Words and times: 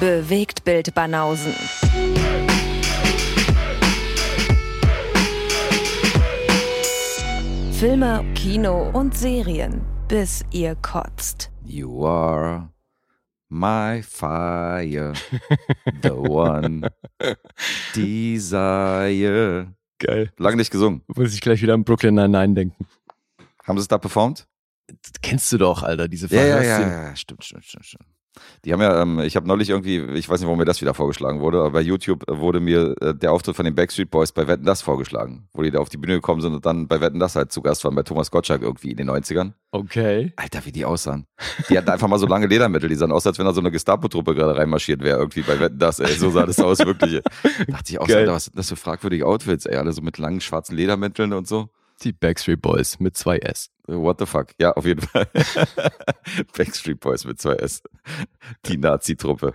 Bewegt 0.00 0.64
Bild 0.64 0.94
Banausen. 0.94 1.54
Filme, 7.72 8.24
Kino 8.34 8.90
und 8.90 9.16
Serien, 9.16 9.80
bis 10.08 10.44
ihr 10.50 10.74
kotzt. 10.76 11.50
You 11.64 12.04
are 12.06 12.68
my 13.48 14.02
fire, 14.02 15.14
the 16.02 16.10
one 16.10 16.90
desire. 17.94 19.74
Geil. 19.98 20.30
Lange 20.38 20.56
nicht 20.56 20.70
gesungen. 20.70 21.02
Muss 21.14 21.34
ich 21.34 21.40
gleich 21.40 21.62
wieder 21.62 21.74
an 21.74 21.84
Brooklyn 21.84 22.14
Nine-Nine 22.14 22.54
denken. 22.54 22.86
Haben 23.64 23.78
sie 23.78 23.82
es 23.82 23.88
da 23.88 23.98
performt? 23.98 24.46
Das 24.88 25.12
kennst 25.22 25.52
du 25.52 25.58
doch, 25.58 25.82
Alter, 25.82 26.08
diese 26.08 26.26
Ja, 26.28 26.40
ja, 26.42 26.46
ja, 26.46 26.54
Verhörszenen. 26.62 26.90
ja, 27.04 27.16
stimmt, 27.16 27.44
stimmt, 27.44 27.64
stimmt, 27.64 27.86
stimmt. 27.86 28.06
Die 28.64 28.72
haben 28.72 28.80
ja, 28.80 29.02
ähm, 29.02 29.20
ich 29.20 29.36
habe 29.36 29.46
neulich 29.48 29.70
irgendwie, 29.70 29.98
ich 29.98 30.28
weiß 30.28 30.40
nicht, 30.40 30.46
warum 30.46 30.58
mir 30.58 30.64
das 30.64 30.80
wieder 30.80 30.94
vorgeschlagen 30.94 31.40
wurde, 31.40 31.58
aber 31.60 31.70
bei 31.70 31.80
YouTube 31.80 32.22
wurde 32.28 32.60
mir 32.60 32.94
äh, 33.00 33.14
der 33.14 33.32
Auftritt 33.32 33.56
von 33.56 33.64
den 33.64 33.74
Backstreet 33.74 34.10
Boys 34.10 34.32
bei 34.32 34.46
Wetten 34.46 34.64
Das 34.64 34.82
vorgeschlagen, 34.82 35.48
wo 35.52 35.62
die 35.62 35.70
da 35.70 35.80
auf 35.80 35.88
die 35.88 35.96
Bühne 35.96 36.14
gekommen 36.14 36.40
sind 36.40 36.54
und 36.54 36.64
dann 36.64 36.86
bei 36.86 37.00
Wetten 37.00 37.18
Das 37.18 37.36
halt 37.36 37.52
zu 37.52 37.60
Gast 37.62 37.84
waren 37.84 37.94
bei 37.94 38.02
Thomas 38.02 38.30
Gottschalk 38.30 38.62
irgendwie 38.62 38.90
in 38.90 38.96
den 38.96 39.10
90ern. 39.10 39.52
Okay. 39.72 40.32
Alter, 40.36 40.64
wie 40.64 40.72
die 40.72 40.84
aussahen. 40.84 41.26
Die 41.68 41.76
hatten 41.76 41.88
einfach 41.88 42.08
mal 42.08 42.18
so 42.18 42.26
lange 42.26 42.46
Ledermittel, 42.46 42.88
die 42.88 42.96
sahen 42.96 43.12
aus, 43.12 43.26
als 43.26 43.38
wenn 43.38 43.46
da 43.46 43.52
so 43.52 43.60
eine 43.60 43.70
Gestapo-Truppe 43.70 44.34
gerade 44.34 44.56
reinmarschiert 44.56 45.02
wäre, 45.02 45.18
irgendwie 45.18 45.42
bei 45.42 45.58
Wetten 45.58 45.78
Das, 45.78 45.98
ey. 45.98 46.12
So 46.12 46.30
sah 46.30 46.46
das 46.46 46.58
aus, 46.60 46.78
wirklich. 46.80 47.20
Da 47.22 47.64
dachte 47.68 47.92
ich 47.92 47.98
auch, 47.98 48.06
so, 48.06 48.12
Geil. 48.12 48.22
Alter, 48.22 48.34
was 48.34 48.44
sind 48.46 48.58
das 48.58 48.68
für 48.68 48.76
fragwürdige 48.76 49.26
Outfits, 49.26 49.66
ey, 49.66 49.76
alle 49.76 49.92
so 49.92 50.02
mit 50.02 50.18
langen 50.18 50.40
schwarzen 50.40 50.76
Ledermitteln 50.76 51.32
und 51.32 51.48
so. 51.48 51.70
Die 52.02 52.12
Backstreet 52.12 52.62
Boys 52.62 52.98
mit 52.98 53.14
zwei 53.16 53.36
S. 53.38 53.70
What 53.86 54.20
the 54.20 54.26
fuck? 54.26 54.48
Ja, 54.58 54.72
auf 54.72 54.86
jeden 54.86 55.02
Fall. 55.02 55.26
Backstreet 56.56 56.98
Boys 57.00 57.24
mit 57.26 57.38
zwei 57.40 57.54
S. 57.56 57.82
Die 58.66 58.78
Nazi-Truppe. 58.78 59.54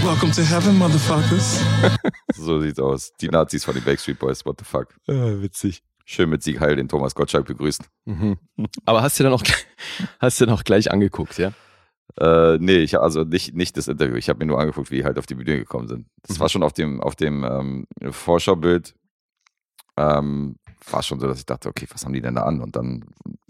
Welcome 0.00 0.32
to 0.32 0.42
heaven, 0.42 0.76
motherfuckers. 0.78 1.60
So 2.34 2.60
sieht's 2.60 2.78
aus. 2.78 3.12
Die 3.20 3.28
Nazis 3.28 3.64
von 3.64 3.74
den 3.74 3.84
Backstreet 3.84 4.18
Boys. 4.18 4.44
What 4.46 4.56
the 4.60 4.64
fuck? 4.64 4.94
Ah, 5.08 5.40
witzig. 5.42 5.82
Schön 6.06 6.30
mit 6.30 6.42
Sieg 6.42 6.60
Heil 6.60 6.76
den 6.76 6.88
Thomas 6.88 7.14
Gottschalk 7.14 7.46
begrüßt. 7.46 7.82
Mhm. 8.04 8.38
Aber 8.84 9.02
hast 9.02 9.18
du 9.18 9.24
dann 9.24 9.32
auch, 9.32 9.42
hast 10.20 10.40
du 10.40 10.46
dann 10.46 10.54
auch 10.54 10.64
gleich 10.64 10.90
angeguckt, 10.92 11.36
ja? 11.38 11.52
Äh, 12.18 12.58
nee, 12.58 12.76
ich 12.78 12.98
also 12.98 13.24
nicht, 13.24 13.54
nicht 13.54 13.76
das 13.76 13.88
Interview. 13.88 14.14
Ich 14.16 14.28
habe 14.28 14.38
mir 14.38 14.46
nur 14.46 14.60
angeguckt, 14.60 14.90
wie 14.90 14.96
die 14.98 15.04
halt 15.04 15.18
auf 15.18 15.26
die 15.26 15.34
Bühne 15.34 15.58
gekommen 15.58 15.88
sind. 15.88 16.06
Das 16.22 16.36
Mhm. 16.36 16.40
war 16.40 16.48
schon 16.48 16.62
auf 16.62 16.72
dem, 16.72 17.00
auf 17.02 17.16
dem 17.16 17.44
ähm, 17.44 17.86
Vorschaubild. 18.12 18.94
Ähm, 19.98 20.56
war 20.90 21.02
schon 21.02 21.20
so, 21.20 21.26
dass 21.26 21.38
ich 21.38 21.46
dachte, 21.46 21.68
okay, 21.68 21.86
was 21.90 22.04
haben 22.04 22.12
die 22.12 22.20
denn 22.20 22.34
da 22.34 22.42
an? 22.42 22.60
Und 22.60 22.76
dann 22.76 23.04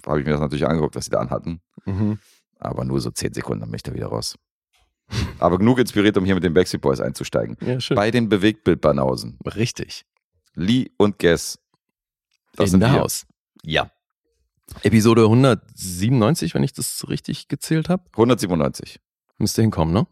habe 0.06 0.20
ich 0.20 0.27
mir 0.27 0.32
das 0.32 0.41
natürlich 0.41 0.66
angeguckt, 0.66 0.96
was 0.96 1.05
sie 1.05 1.10
da 1.10 1.20
anhatten. 1.20 1.60
Mhm. 1.84 2.18
Aber 2.58 2.84
nur 2.84 3.00
so 3.00 3.10
zehn 3.10 3.33
Sekunden, 3.34 3.60
dann 3.60 3.70
bin 3.70 3.77
ich 3.77 3.83
da 3.83 3.92
wieder 3.94 4.06
raus. 4.06 4.36
Aber 5.38 5.58
genug 5.58 5.78
inspiriert, 5.78 6.16
um 6.16 6.24
hier 6.24 6.34
mit 6.34 6.44
den 6.44 6.55
Backstreet 6.55 6.80
Boys 6.80 7.00
einzusteigen. 7.00 7.56
Ja, 7.60 7.78
schön. 7.80 7.94
Bei 7.94 8.10
den 8.10 8.28
Bewegtbildbanausen. 8.28 9.38
Richtig. 9.44 10.05
Lee 10.55 10.91
und 10.96 11.18
Guess. 11.18 11.58
Das 12.55 12.66
In 12.66 12.70
sind 12.72 12.80
der 12.80 12.92
wir. 12.92 13.00
Haus. 13.00 13.27
Ja. 13.62 13.90
Episode 14.83 15.22
197, 15.22 16.55
wenn 16.55 16.62
ich 16.62 16.72
das 16.72 17.08
richtig 17.08 17.48
gezählt 17.48 17.88
habe. 17.88 18.02
197. 18.12 18.98
Müsste 19.38 19.62
hinkommen, 19.62 19.92
ne? 19.94 20.06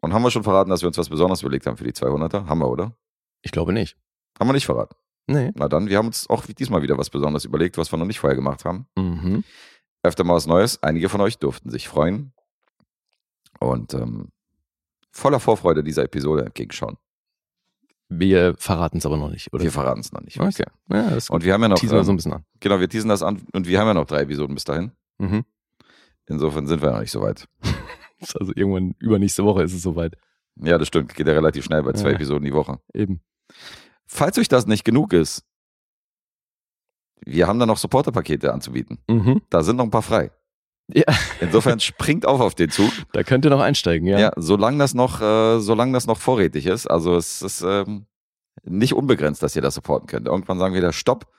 Und 0.00 0.12
haben 0.14 0.22
wir 0.22 0.30
schon 0.30 0.42
verraten, 0.42 0.70
dass 0.70 0.82
wir 0.82 0.88
uns 0.88 0.98
was 0.98 1.08
Besonderes 1.08 1.42
überlegt 1.42 1.66
haben 1.66 1.76
für 1.76 1.84
die 1.84 1.92
200er? 1.92 2.46
Haben 2.46 2.58
wir, 2.60 2.68
oder? 2.68 2.96
Ich 3.42 3.52
glaube 3.52 3.72
nicht. 3.72 3.96
Haben 4.38 4.48
wir 4.48 4.54
nicht 4.54 4.66
verraten. 4.66 4.96
Nee. 5.28 5.52
Na 5.54 5.68
dann, 5.68 5.88
wir 5.88 5.98
haben 5.98 6.06
uns 6.06 6.28
auch 6.28 6.44
diesmal 6.46 6.82
wieder 6.82 6.98
was 6.98 7.10
Besonderes 7.10 7.44
überlegt, 7.44 7.76
was 7.78 7.92
wir 7.92 7.98
noch 7.98 8.06
nicht 8.06 8.18
vorher 8.18 8.36
gemacht 8.36 8.64
haben. 8.64 8.86
Mhm. 8.96 9.44
Öfter 10.02 10.24
mal 10.24 10.34
was 10.34 10.46
Neues. 10.46 10.82
Einige 10.82 11.08
von 11.08 11.20
euch 11.20 11.38
durften 11.38 11.70
sich 11.70 11.86
freuen. 11.86 12.32
Und 13.60 13.92
ähm, 13.94 14.28
voller 15.10 15.38
Vorfreude 15.40 15.84
dieser 15.84 16.04
Episode 16.04 16.46
entgegenschauen. 16.46 16.96
Wir 18.08 18.54
verraten 18.56 18.98
es 18.98 19.06
aber 19.06 19.18
noch 19.18 19.30
nicht, 19.30 19.52
oder? 19.52 19.62
Wir 19.62 19.72
verraten 19.72 20.00
es 20.00 20.12
noch 20.12 20.22
nicht. 20.22 20.40
Okay. 20.40 20.64
Ja, 20.90 21.10
das 21.10 21.24
ist 21.24 21.28
gut. 21.28 21.34
Und 21.36 21.44
wir 21.44 21.52
haben 21.52 21.60
ja 21.62 21.68
noch, 21.68 21.78
Teasen 21.78 21.96
wir 21.96 22.04
so 22.04 22.10
ein 22.10 22.14
ähm, 22.14 22.16
bisschen 22.16 22.32
an. 22.32 22.44
genau, 22.58 22.80
wir 22.80 22.88
teasen 22.88 23.10
das 23.10 23.22
an 23.22 23.42
und 23.52 23.68
wir 23.68 23.78
haben 23.78 23.86
ja 23.88 23.94
noch 23.94 24.06
drei 24.06 24.22
Episoden 24.22 24.54
bis 24.54 24.64
dahin. 24.64 24.92
Mhm. 25.18 25.44
Insofern 26.26 26.66
sind 26.66 26.80
wir 26.80 26.90
noch 26.90 27.00
nicht 27.00 27.12
so 27.12 27.20
weit. 27.20 27.46
Also 28.20 28.52
irgendwann 28.56 28.96
übernächste 28.98 29.44
Woche 29.44 29.62
ist 29.62 29.72
es 29.72 29.82
soweit. 29.82 30.16
Ja, 30.56 30.76
das 30.76 30.88
stimmt. 30.88 31.14
Geht 31.14 31.28
ja 31.28 31.34
relativ 31.34 31.64
schnell 31.64 31.84
bei 31.84 31.92
zwei 31.92 32.08
Ja. 32.08 32.14
Episoden 32.16 32.44
die 32.44 32.52
Woche. 32.52 32.80
Eben. 32.92 33.20
Falls 34.08 34.38
euch 34.38 34.48
das 34.48 34.66
nicht 34.66 34.84
genug 34.84 35.12
ist, 35.12 35.44
wir 37.24 37.46
haben 37.46 37.58
da 37.58 37.66
noch 37.66 37.76
Supporter-Pakete 37.76 38.52
anzubieten. 38.52 38.98
Mhm. 39.08 39.42
Da 39.50 39.62
sind 39.62 39.76
noch 39.76 39.84
ein 39.84 39.90
paar 39.90 40.02
frei. 40.02 40.30
Ja, 40.92 41.04
Insofern 41.40 41.78
springt 41.80 42.24
auf 42.24 42.40
auf 42.40 42.54
den 42.54 42.70
Zug. 42.70 42.90
da 43.12 43.22
könnt 43.22 43.44
ihr 43.44 43.50
noch 43.50 43.60
einsteigen, 43.60 44.08
ja. 44.08 44.18
Ja, 44.18 44.32
solange 44.36 44.78
das 44.78 44.94
noch, 44.94 45.20
äh, 45.20 45.60
solange 45.60 45.92
das 45.92 46.06
noch 46.06 46.16
vorrätig 46.18 46.64
ist. 46.64 46.86
Also 46.86 47.16
es 47.16 47.42
ist 47.42 47.60
ähm, 47.60 48.06
nicht 48.64 48.94
unbegrenzt, 48.94 49.42
dass 49.42 49.54
ihr 49.54 49.60
das 49.62 49.74
supporten 49.74 50.06
könnt. 50.06 50.26
Irgendwann 50.26 50.58
sagen 50.58 50.72
wir 50.72 50.80
wieder 50.80 50.92
Stopp. 50.94 51.30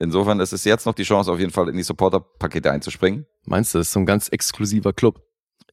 Insofern 0.00 0.40
ist 0.40 0.52
es 0.52 0.64
jetzt 0.64 0.86
noch 0.86 0.94
die 0.94 1.04
Chance, 1.04 1.30
auf 1.30 1.38
jeden 1.38 1.52
Fall 1.52 1.68
in 1.68 1.76
die 1.76 1.84
Supporter-Pakete 1.84 2.70
einzuspringen. 2.72 3.26
Meinst 3.46 3.72
du, 3.72 3.78
das 3.78 3.86
ist 3.86 3.92
so 3.92 4.00
ein 4.00 4.06
ganz 4.06 4.28
exklusiver 4.28 4.92
Club? 4.92 5.22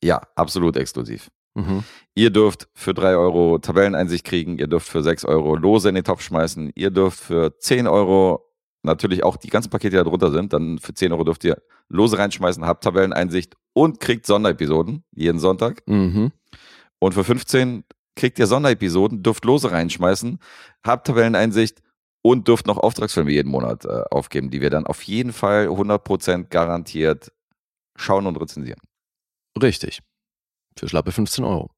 Ja, 0.03 0.21
absolut 0.35 0.77
exklusiv. 0.77 1.31
Mhm. 1.55 1.83
Ihr 2.15 2.29
dürft 2.29 2.67
für 2.73 2.93
drei 2.93 3.15
Euro 3.15 3.59
Tabelleneinsicht 3.59 4.25
kriegen, 4.25 4.57
ihr 4.57 4.67
dürft 4.67 4.87
für 4.87 5.03
sechs 5.03 5.25
Euro 5.25 5.55
Lose 5.55 5.89
in 5.89 5.95
den 5.95 6.03
Topf 6.03 6.21
schmeißen, 6.21 6.71
ihr 6.75 6.91
dürft 6.91 7.19
für 7.19 7.57
zehn 7.59 7.87
Euro 7.87 8.53
natürlich 8.83 9.23
auch 9.23 9.37
die 9.37 9.49
ganzen 9.49 9.69
Pakete, 9.69 9.91
die 9.91 9.97
da 9.97 10.03
drunter 10.03 10.31
sind, 10.31 10.53
dann 10.53 10.77
für 10.79 10.93
zehn 10.93 11.11
Euro 11.11 11.23
dürft 11.23 11.43
ihr 11.43 11.61
Lose 11.89 12.17
reinschmeißen, 12.17 12.65
habt 12.65 12.83
Tabelleneinsicht 12.83 13.55
und 13.73 13.99
kriegt 13.99 14.25
Sonderepisoden 14.25 15.03
jeden 15.11 15.39
Sonntag. 15.39 15.83
Mhm. 15.87 16.31
Und 16.99 17.13
für 17.13 17.23
15 17.23 17.83
kriegt 18.15 18.39
ihr 18.39 18.47
Sonderepisoden, 18.47 19.23
dürft 19.23 19.45
Lose 19.45 19.71
reinschmeißen, 19.71 20.39
habt 20.83 21.07
Tabelleneinsicht 21.07 21.81
und 22.21 22.47
dürft 22.47 22.67
noch 22.67 22.77
Auftragsfilme 22.77 23.31
jeden 23.31 23.49
Monat 23.49 23.85
äh, 23.85 24.03
aufgeben, 24.11 24.49
die 24.49 24.61
wir 24.61 24.69
dann 24.69 24.85
auf 24.85 25.01
jeden 25.03 25.33
Fall 25.33 25.67
100% 25.67 26.49
garantiert 26.49 27.31
schauen 27.95 28.25
und 28.25 28.37
rezensieren. 28.37 28.79
Richtig. 29.61 30.01
Für 30.77 30.87
schlappe 30.89 31.11
15 31.11 31.43
Euro. 31.43 31.71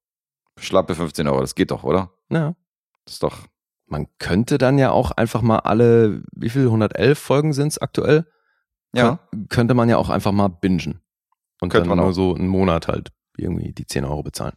Schlappe 0.59 0.95
15 0.95 1.27
Euro, 1.27 1.41
das 1.41 1.55
geht 1.55 1.71
doch, 1.71 1.83
oder? 1.83 2.11
Ja. 2.29 2.55
Das 3.05 3.15
ist 3.15 3.23
doch, 3.23 3.39
Man 3.87 4.07
könnte 4.19 4.57
dann 4.57 4.77
ja 4.77 4.91
auch 4.91 5.11
einfach 5.11 5.41
mal 5.41 5.59
alle, 5.59 6.23
wie 6.33 6.49
viel, 6.49 6.65
111 6.65 7.19
Folgen 7.19 7.53
sind 7.53 7.67
es 7.69 7.77
aktuell? 7.77 8.25
ja. 8.95 9.19
Kön 9.31 9.47
könnte 9.49 9.73
man 9.73 9.89
ja 9.89 9.97
auch 9.97 10.09
einfach 10.09 10.31
mal 10.31 10.47
bingen. 10.47 11.01
Und 11.61 11.69
Könnte 11.69 11.87
dann 11.87 11.89
man 11.89 11.97
nur 11.99 12.07
auch. 12.09 12.13
so 12.13 12.33
einen 12.35 12.47
Monat 12.47 12.87
halt 12.87 13.11
irgendwie 13.37 13.73
die 13.73 13.85
10 13.85 14.05
Euro 14.05 14.23
bezahlen. 14.23 14.53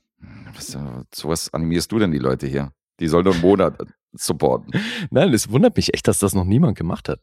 Was, 0.55 0.75
äh, 0.75 0.79
zu 1.11 1.29
was 1.29 1.53
animierst 1.53 1.91
du 1.93 1.99
denn 1.99 2.11
die 2.13 2.19
Leute 2.19 2.47
hier? 2.47 2.73
Die 3.01 3.09
sollen 3.09 3.25
nur 3.25 3.35
einen 3.35 3.43
Monat 3.43 3.81
äh, 3.81 3.85
supporten. 4.13 4.73
Nein, 5.11 5.33
es 5.35 5.51
wundert 5.51 5.77
mich 5.77 5.95
echt, 5.95 6.09
dass 6.09 6.19
das 6.21 6.35
noch 6.35 6.45
niemand 6.45 6.77
gemacht 6.79 7.09
hat. 7.09 7.21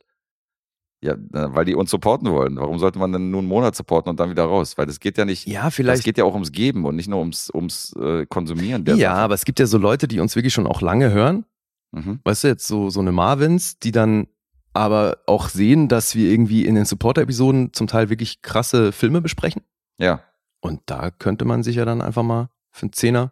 Ja, 1.06 1.16
weil 1.54 1.66
die 1.66 1.76
uns 1.76 1.92
supporten 1.92 2.30
wollen. 2.32 2.58
Warum 2.58 2.80
sollte 2.80 3.00
man 3.00 3.12
denn 3.12 3.30
nur 3.32 3.40
einen 3.42 3.48
Monat 3.48 3.76
supporten 3.76 4.10
und 4.10 4.20
dann 4.20 4.30
wieder 4.30 4.44
raus? 4.46 4.78
Weil 4.78 4.86
das 4.88 5.00
geht 5.00 5.18
ja 5.18 5.26
nicht, 5.26 5.48
Ja, 5.48 5.70
vielleicht. 5.70 6.04
geht 6.04 6.18
ja 6.18 6.24
auch 6.24 6.34
ums 6.34 6.52
Geben 6.52 6.86
und 6.86 6.96
nicht 6.96 7.08
nur 7.10 7.20
ums, 7.20 7.50
ums 7.54 7.94
äh, 8.00 8.26
Konsumieren. 8.26 8.84
ja, 8.86 8.96
Sache. 8.96 9.10
aber 9.12 9.34
es 9.36 9.46
gibt 9.46 9.60
ja 9.60 9.66
so 9.66 9.78
Leute, 9.78 10.08
die 10.08 10.20
uns 10.20 10.36
wirklich 10.36 10.54
schon 10.54 10.68
auch 10.68 10.82
lange 10.82 11.12
hören. 11.12 11.46
Mhm. 11.92 12.20
Weißt 12.24 12.44
du, 12.44 12.48
jetzt 12.50 12.68
so, 12.68 12.90
so 12.90 13.00
eine 13.00 13.12
Marvins, 13.12 13.80
die 13.80 13.92
dann 13.92 14.28
aber 14.74 15.20
auch 15.28 15.48
sehen, 15.50 15.88
dass 15.88 16.16
wir 16.16 16.30
irgendwie 16.30 16.66
in 16.66 16.76
den 16.76 16.84
Supporter-Episoden 16.86 17.72
zum 17.74 17.88
Teil 17.88 18.10
wirklich 18.10 18.42
krasse 18.42 18.92
Filme 18.92 19.22
besprechen. 19.22 19.62
Ja. 19.98 20.22
Und 20.60 20.82
da 20.88 21.12
könnte 21.12 21.46
man 21.46 21.64
sich 21.64 21.78
ja 21.78 21.86
dann 21.86 22.02
einfach 22.02 22.24
mal 22.24 22.50
für 22.72 22.84
einen 22.84 22.94
Zehner 22.94 23.32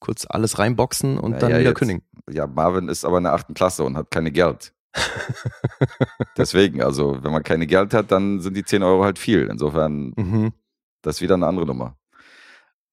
kurz 0.00 0.26
alles 0.28 0.58
reinboxen 0.58 1.18
und 1.18 1.32
Na 1.32 1.38
dann 1.38 1.50
ja, 1.50 1.58
wieder 1.60 1.70
jetzt- 1.70 1.78
kündigen. 1.78 2.02
Ja, 2.30 2.46
Marvin 2.46 2.88
ist 2.88 3.04
aber 3.04 3.18
in 3.18 3.24
der 3.24 3.34
achten 3.34 3.54
Klasse 3.54 3.84
und 3.84 3.96
hat 3.96 4.10
keine 4.10 4.30
Geld. 4.32 4.72
Deswegen, 6.36 6.82
also 6.82 7.22
wenn 7.22 7.32
man 7.32 7.42
keine 7.42 7.66
Geld 7.66 7.94
hat, 7.94 8.10
dann 8.12 8.40
sind 8.40 8.56
die 8.56 8.64
10 8.64 8.82
Euro 8.82 9.04
halt 9.04 9.18
viel. 9.18 9.46
Insofern, 9.50 10.12
Mhm. 10.16 10.52
das 11.02 11.16
ist 11.16 11.20
wieder 11.22 11.34
eine 11.34 11.46
andere 11.46 11.66
Nummer. 11.66 11.96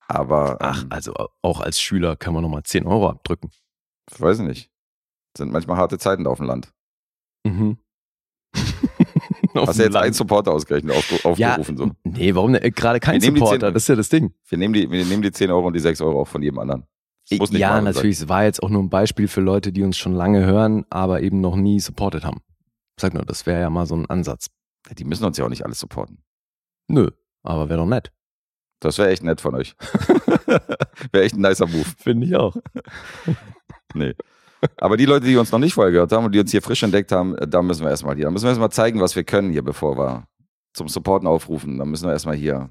Aber, 0.07 0.57
Ach, 0.61 0.83
ähm, 0.83 0.87
also 0.91 1.13
auch 1.41 1.59
als 1.59 1.81
Schüler 1.81 2.15
kann 2.15 2.33
man 2.33 2.43
nochmal 2.43 2.63
10 2.63 2.85
Euro 2.85 3.09
abdrücken. 3.09 3.51
weiß 4.17 4.39
ich 4.39 4.45
nicht. 4.45 4.71
Sind 5.37 5.51
manchmal 5.51 5.77
harte 5.77 5.97
Zeiten 5.97 6.25
auf 6.27 6.37
dem 6.37 6.47
Land. 6.47 6.73
Mhm. 7.45 7.77
Auf 9.53 9.69
Hast 9.69 9.79
du 9.79 9.83
jetzt 9.83 9.95
einen. 9.95 10.13
Supporter 10.13 10.51
ausgerechnet 10.51 10.93
ja, 10.93 11.55
aufgerufen? 11.55 11.77
so? 11.77 11.91
Nee, 12.03 12.35
warum 12.35 12.53
denn? 12.53 12.61
Äh, 12.63 12.69
Gerade 12.71 12.99
kein 12.99 13.19
Supporter, 13.19 13.67
10 13.67 13.73
das 13.73 13.83
ist 13.83 13.87
ja 13.89 13.95
das 13.95 14.09
Ding. 14.09 14.33
Wir 14.47 14.57
nehmen, 14.57 14.73
die, 14.73 14.89
wir 14.91 15.03
nehmen 15.05 15.21
die 15.23 15.31
10 15.31 15.49
Euro 15.49 15.65
und 15.67 15.73
die 15.73 15.79
6 15.79 15.99
Euro 16.01 16.21
auch 16.21 16.27
von 16.27 16.43
jedem 16.43 16.59
anderen. 16.59 16.85
Muss 17.31 17.51
nicht 17.51 17.59
ja, 17.59 17.81
natürlich, 17.81 18.19
es 18.19 18.29
war 18.29 18.43
jetzt 18.45 18.63
auch 18.63 18.69
nur 18.69 18.81
ein 18.81 18.89
Beispiel 18.89 19.27
für 19.27 19.41
Leute, 19.41 19.71
die 19.71 19.83
uns 19.83 19.97
schon 19.97 20.13
lange 20.13 20.45
hören, 20.45 20.85
aber 20.89 21.21
eben 21.21 21.41
noch 21.41 21.55
nie 21.55 21.79
supportet 21.79 22.23
haben. 22.23 22.41
Sag 22.99 23.13
nur, 23.13 23.23
das 23.25 23.45
wäre 23.45 23.61
ja 23.61 23.69
mal 23.69 23.85
so 23.85 23.95
ein 23.95 24.09
Ansatz. 24.09 24.47
Die 24.97 25.03
müssen 25.03 25.25
uns 25.25 25.37
ja 25.37 25.45
auch 25.45 25.49
nicht 25.49 25.65
alles 25.65 25.79
supporten. 25.79 26.23
Nö, 26.87 27.09
aber 27.43 27.67
wäre 27.69 27.79
doch 27.79 27.85
nett. 27.85 28.11
Das 28.79 28.97
wäre 28.97 29.09
echt 29.09 29.23
nett 29.23 29.41
von 29.41 29.55
euch. 29.55 29.75
wäre 31.11 31.25
echt 31.25 31.35
ein 31.35 31.41
nicer 31.41 31.67
Move. 31.67 31.85
Finde 31.97 32.27
ich 32.27 32.35
auch. 32.35 32.55
Nee. 33.93 34.13
Aber 34.77 34.97
die 34.97 35.05
Leute, 35.05 35.25
die 35.25 35.37
uns 35.37 35.51
noch 35.51 35.59
nicht 35.59 35.73
vorher 35.73 35.91
gehört 35.91 36.11
haben 36.11 36.25
und 36.25 36.35
die 36.35 36.39
uns 36.39 36.51
hier 36.51 36.61
frisch 36.61 36.83
entdeckt 36.83 37.11
haben, 37.11 37.35
äh, 37.37 37.47
da 37.47 37.61
müssen 37.61 37.83
wir 37.83 37.89
erstmal 37.89 38.15
hier. 38.15 38.25
Da 38.25 38.31
müssen 38.31 38.43
wir 38.43 38.49
erstmal 38.49 38.71
zeigen, 38.71 38.99
was 38.99 39.15
wir 39.15 39.23
können 39.23 39.51
hier, 39.51 39.63
bevor 39.63 39.97
wir 39.97 40.27
zum 40.73 40.89
Supporten 40.89 41.27
aufrufen. 41.27 41.77
Da 41.77 41.85
müssen 41.85 42.05
wir 42.05 42.11
erstmal 42.11 42.35
hier, 42.35 42.69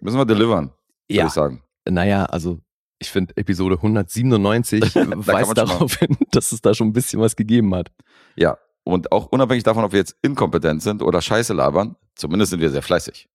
müssen 0.00 0.18
wir 0.18 0.24
delivern, 0.26 0.66
würde 0.66 0.74
Ja, 1.08 1.26
ich 1.26 1.32
sagen. 1.32 1.62
naja, 1.88 2.24
also 2.24 2.58
Ich 2.98 3.10
finde, 3.10 3.36
Episode 3.36 3.76
197 3.76 4.82
weist 4.94 5.56
darauf 5.56 5.96
hin, 5.96 6.16
dass 6.32 6.52
es 6.52 6.60
da 6.62 6.74
schon 6.74 6.88
ein 6.88 6.92
bisschen 6.92 7.20
was 7.20 7.36
gegeben 7.36 7.74
hat. 7.74 7.90
Ja, 8.36 8.58
und 8.84 9.12
auch 9.12 9.26
unabhängig 9.26 9.64
davon, 9.64 9.84
ob 9.84 9.92
wir 9.92 9.98
jetzt 9.98 10.16
inkompetent 10.22 10.82
sind 10.82 11.02
oder 11.02 11.20
Scheiße 11.20 11.52
labern, 11.52 11.96
zumindest 12.14 12.50
sind 12.50 12.60
wir 12.60 12.70
sehr 12.70 12.82
fleißig. 12.82 13.28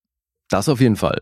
Das 0.50 0.68
auf 0.70 0.80
jeden 0.82 0.96
Fall. 0.96 1.22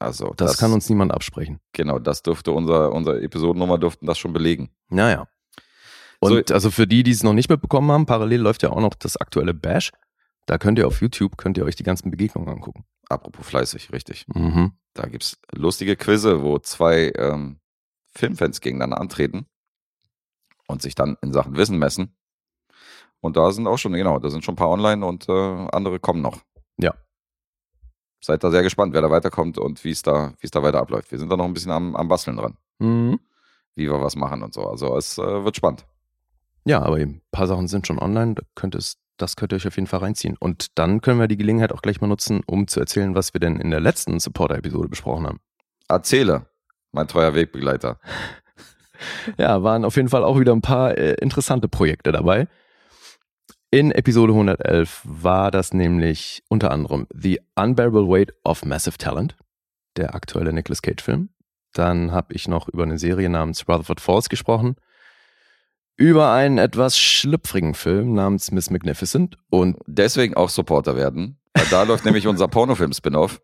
Also 0.00 0.32
Das, 0.36 0.58
kann 0.58 0.72
uns 0.72 0.88
niemand 0.88 1.12
absprechen. 1.12 1.60
genau, 1.72 1.98
das 1.98 2.22
dürfte 2.22 2.52
unser 2.52 2.92
unser 2.92 3.20
Episodennummer 3.20 3.78
dürften 3.78 4.06
das 4.06 4.18
schon 4.18 4.32
belegen. 4.32 4.70
Naja. 4.88 5.26
Und 6.20 6.50
also 6.52 6.70
für 6.70 6.86
die, 6.86 7.02
die 7.02 7.10
es 7.12 7.22
noch 7.22 7.32
nicht 7.32 7.48
mitbekommen 7.48 7.90
haben, 7.90 8.06
parallel 8.06 8.40
läuft 8.40 8.62
ja 8.62 8.70
auch 8.70 8.80
noch 8.80 8.94
das 8.94 9.16
aktuelle 9.16 9.54
Bash. 9.54 9.90
Da 10.46 10.58
könnt 10.58 10.78
ihr 10.78 10.86
auf 10.86 11.00
YouTube, 11.00 11.36
könnt 11.36 11.58
ihr 11.58 11.64
euch 11.64 11.76
die 11.76 11.82
ganzen 11.82 12.10
Begegnungen 12.10 12.48
angucken. 12.48 12.84
Apropos 13.08 13.46
fleißig, 13.46 13.92
richtig. 13.92 14.24
Mhm. 14.34 14.72
Da 14.94 15.06
gibt's 15.06 15.38
lustige 15.52 15.94
Quizze, 15.96 16.42
wo 16.42 16.58
zwei 16.58 17.12
ähm, 17.16 17.60
Filmfans 18.18 18.60
gegeneinander 18.60 19.00
antreten 19.00 19.46
und 20.66 20.82
sich 20.82 20.94
dann 20.94 21.16
in 21.22 21.32
Sachen 21.32 21.56
Wissen 21.56 21.78
messen. 21.78 22.14
Und 23.20 23.36
da 23.36 23.50
sind 23.52 23.66
auch 23.66 23.78
schon, 23.78 23.92
genau, 23.94 24.18
da 24.18 24.28
sind 24.30 24.44
schon 24.44 24.52
ein 24.54 24.56
paar 24.56 24.70
online 24.70 25.04
und 25.04 25.28
äh, 25.28 25.32
andere 25.32 25.98
kommen 25.98 26.20
noch. 26.22 26.40
Ja. 26.78 26.94
Seid 28.20 28.42
da 28.44 28.50
sehr 28.50 28.62
gespannt, 28.62 28.94
wer 28.94 29.02
da 29.02 29.10
weiterkommt 29.10 29.58
und 29.58 29.82
wie 29.84 29.90
es 29.90 30.02
da, 30.02 30.34
wie 30.40 30.46
es 30.46 30.50
da 30.50 30.62
weiter 30.62 30.80
abläuft. 30.80 31.10
Wir 31.10 31.18
sind 31.18 31.30
da 31.30 31.36
noch 31.36 31.44
ein 31.44 31.54
bisschen 31.54 31.72
am, 31.72 31.96
am 31.96 32.08
Basteln 32.08 32.36
dran, 32.36 32.56
Mhm. 32.78 33.18
wie 33.76 33.88
wir 33.88 34.00
was 34.00 34.16
machen 34.16 34.42
und 34.42 34.52
so. 34.52 34.68
Also 34.68 34.96
es 34.96 35.18
äh, 35.18 35.44
wird 35.44 35.56
spannend. 35.56 35.86
Ja, 36.64 36.82
aber 36.82 36.98
eben, 36.98 37.12
ein 37.14 37.22
paar 37.30 37.46
Sachen 37.46 37.68
sind 37.68 37.86
schon 37.86 37.98
online, 37.98 38.34
da 38.34 38.42
könnt 38.54 38.74
das 38.74 39.34
könnt 39.36 39.52
ihr 39.52 39.56
euch 39.56 39.66
auf 39.66 39.74
jeden 39.76 39.88
Fall 39.88 40.00
reinziehen. 40.00 40.36
Und 40.38 40.78
dann 40.78 41.00
können 41.00 41.18
wir 41.18 41.26
die 41.26 41.36
Gelegenheit 41.36 41.72
auch 41.72 41.82
gleich 41.82 42.00
mal 42.00 42.06
nutzen, 42.06 42.42
um 42.46 42.68
zu 42.68 42.78
erzählen, 42.78 43.16
was 43.16 43.34
wir 43.34 43.40
denn 43.40 43.56
in 43.58 43.70
der 43.70 43.80
letzten 43.80 44.20
Supporter-Episode 44.20 44.88
besprochen 44.88 45.26
haben. 45.26 45.40
Erzähle, 45.88 46.46
mein 46.98 47.08
treuer 47.08 47.34
Wegbegleiter. 47.34 47.98
Ja, 49.36 49.62
waren 49.62 49.84
auf 49.84 49.94
jeden 49.94 50.08
Fall 50.08 50.24
auch 50.24 50.40
wieder 50.40 50.52
ein 50.52 50.60
paar 50.60 50.98
äh, 50.98 51.14
interessante 51.20 51.68
Projekte 51.68 52.10
dabei. 52.10 52.48
In 53.70 53.92
Episode 53.92 54.32
111 54.32 55.02
war 55.04 55.52
das 55.52 55.72
nämlich 55.72 56.42
unter 56.48 56.72
anderem 56.72 57.06
The 57.14 57.40
Unbearable 57.54 58.08
Weight 58.08 58.34
of 58.42 58.64
Massive 58.64 58.98
Talent, 58.98 59.36
der 59.96 60.16
aktuelle 60.16 60.52
Nicolas 60.52 60.82
Cage-Film. 60.82 61.28
Dann 61.74 62.10
habe 62.10 62.34
ich 62.34 62.48
noch 62.48 62.68
über 62.68 62.82
eine 62.82 62.98
Serie 62.98 63.28
namens 63.28 63.68
Rutherford 63.68 64.00
Falls 64.00 64.28
gesprochen, 64.28 64.74
über 65.96 66.32
einen 66.32 66.58
etwas 66.58 66.98
schlüpfrigen 66.98 67.74
Film 67.74 68.14
namens 68.14 68.50
Miss 68.50 68.68
Magnificent 68.68 69.38
und 69.48 69.76
Deswegen 69.86 70.34
auch 70.34 70.48
Supporter 70.48 70.96
werden. 70.96 71.38
Da 71.70 71.82
läuft 71.82 72.04
nämlich 72.04 72.26
unser 72.26 72.48
Pornofilm-Spin-Off. 72.48 73.40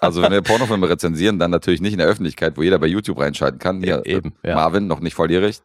Also 0.00 0.22
wenn 0.22 0.32
wir 0.32 0.42
Pornofilme 0.42 0.88
rezensieren, 0.88 1.38
dann 1.38 1.50
natürlich 1.50 1.80
nicht 1.80 1.92
in 1.92 1.98
der 1.98 2.06
Öffentlichkeit, 2.08 2.56
wo 2.56 2.62
jeder 2.62 2.78
bei 2.78 2.86
YouTube 2.86 3.18
reinschalten 3.18 3.58
kann. 3.58 3.80
Hier, 3.80 4.02
Ja, 4.04 4.16
eben, 4.16 4.34
äh, 4.42 4.50
ja. 4.50 4.54
Marvin, 4.56 4.86
noch 4.86 5.00
nicht 5.00 5.14
volljährig. 5.14 5.60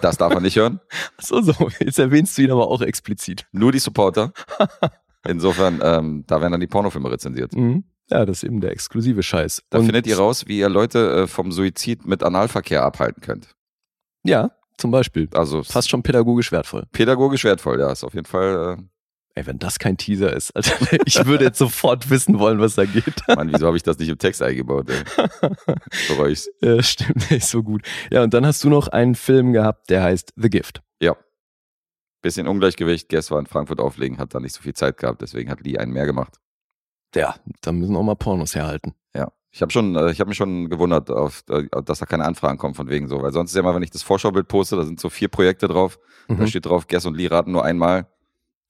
Das 0.00 0.16
darf 0.16 0.32
man 0.32 0.42
nicht 0.42 0.56
hören. 0.56 0.80
so, 1.20 1.40
so, 1.42 1.52
jetzt 1.80 1.98
erwähnst 1.98 2.36
du 2.38 2.42
ihn 2.42 2.50
aber 2.50 2.68
auch 2.68 2.80
explizit. 2.82 3.46
Nur 3.52 3.72
die 3.72 3.78
Supporter. 3.78 4.32
Insofern, 5.26 5.80
ähm, 5.82 6.24
da 6.26 6.40
werden 6.40 6.52
dann 6.52 6.60
die 6.60 6.66
Pornofilme 6.66 7.10
rezensiert. 7.10 7.54
Mhm. 7.54 7.84
Ja, 8.10 8.24
das 8.26 8.38
ist 8.38 8.44
eben 8.44 8.60
der 8.60 8.72
exklusive 8.72 9.22
Scheiß. 9.22 9.62
Da 9.70 9.78
Und- 9.78 9.84
findet 9.86 10.06
ihr 10.06 10.16
raus, 10.18 10.44
wie 10.48 10.58
ihr 10.58 10.68
Leute 10.68 11.22
äh, 11.22 11.26
vom 11.26 11.52
Suizid 11.52 12.06
mit 12.06 12.22
Analverkehr 12.22 12.82
abhalten 12.82 13.22
könnt. 13.22 13.54
Ja, 14.24 14.50
zum 14.78 14.90
Beispiel. 14.90 15.28
Also 15.34 15.62
Fast 15.62 15.90
schon 15.90 16.02
pädagogisch 16.02 16.50
wertvoll. 16.52 16.84
pädagogisch 16.92 17.44
wertvoll, 17.44 17.78
ja, 17.80 17.92
ist 17.92 18.02
auf 18.02 18.14
jeden 18.14 18.26
Fall. 18.26 18.78
Ey, 19.36 19.46
wenn 19.46 19.58
das 19.60 19.78
kein 19.78 19.96
Teaser 19.96 20.32
ist, 20.34 20.50
Alter, 20.56 20.74
ich 21.06 21.24
würde 21.24 21.44
jetzt 21.44 21.58
sofort 21.58 22.10
wissen 22.10 22.38
wollen, 22.40 22.58
was 22.58 22.74
da 22.74 22.84
geht. 22.84 23.14
Mann, 23.28 23.52
wieso 23.52 23.66
habe 23.66 23.76
ich 23.76 23.82
das 23.84 23.98
nicht 23.98 24.08
im 24.08 24.18
Text 24.18 24.42
eingebaut? 24.42 24.90
Ey? 24.90 25.04
Bereue 26.08 26.32
ich's. 26.32 26.50
ja, 26.60 26.82
stimmt, 26.82 27.30
nicht 27.30 27.46
so 27.46 27.62
gut. 27.62 27.82
Ja, 28.10 28.22
und 28.24 28.34
dann 28.34 28.44
hast 28.44 28.62
du 28.64 28.68
noch 28.68 28.88
einen 28.88 29.14
Film 29.14 29.52
gehabt, 29.52 29.88
der 29.90 30.02
heißt 30.02 30.32
The 30.36 30.50
Gift. 30.50 30.82
Ja. 31.00 31.16
Bisschen 32.22 32.48
Ungleichgewicht. 32.48 33.08
Guess 33.08 33.30
war 33.30 33.38
in 33.38 33.46
Frankfurt 33.46 33.80
auflegen, 33.80 34.18
hat 34.18 34.34
da 34.34 34.40
nicht 34.40 34.54
so 34.54 34.62
viel 34.62 34.74
Zeit 34.74 34.96
gehabt, 34.98 35.22
deswegen 35.22 35.50
hat 35.50 35.60
Lee 35.60 35.78
einen 35.78 35.92
mehr 35.92 36.06
gemacht. 36.06 36.36
Ja, 37.14 37.36
da 37.62 37.72
müssen 37.72 37.96
auch 37.96 38.02
mal 38.02 38.16
Pornos 38.16 38.54
herhalten. 38.54 38.94
Ja. 39.14 39.32
Ich 39.52 39.62
habe 39.62 39.72
schon, 39.72 39.96
äh, 39.96 40.10
ich 40.10 40.20
habe 40.20 40.28
mich 40.28 40.36
schon 40.36 40.68
gewundert, 40.68 41.10
auf, 41.10 41.42
äh, 41.50 41.64
dass 41.84 41.98
da 42.00 42.06
keine 42.06 42.24
Anfragen 42.24 42.58
kommen 42.58 42.74
von 42.74 42.88
wegen 42.88 43.08
so, 43.08 43.22
weil 43.22 43.32
sonst 43.32 43.50
ist 43.52 43.54
ja 43.56 43.60
immer, 43.62 43.74
wenn 43.74 43.82
ich 43.82 43.90
das 43.90 44.02
Vorschaubild 44.02 44.48
poste, 44.48 44.76
da 44.76 44.84
sind 44.84 45.00
so 45.00 45.08
vier 45.08 45.28
Projekte 45.28 45.66
drauf, 45.66 45.98
da 46.28 46.34
Mhm. 46.34 46.46
steht 46.46 46.66
drauf, 46.66 46.86
Guess 46.88 47.06
und 47.06 47.16
Lee 47.16 47.26
raten 47.28 47.52
nur 47.52 47.64
einmal. 47.64 48.06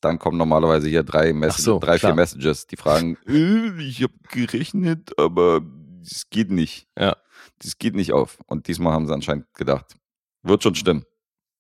Dann 0.01 0.19
kommen 0.19 0.39
normalerweise 0.39 0.89
hier 0.89 1.03
drei, 1.03 1.33
Mess 1.33 1.59
so, 1.59 1.79
drei 1.79 1.99
klar. 1.99 2.13
vier 2.13 2.17
Messages, 2.17 2.67
die 2.67 2.77
fragen, 2.77 3.17
äh, 3.27 3.83
ich 3.83 4.03
habe 4.03 4.15
gerechnet, 4.31 5.19
aber 5.19 5.63
es 6.03 6.29
geht 6.31 6.51
nicht. 6.51 6.89
Ja. 6.99 7.17
Das 7.63 7.79
geht 7.79 7.95
nicht 7.95 8.13
auf. 8.13 8.39
Und 8.47 8.69
diesmal 8.69 8.93
haben 8.93 9.07
sie 9.07 9.13
anscheinend 9.15 9.53
gedacht, 9.55 9.97
wird 10.43 10.63
schon 10.63 10.75
stimmen. 10.75 11.05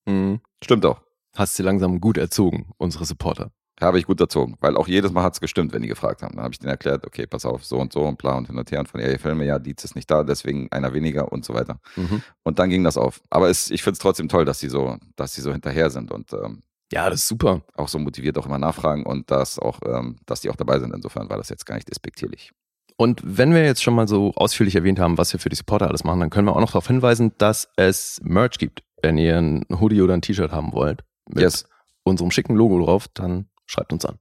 Mhm. 0.06 0.40
Stimmt 0.62 0.86
auch. 0.86 1.00
Hast 1.36 1.56
sie 1.56 1.62
langsam 1.62 2.00
gut 2.00 2.16
erzogen, 2.16 2.70
unsere 2.78 3.04
Supporter. 3.04 3.52
Habe 3.80 3.98
ich 3.98 4.06
gut 4.06 4.20
erzogen, 4.20 4.56
weil 4.60 4.76
auch 4.76 4.88
jedes 4.88 5.10
Mal 5.10 5.22
hat 5.22 5.34
es 5.34 5.40
gestimmt, 5.40 5.72
wenn 5.72 5.80
die 5.80 5.88
gefragt 5.88 6.22
haben. 6.22 6.34
Dann 6.34 6.44
habe 6.44 6.52
ich 6.52 6.58
denen 6.58 6.70
erklärt, 6.70 7.06
okay, 7.06 7.26
pass 7.26 7.46
auf, 7.46 7.64
so 7.64 7.78
und 7.78 7.92
so 7.94 8.02
und 8.02 8.18
bla 8.18 8.36
und 8.36 8.46
hin 8.46 8.58
und 8.58 8.70
her 8.70 8.80
und 8.80 8.88
von 8.88 9.00
ihr 9.00 9.18
Filme, 9.18 9.46
ja, 9.46 9.58
Dietz 9.58 9.84
ist 9.84 9.94
nicht 9.94 10.10
da, 10.10 10.22
deswegen 10.22 10.70
einer 10.70 10.92
weniger 10.92 11.32
und 11.32 11.46
so 11.46 11.54
weiter. 11.54 11.80
Mhm. 11.96 12.22
Und 12.42 12.58
dann 12.58 12.68
ging 12.68 12.84
das 12.84 12.98
auf. 12.98 13.22
Aber 13.30 13.48
es, 13.48 13.70
ich 13.70 13.82
finde 13.82 13.94
es 13.94 13.98
trotzdem 14.00 14.28
toll, 14.28 14.44
dass 14.44 14.58
sie 14.60 14.68
so, 14.68 14.98
dass 15.16 15.32
sie 15.32 15.40
so 15.40 15.52
hinterher 15.52 15.88
sind 15.88 16.10
und 16.10 16.30
ähm, 16.34 16.62
Ja, 16.92 17.08
das 17.08 17.20
ist 17.20 17.28
super. 17.28 17.62
auch 17.76 17.88
so 17.88 17.98
motiviert 17.98 18.36
auch 18.38 18.46
immer 18.46 18.58
nachfragen 18.58 19.04
und 19.06 19.30
dass 19.30 19.58
auch, 19.58 19.78
ähm, 19.86 20.16
dass 20.26 20.40
die 20.40 20.50
auch 20.50 20.56
dabei 20.56 20.78
sind. 20.80 20.92
Insofern 20.94 21.28
war 21.30 21.36
das 21.36 21.48
jetzt 21.48 21.64
gar 21.66 21.76
nicht 21.76 21.88
despektierlich. 21.88 22.50
Und 22.96 23.22
wenn 23.24 23.54
wir 23.54 23.64
jetzt 23.64 23.82
schon 23.82 23.94
mal 23.94 24.08
so 24.08 24.32
ausführlich 24.34 24.74
erwähnt 24.74 24.98
haben, 24.98 25.16
was 25.16 25.32
wir 25.32 25.40
für 25.40 25.48
die 25.48 25.56
Supporter 25.56 25.88
alles 25.88 26.04
machen, 26.04 26.20
dann 26.20 26.30
können 26.30 26.46
wir 26.48 26.54
auch 26.56 26.60
noch 26.60 26.72
darauf 26.72 26.86
hinweisen, 26.88 27.32
dass 27.38 27.68
es 27.76 28.20
Merch 28.22 28.58
gibt. 28.58 28.82
Wenn 29.02 29.16
ihr 29.16 29.38
ein 29.38 29.64
Hoodie 29.70 30.02
oder 30.02 30.14
ein 30.14 30.20
T-Shirt 30.20 30.52
haben 30.52 30.72
wollt, 30.72 31.02
mit 31.28 31.40
Yes. 31.42 31.64
unserem 32.02 32.30
schicken 32.30 32.54
Logo 32.56 32.84
drauf, 32.84 33.06
dann 33.14 33.48
schreibt 33.66 33.92
uns 33.94 34.04
an. 34.04 34.18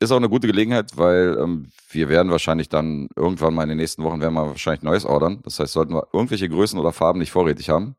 Ist 0.00 0.12
auch 0.12 0.16
eine 0.16 0.28
gute 0.30 0.46
Gelegenheit, 0.46 0.96
weil 0.96 1.36
ähm, 1.40 1.70
wir 1.90 2.08
werden 2.08 2.30
wahrscheinlich 2.30 2.68
dann 2.68 3.08
irgendwann 3.16 3.52
mal 3.54 3.64
in 3.64 3.70
den 3.70 3.78
nächsten 3.78 4.04
Wochen 4.04 4.20
werden 4.20 4.34
wir 4.34 4.46
wahrscheinlich 4.46 4.82
Neues 4.82 5.04
ordern. 5.04 5.40
Das 5.42 5.58
heißt, 5.58 5.72
sollten 5.72 5.92
wir 5.94 6.06
irgendwelche 6.12 6.48
Größen 6.48 6.78
oder 6.78 6.92
Farben 6.92 7.18
nicht 7.18 7.32
vorrätig 7.32 7.68
haben, 7.70 7.96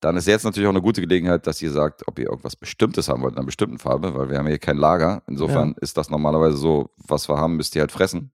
dann 0.00 0.16
ist 0.16 0.26
jetzt 0.26 0.44
natürlich 0.44 0.66
auch 0.66 0.72
eine 0.72 0.80
gute 0.80 1.00
Gelegenheit, 1.00 1.46
dass 1.46 1.60
ihr 1.60 1.70
sagt, 1.70 2.08
ob 2.08 2.18
ihr 2.18 2.26
irgendwas 2.26 2.56
Bestimmtes 2.56 3.08
haben 3.08 3.22
wollt 3.22 3.34
in 3.34 3.38
einer 3.38 3.46
bestimmten 3.46 3.78
Farbe, 3.78 4.14
weil 4.14 4.30
wir 4.30 4.38
haben 4.38 4.46
hier 4.46 4.58
kein 4.58 4.78
Lager. 4.78 5.22
Insofern 5.26 5.74
ist 5.80 5.96
das 5.96 6.08
normalerweise 6.08 6.56
so, 6.56 6.90
was 6.96 7.28
wir 7.28 7.36
haben, 7.36 7.56
müsst 7.56 7.76
ihr 7.76 7.82
halt 7.82 7.92
fressen. 7.92 8.32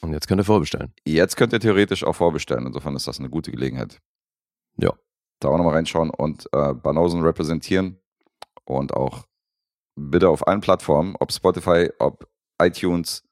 Und 0.00 0.12
jetzt 0.12 0.26
könnt 0.26 0.40
ihr 0.40 0.44
vorbestellen. 0.44 0.92
Jetzt 1.04 1.36
könnt 1.36 1.52
ihr 1.52 1.60
theoretisch 1.60 2.02
auch 2.02 2.16
vorbestellen. 2.16 2.66
Insofern 2.66 2.96
ist 2.96 3.06
das 3.06 3.20
eine 3.20 3.28
gute 3.30 3.52
Gelegenheit. 3.52 4.00
Ja. 4.76 4.92
Da 5.38 5.48
auch 5.48 5.58
nochmal 5.58 5.74
reinschauen 5.74 6.10
und 6.10 6.48
äh, 6.52 6.72
Banausen 6.72 7.22
repräsentieren 7.22 7.98
und 8.64 8.94
auch 8.94 9.26
bitte 9.94 10.28
auf 10.28 10.46
allen 10.46 10.60
Plattformen, 10.60 11.14
ob 11.20 11.30
Spotify, 11.32 11.90
ob 11.98 12.26
iTunes, 12.60 13.22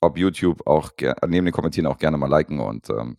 ob 0.00 0.18
YouTube, 0.18 0.66
auch 0.66 0.90
neben 1.26 1.46
den 1.46 1.52
Kommentieren 1.52 1.86
auch 1.86 1.98
gerne 1.98 2.16
mal 2.16 2.28
liken 2.28 2.58
und 2.58 2.90
ähm, 2.90 3.16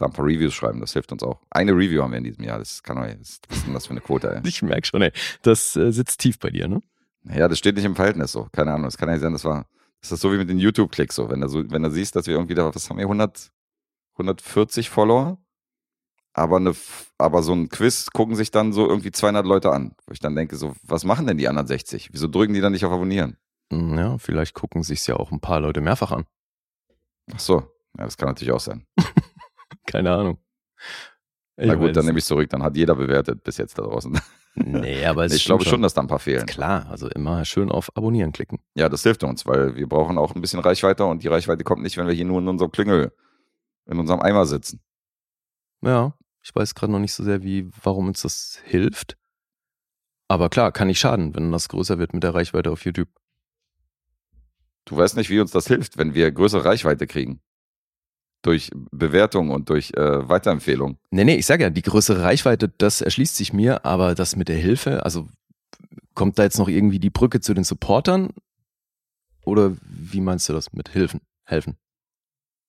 da 0.00 0.06
ein 0.06 0.12
paar 0.12 0.24
Reviews 0.24 0.54
schreiben. 0.54 0.80
Das 0.80 0.92
hilft 0.92 1.12
uns 1.12 1.22
auch. 1.22 1.40
Eine 1.50 1.72
Review 1.72 2.02
haben 2.02 2.10
wir 2.12 2.18
in 2.18 2.24
diesem 2.24 2.44
Jahr. 2.44 2.58
Das 2.58 2.82
kann 2.82 2.96
doch, 2.96 3.02
was 3.04 3.38
ist 3.58 3.66
denn 3.66 3.74
das 3.74 3.86
für 3.86 3.92
eine 3.92 4.00
Quote, 4.00 4.34
ey? 4.34 4.40
Ich 4.48 4.62
merke 4.62 4.86
schon, 4.86 5.02
ey, 5.02 5.12
das 5.42 5.76
äh, 5.76 5.92
sitzt 5.92 6.20
tief 6.20 6.38
bei 6.38 6.50
dir, 6.50 6.68
ne? 6.68 6.80
Ja, 7.24 7.48
das 7.48 7.58
steht 7.58 7.76
nicht 7.76 7.84
im 7.84 7.96
Verhältnis 7.96 8.32
so. 8.32 8.48
Keine 8.52 8.72
Ahnung. 8.72 8.84
Das 8.84 8.96
kann 8.96 9.08
ja 9.08 9.14
nicht 9.14 9.22
sein, 9.22 9.32
das 9.32 9.44
war, 9.44 9.66
das 10.00 10.12
ist 10.12 10.20
so 10.20 10.32
wie 10.32 10.38
mit 10.38 10.48
den 10.48 10.58
YouTube-Klicks 10.58 11.14
so. 11.14 11.28
Wenn 11.28 11.40
du 11.40 11.48
so, 11.48 11.70
wenn 11.70 11.82
du 11.82 11.90
siehst, 11.90 12.16
dass 12.16 12.26
wir 12.26 12.34
irgendwie 12.34 12.54
da, 12.54 12.74
was 12.74 12.88
haben 12.88 12.96
wir, 12.96 13.04
100, 13.04 13.50
140 14.14 14.88
Follower? 14.90 15.38
Aber, 16.32 16.56
eine, 16.58 16.74
aber 17.18 17.42
so 17.42 17.52
ein 17.52 17.68
Quiz 17.68 18.10
gucken 18.12 18.36
sich 18.36 18.50
dann 18.52 18.72
so 18.72 18.86
irgendwie 18.88 19.10
200 19.10 19.44
Leute 19.44 19.72
an. 19.72 19.94
Wo 20.06 20.12
ich 20.12 20.20
dann 20.20 20.36
denke, 20.36 20.56
so, 20.56 20.74
was 20.82 21.04
machen 21.04 21.26
denn 21.26 21.36
die 21.38 21.48
anderen 21.48 21.66
60? 21.66 22.10
Wieso 22.12 22.28
drücken 22.28 22.54
die 22.54 22.60
dann 22.60 22.72
nicht 22.72 22.84
auf 22.84 22.92
Abonnieren? 22.92 23.36
Hm, 23.72 23.98
Ja, 23.98 24.16
vielleicht 24.18 24.54
gucken 24.54 24.82
sich's 24.82 25.06
ja 25.06 25.16
auch 25.16 25.32
ein 25.32 25.40
paar 25.40 25.60
Leute 25.60 25.80
mehrfach 25.80 26.12
an. 26.12 26.24
Ach 27.34 27.40
so. 27.40 27.56
Ja, 27.98 28.04
das 28.04 28.16
kann 28.16 28.28
natürlich 28.28 28.52
auch 28.52 28.60
sein. 28.60 28.86
Keine 29.90 30.12
Ahnung. 30.12 30.38
Ich 31.56 31.66
Na 31.66 31.74
gut, 31.74 31.94
dann 31.94 32.06
nehme 32.06 32.18
ich 32.18 32.24
zurück. 32.24 32.48
Dann 32.48 32.62
hat 32.62 32.76
jeder 32.76 32.94
bewertet 32.94 33.44
bis 33.44 33.58
jetzt 33.58 33.78
da 33.78 33.82
draußen. 33.82 34.18
Nee, 34.54 35.04
aber 35.04 35.24
es 35.26 35.34
ich 35.34 35.44
glaube 35.44 35.64
schon, 35.64 35.82
dass 35.82 35.94
da 35.94 36.00
ein 36.00 36.06
paar 36.06 36.18
fehlen. 36.18 36.46
Klar, 36.46 36.88
also 36.88 37.08
immer 37.08 37.44
schön 37.44 37.70
auf 37.70 37.94
Abonnieren 37.96 38.32
klicken. 38.32 38.60
Ja, 38.74 38.88
das 38.88 39.02
hilft 39.02 39.24
uns, 39.24 39.46
weil 39.46 39.76
wir 39.76 39.86
brauchen 39.86 40.16
auch 40.16 40.34
ein 40.34 40.40
bisschen 40.40 40.60
Reichweite 40.60 41.04
und 41.04 41.22
die 41.22 41.28
Reichweite 41.28 41.64
kommt 41.64 41.82
nicht, 41.82 41.96
wenn 41.96 42.06
wir 42.06 42.14
hier 42.14 42.24
nur 42.24 42.38
in 42.38 42.48
unserem 42.48 42.70
Klüngel, 42.70 43.12
in 43.86 43.98
unserem 43.98 44.20
Eimer 44.20 44.46
sitzen. 44.46 44.80
Ja, 45.82 46.14
ich 46.42 46.54
weiß 46.54 46.74
gerade 46.74 46.92
noch 46.92 46.98
nicht 46.98 47.12
so 47.12 47.24
sehr, 47.24 47.42
wie, 47.42 47.70
warum 47.82 48.08
uns 48.08 48.22
das 48.22 48.60
hilft. 48.64 49.18
Aber 50.28 50.48
klar, 50.48 50.72
kann 50.72 50.86
nicht 50.86 51.00
schaden, 51.00 51.34
wenn 51.34 51.52
das 51.52 51.68
größer 51.68 51.98
wird 51.98 52.14
mit 52.14 52.22
der 52.22 52.34
Reichweite 52.34 52.70
auf 52.70 52.84
YouTube. 52.84 53.08
Du 54.84 54.96
weißt 54.96 55.16
nicht, 55.16 55.28
wie 55.28 55.40
uns 55.40 55.50
das 55.50 55.66
hilft, 55.66 55.98
wenn 55.98 56.14
wir 56.14 56.30
größere 56.30 56.64
Reichweite 56.64 57.06
kriegen. 57.06 57.40
Durch 58.42 58.70
Bewertung 58.90 59.50
und 59.50 59.68
durch 59.68 59.92
äh, 59.94 60.28
Weiterempfehlung. 60.28 60.98
Nee, 61.10 61.24
nee, 61.24 61.36
ich 61.36 61.46
sage 61.46 61.64
ja, 61.64 61.70
die 61.70 61.82
größere 61.82 62.22
Reichweite, 62.22 62.72
das 62.78 63.02
erschließt 63.02 63.36
sich 63.36 63.52
mir, 63.52 63.84
aber 63.84 64.14
das 64.14 64.34
mit 64.34 64.48
der 64.48 64.56
Hilfe, 64.56 65.04
also 65.04 65.28
kommt 66.14 66.38
da 66.38 66.42
jetzt 66.42 66.58
noch 66.58 66.68
irgendwie 66.68 66.98
die 66.98 67.10
Brücke 67.10 67.40
zu 67.40 67.54
den 67.54 67.64
Supportern? 67.64 68.30
Oder 69.44 69.76
wie 69.82 70.20
meinst 70.20 70.48
du 70.48 70.52
das 70.52 70.72
mit 70.72 70.88
Hilfen? 70.90 71.20
Helfen? 71.44 71.76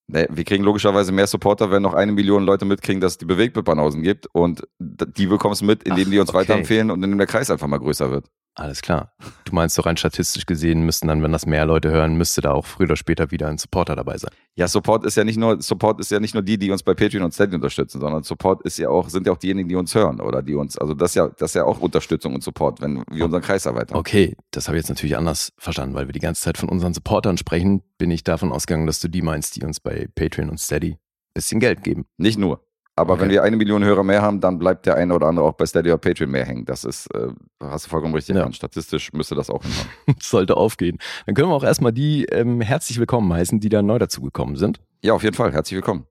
Nee, 0.07 0.27
wir 0.29 0.43
kriegen 0.43 0.63
logischerweise 0.63 1.11
mehr 1.11 1.27
Supporter, 1.27 1.71
wenn 1.71 1.81
noch 1.81 1.93
eine 1.93 2.11
Million 2.11 2.43
Leute 2.43 2.65
mitkriegen, 2.65 2.99
dass 2.99 3.13
es 3.13 3.17
die 3.17 3.25
Bewegtbildbanausen 3.25 4.01
gibt. 4.03 4.27
Und 4.33 4.67
die 4.79 5.27
bekommen 5.27 5.53
es 5.53 5.61
mit, 5.61 5.83
indem 5.83 6.07
Ach, 6.07 6.11
die 6.11 6.19
uns 6.19 6.29
okay. 6.29 6.39
weiterempfehlen 6.39 6.91
und 6.91 7.01
indem 7.03 7.17
der 7.17 7.27
Kreis 7.27 7.49
einfach 7.49 7.67
mal 7.67 7.77
größer 7.77 8.11
wird. 8.11 8.25
Alles 8.55 8.81
klar. 8.81 9.13
Du 9.45 9.55
meinst 9.55 9.77
doch 9.77 9.85
rein 9.85 9.95
statistisch 9.95 10.45
gesehen 10.45 10.81
müssten 10.83 11.07
dann, 11.07 11.23
wenn 11.23 11.31
das 11.31 11.45
mehr 11.45 11.65
Leute 11.65 11.89
hören, 11.89 12.15
müsste 12.15 12.41
da 12.41 12.51
auch 12.51 12.65
früher 12.65 12.87
oder 12.87 12.97
später 12.97 13.31
wieder 13.31 13.47
ein 13.47 13.57
Supporter 13.57 13.95
dabei 13.95 14.17
sein. 14.17 14.31
Ja, 14.55 14.67
Support 14.67 15.05
ist 15.05 15.15
ja 15.15 15.23
nicht 15.23 15.37
nur, 15.37 15.61
Support 15.61 16.01
ist 16.01 16.11
ja 16.11 16.19
nicht 16.19 16.33
nur 16.33 16.43
die, 16.43 16.57
die 16.57 16.69
uns 16.69 16.83
bei 16.83 16.93
Patreon 16.93 17.23
und 17.23 17.33
Steady 17.33 17.55
unterstützen, 17.55 18.01
sondern 18.01 18.23
Support 18.23 18.63
ist 18.63 18.77
ja 18.77 18.89
auch, 18.89 19.07
sind 19.07 19.25
ja 19.25 19.31
auch 19.31 19.37
diejenigen, 19.37 19.69
die 19.69 19.75
uns 19.75 19.95
hören 19.95 20.19
oder 20.19 20.41
die 20.41 20.55
uns, 20.55 20.77
also 20.77 20.93
das 20.93 21.11
ist 21.11 21.15
ja, 21.15 21.29
das 21.29 21.51
ist 21.51 21.55
ja 21.55 21.63
auch 21.63 21.79
Unterstützung 21.79 22.35
und 22.35 22.43
Support, 22.43 22.81
wenn 22.81 23.03
wir 23.09 23.25
unseren 23.25 23.41
Kreis 23.41 23.65
erweitern. 23.65 23.95
Okay, 23.97 24.35
das 24.51 24.67
habe 24.67 24.77
ich 24.77 24.81
jetzt 24.81 24.89
natürlich 24.89 25.15
anders 25.15 25.53
verstanden, 25.57 25.95
weil 25.95 26.07
wir 26.07 26.13
die 26.13 26.19
ganze 26.19 26.41
Zeit 26.41 26.57
von 26.57 26.67
unseren 26.67 26.93
Supportern 26.93 27.37
sprechen, 27.37 27.83
bin 27.97 28.11
ich 28.11 28.25
davon 28.25 28.51
ausgegangen, 28.51 28.85
dass 28.85 28.99
du 28.99 29.07
die 29.07 29.21
meinst, 29.21 29.55
die 29.55 29.63
uns 29.63 29.79
bei 29.79 30.09
Patreon 30.13 30.49
und 30.49 30.59
Steady 30.59 30.91
ein 30.91 30.99
bisschen 31.33 31.61
Geld 31.61 31.83
geben. 31.83 32.05
Nicht 32.17 32.37
nur. 32.37 32.61
Aber 32.95 33.13
Okay. 33.13 33.21
wenn 33.23 33.29
wir 33.29 33.43
eine 33.43 33.55
Million 33.57 33.83
Hörer 33.83 34.03
mehr 34.03 34.21
haben, 34.21 34.41
dann 34.41 34.59
bleibt 34.59 34.85
der 34.85 34.95
eine 34.95 35.13
oder 35.15 35.27
andere 35.27 35.45
auch 35.45 35.53
bei 35.53 35.65
Steady 35.65 35.89
oder 35.89 35.97
Patreon 35.97 36.29
mehr 36.29 36.45
hängen. 36.45 36.65
Das 36.65 36.83
ist, 36.83 37.07
äh, 37.15 37.29
hast 37.61 37.85
du 37.85 37.89
vollkommen 37.89 38.13
richtig 38.13 38.35
Ja. 38.35 38.51
Statistisch 38.51 39.13
müsste 39.13 39.33
das 39.33 39.49
auch 39.49 39.63
hinhauen. 39.63 39.87
Sollte 40.21 40.57
aufgehen. 40.57 40.97
Dann 41.25 41.33
können 41.35 41.49
wir 41.49 41.55
auch 41.55 41.63
erstmal 41.63 41.93
die 41.93 42.25
ähm, 42.25 42.59
herzlich 42.61 42.99
willkommen 42.99 43.31
heißen, 43.33 43.59
die 43.59 43.69
da 43.69 43.81
neu 43.81 43.97
dazugekommen 43.97 44.55
sind. 44.57 44.81
Ja, 45.01 45.13
auf 45.13 45.23
jeden 45.23 45.35
Fall. 45.35 45.53
Herzlich 45.53 45.75
willkommen. 45.75 46.05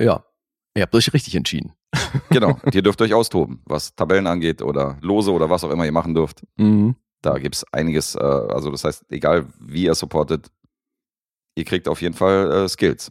Ja, 0.00 0.24
ihr 0.76 0.82
habt 0.82 0.94
euch 0.94 1.12
richtig 1.12 1.34
entschieden. 1.34 1.72
Genau. 2.30 2.58
Und 2.62 2.74
ihr 2.74 2.82
dürft 2.82 3.00
euch 3.02 3.14
austoben, 3.14 3.62
was 3.66 3.94
Tabellen 3.94 4.26
angeht 4.26 4.62
oder 4.62 4.98
Lose 5.00 5.32
oder 5.32 5.48
was 5.50 5.64
auch 5.64 5.70
immer 5.70 5.84
ihr 5.84 5.92
machen 5.92 6.14
dürft. 6.14 6.42
Mhm. 6.56 6.94
Da 7.22 7.38
gibt 7.38 7.56
es 7.56 7.64
einiges, 7.72 8.14
äh, 8.14 8.18
also 8.20 8.70
das 8.70 8.84
heißt, 8.84 9.04
egal 9.10 9.46
wie 9.60 9.84
ihr 9.84 9.94
supportet, 9.94 10.48
ihr 11.56 11.64
kriegt 11.64 11.88
auf 11.88 12.00
jeden 12.02 12.14
Fall 12.14 12.50
äh, 12.52 12.68
Skills. 12.68 13.10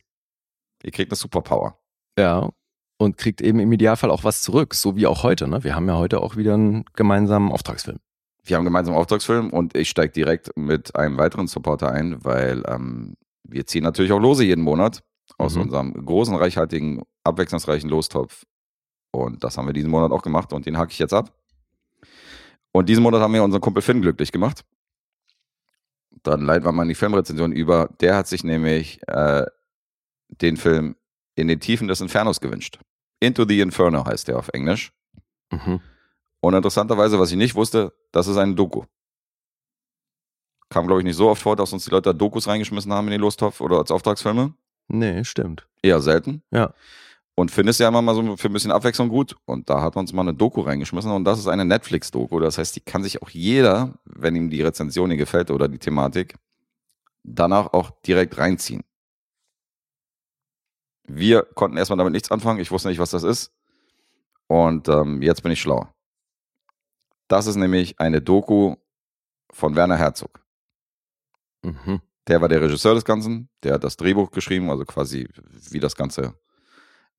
Ihr 0.84 0.92
kriegt 0.92 1.12
eine 1.12 1.18
Superpower. 1.18 1.78
Ja, 2.18 2.50
und 3.00 3.18
kriegt 3.18 3.42
eben 3.42 3.60
im 3.60 3.72
Idealfall 3.72 4.12
auch 4.12 4.26
was 4.26 4.42
zurück, 4.42 4.76
so 4.76 4.96
wie 4.98 5.08
auch 5.08 5.24
heute. 5.24 5.48
Ne? 5.48 5.64
Wir 5.64 5.74
haben 5.74 5.88
ja 5.88 5.96
heute 5.98 6.22
auch 6.22 6.36
wieder 6.36 6.54
einen 6.54 6.84
gemeinsamen 6.94 7.52
Auftragsfilm. 7.52 7.98
Wir 8.44 8.58
haben 8.58 8.68
einen 8.76 8.90
Auftragsfilm 8.90 9.52
und 9.52 9.76
ich 9.76 9.90
steige 9.90 10.12
direkt 10.12 10.56
mit 10.58 10.96
einem 10.96 11.18
weiteren 11.18 11.48
Supporter 11.48 11.92
ein, 11.92 12.24
weil 12.24 12.64
ähm, 12.68 13.16
wir 13.44 13.66
ziehen 13.66 13.84
natürlich 13.84 14.12
auch 14.12 14.20
Lose 14.20 14.44
jeden 14.44 14.64
Monat 14.64 15.02
aus 15.38 15.56
Mhm. 15.56 15.62
unserem 15.62 16.06
großen, 16.06 16.36
reichhaltigen, 16.36 17.04
abwechslungsreichen 17.24 17.90
Lostopf. 17.90 18.46
Und 19.12 19.44
das 19.44 19.58
haben 19.58 19.68
wir 19.68 19.74
diesen 19.74 19.90
Monat 19.90 20.12
auch 20.12 20.22
gemacht 20.22 20.52
und 20.52 20.66
den 20.66 20.78
hake 20.78 20.92
ich 20.92 21.00
jetzt 21.00 21.14
ab. 21.14 21.32
Und 22.72 22.90
diesen 22.90 23.02
Monat 23.04 23.22
haben 23.22 23.34
wir 23.34 23.44
unseren 23.44 23.62
Kumpel 23.62 23.82
Finn 23.82 24.02
glücklich 24.02 24.32
gemacht. 24.32 24.66
Dann 26.24 26.42
leiten 26.42 26.66
wir 26.66 26.72
mal 26.74 26.84
in 26.84 26.90
die 26.90 26.96
Filmrezension 26.96 27.54
über. 27.54 27.90
Der 28.02 28.18
hat 28.18 28.28
sich 28.28 28.44
nämlich 28.44 29.00
äh, 29.08 29.46
den 30.30 30.58
Film 30.58 30.96
In 31.40 31.48
den 31.48 31.60
Tiefen 31.60 31.88
des 31.88 32.02
Infernos 32.02 32.40
gewünscht. 32.42 32.80
Into 33.20 33.46
the 33.48 33.60
Inferno 33.62 34.06
heißt 34.06 34.28
der 34.28 34.38
auf 34.38 34.50
Englisch. 34.50 34.92
Mhm. 35.52 35.82
Und 36.42 36.54
interessanterweise, 36.54 37.20
was 37.20 37.32
ich 37.32 37.38
nicht 37.38 37.56
wusste, 37.56 37.94
das 38.12 38.28
ist 38.28 38.38
eine 38.38 38.56
Doku. 38.56 38.84
Kam, 40.70 40.86
glaube 40.86 41.02
ich, 41.02 41.06
nicht 41.06 41.16
so 41.16 41.30
oft 41.30 41.42
vor, 41.42 41.56
dass 41.56 41.74
uns 41.74 41.86
die 41.86 41.92
Leute 41.92 42.10
da 42.10 42.14
Dokus 42.14 42.48
reingeschmissen 42.48 42.94
haben 42.94 43.08
in 43.08 43.12
den 43.12 43.22
Lostopf 43.22 43.60
oder 43.60 43.80
als 43.80 43.92
Auftragsfilme. 43.92 44.54
Nee, 44.88 45.24
stimmt. 45.24 45.68
Eher 45.82 46.00
selten. 46.00 46.44
Ja. 46.52 46.74
Und 47.36 47.52
Finn 47.52 47.68
ist 47.68 47.80
ja 47.80 47.88
immer 47.88 48.02
mal 48.02 48.16
so 48.16 48.36
für 48.38 48.50
ein 48.50 48.54
bisschen 48.54 48.72
Abwechslung 48.72 49.10
gut. 49.10 49.36
Und 49.46 49.70
da 49.70 49.82
hat 49.82 49.96
uns 49.96 50.14
mal 50.14 50.22
eine 50.22 50.34
Doku 50.34 50.62
reingeschmissen. 50.62 51.12
Und 51.12 51.24
das 51.24 51.40
ist 51.40 51.48
eine 51.48 51.66
Netflix-Doku. 51.66 52.40
Das 52.40 52.58
heißt, 52.58 52.76
die 52.76 52.82
kann 52.82 53.02
sich 53.02 53.22
auch 53.22 53.30
jeder, 53.30 53.94
wenn 54.06 54.36
ihm 54.36 54.50
die 54.50 54.62
Rezension 54.62 55.10
hier 55.10 55.18
gefällt 55.18 55.50
oder 55.50 55.68
die 55.68 55.80
Thematik, 55.80 56.36
danach 57.24 57.74
auch 57.74 57.92
direkt 58.06 58.38
reinziehen. 58.38 58.84
Wir 61.10 61.44
konnten 61.56 61.78
erstmal 61.78 61.98
damit 61.98 62.14
nichts 62.14 62.32
anfangen. 62.32 62.60
Ich 62.60 62.72
wusste 62.72 62.90
nicht, 62.90 63.00
was 63.00 63.10
das 63.10 63.24
ist. 63.24 63.52
Und 64.48 64.88
ähm, 64.88 65.22
jetzt 65.22 65.42
bin 65.42 65.52
ich 65.52 65.62
schlauer. 65.62 65.94
Das 67.28 67.48
ist 67.48 67.56
nämlich 67.56 68.00
eine 68.00 68.22
Doku 68.22 68.76
von 69.52 69.76
Werner 69.76 69.98
Herzog. 69.98 70.44
Mhm. 71.64 72.02
Der 72.28 72.42
war 72.42 72.48
der 72.48 72.62
Regisseur 72.62 72.94
des 72.94 73.06
Ganzen, 73.06 73.50
der 73.64 73.74
hat 73.74 73.84
das 73.84 73.98
Drehbuch 73.98 74.32
geschrieben, 74.32 74.70
also 74.70 74.86
quasi 74.86 75.28
wie 75.72 75.80
das 75.80 75.96
Ganze 75.96 76.36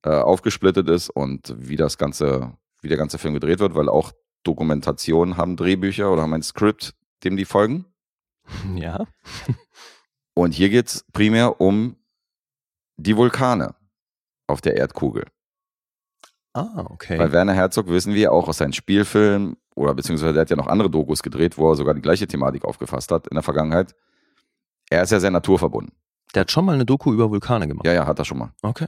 äh, 0.03 0.09
aufgesplittet 0.09 0.89
ist 0.89 1.09
und 1.09 1.53
wie 1.57 1.75
das 1.75 1.97
Ganze, 1.97 2.57
wie 2.81 2.87
der 2.87 2.97
ganze 2.97 3.17
Film 3.17 3.33
gedreht 3.33 3.59
wird, 3.59 3.75
weil 3.75 3.89
auch 3.89 4.13
Dokumentationen 4.43 5.37
haben 5.37 5.57
Drehbücher 5.57 6.11
oder 6.11 6.21
haben 6.21 6.33
ein 6.33 6.43
Skript, 6.43 6.95
dem 7.23 7.35
die 7.35 7.45
folgen. 7.45 7.85
Ja. 8.75 9.05
Und 10.33 10.53
hier 10.53 10.69
geht 10.69 10.87
es 10.87 11.05
primär 11.11 11.61
um 11.61 11.97
die 12.97 13.15
Vulkane 13.15 13.75
auf 14.51 14.61
der 14.61 14.75
Erdkugel. 14.77 15.25
Ah, 16.53 16.85
okay. 16.89 17.17
Bei 17.17 17.31
Werner 17.31 17.53
Herzog 17.53 17.87
wissen 17.87 18.13
wir 18.13 18.31
auch 18.31 18.47
aus 18.47 18.57
seinen 18.57 18.73
Spielfilmen 18.73 19.55
oder 19.75 19.93
beziehungsweise 19.95 20.33
der 20.33 20.41
hat 20.41 20.49
ja 20.49 20.57
noch 20.57 20.67
andere 20.67 20.89
Dokus 20.89 21.23
gedreht, 21.23 21.57
wo 21.57 21.71
er 21.71 21.75
sogar 21.75 21.93
die 21.93 22.01
gleiche 22.01 22.27
Thematik 22.27 22.65
aufgefasst 22.65 23.11
hat 23.11 23.27
in 23.27 23.35
der 23.35 23.43
Vergangenheit. 23.43 23.95
Er 24.89 25.03
ist 25.03 25.11
ja 25.11 25.19
sehr 25.19 25.31
naturverbunden. 25.31 25.93
Der 26.35 26.41
hat 26.41 26.51
schon 26.51 26.65
mal 26.65 26.75
eine 26.75 26.85
Doku 26.85 27.13
über 27.13 27.29
Vulkane 27.29 27.67
gemacht. 27.67 27.85
Ja, 27.85 27.93
ja, 27.93 28.05
hat 28.05 28.19
er 28.19 28.25
schon 28.25 28.37
mal. 28.39 28.51
Okay. 28.61 28.87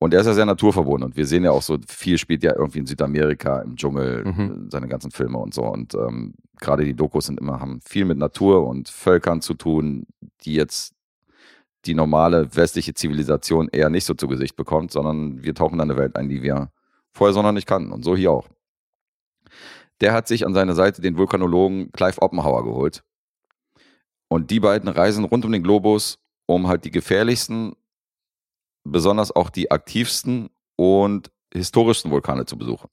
Und 0.00 0.12
er 0.12 0.20
ist 0.20 0.26
ja 0.26 0.34
sehr 0.34 0.46
naturverbunden 0.46 1.04
und 1.04 1.16
wir 1.16 1.26
sehen 1.26 1.44
ja 1.44 1.52
auch 1.52 1.62
so, 1.62 1.78
viel 1.86 2.18
spielt 2.18 2.42
ja 2.42 2.56
irgendwie 2.56 2.80
in 2.80 2.86
Südamerika, 2.86 3.60
im 3.60 3.76
Dschungel, 3.76 4.24
Mhm. 4.24 4.66
äh, 4.66 4.70
seine 4.70 4.88
ganzen 4.88 5.12
Filme 5.12 5.38
und 5.38 5.54
so. 5.54 5.62
Und 5.62 5.94
ähm, 5.94 6.34
gerade 6.60 6.84
die 6.84 6.94
Dokus 6.94 7.26
sind 7.26 7.38
immer, 7.38 7.60
haben 7.60 7.80
viel 7.84 8.04
mit 8.04 8.18
Natur 8.18 8.66
und 8.66 8.88
Völkern 8.88 9.40
zu 9.40 9.54
tun, 9.54 10.06
die 10.44 10.54
jetzt 10.54 10.94
die 11.84 11.94
normale 11.94 12.54
westliche 12.54 12.94
Zivilisation 12.94 13.68
eher 13.68 13.90
nicht 13.90 14.04
so 14.04 14.14
zu 14.14 14.28
Gesicht 14.28 14.56
bekommt, 14.56 14.92
sondern 14.92 15.42
wir 15.42 15.54
tauchen 15.54 15.74
in 15.74 15.80
eine 15.80 15.96
Welt 15.96 16.16
ein, 16.16 16.28
die 16.28 16.42
wir 16.42 16.70
vorher 17.12 17.34
so 17.34 17.42
noch 17.42 17.52
nicht 17.52 17.66
kannten. 17.66 17.92
Und 17.92 18.04
so 18.04 18.16
hier 18.16 18.30
auch. 18.30 18.48
Der 20.00 20.12
hat 20.12 20.28
sich 20.28 20.46
an 20.46 20.54
seine 20.54 20.74
Seite 20.74 21.02
den 21.02 21.16
Vulkanologen 21.18 21.92
Clive 21.92 22.20
Oppenhauer 22.22 22.64
geholt. 22.64 23.02
Und 24.28 24.50
die 24.50 24.60
beiden 24.60 24.88
reisen 24.88 25.24
rund 25.24 25.44
um 25.44 25.52
den 25.52 25.62
Globus, 25.62 26.18
um 26.46 26.66
halt 26.68 26.84
die 26.84 26.90
gefährlichsten 26.90 27.74
besonders 28.84 29.30
auch 29.34 29.50
die 29.50 29.70
aktivsten 29.70 30.50
und 30.76 31.30
historischsten 31.52 32.10
Vulkane 32.10 32.46
zu 32.46 32.56
besuchen. 32.56 32.88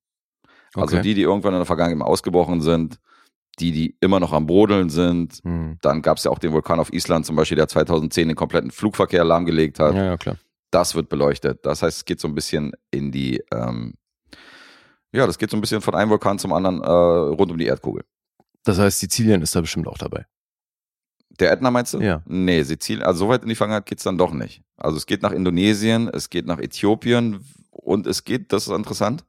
Also 0.75 0.97
Okay. 0.97 1.01
die, 1.01 1.13
die 1.15 1.21
irgendwann 1.23 1.53
in 1.53 1.59
der 1.59 1.65
Vergangenheit 1.65 2.07
ausgebrochen 2.07 2.61
sind, 2.61 2.99
die, 3.59 3.71
die 3.71 3.95
immer 3.99 4.19
noch 4.19 4.33
am 4.33 4.45
Brodeln 4.45 4.89
sind. 4.89 5.41
Hm. 5.43 5.77
Dann 5.81 6.01
gab 6.01 6.17
es 6.17 6.23
ja 6.23 6.31
auch 6.31 6.39
den 6.39 6.51
Vulkan 6.51 6.79
auf 6.79 6.93
Island 6.93 7.25
zum 7.25 7.35
Beispiel, 7.35 7.57
der 7.57 7.67
2010 7.67 8.27
den 8.27 8.35
kompletten 8.35 8.71
Flugverkehr 8.71 9.23
lahmgelegt 9.23 9.79
hat. 9.79 9.95
Ja, 9.95 10.05
ja, 10.05 10.17
klar. 10.17 10.37
Das 10.71 10.95
wird 10.95 11.09
beleuchtet. 11.09 11.65
Das 11.65 11.81
heißt, 11.81 11.97
es 11.97 12.05
geht 12.05 12.19
so 12.19 12.27
ein 12.27 12.35
bisschen 12.35 12.73
in 12.91 13.11
die, 13.11 13.41
ähm, 13.51 13.95
ja, 15.11 15.25
das 15.25 15.37
geht 15.37 15.49
so 15.49 15.57
ein 15.57 15.61
bisschen 15.61 15.81
von 15.81 15.95
einem 15.95 16.11
Vulkan 16.11 16.37
zum 16.37 16.53
anderen 16.53 16.81
äh, 16.81 16.87
rund 16.87 17.51
um 17.51 17.57
die 17.57 17.65
Erdkugel. 17.65 18.03
Das 18.63 18.77
heißt, 18.77 18.99
Sizilien 18.99 19.41
ist 19.41 19.55
da 19.55 19.61
bestimmt 19.61 19.87
auch 19.87 19.97
dabei. 19.97 20.25
Der 21.39 21.51
Ätna 21.51 21.71
meinst 21.71 21.93
du? 21.93 22.01
Ja. 22.01 22.21
Nee, 22.25 22.63
Sizilien, 22.63 23.03
also 23.03 23.25
so 23.25 23.29
weit 23.29 23.43
in 23.43 23.49
die 23.49 23.55
Vergangenheit 23.55 23.85
geht's 23.85 24.03
dann 24.03 24.17
doch 24.17 24.33
nicht. 24.33 24.61
Also 24.77 24.97
es 24.97 25.05
geht 25.05 25.21
nach 25.21 25.31
Indonesien, 25.31 26.09
es 26.09 26.29
geht 26.29 26.45
nach 26.45 26.59
Äthiopien 26.59 27.45
und 27.71 28.07
es 28.07 28.23
geht, 28.23 28.51
das 28.51 28.67
ist 28.67 28.73
interessant, 28.73 29.25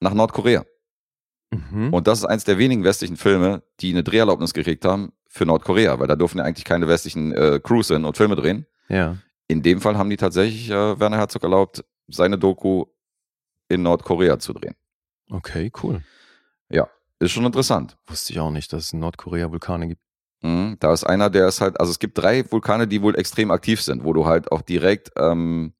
nach 0.00 0.14
Nordkorea. 0.14 0.64
Mhm. 1.70 1.92
Und 1.92 2.06
das 2.06 2.18
ist 2.20 2.24
eins 2.24 2.44
der 2.44 2.58
wenigen 2.58 2.84
westlichen 2.84 3.16
Filme, 3.16 3.62
die 3.80 3.92
eine 3.92 4.02
Dreherlaubnis 4.02 4.54
gekriegt 4.54 4.84
haben 4.84 5.12
für 5.28 5.46
Nordkorea, 5.46 5.98
weil 5.98 6.06
da 6.06 6.16
dürfen 6.16 6.38
ja 6.38 6.44
eigentlich 6.44 6.64
keine 6.64 6.88
westlichen 6.88 7.32
äh, 7.32 7.60
Crews 7.62 7.88
hin 7.88 8.04
und 8.04 8.16
Filme 8.16 8.36
drehen. 8.36 8.66
ja. 8.88 9.16
In 9.46 9.62
dem 9.62 9.82
Fall 9.82 9.98
haben 9.98 10.08
die 10.08 10.16
tatsächlich 10.16 10.70
äh, 10.70 10.98
Werner 10.98 11.18
Herzog 11.18 11.42
erlaubt, 11.42 11.84
seine 12.08 12.38
Doku 12.38 12.86
in 13.68 13.82
Nordkorea 13.82 14.38
zu 14.38 14.54
drehen. 14.54 14.74
Okay, 15.28 15.70
cool. 15.82 16.00
Ist 17.24 17.32
schon 17.32 17.46
interessant. 17.46 17.96
Wusste 18.06 18.32
ich 18.32 18.40
auch 18.40 18.50
nicht, 18.50 18.72
dass 18.72 18.84
es 18.84 18.92
in 18.92 18.98
Nordkorea 18.98 19.50
Vulkane 19.50 19.88
gibt. 19.88 20.02
Mhm, 20.42 20.76
da 20.78 20.92
ist 20.92 21.04
einer, 21.04 21.30
der 21.30 21.48
ist 21.48 21.62
halt, 21.62 21.80
also 21.80 21.90
es 21.90 21.98
gibt 21.98 22.18
drei 22.18 22.50
Vulkane, 22.50 22.86
die 22.86 23.00
wohl 23.00 23.16
extrem 23.16 23.50
aktiv 23.50 23.80
sind, 23.80 24.04
wo 24.04 24.12
du 24.12 24.26
halt 24.26 24.52
auch 24.52 24.60
direkt 24.60 25.10
ähm, 25.16 25.72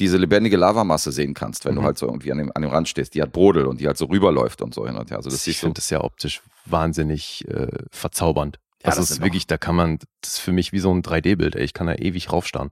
diese 0.00 0.16
lebendige 0.16 0.56
Lavamasse 0.56 1.12
sehen 1.12 1.34
kannst, 1.34 1.64
wenn 1.64 1.74
du 1.76 1.80
Mhm. 1.80 1.84
halt 1.86 1.98
so 1.98 2.06
irgendwie 2.06 2.32
an 2.32 2.38
dem, 2.38 2.50
an 2.54 2.62
dem 2.62 2.70
Rand 2.70 2.88
stehst, 2.88 3.14
die 3.14 3.20
halt 3.20 3.32
brodelt 3.32 3.66
und 3.66 3.80
die 3.80 3.86
halt 3.86 3.96
so 3.96 4.06
rüberläuft 4.06 4.60
und 4.62 4.74
so 4.74 4.86
hin 4.86 4.96
und 4.96 5.10
her. 5.10 5.18
Also 5.18 5.30
das 5.30 5.46
ich 5.46 5.56
du. 5.58 5.66
finde 5.66 5.74
das 5.74 5.90
ja 5.90 6.02
optisch 6.02 6.42
wahnsinnig 6.66 7.46
äh, 7.48 7.68
verzaubernd. 7.90 8.58
Ja, 8.82 8.90
also 8.90 9.00
das 9.00 9.10
ist 9.12 9.22
wirklich, 9.22 9.46
da 9.46 9.56
kann 9.56 9.76
man, 9.76 9.98
das 10.20 10.32
ist 10.34 10.38
für 10.40 10.52
mich 10.52 10.72
wie 10.72 10.78
so 10.80 10.92
ein 10.92 11.02
3D-Bild, 11.02 11.56
ey. 11.56 11.64
Ich 11.64 11.72
kann 11.74 11.86
da 11.86 11.94
ewig 11.94 12.32
raufstarren. 12.32 12.70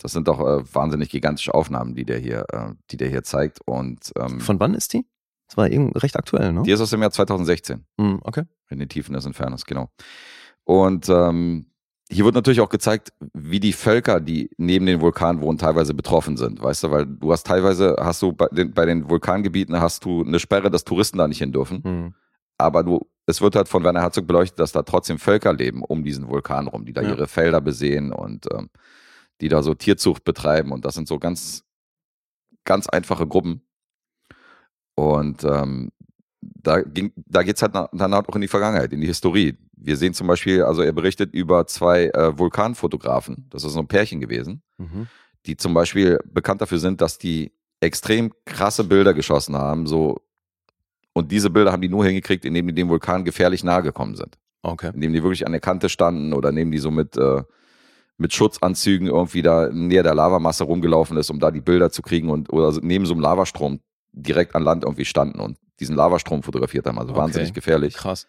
Das 0.00 0.12
sind 0.12 0.28
doch 0.28 0.38
äh, 0.38 0.62
wahnsinnig 0.74 1.10
gigantische 1.10 1.52
Aufnahmen, 1.52 1.96
die 1.96 2.04
der 2.04 2.18
hier, 2.20 2.44
äh, 2.52 2.70
die 2.92 2.96
der 2.96 3.08
hier 3.08 3.24
zeigt. 3.24 3.58
Und 3.66 4.12
ähm, 4.16 4.38
Von 4.40 4.60
wann 4.60 4.74
ist 4.74 4.92
die? 4.92 5.04
Das 5.48 5.56
war 5.56 5.68
eben 5.68 5.90
recht 5.90 6.14
aktuell, 6.16 6.52
ne? 6.52 6.62
die 6.62 6.70
ist 6.70 6.80
aus 6.80 6.90
dem 6.90 7.00
Jahr 7.02 7.10
2016. 7.10 7.84
Hm, 8.00 8.20
okay. 8.22 8.44
In 8.70 8.78
den 8.78 8.88
Tiefen 8.88 9.14
des 9.14 9.26
Infernos, 9.26 9.64
genau. 9.64 9.90
Und 10.62 11.08
ähm, 11.08 11.72
hier 12.10 12.24
wird 12.24 12.34
natürlich 12.34 12.60
auch 12.60 12.70
gezeigt, 12.70 13.12
wie 13.34 13.60
die 13.60 13.72
Völker, 13.72 14.20
die 14.20 14.50
neben 14.56 14.86
den 14.86 15.00
Vulkanen 15.00 15.42
wohnen, 15.42 15.58
teilweise 15.58 15.92
betroffen 15.92 16.36
sind, 16.36 16.62
weißt 16.62 16.84
du, 16.84 16.90
weil 16.90 17.06
du 17.06 17.32
hast 17.32 17.46
teilweise, 17.46 17.96
hast 18.00 18.22
du 18.22 18.32
bei 18.32 18.48
den, 18.48 18.72
bei 18.72 18.86
den 18.86 19.10
Vulkangebieten 19.10 19.78
hast 19.80 20.04
du 20.04 20.24
eine 20.24 20.38
Sperre, 20.38 20.70
dass 20.70 20.84
Touristen 20.84 21.18
da 21.18 21.28
nicht 21.28 21.38
hin 21.38 21.52
dürfen. 21.52 21.82
Hm. 21.84 22.14
Aber 22.56 22.82
du, 22.82 23.06
es 23.26 23.40
wird 23.40 23.54
halt 23.56 23.68
von 23.68 23.84
Werner 23.84 24.00
Herzog 24.00 24.26
beleuchtet, 24.26 24.58
dass 24.58 24.72
da 24.72 24.82
trotzdem 24.82 25.18
Völker 25.18 25.52
leben 25.52 25.82
um 25.84 26.02
diesen 26.02 26.28
Vulkan 26.28 26.66
rum, 26.66 26.86
die 26.86 26.92
da 26.92 27.02
Ja. 27.02 27.10
ihre 27.10 27.28
Felder 27.28 27.60
besehen 27.60 28.10
und 28.10 28.46
ähm, 28.52 28.70
die 29.40 29.48
da 29.48 29.62
so 29.62 29.74
Tierzucht 29.74 30.24
betreiben. 30.24 30.72
Und 30.72 30.84
das 30.84 30.94
sind 30.94 31.06
so 31.06 31.18
ganz, 31.18 31.62
ganz 32.64 32.88
einfache 32.88 33.26
Gruppen. 33.26 33.60
Und 34.96 35.44
ähm, 35.44 35.92
da, 36.40 36.80
ging, 36.80 37.12
da 37.16 37.42
geht 37.42 37.56
es 37.56 37.62
halt 37.62 37.74
dann 37.74 38.14
auch 38.14 38.34
in 38.34 38.40
die 38.40 38.48
Vergangenheit, 38.48 38.92
in 38.92 39.00
die 39.00 39.06
Historie. 39.06 39.56
Wir 39.80 39.96
sehen 39.96 40.14
zum 40.14 40.26
Beispiel, 40.26 40.62
also 40.62 40.82
er 40.82 40.92
berichtet 40.92 41.32
über 41.34 41.66
zwei 41.66 42.06
äh, 42.06 42.36
Vulkanfotografen, 42.38 43.46
das 43.50 43.64
ist 43.64 43.72
so 43.72 43.80
ein 43.80 43.86
Pärchen 43.88 44.20
gewesen, 44.20 44.62
Mhm. 44.78 45.06
die 45.46 45.56
zum 45.56 45.74
Beispiel 45.74 46.18
bekannt 46.24 46.60
dafür 46.60 46.78
sind, 46.78 47.00
dass 47.00 47.18
die 47.18 47.52
extrem 47.80 48.32
krasse 48.44 48.84
Bilder 48.84 49.14
geschossen 49.14 49.56
haben, 49.56 49.86
so 49.86 50.20
und 51.12 51.32
diese 51.32 51.50
Bilder 51.50 51.72
haben 51.72 51.82
die 51.82 51.88
nur 51.88 52.04
hingekriegt, 52.04 52.44
indem 52.44 52.68
die 52.68 52.74
dem 52.74 52.88
Vulkan 52.88 53.24
gefährlich 53.24 53.64
nahe 53.64 53.82
gekommen 53.82 54.14
sind. 54.14 54.38
Okay. 54.62 54.92
Indem 54.94 55.12
die 55.12 55.22
wirklich 55.22 55.44
an 55.46 55.52
der 55.52 55.60
Kante 55.60 55.88
standen 55.88 56.32
oder 56.32 56.50
indem 56.50 56.70
die 56.70 56.78
so 56.78 56.90
mit, 56.92 57.16
äh, 57.16 57.42
mit 58.18 58.32
Schutzanzügen 58.32 59.08
irgendwie 59.08 59.42
da 59.42 59.68
näher 59.68 60.02
der 60.04 60.14
Lavamasse 60.14 60.64
rumgelaufen 60.64 61.16
ist, 61.16 61.30
um 61.30 61.40
da 61.40 61.50
die 61.50 61.60
Bilder 61.60 61.90
zu 61.90 62.02
kriegen 62.02 62.30
und 62.30 62.52
oder 62.52 62.76
neben 62.82 63.04
so 63.06 63.14
einem 63.14 63.20
Lavastrom 63.22 63.80
direkt 64.12 64.54
an 64.54 64.62
Land 64.62 64.84
irgendwie 64.84 65.04
standen 65.04 65.40
und 65.40 65.56
diesen 65.80 65.96
Lavastrom 65.96 66.42
fotografiert 66.42 66.86
haben. 66.86 66.98
Also 66.98 67.12
Okay. 67.12 67.20
wahnsinnig 67.20 67.52
gefährlich 67.52 67.94
Krass. 67.94 68.26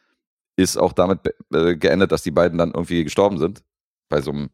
Ist 0.61 0.77
auch 0.77 0.93
damit 0.93 1.19
äh, 1.53 1.75
geendet, 1.75 2.11
dass 2.11 2.23
die 2.23 2.31
beiden 2.31 2.57
dann 2.57 2.71
irgendwie 2.71 3.03
gestorben 3.03 3.37
sind 3.37 3.61
bei 4.09 4.21
so 4.21 4.31
einem 4.31 4.49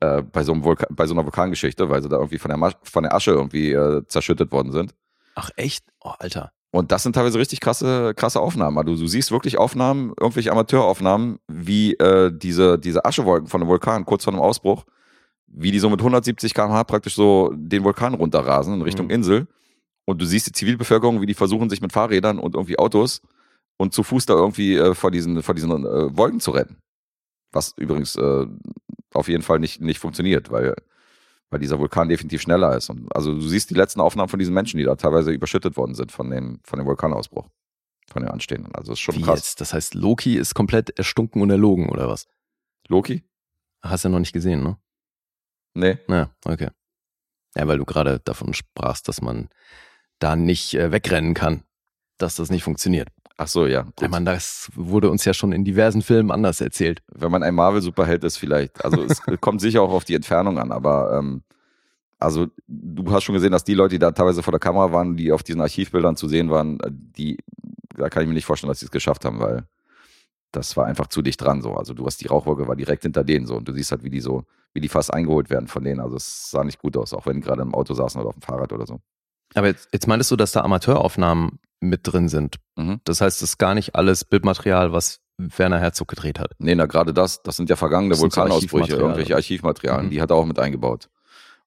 äh, 0.00 0.22
bei 0.22 0.42
so 0.44 0.52
einem 0.52 0.64
Vulkan, 0.64 0.88
bei 0.94 1.06
so 1.06 1.14
einer 1.14 1.24
Vulkangeschichte, 1.24 1.88
weil 1.88 2.02
sie 2.02 2.08
da 2.08 2.16
irgendwie 2.16 2.38
von 2.38 2.48
der, 2.48 2.58
Masch 2.58 2.74
von 2.82 3.02
der 3.04 3.14
Asche 3.14 3.30
irgendwie 3.30 3.72
äh, 3.72 4.02
zerschüttet 4.06 4.52
worden 4.52 4.72
sind. 4.72 4.94
Ach 5.34 5.50
echt? 5.56 5.84
Oh, 6.00 6.12
Alter. 6.18 6.52
Und 6.70 6.90
das 6.90 7.04
sind 7.04 7.14
teilweise 7.14 7.38
richtig 7.38 7.60
krasse, 7.60 8.14
krasse 8.16 8.40
Aufnahmen. 8.40 8.76
Also 8.78 8.96
du 8.96 9.06
siehst 9.06 9.30
wirklich 9.30 9.58
Aufnahmen, 9.58 10.12
irgendwelche 10.20 10.50
Amateuraufnahmen, 10.50 11.38
wie 11.46 11.94
äh, 11.94 12.32
diese, 12.36 12.78
diese 12.78 13.04
Aschewolken 13.04 13.46
von 13.48 13.60
dem 13.60 13.68
Vulkan 13.68 14.04
kurz 14.04 14.24
vor 14.24 14.32
dem 14.32 14.40
Ausbruch, 14.40 14.84
wie 15.46 15.70
die 15.70 15.78
so 15.78 15.88
mit 15.88 16.00
170 16.00 16.52
km/h 16.52 16.82
praktisch 16.84 17.14
so 17.14 17.52
den 17.54 17.84
Vulkan 17.84 18.14
runterrasen 18.14 18.74
in 18.74 18.82
Richtung 18.82 19.06
Mhm. 19.06 19.12
Insel. 19.12 19.46
Und 20.04 20.20
du 20.20 20.26
siehst 20.26 20.48
die 20.48 20.52
Zivilbevölkerung, 20.52 21.20
wie 21.20 21.26
die 21.26 21.34
versuchen, 21.34 21.70
sich 21.70 21.80
mit 21.80 21.92
Fahrrädern 21.92 22.40
und 22.40 22.56
irgendwie 22.56 22.78
Autos 22.78 23.22
und 23.76 23.92
zu 23.92 24.02
Fuß 24.02 24.26
da 24.26 24.34
irgendwie 24.34 24.76
äh, 24.76 24.94
vor 24.94 25.10
diesen, 25.10 25.42
vor 25.42 25.54
diesen 25.54 25.70
äh, 25.70 26.16
Wolken 26.16 26.40
zu 26.40 26.52
retten. 26.52 26.78
Was 27.52 27.74
übrigens 27.76 28.16
äh, 28.16 28.46
auf 29.12 29.28
jeden 29.28 29.42
Fall 29.42 29.58
nicht, 29.60 29.80
nicht 29.80 29.98
funktioniert, 29.98 30.50
weil, 30.50 30.74
weil 31.50 31.60
dieser 31.60 31.78
Vulkan 31.78 32.08
definitiv 32.08 32.42
schneller 32.42 32.76
ist. 32.76 32.90
Und 32.90 33.14
also 33.14 33.32
du 33.32 33.40
siehst 33.40 33.70
die 33.70 33.74
letzten 33.74 34.00
Aufnahmen 34.00 34.28
von 34.28 34.38
diesen 34.38 34.54
Menschen, 34.54 34.78
die 34.78 34.84
da 34.84 34.96
teilweise 34.96 35.30
überschüttet 35.30 35.76
worden 35.76 35.94
sind 35.94 36.12
von 36.12 36.30
dem, 36.30 36.60
von 36.64 36.78
dem 36.78 36.86
Vulkanausbruch. 36.86 37.48
Von 38.10 38.22
den 38.22 38.30
Anstehenden. 38.30 38.74
Also 38.74 38.92
das 38.92 38.98
ist 38.98 39.02
schon 39.02 39.14
Wie 39.16 39.22
krass. 39.22 39.38
jetzt? 39.38 39.60
Das 39.60 39.72
heißt, 39.72 39.94
Loki 39.94 40.36
ist 40.36 40.54
komplett 40.54 40.90
erstunken 40.98 41.40
und 41.40 41.50
erlogen, 41.50 41.88
oder 41.88 42.08
was? 42.08 42.26
Loki? 42.88 43.24
Hast 43.80 44.04
du 44.04 44.08
ja 44.08 44.12
noch 44.12 44.18
nicht 44.18 44.32
gesehen, 44.32 44.62
ne? 44.62 44.76
Nee. 45.74 45.98
Ja, 46.08 46.30
okay. 46.44 46.68
Ja, 47.56 47.66
weil 47.66 47.78
du 47.78 47.84
gerade 47.84 48.20
davon 48.20 48.52
sprachst, 48.52 49.08
dass 49.08 49.22
man 49.22 49.48
da 50.18 50.36
nicht 50.36 50.74
äh, 50.74 50.92
wegrennen 50.92 51.34
kann, 51.34 51.64
dass 52.18 52.36
das 52.36 52.50
nicht 52.50 52.62
funktioniert. 52.62 53.08
Ach 53.36 53.48
so, 53.48 53.66
ja. 53.66 53.86
Ich 53.88 53.96
Gut. 53.96 54.10
meine, 54.10 54.26
das 54.26 54.70
wurde 54.74 55.10
uns 55.10 55.24
ja 55.24 55.34
schon 55.34 55.52
in 55.52 55.64
diversen 55.64 56.02
Filmen 56.02 56.30
anders 56.30 56.60
erzählt. 56.60 57.02
Wenn 57.12 57.32
man 57.32 57.42
ein 57.42 57.54
Marvel-Superheld 57.54 58.22
ist, 58.22 58.36
vielleicht. 58.36 58.84
Also 58.84 59.02
es 59.02 59.20
kommt 59.40 59.60
sicher 59.60 59.82
auch 59.82 59.92
auf 59.92 60.04
die 60.04 60.14
Entfernung 60.14 60.58
an, 60.58 60.70
aber 60.70 61.18
ähm, 61.18 61.42
also 62.20 62.46
du 62.68 63.10
hast 63.10 63.24
schon 63.24 63.34
gesehen, 63.34 63.52
dass 63.52 63.64
die 63.64 63.74
Leute, 63.74 63.96
die 63.96 63.98
da 63.98 64.12
teilweise 64.12 64.42
vor 64.42 64.52
der 64.52 64.60
Kamera 64.60 64.92
waren, 64.92 65.16
die 65.16 65.32
auf 65.32 65.42
diesen 65.42 65.60
Archivbildern 65.60 66.16
zu 66.16 66.28
sehen 66.28 66.48
waren, 66.50 66.78
äh, 66.80 66.90
die, 66.90 67.38
da 67.96 68.08
kann 68.08 68.22
ich 68.22 68.28
mir 68.28 68.34
nicht 68.34 68.46
vorstellen, 68.46 68.70
dass 68.70 68.80
sie 68.80 68.86
es 68.86 68.92
geschafft 68.92 69.24
haben, 69.24 69.40
weil 69.40 69.64
das 70.52 70.76
war 70.76 70.86
einfach 70.86 71.08
zu 71.08 71.20
dicht 71.20 71.40
dran 71.40 71.60
so. 71.60 71.74
Also 71.74 71.92
du 71.92 72.06
hast 72.06 72.20
die 72.20 72.28
Rauchwolke 72.28 72.68
war 72.68 72.76
direkt 72.76 73.02
hinter 73.02 73.24
denen 73.24 73.46
so 73.46 73.56
und 73.56 73.66
du 73.66 73.72
siehst 73.72 73.90
halt, 73.90 74.04
wie 74.04 74.10
die 74.10 74.20
so, 74.20 74.44
wie 74.72 74.80
die 74.80 74.88
fast 74.88 75.12
eingeholt 75.12 75.50
werden 75.50 75.66
von 75.66 75.82
denen. 75.82 76.00
Also 76.00 76.16
es 76.16 76.50
sah 76.50 76.62
nicht 76.62 76.78
gut 76.78 76.96
aus, 76.96 77.12
auch 77.12 77.26
wenn 77.26 77.36
die 77.36 77.42
gerade 77.42 77.62
im 77.62 77.74
Auto 77.74 77.94
saßen 77.94 78.20
oder 78.20 78.28
auf 78.28 78.36
dem 78.36 78.42
Fahrrad 78.42 78.72
oder 78.72 78.86
so. 78.86 79.00
Aber 79.54 79.66
jetzt, 79.66 79.88
jetzt 79.92 80.06
meintest 80.06 80.30
du, 80.30 80.36
dass 80.36 80.52
da 80.52 80.62
Amateuraufnahmen 80.62 81.58
mit 81.88 82.00
drin 82.04 82.28
sind. 82.28 82.56
Mhm. 82.76 83.00
Das 83.04 83.20
heißt, 83.20 83.38
es 83.42 83.50
ist 83.50 83.58
gar 83.58 83.74
nicht 83.74 83.94
alles 83.94 84.24
Bildmaterial, 84.24 84.92
was 84.92 85.20
Werner 85.38 85.80
Herzog 85.80 86.08
gedreht 86.08 86.38
hat. 86.38 86.52
Nee, 86.58 86.74
na 86.74 86.86
gerade 86.86 87.12
das, 87.12 87.42
das 87.42 87.56
sind 87.56 87.68
ja 87.70 87.76
vergangene 87.76 88.14
sind 88.14 88.22
Vulkanausbrüche, 88.36 88.94
irgendwelche 88.96 89.34
Archivmaterialien, 89.34 90.06
Mhm. 90.06 90.10
die 90.10 90.20
hat 90.22 90.30
er 90.30 90.36
auch 90.36 90.46
mit 90.46 90.58
eingebaut. 90.58 91.08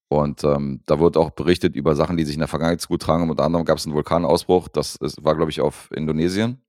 Und 0.09 0.43
ähm, 0.45 0.81
da 0.85 0.99
wird 1.01 1.17
auch 1.17 1.31
berichtet 1.31 1.75
über 1.75 1.93
Sachen, 1.95 2.15
die 2.15 2.23
sich 2.23 2.35
in 2.35 2.39
der 2.39 2.47
Vergangenheit 2.47 2.87
gut 2.87 3.01
tragen. 3.01 3.29
Unter 3.29 3.43
anderem 3.43 3.65
gab 3.65 3.77
es 3.77 3.85
einen 3.85 3.93
Vulkanausbruch, 3.95 4.69
das 4.69 4.95
ist, 4.95 5.21
war, 5.25 5.35
glaube 5.35 5.51
ich, 5.51 5.59
auf 5.59 5.89
Indonesien. 5.91 6.61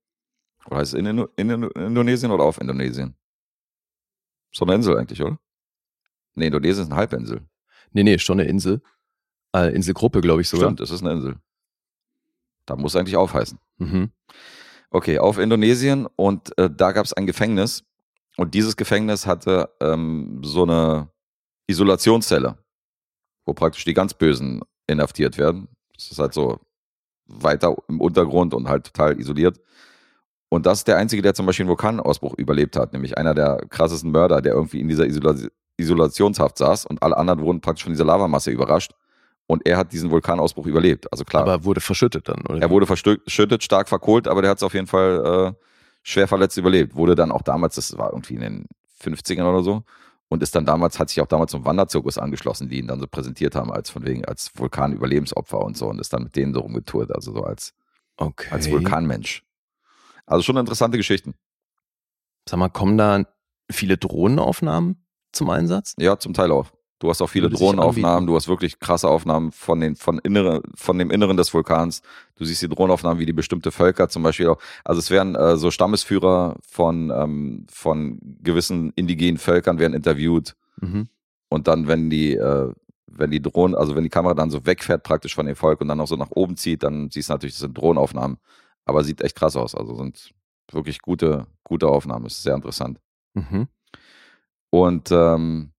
Oder 0.65 0.77
heißt 0.79 0.93
es 0.93 0.99
in, 0.99 1.05
Indo- 1.05 1.29
in 1.37 1.49
Indo- 1.49 1.71
Indonesien 1.79 2.31
oder 2.31 2.43
auf 2.43 2.59
Indonesien? 2.59 3.15
So 4.51 4.65
eine 4.65 4.75
Insel 4.75 4.97
eigentlich, 4.97 5.21
oder? 5.21 5.39
Nee, 6.35 6.47
Indonesien 6.47 6.83
ist 6.83 6.89
eine 6.91 6.99
Halbinsel. 6.99 7.47
Nee, 7.93 8.03
nee, 8.03 8.19
schon 8.19 8.39
eine 8.41 8.49
Insel. 8.49 8.81
Äh, 9.55 9.73
Inselgruppe, 9.73 10.19
glaube 10.21 10.41
ich 10.41 10.49
sogar. 10.49 10.67
Stimmt, 10.67 10.81
es 10.81 10.91
ist 10.91 11.01
eine 11.01 11.13
Insel. 11.13 11.35
Da 12.69 12.75
muss 12.75 12.95
eigentlich 12.95 13.17
aufheißen. 13.17 13.57
Mhm. 13.79 14.11
Okay, 14.91 15.17
auf 15.17 15.39
Indonesien 15.39 16.07
und 16.15 16.57
äh, 16.57 16.69
da 16.69 16.91
gab 16.91 17.05
es 17.05 17.13
ein 17.13 17.25
Gefängnis 17.25 17.83
und 18.37 18.53
dieses 18.53 18.77
Gefängnis 18.77 19.25
hatte 19.25 19.69
ähm, 19.81 20.41
so 20.43 20.63
eine 20.63 21.09
Isolationszelle, 21.67 22.57
wo 23.45 23.53
praktisch 23.53 23.85
die 23.85 23.93
ganz 23.93 24.13
Bösen 24.13 24.61
inhaftiert 24.87 25.37
werden. 25.37 25.67
Das 25.95 26.11
ist 26.11 26.19
halt 26.19 26.33
so 26.33 26.59
weiter 27.25 27.75
im 27.87 28.01
Untergrund 28.01 28.53
und 28.53 28.69
halt 28.69 28.85
total 28.85 29.19
isoliert. 29.19 29.59
Und 30.49 30.65
das 30.65 30.79
ist 30.79 30.87
der 30.87 30.97
Einzige, 30.97 31.21
der 31.21 31.33
zum 31.33 31.45
Beispiel 31.45 31.63
einen 31.63 31.69
Vulkanausbruch 31.69 32.35
überlebt 32.37 32.75
hat, 32.75 32.93
nämlich 32.93 33.17
einer 33.17 33.33
der 33.33 33.65
krassesten 33.69 34.11
Mörder, 34.11 34.41
der 34.41 34.53
irgendwie 34.53 34.79
in 34.79 34.87
dieser 34.87 35.05
Isola 35.05 35.35
Isolationshaft 35.77 36.57
saß 36.57 36.85
und 36.85 37.01
alle 37.01 37.15
anderen 37.15 37.39
wurden 37.41 37.61
praktisch 37.61 37.85
von 37.85 37.93
dieser 37.93 38.03
Lavamasse 38.03 38.51
überrascht. 38.51 38.91
Und 39.49 39.65
er 39.65 39.77
hat 39.77 39.91
diesen 39.93 40.11
Vulkanausbruch 40.11 40.67
überlebt. 40.67 41.11
Also 41.11 41.25
klar, 41.25 41.41
Aber 41.41 41.63
wurde 41.65 41.81
verschüttet 41.81 42.29
dann, 42.29 42.45
oder? 42.47 42.61
er 42.61 42.69
wurde 42.69 42.85
verschüttet, 42.85 43.63
stark 43.63 43.89
verkohlt, 43.89 44.27
aber 44.27 44.43
der 44.43 44.51
hat 44.51 44.57
es 44.57 44.63
auf 44.63 44.75
jeden 44.75 44.85
Fall 44.85 45.55
äh, 45.57 45.65
schwer 46.03 46.27
verletzt 46.27 46.55
überlebt. 46.57 46.93
Wurde 46.93 47.15
dann 47.15 47.31
auch 47.31 47.41
damals, 47.41 47.73
das 47.73 47.97
war 47.97 48.11
irgendwie 48.11 48.35
in 48.35 48.41
den 48.41 48.65
50ern 49.01 49.49
oder 49.49 49.63
so, 49.63 49.83
und 50.27 50.43
ist 50.43 50.53
dann 50.53 50.65
damals, 50.65 50.99
hat 50.99 51.09
sich 51.09 51.19
auch 51.19 51.25
damals 51.25 51.49
zum 51.49 51.65
Wanderzirkus 51.65 52.19
angeschlossen, 52.19 52.69
die 52.69 52.77
ihn 52.77 52.85
dann 52.85 52.99
so 52.99 53.07
präsentiert 53.07 53.55
haben, 53.55 53.71
als 53.71 53.89
von 53.89 54.05
wegen, 54.05 54.23
als 54.23 54.51
Vulkanüberlebensopfer 54.53 55.59
und 55.59 55.75
so 55.75 55.87
und 55.87 55.99
ist 55.99 56.13
dann 56.13 56.25
mit 56.25 56.35
denen 56.35 56.53
so 56.53 56.59
rumgetourt, 56.59 57.11
also 57.15 57.33
so 57.33 57.41
als, 57.41 57.73
okay. 58.17 58.49
als 58.51 58.69
Vulkanmensch. 58.69 59.43
Also 60.27 60.43
schon 60.43 60.57
interessante 60.57 60.97
Geschichten. 60.97 61.33
Sag 62.47 62.59
mal, 62.59 62.69
kommen 62.69 62.99
da 62.99 63.23
viele 63.71 63.97
Drohnenaufnahmen 63.97 65.03
zum 65.31 65.49
Einsatz? 65.49 65.95
Ja, 65.97 66.19
zum 66.19 66.35
Teil 66.35 66.51
auch. 66.51 66.67
Du 66.99 67.09
hast 67.09 67.21
auch 67.21 67.29
viele 67.29 67.49
Drohnenaufnahmen, 67.49 68.27
du 68.27 68.35
hast 68.35 68.49
wirklich 68.49 68.77
krasse 68.79 69.07
Aufnahmen 69.07 69.53
von 69.53 69.79
den, 69.79 69.95
von 69.95 70.19
innere, 70.19 70.61
von 70.75 70.99
dem 70.99 71.11
Inneren 71.11 71.37
des 71.37 71.53
Vulkans. 71.53 72.01
Du 72.35 72.43
siehst 72.43 72.61
die 72.61 72.67
Drohnenaufnahmen, 72.67 73.19
wie 73.19 73.25
die 73.25 73.33
bestimmte 73.33 73.71
Völker 73.71 74.09
zum 74.09 74.21
Beispiel 74.21 74.47
auch. 74.47 74.59
Also 74.83 74.99
es 74.99 75.09
werden 75.09 75.35
äh, 75.35 75.55
so 75.55 75.71
Stammesführer 75.71 76.57
von, 76.61 77.09
ähm, 77.09 77.65
von 77.71 78.19
gewissen 78.43 78.91
indigenen 78.97 79.37
Völkern 79.37 79.79
werden 79.79 79.93
interviewt. 79.93 80.57
Mhm. 80.81 81.07
Und 81.47 81.69
dann, 81.69 81.87
wenn 81.87 82.09
die, 82.09 82.35
äh, 82.35 82.73
wenn 83.07 83.31
die 83.31 83.41
Drohne, 83.41 83.77
also 83.77 83.95
wenn 83.95 84.03
die 84.03 84.09
Kamera 84.09 84.33
dann 84.33 84.51
so 84.51 84.65
wegfährt 84.65 85.03
praktisch 85.03 85.35
von 85.35 85.45
dem 85.45 85.55
Volk 85.55 85.79
und 85.79 85.87
dann 85.87 86.01
auch 86.01 86.07
so 86.07 86.17
nach 86.17 86.31
oben 86.31 86.57
zieht, 86.57 86.83
dann 86.83 87.09
siehst 87.09 87.29
du 87.29 87.33
natürlich, 87.33 87.55
das 87.55 87.61
sind 87.61 87.77
Drohnenaufnahmen. 87.77 88.37
Aber 88.83 89.05
sieht 89.05 89.21
echt 89.21 89.37
krass 89.37 89.55
aus. 89.55 89.73
Also 89.73 89.95
sind 89.95 90.33
wirklich 90.69 91.01
gute, 91.01 91.47
gute 91.63 91.87
Aufnahmen. 91.87 92.25
Ist 92.25 92.43
sehr 92.43 92.55
interessant. 92.55 92.99
Mhm. 93.35 93.67
Und 94.69 95.11
ähm, 95.11 95.71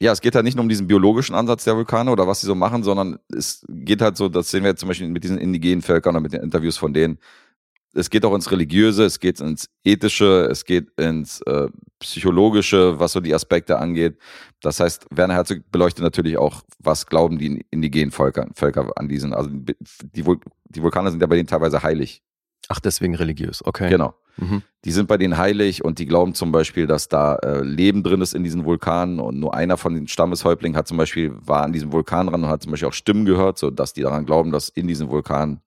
ja, 0.00 0.12
es 0.12 0.20
geht 0.20 0.34
halt 0.34 0.44
nicht 0.44 0.54
nur 0.54 0.62
um 0.62 0.68
diesen 0.68 0.86
biologischen 0.86 1.34
Ansatz 1.34 1.64
der 1.64 1.76
Vulkane 1.76 2.10
oder 2.10 2.26
was 2.28 2.40
sie 2.40 2.46
so 2.46 2.54
machen, 2.54 2.82
sondern 2.84 3.18
es 3.34 3.64
geht 3.68 4.00
halt 4.00 4.16
so, 4.16 4.28
das 4.28 4.50
sehen 4.50 4.62
wir 4.62 4.70
jetzt 4.70 4.80
zum 4.80 4.88
Beispiel 4.88 5.08
mit 5.08 5.24
diesen 5.24 5.38
indigenen 5.38 5.82
Völkern 5.82 6.14
oder 6.14 6.22
mit 6.22 6.32
den 6.32 6.42
Interviews 6.42 6.76
von 6.76 6.92
denen. 6.94 7.18
Es 7.94 8.10
geht 8.10 8.24
auch 8.24 8.34
ins 8.34 8.50
Religiöse, 8.52 9.04
es 9.04 9.18
geht 9.18 9.40
ins 9.40 9.70
Ethische, 9.82 10.46
es 10.50 10.64
geht 10.64 10.90
ins 11.00 11.40
äh, 11.42 11.68
Psychologische, 11.98 13.00
was 13.00 13.12
so 13.12 13.20
die 13.20 13.34
Aspekte 13.34 13.78
angeht. 13.78 14.18
Das 14.60 14.78
heißt, 14.78 15.06
Werner 15.10 15.34
Herzog 15.34 15.58
beleuchtet 15.72 16.04
natürlich 16.04 16.38
auch, 16.38 16.62
was 16.78 17.06
glauben 17.06 17.38
die 17.38 17.66
indigenen 17.70 18.12
Völker, 18.12 18.46
Völker 18.54 18.92
an 18.96 19.08
diesen, 19.08 19.32
also 19.34 19.50
die, 19.50 20.24
Vul 20.24 20.38
die 20.66 20.82
Vulkane 20.82 21.10
sind 21.10 21.20
ja 21.20 21.26
bei 21.26 21.36
denen 21.36 21.48
teilweise 21.48 21.82
heilig. 21.82 22.22
Ach, 22.68 22.78
deswegen 22.78 23.16
religiös, 23.16 23.64
okay. 23.64 23.88
Genau. 23.88 24.14
Mhm. 24.38 24.62
Die 24.84 24.92
sind 24.92 25.08
bei 25.08 25.16
denen 25.16 25.36
heilig 25.36 25.84
und 25.84 25.98
die 25.98 26.06
glauben 26.06 26.34
zum 26.34 26.52
Beispiel, 26.52 26.86
dass 26.86 27.08
da 27.08 27.36
äh, 27.36 27.62
Leben 27.62 28.02
drin 28.02 28.20
ist 28.20 28.34
in 28.34 28.44
diesen 28.44 28.64
Vulkanen 28.64 29.18
und 29.18 29.38
nur 29.38 29.54
einer 29.54 29.76
von 29.76 29.94
den 29.94 30.06
Stammeshäuptlingen 30.06 30.76
hat 30.76 30.86
zum 30.86 30.96
Beispiel, 30.96 31.32
war 31.44 31.64
an 31.64 31.72
diesem 31.72 31.92
Vulkan 31.92 32.28
dran 32.28 32.44
und 32.44 32.48
hat 32.48 32.62
zum 32.62 32.70
Beispiel 32.70 32.88
auch 32.88 32.94
Stimmen 32.94 33.24
gehört, 33.24 33.58
so 33.58 33.70
dass 33.70 33.92
die 33.92 34.02
daran 34.02 34.24
glauben, 34.24 34.52
dass 34.52 34.68
in 34.68 34.86
diesem 34.86 35.08
Vulkan, 35.08 35.60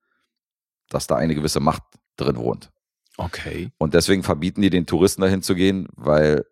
dass 0.89 1.07
da 1.07 1.17
eine 1.17 1.35
gewisse 1.35 1.59
Macht 1.59 1.83
drin 2.15 2.37
wohnt. 2.37 2.71
Okay. 3.17 3.69
Und 3.77 3.93
deswegen 3.93 4.23
verbieten 4.23 4.61
die 4.61 4.69
den 4.69 4.85
Touristen 4.85 5.21
dahin 5.21 5.41
zu 5.41 5.55
gehen, 5.55 5.87
weil 5.95 6.45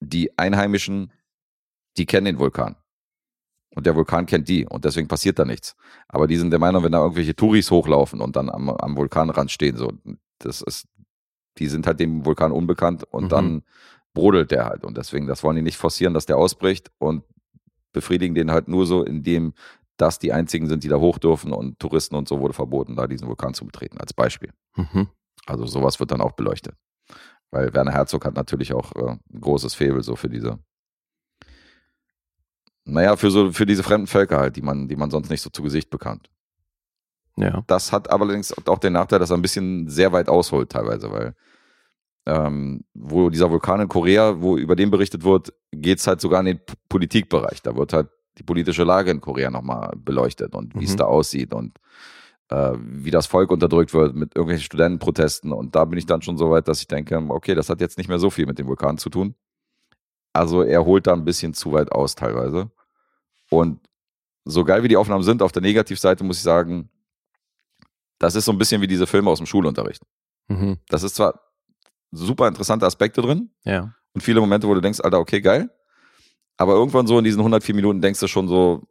die 0.00 0.36
Einheimischen, 0.38 1.12
die 1.96 2.06
kennen 2.06 2.26
den 2.26 2.38
Vulkan. 2.38 2.76
Und 3.74 3.86
der 3.86 3.96
Vulkan 3.96 4.26
kennt 4.26 4.48
die 4.48 4.66
und 4.66 4.84
deswegen 4.84 5.08
passiert 5.08 5.38
da 5.38 5.46
nichts. 5.46 5.74
Aber 6.08 6.26
die 6.26 6.36
sind 6.36 6.50
der 6.50 6.58
Meinung, 6.58 6.84
wenn 6.84 6.92
da 6.92 7.00
irgendwelche 7.00 7.34
Touris 7.34 7.70
hochlaufen 7.70 8.20
und 8.20 8.36
dann 8.36 8.50
am, 8.50 8.68
am 8.68 8.96
Vulkanrand 8.96 9.50
stehen, 9.50 9.76
so, 9.76 9.92
das 10.38 10.60
ist, 10.60 10.88
die 11.58 11.66
sind 11.66 11.86
halt 11.86 12.00
dem 12.00 12.24
Vulkan 12.24 12.52
unbekannt 12.52 13.04
und 13.10 13.24
Mhm. 13.24 13.28
dann 13.28 13.62
brodelt 14.14 14.50
der 14.50 14.66
halt. 14.66 14.84
Und 14.84 14.96
deswegen, 14.96 15.26
das 15.26 15.42
wollen 15.42 15.56
die 15.56 15.62
nicht 15.62 15.76
forcieren, 15.76 16.14
dass 16.14 16.26
der 16.26 16.36
ausbricht 16.36 16.90
und 16.98 17.24
befriedigen 17.92 18.34
den 18.34 18.50
halt 18.50 18.68
nur 18.68 18.86
so, 18.86 19.02
indem 19.04 19.54
das 19.96 20.18
die 20.18 20.32
einzigen 20.32 20.66
sind, 20.68 20.84
die 20.84 20.88
da 20.88 20.96
hoch 20.96 21.18
dürfen 21.18 21.52
und 21.52 21.78
Touristen 21.78 22.14
und 22.16 22.26
so 22.28 22.40
wurde 22.40 22.54
verboten, 22.54 22.96
da 22.96 23.06
diesen 23.06 23.28
Vulkan 23.28 23.54
zu 23.54 23.64
betreten, 23.66 23.98
als 23.98 24.12
Beispiel. 24.12 24.50
Mhm. 24.76 25.08
Also 25.46 25.66
sowas 25.66 26.00
wird 26.00 26.10
dann 26.10 26.20
auch 26.20 26.32
beleuchtet. 26.32 26.74
Weil 27.50 27.74
Werner 27.74 27.92
Herzog 27.92 28.24
hat 28.24 28.34
natürlich 28.34 28.72
auch 28.72 28.92
äh, 28.96 29.10
ein 29.32 29.40
großes 29.40 29.74
Faible 29.74 30.02
so 30.02 30.16
für 30.16 30.30
diese, 30.30 30.58
naja, 32.84 33.16
für 33.16 33.30
so, 33.30 33.52
für 33.52 33.66
diese 33.66 33.82
fremden 33.82 34.06
Völker 34.06 34.38
halt, 34.38 34.56
die 34.56 34.62
man, 34.62 34.88
die 34.88 34.96
man 34.96 35.10
sonst 35.10 35.30
nicht 35.30 35.42
so 35.42 35.50
zu 35.50 35.62
Gesicht 35.62 35.90
bekannt. 35.90 36.30
Ja. 37.36 37.62
Das 37.66 37.92
hat 37.92 38.10
allerdings 38.10 38.54
auch 38.66 38.78
den 38.78 38.92
Nachteil, 38.92 39.18
dass 39.18 39.30
er 39.30 39.36
ein 39.36 39.42
bisschen 39.42 39.88
sehr 39.88 40.12
weit 40.12 40.28
ausholt 40.28 40.70
teilweise, 40.70 41.10
weil 41.10 41.34
ähm, 42.26 42.84
wo 42.94 43.30
dieser 43.30 43.50
Vulkan 43.50 43.80
in 43.80 43.88
Korea, 43.88 44.40
wo 44.40 44.56
über 44.56 44.76
den 44.76 44.90
berichtet 44.90 45.24
wird, 45.24 45.52
geht 45.72 45.98
es 45.98 46.06
halt 46.06 46.20
sogar 46.20 46.40
in 46.40 46.46
den 46.46 46.58
P 46.58 46.74
Politikbereich. 46.88 47.62
Da 47.62 47.74
wird 47.76 47.92
halt 47.92 48.08
die 48.38 48.42
politische 48.44 48.84
Lage 48.84 49.10
in 49.10 49.20
Korea 49.20 49.50
nochmal 49.50 49.92
beleuchtet 49.96 50.54
und 50.54 50.74
wie 50.78 50.84
es 50.84 50.92
Mhm. 50.92 50.98
da 50.98 51.04
aussieht 51.06 51.52
und 51.52 51.78
äh, 52.48 52.72
wie 52.78 53.10
das 53.10 53.26
Volk 53.26 53.50
unterdrückt 53.50 53.92
wird 53.92 54.14
mit 54.14 54.36
irgendwelchen 54.36 54.64
Studentenprotesten. 54.64 55.52
Und 55.52 55.74
da 55.74 55.84
bin 55.84 55.98
ich 55.98 56.06
dann 56.06 56.22
schon 56.22 56.36
so 56.38 56.50
weit, 56.50 56.68
dass 56.68 56.80
ich 56.80 56.86
denke, 56.86 57.16
okay, 57.28 57.54
das 57.54 57.68
hat 57.68 57.80
jetzt 57.80 57.98
nicht 57.98 58.08
mehr 58.08 58.18
so 58.18 58.30
viel 58.30 58.46
mit 58.46 58.58
dem 58.58 58.66
Vulkan 58.68 58.98
zu 58.98 59.10
tun. 59.10 59.34
Also 60.32 60.62
er 60.62 60.84
holt 60.84 61.06
da 61.06 61.12
ein 61.14 61.24
bisschen 61.24 61.54
zu 61.54 61.72
weit 61.72 61.92
aus 61.92 62.14
teilweise. 62.14 62.70
Und 63.50 63.80
so 64.44 64.64
geil 64.64 64.82
wie 64.82 64.88
die 64.88 64.96
Aufnahmen 64.96 65.24
sind, 65.24 65.42
auf 65.42 65.52
der 65.52 65.62
Negativseite 65.62 66.24
muss 66.24 66.38
ich 66.38 66.42
sagen, 66.42 66.88
das 68.22 68.36
ist 68.36 68.44
so 68.44 68.52
ein 68.52 68.58
bisschen 68.58 68.80
wie 68.80 68.86
diese 68.86 69.06
Filme 69.06 69.30
aus 69.30 69.38
dem 69.38 69.46
Schulunterricht. 69.46 70.02
Mhm. 70.48 70.78
Das 70.88 71.02
ist 71.02 71.16
zwar 71.16 71.40
super 72.12 72.46
interessante 72.46 72.86
Aspekte 72.86 73.20
drin 73.20 73.50
Ja. 73.64 73.94
und 74.14 74.20
viele 74.20 74.40
Momente, 74.40 74.68
wo 74.68 74.74
du 74.74 74.80
denkst, 74.80 75.00
Alter, 75.00 75.18
okay, 75.18 75.40
geil. 75.40 75.70
Aber 76.56 76.74
irgendwann 76.74 77.06
so 77.06 77.18
in 77.18 77.24
diesen 77.24 77.40
104 77.40 77.74
Minuten 77.74 78.00
denkst 78.00 78.20
du 78.20 78.28
schon 78.28 78.46
so, 78.46 78.86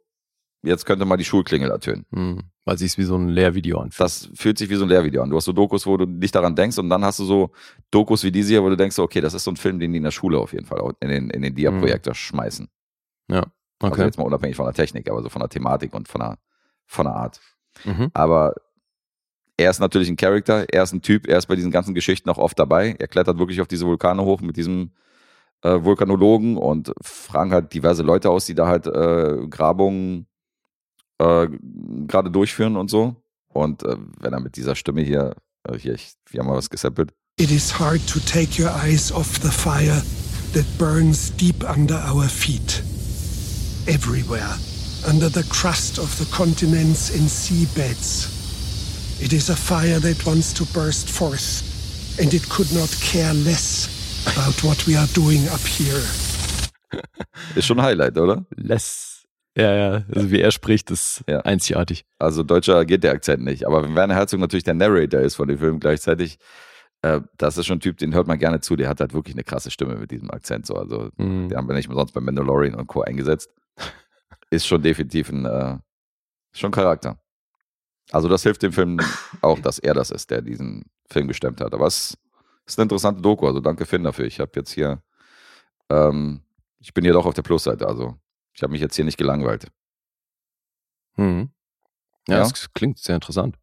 jetzt 0.62 0.84
könnte 0.84 1.04
mal 1.06 1.16
die 1.16 1.24
Schulklingel 1.24 1.70
ertönen. 1.70 2.04
Mhm. 2.10 2.40
Weil 2.64 2.76
sich 2.76 2.96
wie 2.98 3.04
so 3.04 3.16
ein 3.16 3.28
Lehrvideo 3.28 3.78
anfühlt. 3.78 4.00
Das 4.00 4.28
fühlt 4.34 4.58
sich 4.58 4.68
wie 4.68 4.74
so 4.76 4.84
ein 4.84 4.88
Lehrvideo 4.88 5.22
an. 5.22 5.30
Du 5.30 5.36
hast 5.36 5.46
so 5.46 5.52
Dokus, 5.52 5.86
wo 5.86 5.96
du 5.96 6.04
nicht 6.04 6.34
daran 6.34 6.54
denkst 6.54 6.76
und 6.78 6.90
dann 6.90 7.02
hast 7.04 7.18
du 7.18 7.24
so 7.24 7.50
Dokus 7.90 8.22
wie 8.24 8.30
diese 8.32 8.50
hier, 8.50 8.62
wo 8.62 8.68
du 8.68 8.76
denkst, 8.76 8.98
okay, 8.98 9.20
das 9.22 9.32
ist 9.34 9.44
so 9.44 9.50
ein 9.50 9.56
Film, 9.56 9.78
den 9.80 9.92
die 9.92 9.96
in 9.98 10.04
der 10.04 10.10
Schule 10.10 10.38
auf 10.38 10.52
jeden 10.52 10.66
Fall 10.66 10.78
auch 10.80 10.92
in 11.00 11.08
den, 11.08 11.30
in 11.30 11.40
den 11.42 11.54
Dia-Projektor 11.54 12.14
schmeißen. 12.14 12.68
Also 13.80 13.94
okay. 13.94 14.04
jetzt 14.04 14.18
mal 14.18 14.24
unabhängig 14.24 14.56
von 14.56 14.66
der 14.66 14.74
Technik, 14.74 15.10
aber 15.10 15.22
so 15.22 15.28
von 15.30 15.40
der 15.40 15.48
Thematik 15.48 15.94
und 15.94 16.06
von 16.06 16.20
der, 16.20 16.38
von 16.86 17.06
der 17.06 17.14
Art. 17.14 17.40
Mhm. 17.84 18.10
Aber 18.12 18.54
er 19.62 19.70
ist 19.70 19.80
natürlich 19.80 20.08
ein 20.08 20.16
Charakter, 20.16 20.66
er 20.68 20.82
ist 20.82 20.92
ein 20.92 21.02
Typ, 21.02 21.26
er 21.26 21.38
ist 21.38 21.46
bei 21.46 21.56
diesen 21.56 21.70
ganzen 21.70 21.94
Geschichten 21.94 22.28
auch 22.28 22.38
oft 22.38 22.58
dabei. 22.58 22.96
Er 22.98 23.08
klettert 23.08 23.38
wirklich 23.38 23.60
auf 23.60 23.68
diese 23.68 23.86
Vulkane 23.86 24.22
hoch 24.22 24.40
mit 24.40 24.56
diesem 24.56 24.90
äh, 25.62 25.82
Vulkanologen 25.82 26.56
und 26.56 26.92
fragen 27.00 27.52
halt 27.52 27.72
diverse 27.72 28.02
Leute 28.02 28.30
aus, 28.30 28.46
die 28.46 28.54
da 28.54 28.66
halt 28.66 28.86
äh, 28.86 29.46
Grabungen 29.48 30.26
äh, 31.18 31.48
gerade 32.06 32.30
durchführen 32.30 32.76
und 32.76 32.90
so. 32.90 33.16
Und 33.52 33.84
äh, 33.84 33.96
wenn 34.20 34.32
er 34.32 34.40
mit 34.40 34.56
dieser 34.56 34.74
Stimme 34.74 35.02
hier, 35.02 35.36
äh, 35.68 35.78
hier, 35.78 35.94
ich, 35.94 36.14
wir 36.30 36.40
haben 36.40 36.48
mal 36.48 36.56
was 36.56 36.70
gesampelt. 36.70 37.12
It 37.38 37.50
is 37.50 37.78
hard 37.78 38.06
to 38.08 38.18
take 38.20 38.60
your 38.60 38.70
eyes 38.84 39.12
off 39.12 39.38
the 39.42 39.48
fire 39.50 40.02
that 40.52 40.66
burns 40.78 41.30
deep 41.36 41.64
under 41.68 41.96
our 42.12 42.24
feet. 42.24 42.82
Everywhere, 43.86 44.56
under 45.08 45.28
the 45.28 45.42
crust 45.48 45.98
of 45.98 46.12
the 46.18 46.26
continents 46.30 47.10
and 47.10 47.28
seabeds. 47.28 48.41
It 49.22 49.32
is 49.32 49.48
a 49.50 49.56
fire 49.56 50.00
that 50.00 50.26
wants 50.26 50.52
to 50.54 50.64
burst 50.74 51.08
forth, 51.08 51.62
and 52.20 52.32
it 52.34 52.48
could 52.48 52.72
not 52.72 52.90
care 53.00 53.32
less 53.32 53.88
about 54.26 54.62
what 54.66 54.86
we 54.86 54.96
are 54.98 55.06
doing 55.14 55.48
up 55.48 55.60
here. 55.60 56.02
Ist 57.54 57.66
schon 57.66 57.78
ein 57.78 57.84
Highlight, 57.86 58.18
oder? 58.18 58.44
Less. 58.56 59.24
Ja, 59.56 59.72
ja. 59.74 60.04
Also 60.14 60.30
wie 60.30 60.40
er 60.40 60.50
spricht, 60.50 60.90
ist 60.90 61.22
Ja. 61.28 61.40
einzigartig. 61.40 62.04
Also 62.18 62.42
deutscher 62.42 62.84
geht 62.84 63.04
der 63.04 63.12
Akzent 63.12 63.42
nicht. 63.44 63.66
Aber 63.66 63.82
wenn 63.84 63.94
Werner 63.94 64.14
Herzog 64.14 64.40
natürlich 64.40 64.64
der 64.64 64.74
Narrator 64.74 65.20
ist 65.20 65.34
von 65.36 65.46
dem 65.46 65.58
Film 65.58 65.78
gleichzeitig, 65.78 66.38
äh, 67.02 67.20
das 67.36 67.58
ist 67.58 67.66
schon 67.66 67.76
ein 67.76 67.80
Typ, 67.80 67.98
den 67.98 68.14
hört 68.14 68.26
man 68.26 68.38
gerne 68.38 68.60
zu. 68.60 68.76
Der 68.76 68.88
hat 68.88 69.00
halt 69.00 69.12
wirklich 69.12 69.34
eine 69.34 69.44
krasse 69.44 69.70
Stimme 69.70 69.96
mit 69.96 70.10
diesem 70.10 70.30
Akzent. 70.30 70.66
So. 70.66 70.74
Also 70.74 71.10
Mhm. 71.18 71.48
den 71.50 71.56
haben 71.56 71.68
wir 71.68 71.74
nicht 71.74 71.88
umsonst 71.88 72.14
bei 72.14 72.20
Mandalorian 72.20 72.74
und 72.74 72.86
Co. 72.86 73.02
eingesetzt. 73.02 73.50
Ist 74.50 74.66
schon 74.66 74.82
definitiv 74.82 75.28
ein 75.30 75.44
äh, 75.44 75.76
schon 76.52 76.70
Charakter. 76.70 77.18
Also 78.12 78.28
das 78.28 78.42
hilft 78.42 78.62
dem 78.62 78.72
Film 78.72 79.00
auch, 79.40 79.58
dass 79.58 79.78
er 79.78 79.94
das 79.94 80.10
ist, 80.10 80.30
der 80.30 80.42
diesen 80.42 80.84
Film 81.10 81.28
gestemmt 81.28 81.60
hat. 81.60 81.72
Aber 81.74 81.86
es 81.86 82.16
ist 82.66 82.78
eine 82.78 82.84
interessante 82.84 83.22
Doku. 83.22 83.46
Also 83.46 83.60
danke 83.60 83.86
Finn 83.86 84.04
dafür. 84.04 84.26
Ich 84.26 84.38
habe 84.38 84.52
jetzt 84.56 84.70
hier, 84.70 85.02
ähm, 85.88 86.42
ich 86.78 86.92
bin 86.94 87.04
hier 87.04 87.14
doch 87.14 87.26
auf 87.26 87.34
der 87.34 87.42
Plusseite. 87.42 87.86
Also 87.88 88.16
ich 88.52 88.62
habe 88.62 88.72
mich 88.72 88.80
jetzt 88.82 88.94
hier 88.96 89.04
nicht 89.06 89.16
gelangweilt. 89.18 89.66
Mhm. 91.16 91.50
Ja, 92.28 92.36
Ja. 92.36 92.48
das 92.48 92.72
klingt 92.72 92.98
sehr 92.98 93.14
interessant. 93.16 93.56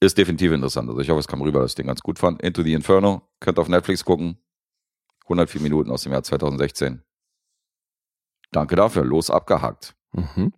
Ist 0.00 0.18
definitiv 0.18 0.50
interessant. 0.52 0.88
Also 0.88 1.00
ich 1.00 1.10
hoffe, 1.10 1.20
es 1.20 1.28
kam 1.28 1.42
rüber, 1.42 1.60
dass 1.60 1.72
ich 1.72 1.76
den 1.76 1.86
ganz 1.86 2.00
gut 2.00 2.18
fand. 2.18 2.42
Into 2.42 2.62
the 2.62 2.72
Inferno. 2.72 3.28
Könnt 3.38 3.58
auf 3.58 3.68
Netflix 3.68 4.04
gucken. 4.04 4.38
104 5.24 5.60
Minuten 5.60 5.90
aus 5.90 6.02
dem 6.02 6.12
Jahr 6.12 6.22
2016. 6.22 7.02
Danke 8.50 8.74
dafür. 8.76 9.04
Los 9.04 9.30
abgehakt. 9.30 9.94
Mhm. 10.12 10.52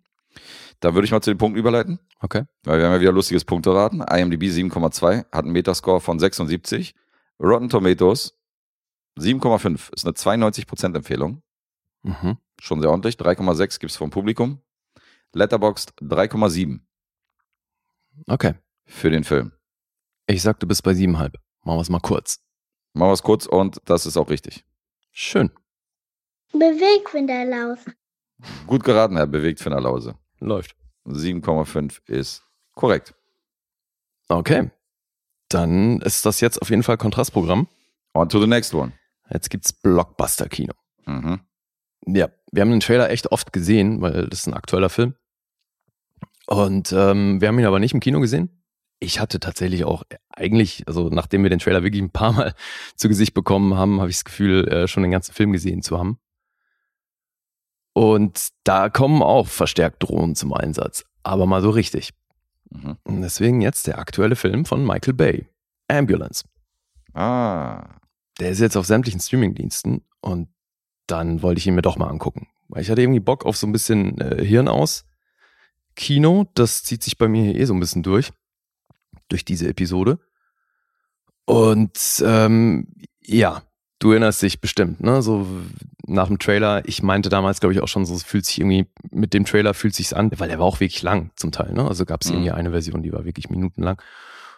Da 0.83 0.93
würde 0.93 1.05
ich 1.05 1.11
mal 1.11 1.21
zu 1.21 1.31
den 1.31 1.37
Punkten 1.37 1.57
überleiten. 1.57 1.97
Okay. 2.19 2.43
Weil 2.63 2.79
wir 2.79 2.85
haben 2.87 2.93
ja 2.95 2.99
wieder 2.99 3.13
lustiges 3.13 3.45
Punkteraten. 3.45 4.01
IMDb 4.01 4.43
7,2 4.43 5.19
hat 5.31 5.45
einen 5.45 5.53
Metascore 5.53 6.01
von 6.01 6.19
76. 6.19 6.93
Rotten 7.39 7.69
Tomatoes 7.69 8.37
7,5 9.17 9.93
ist 9.93 10.05
eine 10.05 10.13
92% 10.13 10.93
Empfehlung. 10.93 11.41
Mhm. 12.01 12.37
Schon 12.59 12.81
sehr 12.81 12.91
ordentlich. 12.91 13.15
3,6 13.15 13.79
gibt 13.79 13.91
es 13.91 13.95
vom 13.95 14.09
Publikum. 14.09 14.61
Letterboxd 15.31 15.93
3,7 16.01 16.81
Okay. 18.27 18.55
für 18.85 19.09
den 19.09 19.23
Film. 19.23 19.53
Ich 20.27 20.41
sag, 20.41 20.59
du 20.59 20.67
bist 20.67 20.83
bei 20.83 20.93
siebenhalb. 20.93 21.37
Machen 21.63 21.77
wir 21.77 21.81
es 21.81 21.89
mal 21.89 22.01
kurz. 22.01 22.41
Machen 22.91 23.07
wir 23.07 23.13
es 23.13 23.23
kurz 23.23 23.45
und 23.45 23.79
das 23.85 24.05
ist 24.05 24.17
auch 24.17 24.29
richtig. 24.29 24.65
Schön. 25.13 25.49
Bewegfinderlaus. 26.51 27.79
Gut 28.67 28.83
geraten, 28.83 29.15
Herr 29.15 29.27
Bewegt 29.27 29.61
für 29.61 29.71
eine 29.71 29.79
Lause. 29.79 30.15
Läuft. 30.43 30.75
7,5 31.05 32.07
ist 32.07 32.43
korrekt. 32.75 33.13
Okay. 34.29 34.71
Dann 35.49 36.01
ist 36.01 36.25
das 36.25 36.41
jetzt 36.41 36.61
auf 36.61 36.69
jeden 36.69 36.83
Fall 36.83 36.97
Kontrastprogramm. 36.97 37.67
On 38.13 38.29
to 38.29 38.39
the 38.39 38.47
next 38.47 38.73
one. 38.73 38.93
Jetzt 39.29 39.49
gibt's 39.49 39.73
Blockbuster-Kino. 39.73 40.73
Mhm. 41.05 41.41
Ja, 42.05 42.29
wir 42.51 42.61
haben 42.61 42.71
den 42.71 42.79
Trailer 42.79 43.09
echt 43.09 43.31
oft 43.31 43.53
gesehen, 43.53 44.01
weil 44.01 44.27
das 44.27 44.41
ist 44.41 44.47
ein 44.47 44.53
aktueller 44.53 44.89
Film. 44.89 45.15
Und 46.47 46.91
ähm, 46.91 47.39
wir 47.39 47.47
haben 47.47 47.59
ihn 47.59 47.65
aber 47.65 47.79
nicht 47.79 47.93
im 47.93 47.99
Kino 47.99 48.19
gesehen. 48.19 48.63
Ich 48.99 49.19
hatte 49.19 49.39
tatsächlich 49.39 49.85
auch 49.85 50.03
eigentlich, 50.29 50.83
also 50.87 51.09
nachdem 51.09 51.43
wir 51.43 51.49
den 51.49 51.59
Trailer 51.59 51.83
wirklich 51.83 52.01
ein 52.01 52.11
paar 52.11 52.33
Mal 52.33 52.53
zu 52.95 53.07
Gesicht 53.07 53.33
bekommen 53.33 53.75
haben, 53.75 53.99
habe 53.99 54.09
ich 54.09 54.17
das 54.17 54.25
Gefühl, 54.25 54.67
äh, 54.67 54.87
schon 54.87 55.03
den 55.03 55.11
ganzen 55.11 55.33
Film 55.33 55.51
gesehen 55.51 55.81
zu 55.81 55.97
haben. 55.97 56.19
Und 57.93 58.49
da 58.63 58.89
kommen 58.89 59.21
auch 59.21 59.47
verstärkt 59.47 60.03
Drohnen 60.03 60.35
zum 60.35 60.53
Einsatz, 60.53 61.05
aber 61.21 61.45
mal 61.45 61.61
so 61.61 61.69
richtig. 61.69 62.11
Mhm. 62.69 62.97
Und 63.03 63.21
deswegen 63.21 63.61
jetzt 63.61 63.87
der 63.87 63.99
aktuelle 63.99 64.35
Film 64.35 64.65
von 64.65 64.85
Michael 64.85 65.13
Bay, 65.13 65.47
Ambulance. 65.87 66.43
Ah. 67.13 67.99
Der 68.39 68.49
ist 68.49 68.59
jetzt 68.59 68.75
auf 68.75 68.87
sämtlichen 68.87 69.19
Streamingdiensten 69.19 70.01
und 70.21 70.49
dann 71.05 71.43
wollte 71.43 71.59
ich 71.59 71.67
ihn 71.67 71.75
mir 71.75 71.83
doch 71.83 71.97
mal 71.97 72.07
angucken. 72.07 72.47
Weil 72.67 72.81
ich 72.81 72.89
hatte 72.89 73.01
irgendwie 73.01 73.19
Bock 73.19 73.45
auf 73.45 73.55
so 73.55 73.67
ein 73.67 73.71
bisschen 73.71 74.19
äh, 74.19 74.43
Hirn 74.43 74.67
aus. 74.67 75.05
Kino, 75.95 76.47
das 76.55 76.83
zieht 76.83 77.03
sich 77.03 77.19
bei 77.19 77.27
mir 77.27 77.43
hier 77.43 77.55
eh 77.55 77.65
so 77.65 77.73
ein 77.75 77.79
bisschen 77.79 78.01
durch. 78.01 78.31
Durch 79.29 79.45
diese 79.45 79.67
Episode. 79.67 80.19
Und 81.45 82.23
ähm, 82.25 82.87
ja, 83.21 83.61
du 84.03 84.11
erinnerst 84.11 84.41
dich 84.41 84.59
bestimmt, 84.61 85.01
ne? 85.01 85.21
So 85.21 85.47
nach 86.05 86.27
dem 86.27 86.37
Trailer, 86.39 86.87
ich 86.87 87.01
meinte 87.01 87.29
damals, 87.29 87.59
glaube 87.59 87.73
ich, 87.73 87.81
auch 87.81 87.87
schon 87.87 88.05
so, 88.05 88.13
es 88.13 88.23
fühlt 88.23 88.45
sich 88.45 88.59
irgendwie, 88.59 88.85
mit 89.11 89.33
dem 89.33 89.45
Trailer 89.45 89.73
fühlt 89.73 89.95
sich's 89.95 90.13
an, 90.13 90.29
weil 90.37 90.49
der 90.49 90.59
war 90.59 90.65
auch 90.65 90.79
wirklich 90.79 91.01
lang 91.01 91.31
zum 91.35 91.51
Teil, 91.51 91.71
ne? 91.73 91.87
Also 91.87 92.05
gab 92.05 92.21
es 92.21 92.27
Mhm. 92.29 92.33
irgendwie 92.35 92.51
eine 92.51 92.71
Version, 92.71 93.01
die 93.01 93.13
war 93.13 93.23
wirklich 93.25 93.49
minutenlang. 93.49 94.01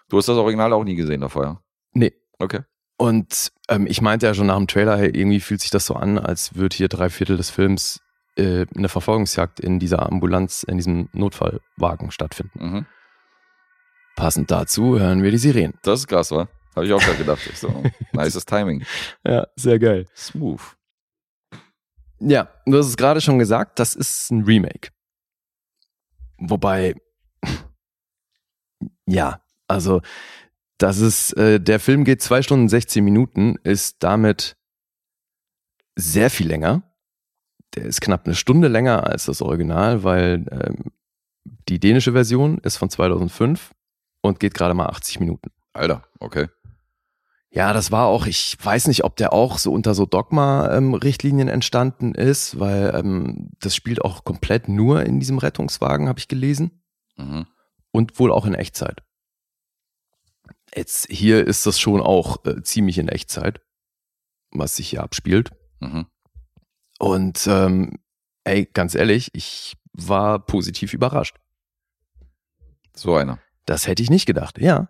Du 0.09 0.17
hast 0.17 0.27
das 0.27 0.37
Original 0.37 0.73
auch 0.73 0.83
nie 0.83 0.95
gesehen 0.95 1.21
davor, 1.21 1.43
ja? 1.43 1.59
Nee, 1.93 2.13
Okay. 2.39 2.61
Und 2.97 3.51
ähm, 3.67 3.87
ich 3.87 4.01
meinte 4.01 4.25
ja 4.25 4.33
schon 4.33 4.47
nach 4.47 4.55
dem 4.57 4.67
Trailer, 4.67 4.97
hey, 4.97 5.09
irgendwie 5.09 5.41
fühlt 5.41 5.59
sich 5.61 5.69
das 5.69 5.85
so 5.85 5.95
an, 5.95 6.17
als 6.17 6.55
würde 6.55 6.75
hier 6.77 6.87
drei 6.87 7.09
Viertel 7.09 7.35
des 7.37 7.49
Films 7.49 8.01
äh, 8.37 8.65
eine 8.75 8.87
Verfolgungsjagd 8.89 9.59
in 9.59 9.79
dieser 9.79 10.05
Ambulanz, 10.09 10.63
in 10.63 10.77
diesem 10.77 11.09
Notfallwagen 11.13 12.11
stattfinden. 12.11 12.59
Mhm. 12.59 12.85
Passend 14.15 14.49
dazu 14.49 14.97
hören 14.97 15.23
wir 15.23 15.31
die 15.31 15.37
Sirenen. 15.37 15.73
Das 15.83 15.99
ist 15.99 16.07
krass, 16.07 16.31
wa? 16.31 16.47
Habe 16.75 16.85
ich 16.85 16.93
auch 16.93 17.01
gerade 17.01 17.17
gedacht. 17.17 17.41
Ich 17.47 17.57
so, 17.57 17.83
nices 18.13 18.45
Timing. 18.45 18.83
Ja, 19.25 19.47
sehr 19.55 19.79
geil. 19.79 20.07
Smooth. 20.15 20.61
Ja, 22.19 22.49
du 22.65 22.77
hast 22.77 22.87
es 22.87 22.97
gerade 22.97 23.21
schon 23.21 23.39
gesagt, 23.39 23.79
das 23.79 23.95
ist 23.95 24.31
ein 24.31 24.43
Remake. 24.43 24.89
Wobei, 26.37 26.95
ja, 29.05 29.41
also 29.67 30.01
das 30.77 30.99
ist, 30.99 31.33
äh, 31.37 31.59
der 31.59 31.79
Film 31.79 32.03
geht 32.03 32.21
zwei 32.21 32.41
Stunden 32.41 32.67
16 32.67 33.03
Minuten, 33.03 33.55
ist 33.63 34.03
damit 34.03 34.57
sehr 35.95 36.29
viel 36.29 36.47
länger. 36.47 36.83
Der 37.75 37.85
ist 37.85 38.01
knapp 38.01 38.25
eine 38.25 38.35
Stunde 38.35 38.67
länger 38.67 39.07
als 39.07 39.25
das 39.25 39.41
Original, 39.41 40.03
weil 40.03 40.45
ähm, 40.51 40.91
die 41.69 41.79
dänische 41.79 42.11
Version 42.11 42.57
ist 42.59 42.77
von 42.77 42.89
2005 42.89 43.71
und 44.21 44.39
geht 44.39 44.53
gerade 44.53 44.73
mal 44.73 44.87
80 44.87 45.19
Minuten. 45.19 45.51
Alter, 45.73 46.03
okay. 46.19 46.47
Ja, 47.55 47.71
das 47.71 47.89
war 47.89 48.07
auch, 48.07 48.25
ich 48.25 48.57
weiß 48.61 48.89
nicht, 48.89 49.05
ob 49.05 49.15
der 49.15 49.31
auch 49.31 49.59
so 49.59 49.71
unter 49.71 49.93
so 49.93 50.05
Dogma-Richtlinien 50.05 51.47
entstanden 51.47 52.13
ist, 52.13 52.59
weil 52.59 52.93
ähm, 52.93 53.49
das 53.61 53.73
spielt 53.73 54.03
auch 54.03 54.25
komplett 54.25 54.67
nur 54.67 55.03
in 55.05 55.21
diesem 55.21 55.37
Rettungswagen, 55.37 56.09
habe 56.09 56.19
ich 56.19 56.27
gelesen. 56.27 56.83
Mhm. 57.15 57.47
Und 57.91 58.19
wohl 58.19 58.33
auch 58.33 58.45
in 58.45 58.55
Echtzeit. 58.55 59.03
Jetzt 60.75 61.07
hier 61.09 61.47
ist 61.47 61.65
das 61.65 61.79
schon 61.79 62.01
auch 62.01 62.43
äh, 62.45 62.61
ziemlich 62.61 62.97
in 62.97 63.07
Echtzeit, 63.07 63.61
was 64.51 64.75
sich 64.75 64.89
hier 64.89 65.01
abspielt. 65.01 65.51
Mhm. 65.79 66.07
Und 66.99 67.47
ähm, 67.47 67.99
ey, 68.43 68.65
ganz 68.65 68.95
ehrlich, 68.95 69.29
ich 69.33 69.77
war 69.93 70.39
positiv 70.45 70.93
überrascht. 70.93 71.37
So 72.93 73.15
einer. 73.15 73.39
Das 73.65 73.87
hätte 73.87 74.03
ich 74.03 74.09
nicht 74.09 74.25
gedacht, 74.25 74.59
ja. 74.59 74.89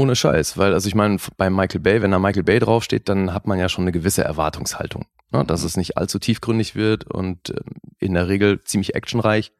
Ohne 0.00 0.16
Scheiß, 0.16 0.56
weil, 0.56 0.72
also 0.72 0.88
ich 0.88 0.94
meine, 0.94 1.18
bei 1.36 1.50
Michael 1.50 1.80
Bay, 1.80 2.00
wenn 2.00 2.10
da 2.10 2.18
Michael 2.18 2.42
Bay 2.42 2.58
draufsteht, 2.58 3.10
dann 3.10 3.34
hat 3.34 3.46
man 3.46 3.58
ja 3.58 3.68
schon 3.68 3.84
eine 3.84 3.92
gewisse 3.92 4.24
Erwartungshaltung, 4.24 5.04
ne? 5.30 5.44
dass 5.44 5.60
Mhm. 5.60 5.66
es 5.66 5.76
nicht 5.76 5.98
allzu 5.98 6.18
tiefgründig 6.18 6.74
wird 6.74 7.04
und 7.04 7.50
ähm, 7.50 7.74
in 7.98 8.14
der 8.14 8.26
Regel 8.28 8.62
ziemlich 8.62 8.94
actionreich. 8.94 9.52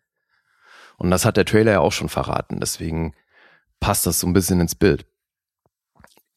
Und 0.97 1.11
das 1.11 1.27
hat 1.27 1.37
der 1.37 1.45
Trailer 1.45 1.73
ja 1.73 1.81
auch 1.81 1.93
schon 1.93 2.09
verraten, 2.09 2.59
deswegen 2.59 3.13
passt 3.81 4.07
das 4.07 4.19
so 4.19 4.27
ein 4.27 4.33
bisschen 4.33 4.61
ins 4.61 4.75
Bild. 4.75 5.05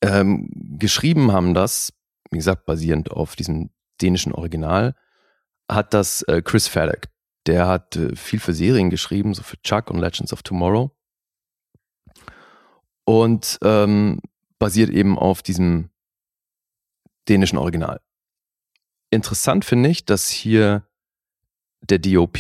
Ähm, 0.02 0.50
geschrieben 0.78 1.32
haben 1.32 1.54
das, 1.54 1.94
wie 2.30 2.40
gesagt, 2.40 2.66
basierend 2.66 3.10
auf 3.10 3.38
diesem 3.38 3.70
dänischen 4.02 4.34
Original, 4.34 4.96
hat 5.72 5.94
das 5.94 6.24
äh, 6.24 6.42
Chris 6.42 6.68
Faddock. 6.68 7.08
Der 7.48 7.68
hat 7.68 7.96
äh, 7.96 8.18
viel 8.18 8.42
für 8.42 8.54
Serien 8.54 8.90
geschrieben, 8.90 9.34
so 9.34 9.44
für 9.44 9.62
Chuck 9.62 9.90
und 9.90 10.00
Legends 10.00 10.34
of 10.34 10.44
Tomorrow 10.44 10.92
und 13.06 13.60
ähm, 13.64 14.20
basiert 14.60 14.90
eben 14.90 15.18
auf 15.18 15.42
diesem 15.42 15.90
dänischen 17.28 17.58
Original. 17.58 18.00
Interessant 19.10 19.66
finde 19.66 19.90
ich, 19.90 20.06
dass 20.06 20.30
hier 20.30 20.88
der 21.82 22.00
DOP, 22.00 22.40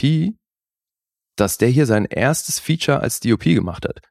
dass 1.35 1.57
der 1.57 1.69
hier 1.69 1.85
sein 1.85 2.05
erstes 2.05 2.59
Feature 2.59 2.99
als 2.99 3.19
DOP 3.19 3.43
gemacht 3.43 3.85
hat. 3.87 4.01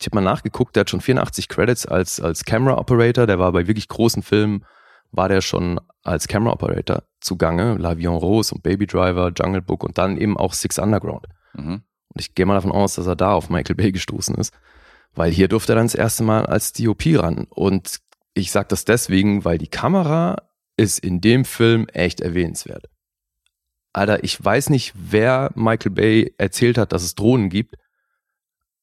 Ich 0.00 0.06
habe 0.06 0.16
mal 0.16 0.30
nachgeguckt, 0.30 0.76
der 0.76 0.82
hat 0.82 0.90
schon 0.90 1.00
84 1.00 1.48
Credits 1.48 1.86
als, 1.86 2.20
als 2.20 2.44
Camera 2.44 2.78
Operator, 2.78 3.26
der 3.26 3.38
war 3.38 3.50
bei 3.52 3.66
wirklich 3.66 3.88
großen 3.88 4.22
Filmen, 4.22 4.64
war 5.10 5.28
der 5.28 5.40
schon 5.40 5.80
als 6.02 6.28
Camera 6.28 6.52
Operator 6.52 7.02
zugange, 7.20 7.74
L'Avion 7.74 8.16
Rose 8.16 8.54
und 8.54 8.62
Baby 8.62 8.86
Driver, 8.86 9.32
Jungle 9.34 9.62
Book 9.62 9.82
und 9.82 9.98
dann 9.98 10.16
eben 10.16 10.36
auch 10.36 10.52
Six 10.52 10.78
Underground. 10.78 11.26
Mhm. 11.54 11.82
Und 12.14 12.20
ich 12.20 12.34
gehe 12.34 12.46
mal 12.46 12.54
davon 12.54 12.72
aus, 12.72 12.94
dass 12.94 13.06
er 13.06 13.16
da 13.16 13.32
auf 13.32 13.50
Michael 13.50 13.74
Bay 13.76 13.90
gestoßen 13.90 14.36
ist. 14.36 14.52
Weil 15.14 15.32
hier 15.32 15.48
durfte 15.48 15.72
er 15.72 15.76
dann 15.76 15.86
das 15.86 15.94
erste 15.94 16.22
Mal 16.22 16.46
als 16.46 16.72
DOP 16.72 17.02
ran. 17.16 17.46
Und 17.50 17.98
ich 18.34 18.50
sage 18.50 18.68
das 18.68 18.84
deswegen, 18.84 19.44
weil 19.44 19.58
die 19.58 19.68
Kamera 19.68 20.36
ist 20.76 20.98
in 21.00 21.20
dem 21.20 21.44
Film 21.44 21.88
echt 21.88 22.20
erwähnenswert. 22.20 22.88
Alter, 23.92 24.22
ich 24.22 24.42
weiß 24.42 24.70
nicht, 24.70 24.92
wer 24.94 25.50
Michael 25.54 25.90
Bay 25.92 26.34
erzählt 26.38 26.78
hat, 26.78 26.92
dass 26.92 27.02
es 27.02 27.14
Drohnen 27.16 27.48
gibt, 27.50 27.74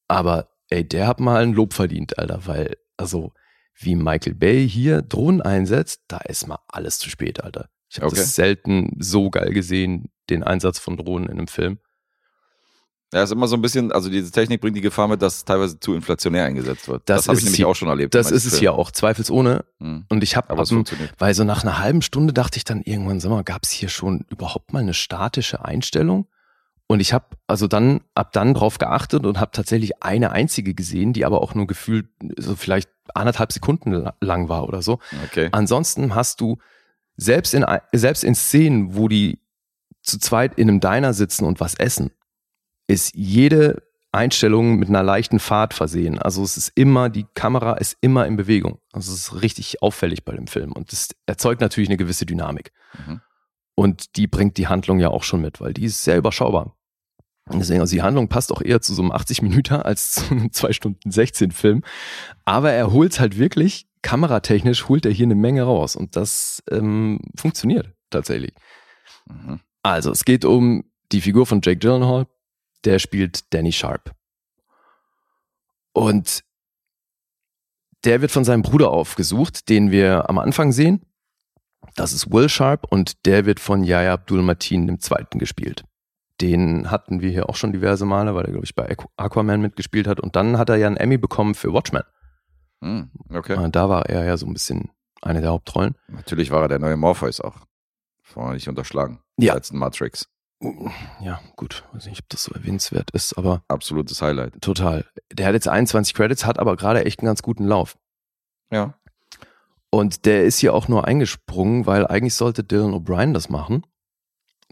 aber 0.08 0.50
ey, 0.70 0.88
der 0.88 1.08
hat 1.08 1.20
mal 1.20 1.42
ein 1.42 1.54
Lob 1.54 1.74
verdient, 1.74 2.18
Alter, 2.20 2.46
weil, 2.48 2.78
also, 2.98 3.32
wie 3.78 3.96
Michael 3.96 4.36
Bay 4.36 4.68
hier 4.68 5.02
Drohnen 5.02 5.42
einsetzt, 5.42 6.04
da 6.08 6.18
ist 6.18 6.48
mal 6.48 6.60
alles 6.68 6.98
zu 7.00 7.10
spät, 7.10 7.44
Alter. 7.44 7.70
Ich 7.90 7.98
habe 7.98 8.08
Okay. 8.08 8.18
das 8.18 8.36
selten 8.36 8.96
so 9.00 9.30
geil 9.30 9.54
gesehen, 9.54 10.10
den 10.30 10.44
Einsatz 10.44 10.80
von 10.80 10.98
Drohnen 10.98 11.28
in 11.30 11.38
einem 11.38 11.48
Film. 11.48 11.80
Ja, 13.15 13.23
ist 13.23 13.32
immer 13.32 13.47
so 13.47 13.56
ein 13.56 13.62
bisschen, 13.62 13.91
also 13.93 14.10
diese 14.10 14.30
Technik 14.30 14.60
bringt 14.60 14.75
die 14.75 14.82
Gefahr 14.82 15.08
mit, 15.08 15.21
dass 15.21 15.45
teilweise 15.45 15.80
zu 15.80 15.93
inflationär 15.95 16.43
eingesetzt 16.45 16.88
wird. 16.89 17.04
Das 17.06 17.21
Das, 17.21 17.28
habe 17.30 17.38
ich 17.38 17.45
nämlich 17.45 17.58
hier- 17.58 17.67
auch 17.69 17.75
schon 17.75 17.88
erlebt. 17.88 18.13
Das 18.13 18.30
ist 18.30 18.45
es 18.45 18.60
hier 18.60 18.73
auch, 18.73 18.91
zweifelsohne. 18.91 19.63
Mhm. 19.80 20.06
Und 20.10 20.21
ich 20.21 20.36
habe. 20.36 20.49
Weil 21.17 21.34
so 21.34 21.43
nach 21.45 21.63
einer 21.63 21.80
halben 21.80 22.01
Stunde 22.01 22.34
dachte 22.34 22.58
ich 22.58 22.65
dann 22.65 22.82
irgendwann, 22.82 23.19
sag 23.21 23.30
mal, 23.30 23.43
gab 23.43 23.63
es 23.63 23.71
hier 23.71 23.88
schon 23.89 24.25
überhaupt 24.30 24.73
mal 24.73 24.80
eine 24.80 24.93
statische 24.93 25.63
Einstellung? 25.63 26.28
Und 26.88 26.99
ich 26.99 27.13
habe 27.13 27.25
also 27.47 27.67
dann 27.67 28.01
ab 28.13 28.32
dann 28.34 28.54
drauf 28.54 28.78
geachtet 28.78 29.25
und 29.25 29.39
habe 29.39 29.51
tatsächlich 29.51 30.04
eine 30.04 30.32
einzige 30.34 30.73
gesehen, 30.75 31.13
die 31.13 31.25
aber 31.25 31.41
auch 31.41 31.56
nur 31.56 31.65
gefühlt 31.67 32.08
so 32.38 32.56
vielleicht 32.56 32.89
anderthalb 33.13 33.51
Sekunden 33.54 33.91
la- 33.93 34.13
lang 34.19 34.49
war 34.49 34.67
oder 34.67 34.82
so. 34.82 34.99
Okay. 35.25 35.49
Ansonsten 35.51 36.13
hast 36.13 36.41
du 36.41 36.58
selbst 37.17 37.54
in 37.54 37.65
selbst 37.93 38.23
in 38.25 38.36
Szenen, 38.36 38.95
wo 38.95 39.08
die 39.08 39.39
zu 40.04 40.19
zweit 40.19 40.60
in 40.60 40.69
einem 40.69 40.80
Diner 40.82 41.13
sitzen 41.13 41.45
und 41.45 41.60
was 41.60 41.73
essen, 41.75 42.12
ist 42.88 43.15
jede 43.15 43.84
Einstellung 44.12 44.78
mit 44.78 44.89
einer 44.89 45.04
leichten 45.04 45.39
Fahrt 45.39 45.74
versehen. 45.74 46.17
Also 46.19 46.43
es 46.43 46.58
ist 46.58 46.71
immer, 46.76 47.10
die 47.10 47.26
Kamera 47.34 47.74
ist 47.74 47.98
immer 48.02 48.26
in 48.26 48.38
Bewegung. 48.38 48.80
Also 48.93 49.12
es 49.13 49.19
ist 49.19 49.41
richtig 49.41 49.82
auffällig 49.82 50.24
bei 50.24 50.34
dem 50.34 50.48
Film 50.48 50.71
und 50.71 50.91
das 50.91 51.10
erzeugt 51.26 51.62
natürlich 51.62 51.89
eine 51.89 51.98
gewisse 51.98 52.26
Dynamik. 52.26 52.71
Mhm. 53.06 53.21
Und 53.76 54.15
die 54.15 54.28
bringt 54.28 54.58
die 54.58 54.67
Handlung 54.67 55.00
ja 55.00 55.10
auch 55.10 55.24
schon 55.24 55.41
mit, 55.41 55.60
weil 55.60 55.74
die 55.74 55.84
ist 55.84 56.04
sehr 56.04 56.17
überschaubar. 56.17 56.76
Deswegen, 57.54 57.82
also 57.82 57.95
die 57.95 58.02
Handlung 58.02 58.28
passt 58.28 58.52
auch 58.52 58.62
eher 58.62 58.82
zu 58.82 58.93
so 58.93 59.02
einem 59.02 59.12
80 59.12 59.41
Minuten 59.41 59.76
als 59.76 60.12
zu 60.13 60.32
einem 60.32 60.52
2 60.52 60.74
Stunden 60.74 61.12
16 61.12 61.52
Film. 61.52 61.84
Aber 62.43 62.71
er 62.71 62.91
holt 62.91 63.19
halt 63.19 63.38
wirklich, 63.38 63.86
kameratechnisch 64.02 64.88
holt 64.88 65.06
er 65.06 65.12
hier 65.12 65.26
eine 65.26 65.36
Menge 65.36 65.63
raus. 65.63 65.95
Und 65.95 66.15
das 66.15 66.63
ähm, 66.71 67.19
funktioniert 67.36 67.93
tatsächlich. 68.10 68.54
Mhm. 69.28 69.60
Also, 69.84 70.12
es 70.12 70.26
geht 70.26 70.45
um 70.45 70.86
die 71.12 71.21
Figur 71.21 71.45
von 71.45 71.62
Jake 71.63 71.78
Gyllenhaal. 71.78 72.26
Der 72.86 73.00
spielt 73.00 73.54
Danny 73.54 73.71
Sharp. 73.71 74.12
Und 75.93 76.43
der 78.04 78.21
wird 78.21 78.32
von 78.32 78.43
seinem 78.43 78.62
Bruder 78.62 78.91
aufgesucht, 78.91 79.69
den 79.69 79.91
wir 79.91 80.30
am 80.30 80.38
Anfang 80.38 80.71
sehen. 80.71 81.06
Das 81.95 82.13
ist 82.13 82.32
Will 82.32 82.50
Sharp 82.50 82.86
und 82.89 83.26
der 83.26 83.45
wird 83.45 83.60
von 83.60 83.84
Yahya 83.84 84.13
Abdul 84.13 84.41
Mateen 84.41 84.88
dem 84.88 85.00
Zweiten 85.00 85.39
gespielt. 85.39 85.84
Den 86.41 86.91
hatten 86.91 87.21
wir 87.21 87.30
hier 87.32 87.48
auch 87.50 87.56
schon 87.56 87.71
diverse 87.71 88.06
Male, 88.06 88.36
weil 88.36 88.43
er, 88.45 88.52
glaube 88.52 88.65
ich, 88.65 88.76
bei 88.76 88.89
Aqu- 88.91 89.08
Aquaman 89.15 89.62
mitgespielt 89.62 90.06
hat. 90.06 90.19
Und 90.19 90.36
dann 90.36 90.58
hat 90.58 90.69
er 90.69 90.76
ja 90.76 90.88
einen 90.88 90.98
Emmy 90.98 91.17
bekommen 91.17 91.56
für 91.56 91.71
Watchmen. 91.74 92.04
Mhm. 92.82 93.10
Okay. 93.30 93.69
Da 93.71 93.88
war 93.89 94.08
er 94.08 94.26
ja 94.26 94.36
so 94.36 94.45
ein 94.45 94.54
bisschen 94.54 94.91
eine 95.21 95.39
der 95.39 95.52
Hauptrollen. 95.52 95.95
Natürlich 96.10 96.52
war 96.52 96.63
er 96.63 96.67
der 96.67 96.80
neue 96.80 96.98
Morpheus 96.98 97.39
auch. 97.39 97.56
Wir 98.34 98.52
nicht 98.52 98.67
unterschlagen. 98.67 99.21
Ja. 99.38 99.54
Als 99.54 99.71
Matrix. 99.71 100.28
Ja, 101.20 101.41
gut. 101.56 101.84
Weiß 101.91 102.08
nicht, 102.08 102.22
ob 102.22 102.30
das 102.30 102.44
so 102.44 102.54
erwähnenswert 102.54 103.12
ist, 103.12 103.38
aber 103.38 103.63
Absolutes 103.68 104.22
Highlight. 104.22 104.62
total. 104.62 105.06
Der 105.32 105.48
hat 105.48 105.54
jetzt 105.54 105.68
21 105.68 106.13
Credits, 106.13 106.46
hat 106.46 106.60
aber 106.60 106.76
gerade 106.76 107.06
echt 107.06 107.20
einen 107.20 107.28
ganz 107.28 107.41
guten 107.41 107.65
Lauf. 107.65 107.98
Ja. 108.72 108.98
Und 109.89 110.26
der 110.26 110.44
ist 110.44 110.60
hier 110.60 110.74
auch 110.74 110.88
nur 110.88 111.06
eingesprungen, 111.06 111.86
weil 111.86 112.08
eigentlich 112.08 112.34
sollte 112.34 112.63
Dylan 112.63 112.94
O'Brien 112.94 113.34
das 113.34 113.50
machen. 113.50 113.86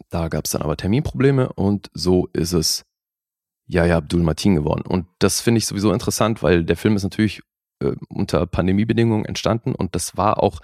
Da 0.09 0.27
gab 0.27 0.45
es 0.45 0.51
dann 0.51 0.61
aber 0.61 0.75
Terminprobleme 0.75 1.53
und 1.53 1.89
so 1.93 2.27
ist 2.33 2.53
es 2.53 2.85
Yahya 3.67 3.97
Abdul 3.97 4.23
Mateen 4.23 4.55
geworden. 4.55 4.83
Und 4.87 5.05
das 5.19 5.39
finde 5.39 5.59
ich 5.59 5.67
sowieso 5.67 5.93
interessant, 5.93 6.41
weil 6.43 6.63
der 6.65 6.75
Film 6.75 6.95
ist 6.95 7.03
natürlich 7.03 7.41
äh, 7.81 7.93
unter 8.09 8.45
Pandemiebedingungen 8.47 9.25
entstanden 9.25 9.75
und 9.75 9.95
das 9.95 10.17
war 10.17 10.41
auch 10.41 10.59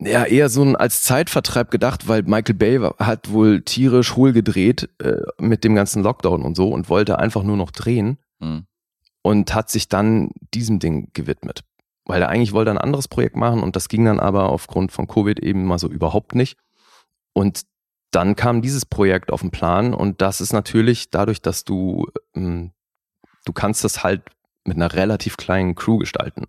ja, 0.00 0.24
eher 0.24 0.48
so 0.48 0.62
ein 0.62 0.76
als 0.76 1.02
Zeitvertreib 1.02 1.70
gedacht, 1.70 2.08
weil 2.08 2.22
Michael 2.22 2.54
Bay 2.54 2.78
hat 2.98 3.30
wohl 3.30 3.62
tierisch 3.62 4.16
hohl 4.16 4.32
gedreht 4.32 4.88
äh, 5.02 5.20
mit 5.38 5.62
dem 5.64 5.74
ganzen 5.74 6.02
Lockdown 6.02 6.42
und 6.42 6.56
so 6.56 6.70
und 6.70 6.88
wollte 6.88 7.18
einfach 7.18 7.42
nur 7.42 7.56
noch 7.56 7.70
drehen 7.70 8.18
Mhm. 8.40 8.64
und 9.22 9.54
hat 9.54 9.70
sich 9.70 9.88
dann 9.88 10.30
diesem 10.54 10.78
Ding 10.78 11.10
gewidmet. 11.12 11.62
Weil 12.06 12.22
er 12.22 12.30
eigentlich 12.30 12.52
wollte 12.52 12.70
ein 12.70 12.78
anderes 12.78 13.06
Projekt 13.06 13.36
machen 13.36 13.62
und 13.62 13.76
das 13.76 13.88
ging 13.88 14.04
dann 14.06 14.18
aber 14.18 14.48
aufgrund 14.48 14.90
von 14.92 15.06
Covid 15.06 15.38
eben 15.40 15.66
mal 15.66 15.78
so 15.78 15.88
überhaupt 15.88 16.34
nicht. 16.34 16.56
Und 17.34 17.62
dann 18.10 18.34
kam 18.36 18.62
dieses 18.62 18.86
Projekt 18.86 19.30
auf 19.30 19.42
den 19.42 19.50
Plan 19.50 19.92
und 19.92 20.22
das 20.22 20.40
ist 20.40 20.52
natürlich 20.54 21.10
dadurch, 21.10 21.42
dass 21.42 21.64
du, 21.64 22.06
ähm, 22.34 22.72
du 23.44 23.52
kannst 23.52 23.84
das 23.84 24.02
halt 24.02 24.22
mit 24.64 24.76
einer 24.76 24.92
relativ 24.94 25.36
kleinen 25.36 25.74
Crew 25.74 25.98
gestalten. 25.98 26.46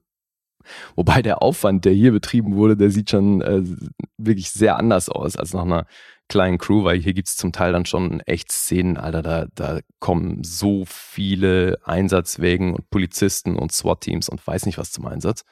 Wobei 0.96 1.22
der 1.22 1.42
Aufwand, 1.42 1.86
der 1.86 1.94
hier 1.94 2.12
betrieben 2.12 2.56
wurde, 2.56 2.78
der 2.78 2.92
sieht 2.92 3.10
schon 3.10 3.42
äh, 3.42 3.62
wirklich 4.18 4.52
sehr 4.52 4.78
anders 4.78 5.10
aus 5.10 5.36
als 5.36 5.54
nach 5.54 5.64
einer 5.64 5.86
kleinen 6.28 6.58
Crew, 6.58 6.86
weil 6.86 7.00
hier 7.00 7.14
gibt's 7.14 7.36
zum 7.36 7.52
Teil 7.52 7.74
dann 7.74 7.86
schon 7.86 8.22
echt 8.22 8.52
Szenen, 8.52 8.96
Alter, 8.96 9.22
da, 9.22 9.46
da 9.54 9.80
kommen 10.00 10.44
so 10.44 10.86
viele 10.88 11.78
Einsatzwägen 11.84 12.74
und 12.74 12.90
Polizisten 12.90 13.58
und 13.58 13.74
SWAT-Teams 13.74 14.30
und 14.30 14.46
weiß 14.46 14.66
nicht 14.66 14.78
was 14.78 14.92
zum 14.92 15.06
Einsatz. 15.08 15.44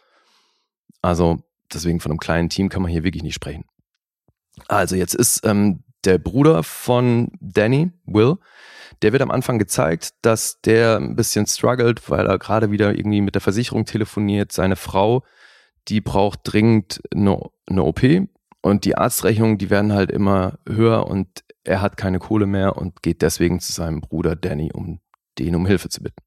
Also 1.02 1.44
deswegen 1.74 2.00
von 2.00 2.12
einem 2.12 2.20
kleinen 2.20 2.50
Team 2.50 2.70
kann 2.70 2.82
man 2.82 2.92
hier 2.92 3.04
wirklich 3.04 3.24
nicht 3.24 3.36
sprechen. 3.36 3.66
Also 4.68 4.96
jetzt 4.96 5.16
ist 5.16 5.46
ähm, 5.46 5.84
der 6.06 6.18
Bruder 6.18 6.64
von 6.64 7.32
Danny, 7.42 7.92
Will, 8.06 8.38
der 9.02 9.14
wird 9.14 9.22
am 9.22 9.32
Anfang 9.32 9.60
gezeigt, 9.60 10.14
dass 10.22 10.62
der 10.62 10.98
ein 10.98 11.16
bisschen 11.16 11.46
struggelt, 11.46 12.10
weil 12.10 12.28
er 12.28 12.38
gerade 12.38 12.72
wieder 12.72 12.96
irgendwie 12.96 13.22
mit 13.22 13.36
der 13.36 13.42
Versicherung 13.42 13.86
telefoniert. 13.86 14.52
Seine 14.52 14.76
Frau, 14.76 15.24
die 15.88 16.02
braucht 16.02 16.42
dringend 16.44 17.02
eine, 17.14 17.50
eine 17.68 17.84
OP 17.84 18.02
Und 18.62 18.86
die 18.86 18.98
Arztrechnungen, 18.98 19.58
die 19.58 19.70
werden 19.70 19.94
halt 19.94 20.12
immer 20.12 20.60
höher 20.68 21.08
und 21.08 21.44
er 21.64 21.82
hat 21.82 21.98
keine 21.98 22.20
Kohle 22.20 22.46
mehr 22.46 22.78
und 22.78 23.02
geht 23.04 23.22
deswegen 23.22 23.60
zu 23.60 23.72
seinem 23.72 24.02
Bruder 24.02 24.36
Danny, 24.36 24.72
um 24.74 25.00
den 25.38 25.56
um 25.56 25.66
Hilfe 25.66 25.90
zu 25.90 26.04
bitten. 26.04 26.22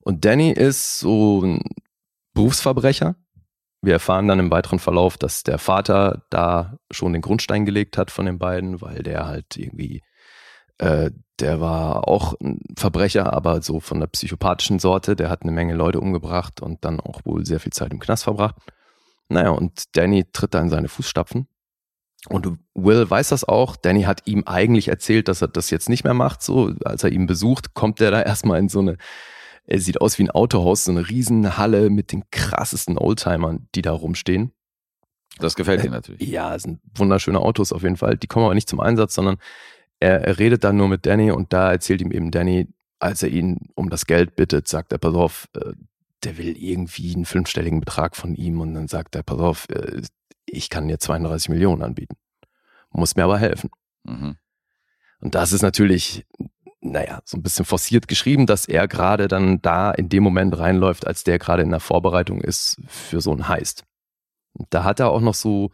Und 0.00 0.24
Danny 0.24 0.50
ist 0.50 0.98
so 0.98 1.42
ein 1.42 1.60
Berufsverbrecher. 2.34 3.16
Wir 3.82 3.94
erfahren 3.94 4.28
dann 4.28 4.38
im 4.38 4.50
weiteren 4.50 4.78
Verlauf, 4.78 5.16
dass 5.16 5.42
der 5.42 5.58
Vater 5.58 6.24
da 6.30 6.78
schon 6.90 7.12
den 7.12 7.22
Grundstein 7.22 7.64
gelegt 7.64 7.98
hat 7.98 8.10
von 8.10 8.26
den 8.26 8.38
beiden, 8.38 8.80
weil 8.80 9.02
der 9.02 9.26
halt 9.26 9.56
irgendwie, 9.56 10.02
äh, 10.78 11.10
der 11.40 11.60
war 11.60 12.06
auch 12.08 12.34
ein 12.40 12.60
Verbrecher, 12.76 13.32
aber 13.32 13.62
so 13.62 13.80
von 13.80 14.00
der 14.00 14.06
psychopathischen 14.06 14.78
Sorte. 14.78 15.16
Der 15.16 15.28
hat 15.28 15.42
eine 15.42 15.52
Menge 15.52 15.74
Leute 15.74 16.00
umgebracht 16.00 16.60
und 16.60 16.84
dann 16.84 17.00
auch 17.00 17.24
wohl 17.24 17.44
sehr 17.44 17.60
viel 17.60 17.72
Zeit 17.72 17.92
im 17.92 17.98
Knast 17.98 18.24
verbracht. 18.24 18.56
Naja, 19.28 19.50
und 19.50 19.96
Danny 19.96 20.24
tritt 20.32 20.54
da 20.54 20.60
in 20.60 20.70
seine 20.70 20.88
Fußstapfen. 20.88 21.48
Und 22.28 22.58
Will 22.74 23.10
weiß 23.10 23.30
das 23.30 23.44
auch. 23.44 23.76
Danny 23.76 24.02
hat 24.02 24.22
ihm 24.26 24.44
eigentlich 24.46 24.88
erzählt, 24.88 25.26
dass 25.26 25.42
er 25.42 25.48
das 25.48 25.70
jetzt 25.70 25.88
nicht 25.88 26.04
mehr 26.04 26.14
macht. 26.14 26.42
So, 26.42 26.72
als 26.84 27.02
er 27.02 27.10
ihn 27.10 27.26
besucht, 27.26 27.74
kommt 27.74 28.00
er 28.00 28.12
da 28.12 28.22
erstmal 28.22 28.60
in 28.60 28.68
so 28.68 28.80
eine 28.80 28.96
er 29.64 29.80
sieht 29.80 30.00
aus 30.00 30.18
wie 30.18 30.24
ein 30.24 30.30
Autohaus, 30.30 30.84
so 30.84 30.90
eine 30.90 31.08
Riesenhalle 31.08 31.90
mit 31.90 32.12
den 32.12 32.24
krassesten 32.30 32.98
Oldtimern, 32.98 33.68
die 33.74 33.82
da 33.82 33.92
rumstehen. 33.92 34.52
Das 35.38 35.54
gefällt 35.54 35.82
dir 35.82 35.90
natürlich. 35.90 36.28
Ja, 36.28 36.54
es 36.54 36.62
sind 36.62 36.80
wunderschöne 36.94 37.40
Autos 37.40 37.72
auf 37.72 37.82
jeden 37.82 37.96
Fall. 37.96 38.16
Die 38.16 38.26
kommen 38.26 38.44
aber 38.44 38.54
nicht 38.54 38.68
zum 38.68 38.80
Einsatz, 38.80 39.14
sondern 39.14 39.38
er, 40.02 40.22
er 40.22 40.38
redet 40.38 40.64
dann 40.64 40.76
nur 40.76 40.88
mit 40.88 41.06
Danny 41.06 41.30
und 41.30 41.52
da 41.52 41.72
erzählt 41.72 42.00
ihm 42.00 42.12
eben 42.12 42.30
Danny, 42.30 42.68
als 42.98 43.22
er 43.22 43.30
ihn 43.30 43.70
um 43.74 43.90
das 43.90 44.06
Geld 44.06 44.36
bittet, 44.36 44.68
sagt 44.68 44.92
er, 44.92 44.98
pass 44.98 45.14
auf, 45.14 45.48
äh, 45.54 45.72
der 46.24 46.38
will 46.38 46.56
irgendwie 46.56 47.14
einen 47.14 47.24
fünfstelligen 47.24 47.80
Betrag 47.80 48.16
von 48.16 48.34
ihm 48.34 48.60
und 48.60 48.74
dann 48.74 48.88
sagt 48.88 49.16
er, 49.16 49.22
pass 49.22 49.38
auf, 49.38 49.68
äh, 49.70 50.02
ich 50.44 50.70
kann 50.70 50.88
dir 50.88 50.98
32 50.98 51.48
Millionen 51.48 51.82
anbieten. 51.82 52.16
Muss 52.90 53.16
mir 53.16 53.24
aber 53.24 53.38
helfen. 53.38 53.70
Mhm. 54.04 54.36
Und 55.20 55.34
das 55.34 55.52
ist 55.52 55.62
natürlich 55.62 56.26
naja, 56.82 57.20
so 57.24 57.36
ein 57.36 57.42
bisschen 57.42 57.64
forciert 57.64 58.08
geschrieben, 58.08 58.46
dass 58.46 58.66
er 58.66 58.88
gerade 58.88 59.28
dann 59.28 59.62
da 59.62 59.92
in 59.92 60.08
dem 60.08 60.24
Moment 60.24 60.58
reinläuft, 60.58 61.06
als 61.06 61.22
der 61.22 61.38
gerade 61.38 61.62
in 61.62 61.70
der 61.70 61.80
Vorbereitung 61.80 62.40
ist 62.40 62.80
für 62.88 63.20
so 63.20 63.32
ein 63.32 63.46
Heist. 63.46 63.84
Und 64.52 64.66
da 64.74 64.82
hat 64.82 64.98
er 64.98 65.10
auch 65.10 65.20
noch 65.20 65.34
so 65.34 65.70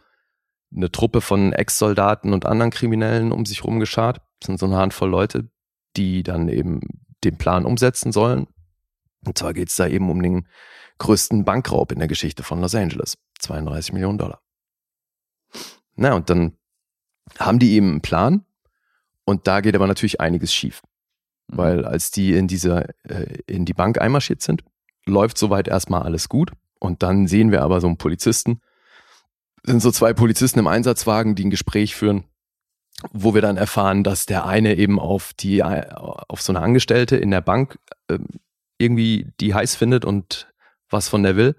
eine 0.75 0.91
Truppe 0.91 1.21
von 1.21 1.53
Ex-Soldaten 1.53 2.33
und 2.33 2.45
anderen 2.45 2.71
Kriminellen 2.71 3.31
um 3.31 3.45
sich 3.45 3.63
rumgeschart. 3.63 4.17
Das 4.39 4.47
sind 4.47 4.59
so 4.59 4.65
eine 4.65 4.77
Handvoll 4.77 5.09
Leute, 5.09 5.49
die 5.97 6.23
dann 6.23 6.47
eben 6.49 6.81
den 7.23 7.37
Plan 7.37 7.65
umsetzen 7.65 8.11
sollen. 8.11 8.47
Und 9.25 9.37
zwar 9.37 9.53
geht 9.53 9.69
es 9.69 9.75
da 9.75 9.87
eben 9.87 10.09
um 10.09 10.21
den 10.21 10.47
größten 10.99 11.43
Bankraub 11.45 11.91
in 11.91 11.99
der 11.99 12.07
Geschichte 12.07 12.43
von 12.43 12.61
Los 12.61 12.75
Angeles. 12.75 13.17
32 13.39 13.93
Millionen 13.93 14.17
Dollar. 14.17 14.41
Na, 15.95 16.13
und 16.13 16.29
dann 16.29 16.57
haben 17.39 17.59
die 17.59 17.73
eben 17.73 17.91
einen 17.91 18.01
Plan. 18.01 18.45
Und 19.25 19.47
da 19.47 19.61
geht 19.61 19.75
aber 19.75 19.87
natürlich 19.87 20.21
einiges 20.21 20.53
schief. 20.53 20.81
Mhm. 21.47 21.57
Weil 21.57 21.85
als 21.85 22.11
die 22.11 22.33
in 22.33 22.47
dieser, 22.47 22.89
äh, 23.03 23.37
in 23.47 23.65
die 23.65 23.73
Bank 23.73 23.99
einmarschiert 23.99 24.41
sind, 24.41 24.63
läuft 25.05 25.37
soweit 25.37 25.67
erstmal 25.67 26.03
alles 26.03 26.29
gut. 26.29 26.51
Und 26.79 27.03
dann 27.03 27.27
sehen 27.27 27.51
wir 27.51 27.61
aber 27.61 27.81
so 27.81 27.87
einen 27.87 27.97
Polizisten, 27.97 28.61
sind 29.69 29.81
so 29.81 29.91
zwei 29.91 30.13
Polizisten 30.13 30.59
im 30.59 30.67
Einsatzwagen, 30.67 31.35
die 31.35 31.45
ein 31.45 31.51
Gespräch 31.51 31.95
führen, 31.95 32.23
wo 33.11 33.33
wir 33.33 33.41
dann 33.41 33.57
erfahren, 33.57 34.03
dass 34.03 34.25
der 34.25 34.45
eine 34.45 34.75
eben 34.75 34.99
auf 34.99 35.33
die, 35.33 35.63
auf 35.63 36.41
so 36.41 36.51
eine 36.51 36.61
Angestellte 36.61 37.17
in 37.17 37.31
der 37.31 37.41
Bank 37.41 37.77
äh, 38.07 38.19
irgendwie 38.77 39.31
die 39.39 39.53
heiß 39.53 39.75
findet 39.75 40.05
und 40.05 40.51
was 40.89 41.09
von 41.09 41.23
der 41.23 41.35
will. 41.35 41.55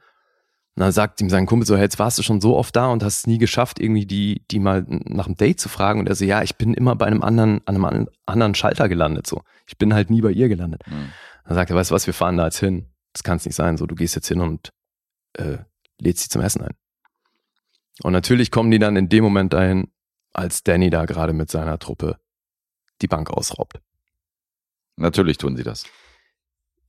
Und 0.77 0.83
dann 0.83 0.92
sagt 0.92 1.20
ihm 1.20 1.29
sein 1.29 1.46
Kumpel 1.46 1.66
so, 1.66 1.75
hey, 1.75 1.83
jetzt 1.83 1.99
warst 1.99 2.18
du 2.18 2.23
schon 2.23 2.40
so 2.40 2.57
oft 2.57 2.75
da 2.75 2.88
und 2.88 3.03
hast 3.03 3.18
es 3.18 3.27
nie 3.27 3.38
geschafft, 3.38 3.81
irgendwie 3.81 4.07
die, 4.07 4.44
die 4.51 4.59
mal 4.59 4.85
nach 4.88 5.27
einem 5.27 5.37
Date 5.37 5.61
zu 5.61 5.68
fragen. 5.68 6.01
Und 6.01 6.09
er 6.09 6.14
so, 6.14 6.25
ja, 6.25 6.42
ich 6.42 6.57
bin 6.57 6.75
immer 6.75 6.96
bei 6.96 7.07
einem 7.07 7.23
anderen, 7.23 7.61
an 7.66 7.77
einem 7.77 8.09
anderen 8.27 8.55
Schalter 8.55 8.88
gelandet. 8.88 9.27
So, 9.27 9.42
ich 9.66 9.79
bin 9.79 9.92
halt 9.94 10.11
nie 10.11 10.23
bei 10.23 10.31
ihr 10.31 10.49
gelandet. 10.49 10.83
Mhm. 10.87 11.11
Dann 11.44 11.55
sagt 11.55 11.70
er, 11.70 11.77
weißt 11.77 11.90
du 11.90 11.94
was, 11.94 12.07
wir 12.07 12.14
fahren 12.14 12.37
da 12.37 12.46
jetzt 12.46 12.61
hin. 12.61 12.87
Das 13.12 13.23
kann 13.23 13.37
es 13.37 13.44
nicht 13.44 13.57
sein. 13.57 13.77
So, 13.77 13.87
du 13.87 13.94
gehst 13.94 14.14
jetzt 14.14 14.29
hin 14.29 14.40
und 14.40 14.70
äh, 15.35 15.59
lädst 16.01 16.23
sie 16.23 16.29
zum 16.29 16.42
Essen 16.42 16.62
ein. 16.62 16.75
Und 18.02 18.12
natürlich 18.12 18.50
kommen 18.50 18.70
die 18.70 18.78
dann 18.78 18.96
in 18.96 19.08
dem 19.08 19.24
Moment 19.24 19.52
dahin, 19.52 19.90
als 20.32 20.62
Danny 20.62 20.90
da 20.90 21.04
gerade 21.04 21.32
mit 21.32 21.50
seiner 21.50 21.78
Truppe 21.78 22.18
die 23.02 23.08
Bank 23.08 23.30
ausraubt. 23.30 23.80
Natürlich 24.96 25.38
tun 25.38 25.56
sie 25.56 25.62
das. 25.62 25.84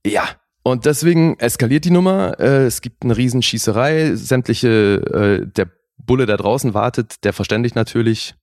Ja, 0.04 0.28
und 0.62 0.84
deswegen 0.86 1.38
eskaliert 1.38 1.84
die 1.84 1.90
Nummer. 1.90 2.38
Äh, 2.38 2.66
es 2.66 2.80
gibt 2.82 3.02
eine 3.02 3.16
Riesenschießerei. 3.16 4.14
Sämtliche, 4.14 4.68
äh, 4.68 5.46
der 5.46 5.70
Bulle, 5.96 6.26
der 6.26 6.36
draußen 6.36 6.74
wartet, 6.74 7.24
der 7.24 7.32
verständigt 7.32 7.74
natürlich 7.74 8.34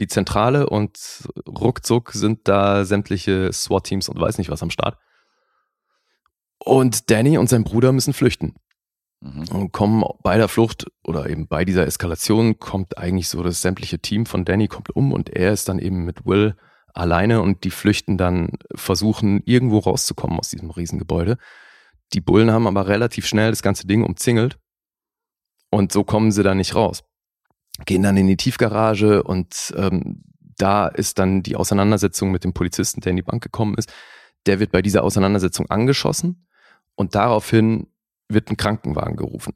die 0.00 0.06
Zentrale 0.06 0.68
und 0.68 1.28
ruckzuck 1.46 2.12
sind 2.12 2.48
da 2.48 2.84
sämtliche 2.84 3.52
SWAT-Teams 3.52 4.08
und 4.08 4.18
weiß 4.18 4.38
nicht 4.38 4.50
was 4.50 4.62
am 4.62 4.70
Start. 4.70 4.98
Und 6.58 7.10
Danny 7.10 7.38
und 7.38 7.48
sein 7.48 7.64
Bruder 7.64 7.92
müssen 7.92 8.12
flüchten. 8.12 8.54
Mhm. 9.22 9.44
Und 9.52 9.72
kommen 9.72 10.02
bei 10.24 10.36
der 10.36 10.48
Flucht 10.48 10.86
oder 11.04 11.30
eben 11.30 11.46
bei 11.46 11.64
dieser 11.64 11.86
Eskalation 11.86 12.58
kommt 12.58 12.98
eigentlich 12.98 13.28
so 13.28 13.42
das 13.44 13.62
sämtliche 13.62 14.00
Team 14.00 14.26
von 14.26 14.44
Danny 14.44 14.66
kommt 14.66 14.90
um 14.90 15.12
und 15.12 15.30
er 15.30 15.52
ist 15.52 15.68
dann 15.68 15.78
eben 15.78 16.04
mit 16.04 16.26
Will 16.26 16.56
alleine 16.92 17.40
und 17.40 17.62
die 17.62 17.70
flüchten 17.70 18.18
dann, 18.18 18.50
versuchen 18.74 19.40
irgendwo 19.44 19.78
rauszukommen 19.78 20.40
aus 20.40 20.50
diesem 20.50 20.70
Riesengebäude. 20.70 21.38
Die 22.12 22.20
Bullen 22.20 22.50
haben 22.50 22.66
aber 22.66 22.88
relativ 22.88 23.26
schnell 23.26 23.50
das 23.50 23.62
ganze 23.62 23.86
Ding 23.86 24.02
umzingelt 24.02 24.58
und 25.70 25.92
so 25.92 26.02
kommen 26.02 26.32
sie 26.32 26.42
da 26.42 26.56
nicht 26.56 26.74
raus. 26.74 27.04
Gehen 27.86 28.02
dann 28.02 28.16
in 28.16 28.26
die 28.26 28.36
Tiefgarage 28.36 29.22
und 29.22 29.72
ähm, 29.76 30.24
da 30.58 30.88
ist 30.88 31.20
dann 31.20 31.44
die 31.44 31.54
Auseinandersetzung 31.54 32.32
mit 32.32 32.42
dem 32.42 32.54
Polizisten, 32.54 33.00
der 33.00 33.10
in 33.10 33.16
die 33.16 33.22
Bank 33.22 33.42
gekommen 33.42 33.76
ist. 33.78 33.92
Der 34.46 34.58
wird 34.58 34.72
bei 34.72 34.82
dieser 34.82 35.04
Auseinandersetzung 35.04 35.70
angeschossen 35.70 36.48
und 36.96 37.14
daraufhin 37.14 37.86
wird 38.32 38.50
ein 38.50 38.56
Krankenwagen 38.56 39.16
gerufen. 39.16 39.54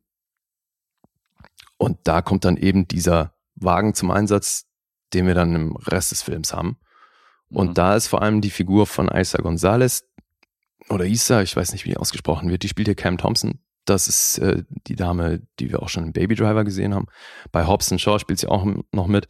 Und 1.79 1.99
da 2.05 2.23
kommt 2.23 2.45
dann 2.45 2.57
eben 2.57 2.89
dieser 2.89 3.35
Wagen 3.55 3.95
zum 3.95 4.11
Einsatz, 4.11 4.67
den 5.13 5.27
wir 5.27 5.35
dann 5.35 5.55
im 5.55 5.77
Rest 5.77 6.11
des 6.11 6.23
Films 6.23 6.53
haben. 6.53 6.79
Und 7.49 7.71
mhm. 7.71 7.75
da 7.75 7.97
ist 7.97 8.09
vor 8.09 8.23
allem 8.23 8.41
die 8.41 8.51
Figur 8.51 8.87
von 8.87 9.09
Isa 9.09 9.39
Gonzalez 9.39 10.05
oder 10.89 11.05
Isa, 11.05 11.43
ich 11.43 11.57
weiß 11.57 11.73
nicht, 11.73 11.85
wie 11.85 11.91
die 11.91 11.97
ausgesprochen 11.97 12.51
wird, 12.51 12.63
die 12.63 12.69
spielt 12.69 12.89
hier 12.89 12.95
Cam 12.95 13.19
Thompson. 13.19 13.61
Das 13.85 14.09
ist 14.09 14.39
äh, 14.39 14.65
die 14.87 14.97
Dame, 14.97 15.43
die 15.61 15.71
wir 15.71 15.83
auch 15.83 15.89
schon 15.89 16.05
im 16.05 16.13
Baby 16.13 16.35
Driver 16.35 16.65
gesehen 16.65 16.95
haben. 16.95 17.07
Bei 17.53 17.67
Hobson 17.67 17.99
Shaw 17.99 18.19
spielt 18.19 18.41
sie 18.41 18.49
auch 18.49 18.67
noch 18.93 19.07
mit. 19.07 19.29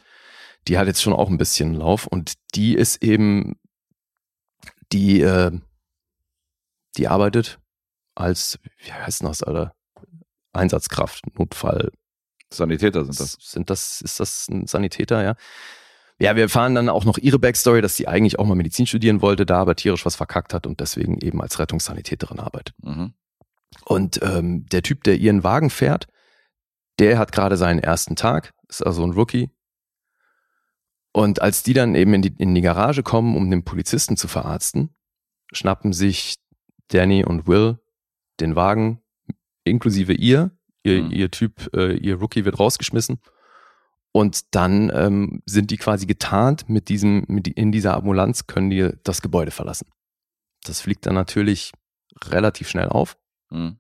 Die 0.67 0.79
hat 0.79 0.87
jetzt 0.87 1.03
schon 1.03 1.13
auch 1.13 1.29
ein 1.29 1.39
bisschen 1.39 1.75
Lauf 1.75 2.07
und 2.07 2.35
die 2.55 2.75
ist 2.75 3.03
eben 3.03 3.57
die, 4.93 5.21
äh, 5.21 5.53
die 6.97 7.09
arbeitet 7.09 7.61
als, 8.17 8.59
wie 8.79 8.93
heißt 8.93 9.23
das, 9.23 9.43
Alter? 9.43 9.75
Einsatzkraft, 10.53 11.23
Notfall. 11.39 11.93
Sanitäter 12.53 13.05
sind 13.05 13.21
das. 13.21 13.37
Sind 13.41 13.71
das, 13.71 14.01
ist 14.01 14.21
das 14.21 14.49
ein 14.49 14.67
Sanitäter, 14.67 15.23
ja? 15.23 15.35
Ja, 16.19 16.35
wir 16.35 16.45
erfahren 16.45 16.75
dann 16.75 16.89
auch 16.89 17.05
noch 17.05 17.19
ihre 17.19 17.39
Backstory, 17.39 17.83
dass 17.83 17.97
sie 17.97 18.09
eigentlich 18.09 18.39
auch 18.39 18.47
mal 18.47 18.55
Medizin 18.55 18.87
studieren 18.87 19.21
wollte, 19.21 19.45
da 19.45 19.59
aber 19.59 19.77
tierisch 19.77 20.07
was 20.07 20.17
verkackt 20.17 20.55
hat 20.55 20.67
und 20.67 20.81
deswegen 20.81 21.19
eben 21.19 21.43
als 21.43 21.59
Rettungssanitäterin 21.59 22.41
arbeitet. 22.41 22.75
Mhm. 22.83 23.13
Und 23.85 24.21
ähm, 24.23 24.65
der 24.67 24.83
Typ, 24.83 25.05
der 25.05 25.17
ihren 25.17 25.45
Wagen 25.45 25.69
fährt, 25.69 26.07
der 26.99 27.19
hat 27.19 27.33
gerade 27.33 27.59
seinen 27.59 27.81
ersten 27.81 28.17
Tag, 28.17 28.55
ist 28.67 28.81
also 28.81 29.05
ein 29.05 29.13
Rookie. 29.13 29.51
Und 31.13 31.43
als 31.43 31.63
die 31.63 31.75
dann 31.75 31.95
eben 31.95 32.15
in 32.15 32.23
die, 32.23 32.35
in 32.39 32.55
die 32.55 32.63
Garage 32.63 33.03
kommen, 33.03 33.37
um 33.37 33.51
den 33.51 33.65
Polizisten 33.65 34.17
zu 34.17 34.27
verarzten, 34.27 34.95
schnappen 35.53 35.93
sich 35.93 36.37
Danny 36.89 37.27
und 37.27 37.47
Will 37.47 37.79
den 38.41 38.57
Wagen, 38.57 39.03
inklusive 39.65 40.13
ihr. 40.13 40.51
Ihr, 40.83 41.03
mhm. 41.03 41.11
ihr 41.11 41.31
Typ, 41.33 41.75
äh, 41.75 41.97
ihr 41.97 42.15
Rookie 42.17 42.45
wird 42.45 42.61
rausgeschmissen 42.61 43.19
und 44.17 44.55
dann 44.55 44.91
ähm, 44.95 45.43
sind 45.45 45.71
die 45.71 45.77
quasi 45.77 46.07
getarnt 46.07 46.71
mit 46.71 46.89
diesem, 46.89 47.27
mit, 47.29 47.49
in 47.49 47.71
dieser 47.71 47.95
Ambulanz 47.95 48.47
können 48.47 48.71
die 48.71 48.91
das 49.05 49.21
Gebäude 49.21 49.51
verlassen. 49.51 49.91
Das 50.65 50.81
fliegt 50.81 51.05
dann 51.05 51.15
natürlich 51.15 51.73
relativ 52.25 52.71
schnell 52.71 52.89
auf. 52.89 53.19
Mhm. 53.51 53.79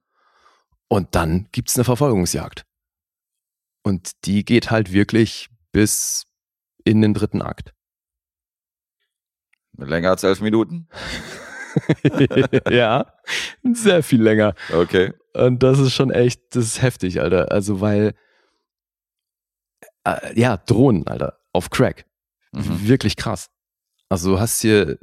Und 0.88 1.14
dann 1.14 1.48
gibt 1.52 1.70
es 1.70 1.76
eine 1.76 1.84
Verfolgungsjagd. 1.84 2.66
Und 3.82 4.26
die 4.26 4.44
geht 4.44 4.70
halt 4.70 4.92
wirklich 4.92 5.48
bis 5.72 6.26
in 6.84 7.00
den 7.00 7.14
dritten 7.14 7.40
Akt. 7.40 7.72
Länger 9.72 10.10
als 10.10 10.22
elf 10.22 10.42
Minuten? 10.42 10.88
ja, 12.70 13.06
sehr 13.72 14.02
viel 14.02 14.22
länger. 14.22 14.54
Okay. 14.72 15.12
Und 15.34 15.62
das 15.62 15.78
ist 15.78 15.92
schon 15.92 16.10
echt, 16.10 16.40
das 16.50 16.64
ist 16.64 16.82
heftig, 16.82 17.20
Alter. 17.20 17.52
Also, 17.52 17.80
weil 17.80 18.14
äh, 20.04 20.38
ja, 20.38 20.56
Drohnen, 20.56 21.06
Alter, 21.06 21.38
auf 21.52 21.70
Crack. 21.70 22.06
Mhm. 22.52 22.88
Wirklich 22.88 23.16
krass. 23.16 23.50
Also 24.08 24.32
du 24.32 24.40
hast 24.40 24.60
hier 24.60 24.98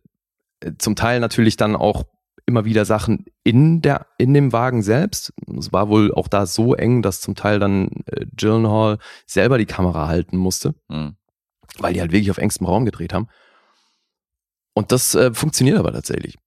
äh, 0.61 0.71
zum 0.77 0.95
Teil 0.95 1.19
natürlich 1.19 1.57
dann 1.57 1.75
auch 1.75 2.05
immer 2.45 2.65
wieder 2.65 2.85
Sachen 2.85 3.25
in 3.43 3.81
der 3.81 4.07
in 4.17 4.33
dem 4.33 4.51
Wagen 4.51 4.81
selbst. 4.81 5.33
Es 5.57 5.71
war 5.71 5.89
wohl 5.89 6.13
auch 6.13 6.27
da 6.27 6.45
so 6.45 6.73
eng, 6.73 7.01
dass 7.01 7.21
zum 7.21 7.35
Teil 7.35 7.59
dann 7.59 7.89
äh, 8.07 8.25
Gyllenhaal 8.35 8.97
selber 9.25 9.57
die 9.57 9.65
Kamera 9.65 10.07
halten 10.07 10.37
musste, 10.37 10.73
Hm. 10.89 11.15
weil 11.79 11.93
die 11.93 12.01
halt 12.01 12.11
wirklich 12.11 12.31
auf 12.31 12.37
engstem 12.37 12.67
Raum 12.67 12.85
gedreht 12.85 13.13
haben. 13.13 13.27
Und 14.73 14.91
das 14.91 15.15
äh, 15.15 15.33
funktioniert 15.33 15.77
aber 15.77 15.93
tatsächlich. 15.93 16.37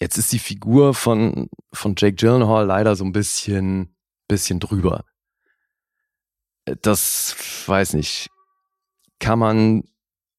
Jetzt 0.00 0.16
ist 0.16 0.32
die 0.32 0.38
Figur 0.38 0.94
von 0.94 1.48
von 1.72 1.94
Jake 1.96 2.14
Gyllenhaal 2.16 2.66
leider 2.66 2.96
so 2.96 3.04
ein 3.04 3.12
bisschen 3.12 3.96
bisschen 4.28 4.60
drüber. 4.60 5.04
Äh, 6.66 6.76
Das 6.82 7.34
weiß 7.66 7.94
nicht, 7.94 8.30
kann 9.18 9.38
man 9.38 9.84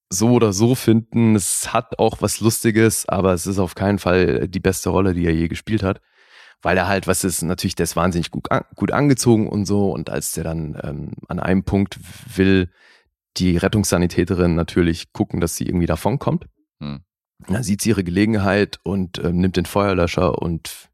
so 0.09 0.31
oder 0.31 0.53
so 0.53 0.75
finden. 0.75 1.35
Es 1.35 1.73
hat 1.73 1.99
auch 1.99 2.21
was 2.21 2.39
Lustiges, 2.39 3.07
aber 3.07 3.33
es 3.33 3.45
ist 3.47 3.59
auf 3.59 3.75
keinen 3.75 3.99
Fall 3.99 4.47
die 4.47 4.59
beste 4.59 4.89
Rolle, 4.89 5.13
die 5.13 5.25
er 5.25 5.33
je 5.33 5.47
gespielt 5.47 5.83
hat. 5.83 6.01
Weil 6.61 6.77
er 6.77 6.87
halt, 6.87 7.07
was 7.07 7.23
ist, 7.23 7.41
natürlich, 7.41 7.75
der 7.75 7.85
ist 7.85 7.95
wahnsinnig 7.95 8.31
gut, 8.31 8.51
an, 8.51 8.65
gut 8.75 8.91
angezogen 8.91 9.47
und 9.47 9.65
so. 9.65 9.91
Und 9.91 10.09
als 10.09 10.33
der 10.33 10.43
dann 10.43 10.77
ähm, 10.83 11.11
an 11.27 11.39
einem 11.39 11.63
Punkt 11.63 11.99
will 12.35 12.69
die 13.37 13.55
Rettungssanitäterin 13.57 14.55
natürlich 14.55 15.13
gucken, 15.13 15.39
dass 15.39 15.55
sie 15.55 15.65
irgendwie 15.67 15.85
davonkommt. 15.85 16.47
Hm. 16.81 17.01
Dann 17.47 17.63
sieht 17.63 17.81
sie 17.81 17.89
ihre 17.89 18.03
Gelegenheit 18.03 18.79
und 18.83 19.17
ähm, 19.19 19.37
nimmt 19.37 19.55
den 19.55 19.65
Feuerlöscher 19.65 20.39
und 20.41 20.89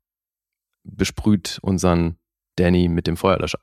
besprüht 0.83 1.59
unseren 1.61 2.17
Danny 2.55 2.87
mit 2.87 3.07
dem 3.07 3.17
Feuerlöscher. 3.17 3.59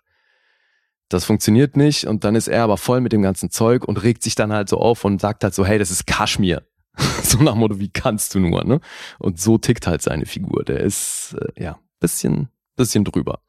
Das 1.08 1.24
funktioniert 1.24 1.76
nicht 1.76 2.06
und 2.06 2.24
dann 2.24 2.34
ist 2.34 2.48
er 2.48 2.64
aber 2.64 2.76
voll 2.76 3.00
mit 3.00 3.12
dem 3.12 3.22
ganzen 3.22 3.50
Zeug 3.50 3.84
und 3.84 4.02
regt 4.02 4.22
sich 4.22 4.34
dann 4.34 4.52
halt 4.52 4.68
so 4.68 4.78
auf 4.78 5.04
und 5.04 5.20
sagt 5.20 5.44
halt 5.44 5.54
so, 5.54 5.64
hey, 5.64 5.78
das 5.78 5.90
ist 5.90 6.06
Kaschmir. 6.06 6.62
so 7.22 7.38
nach 7.38 7.52
dem 7.52 7.60
Motto, 7.60 7.78
wie 7.78 7.90
kannst 7.90 8.34
du 8.34 8.40
nur, 8.40 8.64
ne? 8.64 8.80
Und 9.18 9.40
so 9.40 9.56
tickt 9.58 9.86
halt 9.86 10.02
seine 10.02 10.26
Figur. 10.26 10.64
Der 10.64 10.80
ist, 10.80 11.36
äh, 11.38 11.62
ja, 11.62 11.78
bisschen, 12.00 12.48
bisschen 12.76 13.04
drüber. 13.04 13.40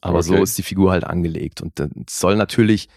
Aber 0.00 0.22
so 0.22 0.34
Okay. 0.34 0.42
ist 0.42 0.58
die 0.58 0.62
Figur 0.62 0.92
halt 0.92 1.04
angelegt 1.04 1.60
und 1.62 1.78
dann 1.80 2.04
soll 2.08 2.36
natürlich, 2.36 2.88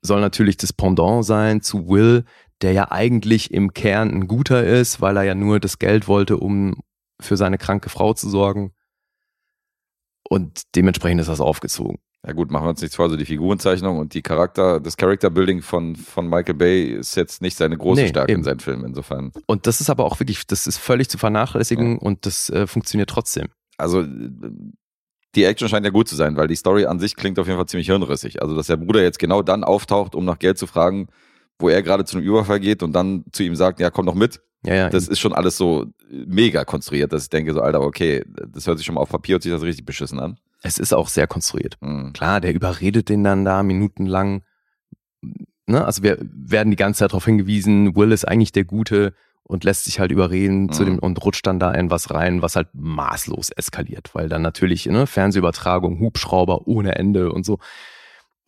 soll 0.00 0.20
natürlich 0.20 0.56
das 0.56 0.72
Pendant 0.72 1.24
sein 1.24 1.60
zu 1.60 1.88
Will, 1.88 2.24
der 2.62 2.72
ja 2.72 2.90
eigentlich 2.90 3.52
im 3.52 3.72
Kern 3.74 4.10
ein 4.10 4.28
guter 4.28 4.64
ist, 4.64 5.00
weil 5.00 5.16
er 5.16 5.24
ja 5.24 5.34
nur 5.34 5.60
das 5.60 5.78
Geld 5.78 6.08
wollte, 6.08 6.36
um 6.36 6.76
für 7.20 7.36
seine 7.36 7.58
kranke 7.58 7.88
Frau 7.88 8.14
zu 8.14 8.28
sorgen. 8.28 8.72
Und 10.28 10.62
dementsprechend 10.76 11.20
ist 11.20 11.28
das 11.28 11.40
aufgezogen. 11.40 11.98
Ja 12.24 12.32
gut, 12.34 12.52
machen 12.52 12.66
wir 12.66 12.70
uns 12.70 12.80
nichts 12.80 12.94
vor. 12.94 13.06
Also 13.06 13.16
die 13.16 13.24
Figurenzeichnung 13.24 13.98
und 13.98 14.14
die 14.14 14.22
Charakter, 14.22 14.78
das 14.78 14.96
Character 14.96 15.28
Building 15.28 15.60
von, 15.60 15.96
von 15.96 16.28
Michael 16.28 16.54
Bay 16.54 16.84
ist 16.84 17.16
jetzt 17.16 17.42
nicht 17.42 17.56
seine 17.56 17.76
große 17.76 18.02
Nee, 18.02 18.08
Stärke 18.08 18.30
in 18.32 18.38
eben. 18.38 18.44
seinen 18.44 18.60
Filmen. 18.60 18.84
Insofern. 18.84 19.32
Und 19.46 19.66
das 19.66 19.80
ist 19.80 19.90
aber 19.90 20.04
auch 20.04 20.20
wirklich, 20.20 20.46
das 20.46 20.68
ist 20.68 20.78
völlig 20.78 21.08
zu 21.08 21.18
vernachlässigen 21.18 21.98
und 21.98 22.24
das 22.24 22.48
äh, 22.50 22.68
funktioniert 22.68 23.10
trotzdem. 23.10 23.48
Also 23.76 24.02
äh, 24.02 24.30
die 25.34 25.44
Action 25.44 25.68
scheint 25.68 25.84
ja 25.84 25.90
gut 25.90 26.06
zu 26.06 26.14
sein, 26.14 26.36
weil 26.36 26.46
die 26.46 26.54
Story 26.54 26.86
an 26.86 27.00
sich 27.00 27.16
klingt 27.16 27.40
auf 27.40 27.48
jeden 27.48 27.58
Fall 27.58 27.66
ziemlich 27.66 27.88
hirnrissig. 27.88 28.40
Also 28.40 28.54
dass 28.54 28.68
der 28.68 28.76
Bruder 28.76 29.02
jetzt 29.02 29.18
genau 29.18 29.42
dann 29.42 29.64
auftaucht, 29.64 30.14
um 30.14 30.24
nach 30.24 30.38
Geld 30.38 30.58
zu 30.58 30.68
fragen, 30.68 31.08
wo 31.62 31.68
er 31.68 31.82
gerade 31.82 32.04
zu 32.04 32.16
einem 32.18 32.26
Überfall 32.26 32.60
geht 32.60 32.82
und 32.82 32.92
dann 32.92 33.24
zu 33.32 33.42
ihm 33.42 33.56
sagt, 33.56 33.80
ja, 33.80 33.90
komm 33.90 34.06
doch 34.06 34.14
mit. 34.14 34.40
Ja, 34.64 34.74
ja. 34.74 34.90
Das 34.90 35.08
ist 35.08 35.18
schon 35.18 35.32
alles 35.32 35.56
so 35.56 35.86
mega 36.08 36.64
konstruiert, 36.64 37.12
dass 37.12 37.24
ich 37.24 37.30
denke 37.30 37.52
so, 37.54 37.60
Alter, 37.62 37.80
okay, 37.80 38.24
das 38.48 38.66
hört 38.66 38.78
sich 38.78 38.86
schon 38.86 38.94
mal 38.96 39.00
auf 39.00 39.08
Papier 39.08 39.36
und 39.36 39.42
sich 39.42 39.50
das 39.52 39.62
richtig 39.62 39.84
beschissen 39.86 40.20
an. 40.20 40.38
es 40.62 40.78
ist 40.78 40.92
auch 40.92 41.08
sehr 41.08 41.26
konstruiert. 41.26 41.76
Hm. 41.80 42.12
Klar, 42.12 42.40
der 42.40 42.54
überredet 42.54 43.08
den 43.08 43.24
dann 43.24 43.44
da 43.44 43.62
minutenlang. 43.62 44.42
Ne? 45.66 45.84
Also 45.84 46.02
wir 46.02 46.18
werden 46.20 46.70
die 46.70 46.76
ganze 46.76 46.98
Zeit 47.00 47.10
darauf 47.12 47.24
hingewiesen, 47.24 47.96
Will 47.96 48.12
ist 48.12 48.26
eigentlich 48.26 48.52
der 48.52 48.64
Gute 48.64 49.14
und 49.44 49.64
lässt 49.64 49.84
sich 49.84 49.98
halt 49.98 50.12
überreden 50.12 50.70
zu 50.72 50.82
Mhm. 50.82 50.86
dem 50.86 50.98
und 51.00 51.24
rutscht 51.24 51.46
dann 51.46 51.58
da 51.58 51.72
in 51.72 51.90
was 51.90 52.10
rein, 52.12 52.42
was 52.42 52.54
halt 52.56 52.68
maßlos 52.74 53.50
eskaliert, 53.50 54.10
weil 54.14 54.28
dann 54.28 54.42
natürlich 54.42 54.86
ne, 54.86 55.06
Fernsehübertragung, 55.06 55.98
Hubschrauber 56.00 56.66
ohne 56.68 56.94
Ende 56.94 57.32
und 57.32 57.44
so. 57.44 57.58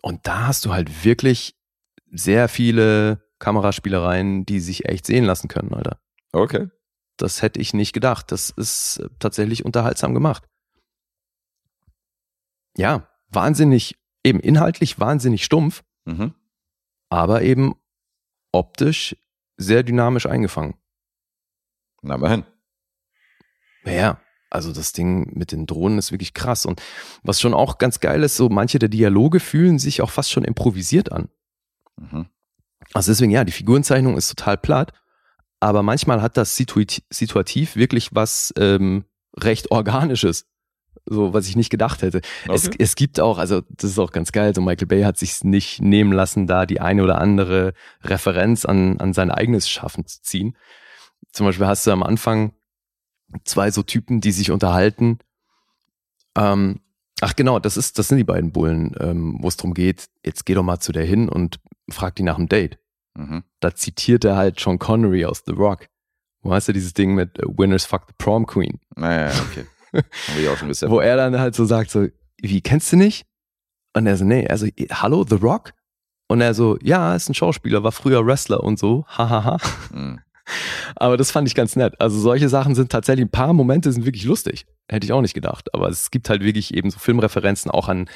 Und 0.00 0.26
da 0.26 0.46
hast 0.46 0.64
du 0.64 0.72
halt 0.72 1.04
wirklich 1.04 1.56
sehr 2.14 2.48
viele 2.48 3.22
Kameraspielereien, 3.38 4.46
die 4.46 4.60
sich 4.60 4.86
echt 4.88 5.06
sehen 5.06 5.24
lassen 5.24 5.48
können, 5.48 5.74
Alter. 5.74 6.00
Okay. 6.32 6.68
Das 7.16 7.42
hätte 7.42 7.60
ich 7.60 7.74
nicht 7.74 7.92
gedacht. 7.92 8.32
Das 8.32 8.50
ist 8.50 8.98
äh, 8.98 9.08
tatsächlich 9.18 9.64
unterhaltsam 9.64 10.14
gemacht. 10.14 10.44
Ja, 12.76 13.08
wahnsinnig, 13.28 13.96
eben 14.24 14.40
inhaltlich 14.40 14.98
wahnsinnig 14.98 15.44
stumpf, 15.44 15.82
Mhm. 16.06 16.34
aber 17.08 17.42
eben 17.42 17.74
optisch 18.52 19.16
sehr 19.56 19.82
dynamisch 19.82 20.26
eingefangen. 20.26 20.74
Na, 22.02 22.16
immerhin. 22.16 22.44
Ja, 23.84 24.20
also 24.50 24.72
das 24.72 24.92
Ding 24.92 25.36
mit 25.36 25.52
den 25.52 25.66
Drohnen 25.66 25.98
ist 25.98 26.12
wirklich 26.12 26.34
krass. 26.34 26.66
Und 26.66 26.82
was 27.22 27.40
schon 27.40 27.54
auch 27.54 27.78
ganz 27.78 28.00
geil 28.00 28.22
ist, 28.22 28.36
so 28.36 28.48
manche 28.48 28.78
der 28.78 28.88
Dialoge 28.88 29.40
fühlen 29.40 29.78
sich 29.78 30.02
auch 30.02 30.10
fast 30.10 30.30
schon 30.30 30.44
improvisiert 30.44 31.12
an. 31.12 31.28
Mhm. 31.96 32.26
Also 32.92 33.12
deswegen, 33.12 33.30
ja, 33.32 33.44
die 33.44 33.52
Figurenzeichnung 33.52 34.16
ist 34.16 34.28
total 34.28 34.56
platt, 34.58 34.92
aber 35.60 35.82
manchmal 35.82 36.20
hat 36.22 36.36
das 36.36 36.56
situat 36.56 37.02
situativ 37.10 37.76
wirklich 37.76 38.14
was 38.14 38.52
ähm, 38.58 39.04
recht 39.36 39.70
Organisches. 39.70 40.46
So, 41.06 41.34
was 41.34 41.46
ich 41.48 41.56
nicht 41.56 41.68
gedacht 41.68 42.00
hätte. 42.00 42.22
Es, 42.48 42.66
Okay. 42.68 42.76
es 42.78 42.96
gibt 42.96 43.20
auch, 43.20 43.36
also 43.36 43.60
das 43.68 43.90
ist 43.90 43.98
auch 43.98 44.10
ganz 44.10 44.32
geil, 44.32 44.54
so 44.54 44.62
Michael 44.62 44.86
Bay 44.86 45.02
hat 45.02 45.18
sich 45.18 45.44
nicht 45.44 45.82
nehmen 45.82 46.12
lassen, 46.12 46.46
da 46.46 46.64
die 46.64 46.80
eine 46.80 47.02
oder 47.02 47.20
andere 47.20 47.74
Referenz 48.02 48.64
an, 48.64 48.98
an 49.00 49.12
sein 49.12 49.30
eigenes 49.30 49.68
Schaffen 49.68 50.06
zu 50.06 50.22
ziehen. 50.22 50.56
Zum 51.32 51.44
Beispiel 51.44 51.66
hast 51.66 51.86
du 51.86 51.90
am 51.90 52.02
Anfang 52.02 52.54
zwei 53.44 53.70
so 53.70 53.82
Typen, 53.82 54.22
die 54.22 54.32
sich 54.32 54.50
unterhalten. 54.50 55.18
Ähm, 56.36 56.80
ach 57.20 57.36
genau, 57.36 57.58
das 57.58 57.76
ist, 57.76 57.98
das 57.98 58.08
sind 58.08 58.18
die 58.18 58.24
beiden 58.24 58.52
Bullen, 58.52 58.94
ähm, 59.00 59.38
wo 59.40 59.48
es 59.48 59.56
darum 59.56 59.74
geht, 59.74 60.06
jetzt 60.24 60.46
geh 60.46 60.54
doch 60.54 60.62
mal 60.62 60.80
zu 60.80 60.92
der 60.92 61.04
hin 61.04 61.28
und 61.28 61.60
frag 61.90 62.16
die 62.16 62.22
nach 62.22 62.36
dem 62.36 62.48
Date. 62.48 62.78
Mhm. 63.16 63.44
Da 63.60 63.74
zitiert 63.74 64.24
er 64.24 64.36
halt 64.36 64.58
Sean 64.58 64.78
Connery 64.78 65.24
aus 65.24 65.42
The 65.46 65.52
Rock. 65.52 65.86
Wo 66.42 66.52
hast 66.52 66.68
du 66.68 66.72
dieses 66.72 66.92
Ding 66.92 67.14
mit 67.14 67.38
äh, 67.38 67.46
Winners 67.46 67.84
Fuck 67.84 68.04
the 68.08 68.14
Prom 68.18 68.46
Queen? 68.46 68.80
Naja, 68.96 69.32
okay. 69.48 69.66
Ja 70.42 70.52
auch 70.52 70.56
schon 70.56 70.68
bisher. 70.68 70.90
Wo 70.90 70.98
er 70.98 71.16
dann 71.16 71.38
halt 71.38 71.54
so 71.54 71.64
sagt, 71.64 71.90
so, 71.90 72.08
wie, 72.42 72.60
kennst 72.60 72.92
du 72.92 72.96
nicht? 72.96 73.26
Und 73.96 74.08
er 74.08 74.16
so, 74.16 74.24
nee, 74.24 74.42
er 74.42 74.58
so, 74.58 74.66
hallo, 74.90 75.24
The 75.28 75.36
Rock? 75.36 75.72
Und 76.26 76.40
er 76.40 76.52
so, 76.52 76.76
ja, 76.82 77.14
ist 77.14 77.28
ein 77.28 77.34
Schauspieler, 77.34 77.84
war 77.84 77.92
früher 77.92 78.26
Wrestler 78.26 78.64
und 78.64 78.78
so, 78.78 79.04
hahaha. 79.06 79.58
Mhm. 79.92 80.20
Aber 80.96 81.16
das 81.16 81.30
fand 81.30 81.48
ich 81.48 81.54
ganz 81.54 81.76
nett. 81.76 82.00
Also 82.00 82.18
solche 82.18 82.48
Sachen 82.48 82.74
sind 82.74 82.90
tatsächlich, 82.90 83.26
ein 83.26 83.30
paar 83.30 83.52
Momente 83.52 83.92
sind 83.92 84.04
wirklich 84.04 84.24
lustig. 84.24 84.66
Hätte 84.90 85.04
ich 85.06 85.12
auch 85.12 85.20
nicht 85.22 85.34
gedacht. 85.34 85.72
Aber 85.74 85.88
es 85.88 86.10
gibt 86.10 86.28
halt 86.28 86.42
wirklich 86.42 86.74
eben 86.74 86.90
so 86.90 86.98
Filmreferenzen 86.98 87.70
auch 87.70 87.88
an 87.88 88.08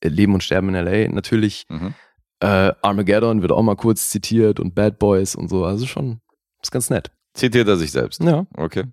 äh, 0.00 0.08
Leben 0.08 0.34
und 0.34 0.42
Sterben 0.42 0.68
in 0.70 0.74
L.A. 0.74 1.08
Natürlich. 1.12 1.66
Mhm. 1.68 1.94
Äh, 2.40 2.72
Armageddon 2.82 3.42
wird 3.42 3.52
auch 3.52 3.62
mal 3.62 3.76
kurz 3.76 4.08
zitiert 4.10 4.60
und 4.60 4.74
Bad 4.74 4.98
Boys 4.98 5.34
und 5.34 5.48
so. 5.48 5.64
Also 5.64 5.86
schon, 5.86 6.20
ist 6.62 6.70
ganz 6.70 6.88
nett. 6.90 7.10
Zitiert 7.34 7.68
er 7.68 7.76
sich 7.76 7.92
selbst. 7.92 8.22
Ja, 8.22 8.46
Okay. 8.56 8.84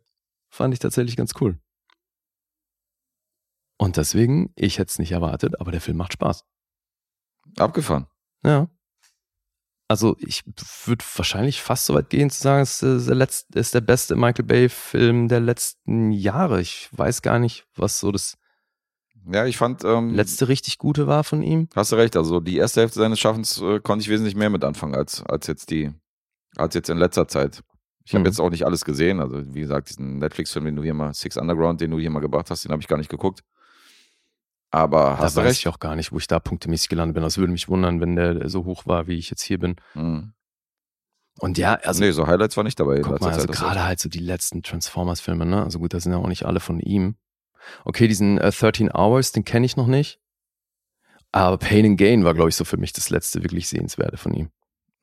fand 0.50 0.74
ich 0.74 0.80
tatsächlich 0.80 1.16
ganz 1.16 1.34
cool. 1.42 1.58
Und 3.80 3.98
deswegen, 3.98 4.52
ich 4.56 4.80
hätte 4.80 4.90
es 4.90 5.00
nicht 5.00 5.12
erwartet, 5.12 5.60
aber 5.62 5.72
der 5.72 5.82
Film 5.82 5.98
macht 5.98 6.14
Spaß. 6.14 6.44
Abgefahren. 7.58 8.08
Ja. 8.44 8.68
Also 9.90 10.18
ich 10.20 10.44
würde 10.86 11.06
wahrscheinlich 11.16 11.62
fast 11.62 11.86
so 11.86 11.94
weit 11.94 12.10
gehen 12.10 12.30
zu 12.30 12.42
sagen, 12.42 12.62
es 12.62 12.84
ist 12.84 13.08
der, 13.08 13.16
letzte, 13.16 13.58
ist 13.58 13.74
der 13.74 13.82
beste 13.82 14.16
Michael 14.16 14.44
Bay-Film 14.46 15.30
der 15.30 15.40
letzten 15.40 16.12
Jahre. 16.12 16.60
Ich 16.60 16.90
weiß 16.92 17.22
gar 17.22 17.40
nicht, 17.40 17.66
was 17.76 18.00
so 18.00 18.12
das 18.12 18.38
Ja, 19.32 19.46
ich 19.46 19.56
fand, 19.58 19.86
ähm, 19.86 20.14
letzte 20.14 20.50
richtig 20.50 20.78
gute 20.78 21.08
war 21.08 21.24
von 21.24 21.42
ihm. 21.42 21.70
hast 21.74 21.94
du 21.94 21.96
recht, 21.96 22.18
also 22.18 22.42
die 22.42 22.58
erste 22.58 22.82
Hälfte 22.82 23.00
seines 23.00 23.20
Schaffens 23.20 23.62
äh, 23.62 23.80
konnte 23.80 24.04
ich 24.04 24.10
wesentlich 24.10 24.36
mehr 24.36 24.50
mit 24.50 24.66
anfangen 24.66 24.96
als, 24.96 25.24
als 25.24 25.48
jetzt 25.48 25.70
die, 25.70 25.92
als 26.58 26.76
jetzt 26.76 26.90
in 26.90 26.98
letzter 26.98 27.28
Zeit. 27.30 27.64
Ich 28.04 28.14
habe 28.14 28.22
Mhm. 28.22 28.26
jetzt 28.28 28.40
auch 28.40 28.50
nicht 28.50 28.66
alles 28.66 28.86
gesehen. 28.86 29.20
Also, 29.20 29.54
wie 29.54 29.60
gesagt, 29.62 29.90
diesen 29.90 30.20
Netflix-Film, 30.20 30.64
den 30.66 30.76
du 30.78 30.84
hier 30.84 30.94
mal, 30.94 31.14
Six 31.14 31.36
Underground, 31.38 31.82
den 31.82 31.92
du 31.92 32.00
hier 32.00 32.10
mal 32.10 32.22
gebracht 32.22 32.50
hast, 32.50 32.64
den 32.64 32.72
habe 32.72 32.82
ich 32.82 32.88
gar 32.88 32.98
nicht 32.98 33.10
geguckt. 33.10 33.42
Aber 34.78 35.12
Da 35.12 35.18
hast 35.20 35.38
du 35.38 35.42
weiß 35.42 35.48
recht. 35.50 35.60
ich 35.62 35.68
auch 35.68 35.80
gar 35.80 35.96
nicht, 35.96 36.12
wo 36.12 36.18
ich 36.18 36.28
da 36.28 36.40
punktemäßig 36.40 36.90
gelandet 36.90 37.16
bin. 37.16 37.24
Das 37.24 37.38
würde 37.38 37.52
mich 37.52 37.68
wundern, 37.70 38.00
wenn 38.02 38.16
der 38.16 38.48
so 38.50 38.66
hoch 38.66 38.86
war, 38.86 39.08
wie 39.08 39.18
ich 39.18 39.30
jetzt 39.30 39.42
hier 39.44 39.60
bin. 39.60 39.76
Mhm. 39.94 40.34
Und 41.40 41.58
ja, 41.58 41.76
also 41.76 42.04
nee, 42.04 42.12
so 42.12 42.26
Highlights 42.28 42.58
war 42.58 42.64
nicht 42.64 42.80
dabei. 42.80 43.02
Guck 43.02 43.22
mal, 43.22 43.32
also 43.32 43.48
gerade 43.48 43.84
halt 43.84 44.00
so 44.00 44.10
die 44.10 44.20
letzten 44.20 44.64
Transformers-Filme, 44.64 45.46
ne? 45.46 45.64
Also 45.64 45.78
gut, 45.80 45.94
das 45.94 46.04
sind 46.04 46.12
ja 46.12 46.18
auch 46.18 46.28
nicht 46.28 46.46
alle 46.46 46.60
von 46.60 46.80
ihm. 46.80 47.16
Okay, 47.86 48.08
diesen 48.08 48.38
äh, 48.40 48.52
13 48.52 48.92
Hours, 48.92 49.34
den 49.34 49.46
kenne 49.46 49.66
ich 49.66 49.78
noch 49.78 49.88
nicht. 49.88 50.20
Aber 51.32 51.58
Pain 51.58 51.86
and 51.86 51.98
Gain 51.98 52.24
war, 52.24 52.34
glaube 52.34 52.50
ich, 52.50 52.56
so 52.56 52.66
für 52.66 52.78
mich 52.78 52.94
das 52.94 53.10
letzte 53.10 53.44
wirklich 53.44 53.68
Sehenswerte 53.70 54.18
von 54.18 54.34
ihm. 54.34 54.50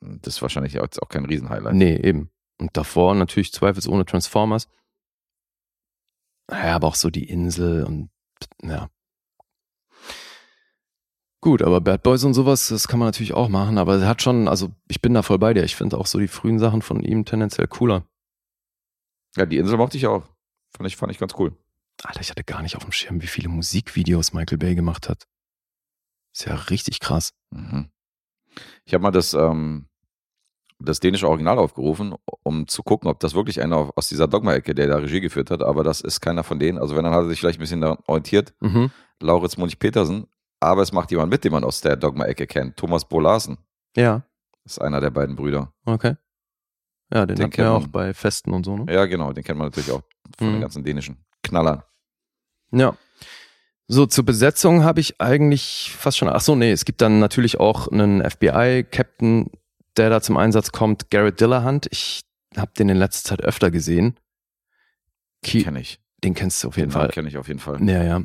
das 0.01 0.35
ist 0.35 0.41
wahrscheinlich 0.41 0.73
jetzt 0.73 1.01
auch 1.01 1.07
kein 1.09 1.25
Riesenhighlight. 1.25 1.75
Nee, 1.75 1.95
eben. 1.97 2.29
Und 2.59 2.75
davor 2.75 3.15
natürlich 3.15 3.53
zweifelsohne 3.53 4.05
Transformers. 4.05 4.67
Ja, 6.51 6.75
aber 6.75 6.87
auch 6.87 6.95
so 6.95 7.09
die 7.09 7.29
Insel 7.29 7.83
und 7.83 8.09
ja. 8.61 8.89
Gut, 11.45 11.61
aber 11.61 11.79
Bad 11.79 12.01
Boys 12.01 12.23
und 12.23 12.33
sowas, 12.33 12.69
das 12.69 12.87
kann 12.87 12.97
man 12.97 13.05
natürlich 13.07 13.35
auch 13.35 13.49
machen, 13.49 13.77
aber 13.77 13.99
er 13.99 14.07
hat 14.07 14.23
schon, 14.23 14.47
also 14.47 14.71
ich 14.87 14.99
bin 14.99 15.13
da 15.13 15.21
voll 15.21 15.37
bei 15.37 15.53
dir. 15.53 15.63
Ich 15.63 15.75
finde 15.75 15.95
auch 15.95 16.07
so 16.07 16.17
die 16.17 16.27
frühen 16.27 16.57
Sachen 16.57 16.81
von 16.81 17.03
ihm 17.03 17.23
tendenziell 17.23 17.67
cooler. 17.67 18.03
Ja, 19.35 19.45
die 19.45 19.57
Insel 19.59 19.77
mochte 19.77 19.95
ich 19.95 20.07
auch. 20.07 20.23
Fand 20.75 20.87
ich, 20.87 20.95
fand 20.97 21.11
ich 21.11 21.19
ganz 21.19 21.35
cool. 21.37 21.55
Alter, 22.01 22.21
ich 22.21 22.31
hatte 22.31 22.43
gar 22.43 22.63
nicht 22.63 22.75
auf 22.75 22.81
dem 22.81 22.91
Schirm, 22.91 23.21
wie 23.21 23.27
viele 23.27 23.49
Musikvideos 23.49 24.33
Michael 24.33 24.57
Bay 24.57 24.73
gemacht 24.73 25.07
hat. 25.07 25.27
Ist 26.33 26.45
ja 26.45 26.55
richtig 26.55 26.99
krass. 26.99 27.35
Mhm. 27.51 27.89
Ich 28.85 28.95
habe 28.95 29.03
mal 29.03 29.11
das, 29.11 29.35
ähm, 29.35 29.85
das 30.79 30.99
dänische 30.99 31.29
Original 31.29 31.59
aufgerufen, 31.59 32.15
um 32.41 32.67
zu 32.67 32.81
gucken, 32.81 33.07
ob 33.07 33.19
das 33.19 33.35
wirklich 33.35 33.61
einer 33.61 33.91
aus 33.95 34.07
dieser 34.07 34.27
Dogma-Ecke, 34.27 34.73
der 34.73 34.87
da 34.87 34.97
Regie 34.97 35.21
geführt 35.21 35.51
hat, 35.51 35.61
aber 35.61 35.83
das 35.83 36.01
ist 36.01 36.21
keiner 36.21 36.43
von 36.43 36.57
denen. 36.57 36.79
Also 36.79 36.95
wenn, 36.95 37.03
dann 37.03 37.13
hat 37.13 37.25
er 37.25 37.29
sich 37.29 37.39
vielleicht 37.39 37.59
ein 37.59 37.61
bisschen 37.61 37.81
daran 37.81 37.99
orientiert. 38.07 38.55
Mhm. 38.61 38.89
Lauritz 39.21 39.57
Munich-Petersen. 39.57 40.25
Aber 40.59 40.81
es 40.81 40.91
macht 40.91 41.11
jemand 41.11 41.29
mit, 41.31 41.43
den 41.43 41.51
man 41.51 41.63
aus 41.63 41.81
der 41.81 41.95
Dogma-Ecke 41.95 42.47
kennt. 42.47 42.77
Thomas 42.77 43.05
Bo 43.07 43.19
Larsen 43.19 43.57
Ja, 43.95 44.23
ist 44.63 44.81
einer 44.81 44.99
der 45.01 45.11
beiden 45.11 45.35
Brüder. 45.35 45.73
okay. 45.85 46.15
Ja, 47.13 47.25
den, 47.27 47.35
Den 47.35 47.51
kennt 47.51 47.67
auch 47.67 47.81
man. 47.81 47.91
bei 47.91 48.13
Festen 48.15 48.51
und 48.51 48.63
so, 48.65 48.75
ne? 48.77 48.91
Ja, 48.91 49.05
genau, 49.05 49.31
den 49.31 49.43
kennt 49.43 49.59
man 49.59 49.67
natürlich 49.67 49.91
auch 49.91 50.01
von 50.39 50.47
Mhm. 50.47 50.53
den 50.53 50.61
ganzen 50.61 50.83
dänischen 50.83 51.23
Knallern. 51.43 51.83
Ja. 52.71 52.97
So, 53.87 54.07
zur 54.07 54.25
Besetzung 54.25 54.83
habe 54.83 54.99
ich 55.01 55.21
eigentlich 55.21 55.93
fast 55.95 56.17
schon. 56.17 56.27
Ach 56.29 56.41
so, 56.41 56.55
nee, 56.55 56.71
es 56.71 56.83
gibt 56.83 57.01
dann 57.01 57.19
natürlich 57.19 57.59
auch 57.59 57.87
einen 57.89 58.27
FBI-Captain, 58.27 59.51
der 59.97 60.09
da 60.09 60.19
zum 60.21 60.37
Einsatz 60.37 60.71
kommt, 60.71 61.11
Garrett 61.11 61.39
Dillahunt. 61.39 61.87
Ich 61.91 62.21
habe 62.57 62.71
den 62.73 62.89
in 62.89 62.97
letzter 62.97 63.29
Zeit 63.29 63.41
öfter 63.43 63.69
gesehen. 63.69 64.19
Kenne 65.43 65.81
ich. 65.81 65.99
den 66.23 66.33
kennst 66.33 66.63
du 66.63 66.69
auf 66.69 66.77
jeden 66.77 66.89
Den 66.89 66.93
Fall. 66.93 67.09
kenne 67.09 67.27
ich 67.27 67.37
auf 67.37 67.47
jeden 67.47 67.59
Fall. 67.59 67.79
Ja, 67.87 68.03
ja. 68.03 68.21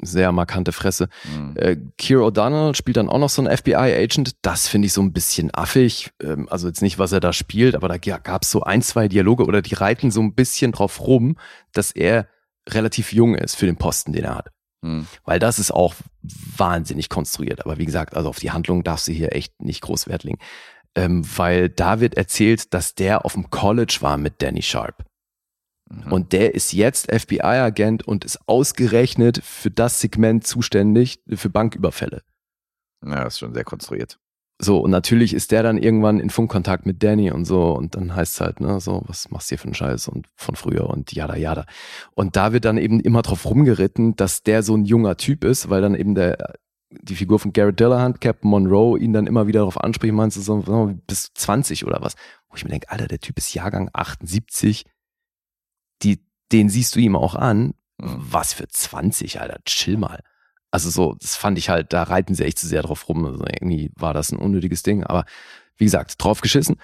Sehr 0.00 0.32
markante 0.32 0.72
Fresse. 0.72 1.08
Mhm. 1.24 1.54
Äh, 1.56 1.76
Keir 1.96 2.18
O'Donnell 2.18 2.74
spielt 2.74 2.96
dann 2.96 3.08
auch 3.08 3.18
noch 3.18 3.28
so 3.28 3.42
einen 3.42 3.56
FBI-Agent. 3.56 4.32
Das 4.42 4.66
finde 4.66 4.86
ich 4.86 4.92
so 4.92 5.00
ein 5.00 5.12
bisschen 5.12 5.54
affig. 5.54 6.10
Ähm, 6.20 6.48
also 6.50 6.66
jetzt 6.66 6.82
nicht, 6.82 6.98
was 6.98 7.12
er 7.12 7.20
da 7.20 7.32
spielt, 7.32 7.76
aber 7.76 7.88
da 7.88 7.98
gab 7.98 8.42
es 8.42 8.50
so 8.50 8.62
ein, 8.62 8.82
zwei 8.82 9.06
Dialoge 9.06 9.44
oder 9.44 9.62
die 9.62 9.74
reiten 9.74 10.10
so 10.10 10.20
ein 10.20 10.34
bisschen 10.34 10.72
drauf 10.72 11.00
rum, 11.00 11.36
dass 11.72 11.92
er 11.92 12.26
relativ 12.68 13.12
jung 13.12 13.34
ist 13.34 13.54
für 13.54 13.66
den 13.66 13.76
Posten, 13.76 14.12
den 14.12 14.24
er 14.24 14.36
hat. 14.36 14.48
Mhm. 14.82 15.06
Weil 15.24 15.38
das 15.38 15.58
ist 15.58 15.70
auch 15.70 15.94
wahnsinnig 16.56 17.08
konstruiert. 17.08 17.64
Aber 17.64 17.78
wie 17.78 17.86
gesagt, 17.86 18.16
also 18.16 18.28
auf 18.28 18.38
die 18.38 18.50
Handlung 18.50 18.82
darfst 18.84 19.08
du 19.08 19.12
hier 19.12 19.34
echt 19.34 19.60
nicht 19.62 19.82
groß 19.82 20.08
Wert 20.08 20.24
legen. 20.24 20.38
Ähm, 20.94 21.24
weil 21.36 21.68
da 21.68 22.00
wird 22.00 22.16
erzählt, 22.16 22.74
dass 22.74 22.94
der 22.94 23.24
auf 23.24 23.32
dem 23.32 23.50
College 23.50 23.98
war 24.00 24.18
mit 24.18 24.42
Danny 24.42 24.62
Sharp. 24.62 25.04
Mhm. 25.92 26.12
Und 26.12 26.32
der 26.32 26.54
ist 26.54 26.72
jetzt 26.72 27.12
FBI-Agent 27.12 28.06
und 28.06 28.24
ist 28.24 28.38
ausgerechnet 28.46 29.42
für 29.44 29.70
das 29.70 30.00
Segment 30.00 30.46
zuständig 30.46 31.20
für 31.28 31.50
Banküberfälle. 31.50 32.22
Ja, 33.04 33.24
ist 33.24 33.38
schon 33.38 33.52
sehr 33.52 33.64
konstruiert. 33.64 34.18
So, 34.60 34.78
und 34.78 34.92
natürlich 34.92 35.34
ist 35.34 35.50
der 35.50 35.64
dann 35.64 35.76
irgendwann 35.76 36.20
in 36.20 36.30
Funkkontakt 36.30 36.86
mit 36.86 37.02
Danny 37.02 37.32
und 37.32 37.46
so. 37.46 37.72
Und 37.72 37.96
dann 37.96 38.14
heißt 38.14 38.34
es 38.34 38.40
halt, 38.40 38.60
ne, 38.60 38.78
so, 38.78 39.02
was 39.06 39.28
machst 39.30 39.50
du 39.50 39.54
hier 39.54 39.58
für 39.58 39.64
einen 39.64 39.74
Scheiß 39.74 40.06
und 40.06 40.28
von 40.36 40.54
früher 40.54 40.88
und 40.88 41.12
jada, 41.12 41.34
jada. 41.34 41.66
Und 42.14 42.36
da 42.36 42.52
wird 42.52 42.64
dann 42.64 42.78
eben 42.78 43.00
immer 43.00 43.22
drauf 43.22 43.44
rumgeritten, 43.44 44.14
dass 44.14 44.44
der 44.44 44.62
so 44.62 44.76
ein 44.76 44.84
junger 44.84 45.16
Typ 45.16 45.42
ist, 45.42 45.68
weil 45.68 45.82
dann 45.82 45.96
eben 45.96 46.14
der, 46.14 46.54
die 46.90 47.16
Figur 47.16 47.40
von 47.40 47.52
Garrett 47.52 47.80
Dillahunt, 47.80 48.20
Captain 48.20 48.48
Monroe, 48.48 48.98
ihn 48.98 49.12
dann 49.12 49.26
immer 49.26 49.48
wieder 49.48 49.60
darauf 49.60 49.80
anspricht, 49.80 50.14
meinst 50.14 50.36
du 50.36 50.42
so, 50.42 50.62
so 50.62 50.94
bis 51.08 51.32
20 51.34 51.84
oder 51.84 52.00
was? 52.00 52.14
Wo 52.48 52.54
ich 52.54 52.62
mir 52.62 52.70
denke, 52.70 52.88
Alter, 52.88 53.08
der 53.08 53.18
Typ 53.18 53.38
ist 53.38 53.52
Jahrgang 53.54 53.90
78, 53.92 54.84
die, 56.02 56.24
den 56.50 56.68
siehst 56.68 56.96
du 56.96 57.00
ihm 57.00 57.16
auch 57.16 57.34
an. 57.34 57.74
Mhm. 57.98 58.16
Was 58.18 58.52
für 58.52 58.68
20, 58.68 59.40
Alter, 59.40 59.60
chill 59.64 59.96
mal. 59.96 60.22
Also 60.70 60.90
so, 60.90 61.14
das 61.20 61.36
fand 61.36 61.58
ich 61.58 61.68
halt, 61.68 61.92
da 61.92 62.02
reiten 62.02 62.34
sie 62.34 62.44
echt 62.44 62.58
zu 62.58 62.66
sehr 62.66 62.82
drauf 62.82 63.08
rum. 63.08 63.24
Also 63.26 63.44
irgendwie 63.44 63.92
war 63.94 64.14
das 64.14 64.32
ein 64.32 64.38
unnötiges 64.38 64.82
Ding. 64.82 65.04
Aber 65.04 65.24
wie 65.76 65.84
gesagt, 65.84 66.22
drauf 66.22 66.40
geschissen. 66.40 66.76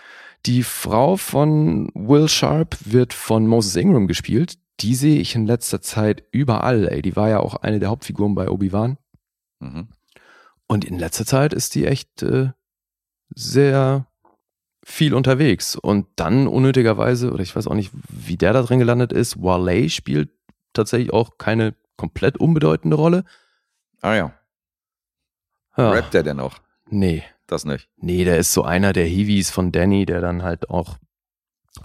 Die 0.46 0.62
Frau 0.62 1.16
von 1.16 1.90
Will 1.94 2.28
Sharp 2.28 2.76
wird 2.84 3.12
von 3.12 3.46
Moses 3.46 3.76
Ingram 3.76 4.06
gespielt. 4.06 4.58
Die 4.80 4.94
sehe 4.94 5.20
ich 5.20 5.34
in 5.34 5.46
letzter 5.46 5.80
Zeit 5.80 6.22
überall, 6.30 6.88
ey. 6.88 7.02
Die 7.02 7.16
war 7.16 7.28
ja 7.28 7.40
auch 7.40 7.56
eine 7.56 7.80
der 7.80 7.88
Hauptfiguren 7.88 8.34
bei 8.34 8.48
Obi-Wan. 8.48 8.98
Mhm. 9.60 9.88
Und 10.66 10.84
in 10.84 10.98
letzter 10.98 11.26
Zeit 11.26 11.52
ist 11.52 11.74
die 11.74 11.86
echt 11.86 12.22
äh, 12.22 12.50
sehr 13.34 14.06
viel 14.90 15.12
unterwegs. 15.14 15.76
Und 15.76 16.06
dann 16.16 16.46
unnötigerweise, 16.46 17.30
oder 17.30 17.42
ich 17.42 17.54
weiß 17.54 17.66
auch 17.66 17.74
nicht, 17.74 17.92
wie 18.08 18.36
der 18.38 18.54
da 18.54 18.62
drin 18.62 18.78
gelandet 18.78 19.12
ist, 19.12 19.40
Wale 19.42 19.90
spielt 19.90 20.30
tatsächlich 20.72 21.12
auch 21.12 21.36
keine 21.36 21.74
komplett 21.96 22.38
unbedeutende 22.38 22.96
Rolle. 22.96 23.24
Ah 24.00 24.14
ja. 24.14 24.32
Ja, 25.76 25.90
Rappt 25.90 26.14
der 26.14 26.22
denn 26.22 26.40
auch? 26.40 26.56
nee, 26.90 27.22
Das 27.46 27.64
nicht. 27.64 27.88
nee, 27.96 28.24
der 28.24 28.38
ist 28.38 28.52
so 28.52 28.62
einer 28.62 28.92
der 28.92 29.06
Heavies 29.06 29.50
von 29.50 29.72
Danny, 29.72 30.06
der 30.06 30.20
dann 30.20 30.42
halt 30.42 30.70
auch 30.70 30.96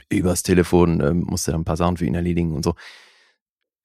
übers 0.09 0.41
Telefon 0.43 1.01
ähm, 1.01 1.19
musste 1.27 1.51
dann 1.51 1.61
ein 1.61 1.65
paar 1.65 1.77
Sachen 1.77 1.97
für 1.97 2.05
ihn 2.05 2.15
erledigen 2.15 2.53
und 2.55 2.63
so. 2.63 2.73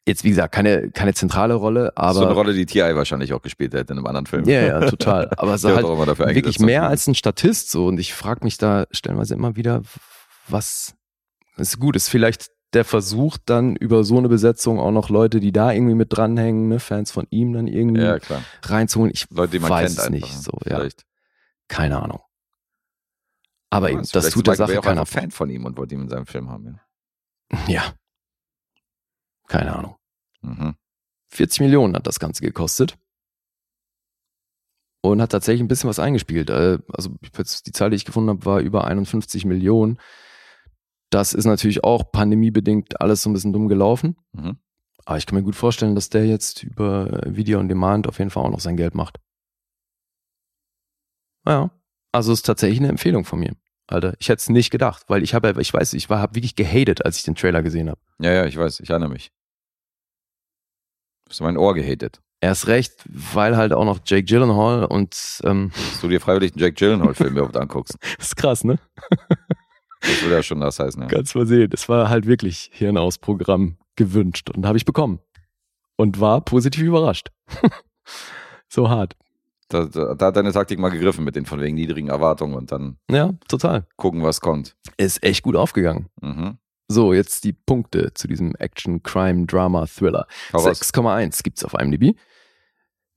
Jetzt, 0.08 0.24
wie 0.24 0.30
gesagt, 0.30 0.54
keine, 0.54 0.90
keine 0.90 1.12
zentrale 1.12 1.54
Rolle, 1.54 1.92
aber. 1.96 2.14
so 2.14 2.24
eine 2.24 2.32
Rolle, 2.32 2.54
die 2.54 2.64
T.I. 2.66 2.94
wahrscheinlich 2.96 3.32
auch 3.34 3.42
gespielt 3.42 3.74
hätte 3.74 3.92
in 3.92 3.98
einem 3.98 4.06
anderen 4.06 4.26
Film. 4.26 4.48
Ja, 4.48 4.62
ja, 4.62 4.80
total. 4.88 5.28
Aber 5.36 5.56
Der 5.58 5.76
wird 5.76 6.18
halt 6.18 6.34
wirklich 6.34 6.58
mehr 6.60 6.88
als 6.88 7.06
ein 7.06 7.14
Statist 7.14 7.70
so. 7.70 7.86
Und 7.86 7.98
ich 8.00 8.14
frage 8.14 8.42
mich 8.42 8.56
da 8.56 8.86
stellenweise 8.90 9.34
immer 9.34 9.54
wieder, 9.56 9.82
was 10.48 10.94
ist 11.58 11.78
gut, 11.78 11.94
ist 11.94 12.08
vielleicht 12.08 12.50
der 12.72 12.84
Versuch 12.84 13.36
dann 13.44 13.76
über 13.76 14.02
so 14.02 14.16
eine 14.18 14.28
Besetzung 14.28 14.78
auch 14.80 14.90
noch 14.92 15.10
Leute, 15.10 15.40
die 15.40 15.52
da 15.52 15.72
irgendwie 15.72 15.94
mit 15.94 16.16
dranhängen, 16.16 16.68
ne, 16.68 16.80
Fans 16.80 17.10
von 17.10 17.26
ihm 17.30 17.52
dann 17.52 17.66
irgendwie 17.66 18.00
Ja, 18.02 18.16
reinzuholen. 18.62 19.12
Ich 19.12 19.26
Leute, 19.30 19.52
die 19.52 19.58
man 19.58 19.70
weiß 19.70 19.86
kennt 19.96 19.98
es 19.98 20.04
einfach. 20.04 20.10
nicht 20.28 20.42
so, 20.42 20.52
ja. 20.64 20.76
Vielleicht. 20.78 21.04
Keine 21.68 22.02
Ahnung. 22.02 22.20
Aber 23.70 23.90
eben, 23.90 24.02
Ja, 24.02 24.10
das 24.12 24.30
tut 24.30 24.46
der 24.46 24.52
ist 24.54 24.58
Sache 24.58 24.78
auch 24.78 24.82
keiner. 24.82 25.02
einfach 25.02 25.12
Fan 25.12 25.30
von 25.30 25.50
ihm 25.50 25.66
und 25.66 25.76
wollte 25.76 25.94
ihn 25.94 26.02
in 26.02 26.08
seinem 26.08 26.24
Film 26.26 26.48
haben. 26.50 26.80
Ja. 27.66 27.82
Keine 29.48 29.74
Ahnung. 29.74 29.96
Mhm. 30.42 30.74
40 31.28 31.60
Millionen 31.60 31.94
hat 31.94 32.06
das 32.06 32.20
Ganze 32.20 32.42
gekostet. 32.42 32.96
Und 35.00 35.22
hat 35.22 35.30
tatsächlich 35.30 35.62
ein 35.62 35.68
bisschen 35.68 35.88
was 35.88 35.98
eingespielt. 35.98 36.50
Äh, 36.50 36.78
Also 36.92 37.14
die 37.20 37.72
Zahl, 37.72 37.90
die 37.90 37.96
ich 37.96 38.04
gefunden 38.04 38.30
habe, 38.30 38.44
war 38.44 38.60
über 38.60 38.84
51 38.84 39.44
Millionen. 39.44 39.98
Das 41.10 41.32
ist 41.34 41.44
natürlich 41.44 41.84
auch 41.84 42.10
pandemiebedingt 42.10 43.00
alles 43.00 43.22
so 43.22 43.30
ein 43.30 43.32
bisschen 43.32 43.52
dumm 43.52 43.68
gelaufen. 43.68 44.16
Mhm. 44.32 44.58
Aber 45.04 45.16
ich 45.16 45.24
kann 45.24 45.38
mir 45.38 45.44
gut 45.44 45.56
vorstellen, 45.56 45.94
dass 45.94 46.10
der 46.10 46.26
jetzt 46.26 46.62
über 46.62 47.22
Video 47.24 47.60
on 47.60 47.68
Demand 47.68 48.06
auf 48.08 48.18
jeden 48.18 48.30
Fall 48.30 48.44
auch 48.44 48.50
noch 48.50 48.60
sein 48.60 48.76
Geld 48.76 48.94
macht. 48.94 49.18
Ja, 51.46 51.70
also 52.12 52.32
ist 52.32 52.42
tatsächlich 52.42 52.80
eine 52.80 52.88
Empfehlung 52.88 53.24
von 53.24 53.40
mir. 53.40 53.56
Alter, 53.86 54.14
ich 54.18 54.28
hätte 54.28 54.40
es 54.40 54.48
nicht 54.50 54.70
gedacht, 54.70 55.04
weil 55.08 55.22
ich 55.22 55.32
habe, 55.32 55.54
ich 55.62 55.72
weiß, 55.72 55.94
ich 55.94 56.10
war, 56.10 56.18
habe 56.20 56.34
wirklich 56.34 56.56
gehatet, 56.56 57.06
als 57.06 57.16
ich 57.16 57.22
den 57.22 57.36
Trailer 57.36 57.62
gesehen 57.62 57.88
habe. 57.88 58.00
Ja, 58.18 58.32
ja, 58.32 58.44
ich 58.44 58.56
weiß, 58.58 58.80
ich 58.80 58.90
erinnere 58.90 59.08
mich. 59.08 59.32
Du 61.28 61.32
hast 61.32 61.40
mein 61.42 61.56
Ohr 61.58 61.74
gehatet. 61.74 62.20
Erst 62.40 62.68
recht, 62.68 63.04
weil 63.06 63.56
halt 63.56 63.72
auch 63.72 63.84
noch 63.84 63.98
Jake 64.04 64.22
Gyllenhaal 64.24 64.84
und 64.84 65.40
ähm, 65.44 65.70
Dass 65.74 66.00
du 66.00 66.08
dir 66.08 66.20
freiwillig 66.20 66.52
einen 66.52 66.60
Jack 66.62 66.76
Gyllenhaal-Film 66.76 67.32
überhaupt 67.36 67.56
anguckst. 67.56 67.96
ist 68.18 68.36
krass, 68.36 68.64
ne? 68.64 68.78
Das 70.00 70.22
würde 70.22 70.36
ja 70.36 70.42
schon 70.42 70.60
das 70.60 70.78
heißen. 70.78 71.02
Ja. 71.02 71.08
Ganz 71.08 71.34
mal 71.34 71.46
sehen. 71.46 71.68
Das 71.70 71.88
war 71.88 72.08
halt 72.08 72.26
wirklich 72.26 72.70
Hirnausprogramm 72.72 73.76
gewünscht 73.96 74.50
und 74.50 74.64
habe 74.66 74.78
ich 74.78 74.84
bekommen. 74.84 75.18
Und 75.96 76.20
war 76.20 76.40
positiv 76.40 76.84
überrascht. 76.84 77.30
so 78.68 78.88
hart. 78.88 79.16
Da, 79.68 79.84
da, 79.86 80.14
da 80.14 80.26
hat 80.26 80.36
deine 80.36 80.52
Taktik 80.52 80.78
mal 80.78 80.88
gegriffen 80.90 81.24
mit 81.24 81.34
den 81.36 81.44
von 81.44 81.60
wegen 81.60 81.74
niedrigen 81.74 82.08
Erwartungen 82.08 82.54
und 82.54 82.72
dann 82.72 82.96
Ja, 83.10 83.32
total. 83.48 83.86
gucken, 83.96 84.22
was 84.22 84.40
kommt. 84.40 84.76
Ist 84.96 85.22
echt 85.22 85.42
gut 85.42 85.56
aufgegangen. 85.56 86.06
Mhm. 86.22 86.58
So, 86.88 87.12
jetzt 87.12 87.44
die 87.44 87.52
Punkte 87.52 88.14
zu 88.14 88.26
diesem 88.26 88.54
Action, 88.56 89.02
Crime, 89.02 89.46
Drama, 89.46 89.86
Thriller. 89.86 90.26
Hau 90.54 90.58
raus. 90.58 90.80
6,1 90.80 91.42
gibt's 91.42 91.64
auf 91.64 91.74
IMDb. 91.74 92.16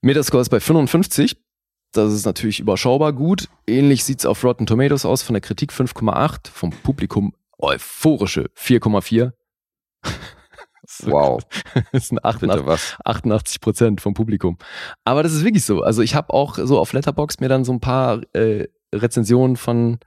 Metascore 0.02 0.42
ist 0.42 0.50
bei 0.50 0.60
55. 0.60 1.38
Das 1.94 2.14
ist 2.14 2.26
natürlich 2.26 2.60
überschaubar 2.60 3.14
gut. 3.14 3.48
Ähnlich 3.68 4.04
sieht's 4.04 4.26
auf 4.26 4.44
Rotten 4.44 4.66
Tomatoes 4.66 5.06
aus. 5.06 5.24
Von 5.24 5.34
der 5.36 5.42
Kritik 5.42 5.72
5,8. 5.72 6.50
Vom 6.52 6.72
Publikum 6.72 7.34
euphorische 7.60 8.50
4,4. 8.58 9.32
Wow, 11.04 11.42
Das 11.94 12.10
sind 12.10 12.24
88, 12.26 12.50
bitte 12.50 12.66
was? 12.68 12.98
88 13.06 13.62
Prozent 13.62 14.02
vom 14.02 14.14
Publikum. 14.14 14.58
Aber 15.06 15.24
das 15.24 15.32
ist 15.32 15.46
wirklich 15.46 15.64
so. 15.64 15.82
Also 15.82 16.02
ich 16.02 16.16
habe 16.16 16.34
auch 16.34 16.58
so 16.58 16.80
auf 16.80 16.92
Letterbox 16.92 17.40
mir 17.40 17.48
dann 17.48 17.64
so 17.64 17.72
ein 17.72 17.80
paar 17.80 18.22
äh, 18.34 18.68
Rezensionen 18.94 19.56
von 19.56 20.00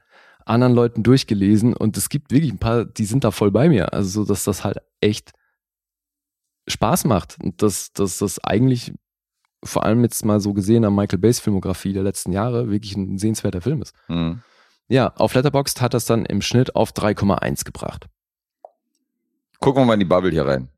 anderen 0.44 0.74
Leuten 0.74 1.02
durchgelesen 1.02 1.74
und 1.74 1.96
es 1.96 2.08
gibt 2.08 2.30
wirklich 2.30 2.52
ein 2.52 2.58
paar, 2.58 2.84
die 2.84 3.04
sind 3.04 3.24
da 3.24 3.30
voll 3.30 3.50
bei 3.50 3.68
mir. 3.68 3.92
Also 3.92 4.22
so, 4.22 4.24
dass 4.26 4.44
das 4.44 4.64
halt 4.64 4.78
echt 5.00 5.32
Spaß 6.68 7.04
macht 7.04 7.36
und 7.42 7.62
dass, 7.62 7.92
dass 7.92 8.18
das 8.18 8.42
eigentlich 8.44 8.92
vor 9.62 9.84
allem 9.84 10.02
jetzt 10.02 10.24
mal 10.24 10.40
so 10.40 10.52
gesehen 10.52 10.84
an 10.84 10.94
Michael 10.94 11.18
Bays 11.18 11.40
Filmografie 11.40 11.92
der 11.92 12.02
letzten 12.02 12.32
Jahre 12.32 12.70
wirklich 12.70 12.96
ein 12.96 13.18
sehenswerter 13.18 13.60
Film 13.60 13.82
ist. 13.82 13.94
Mhm. 14.08 14.42
Ja, 14.88 15.14
auf 15.16 15.34
Letterboxd 15.34 15.80
hat 15.80 15.94
das 15.94 16.04
dann 16.04 16.26
im 16.26 16.42
Schnitt 16.42 16.76
auf 16.76 16.92
3,1 16.92 17.64
gebracht. 17.64 18.06
Gucken 19.60 19.82
wir 19.82 19.86
mal 19.86 19.94
in 19.94 20.00
die 20.00 20.04
Bubble 20.04 20.30
hier 20.30 20.46
rein. 20.46 20.68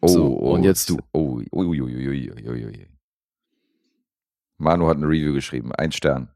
Oh, 0.00 0.08
So, 0.08 0.26
und 0.26 0.64
jetzt 0.64 0.90
du. 0.90 0.98
Oh, 1.12 1.36
ui, 1.36 1.46
ui, 1.52 1.80
ui, 1.80 1.80
ui, 1.80 2.32
ui, 2.32 2.48
ui, 2.48 2.66
ui. 2.66 2.86
Manu 4.58 4.88
hat 4.88 4.96
eine 4.96 5.06
Review 5.06 5.32
geschrieben. 5.32 5.72
Ein 5.72 5.92
Stern. 5.92 6.30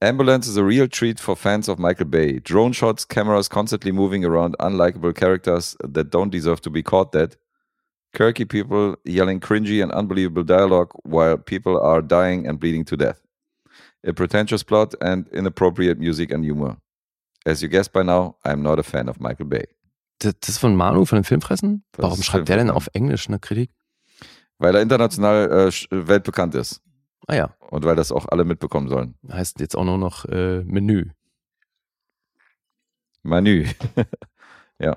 Ambulance 0.00 0.46
is 0.46 0.56
a 0.56 0.62
real 0.62 0.86
treat 0.86 1.18
for 1.18 1.34
fans 1.34 1.68
of 1.68 1.80
Michael 1.80 2.06
Bay. 2.06 2.38
Drone 2.38 2.70
shots, 2.70 3.04
cameras 3.04 3.48
constantly 3.48 3.90
moving 3.90 4.24
around 4.24 4.54
unlikable 4.60 5.12
characters 5.12 5.76
that 5.82 6.10
don't 6.10 6.30
deserve 6.30 6.60
to 6.60 6.70
be 6.70 6.84
caught 6.84 7.10
dead. 7.10 7.34
Quirky 8.14 8.44
people 8.44 8.94
yelling 9.04 9.40
cringy 9.40 9.82
and 9.82 9.90
unbelievable 9.90 10.44
dialogue 10.44 10.92
while 11.02 11.36
people 11.36 11.80
are 11.80 12.00
dying 12.00 12.46
and 12.46 12.60
bleeding 12.60 12.84
to 12.84 12.96
death. 12.96 13.20
A 14.04 14.12
pretentious 14.12 14.62
plot 14.62 14.94
and 15.00 15.26
inappropriate 15.32 15.98
music 15.98 16.30
and 16.30 16.44
humor. 16.44 16.76
As 17.44 17.60
you 17.60 17.68
guessed 17.68 17.92
by 17.92 18.04
now, 18.04 18.36
I'm 18.44 18.62
not 18.62 18.78
a 18.78 18.84
fan 18.84 19.08
of 19.08 19.18
Michael 19.20 19.46
Bay. 19.46 19.64
Das, 20.20 20.34
ist 20.46 20.58
von 20.58 20.76
Manu, 20.76 21.06
von 21.06 21.16
den 21.16 21.24
Filmfressen? 21.24 21.82
Warum 21.96 22.22
schreibt 22.22 22.48
der 22.48 22.58
denn 22.58 22.70
auf 22.70 22.88
Englisch 22.92 23.28
eine 23.28 23.40
Kritik? 23.40 23.70
Weil 24.58 24.76
er 24.76 24.82
international 24.82 25.68
äh, 25.68 25.72
weltbekannt 25.90 26.54
ist. 26.54 26.80
Ah 27.30 27.36
ja, 27.36 27.54
Und 27.70 27.84
weil 27.84 27.94
das 27.94 28.10
auch 28.10 28.26
alle 28.26 28.44
mitbekommen 28.44 28.88
sollen. 28.88 29.14
heißt 29.30 29.60
jetzt 29.60 29.76
auch 29.76 29.84
nur 29.84 29.98
noch 29.98 30.24
äh, 30.24 30.64
Menü. 30.64 31.10
Menü. 33.22 33.66
ja. 34.78 34.96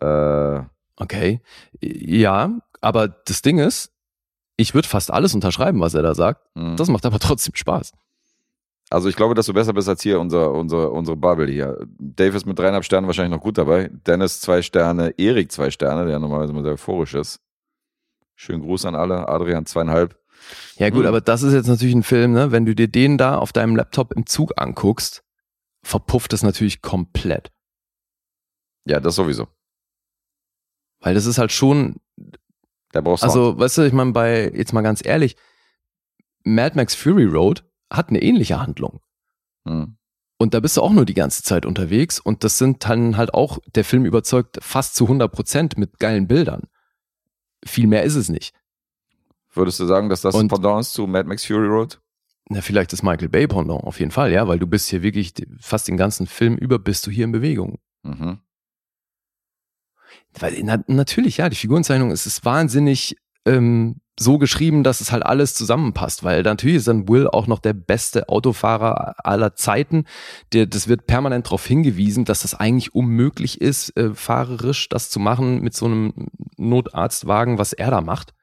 Äh, 0.00 0.64
Okay. 0.98 1.42
Ja, 1.82 2.58
aber 2.80 3.08
das 3.08 3.42
Ding 3.42 3.58
ist, 3.58 3.92
ich 4.56 4.72
würde 4.72 4.88
fast 4.88 5.10
alles 5.12 5.34
unterschreiben, 5.34 5.78
was 5.80 5.92
er 5.92 6.02
da 6.02 6.14
sagt. 6.14 6.40
mh. 6.54 6.76
Das 6.76 6.88
macht 6.88 7.04
aber 7.04 7.18
trotzdem 7.20 7.54
Spaß. 7.54 7.92
Also 8.88 9.08
ich 9.10 9.14
glaube, 9.16 9.34
dass 9.34 9.44
du 9.44 9.52
besser 9.52 9.74
bist 9.74 9.90
als 9.90 10.00
hier 10.02 10.18
unser, 10.18 10.52
unser, 10.52 10.90
unsere 10.92 11.16
Bubble 11.18 11.48
hier. 11.52 11.76
Dave 11.98 12.34
ist 12.36 12.46
mit 12.46 12.58
dreieinhalb 12.58 12.82
Sternen 12.84 13.06
wahrscheinlich 13.08 13.36
noch 13.36 13.42
gut 13.44 13.58
dabei. 13.58 13.90
Dennis 13.92 14.40
zwei 14.40 14.62
Sterne, 14.62 15.10
Erik 15.18 15.52
zwei 15.52 15.70
Sterne, 15.70 16.06
der 16.06 16.18
normalerweise 16.18 16.52
immer 16.54 16.62
sehr 16.62 16.72
euphorisch 16.72 17.12
ist. 17.14 17.40
Schönen 18.34 18.62
Gruß 18.62 18.86
an 18.86 18.94
alle. 18.94 19.28
Adrian 19.28 19.66
zweieinhalb. 19.66 20.18
Ja 20.76 20.90
gut, 20.90 21.00
Hm. 21.02 21.06
aber 21.08 21.20
das 21.20 21.42
ist 21.42 21.52
jetzt 21.54 21.66
natürlich 21.68 21.94
ein 21.94 22.02
Film, 22.02 22.32
ne? 22.32 22.52
wenn 22.52 22.64
du 22.66 22.74
dir 22.74 22.88
den 22.88 23.18
da 23.18 23.38
auf 23.38 23.52
deinem 23.52 23.76
Laptop 23.76 24.12
im 24.12 24.26
Zug 24.26 24.52
anguckst, 24.56 25.22
verpufft 25.82 26.32
es 26.32 26.42
natürlich 26.42 26.82
komplett. 26.82 27.50
Ja, 28.86 29.00
das 29.00 29.14
sowieso. 29.16 29.48
Weil 31.00 31.14
das 31.14 31.26
ist 31.26 31.38
halt 31.38 31.52
schon, 31.52 31.96
Der 32.94 33.02
braucht 33.02 33.20
Sound. 33.20 33.30
also 33.32 33.58
weißt 33.58 33.78
du, 33.78 33.82
ich 33.82 33.92
meine, 33.92 34.12
bei, 34.12 34.50
jetzt 34.54 34.72
mal 34.72 34.82
ganz 34.82 35.04
ehrlich, 35.04 35.36
Mad 36.44 36.76
Max 36.76 36.94
Fury 36.94 37.24
Road 37.24 37.64
hat 37.92 38.08
eine 38.10 38.22
ähnliche 38.22 38.60
Handlung. 38.60 39.00
Hm. 39.66 39.96
Und 40.38 40.52
da 40.54 40.60
bist 40.60 40.76
du 40.76 40.82
auch 40.82 40.92
nur 40.92 41.06
die 41.06 41.14
ganze 41.14 41.42
Zeit 41.42 41.64
unterwegs 41.64 42.20
und 42.20 42.44
das 42.44 42.58
sind 42.58 42.84
dann 42.88 43.16
halt 43.16 43.32
auch, 43.34 43.58
der 43.74 43.84
Film 43.84 44.04
überzeugt 44.04 44.58
fast 44.62 44.94
zu 44.94 45.04
100 45.04 45.32
Prozent 45.32 45.78
mit 45.78 45.98
geilen 45.98 46.26
Bildern. 46.28 46.64
Viel 47.64 47.86
mehr 47.86 48.02
ist 48.02 48.16
es 48.16 48.28
nicht. 48.28 48.54
Würdest 49.56 49.80
du 49.80 49.86
sagen, 49.86 50.08
dass 50.08 50.20
das 50.20 50.34
Und- 50.34 50.48
Pendant 50.48 50.80
ist 50.82 50.92
zu 50.92 51.06
Mad 51.06 51.28
Max 51.28 51.44
Fury 51.44 51.66
Road? 51.66 52.00
Na, 52.48 52.60
vielleicht 52.60 52.92
das 52.92 53.02
Michael 53.02 53.28
Bay 53.28 53.46
Pendant, 53.48 53.82
auf 53.82 53.98
jeden 53.98 54.12
Fall, 54.12 54.30
ja, 54.32 54.46
weil 54.46 54.58
du 54.60 54.66
bist 54.68 54.88
hier 54.88 55.02
wirklich, 55.02 55.32
fast 55.58 55.88
den 55.88 55.96
ganzen 55.96 56.26
Film 56.28 56.54
über 56.56 56.78
bist 56.78 57.06
du 57.06 57.10
hier 57.10 57.24
in 57.24 57.32
Bewegung. 57.32 57.78
Mhm. 58.04 58.38
Weil, 60.38 60.62
na, 60.62 60.82
natürlich, 60.86 61.38
ja, 61.38 61.48
die 61.48 61.56
Figurenzeichnung 61.56 62.10
ist, 62.10 62.26
ist 62.26 62.44
wahnsinnig 62.44 63.16
ähm, 63.46 64.00
so 64.18 64.38
geschrieben, 64.38 64.82
dass 64.82 65.00
es 65.00 65.12
halt 65.12 65.24
alles 65.24 65.54
zusammenpasst, 65.54 66.24
weil 66.24 66.42
natürlich 66.42 66.76
ist 66.76 66.88
dann 66.88 67.08
Will 67.08 67.26
auch 67.28 67.46
noch 67.46 67.58
der 67.58 67.72
beste 67.74 68.28
Autofahrer 68.28 69.14
aller 69.26 69.54
Zeiten. 69.54 70.04
Der, 70.52 70.66
das 70.66 70.88
wird 70.88 71.06
permanent 71.06 71.46
darauf 71.46 71.66
hingewiesen, 71.66 72.24
dass 72.24 72.42
das 72.42 72.54
eigentlich 72.54 72.94
unmöglich 72.94 73.60
ist, 73.60 73.96
äh, 73.96 74.14
fahrerisch 74.14 74.88
das 74.88 75.10
zu 75.10 75.20
machen 75.20 75.60
mit 75.62 75.74
so 75.74 75.86
einem 75.86 76.28
Notarztwagen, 76.56 77.58
was 77.58 77.72
er 77.72 77.90
da 77.90 78.00
macht. 78.00 78.34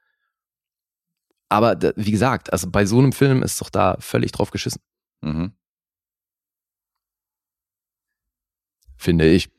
Aber 1.53 1.77
wie 1.97 2.09
gesagt, 2.09 2.51
also 2.51 2.67
bei 2.71 2.83
so 2.87 2.97
einem 2.97 3.11
Film 3.11 3.43
ist 3.43 3.61
doch 3.61 3.69
da 3.69 3.95
völlig 3.99 4.31
drauf 4.31 4.49
geschissen, 4.49 4.81
Mhm. 5.21 5.51
finde 8.97 9.29
ich. 9.29 9.49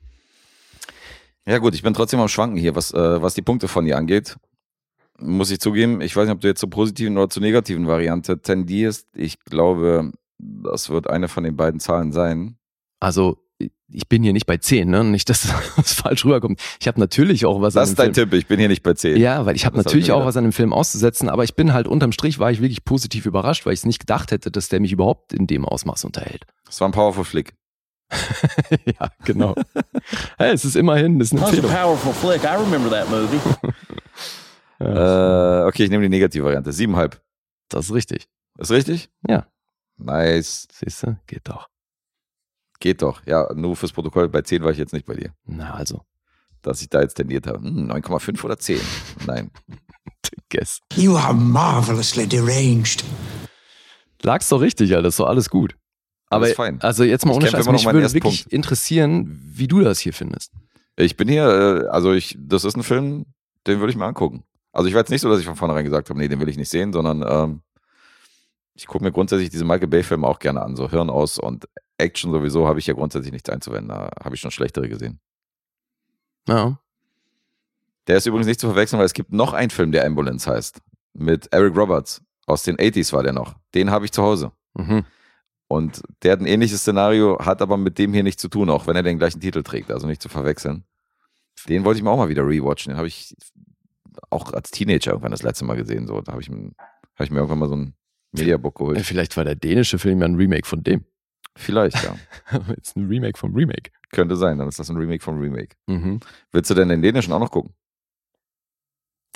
Ja 1.47 1.59
gut, 1.59 1.75
ich 1.75 1.83
bin 1.85 1.95
trotzdem 1.95 2.19
am 2.19 2.27
Schwanken 2.27 2.57
hier, 2.57 2.75
was, 2.75 2.93
äh, 2.93 3.23
was 3.23 3.35
die 3.35 3.43
Punkte 3.43 3.69
von 3.69 3.85
dir 3.85 3.97
angeht. 3.97 4.37
Muss 5.21 5.53
ich 5.53 5.61
zugeben, 5.61 6.01
ich 6.01 6.17
weiß 6.17 6.27
nicht, 6.27 6.35
ob 6.35 6.41
du 6.41 6.49
jetzt 6.49 6.59
zur 6.59 6.71
positiven 6.71 7.17
oder 7.17 7.29
zur 7.29 7.43
negativen 7.43 7.87
Variante 7.87 8.41
tendierst. 8.43 9.07
Ich 9.15 9.39
glaube, 9.45 10.11
das 10.39 10.89
wird 10.89 11.09
eine 11.09 11.29
von 11.29 11.45
den 11.45 11.55
beiden 11.55 11.79
Zahlen 11.79 12.11
sein. 12.11 12.59
Also 12.99 13.44
ich 13.89 14.09
bin 14.09 14.23
hier 14.23 14.33
nicht 14.33 14.47
bei 14.47 14.57
10, 14.57 14.89
ne? 14.89 15.05
Nicht, 15.05 15.29
dass 15.31 15.43
das 15.77 15.93
falsch 15.95 16.25
rüberkommt. 16.25 16.61
Ich 16.81 16.89
habe 16.89 16.99
natürlich 17.01 17.45
auch 17.47 17.61
was 17.61 17.75
Das 17.75 17.83
an 17.83 17.85
ist 17.91 17.99
dem 17.99 18.05
dein 18.07 18.15
Film. 18.15 18.31
Tipp, 18.31 18.39
ich 18.39 18.47
bin 18.47 18.59
hier 18.59 18.69
nicht 18.69 18.83
bei 18.83 18.95
10. 18.95 19.17
Ja, 19.19 19.45
weil 19.47 19.57
ich 19.57 19.65
habe 19.67 19.77
Das 19.77 19.85
hab 19.85 19.87
natürlich 19.87 20.07
ich 20.09 20.13
auch 20.13 20.25
was 20.25 20.37
an 20.37 20.45
dem 20.45 20.53
Film 20.53 20.73
auszusetzen, 20.73 21.29
aber 21.29 21.45
ich 21.45 21.55
bin 21.55 21.73
halt 21.73 21.87
unterm 21.89 22.13
Strich 22.13 22.39
war 22.39 22.51
ich 22.51 22.61
wirklich 22.61 22.85
positiv 22.85 23.27
überrascht, 23.27 23.67
weil 23.67 23.73
ich 23.75 23.81
es 23.81 23.87
nicht 23.87 24.01
gedacht 24.01 24.31
hätte, 24.31 24.51
dass 24.51 24.69
der 24.69 24.81
mich 24.81 24.93
überhaupt 24.93 25.33
in 25.33 25.47
dem 25.47 25.65
Ausmaß 25.65 26.05
unterhält. 26.05 26.45
Das 26.67 26.81
war 26.81 26.89
ein 26.89 26.93
Powerful 26.93 27.25
Flick. 27.25 27.55
ja, 28.85 29.11
genau. 29.25 29.55
hey, 30.39 30.53
es 30.53 30.65
ist 30.65 30.77
immerhin, 30.77 31.19
das 31.19 31.29
ist 31.29 31.33
eine 31.33 31.43
was 31.43 31.49
a 31.49 31.53
Empfehlung. 31.57 31.73
powerful 31.75 32.13
flick. 32.13 32.45
I 32.45 32.57
remember 32.57 32.91
that 32.91 33.09
movie. 33.11 33.39
Ja, 34.81 35.63
Äh, 35.65 35.67
okay, 35.69 35.85
ich 35.85 35.91
nehme 35.91 36.03
die 36.03 36.09
negative 36.09 36.45
Variante. 36.45 36.73
Siebenhalb. 36.73 37.21
das 37.69 37.87
ist 37.87 37.95
richtig. 37.95 38.29
Ist 38.59 38.71
richtig? 38.71 39.09
Ja. 39.29 39.47
Nice. 39.97 40.67
Siehst 40.73 41.05
du? 41.05 41.17
Geht 41.27 41.49
doch. 41.49 41.69
Geht 42.81 43.03
doch. 43.03 43.23
Ja, 43.27 43.49
nur 43.55 43.77
fürs 43.77 43.93
Protokoll. 43.93 44.29
Bei 44.29 44.43
10 44.43 44.63
war 44.63 44.71
ich 44.73 44.79
jetzt 44.79 44.93
nicht 44.93 45.07
bei 45.07 45.15
dir. 45.15 45.33
Na, 45.47 45.75
also, 45.75 46.03
Dass 46.63 46.83
ich 46.83 46.89
da 46.89 47.01
jetzt 47.01 47.15
tendiert 47.15 47.47
habe. 47.47 47.59
Hm, 47.61 47.91
9,5 47.91 48.45
oder 48.45 48.59
10? 48.59 48.81
Nein. 49.27 49.51
guess. 50.51 50.81
You 50.95 51.17
are 51.17 51.35
marvelously 51.35 52.27
deranged. 52.27 53.05
Lag's 54.23 54.49
doch 54.49 54.61
richtig, 54.61 54.95
Alter, 54.95 55.09
ist 55.09 55.21
doch 55.21 55.27
alles 55.27 55.51
gut. 55.51 55.77
Aber 56.31 56.47
Alles 56.47 56.57
fein. 56.57 56.81
also 56.81 57.05
jetzt 57.05 57.27
mal 57.27 57.33
Ich 57.33 57.37
ohne 57.37 57.49
Scheiß, 57.49 57.69
mich 57.71 57.85
würde 57.85 58.01
wirklich 58.13 58.43
Punkt. 58.45 58.53
interessieren, 58.53 59.39
wie 59.45 59.69
du 59.69 59.81
das 59.81 60.01
hier 60.01 60.13
findest. 60.15 60.53
Ich 60.97 61.17
bin 61.17 61.29
hier, 61.29 61.45
äh, 61.85 61.89
also 61.89 62.13
ich, 62.13 62.37
das 62.41 62.65
ist 62.65 62.77
ein 62.77 62.83
Film, 62.83 63.27
den 63.67 63.81
würde 63.81 63.91
ich 63.91 63.97
mir 63.97 64.07
angucken. 64.07 64.43
Also 64.73 64.89
ich 64.89 64.95
war 64.95 65.01
jetzt 65.03 65.11
nicht 65.11 65.21
so, 65.21 65.29
dass 65.29 65.39
ich 65.41 65.47
von 65.47 65.57
vornherein 65.57 65.85
gesagt 65.85 66.09
habe, 66.11 66.19
nee, 66.19 66.27
den 66.29 66.41
will 66.41 66.49
ich 66.49 66.57
nicht 66.57 66.71
sehen, 66.71 66.93
sondern 66.93 67.23
ähm, 67.29 67.63
ich 68.75 68.87
gucke 68.87 69.05
mir 69.05 69.13
grundsätzlich 69.13 69.51
diese 69.51 69.65
Michael 69.65 69.89
Bay-Filme 69.89 70.27
auch 70.27 70.39
gerne 70.39 70.63
an. 70.63 70.77
So 70.77 70.91
Hirn 70.91 71.11
aus 71.11 71.39
und 71.39 71.69
Action 71.97 72.33
sowieso 72.33 72.67
habe 72.67 72.81
ich 72.81 72.87
ja 72.87 72.95
grundsätzlich 72.95 73.33
nichts 73.33 73.49
einzuwenden. 73.49 73.89
Da 73.89 74.11
habe 74.23 74.35
ich 74.35 74.41
schon 74.41 74.51
schlechtere 74.51 74.89
gesehen. 74.89 75.21
Ja. 76.49 76.79
Der 78.07 78.17
ist 78.17 78.27
übrigens 78.27 78.47
nicht 78.47 78.61
zu 78.61 78.67
verwechseln, 78.67 78.99
weil 78.99 79.07
es 79.07 79.15
gibt 79.15 79.33
noch 79.33 79.53
einen 79.53 79.71
Film, 79.71 79.93
der 79.93 80.05
Ambulance 80.05 80.51
heißt. 80.51 80.81
Mit 81.15 81.53
Eric 81.53 81.77
Roberts. 81.77 82.23
Aus 82.47 82.65
den 82.65 82.77
80s 82.77 83.13
war 83.13 83.23
der 83.23 83.33
noch. 83.33 83.55
Den 83.75 83.91
habe 83.91 84.05
ich 84.05 84.13
zu 84.13 84.23
Hause. 84.23 84.53
Mhm. 84.75 85.05
Und 85.69 86.03
der 86.23 86.33
hat 86.33 86.41
ein 86.41 86.47
ähnliches 86.47 86.81
Szenario, 86.81 87.39
hat 87.39 87.63
aber 87.63 87.77
mit 87.77 87.99
dem 87.99 88.13
hier 88.13 88.23
nichts 88.23 88.43
zu 88.43 88.49
tun, 88.49 88.69
auch 88.69 88.87
wenn 88.87 88.97
er 88.97 89.03
den 89.03 89.19
gleichen 89.19 89.41
Titel 89.41 89.63
trägt, 89.63 89.91
also 89.91 90.07
nicht 90.07 90.21
zu 90.21 90.29
verwechseln. 90.29 90.85
Den 91.69 91.85
wollte 91.85 91.99
ich 91.99 92.05
mir 92.05 92.11
auch 92.11 92.19
mal 92.19 92.29
wieder 92.29 92.47
rewatchen. 92.47 92.91
Den 92.93 92.99
habe 92.99 93.09
ich 93.09 93.35
auch 94.29 94.53
als 94.53 94.71
Teenager 94.71 95.13
irgendwann 95.13 95.31
das 95.31 95.43
letzte 95.43 95.65
Mal 95.65 95.77
gesehen. 95.77 96.07
So, 96.07 96.21
da 96.21 96.33
habe 96.33 96.43
ich, 96.43 96.51
hab 96.51 97.25
ich 97.25 97.31
mir 97.31 97.39
irgendwann 97.39 97.61
mal 97.61 97.69
so 97.69 97.77
ein 97.77 97.95
Mediabook 98.39 98.77
geholt. 98.77 99.01
Vielleicht 99.01 99.37
war 99.37 99.45
der 99.45 99.55
dänische 99.55 99.99
Film 99.99 100.21
ja 100.21 100.27
ein 100.27 100.37
Remake 100.37 100.67
von 100.67 100.83
dem. 100.83 101.05
Vielleicht, 101.57 102.03
ja. 102.03 102.17
Jetzt 102.69 102.97
ein 102.97 103.07
Remake 103.07 103.39
vom 103.39 103.55
Remake. 103.55 103.91
Könnte 104.11 104.37
sein, 104.37 104.59
dann 104.59 104.69
ist 104.69 104.79
das 104.79 104.91
ein 104.91 104.97
Remake 104.97 105.23
vom 105.23 105.39
Remake. 105.39 105.77
Mhm. 105.87 106.21
Willst 106.53 106.71
du 106.71 106.75
denn 106.75 106.89
den 106.89 107.03
dänischen 107.03 107.33
auch 107.33 107.39
noch 107.39 107.51
gucken? 107.51 107.75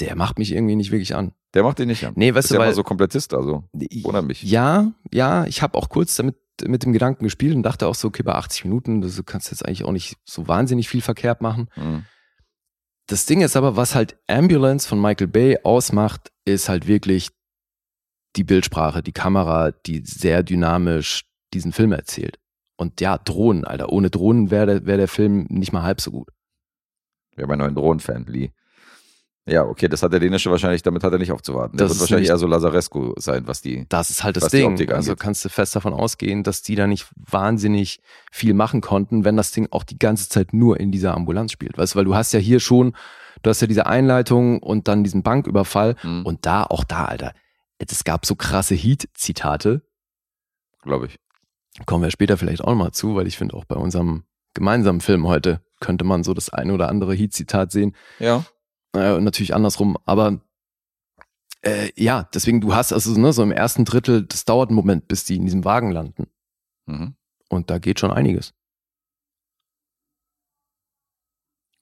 Der 0.00 0.14
macht 0.16 0.38
mich 0.38 0.52
irgendwie 0.52 0.76
nicht 0.76 0.90
wirklich 0.90 1.14
an. 1.14 1.32
Der 1.54 1.62
macht 1.62 1.78
den 1.78 1.88
nicht 1.88 2.04
an. 2.06 2.12
Nee, 2.16 2.34
weißt 2.34 2.46
ist 2.46 2.50
du, 2.50 2.54
ja 2.54 2.60
weil 2.60 2.68
mal 2.68 2.74
so 2.74 2.84
Komplettist, 2.84 3.34
also 3.34 3.64
wundert 3.72 4.24
mich. 4.24 4.42
Ja, 4.42 4.92
ja, 5.12 5.44
ich 5.46 5.62
habe 5.62 5.76
auch 5.76 5.88
kurz 5.88 6.14
damit 6.16 6.36
mit 6.64 6.84
dem 6.84 6.92
Gedanken 6.92 7.24
gespielt 7.24 7.54
und 7.54 7.62
dachte 7.62 7.86
auch 7.86 7.94
so, 7.94 8.08
okay, 8.08 8.22
bei 8.22 8.34
80 8.34 8.64
Minuten, 8.64 9.00
du 9.00 9.22
kannst 9.22 9.50
jetzt 9.50 9.64
eigentlich 9.64 9.84
auch 9.84 9.92
nicht 9.92 10.16
so 10.24 10.48
wahnsinnig 10.48 10.88
viel 10.88 11.00
verkehrt 11.00 11.40
machen. 11.40 11.68
Mhm. 11.76 12.04
Das 13.06 13.26
Ding 13.26 13.40
ist 13.40 13.56
aber, 13.56 13.76
was 13.76 13.94
halt 13.94 14.18
Ambulance 14.26 14.86
von 14.86 15.00
Michael 15.00 15.28
Bay 15.28 15.58
ausmacht, 15.62 16.30
ist 16.44 16.68
halt 16.68 16.86
wirklich 16.86 17.30
die 18.36 18.44
Bildsprache, 18.44 19.02
die 19.02 19.12
Kamera, 19.12 19.70
die 19.72 20.02
sehr 20.04 20.42
dynamisch 20.42 21.24
diesen 21.54 21.72
Film 21.72 21.92
erzählt. 21.92 22.38
Und 22.76 23.00
ja, 23.00 23.18
Drohnen, 23.18 23.64
Alter. 23.64 23.88
Ohne 23.90 24.10
Drohnen 24.10 24.50
wäre 24.50 24.66
der, 24.66 24.86
wär 24.86 24.96
der 24.96 25.08
Film 25.08 25.46
nicht 25.48 25.72
mal 25.72 25.82
halb 25.82 26.00
so 26.00 26.10
gut. 26.12 26.28
Ja, 27.36 27.46
mein 27.46 27.58
neuer 27.58 27.70
Drohnenfan, 27.72 28.26
Lee. 28.26 28.50
Ja, 29.46 29.64
okay, 29.64 29.88
das 29.88 30.02
hat 30.02 30.12
der 30.12 30.20
dänische 30.20 30.50
wahrscheinlich, 30.50 30.82
damit 30.82 31.02
hat 31.02 31.10
er 31.12 31.18
nicht 31.18 31.32
aufzuwarten. 31.32 31.78
Der 31.78 31.86
Das 31.86 31.94
wird 31.96 32.00
wahrscheinlich 32.02 32.28
nämlich- 32.28 32.30
eher 32.30 32.38
so 32.38 32.46
Lazarescu 32.46 33.14
sein, 33.16 33.46
was 33.46 33.62
die. 33.62 33.86
Das 33.88 34.10
ist 34.10 34.22
halt 34.22 34.36
das 34.36 34.48
Ding. 34.48 34.90
Also 34.92 35.16
kannst 35.16 35.42
du 35.44 35.48
fest 35.48 35.74
davon 35.74 35.94
ausgehen, 35.94 36.42
dass 36.42 36.60
die 36.62 36.74
da 36.74 36.86
nicht 36.86 37.08
wahnsinnig 37.16 38.00
viel 38.30 38.52
machen 38.52 38.82
konnten, 38.82 39.24
wenn 39.24 39.38
das 39.38 39.50
Ding 39.52 39.66
auch 39.70 39.84
die 39.84 39.98
ganze 39.98 40.28
Zeit 40.28 40.52
nur 40.52 40.78
in 40.78 40.92
dieser 40.92 41.14
Ambulanz 41.14 41.52
spielt. 41.52 41.78
Weißt 41.78 41.94
du, 41.94 41.96
weil 41.98 42.04
du 42.04 42.14
hast 42.14 42.32
ja 42.32 42.38
hier 42.40 42.60
schon, 42.60 42.94
du 43.42 43.48
hast 43.48 43.62
ja 43.62 43.66
diese 43.66 43.86
Einleitung 43.86 44.62
und 44.62 44.86
dann 44.86 45.02
diesen 45.02 45.22
Banküberfall 45.22 45.96
Hm, 46.02 46.26
und 46.26 46.44
da, 46.44 46.64
auch 46.64 46.84
da, 46.84 47.06
Alter, 47.06 47.32
es 47.78 48.04
gab 48.04 48.26
so 48.26 48.34
krasse 48.34 48.74
Heat-Zitate. 48.74 49.82
Glaube 50.82 51.06
ich. 51.06 51.18
Kommen 51.86 52.02
wir 52.02 52.10
später 52.10 52.36
vielleicht 52.36 52.62
auch 52.62 52.68
nochmal 52.68 52.92
zu, 52.92 53.14
weil 53.14 53.26
ich 53.26 53.38
finde 53.38 53.54
auch 53.54 53.64
bei 53.64 53.76
unserem 53.76 54.24
gemeinsamen 54.54 55.00
Film 55.00 55.26
heute 55.26 55.62
könnte 55.80 56.04
man 56.04 56.24
so 56.24 56.34
das 56.34 56.50
eine 56.50 56.74
oder 56.74 56.88
andere 56.88 57.14
Heat-Zitat 57.14 57.70
sehen. 57.70 57.94
Ja. 58.18 58.44
Äh, 58.94 59.20
natürlich 59.20 59.54
andersrum, 59.54 59.96
aber 60.04 60.40
Äh, 61.62 61.90
ja, 61.96 62.28
deswegen, 62.34 62.60
du 62.60 62.74
hast 62.74 62.92
also 62.92 63.18
ne, 63.18 63.32
so 63.32 63.42
im 63.42 63.50
ersten 63.50 63.84
Drittel, 63.84 64.24
das 64.24 64.44
dauert 64.44 64.68
einen 64.70 64.76
Moment, 64.76 65.08
bis 65.08 65.24
die 65.24 65.36
in 65.36 65.44
diesem 65.44 65.64
Wagen 65.64 65.90
landen. 65.90 66.28
Mhm. 66.86 67.16
Und 67.48 67.68
da 67.70 67.78
geht 67.78 67.98
schon 67.98 68.12
einiges. 68.12 68.54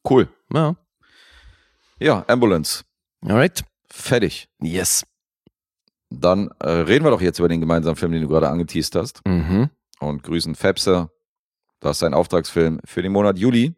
Cool. 0.09 0.29
Ja. 0.53 0.77
Ja, 1.99 2.25
Ambulance. 2.29 2.85
Alright. 3.23 3.65
Fertig. 3.91 4.49
Yes. 4.63 5.05
Dann 6.11 6.51
äh, 6.61 6.69
reden 6.69 7.05
wir 7.05 7.11
doch 7.11 7.21
jetzt 7.21 7.39
über 7.39 7.49
den 7.49 7.61
gemeinsamen 7.61 7.97
Film, 7.97 8.13
den 8.13 8.23
du 8.23 8.29
gerade 8.29 8.49
angeteased 8.49 8.95
hast. 8.95 9.21
Mhm. 9.27 9.71
Und 9.99 10.23
grüßen 10.23 10.55
Fepse. 10.55 11.11
Das 11.81 11.93
ist 11.93 11.99
sein 12.01 12.15
Auftragsfilm 12.15 12.81
für 12.85 13.03
den 13.03 13.13
Monat 13.13 13.39
Juli. 13.39 13.75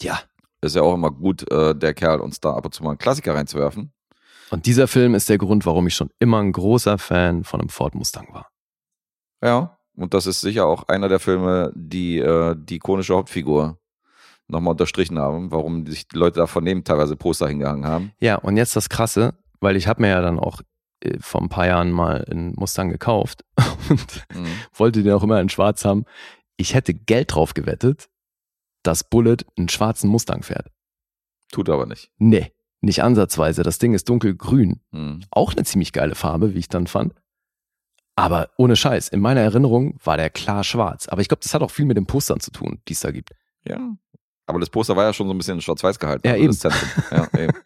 Ja. 0.00 0.20
Ist 0.60 0.76
ja 0.76 0.82
auch 0.82 0.94
immer 0.94 1.10
gut, 1.10 1.50
äh, 1.50 1.74
der 1.74 1.94
Kerl 1.94 2.20
uns 2.20 2.40
da 2.40 2.54
ab 2.54 2.64
und 2.64 2.74
zu 2.74 2.82
mal 2.82 2.90
einen 2.90 2.98
Klassiker 2.98 3.34
reinzuwerfen. 3.34 3.92
Und 4.50 4.66
dieser 4.66 4.86
Film 4.86 5.14
ist 5.14 5.28
der 5.28 5.38
Grund, 5.38 5.66
warum 5.66 5.86
ich 5.86 5.94
schon 5.94 6.10
immer 6.18 6.40
ein 6.40 6.52
großer 6.52 6.98
Fan 6.98 7.44
von 7.44 7.60
einem 7.60 7.68
Ford 7.68 7.94
Mustang 7.94 8.32
war. 8.32 8.48
Ja. 9.42 9.78
Und 9.96 10.12
das 10.12 10.26
ist 10.26 10.42
sicher 10.42 10.66
auch 10.66 10.88
einer 10.88 11.08
der 11.08 11.18
Filme, 11.18 11.72
die 11.74 12.18
äh, 12.18 12.54
die 12.56 12.76
ikonische 12.76 13.14
Hauptfigur 13.14 13.78
nochmal 14.46 14.72
unterstrichen 14.72 15.18
haben, 15.18 15.50
warum 15.50 15.86
sich 15.86 16.06
die 16.06 16.18
Leute 16.18 16.40
davon 16.40 16.64
neben 16.64 16.84
teilweise 16.84 17.16
Poster 17.16 17.48
hingehangen 17.48 17.86
haben. 17.86 18.12
Ja, 18.20 18.36
und 18.36 18.56
jetzt 18.56 18.76
das 18.76 18.88
Krasse, 18.88 19.34
weil 19.60 19.74
ich 19.74 19.88
habe 19.88 20.02
mir 20.02 20.08
ja 20.08 20.20
dann 20.20 20.38
auch 20.38 20.60
vor 21.20 21.42
ein 21.42 21.48
paar 21.48 21.66
Jahren 21.66 21.90
mal 21.90 22.24
einen 22.24 22.54
Mustang 22.56 22.88
gekauft 22.88 23.44
und 23.90 24.26
Mhm. 24.34 24.46
wollte 24.72 25.02
den 25.02 25.12
auch 25.12 25.22
immer 25.22 25.40
in 25.40 25.48
schwarz 25.48 25.84
haben. 25.84 26.04
Ich 26.56 26.74
hätte 26.74 26.94
Geld 26.94 27.34
drauf 27.34 27.54
gewettet, 27.54 28.08
dass 28.82 29.04
Bullet 29.04 29.38
einen 29.58 29.68
schwarzen 29.68 30.08
Mustang 30.08 30.42
fährt. 30.42 30.70
Tut 31.52 31.68
aber 31.68 31.86
nicht. 31.86 32.10
Nee, 32.18 32.52
nicht 32.80 33.02
ansatzweise. 33.02 33.62
Das 33.62 33.78
Ding 33.78 33.94
ist 33.94 34.08
dunkelgrün. 34.08 34.80
Mhm. 34.90 35.24
Auch 35.30 35.52
eine 35.52 35.64
ziemlich 35.64 35.92
geile 35.92 36.14
Farbe, 36.14 36.54
wie 36.54 36.58
ich 36.58 36.68
dann 36.68 36.86
fand. 36.86 37.14
Aber 38.18 38.48
ohne 38.56 38.76
Scheiß, 38.76 39.08
in 39.08 39.20
meiner 39.20 39.42
Erinnerung 39.42 39.98
war 40.02 40.16
der 40.16 40.30
klar 40.30 40.64
schwarz. 40.64 41.06
Aber 41.08 41.20
ich 41.20 41.28
glaube, 41.28 41.42
das 41.42 41.52
hat 41.52 41.62
auch 41.62 41.70
viel 41.70 41.84
mit 41.84 41.98
den 41.98 42.06
Postern 42.06 42.40
zu 42.40 42.50
tun, 42.50 42.80
die 42.88 42.94
es 42.94 43.00
da 43.00 43.10
gibt. 43.10 43.30
Ja. 43.68 43.78
Aber 44.46 44.58
das 44.60 44.70
Poster 44.70 44.96
war 44.96 45.04
ja 45.04 45.12
schon 45.12 45.26
so 45.26 45.34
ein 45.34 45.38
bisschen 45.38 45.56
in 45.56 45.60
schwarz-weiß 45.60 45.98
gehalten. 45.98 46.26
Ja, 46.26 46.32
also 46.34 46.68
eben. 46.68 46.74
Ja, 47.10 47.38
eben. 47.38 47.52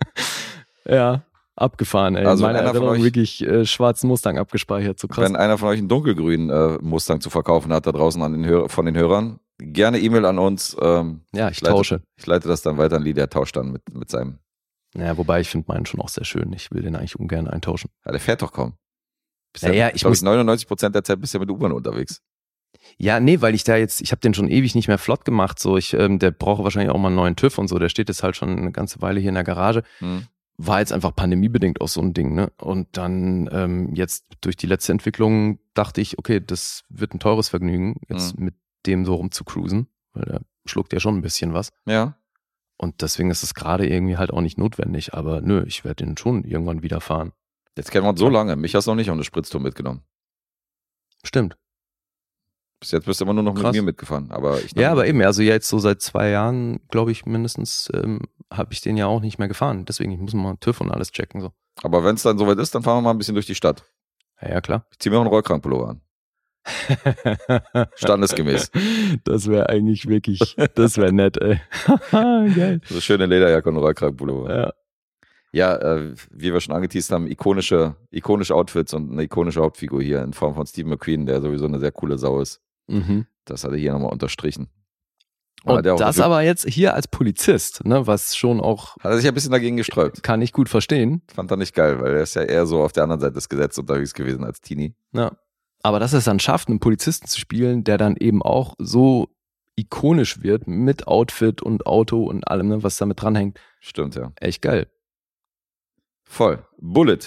Ja, 0.87 1.23
abgefahren, 1.61 2.17
ey. 2.17 2.25
Also 2.25 2.45
in 2.45 2.49
meiner 2.53 2.61
einer 2.61 2.69
von 2.69 2.77
Erinnerung 2.77 2.99
euch- 2.99 3.05
wirklich 3.05 3.43
äh, 3.47 3.65
schwarzen 3.67 4.09
Mustang 4.09 4.39
abgespeichert, 4.39 4.99
so 4.99 5.09
krass. 5.09 5.25
Wenn 5.25 5.37
einer 5.37 5.59
von 5.59 5.69
euch 5.69 5.79
einen 5.79 5.89
dunkelgrünen 5.89 6.51
äh, 6.51 6.79
Mustang 6.83 7.21
zu 7.21 7.31
verkaufen 7.31 7.73
hat 7.73 7.87
da 7.87 7.93
draußen 7.93 8.21
an 8.23 8.33
den 8.33 8.45
Hör 8.47 8.69
von 8.69 8.87
den 8.87 8.97
Hörern, 8.97 9.41
gerne 9.59 9.99
E-Mail 10.01 10.25
an 10.25 10.39
uns. 10.39 10.77
Ähm, 10.81 11.23
ja, 11.33 11.49
ich 11.51 11.61
leite- 11.61 11.75
tausche. 11.75 12.03
Ich 12.17 12.27
leite 12.27 12.49
das 12.49 12.63
dann 12.63 12.79
weiter 12.79 12.97
an 12.97 13.03
Lee, 13.03 13.13
der 13.13 13.29
tauscht 13.31 13.57
dann 13.57 13.73
mit, 13.73 13.83
mit 13.95 14.11
seinem. 14.11 14.39
Ja, 14.97 15.17
wobei 15.17 15.41
ich 15.41 15.49
finde 15.49 15.67
meinen 15.69 15.87
schon 15.87 16.01
auch 16.01 16.09
sehr 16.09 16.25
schön. 16.25 16.53
Ich 16.53 16.71
will 16.73 16.83
den 16.83 16.97
eigentlich 16.97 17.19
ungern 17.19 17.47
eintauschen. 17.47 17.91
Ja, 18.05 18.11
der 18.13 18.21
fährt 18.21 18.43
doch 18.43 18.53
kaum. 18.53 18.75
Bist 19.53 19.65
Ja, 19.65 19.73
ja, 19.73 19.91
ich 19.95 20.05
muss- 20.05 20.23
99 20.23 20.67
Prozent 20.67 20.95
der 20.95 21.05
Zeit 21.05 21.21
bist 21.21 21.33
du 21.35 21.39
ja 21.39 21.41
mit 21.41 21.49
der 21.49 21.57
U-Bahn 21.57 21.73
unterwegs. 21.73 22.21
Ja, 22.99 23.21
nee, 23.21 23.41
weil 23.41 23.55
ich 23.55 23.65
da 23.65 23.77
jetzt, 23.77 24.01
ich 24.01 24.11
habe 24.13 24.21
den 24.21 24.33
schon 24.35 24.49
ewig 24.49 24.75
nicht 24.75 24.89
mehr 24.89 24.99
flott 24.99 25.25
gemacht. 25.25 25.59
So, 25.59 25.77
ich, 25.77 25.93
ähm, 25.95 26.19
der 26.19 26.31
braucht 26.31 26.63
wahrscheinlich 26.65 26.91
auch 26.93 26.99
mal 26.99 27.09
einen 27.09 27.17
neuen 27.17 27.37
TÜV 27.37 27.59
und 27.59 27.69
so. 27.69 27.79
Der 27.79 27.89
steht 27.89 28.09
jetzt 28.09 28.23
halt 28.23 28.37
schon 28.37 28.57
eine 28.57 28.73
ganze 28.73 29.01
Weile 29.03 29.21
hier 29.21 29.29
in 29.29 29.35
der 29.35 29.45
Garage. 29.45 29.83
Hm. 29.99 30.27
War 30.63 30.81
jetzt 30.81 30.93
einfach 30.93 31.15
pandemiebedingt 31.15 31.81
auch 31.81 31.89
so 31.89 32.03
ein 32.03 32.13
Ding, 32.13 32.35
ne? 32.35 32.53
Und 32.59 32.89
dann 32.93 33.49
ähm, 33.51 33.95
jetzt 33.95 34.27
durch 34.43 34.57
die 34.57 34.67
letzte 34.67 34.93
Entwicklung 34.93 35.59
dachte 35.73 36.01
ich, 36.01 36.19
okay, 36.19 36.41
das 36.41 36.85
wird 36.89 37.15
ein 37.15 37.19
teures 37.19 37.49
Vergnügen, 37.49 38.01
jetzt 38.09 38.39
mit 38.39 38.55
dem 38.87 39.05
so 39.05 39.15
rumzucruisen, 39.15 39.89
weil 40.13 40.25
der 40.25 40.41
schluckt 40.67 40.93
ja 40.93 41.01
schon 41.01 41.17
ein 41.17 41.23
bisschen 41.23 41.55
was. 41.55 41.71
Ja. 41.87 42.17
Und 42.77 43.03
deswegen 43.03 43.31
ist 43.31 43.43
es 43.43 43.55
gerade 43.55 43.87
irgendwie 43.87 44.17
halt 44.17 44.31
auch 44.33 44.41
nicht 44.41 44.59
notwendig. 44.59 45.15
Aber 45.15 45.41
nö, 45.41 45.65
ich 45.67 45.85
werde 45.85 46.05
den 46.05 46.17
schon 46.17 46.45
irgendwann 46.45 46.83
wieder 46.83 47.01
fahren. 47.01 47.33
Jetzt 47.77 47.91
kennen 47.91 48.05
wir 48.05 48.11
uns 48.11 48.21
so 48.21 48.29
lange. 48.29 48.57
Mich 48.57 48.75
hast 48.75 48.87
du 48.87 48.91
noch 48.91 48.97
nicht 48.97 49.11
auf 49.11 49.15
eine 49.15 49.25
Spritztour 49.25 49.61
mitgenommen. 49.61 50.03
Stimmt. 51.23 51.57
Bis 52.81 52.93
jetzt 52.93 53.05
bist 53.05 53.21
du 53.21 53.27
immer 53.27 53.35
nur 53.35 53.43
noch 53.43 53.55
Krass. 53.55 53.73
mit 53.75 53.75
mir 53.75 53.83
mitgefahren. 53.83 54.31
Aber 54.31 54.59
ich 54.59 54.73
Ja, 54.75 54.91
aber 54.91 55.07
eben, 55.07 55.21
also 55.23 55.43
jetzt 55.43 55.69
so 55.69 55.79
seit 55.79 56.01
zwei 56.01 56.31
Jahren, 56.31 56.81
glaube 56.89 57.13
ich, 57.13 57.27
mindestens 57.27 57.91
ähm, 57.93 58.21
habe 58.51 58.73
ich 58.73 58.81
den 58.81 58.97
ja 58.97 59.07
auch 59.07 59.21
nicht 59.21 59.39
mehr 59.39 59.49
gefahren. 59.49 59.85
Deswegen, 59.85 60.13
ich 60.13 60.19
muss 60.19 60.33
mal 60.33 60.57
TÜV 60.59 60.81
und 60.81 60.91
alles 60.91 61.13
checken. 61.13 61.43
So. 61.43 61.53
Aber 61.83 62.05
wenn 62.05 62.15
es 62.15 62.23
dann 62.23 62.39
soweit 62.39 62.59
ist, 62.59 62.75
dann 62.75 62.83
fahren 62.83 62.99
wir 62.99 63.03
mal 63.03 63.11
ein 63.11 63.19
bisschen 63.19 63.35
durch 63.35 63.47
die 63.47 63.55
Stadt. 63.55 63.85
Ja, 64.41 64.49
ja 64.49 64.61
klar. 64.63 64.87
Ich 64.91 64.99
ziehe 64.99 65.11
mir 65.11 65.19
auch 65.19 65.23
einen 65.23 65.31
Rollkragenpullover 65.31 65.91
an. 65.91 66.01
Standesgemäß. 67.97 68.71
Das 69.25 69.47
wäre 69.49 69.69
eigentlich 69.69 70.09
wirklich, 70.09 70.57
das 70.75 70.97
wäre 70.97 71.13
nett, 71.13 71.37
ey. 71.39 71.61
Geil. 72.11 72.81
So 72.85 73.01
schöne 73.01 73.27
Lederjacke 73.27 73.69
und 73.69 73.77
Rollkragenpullover. 73.77 74.55
Ja. 74.55 74.73
Ja, 75.53 75.77
äh, 75.77 76.15
wie 76.31 76.53
wir 76.53 76.61
schon 76.61 76.75
angeteased 76.75 77.11
haben, 77.11 77.27
ikonische, 77.27 77.97
ikonische 78.11 78.55
Outfits 78.55 78.95
und 78.95 79.11
eine 79.11 79.25
ikonische 79.25 79.61
Hauptfigur 79.61 80.01
hier 80.01 80.23
in 80.23 80.33
Form 80.33 80.55
von 80.55 80.65
Steve 80.67 80.89
McQueen, 80.89 81.27
der 81.27 81.41
sowieso 81.41 81.65
eine 81.65 81.81
sehr 81.81 81.91
coole 81.91 82.19
Sau 82.19 82.41
ist. 82.41 82.61
Mhm. 82.91 83.27
Das 83.45 83.65
hat 83.65 83.73
er 83.73 83.79
hier 83.79 83.93
nochmal 83.93 84.13
unterstrichen. 84.13 84.69
Und 85.65 85.85
er 85.85 85.97
das 85.97 86.21
aber 86.21 86.41
jetzt 86.41 86.67
hier 86.67 86.95
als 86.95 87.07
Polizist, 87.07 87.85
ne, 87.85 88.07
was 88.07 88.35
schon 88.35 88.61
auch, 88.61 88.97
Hat 88.97 89.11
er 89.13 89.17
sich 89.19 89.29
ein 89.29 89.35
bisschen 89.35 89.53
dagegen 89.53 89.77
gesträubt. 89.77 90.23
kann 90.23 90.41
ich 90.41 90.53
gut 90.53 90.71
verstehen. 90.71 91.21
Fand 91.35 91.51
er 91.51 91.59
nicht 91.59 91.75
geil, 91.75 92.01
weil 92.01 92.15
er 92.15 92.23
ist 92.23 92.35
ja 92.35 92.43
eher 92.43 92.65
so 92.67 92.83
auf 92.83 92.93
der 92.93 93.03
anderen 93.03 93.21
Seite 93.21 93.35
des 93.35 93.49
Gesetzes 93.51 93.79
unterwegs 93.79 94.15
gewesen 94.15 94.43
als 94.45 94.61
Teenie. 94.63 94.95
Ja. 95.13 95.33
Aber 95.83 95.99
dass 96.01 96.13
es 96.15 96.25
dann 96.25 96.41
schafft, 96.41 96.69
einen 96.69 96.81
Polizisten 96.81 97.27
zu 97.27 97.39
spielen, 97.39 97.85
der 97.85 97.99
dann 97.99 98.17
eben 98.17 98.43
auch 98.43 98.75
so 98.79 99.29
ikonisch 99.77 100.43
wird 100.43 100.67
mit 100.67 101.07
Outfit 101.07 101.61
und 101.63 101.87
Auto 101.87 102.23
und 102.25 102.49
allem, 102.49 102.69
ne, 102.69 102.83
was 102.83 102.97
damit 102.97 103.21
dranhängt, 103.21 103.59
Stimmt, 103.81 104.15
ja. 104.15 104.33
echt 104.37 104.63
geil. 104.63 104.87
Voll. 106.25 106.65
Bullet. 106.79 107.19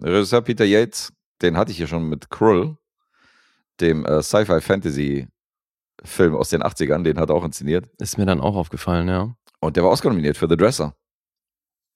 Regisseur 0.00 0.42
Peter 0.42 0.64
Yates, 0.64 1.12
den 1.42 1.56
hatte 1.56 1.70
ich 1.70 1.76
hier 1.76 1.86
schon 1.86 2.08
mit 2.08 2.30
Krull, 2.30 2.76
dem 3.80 4.04
äh, 4.06 4.22
Sci-Fi-Fantasy-Film 4.22 6.36
aus 6.36 6.50
den 6.50 6.62
80ern, 6.62 7.02
den 7.02 7.18
hat 7.18 7.30
er 7.30 7.34
auch 7.34 7.44
inszeniert. 7.44 7.88
Ist 7.98 8.18
mir 8.18 8.26
dann 8.26 8.40
auch 8.40 8.56
aufgefallen, 8.56 9.08
ja. 9.08 9.34
Und 9.60 9.76
der 9.76 9.84
war 9.84 9.90
Oscar 9.90 10.10
nominiert 10.10 10.36
für 10.36 10.48
The 10.48 10.56
Dresser. 10.56 10.94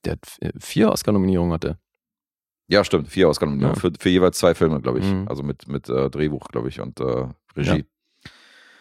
Der 0.05 0.13
hat 0.13 0.27
v- 0.27 0.51
vier 0.61 0.91
Oscar-Nominierungen 0.91 1.53
hatte. 1.53 1.79
Ja, 2.69 2.85
stimmt. 2.85 3.09
Vier 3.09 3.29
Oscar-Nominierungen. 3.29 3.77
Ja. 3.77 3.81
Für, 3.81 3.93
für 3.99 4.09
jeweils 4.09 4.39
zwei 4.39 4.55
Filme, 4.55 4.81
glaube 4.81 5.01
ich. 5.01 5.07
Mhm. 5.07 5.27
Also 5.29 5.43
mit, 5.43 5.69
mit 5.69 5.89
äh, 5.89 6.11
Drehbuch, 6.11 6.49
glaube 6.49 6.69
ich, 6.69 6.81
und 6.81 7.01
äh, 7.01 7.29
Regie. 7.57 7.85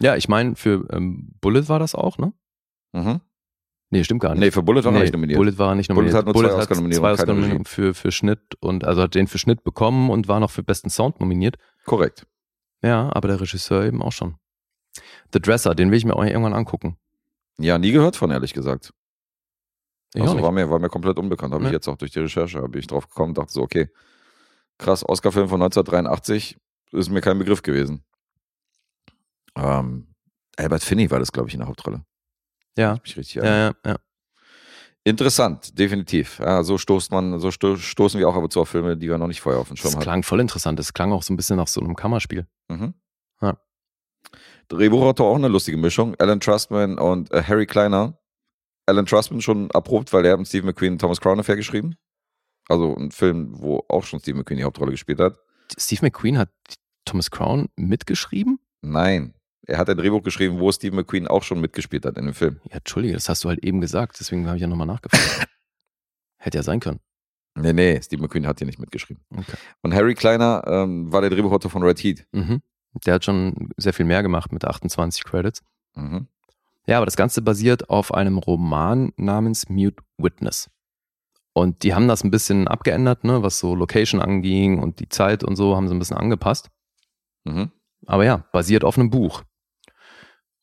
Ja, 0.00 0.14
ich 0.16 0.28
meine, 0.28 0.54
für 0.56 0.86
ähm, 0.90 1.32
Bullet 1.40 1.68
war 1.68 1.78
das 1.80 1.94
auch, 1.94 2.18
ne? 2.18 2.32
Mhm. 2.92 3.20
Nee, 3.90 4.04
stimmt 4.04 4.20
gar 4.20 4.30
nicht. 4.34 4.40
Nee, 4.40 4.50
für 4.50 4.62
Bullet 4.62 4.84
war 4.84 4.92
er 4.92 4.98
Nee, 4.98 5.04
nicht 5.04 5.12
nominiert. 5.14 5.38
Bullet 5.38 5.58
war 5.58 5.74
nicht 5.74 5.88
Bullet 5.88 6.10
nominiert. 6.12 6.16
hat 6.18 6.26
nur 6.26 6.34
zwei 6.34 6.54
Oscar-Nominierungen, 6.54 7.06
zwei 7.08 7.12
Oscar-Nominierungen 7.12 7.64
für, 7.64 7.94
für 7.94 8.12
Schnitt 8.12 8.54
und 8.60 8.84
also 8.84 9.02
hat 9.02 9.14
den 9.14 9.26
für 9.26 9.38
Schnitt 9.38 9.64
bekommen 9.64 10.10
und 10.10 10.28
war 10.28 10.40
noch 10.40 10.50
für 10.50 10.62
besten 10.62 10.90
Sound 10.90 11.20
nominiert. 11.20 11.56
Korrekt. 11.84 12.26
Ja, 12.82 13.10
aber 13.14 13.28
der 13.28 13.40
Regisseur 13.40 13.84
eben 13.84 14.02
auch 14.02 14.12
schon. 14.12 14.36
The 15.32 15.40
Dresser, 15.40 15.74
den 15.74 15.90
will 15.90 15.98
ich 15.98 16.04
mir 16.04 16.14
auch 16.16 16.24
irgendwann 16.24 16.54
angucken. 16.54 16.96
Ja, 17.58 17.78
nie 17.78 17.92
gehört 17.92 18.16
von, 18.16 18.30
ehrlich 18.30 18.54
gesagt. 18.54 18.92
Ich 20.14 20.22
also 20.22 20.40
war 20.40 20.52
mir, 20.52 20.70
war 20.70 20.78
mir 20.78 20.88
komplett 20.88 21.18
unbekannt. 21.18 21.52
Habe 21.52 21.64
ich 21.64 21.70
Nee. 21.70 21.74
jetzt 21.74 21.88
auch 21.88 21.96
durch 21.96 22.12
die 22.12 22.20
Recherche, 22.20 22.62
habe 22.62 22.78
ich 22.78 22.86
drauf 22.86 23.08
gekommen, 23.08 23.34
dachte 23.34 23.52
so, 23.52 23.62
okay, 23.62 23.90
krass, 24.78 25.06
Oscar-Film 25.06 25.48
von 25.48 25.60
1983 25.60 26.56
ist 26.92 27.10
mir 27.10 27.20
kein 27.20 27.38
Begriff 27.38 27.62
gewesen. 27.62 28.04
Ähm, 29.56 30.06
Albert 30.56 30.82
Finney 30.82 31.10
war 31.10 31.18
das, 31.18 31.32
glaube 31.32 31.48
ich, 31.48 31.54
in 31.54 31.60
der 31.60 31.68
Hauptrolle. 31.68 32.04
Ja, 32.76 32.98
Ich 33.04 33.16
richtig 33.16 33.34
ja, 33.34 33.44
ja, 33.44 33.72
ja. 33.84 33.96
Interessant, 35.08 35.78
definitiv. 35.78 36.38
Ja, 36.38 36.62
so 36.62 36.76
stoßt 36.76 37.10
man, 37.12 37.38
so 37.40 37.50
sto 37.50 37.76
stoßen 37.76 38.20
wir 38.20 38.28
auch 38.28 38.36
ab 38.36 38.42
und 38.42 38.52
zu 38.52 38.60
auf 38.60 38.68
Filme, 38.68 38.96
die 38.96 39.08
wir 39.08 39.16
noch 39.16 39.26
nicht 39.26 39.40
vorher 39.40 39.60
auf 39.60 39.68
dem 39.68 39.76
Schirm 39.76 39.84
Das 39.84 39.94
hatten. 39.94 40.02
klang 40.02 40.22
voll 40.22 40.40
interessant. 40.40 40.78
Das 40.78 40.92
klang 40.92 41.12
auch 41.12 41.22
so 41.22 41.32
ein 41.32 41.36
bisschen 41.36 41.56
nach 41.56 41.66
so 41.68 41.80
einem 41.80 41.96
Kammerspiel. 41.96 42.46
Mhm. 42.68 42.92
Ja. 43.40 43.56
Drehbuchautor 44.68 45.26
auch 45.30 45.36
eine 45.36 45.48
lustige 45.48 45.78
Mischung. 45.78 46.14
Alan 46.18 46.40
Trustman 46.40 46.98
und 46.98 47.30
äh, 47.32 47.42
Harry 47.42 47.64
Kleiner. 47.66 48.18
Alan 48.86 49.06
Trustman 49.06 49.40
schon 49.40 49.70
erprobt, 49.70 50.12
weil 50.12 50.24
er 50.26 50.32
hat 50.32 50.38
mit 50.40 50.48
Steve 50.48 50.66
McQueen 50.66 50.92
und 50.92 50.98
Thomas 51.00 51.20
Crown 51.20 51.40
Affair 51.40 51.56
geschrieben. 51.56 51.94
Also 52.68 52.94
ein 52.96 53.10
Film, 53.10 53.52
wo 53.58 53.84
auch 53.88 54.04
schon 54.04 54.20
Steve 54.20 54.36
McQueen 54.36 54.58
die 54.58 54.64
Hauptrolle 54.64 54.90
gespielt 54.90 55.20
hat. 55.20 55.38
Steve 55.78 56.00
McQueen 56.04 56.36
hat 56.36 56.50
Thomas 57.06 57.30
Crown 57.30 57.68
mitgeschrieben? 57.76 58.58
Nein, 58.82 59.34
er 59.68 59.78
hat 59.78 59.90
ein 59.90 59.98
Drehbuch 59.98 60.22
geschrieben, 60.22 60.58
wo 60.58 60.72
Steve 60.72 60.96
McQueen 60.96 61.28
auch 61.28 61.42
schon 61.42 61.60
mitgespielt 61.60 62.06
hat 62.06 62.16
in 62.16 62.24
dem 62.24 62.34
Film. 62.34 62.58
Ja, 62.70 62.78
Entschuldige, 62.78 63.14
das 63.14 63.28
hast 63.28 63.44
du 63.44 63.48
halt 63.50 63.62
eben 63.62 63.80
gesagt. 63.80 64.18
Deswegen 64.18 64.46
habe 64.46 64.56
ich 64.56 64.62
ja 64.62 64.66
nochmal 64.66 64.86
nachgefragt. 64.86 65.46
Hätte 66.38 66.58
ja 66.58 66.62
sein 66.62 66.80
können. 66.80 67.00
Nee, 67.54 67.72
nee, 67.72 68.00
Steve 68.02 68.22
McQueen 68.22 68.46
hat 68.46 68.58
hier 68.58 68.66
nicht 68.66 68.78
mitgeschrieben. 68.78 69.22
Okay. 69.30 69.56
Und 69.82 69.94
Harry 69.94 70.14
Kleiner 70.14 70.62
ähm, 70.66 71.12
war 71.12 71.20
der 71.20 71.30
Drehbuchautor 71.30 71.70
von 71.70 71.82
Red 71.82 72.02
Heat. 72.02 72.26
Mhm. 72.32 72.62
Der 73.04 73.14
hat 73.14 73.24
schon 73.24 73.70
sehr 73.76 73.92
viel 73.92 74.06
mehr 74.06 74.22
gemacht 74.22 74.52
mit 74.52 74.64
28 74.64 75.24
Credits. 75.24 75.62
Mhm. 75.94 76.28
Ja, 76.86 76.96
aber 76.96 77.06
das 77.06 77.16
Ganze 77.16 77.42
basiert 77.42 77.90
auf 77.90 78.14
einem 78.14 78.38
Roman 78.38 79.12
namens 79.16 79.68
Mute 79.68 80.02
Witness. 80.16 80.70
Und 81.52 81.82
die 81.82 81.94
haben 81.94 82.08
das 82.08 82.24
ein 82.24 82.30
bisschen 82.30 82.68
abgeändert, 82.68 83.24
ne, 83.24 83.42
was 83.42 83.58
so 83.58 83.74
Location 83.74 84.22
anging 84.22 84.78
und 84.78 85.00
die 85.00 85.08
Zeit 85.08 85.44
und 85.44 85.56
so, 85.56 85.76
haben 85.76 85.88
sie 85.88 85.94
ein 85.94 85.98
bisschen 85.98 86.16
angepasst. 86.16 86.70
Mhm. 87.44 87.70
Aber 88.06 88.24
ja, 88.24 88.44
basiert 88.52 88.84
auf 88.84 88.96
einem 88.96 89.10
Buch. 89.10 89.42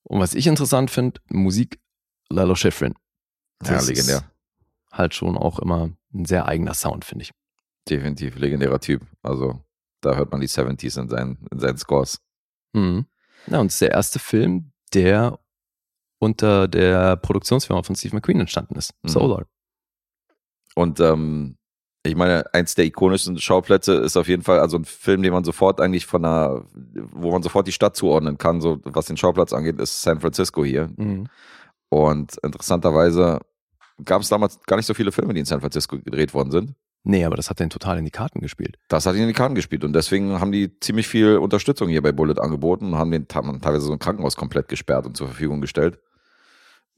Und 0.07 0.19
was 0.19 0.35
ich 0.35 0.47
interessant 0.47 0.91
finde, 0.91 1.19
Musik 1.29 1.79
Lalo 2.29 2.55
Schifrin. 2.55 2.93
Ja, 3.63 3.81
legendär. 3.81 4.23
Halt 4.91 5.13
schon 5.13 5.37
auch 5.37 5.59
immer 5.59 5.89
ein 6.13 6.25
sehr 6.25 6.47
eigener 6.47 6.73
Sound, 6.73 7.05
finde 7.05 7.23
ich. 7.23 7.31
Definitiv 7.89 8.37
legendärer 8.37 8.79
Typ. 8.79 9.05
Also 9.21 9.61
da 10.01 10.15
hört 10.15 10.31
man 10.31 10.41
die 10.41 10.47
70s 10.47 10.99
in 10.99 11.09
seinen, 11.09 11.45
in 11.51 11.59
seinen 11.59 11.77
Scores. 11.77 12.21
Mhm. 12.73 13.05
Ja, 13.47 13.59
und 13.59 13.67
es 13.67 13.73
ist 13.73 13.81
der 13.81 13.91
erste 13.91 14.19
Film, 14.19 14.71
der 14.93 15.39
unter 16.19 16.67
der 16.67 17.17
Produktionsfirma 17.17 17.83
von 17.83 17.95
Steve 17.95 18.15
McQueen 18.15 18.39
entstanden 18.39 18.75
ist. 18.75 18.93
Mhm. 19.03 19.09
Solar. 19.09 19.45
Und 20.75 20.99
ähm, 20.99 21.57
ich 22.05 22.15
meine, 22.15 22.53
eins 22.53 22.75
der 22.75 22.85
ikonischsten 22.85 23.37
Schauplätze 23.39 23.95
ist 23.95 24.17
auf 24.17 24.27
jeden 24.27 24.43
Fall 24.43 24.59
also 24.59 24.77
ein 24.77 24.85
Film, 24.85 25.23
den 25.23 25.33
man 25.33 25.43
sofort 25.43 25.81
eigentlich 25.81 26.05
von 26.05 26.23
einer, 26.23 26.65
wo 27.11 27.31
man 27.31 27.43
sofort 27.43 27.67
die 27.67 27.71
Stadt 27.71 27.95
zuordnen 27.95 28.37
kann, 28.37 28.61
so 28.61 28.79
was 28.83 29.05
den 29.05 29.17
Schauplatz 29.17 29.53
angeht, 29.53 29.79
ist 29.79 30.01
San 30.01 30.19
Francisco 30.19 30.63
hier. 30.63 30.89
Mhm. 30.95 31.27
Und 31.89 32.37
interessanterweise 32.43 33.39
gab 34.03 34.21
es 34.21 34.29
damals 34.29 34.59
gar 34.65 34.75
nicht 34.77 34.85
so 34.85 34.93
viele 34.93 35.11
Filme, 35.11 35.33
die 35.33 35.39
in 35.39 35.45
San 35.45 35.61
Francisco 35.61 35.97
gedreht 35.97 36.33
worden 36.33 36.51
sind. 36.51 36.73
Nee, 37.07 37.23
aber 37.23 37.35
das 37.35 37.49
hat 37.49 37.59
den 37.59 37.69
total 37.69 37.99
in 37.99 38.05
die 38.05 38.11
Karten 38.11 38.41
gespielt. 38.41 38.77
Das 38.89 39.05
hat 39.05 39.13
ihnen 39.13 39.23
in 39.23 39.29
die 39.29 39.35
Karten 39.35 39.53
gespielt 39.53 39.83
und 39.83 39.93
deswegen 39.93 40.39
haben 40.39 40.51
die 40.51 40.79
ziemlich 40.79 41.07
viel 41.07 41.37
Unterstützung 41.37 41.87
hier 41.87 42.01
bei 42.01 42.11
Bullet 42.11 42.39
angeboten 42.39 42.93
und 42.93 42.95
haben 42.95 43.11
den 43.11 43.27
haben 43.33 43.61
teilweise 43.61 43.85
so 43.85 43.93
ein 43.93 43.99
Krankenhaus 43.99 44.35
komplett 44.35 44.67
gesperrt 44.67 45.05
und 45.05 45.15
zur 45.15 45.27
Verfügung 45.27 45.61
gestellt. 45.61 45.99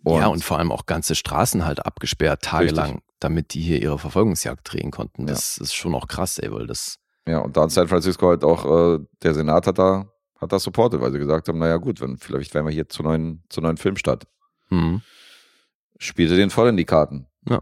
ja, 0.06 0.28
und 0.28 0.44
vor 0.46 0.60
allem 0.60 0.72
auch 0.72 0.86
ganze 0.86 1.14
Straßen 1.14 1.66
halt 1.66 1.86
abgesperrt, 1.86 2.42
tagelang, 2.42 3.02
damit 3.20 3.54
die 3.54 3.62
hier 3.62 3.82
ihre 3.82 4.00
Verfolgungsjagd 4.00 4.72
drehen 4.72 4.92
konnten. 4.92 5.26
Das 5.26 5.58
ist 5.58 5.74
schon 5.74 5.96
auch 5.96 6.08
krass, 6.08 6.38
ey, 6.38 6.52
weil 6.52 6.68
das. 6.68 7.00
Ja, 7.28 7.40
und 7.40 7.58
da 7.58 7.64
in 7.64 7.70
San 7.70 7.88
Francisco 7.88 8.28
halt 8.30 8.44
auch, 8.44 8.66
äh, 8.96 9.00
der 9.24 9.34
Senat 9.34 9.68
hat 9.68 9.80
da, 9.80 10.12
hat 10.40 10.52
das 10.52 10.64
supportet, 10.64 11.02
weil 11.02 11.12
sie 11.12 11.20
gesagt 11.20 11.48
haben, 11.48 11.58
naja 11.58 11.78
gut, 11.78 12.00
wenn, 12.00 12.18
vielleicht 12.18 12.54
werden 12.54 12.66
wir 12.66 12.74
hier 12.74 12.88
zur 12.88 13.06
neuen, 13.06 13.44
zur 13.50 13.64
neuen 13.64 13.78
Filmstadt. 13.78 14.28
Mhm. 14.70 15.02
Spielte 15.98 16.36
den 16.36 16.50
voll 16.50 16.70
in 16.70 16.78
die 16.78 16.86
Karten. 16.86 17.28
Ja. 17.50 17.62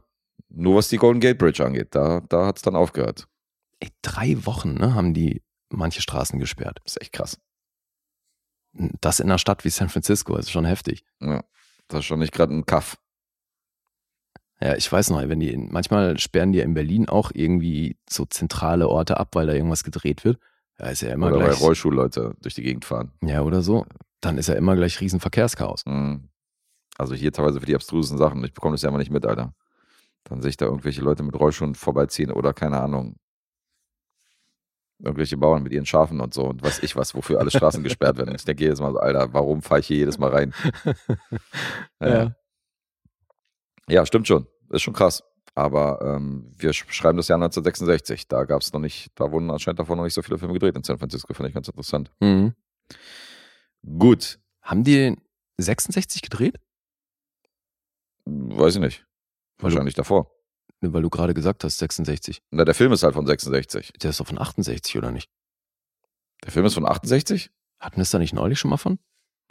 Nur 0.49 0.76
was 0.76 0.89
die 0.89 0.97
Golden 0.97 1.20
Gate 1.20 1.38
Bridge 1.38 1.66
angeht, 1.66 1.95
da, 1.95 2.22
da 2.30 2.45
hat 2.45 2.58
es 2.58 2.62
dann 2.62 2.76
aufgehört. 2.76 3.28
Ey, 3.80 3.89
drei 4.01 4.45
Wochen, 4.45 4.76
ne, 4.76 4.93
haben 4.93 5.14
die 5.14 5.41
manche 5.70 6.01
Straßen 6.01 6.39
gesperrt. 6.39 6.80
Das 6.84 6.95
ist 6.95 7.01
echt 7.01 7.14
krass. 7.14 7.39
Das 8.74 9.20
in 9.20 9.30
einer 9.30 9.38
Stadt 9.38 9.64
wie 9.64 9.70
San 9.70 9.89
Francisco, 9.89 10.36
das 10.36 10.45
ist 10.45 10.51
schon 10.51 10.66
heftig. 10.66 11.06
Ja, 11.22 11.43
das 11.88 11.99
ist 11.99 12.06
schon 12.06 12.20
nicht 12.20 12.34
gerade 12.34 12.53
ein 12.53 12.66
Kaff. 12.66 12.97
Ja, 14.62 14.76
ich 14.76 14.89
weiß 14.89 15.10
noch, 15.10 15.28
wenn 15.28 15.39
die 15.39 15.56
manchmal 15.58 16.18
sperren 16.18 16.53
die 16.53 16.60
ja 16.60 16.64
in 16.66 16.74
Berlin 16.74 17.10
auch 17.10 17.32
irgendwie 17.34 17.97
so 18.10 18.26
zentrale 18.26 18.88
Orte 18.88 19.18
ab, 19.20 19.30
weil 19.34 19.47
da 19.47 19.53
irgendwas 19.53 19.84
gedreht 19.84 20.24
wird. 20.24 20.39
Ja, 20.80 20.88
ist 20.88 21.01
ja 21.01 21.14
immer 21.14 21.28
Oder 21.28 21.38
gleich. 21.38 21.60
bei 21.60 21.66
Rollstuhlleute 21.66 22.36
durch 22.41 22.56
die 22.56 22.64
Gegend 22.64 22.86
fahren. 22.86 23.12
Ja, 23.22 23.41
oder 23.41 23.62
so. 23.62 23.86
Dann 24.22 24.38
ist 24.38 24.47
ja 24.47 24.56
immer 24.56 24.76
gleich 24.76 24.99
Riesenverkehrschaos. 25.01 25.86
Mhm. 25.86 26.30
Also 26.97 27.16
hier 27.16 27.34
teilweise 27.34 27.60
für 27.60 27.66
die 27.66 27.76
abstrusen 27.76 28.18
Sachen. 28.18 28.43
Ich 28.45 28.53
bekomme 28.53 28.74
das 28.76 28.82
ja 28.82 28.89
immer 28.89 28.97
nicht 28.97 29.12
mit, 29.12 29.26
Alter. 29.26 29.53
Dann 30.24 30.41
sehe 30.41 30.49
ich 30.49 30.58
da 30.58 30.66
irgendwelche 30.66 31.01
Leute 31.01 31.24
mit 31.24 31.38
Rollschuhen 31.38 31.76
vorbeiziehen 31.76 32.32
oder 32.32 32.53
keine 32.53 32.80
Ahnung. 32.80 33.18
Irgendwelche 35.03 35.36
Bauern 35.36 35.64
mit 35.64 35.74
ihren 35.74 35.86
Schafen 35.86 36.22
und 36.22 36.34
so 36.34 36.45
und 36.45 36.64
weiß 36.64 36.82
ich 36.82 36.95
was, 36.95 37.14
wofür 37.14 37.39
alle 37.39 37.51
Straßen 37.51 37.84
gesperrt 37.84 38.18
werden. 38.18 38.34
Ich 38.34 38.45
denke 38.45 38.64
jedes 38.64 38.80
Mal 38.80 38.93
so, 38.93 38.99
Alter, 38.99 39.34
warum 39.34 39.62
fahre 39.62 39.82
ich 39.82 39.88
hier 39.88 39.97
jedes 39.97 40.18
Mal 40.18 40.32
rein? 40.32 40.53
Ja, 41.99 42.08
ja 42.08 42.36
stimmt 44.06 44.28
schon. 44.28 44.48
Ist 44.70 44.82
schon 44.82 44.94
krass. 44.94 45.24
Aber 45.58 46.02
ähm, 46.02 46.52
wir 46.58 46.72
sch- 46.72 46.92
schreiben 46.92 47.18
das 47.18 47.28
Jahr 47.30 47.38
1966. 47.38 48.28
Da 48.28 48.44
gab 48.44 48.62
es 48.62 48.74
noch 48.74 48.82
nicht, 48.82 49.10
da 49.16 49.32
wurden 49.32 49.50
anscheinend 49.50 49.80
davon 49.80 49.98
noch 49.98 50.04
nicht 50.04 50.14
so 50.14 50.22
viele 50.22 50.38
Filme 50.38 50.54
gedreht 50.54 50.76
in 50.76 50.84
San 50.84 50.98
Francisco. 50.98 51.34
Fand 51.34 51.48
ich 51.48 51.56
ganz 51.56 51.68
interessant. 51.68 52.12
Mhm. 52.20 52.54
Gut. 53.98 54.40
Haben 54.62 54.84
die 54.84 54.96
den 54.96 55.22
66 55.58 56.22
gedreht? 56.22 56.60
Weiß 58.26 58.76
ich 58.76 58.82
nicht. 58.82 59.06
Weil 59.58 59.70
du- 59.70 59.76
Wahrscheinlich 59.76 59.94
davor. 59.96 60.32
Weil 60.82 61.02
du 61.02 61.10
gerade 61.10 61.34
gesagt 61.34 61.64
hast, 61.64 61.78
66. 61.78 62.42
Na, 62.52 62.66
der 62.66 62.76
Film 62.76 62.92
ist 62.92 63.04
halt 63.04 63.14
von 63.14 63.26
66. 63.26 63.94
Der 64.02 64.10
ist 64.10 64.20
doch 64.20 64.28
von 64.28 64.40
68, 64.40 64.98
oder 64.98 65.12
nicht? 65.12 65.30
Der 66.44 66.52
Film 66.52 66.66
ist 66.66 66.74
von 66.74 66.86
68? 66.86 67.50
Hatten 67.80 67.96
wir 67.98 68.02
es 68.04 68.10
da 68.12 68.20
nicht 68.20 68.34
neulich 68.34 68.60
schon 68.60 68.70
mal 68.70 68.78
von? 68.78 69.00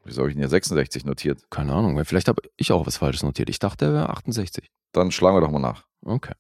Wieso 0.05 0.21
habe 0.21 0.29
ich 0.31 0.35
denn 0.35 0.43
hier 0.43 0.49
66 0.49 1.05
notiert? 1.05 1.51
Keine 1.51 1.73
Ahnung, 1.73 1.97
weil 1.97 2.05
vielleicht 2.05 2.29
habe 2.29 2.43
ich 2.57 2.73
auch 2.73 2.87
was 2.87 2.99
Falsches 2.99 3.23
notiert. 3.23 3.49
Ich 3.49 3.59
dachte, 3.59 3.87
er 3.87 3.93
wäre 3.93 4.11
68. 4.11 4.71
Dann 4.93 5.11
schlagen 5.11 5.37
wir 5.37 5.41
doch 5.41 5.51
mal 5.51 5.59
nach. 5.59 5.87
Okay. 6.03 6.35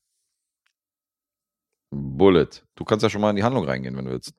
Bullet. 1.91 2.49
Du 2.75 2.85
kannst 2.85 3.03
ja 3.03 3.11
schon 3.11 3.21
mal 3.21 3.31
in 3.31 3.37
die 3.37 3.43
Handlung 3.43 3.65
reingehen, 3.65 3.97
wenn 3.97 4.05
du 4.05 4.11
willst. 4.11 4.35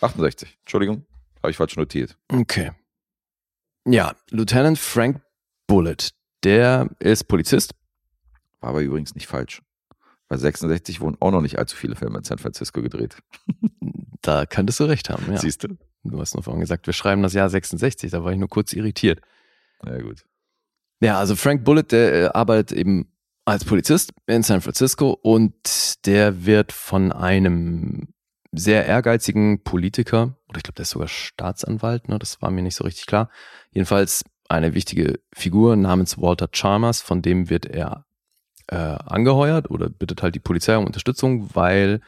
68. 0.00 0.58
Entschuldigung, 0.60 1.06
habe 1.42 1.50
ich 1.50 1.56
falsch 1.56 1.76
notiert. 1.76 2.16
Okay. 2.28 2.72
Ja, 3.86 4.14
Lieutenant 4.30 4.78
Frank 4.78 5.22
Bullet, 5.66 6.10
der 6.42 6.88
ist 7.00 7.24
Polizist. 7.24 7.74
War 8.60 8.70
aber 8.70 8.80
übrigens 8.80 9.14
nicht 9.14 9.26
falsch. 9.26 9.60
Bei 10.28 10.36
66 10.38 11.00
wurden 11.00 11.16
auch 11.20 11.30
noch 11.30 11.42
nicht 11.42 11.58
allzu 11.58 11.76
viele 11.76 11.96
Filme 11.96 12.18
in 12.18 12.24
San 12.24 12.38
Francisco 12.38 12.80
gedreht. 12.80 13.18
Da 14.22 14.46
könntest 14.46 14.80
du 14.80 14.84
recht 14.84 15.10
haben, 15.10 15.30
ja. 15.30 15.38
Siehst 15.38 15.64
du? 15.64 15.76
Du 16.04 16.20
hast 16.20 16.34
nur 16.34 16.42
vorhin 16.42 16.60
gesagt, 16.60 16.86
wir 16.86 16.92
schreiben 16.92 17.22
das 17.22 17.32
Jahr 17.32 17.48
66, 17.48 18.10
da 18.10 18.22
war 18.24 18.32
ich 18.32 18.38
nur 18.38 18.48
kurz 18.48 18.72
irritiert. 18.72 19.20
Ja, 19.84 19.98
gut. 19.98 20.24
Ja, 21.00 21.18
also 21.18 21.36
Frank 21.36 21.64
Bullet, 21.64 21.84
der 21.90 22.12
äh, 22.12 22.26
arbeitet 22.26 22.76
eben 22.76 23.12
als 23.44 23.64
Polizist 23.64 24.12
in 24.26 24.42
San 24.42 24.60
Francisco 24.60 25.10
und 25.10 26.06
der 26.06 26.46
wird 26.46 26.72
von 26.72 27.12
einem 27.12 28.08
sehr 28.52 28.86
ehrgeizigen 28.86 29.62
Politiker, 29.62 30.36
oder 30.48 30.58
ich 30.58 30.62
glaube, 30.62 30.76
der 30.76 30.84
ist 30.84 30.90
sogar 30.90 31.08
Staatsanwalt, 31.08 32.08
ne, 32.08 32.18
das 32.18 32.40
war 32.40 32.50
mir 32.50 32.62
nicht 32.62 32.76
so 32.76 32.84
richtig 32.84 33.06
klar. 33.06 33.28
Jedenfalls 33.70 34.24
eine 34.48 34.74
wichtige 34.74 35.20
Figur 35.32 35.76
namens 35.76 36.18
Walter 36.18 36.48
Chalmers, 36.48 37.00
von 37.00 37.22
dem 37.22 37.50
wird 37.50 37.66
er 37.66 38.06
äh, 38.68 38.76
angeheuert 38.76 39.70
oder 39.70 39.88
bittet 39.88 40.22
halt 40.22 40.34
die 40.34 40.40
Polizei 40.40 40.76
um 40.76 40.86
Unterstützung, 40.86 41.54
weil 41.54 42.00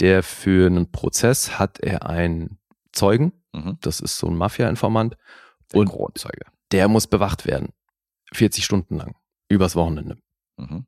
der 0.00 0.22
für 0.22 0.66
einen 0.66 0.90
Prozess 0.90 1.58
hat 1.58 1.78
er 1.80 2.08
einen 2.08 2.58
Zeugen, 2.94 3.32
Mhm. 3.52 3.78
das 3.80 4.00
ist 4.00 4.18
so 4.18 4.26
ein 4.28 4.36
Mafia-Informant, 4.36 5.16
Und- 5.72 5.88
Kronzeuge. 5.88 6.46
der 6.72 6.88
muss 6.88 7.06
bewacht 7.06 7.46
werden. 7.46 7.70
40 8.32 8.64
Stunden 8.64 8.96
lang. 8.96 9.16
Übers 9.48 9.76
Wochenende. 9.76 10.16
Mhm. 10.56 10.86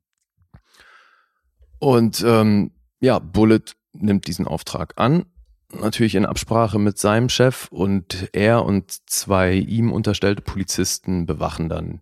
Und 1.79 2.23
ähm, 2.25 2.71
ja, 2.99 3.19
Bullet 3.19 3.61
nimmt 3.93 4.27
diesen 4.27 4.47
Auftrag 4.47 4.93
an. 4.97 5.25
Natürlich 5.71 6.15
in 6.15 6.25
Absprache 6.25 6.79
mit 6.79 6.97
seinem 6.97 7.29
Chef 7.29 7.67
und 7.71 8.29
er 8.33 8.63
und 8.65 9.09
zwei 9.09 9.53
ihm 9.53 9.91
unterstellte 9.91 10.41
Polizisten 10.41 11.25
bewachen 11.25 11.67
dann 11.69 12.01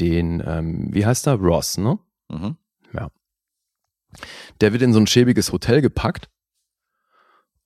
den, 0.00 0.42
ähm, 0.46 0.88
wie 0.94 1.04
heißt 1.04 1.26
er? 1.26 1.34
Ross, 1.34 1.78
ne? 1.78 1.98
Mhm. 2.28 2.56
Der 4.60 4.72
wird 4.72 4.82
in 4.82 4.92
so 4.92 5.00
ein 5.00 5.06
schäbiges 5.06 5.52
Hotel 5.52 5.80
gepackt 5.80 6.28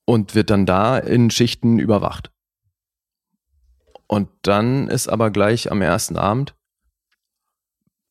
und 0.07 0.35
wird 0.35 0.49
dann 0.49 0.65
da 0.65 0.97
in 0.97 1.29
Schichten 1.29 1.79
überwacht. 1.79 2.31
Und 4.07 4.29
dann 4.41 4.87
ist 4.87 5.09
aber 5.09 5.31
gleich 5.31 5.69
am 5.69 5.81
ersten 5.81 6.15
Abend, 6.15 6.55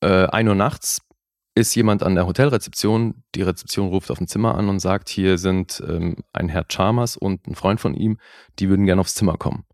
äh, 0.01 0.27
1 0.27 0.47
Uhr 0.47 0.55
nachts, 0.55 1.01
ist 1.55 1.73
jemand 1.73 2.03
an 2.03 2.13
der 2.13 2.27
Hotelrezeption. 2.27 3.23
Die 3.33 3.41
Rezeption 3.41 3.87
ruft 3.87 4.11
auf 4.11 4.19
dem 4.19 4.27
Zimmer 4.27 4.53
an 4.53 4.69
und 4.69 4.79
sagt, 4.79 5.09
hier 5.09 5.39
sind 5.39 5.83
ähm, 5.87 6.17
ein 6.33 6.49
Herr 6.49 6.65
Chalmers 6.65 7.17
und 7.17 7.47
ein 7.47 7.55
Freund 7.55 7.81
von 7.81 7.95
ihm, 7.95 8.19
die 8.59 8.69
würden 8.69 8.85
gerne 8.85 9.01
aufs 9.01 9.15
Zimmer 9.15 9.37
kommen. 9.37 9.65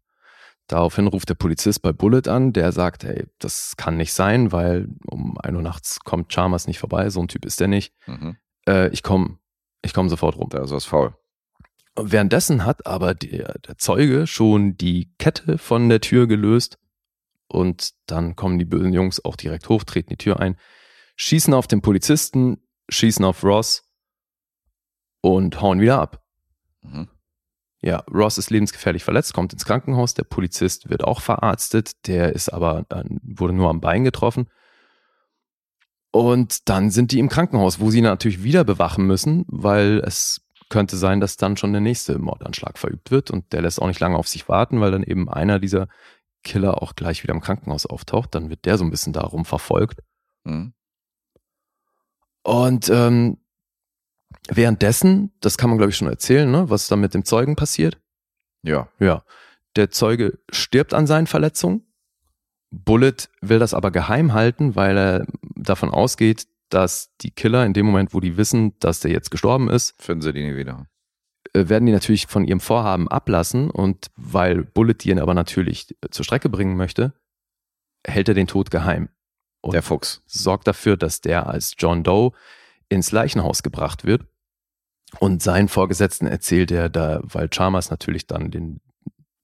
Daraufhin 0.68 1.08
ruft 1.08 1.28
der 1.28 1.36
Polizist 1.36 1.82
bei 1.82 1.92
Bullet 1.92 2.30
an, 2.30 2.54
der 2.54 2.72
sagt, 2.72 3.04
hey, 3.04 3.28
das 3.40 3.76
kann 3.76 3.98
nicht 3.98 4.14
sein, 4.14 4.54
weil 4.54 4.88
um 5.08 5.38
1 5.40 5.58
Uhr 5.58 5.62
nachts 5.62 6.00
kommt 6.00 6.30
Chalmers 6.30 6.68
nicht 6.68 6.80
vorbei, 6.80 7.10
so 7.10 7.20
ein 7.20 7.28
Typ 7.28 7.44
ist 7.44 7.60
der 7.60 7.68
nicht. 7.68 7.94
Mhm. 8.08 8.38
Äh, 8.66 8.88
ich 8.90 9.04
komme 9.04 9.40
ich 9.82 9.94
komm 9.94 10.10
sofort 10.10 10.38
rum. 10.38 10.48
Da 10.50 10.64
ist 10.64 10.72
was 10.72 10.86
faul. 10.86 11.14
Währenddessen 11.96 12.66
hat 12.66 12.88
aber 12.88 13.14
der, 13.14 13.60
der 13.60 13.78
Zeuge 13.78 14.26
schon 14.26 14.78
die 14.78 15.14
Kette 15.20 15.58
von 15.58 15.90
der 15.90 16.02
Tür 16.02 16.28
gelöst 16.28 16.80
und 17.48 17.94
dann 18.08 18.36
kommen 18.36 18.58
die 18.58 18.66
bösen 18.66 18.94
Jungs 18.94 19.24
auch 19.24 19.36
direkt 19.36 19.70
hoch, 19.70 19.84
treten 19.84 20.10
die 20.10 20.18
Tür 20.18 20.40
ein, 20.40 20.58
schießen 21.18 21.54
auf 21.54 21.68
den 21.68 21.82
Polizisten, 21.82 22.64
schießen 22.90 23.24
auf 23.24 23.44
Ross 23.44 23.88
und 25.22 25.62
hauen 25.62 25.80
wieder 25.80 26.00
ab. 26.00 26.24
Mhm. 26.82 27.10
Ja, 27.82 27.98
Ross 28.12 28.38
ist 28.38 28.50
lebensgefährlich 28.50 29.04
verletzt, 29.04 29.34
kommt 29.34 29.54
ins 29.54 29.66
Krankenhaus, 29.66 30.14
der 30.14 30.24
Polizist 30.24 30.90
wird 30.90 31.04
auch 31.04 31.22
verarztet, 31.22 32.08
der 32.08 32.34
ist 32.34 32.50
aber, 32.50 32.86
wurde 33.22 33.54
nur 33.54 33.70
am 33.70 33.82
Bein 33.82 34.04
getroffen. 34.04 34.48
Und 36.12 36.70
dann 36.70 36.92
sind 36.92 37.12
die 37.12 37.20
im 37.20 37.28
Krankenhaus, 37.28 37.80
wo 37.80 37.92
sie 37.92 38.02
natürlich 38.02 38.44
wieder 38.44 38.64
bewachen 38.64 39.06
müssen, 39.06 39.46
weil 39.48 40.02
es 40.06 40.43
könnte 40.74 40.98
sein, 40.98 41.20
dass 41.20 41.38
dann 41.38 41.56
schon 41.56 41.72
der 41.72 41.82
nächste 41.82 42.18
Mordanschlag 42.18 42.80
verübt 42.80 43.12
wird 43.12 43.30
und 43.30 43.54
der 43.54 43.62
lässt 43.62 43.80
auch 43.80 43.86
nicht 43.86 44.00
lange 44.00 44.18
auf 44.18 44.28
sich 44.28 44.50
warten, 44.50 44.82
weil 44.82 44.90
dann 44.90 45.04
eben 45.04 45.30
einer 45.30 45.60
dieser 45.60 45.88
Killer 46.44 46.82
auch 46.82 46.96
gleich 46.96 47.22
wieder 47.22 47.36
im 47.36 47.42
Krankenhaus 47.42 47.86
auftaucht. 47.86 48.34
Dann 48.34 48.50
wird 48.50 48.66
der 48.66 48.80
so 48.80 48.84
ein 48.84 48.90
bisschen 48.90 49.14
darum 49.14 49.46
verfolgt. 49.46 50.00
Mhm. 50.46 50.74
Und 52.42 52.90
ähm, 52.90 53.38
währenddessen, 54.50 55.32
das 55.42 55.60
kann 55.60 55.70
man 55.70 55.78
glaube 55.78 55.92
ich 55.92 55.96
schon 55.96 56.08
erzählen, 56.08 56.50
ne, 56.50 56.68
was 56.72 56.88
da 56.88 56.96
mit 56.96 57.14
dem 57.14 57.24
Zeugen 57.24 57.56
passiert. 57.56 58.00
Ja. 58.64 58.88
Ja, 58.98 59.24
der 59.76 59.92
Zeuge 59.92 60.40
stirbt 60.50 60.96
an 60.96 61.06
seinen 61.06 61.28
Verletzungen. 61.28 61.86
Bullet 62.72 63.30
will 63.42 63.60
das 63.60 63.76
aber 63.76 63.92
geheim 63.92 64.34
halten, 64.34 64.76
weil 64.76 64.98
er 64.98 65.28
davon 65.56 65.92
ausgeht, 65.92 66.48
dass 66.70 67.12
die 67.22 67.32
Killer 67.32 67.66
in 67.66 67.74
dem 67.74 67.86
Moment, 67.86 68.14
wo 68.14 68.20
die 68.20 68.38
wissen, 68.38 68.78
dass 68.80 69.00
der 69.00 69.12
jetzt 69.12 69.32
gestorben 69.32 69.70
ist, 69.70 69.94
Finden 70.02 70.22
sie 70.22 70.34
die 70.34 70.44
nie 70.44 70.56
wieder. 70.56 70.88
äh, 71.54 71.70
werden 71.70 71.86
die 71.86 71.92
natürlich 71.92 72.28
von 72.28 72.46
ihrem 72.46 72.60
Vorhaben 72.60 73.08
ablassen 73.08 73.70
und 73.70 74.08
weil 74.16 74.64
Bullet 74.64 74.96
die 74.96 75.10
ihn 75.12 75.20
aber 75.20 75.34
natürlich 75.34 75.92
äh, 76.02 76.10
zur 76.10 76.26
Strecke 76.26 76.50
bringen 76.50 76.76
möchte, 76.78 77.14
hält 78.06 78.28
er 78.28 78.36
den 78.36 78.48
Tod 78.48 78.72
geheim. 78.72 79.10
Und 79.62 79.74
Der 79.74 79.82
Fuchs. 79.84 80.22
sorgt 80.26 80.68
dafür, 80.68 80.98
dass 80.98 81.22
der 81.22 81.48
als 81.48 81.76
John 81.78 82.04
Doe 82.04 82.32
ins 82.90 83.12
Leichenhaus 83.12 83.64
gebracht 83.64 84.04
wird. 84.04 84.26
Und 85.20 85.42
seinen 85.44 85.68
Vorgesetzten 85.70 86.26
erzählt 86.28 86.72
er 86.72 86.90
da, 86.90 87.22
weil 87.24 87.48
Chalmers 87.48 87.90
natürlich 87.92 88.26
dann 88.28 88.52
den, 88.52 88.82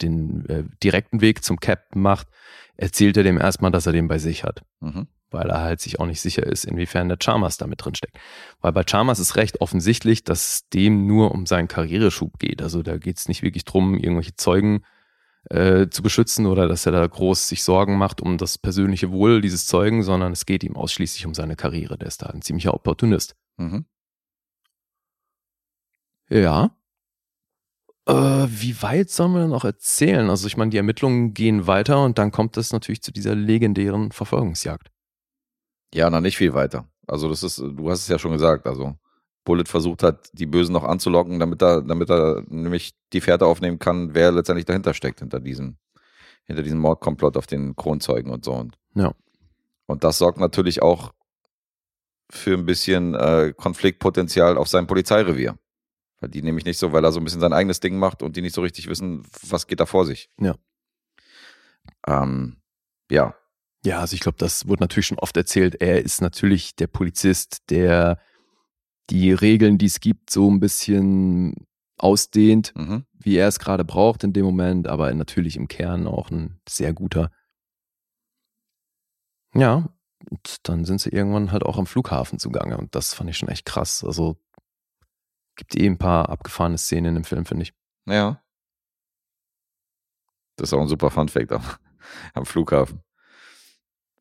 den 0.02 0.46
äh, 0.50 0.64
direkten 0.84 1.22
Weg 1.22 1.44
zum 1.44 1.60
Captain 1.60 2.02
macht, 2.02 2.28
erzählt 2.76 3.16
er 3.18 3.24
dem 3.24 3.38
erstmal, 3.38 3.72
dass 3.72 3.86
er 3.86 3.94
den 3.94 4.08
bei 4.08 4.18
sich 4.18 4.44
hat. 4.44 4.64
Mhm. 4.82 5.08
Weil 5.32 5.50
er 5.50 5.62
halt 5.62 5.80
sich 5.80 6.00
auch 6.00 6.06
nicht 6.06 6.22
sicher 6.22 6.44
ist, 6.44 6.66
inwiefern 6.66 7.08
der 7.08 7.18
Chalmers 7.18 7.58
da 7.58 7.68
mit 7.68 7.84
drin 7.84 7.96
steckt. 7.96 8.18
Weil 8.62 8.72
bei 8.72 8.84
Chalmers 8.84 9.20
ist 9.20 9.36
recht 9.36 9.62
offensichtlich, 9.62 10.24
dass 10.24 10.54
es 10.54 10.70
dem 10.70 11.06
nur 11.06 11.32
um 11.32 11.46
seinen 11.46 11.68
Karriereschub 11.68 12.40
geht. 12.40 12.62
Also 12.62 12.82
da 12.82 12.98
geht 12.98 13.18
es 13.18 13.28
nicht 13.28 13.44
wirklich 13.44 13.66
drum, 13.66 13.96
irgendwelche 13.96 14.36
Zeugen 14.36 14.84
äh, 15.50 15.88
zu 15.90 16.04
beschützen 16.04 16.46
oder 16.46 16.68
dass 16.68 16.86
er 16.86 16.92
da 16.92 17.06
groß 17.06 17.48
sich 17.48 17.64
Sorgen 17.64 17.98
macht 17.98 18.22
um 18.22 18.38
das 18.38 18.58
persönliche 18.58 19.12
Wohl 19.12 19.42
dieses 19.42 19.66
Zeugen, 19.66 20.04
sondern 20.04 20.32
es 20.32 20.46
geht 20.46 20.64
ihm 20.64 20.76
ausschließlich 20.76 21.26
um 21.26 21.34
seine 21.34 21.56
Karriere. 21.56 21.98
Der 21.98 22.08
ist 22.08 22.22
da 22.22 22.28
ein 22.28 22.42
ziemlicher 22.42 22.74
Opportunist. 22.74 23.36
Mhm. 23.58 23.86
Ja. 26.30 26.72
Äh, 28.06 28.14
wie 28.14 28.82
weit 28.82 29.10
sollen 29.10 29.34
wir 29.34 29.48
noch 29.48 29.66
erzählen? 29.66 30.30
Also 30.30 30.48
ich 30.48 30.58
meine, 30.58 30.72
die 30.72 30.78
Ermittlungen 30.78 31.34
gehen 31.34 31.68
weiter 31.68 32.04
und 32.04 32.18
dann 32.18 32.32
kommt 32.32 32.58
es 32.58 32.72
natürlich 32.72 33.02
zu 33.02 33.12
dieser 33.12 33.36
legendären 33.36 34.12
Verfolgungsjagd. 34.12 34.92
Ja, 35.94 36.10
noch 36.10 36.22
nicht 36.22 36.38
viel 36.38 36.54
weiter. 36.54 36.88
Also 37.08 37.30
das 37.30 37.44
ist, 37.44 37.58
du 37.58 37.90
hast 37.90 38.02
es 38.02 38.08
ja 38.08 38.20
schon 38.20 38.32
gesagt, 38.34 38.68
also 38.68 38.96
Bullet 39.44 39.66
versucht 39.66 40.04
hat, 40.04 40.30
die 40.34 40.46
Bösen 40.46 40.74
noch 40.74 40.84
anzulocken, 40.84 41.40
damit 41.40 41.62
er, 41.62 41.82
damit 41.82 42.10
er 42.10 42.44
nämlich 42.48 42.94
die 43.14 43.22
Fährte 43.22 43.46
aufnehmen 43.48 43.80
kann, 43.80 44.14
wer 44.14 44.32
letztendlich 44.32 44.66
dahinter 44.66 44.94
steckt, 44.94 45.20
hinter 45.20 45.40
diesem, 45.40 45.78
hinter 46.44 46.62
diesem 46.62 46.80
Mordkomplott 46.80 47.36
auf 47.38 47.48
den 47.48 47.76
Kronzeugen 47.76 48.32
und 48.32 48.46
so. 48.46 48.54
Und, 48.54 48.78
Ja. 48.94 49.14
und 49.88 50.04
das 50.04 50.20
sorgt 50.20 50.40
natürlich 50.40 50.82
auch 50.84 51.14
für 52.30 52.54
ein 52.54 52.66
bisschen 52.68 53.16
äh, 53.16 53.54
Konfliktpotenzial 53.58 54.58
auf 54.58 54.68
seinem 54.68 54.86
Polizeirevier. 54.86 55.58
Weil 56.20 56.30
die 56.30 56.44
nämlich 56.44 56.66
nicht 56.66 56.78
so, 56.78 56.92
weil 56.92 57.04
er 57.04 57.12
so 57.12 57.20
ein 57.20 57.24
bisschen 57.24 57.40
sein 57.42 57.54
eigenes 57.54 57.80
Ding 57.80 57.98
macht 57.98 58.22
und 58.22 58.36
die 58.36 58.42
nicht 58.42 58.54
so 58.54 58.62
richtig 58.62 58.88
wissen, 58.88 59.26
was 59.48 59.66
geht 59.66 59.80
da 59.80 59.86
vor 59.88 60.06
sich. 60.06 60.30
Ja. 60.40 60.54
Ähm, 62.08 62.58
ja, 63.10 63.34
Ja, 63.86 64.00
also 64.00 64.14
ich 64.14 64.20
glaube, 64.20 64.38
das 64.38 64.68
wurde 64.68 64.84
natürlich 64.84 65.08
schon 65.08 65.20
oft 65.20 65.38
erzählt. 65.38 65.82
Er 65.82 66.02
ist 66.02 66.22
natürlich 66.22 66.76
der 66.76 66.88
Polizist, 66.88 67.70
der 67.70 68.20
die 69.10 69.32
Regeln, 69.32 69.78
die 69.78 69.86
es 69.86 70.00
gibt, 70.00 70.30
so 70.30 70.50
ein 70.50 70.60
bisschen 70.60 71.56
ausdehnt, 71.98 72.74
mhm. 72.76 73.06
wie 73.14 73.38
er 73.38 73.48
es 73.48 73.60
gerade 73.60 73.86
braucht 73.86 74.24
in 74.24 74.34
dem 74.34 74.46
Moment, 74.46 74.88
aber 74.88 75.14
natürlich 75.14 75.56
im 75.56 75.68
Kern 75.68 76.08
auch 76.08 76.30
ein 76.30 76.60
sehr 76.68 76.94
guter. 76.94 77.32
Ja, 79.54 79.90
und 80.30 80.58
dann 80.68 80.86
sind 80.86 81.02
sie 81.02 81.10
irgendwann 81.10 81.52
halt 81.52 81.64
auch 81.64 81.78
am 81.78 81.88
Flughafen 81.88 82.40
zugange 82.40 82.78
und 82.78 82.94
das 82.96 83.14
fand 83.14 83.30
ich 83.30 83.38
schon 83.38 83.50
echt 83.50 83.66
krass. 83.66 84.04
Also 84.04 84.38
gibt 85.56 85.76
eh 85.76 85.88
ein 85.88 85.98
paar 85.98 86.30
abgefahrene 86.30 86.78
Szenen 86.78 87.16
im 87.16 87.24
Film, 87.24 87.46
finde 87.46 87.64
ich. 87.64 87.74
Ja. 88.06 88.42
Das 90.56 90.70
ist 90.70 90.74
auch 90.74 90.82
ein 90.82 90.88
super 90.88 91.10
Funfact 91.10 91.52
am, 91.52 91.64
am 92.34 92.46
Flughafen. 92.46 93.02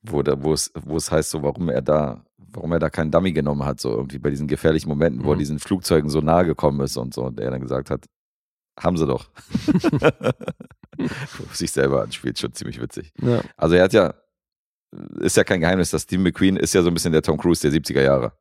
Wo, 0.03 0.23
da, 0.23 0.43
wo, 0.43 0.53
es, 0.53 0.71
wo 0.75 0.97
es 0.97 1.11
heißt, 1.11 1.31
so, 1.31 1.43
warum 1.43 1.69
er 1.69 1.83
da, 1.83 2.25
warum 2.37 2.73
er 2.73 2.79
da 2.79 2.89
keinen 2.91 3.11
Dummy 3.11 3.33
genommen 3.33 3.65
hat, 3.65 3.81
so 3.81 3.91
irgendwie 3.97 4.19
bei 4.19 4.31
diesen 4.31 4.47
gefährlichen 4.47 4.89
Momenten, 4.89 5.25
wo 5.25 5.31
er 5.31 5.35
Mhm. 5.35 5.41
diesen 5.41 5.59
Flugzeugen 5.59 6.09
so 6.09 6.21
nahe 6.21 6.45
gekommen 6.47 6.81
ist 6.81 6.97
und 6.97 7.13
so, 7.15 7.25
und 7.25 7.41
er 7.41 7.51
dann 7.51 7.61
gesagt 7.61 7.91
hat, 7.91 8.05
haben 8.79 8.97
sie 8.97 9.07
doch. 9.07 9.29
Sich 11.53 11.71
selber 11.73 12.03
anspielt, 12.03 12.39
schon 12.39 12.53
ziemlich 12.53 12.81
witzig. 12.81 13.13
Ja. 13.21 13.43
Also 13.57 13.75
er 13.77 13.85
hat 13.85 13.93
ja, 13.93 14.15
ist 15.21 15.37
ja 15.37 15.45
kein 15.45 15.61
Geheimnis, 15.61 15.91
dass 15.91 16.03
Steve 16.03 16.23
McQueen 16.23 16.57
ist 16.57 16.75
ja 16.75 16.83
so 16.83 16.89
ein 16.89 16.95
bisschen 16.95 17.13
der 17.13 17.23
Tom 17.23 17.37
Cruise 17.39 17.69
der 17.69 17.79
70er 17.79 18.03
Jahre. 18.03 18.33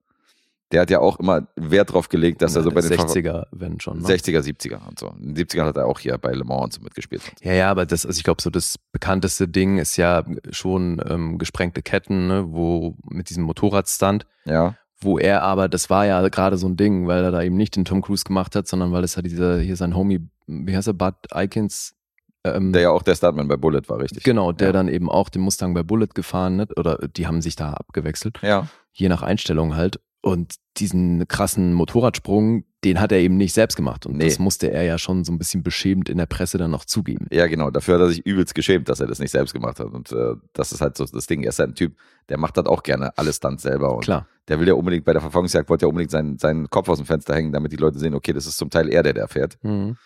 Der 0.72 0.82
hat 0.82 0.90
ja 0.90 1.00
auch 1.00 1.20
immer 1.20 1.48
Wert 1.56 1.94
drauf 1.94 2.10
gelegt, 2.10 2.42
dass 2.42 2.56
er 2.56 2.64
so 2.64 2.72
bei 2.72 2.82
den 2.82 2.92
60er, 2.92 3.46
wenn 3.52 3.80
schon. 3.80 4.00
Ne? 4.02 4.08
60er, 4.08 4.42
70er 4.42 4.86
und 4.86 5.00
so. 5.00 5.14
In 5.20 5.34
den 5.34 5.46
70ern 5.46 5.66
hat 5.66 5.78
er 5.78 5.86
auch 5.86 6.00
hier 6.00 6.18
bei 6.18 6.34
Le 6.34 6.44
Mans 6.44 6.64
und 6.64 6.74
so 6.74 6.82
mitgespielt. 6.82 7.22
Ja, 7.42 7.54
ja, 7.54 7.72
aber 7.72 7.86
das, 7.86 8.06
also 8.06 8.18
ich 8.18 8.24
glaube, 8.24 8.42
so 8.42 8.50
das 8.50 8.78
bekannteste 8.92 9.48
Ding 9.48 9.78
ist 9.78 9.96
ja 9.96 10.26
schon 10.52 11.02
ähm, 11.08 11.38
gesprengte 11.38 11.82
Ketten, 11.82 12.28
ne, 12.28 12.46
wo 12.50 12.96
mit 13.10 13.30
diesem 13.30 13.44
Motorradstand, 13.44 14.26
Ja, 14.44 14.76
wo 15.00 15.20
er 15.20 15.44
aber, 15.44 15.70
das 15.70 15.90
war 15.90 16.06
ja 16.06 16.28
gerade 16.28 16.58
so 16.58 16.68
ein 16.68 16.76
Ding, 16.76 17.08
weil 17.08 17.24
er 17.24 17.32
da 17.32 17.44
eben 17.44 17.56
nicht 17.56 17.76
den 17.76 17.86
Tom 17.86 18.02
Cruise 18.02 18.24
gemacht 18.24 18.56
hat, 18.56 18.68
sondern 18.68 18.92
weil 18.92 19.04
es 19.04 19.16
ja 19.16 19.22
dieser, 19.22 19.60
hier 19.60 19.76
sein 19.76 19.96
Homie, 19.96 20.28
wie 20.48 20.76
heißt 20.76 20.88
er, 20.88 20.94
Bud 20.94 21.14
Ikins, 21.34 21.96
ähm, 22.44 22.74
der 22.74 22.82
ja 22.84 22.90
auch 22.90 23.04
der 23.04 23.16
Startman 23.16 23.48
bei 23.48 23.58
Bullet 23.58 23.84
war, 23.88 24.00
richtig. 24.00 24.24
genau, 24.24 24.52
der 24.52 24.68
ja. 24.68 24.74
dann 24.74 24.88
eben 24.88 25.10
auch 25.10 25.30
den 25.30 25.44
Mustang 25.44 25.74
bei 25.74 25.84
Bullet 25.84 26.08
gefahren 26.14 26.60
hat, 26.62 26.78
oder 26.78 26.98
die 27.08 27.28
haben 27.28 27.42
sich 27.42 27.56
da 27.56 27.74
abgewechselt, 27.74 28.40
Ja, 28.42 28.68
je 28.92 29.10
nach 29.10 29.22
Einstellung 29.22 29.76
halt. 29.76 30.00
Und 30.22 30.56
diesen 30.78 31.28
krassen 31.28 31.74
Motorradsprung, 31.74 32.66
den 32.84 33.00
hat 33.00 33.12
er 33.12 33.20
eben 33.20 33.38
nicht 33.38 33.54
selbst 33.54 33.76
gemacht. 33.76 34.06
Und 34.06 34.18
Nee. 34.18 34.26
das 34.26 34.40
musste 34.40 34.72
er 34.72 34.84
ja 34.84 34.98
schon 34.98 35.24
so 35.24 35.32
ein 35.32 35.38
bisschen 35.38 35.64
beschämend 35.64 36.10
in 36.10 36.18
der 36.18 36.26
Presse 36.26 36.58
dann 36.58 36.72
noch 36.72 36.86
zugeben. 36.86 37.28
ja, 37.32 37.48
genau. 37.48 37.70
Dafür 37.72 37.96
hat 37.96 38.02
er 38.02 38.10
sich 38.10 38.26
übelst 38.26 38.54
geschämt, 38.56 38.90
dass 38.90 39.00
er 39.00 39.08
das 39.08 39.20
nicht 39.20 39.32
selbst 39.32 39.54
gemacht 39.54 39.80
hat. 39.80 39.88
Und 39.88 40.12
äh, 40.12 40.36
das 40.54 40.72
ist 40.72 40.82
halt 40.82 40.98
so 40.98 41.06
das 41.06 41.28
Ding. 41.28 41.44
Er 41.44 41.50
ist 41.50 41.60
halt 41.60 41.72
ein 41.72 41.76
Typ, 41.76 41.96
der 42.30 42.38
macht 42.38 42.58
das 42.58 42.66
auch 42.66 42.84
gerne 42.84 43.18
alles 43.18 43.38
Stunts 43.38 43.64
selber. 43.64 43.96
Und 43.96 44.04
Klar. 44.04 44.28
der 44.48 44.60
will 44.60 44.68
ja 44.68 44.74
unbedingt 44.74 45.06
bei 45.06 45.14
der 45.14 45.22
Verfolgungsjagd, 45.22 45.70
wollte 45.70 45.86
ja 45.86 45.90
unbedingt 45.90 46.12
seinen, 46.12 46.38
seinen 46.40 46.70
Kopf 46.70 46.90
aus 46.90 46.98
dem 46.98 47.06
Fenster 47.06 47.34
hängen, 47.36 47.52
damit 47.52 47.72
die 47.72 47.78
Leute 47.78 47.98
sehen, 48.00 48.14
okay, 48.14 48.34
das 48.34 48.46
ist 48.48 48.58
zum 48.58 48.70
Teil 48.70 48.90
er, 48.90 49.04
der 49.04 49.14
da 49.14 49.28
fährt. 49.28 49.58
Mhm. 49.64 49.98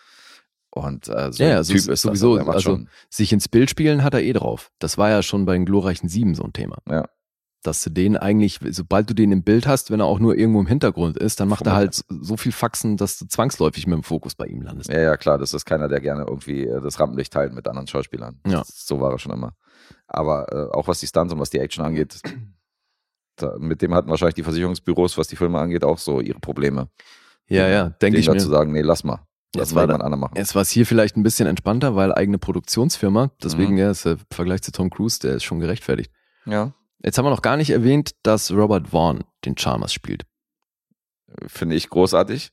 Und 0.70 1.08
äh, 1.08 1.32
so 1.32 1.42
Ja, 1.42 1.50
ein 1.50 1.56
ja, 1.56 1.62
so 1.64 1.74
Typ 1.74 1.88
ist- 1.88 2.02
sowieso, 2.02 2.36
Das. 2.38 2.48
Also- 2.48 2.60
schon, 2.60 2.88
sich 3.10 3.32
ins 3.32 3.48
Bild 3.48 3.68
spielen 3.70 4.02
hat 4.04 4.14
er 4.14 4.22
eh 4.22 4.32
drauf. 4.32 4.70
Das 4.78 4.96
war 4.98 5.10
ja 5.10 5.22
schon 5.22 5.44
bei 5.44 5.52
den 5.54 5.66
glorreichen 5.66 6.08
Sieben 6.08 6.34
so 6.34 6.44
ein 6.44 6.52
Thema. 6.54 6.78
Ja. 6.88 7.04
Dass 7.64 7.82
du 7.84 7.90
den 7.90 8.16
eigentlich, 8.16 8.58
sobald 8.70 9.08
du 9.08 9.14
den 9.14 9.30
im 9.30 9.44
Bild 9.44 9.68
hast, 9.68 9.90
wenn 9.92 10.00
er 10.00 10.06
auch 10.06 10.18
nur 10.18 10.36
irgendwo 10.36 10.58
im 10.60 10.66
Hintergrund 10.66 11.16
ist, 11.16 11.38
dann 11.38 11.46
macht 11.48 11.64
er 11.66 11.74
halt 11.74 11.94
so- 12.08 12.36
viel 12.36 12.50
Faxen, 12.50 12.96
dass 12.96 13.18
du 13.18 13.26
zwangsläufig 13.26 13.86
mit 13.86 13.94
dem 13.94 14.02
Fokus 14.02 14.34
bei 14.34 14.46
ihm 14.46 14.62
landest. 14.62 14.90
ja, 14.90 14.98
ja, 15.00 15.16
klar, 15.16 15.38
das 15.38 15.54
ist 15.54 15.64
keiner, 15.64 15.86
der 15.88 16.00
gerne 16.00 16.24
irgendwie 16.26 16.66
äh, 16.66 16.80
das 16.80 16.98
Rampenlicht 16.98 17.32
teilt 17.32 17.52
mit 17.52 17.68
anderen 17.68 17.86
Schauspielern. 17.86 18.40
Ja. 18.46 18.58
Das, 18.58 18.84
so 18.86 19.00
war 19.00 19.12
er 19.12 19.18
schon 19.20 19.32
immer. 19.32 19.54
Aber 20.08 20.46
äh, 20.52 20.76
auch 20.76 20.88
was 20.88 20.98
die 21.00 21.06
Stunts 21.06 21.32
und 21.32 21.38
was 21.38 21.50
die 21.50 21.60
Action 21.60 21.84
angeht, 21.84 22.20
da, 23.36 23.56
mit 23.58 23.80
dem 23.80 23.94
hatten 23.94 24.10
wahrscheinlich 24.10 24.34
die 24.34 24.42
Versicherungsbüros, 24.42 25.16
was 25.16 25.28
die 25.28 25.36
Filme 25.36 25.58
angeht, 25.60 25.84
auch 25.84 25.98
so 25.98 26.20
ihre 26.20 26.40
Probleme. 26.40 26.88
Ja, 27.48 27.68
ja, 27.68 27.90
denke 27.90 28.18
ich 28.18 28.26
dann 28.26 28.36
mir. 28.36 28.40
zu 28.42 28.48
sagen, 28.48 28.72
nee, 28.72 28.82
lass 28.82 29.04
mal. 29.04 29.20
Lass 29.54 29.68
Jetzt 29.68 29.74
mal 29.74 29.80
war 29.82 29.86
da- 29.86 29.92
jemand 29.94 30.04
anderen 30.04 30.20
machen. 30.20 30.34
Es 30.36 30.54
war 30.54 30.64
hier 30.64 30.86
vielleicht 30.86 31.16
ein 31.16 31.22
bisschen 31.22 31.46
entspannter, 31.46 31.94
weil 31.94 32.12
eigene 32.14 32.38
Produktionsfirma. 32.38 33.30
Deswegen, 33.42 33.72
Mhm. 33.72 33.78
ja, 33.78 33.90
ist 33.90 34.04
der 34.04 34.16
Vergleich 34.32 34.62
zu 34.62 34.72
Tom 34.72 34.90
Cruise, 34.90 35.18
der 35.20 35.34
ist 35.34 35.44
schon 35.44 35.60
gerechtfertigt. 35.60 36.10
Ja. 36.46 36.72
Jetzt 37.04 37.18
haben 37.18 37.24
wir 37.24 37.30
noch 37.30 37.42
gar 37.42 37.56
nicht 37.56 37.70
erwähnt, 37.70 38.12
dass 38.22 38.50
Robert 38.52 38.88
Vaughn 38.88 39.24
den 39.44 39.54
Chalmers 39.54 39.92
spielt. 39.92 40.24
Finde 41.46 41.76
ich 41.76 41.88
großartig. 41.88 42.52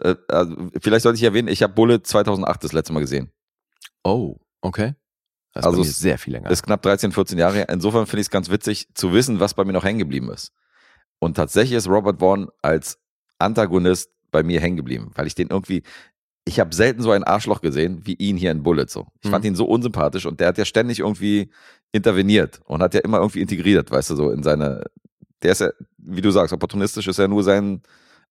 Äh, 0.00 0.14
also, 0.28 0.54
vielleicht 0.80 1.02
sollte 1.02 1.16
ich 1.16 1.22
erwähnen, 1.24 1.48
ich 1.48 1.62
habe 1.62 1.72
Bullet 1.72 2.00
2008 2.02 2.62
das 2.64 2.72
letzte 2.72 2.92
Mal 2.92 3.00
gesehen. 3.00 3.30
Oh, 4.04 4.36
okay. 4.60 4.94
Das 5.54 5.62
ist 5.62 5.66
Also 5.66 5.82
es 5.82 5.98
sehr 5.98 6.18
viel 6.18 6.34
länger. 6.34 6.50
Ist 6.50 6.62
knapp 6.62 6.82
13, 6.82 7.10
14 7.10 7.38
Jahre 7.38 7.56
her. 7.56 7.68
Insofern 7.68 8.06
finde 8.06 8.20
ich 8.20 8.26
es 8.26 8.30
ganz 8.30 8.50
witzig 8.50 8.88
zu 8.94 9.12
wissen, 9.12 9.40
was 9.40 9.54
bei 9.54 9.64
mir 9.64 9.72
noch 9.72 9.84
hängen 9.84 9.98
geblieben 9.98 10.30
ist. 10.30 10.52
Und 11.18 11.36
tatsächlich 11.36 11.76
ist 11.76 11.88
Robert 11.88 12.20
Vaughn 12.20 12.48
als 12.62 12.98
Antagonist 13.38 14.10
bei 14.30 14.42
mir 14.42 14.60
hängen 14.60 14.76
geblieben, 14.76 15.10
weil 15.14 15.26
ich 15.26 15.34
den 15.34 15.48
irgendwie, 15.48 15.82
ich 16.44 16.60
habe 16.60 16.74
selten 16.74 17.02
so 17.02 17.10
ein 17.10 17.24
Arschloch 17.24 17.60
gesehen 17.60 18.06
wie 18.06 18.14
ihn 18.14 18.36
hier 18.36 18.52
in 18.52 18.62
Bullet 18.62 18.86
so. 18.88 19.08
Ich 19.20 19.28
Mhm. 19.28 19.32
fand 19.32 19.44
ihn 19.46 19.56
so 19.56 19.64
unsympathisch 19.64 20.26
und 20.26 20.38
der 20.38 20.48
hat 20.48 20.58
ja 20.58 20.64
ständig 20.64 21.00
irgendwie 21.00 21.50
interveniert 21.92 22.60
und 22.64 22.82
hat 22.82 22.94
ja 22.94 23.00
immer 23.00 23.18
irgendwie 23.18 23.40
integriert, 23.40 23.90
weißt 23.90 24.10
du, 24.10 24.16
so 24.16 24.30
in 24.30 24.42
seine, 24.42 24.84
der 25.42 25.52
ist 25.52 25.60
ja, 25.60 25.70
wie 25.98 26.20
du 26.20 26.30
sagst, 26.30 26.52
opportunistisch 26.52 27.08
ist 27.08 27.18
ja 27.18 27.28
nur 27.28 27.42
sein, 27.42 27.82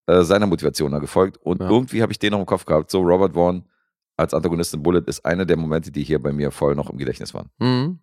äh, 0.05 0.23
seiner 0.23 0.45
Motivation 0.47 0.91
da 0.91 0.99
gefolgt 0.99 1.37
und 1.37 1.61
Ja. 1.61 1.69
irgendwie 1.69 2.01
habe 2.01 2.11
ich 2.11 2.19
den 2.19 2.31
noch 2.31 2.39
im 2.39 2.45
Kopf 2.45 2.65
gehabt, 2.65 2.91
so 2.91 3.01
Robert 3.01 3.33
Vaughn 3.33 3.63
als 4.15 4.33
Antagonist 4.33 4.73
in 4.73 4.81
Bullet 4.83 5.03
ist 5.05 5.25
einer 5.25 5.45
der 5.45 5.57
Momente, 5.57 5.91
die 5.91 6.03
hier 6.03 6.21
bei 6.21 6.31
mir 6.31 6.51
voll 6.51 6.75
noch 6.75 6.89
im 6.89 6.97
Gedächtnis 6.97 7.33
waren. 7.33 7.49
Mhm. 7.59 7.99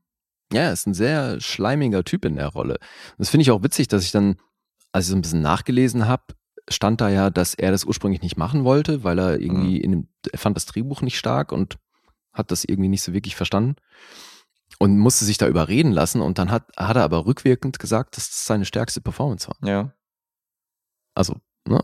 Ja, 0.53 0.63
er 0.63 0.73
ist 0.73 0.87
ein 0.87 0.95
sehr 0.95 1.41
schleimiger 1.41 2.05
Typ 2.05 2.25
in 2.25 2.37
der 2.37 2.49
Rolle. 2.49 2.77
Das 3.19 3.31
finde 3.31 3.43
ich 3.43 3.51
auch 3.51 3.63
witzig, 3.63 3.89
dass 3.89 4.05
ich 4.05 4.13
dann, 4.13 4.37
als 4.93 5.07
ich 5.07 5.11
so 5.11 5.17
ein 5.17 5.23
bisschen 5.23 5.41
nachgelesen 5.41 6.07
habe, 6.07 6.23
stand 6.69 7.01
da 7.01 7.09
ja, 7.09 7.31
dass 7.31 7.55
er 7.55 7.73
das 7.73 7.85
ursprünglich 7.85 8.23
nicht 8.23 8.37
machen 8.37 8.65
wollte, 8.65 9.03
weil 9.03 9.19
er 9.19 9.41
irgendwie 9.41 9.79
in 9.79 9.91
dem, 9.91 10.09
er 10.31 10.39
fand 10.39 10.57
das 10.57 10.67
Drehbuch 10.67 11.03
nicht 11.03 11.19
stark 11.19 11.51
und 11.51 11.77
hat 12.33 12.51
das 12.51 12.65
irgendwie 12.65 12.89
nicht 12.89 13.03
so 13.03 13.13
wirklich 13.13 13.37
verstanden 13.37 13.75
und 14.79 14.99
musste 14.99 15.25
sich 15.25 15.39
da 15.39 15.47
überreden 15.49 15.93
lassen 15.93 16.21
und 16.21 16.39
dann 16.39 16.51
hat, 16.51 16.65
hat 16.77 16.97
er 16.97 17.05
aber 17.05 17.27
rückwirkend 17.27 17.79
gesagt, 17.79 18.17
dass 18.17 18.29
das 18.29 18.47
seine 18.47 18.65
stärkste 18.65 19.01
Performance 19.01 19.49
war. 19.49 19.69
Ja. 19.69 19.93
Also, 21.15 21.37
ne, 21.67 21.81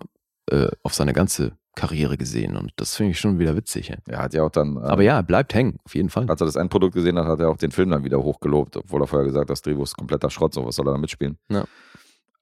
äh, 0.51 0.69
auf 0.83 0.95
seine 0.95 1.13
ganze 1.13 1.53
Karriere 1.77 2.19
gesehen 2.19 2.57
und 2.57 2.73
das 2.77 2.97
finde 2.97 3.13
ich 3.13 3.21
schon 3.21 3.39
wieder 3.39 3.57
witzig. 3.57 3.89
Ja. 3.89 3.97
Er 4.09 4.19
hat 4.23 4.35
ja 4.35 4.43
auch 4.43 4.51
dann, 4.51 4.77
äh, 4.77 4.81
Aber 4.81 5.03
ja, 5.03 5.17
er 5.17 5.23
bleibt 5.23 5.55
hängen, 5.55 5.79
auf 5.85 5.95
jeden 5.95 6.11
Fall. 6.11 6.29
als 6.29 6.41
er 6.41 6.47
das 6.47 6.57
Endprodukt 6.57 6.95
gesehen 6.95 7.17
hat, 7.19 7.27
hat 7.27 7.41
er 7.41 7.49
auch 7.49 7.57
den 7.57 7.71
Film 7.71 7.91
dann 7.91 8.03
wieder 8.05 8.23
hochgelobt, 8.23 8.77
obwohl 8.77 9.03
er 9.03 9.07
vorher 9.07 9.27
gesagt 9.27 9.45
hat, 9.45 9.51
das 9.51 9.63
Drehbuch 9.63 9.85
ist 9.85 9.97
kompletter 9.97 10.31
Schrott, 10.31 10.53
so 10.53 10.67
was 10.67 10.75
soll 10.77 10.89
er 10.89 10.93
da 10.93 10.99
mitspielen? 10.99 11.39
Ja. 11.49 11.65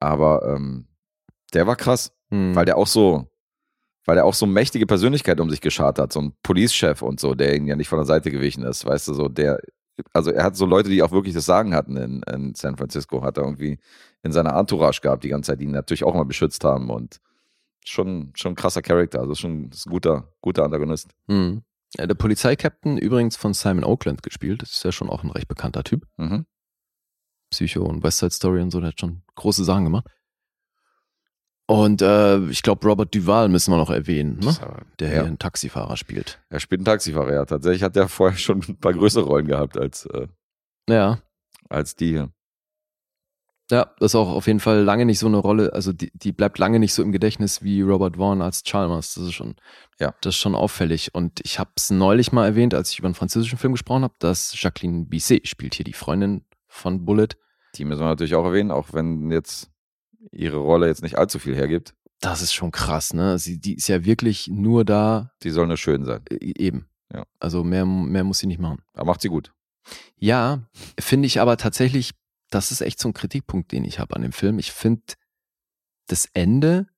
Aber 0.01 0.43
ähm, 0.55 0.87
der 1.55 1.67
war 1.67 1.77
krass, 1.77 2.13
Hm. 2.31 2.55
weil 2.55 2.65
der 2.67 2.77
auch 2.77 2.87
so, 2.87 3.27
weil 4.05 4.17
der 4.17 4.25
auch 4.27 4.35
so 4.35 4.47
mächtige 4.47 4.87
Persönlichkeit 4.87 5.41
um 5.41 5.49
sich 5.51 5.61
geschart 5.61 5.99
hat, 5.99 6.13
so 6.13 6.21
ein 6.21 6.33
Police-Chef 6.43 7.03
und 7.03 7.21
so, 7.21 7.35
der 7.35 7.55
ihn 7.57 7.67
ja 7.67 7.75
nicht 7.77 7.89
von 7.89 7.99
der 7.99 8.07
Seite 8.07 8.31
gewichen 8.31 8.65
ist, 8.65 8.85
weißt 8.87 9.09
du, 9.09 9.15
so 9.15 9.29
der, 9.29 9.59
also 10.13 10.31
er 10.31 10.45
hat 10.45 10.57
so 10.57 10.67
Leute, 10.67 10.89
die 10.89 11.03
auch 11.03 11.11
wirklich 11.11 11.35
das 11.35 11.47
Sagen 11.47 11.75
hatten 11.75 11.97
in, 11.97 12.23
in 12.23 12.55
San 12.55 12.77
Francisco, 12.77 13.23
hat 13.23 13.39
er 13.39 13.45
irgendwie 13.45 13.79
in 14.23 14.33
seiner 14.33 14.57
Entourage 14.57 15.01
gehabt 15.01 15.25
die 15.25 15.29
ganze 15.29 15.53
Zeit, 15.53 15.61
die 15.61 15.65
ihn 15.65 15.73
natürlich 15.73 16.05
auch 16.05 16.15
immer 16.15 16.25
beschützt 16.25 16.65
haben 16.65 16.91
und 16.91 17.21
schon, 17.85 18.33
schon 18.35 18.53
ein 18.53 18.57
krasser 18.57 18.83
Charakter, 18.83 19.21
also 19.21 19.35
schon 19.35 19.71
ist 19.71 19.87
ein 19.87 19.91
guter, 19.91 20.33
guter 20.41 20.65
Antagonist. 20.65 21.11
Hm. 21.29 21.63
Ja, 21.97 22.07
der 22.07 22.15
Polizeikapitän 22.15 22.99
übrigens 22.99 23.37
von 23.37 23.55
Simon 23.55 23.85
Oakland 23.85 24.23
gespielt. 24.23 24.63
Das 24.63 24.73
ist 24.73 24.85
ja 24.85 24.93
schon 24.93 25.09
auch 25.09 25.25
ein 25.25 25.31
recht 25.31 25.49
bekannter 25.49 25.85
Typ. 25.85 26.07
Mhm. 26.19 26.45
Psycho 27.51 27.83
und 27.85 28.03
West 28.03 28.19
Side 28.19 28.33
Story 28.33 28.61
und 28.61 28.71
so, 28.71 28.81
der 28.81 28.89
hat 28.89 29.01
schon 29.01 29.23
große 29.37 29.65
Sachen 29.65 29.85
gemacht. 29.85 30.07
Und 31.71 32.01
äh, 32.01 32.39
ich 32.49 32.63
glaube, 32.63 32.87
Robert 32.89 33.15
Duval 33.15 33.51
müssen 33.51 33.73
wir 33.73 33.77
noch 33.77 33.91
erwähnen, 33.91 34.39
ne? 34.39 34.57
Der 35.01 35.09
ja. 35.09 35.15
hier 35.15 35.25
einen 35.27 35.39
Taxifahrer 35.39 35.99
spielt. 35.99 36.41
Er 36.49 36.61
spielt 36.61 36.79
einen 36.81 36.87
Taxifahrer, 36.87 37.35
ja. 37.35 37.45
Tatsächlich 37.45 37.83
hat 37.83 37.95
er 37.97 38.09
vorher 38.09 38.39
schon 38.39 38.65
ein 38.67 38.77
paar 38.81 38.95
größere 38.95 39.25
Rollen 39.25 39.47
gehabt 39.47 39.77
als, 39.77 40.07
äh, 40.07 40.29
Ja, 40.89 41.21
als 41.69 41.95
die 41.95 42.09
hier. 42.13 42.31
ja, 43.71 43.85
das 43.99 44.13
ist 44.13 44.15
auch 44.15 44.31
auf 44.31 44.47
jeden 44.47 44.61
Fall 44.61 44.83
lange 44.83 45.05
nicht 45.05 45.19
so 45.19 45.27
eine 45.27 45.37
Rolle, 45.37 45.75
also 45.75 45.93
die, 45.93 46.11
die 46.15 46.33
bleibt 46.33 46.59
lange 46.59 46.79
nicht 46.79 46.95
so 46.95 47.03
im 47.03 47.13
Gedächtnis 47.13 47.63
wie 47.63 47.83
Robert 47.83 48.17
Vaughn 48.17 48.41
als 48.41 48.63
Chalmers. 48.63 49.13
Das 49.15 49.25
ist 49.25 49.35
schon, 49.35 49.55
Ja. 50.01 50.15
das 50.23 50.37
ist 50.37 50.41
schon 50.41 50.55
auffällig. 50.55 51.15
Und 51.15 51.41
ich 51.45 51.59
habe 51.59 51.71
es 51.77 51.91
neulich 51.91 52.33
mal 52.33 52.47
erwähnt, 52.47 52.73
als 52.73 52.93
ich 52.93 52.99
über 52.99 53.09
einen 53.09 53.15
französischen 53.15 53.59
Film 53.59 53.75
gesprochen 53.75 54.05
habe, 54.05 54.15
dass 54.21 54.59
Jacqueline 54.59 55.05
Bisset 55.05 55.47
spielt 55.47 55.75
hier 55.75 55.85
die 55.85 55.93
Freundin 55.93 56.47
von 56.67 57.05
Bullet. 57.05 57.29
Die 57.75 57.85
müssen 57.85 58.01
wir 58.01 58.07
natürlich 58.09 58.35
auch 58.37 58.47
erwähnen, 58.47 58.71
auch 58.71 58.95
wenn 58.95 59.31
jetzt 59.31 59.71
ihre 60.33 60.57
Rolle 60.59 60.87
jetzt 60.87 61.03
nicht 61.03 61.17
allzu 61.19 61.39
viel 61.39 61.55
hergibt. 61.57 61.95
Das 62.21 62.43
ist 62.43 62.53
schon 62.53 62.73
krass, 62.73 63.15
ne? 63.15 63.39
Sie, 63.39 63.59
die 63.61 63.75
ist 63.75 63.89
ja 63.89 64.05
wirklich 64.05 64.49
nur 64.49 64.85
da, 64.85 65.31
Die 65.43 65.51
soll 65.51 65.67
nur 65.69 65.77
schön 65.77 66.05
sein. 66.05 66.23
äh, 66.31 66.37
eben. 66.59 66.89
Ja. 67.13 67.25
Also 67.39 67.63
mehr, 67.65 67.87
mehr 67.87 68.25
muss 68.25 68.39
sie 68.39 68.47
nicht 68.47 68.61
machen. 68.61 68.83
Aber 68.95 69.07
macht 69.07 69.21
sie 69.23 69.29
gut. 69.29 69.53
Ja, 70.19 70.69
finde 71.01 71.27
ich 71.27 71.41
aber 71.41 71.57
tatsächlich, 71.57 72.13
das 72.51 72.71
ist 72.73 72.81
echt 72.83 72.99
so 73.01 73.09
ein 73.09 73.15
Kritikpunkt, 73.15 73.73
den 73.73 73.85
ich 73.85 73.99
habe 73.99 74.17
an 74.17 74.23
dem 74.23 74.33
Film. 74.33 74.59
Ich 74.59 74.73
finde, 74.73 75.03
das 76.09 76.27
Ende 76.35 76.89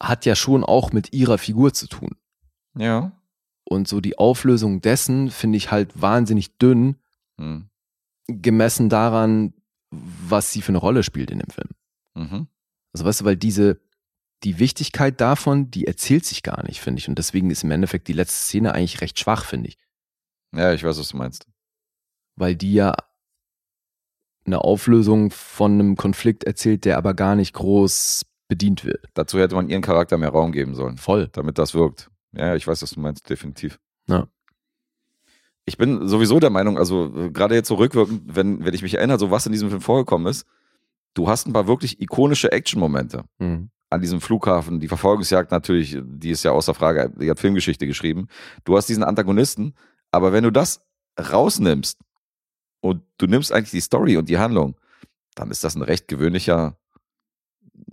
hat 0.00 0.26
ja 0.26 0.34
schon 0.36 0.64
auch 0.64 0.92
mit 0.92 1.12
ihrer 1.12 1.38
Figur 1.38 1.72
zu 1.72 1.86
tun. 1.86 2.16
Ja. 2.76 3.12
Und 3.64 3.88
so 3.88 4.00
die 4.00 4.18
Auflösung 4.18 4.80
dessen 4.80 5.30
finde 5.30 5.56
ich 5.56 5.70
halt 5.70 6.00
wahnsinnig 6.00 6.58
dünn, 6.58 6.96
Hm. 7.38 7.68
gemessen 8.28 8.88
daran, 8.90 9.54
was 9.92 10.52
sie 10.52 10.62
für 10.62 10.70
eine 10.70 10.78
Rolle 10.78 11.02
spielt 11.02 11.30
in 11.30 11.38
dem 11.38 11.50
Film. 11.50 11.68
Mhm. 12.14 12.48
Also 12.92 13.04
weißt 13.04 13.20
du, 13.20 13.24
weil 13.24 13.36
diese, 13.36 13.80
die 14.42 14.58
Wichtigkeit 14.58 15.20
davon, 15.20 15.70
die 15.70 15.86
erzählt 15.86 16.24
sich 16.24 16.42
gar 16.42 16.64
nicht, 16.66 16.80
finde 16.80 16.98
ich. 16.98 17.08
Und 17.08 17.18
deswegen 17.18 17.50
ist 17.50 17.62
im 17.62 17.70
Endeffekt 17.70 18.08
die 18.08 18.12
letzte 18.12 18.42
Szene 18.42 18.74
eigentlich 18.74 19.00
recht 19.00 19.18
schwach, 19.18 19.44
finde 19.44 19.68
ich. 19.68 19.78
Ja, 20.54 20.72
ich 20.72 20.82
weiß, 20.84 20.98
was 20.98 21.08
du 21.08 21.16
meinst. 21.16 21.46
weil 22.36 22.56
die 22.56 22.72
ja 22.74 22.94
eine 24.44 24.60
Auflösung 24.62 25.30
von 25.30 25.72
einem 25.72 25.96
Konflikt 25.96 26.44
erzählt, 26.44 26.84
der 26.84 26.98
aber 26.98 27.14
gar 27.14 27.36
nicht 27.36 27.52
groß 27.54 28.26
bedient 28.48 28.84
wird. 28.84 29.06
Dazu 29.14 29.38
hätte 29.38 29.54
man 29.54 29.68
ihren 29.68 29.82
Charakter 29.82 30.18
mehr 30.18 30.30
Raum 30.30 30.50
geben 30.52 30.74
sollen, 30.74 30.98
Voll. 30.98 31.28
damit 31.32 31.58
das 31.58 31.74
wirkt. 31.74 32.10
Ja, 32.32 32.54
ich 32.56 32.66
weiß, 32.66 32.82
was 32.82 32.90
du 32.90 33.00
meinst, 33.00 33.30
definitiv. 33.30 33.78
Ja. 34.08 34.26
Ich 35.64 35.76
bin 35.76 36.08
sowieso 36.08 36.40
der 36.40 36.50
Meinung, 36.50 36.76
also 36.78 37.12
äh, 37.16 37.30
gerade 37.30 37.54
jetzt 37.54 37.68
so 37.68 37.76
rückwirkend, 37.76 38.22
wenn, 38.26 38.64
wenn 38.64 38.74
ich 38.74 38.82
mich 38.82 38.94
erinnere, 38.94 39.18
so 39.18 39.30
was 39.30 39.46
in 39.46 39.52
diesem 39.52 39.68
Film 39.68 39.80
vorgekommen 39.80 40.26
ist, 40.26 40.44
du 41.14 41.28
hast 41.28 41.46
ein 41.46 41.52
paar 41.52 41.66
wirklich 41.68 42.00
ikonische 42.00 42.50
Action-Momente. 42.50 43.24
Mhm. 43.38 43.70
an 43.90 44.00
diesem 44.00 44.20
Flughafen, 44.22 44.80
die 44.80 44.88
Verfolgungsjagd 44.88 45.50
natürlich, 45.50 45.98
die 46.02 46.30
ist 46.30 46.42
ja 46.44 46.52
außer 46.52 46.72
Frage, 46.72 47.12
die 47.20 47.30
hat 47.30 47.38
Filmgeschichte 47.38 47.86
geschrieben. 47.86 48.26
Du 48.64 48.76
hast 48.76 48.88
diesen 48.88 49.04
Antagonisten, 49.04 49.74
aber 50.10 50.32
wenn 50.32 50.44
du 50.44 50.50
das 50.50 50.80
rausnimmst 51.20 51.98
und 52.80 53.02
du 53.18 53.26
nimmst 53.26 53.52
eigentlich 53.52 53.70
die 53.70 53.80
Story 53.80 54.16
und 54.16 54.30
die 54.30 54.38
Handlung, 54.38 54.76
dann 55.34 55.50
ist 55.50 55.62
das 55.62 55.76
ein 55.76 55.82
recht 55.82 56.08
gewöhnlicher, 56.08 56.78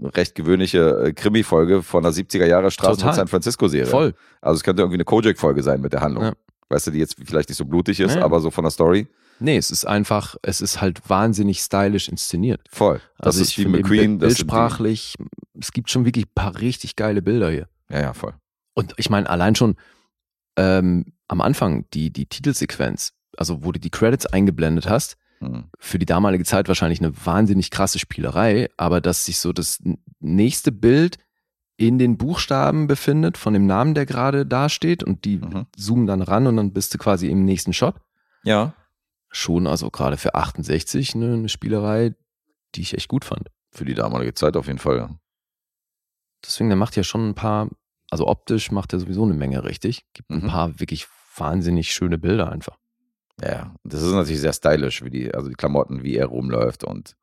recht 0.01 0.35
gewöhnliche 0.35 1.03
äh, 1.03 1.13
Krimi-Folge 1.13 1.83
von 1.83 2.03
der 2.03 2.13
70er 2.13 2.45
Jahre 2.45 2.71
Straßen 2.71 2.95
Total. 2.95 3.09
und 3.09 3.15
San 3.15 3.27
Francisco-Serie. 3.27 3.91
Voll. 3.91 4.13
Also 4.39 4.57
es 4.57 4.63
könnte 4.63 4.81
irgendwie 4.81 4.97
eine 4.97 5.05
Kojak-Folge 5.05 5.63
sein 5.63 5.81
mit 5.81 5.91
der 5.91 5.99
Handlung. 6.01 6.23
Ja. 6.23 6.33
Weißt 6.69 6.87
du, 6.87 6.91
die 6.91 6.99
jetzt 6.99 7.15
vielleicht 7.23 7.49
nicht 7.49 7.57
so 7.57 7.65
blutig 7.65 7.99
ist, 7.99 8.15
Ja. 8.15 8.23
aber 8.23 8.39
so 8.39 8.51
von 8.51 8.63
der 8.63 8.71
Story. 8.71 9.07
Nee, 9.39 9.57
es 9.57 9.71
ist 9.71 9.85
einfach, 9.85 10.35
es 10.41 10.59
ist 10.61 10.81
halt 10.81 11.09
wahnsinnig 11.09 11.59
stylisch 11.59 12.09
inszeniert. 12.09 12.61
Voll. 12.71 13.01
Das 13.17 13.27
also 13.37 13.41
ist 13.43 13.57
eben 13.57 13.71
McQueen. 13.71 14.19
Die- 14.19 14.25
Bildsprachlich, 14.25 15.15
es 15.59 15.71
gibt 15.71 15.89
schon 15.89 16.05
wirklich 16.05 16.25
ein 16.25 16.31
paar 16.35 16.59
richtig 16.59 16.95
geile 16.95 17.21
Bilder 17.21 17.49
hier. 17.49 17.69
Ja, 17.89 18.01
ja, 18.01 18.13
voll. 18.13 18.33
Und 18.75 18.93
ich 18.97 19.09
meine, 19.09 19.29
allein 19.29 19.55
schon 19.55 19.75
ähm, 20.57 21.05
am 21.27 21.41
Anfang 21.41 21.85
die, 21.93 22.11
die 22.11 22.25
Titelsequenz, 22.25 23.13
also 23.37 23.63
wo 23.63 23.71
du 23.71 23.79
die 23.79 23.89
Credits 23.91 24.25
eingeblendet 24.25 24.89
hast, 24.89 25.17
Hm. 25.41 25.69
für 25.79 25.99
die 25.99 26.05
damalige 26.05 26.43
Zeit 26.43 26.67
wahrscheinlich 26.67 26.99
eine 26.99 27.13
wahnsinnig 27.25 27.71
krasse 27.71 27.97
Spielerei, 27.97 28.67
aber 28.75 28.99
dass 28.99 29.23
sich 29.23 29.39
so 29.39 29.53
das 29.53 29.79
nächste 30.19 30.73
Bild 30.73 31.17
in 31.79 31.97
den 31.97 32.17
Buchstaben 32.17 32.87
befindet 32.87 33.37
von 33.37 33.53
dem 33.53 33.65
Namen, 33.65 33.93
der 33.93 34.05
gerade 34.05 34.45
dasteht 34.45 35.01
und 35.01 35.23
die 35.23 35.37
Mhm. 35.37 35.65
zoomen 35.77 36.07
dann 36.07 36.21
ran 36.21 36.45
und 36.45 36.57
dann 36.57 36.73
bist 36.73 36.93
du 36.93 36.97
quasi 36.97 37.29
im 37.29 37.45
nächsten 37.45 37.71
Shot. 37.73 37.95
Ja. 38.43 38.73
Schon, 39.31 39.65
also 39.65 39.89
gerade 39.89 40.17
für 40.17 40.35
68 40.35 41.15
eine, 41.15 41.33
eine 41.35 41.49
Spielerei, 41.49 42.15
die 42.75 42.81
ich 42.81 42.95
echt 42.95 43.07
gut 43.07 43.23
fand. 43.23 43.49
Für 43.71 43.85
die 43.85 43.93
damalige 43.93 44.33
Zeit 44.33 44.57
auf 44.57 44.67
jeden 44.67 44.79
Fall, 44.79 44.97
ja. 44.97 45.09
Deswegen, 46.43 46.69
der 46.69 46.77
macht 46.77 46.95
ja 46.97 47.03
schon 47.03 47.29
ein 47.29 47.35
paar, 47.35 47.69
also 48.11 48.27
optisch 48.27 48.71
macht 48.71 48.91
er 48.93 48.99
sowieso 48.99 49.23
eine 49.23 49.33
Menge 49.33 49.63
richtig. 49.63 50.05
Gibt 50.13 50.29
ein 50.31 50.43
Mhm. 50.43 50.47
paar 50.47 50.79
wirklich 50.79 51.07
wahnsinnig 51.37 51.91
schöne 51.93 52.17
Bilder 52.17 52.51
einfach. 52.51 52.77
Ja, 53.41 53.73
das 53.85 54.01
ist 54.01 54.11
natürlich 54.11 54.41
sehr 54.41 54.51
stylisch, 54.53 55.01
wie 55.03 55.09
die, 55.09 55.33
also 55.33 55.47
die 55.47 55.55
Klamotten, 55.55 56.03
wie 56.03 56.15
er 56.17 56.25
rumläuft 56.25 56.83
und, 56.83 57.15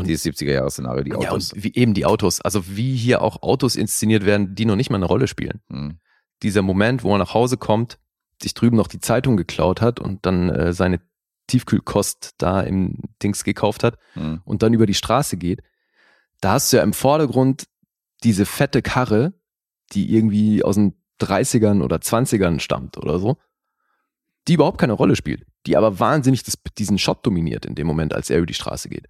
Und- 0.00 0.08
dieses 0.08 0.22
70er-Jahre-Szenario, 0.24 1.02
die 1.04 1.10
Ja, 1.10 1.16
Autos. 1.30 1.52
und 1.52 1.64
wie 1.64 1.74
eben 1.74 1.94
die 1.94 2.06
Autos. 2.06 2.40
Also 2.40 2.66
wie 2.76 2.96
hier 2.96 3.22
auch 3.22 3.42
Autos 3.42 3.76
inszeniert 3.76 4.24
werden, 4.24 4.54
die 4.54 4.64
noch 4.64 4.76
nicht 4.76 4.90
mal 4.90 4.96
eine 4.96 5.06
Rolle 5.06 5.28
spielen. 5.28 5.60
Hm. 5.70 5.98
Dieser 6.42 6.62
Moment, 6.62 7.02
wo 7.02 7.12
er 7.12 7.18
nach 7.18 7.34
Hause 7.34 7.56
kommt, 7.56 7.98
sich 8.42 8.54
drüben 8.54 8.76
noch 8.76 8.86
die 8.86 9.00
Zeitung 9.00 9.36
geklaut 9.36 9.80
hat 9.80 9.98
und 10.00 10.24
dann 10.26 10.48
äh, 10.50 10.72
seine 10.72 11.00
Tiefkühlkost 11.48 12.34
da 12.38 12.60
im 12.60 12.98
Dings 13.22 13.42
gekauft 13.44 13.82
hat 13.82 13.98
Hm. 14.14 14.40
und 14.44 14.62
dann 14.62 14.74
über 14.74 14.86
die 14.86 14.94
Straße 14.94 15.36
geht, 15.36 15.62
da 16.40 16.52
hast 16.52 16.72
du 16.72 16.76
ja 16.76 16.82
im 16.82 16.92
Vordergrund 16.92 17.64
diese 18.22 18.46
fette 18.46 18.82
Karre, 18.82 19.32
die 19.92 20.14
irgendwie 20.14 20.62
aus 20.62 20.74
den 20.76 20.94
30ern 21.20 21.82
oder 21.82 21.96
20ern 21.96 22.60
stammt 22.60 22.96
oder 22.98 23.18
so, 23.18 23.38
die 24.46 24.54
überhaupt 24.54 24.78
keine 24.78 24.92
Rolle 24.92 25.16
spielt, 25.16 25.44
die 25.66 25.76
aber 25.76 25.98
wahnsinnig 25.98 26.42
das, 26.44 26.56
diesen 26.78 26.98
Shot 26.98 27.26
dominiert 27.26 27.66
in 27.66 27.74
dem 27.74 27.86
Moment, 27.86 28.14
als 28.14 28.30
er 28.30 28.36
über 28.38 28.46
die 28.46 28.54
Straße 28.54 28.88
geht. 28.88 29.06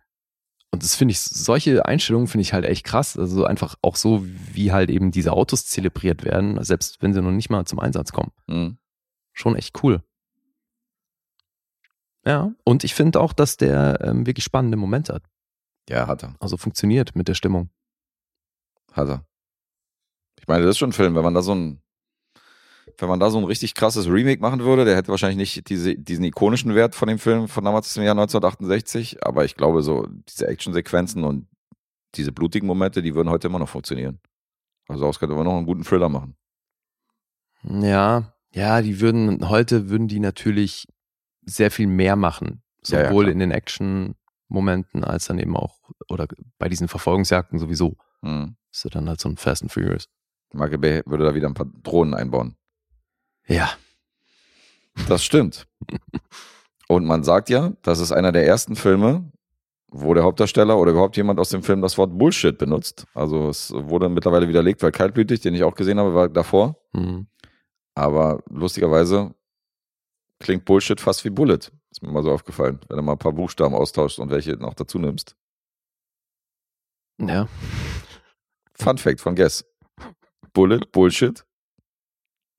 Und 0.70 0.82
das 0.82 0.94
finde 0.94 1.12
ich, 1.12 1.20
solche 1.20 1.86
Einstellungen 1.86 2.28
finde 2.28 2.42
ich 2.42 2.52
halt 2.52 2.64
echt 2.64 2.84
krass. 2.84 3.16
Also 3.16 3.44
einfach 3.44 3.76
auch 3.80 3.96
so, 3.96 4.24
wie 4.52 4.72
halt 4.72 4.90
eben 4.90 5.10
diese 5.10 5.32
Autos 5.32 5.66
zelebriert 5.66 6.24
werden, 6.24 6.62
selbst 6.62 7.02
wenn 7.02 7.14
sie 7.14 7.22
noch 7.22 7.30
nicht 7.30 7.51
mal 7.51 7.64
zum 7.64 7.80
Einsatz 7.80 8.12
kommen. 8.12 8.32
Hm. 8.48 8.78
Schon 9.32 9.56
echt 9.56 9.82
cool. 9.82 10.02
Ja, 12.26 12.52
und 12.64 12.84
ich 12.84 12.94
finde 12.94 13.20
auch, 13.20 13.32
dass 13.32 13.56
der 13.56 14.01
ähm, 14.02 14.26
wirklich 14.26 14.44
spannende 14.44 14.76
Momente 14.76 15.14
hat. 15.14 15.22
Ja, 15.88 16.06
hat 16.06 16.22
er. 16.22 16.34
Also 16.40 16.59
funktioniert 16.59 17.16
mit 17.16 17.28
der 17.28 17.34
Stimmung. 17.34 17.70
Hat 18.93 19.09
er. 19.09 19.24
Ich 20.38 20.47
meine, 20.47 20.64
das 20.64 20.72
ist 20.72 20.78
schon 20.78 20.90
ein 20.90 20.94
Film, 20.94 21.14
wenn 21.14 21.24
man 21.24 21.34
da 21.34 21.40
so 21.40 21.55
ein, 21.55 21.80
wenn 22.98 23.08
man 23.08 23.20
da 23.20 23.30
so 23.30 23.38
ein 23.38 23.44
richtig 23.44 23.74
krasses 23.74 24.08
Remake 24.08 24.42
machen 24.42 24.60
würde, 24.60 24.84
der 24.84 24.96
hätte 24.96 25.08
wahrscheinlich 25.08 25.38
nicht 25.38 25.68
diese, 25.68 25.94
diesen 25.94 26.24
ikonischen 26.24 26.74
Wert 26.74 26.96
von 26.96 27.08
dem 27.08 27.18
Film 27.18 27.46
von 27.46 27.64
damals 27.64 27.96
im 27.96 28.02
Jahr 28.02 28.12
1968, 28.12 29.24
aber 29.24 29.44
ich 29.44 29.54
glaube, 29.54 29.82
so 29.82 30.06
diese 30.28 30.48
Actionsequenzen 30.48 31.24
und 31.24 31.46
diese 32.16 32.32
blutigen 32.32 32.66
Momente, 32.66 33.00
die 33.00 33.14
würden 33.14 33.30
heute 33.30 33.46
immer 33.46 33.60
noch 33.60 33.68
funktionieren. 33.68 34.18
Also 34.88 35.06
aus 35.06 35.20
könnte 35.20 35.36
man 35.36 35.44
noch 35.44 35.56
einen 35.56 35.66
guten 35.66 35.84
Thriller 35.84 36.08
machen. 36.08 36.36
Ja, 37.62 38.32
ja, 38.52 38.82
die 38.82 39.00
würden, 39.00 39.48
heute 39.48 39.90
würden 39.90 40.08
die 40.08 40.20
natürlich 40.20 40.86
sehr 41.42 41.70
viel 41.70 41.86
mehr 41.86 42.16
machen. 42.16 42.62
Ja, 42.86 43.02
ja, 43.02 43.08
Sowohl 43.08 43.24
klar. 43.24 43.32
in 43.32 43.38
den 43.38 43.50
Action-Momenten 43.50 45.04
als 45.04 45.26
dann 45.26 45.38
eben 45.38 45.56
auch, 45.56 45.78
oder 46.08 46.26
bei 46.58 46.68
diesen 46.68 46.88
Verfolgungsjagden 46.88 47.58
sowieso. 47.58 47.96
Hm. 48.22 48.56
Ist 48.72 48.84
ja 48.84 48.90
dann 48.90 49.08
halt 49.08 49.20
so 49.20 49.28
ein 49.28 49.36
Fast 49.36 49.62
and 49.62 49.72
Furious. 49.72 50.08
Michael 50.52 50.78
Bay 50.78 51.02
würde 51.04 51.24
da 51.24 51.34
wieder 51.34 51.46
ein 51.46 51.54
paar 51.54 51.66
Drohnen 51.82 52.14
einbauen. 52.14 52.56
Ja. 53.48 53.70
Das 55.08 55.24
stimmt. 55.24 55.66
Und 56.88 57.04
man 57.04 57.22
sagt 57.24 57.50
ja, 57.50 57.72
das 57.82 57.98
ist 57.98 58.12
einer 58.12 58.32
der 58.32 58.46
ersten 58.46 58.76
Filme, 58.76 59.30
wo 59.90 60.14
der 60.14 60.24
Hauptdarsteller 60.24 60.78
oder 60.78 60.92
überhaupt 60.92 61.16
jemand 61.16 61.40
aus 61.40 61.50
dem 61.50 61.62
Film 61.62 61.82
das 61.82 61.98
Wort 61.98 62.16
Bullshit 62.16 62.56
benutzt. 62.56 63.06
Also 63.14 63.48
es 63.48 63.72
wurde 63.72 64.08
mittlerweile 64.08 64.48
widerlegt, 64.48 64.82
weil 64.82 64.92
kaltblütig, 64.92 65.40
den 65.40 65.54
ich 65.54 65.64
auch 65.64 65.74
gesehen 65.74 65.98
habe, 65.98 66.14
war 66.14 66.28
davor. 66.28 66.76
Hm. 66.94 67.26
Aber 67.94 68.42
lustigerweise 68.48 69.34
klingt 70.38 70.64
Bullshit 70.64 71.00
fast 71.00 71.24
wie 71.24 71.30
Bullet. 71.30 71.70
Ist 71.90 72.02
mir 72.02 72.10
mal 72.10 72.22
so 72.22 72.30
aufgefallen, 72.30 72.80
wenn 72.88 72.96
du 72.96 73.02
mal 73.02 73.12
ein 73.12 73.18
paar 73.18 73.32
Buchstaben 73.32 73.74
austauschst 73.74 74.18
und 74.18 74.30
welche 74.30 74.52
noch 74.52 74.74
dazu 74.74 74.98
nimmst. 74.98 75.36
Ja. 77.18 77.48
Fun 78.74 78.98
Fact 78.98 79.20
von 79.20 79.34
Guess. 79.34 79.64
Bullet, 80.52 80.80
Bullshit. 80.92 81.44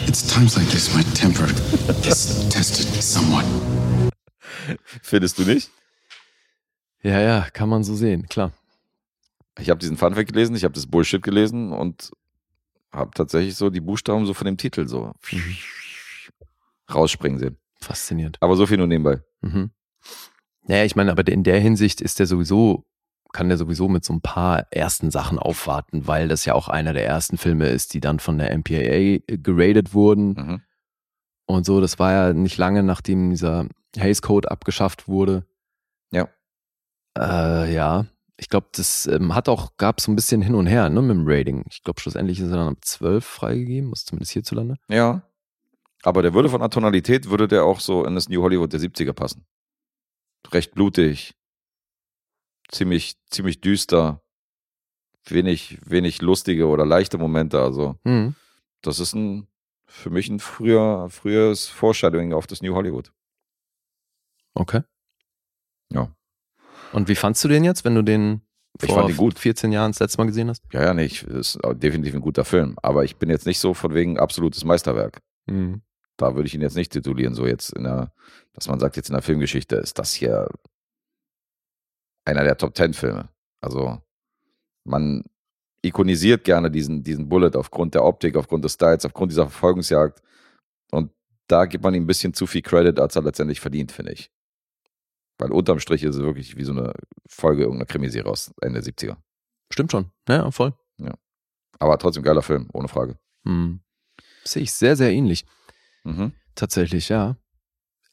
It's 0.07 0.25
times 0.25 0.55
like 0.57 0.67
this 0.69 0.93
my 0.95 1.03
temper 1.13 1.47
is 2.07 2.47
tested 2.49 2.87
somewhat. 3.01 3.45
Findest 5.01 5.37
du 5.37 5.43
nicht? 5.43 5.69
Ja, 7.01 7.19
ja, 7.21 7.47
kann 7.53 7.69
man 7.69 7.83
so 7.83 7.95
sehen, 7.95 8.27
klar. 8.27 8.51
Ich 9.59 9.69
habe 9.69 9.79
diesen 9.79 9.97
Fun 9.97 10.15
Fact 10.15 10.31
gelesen, 10.31 10.55
ich 10.55 10.63
habe 10.63 10.73
das 10.73 10.87
Bullshit 10.87 11.21
gelesen 11.21 11.71
und 11.71 12.11
habe 12.91 13.11
tatsächlich 13.13 13.55
so 13.55 13.69
die 13.69 13.81
Buchstaben 13.81 14.25
so 14.25 14.33
von 14.33 14.45
dem 14.45 14.57
Titel 14.57 14.87
so 14.87 15.13
rausspringen 16.93 17.39
sehen. 17.39 17.57
Faszinierend. 17.79 18.37
Aber 18.41 18.55
so 18.55 18.65
viel 18.65 18.77
nur 18.77 18.87
nebenbei. 18.87 19.21
Mhm. 19.41 19.71
Naja, 20.63 20.85
ich 20.85 20.95
meine, 20.95 21.11
aber 21.11 21.27
in 21.27 21.43
der 21.43 21.59
Hinsicht 21.59 22.01
ist 22.01 22.19
der 22.19 22.25
sowieso, 22.25 22.85
kann 23.31 23.49
der 23.49 23.57
sowieso 23.57 23.87
mit 23.87 24.03
so 24.03 24.13
ein 24.13 24.21
paar 24.21 24.67
ersten 24.71 25.11
Sachen 25.11 25.39
aufwarten, 25.39 26.07
weil 26.07 26.27
das 26.27 26.45
ja 26.45 26.53
auch 26.55 26.67
einer 26.67 26.93
der 26.93 27.05
ersten 27.05 27.37
Filme 27.37 27.69
ist, 27.69 27.93
die 27.93 27.99
dann 27.99 28.19
von 28.19 28.37
der 28.37 28.55
MPAA 28.57 29.19
geradet 29.27 29.93
wurden. 29.93 30.33
Mhm. 30.33 30.61
Und 31.45 31.65
so, 31.65 31.81
das 31.81 31.99
war 31.99 32.11
ja 32.11 32.33
nicht 32.33 32.57
lange, 32.57 32.83
nachdem 32.83 33.29
dieser 33.29 33.67
Hays 33.95 34.21
Code 34.21 34.51
abgeschafft 34.51 35.07
wurde. 35.07 35.45
Ja. 36.11 36.29
Äh, 37.17 37.73
ja. 37.73 38.05
Ich 38.37 38.49
glaube, 38.49 38.67
das 38.71 39.05
ähm, 39.07 39.35
hat 39.35 39.49
auch, 39.49 39.75
gab 39.77 39.99
so 39.99 40.11
ein 40.11 40.15
bisschen 40.15 40.41
hin 40.41 40.55
und 40.55 40.67
her, 40.67 40.89
ne, 40.89 41.01
mit 41.01 41.11
dem 41.11 41.27
Rating. 41.27 41.65
Ich 41.69 41.83
glaube, 41.83 41.99
schlussendlich 41.99 42.39
ist 42.39 42.51
er 42.51 42.57
dann 42.57 42.73
ab 42.73 42.77
12 42.81 43.25
freigegeben, 43.25 43.91
was 43.91 44.05
zumindest 44.05 44.31
hierzulande. 44.31 44.75
Ja. 44.87 45.23
Aber 46.03 46.21
der 46.21 46.33
würde 46.33 46.49
von 46.49 46.61
der 46.61 46.69
Tonalität, 46.69 47.29
würde 47.29 47.47
der 47.47 47.65
auch 47.65 47.79
so 47.79 48.05
in 48.05 48.15
das 48.15 48.29
New 48.29 48.41
Hollywood 48.41 48.71
der 48.71 48.79
70er 48.79 49.13
passen. 49.13 49.45
Recht 50.51 50.73
blutig. 50.73 51.35
Ziemlich, 52.71 53.15
ziemlich 53.29 53.61
düster. 53.61 54.21
Wenig, 55.25 55.77
wenig 55.85 56.21
lustige 56.21 56.67
oder 56.67 56.85
leichte 56.85 57.17
Momente. 57.17 57.59
Also, 57.61 57.97
Mhm. 58.03 58.35
das 58.81 58.99
ist 58.99 59.13
ein, 59.13 59.47
für 59.85 60.09
mich 60.09 60.29
ein 60.29 60.39
früher, 60.39 61.07
frühes 61.09 61.67
Foreshadowing 61.67 62.33
auf 62.33 62.47
das 62.47 62.61
New 62.61 62.73
Hollywood. 62.73 63.11
Okay. 64.53 64.81
Ja. 65.91 66.13
Und 66.93 67.07
wie 67.07 67.15
fandst 67.15 67.43
du 67.43 67.47
den 67.47 67.63
jetzt, 67.63 67.85
wenn 67.85 67.95
du 67.95 68.01
den 68.03 68.41
Ich 68.81 68.87
vor 68.87 68.99
fand 68.99 69.09
ihn 69.09 69.17
gut. 69.17 69.37
14 69.37 69.71
Jahren 69.71 69.91
das 69.91 69.99
letzte 69.99 70.17
Mal 70.19 70.25
gesehen 70.27 70.49
hast? 70.49 70.63
Ja, 70.71 70.83
ja, 70.83 70.93
nicht. 70.93 71.23
Ist 71.23 71.63
auch 71.63 71.73
definitiv 71.73 72.15
ein 72.15 72.21
guter 72.21 72.45
Film. 72.45 72.75
Aber 72.81 73.03
ich 73.03 73.17
bin 73.17 73.29
jetzt 73.29 73.45
nicht 73.45 73.59
so 73.59 73.73
von 73.73 73.93
wegen 73.93 74.17
absolutes 74.19 74.63
Meisterwerk. 74.63 75.19
Mhm. 75.47 75.81
Da 76.17 76.35
würde 76.35 76.47
ich 76.47 76.53
ihn 76.55 76.61
jetzt 76.61 76.75
nicht 76.75 76.91
titulieren, 76.91 77.33
so 77.35 77.45
jetzt 77.45 77.71
in 77.73 77.83
der, 77.83 78.11
dass 78.53 78.67
man 78.67 78.79
sagt, 78.79 78.95
jetzt 78.97 79.09
in 79.09 79.13
der 79.13 79.21
Filmgeschichte 79.21 79.75
ist 79.77 79.99
das 79.99 80.13
hier 80.13 80.47
einer 82.29 82.43
der 82.43 82.57
Top 82.57 82.73
Ten 82.73 82.93
Filme. 82.93 83.29
Also 83.61 84.01
man 84.85 85.23
ikonisiert 85.81 86.43
gerne 86.43 86.69
diesen, 86.69 87.03
diesen 87.03 87.29
Bullet 87.29 87.55
aufgrund 87.55 87.93
der 87.95 88.03
Optik, 88.03 88.35
aufgrund 88.35 88.65
des 88.65 88.73
Styles, 88.73 89.05
aufgrund 89.05 89.31
dieser 89.31 89.49
Verfolgungsjagd. 89.49 90.21
Und 90.91 91.11
da 91.47 91.65
gibt 91.65 91.83
man 91.83 91.93
ihm 91.93 92.03
ein 92.03 92.07
bisschen 92.07 92.33
zu 92.33 92.47
viel 92.47 92.61
Credit, 92.61 92.99
als 92.99 93.15
er 93.15 93.23
letztendlich 93.23 93.59
verdient, 93.59 93.91
finde 93.91 94.13
ich. 94.13 94.31
Weil 95.37 95.51
unterm 95.51 95.79
Strich 95.79 96.03
ist 96.03 96.15
es 96.15 96.21
wirklich 96.21 96.57
wie 96.57 96.65
so 96.65 96.73
eine 96.73 96.93
Folge 97.27 97.63
irgendeiner 97.63 97.85
Krimiserie 97.85 98.29
aus 98.29 98.53
Ende 98.61 98.81
der 98.81 98.93
70er. 98.93 99.17
Stimmt 99.71 99.91
schon. 99.91 100.11
Ja, 100.27 100.51
voll. 100.51 100.73
Aber 101.79 101.97
trotzdem 101.97 102.23
geiler 102.23 102.41
Film, 102.41 102.69
ohne 102.73 102.87
Frage. 102.89 103.17
Mhm. 103.43 103.79
Sehe 104.43 104.63
ich 104.63 104.73
sehr, 104.73 104.95
sehr 104.95 105.11
ähnlich. 105.11 105.45
Mhm. 106.03 106.33
Tatsächlich, 106.55 107.09
ja. 107.09 107.37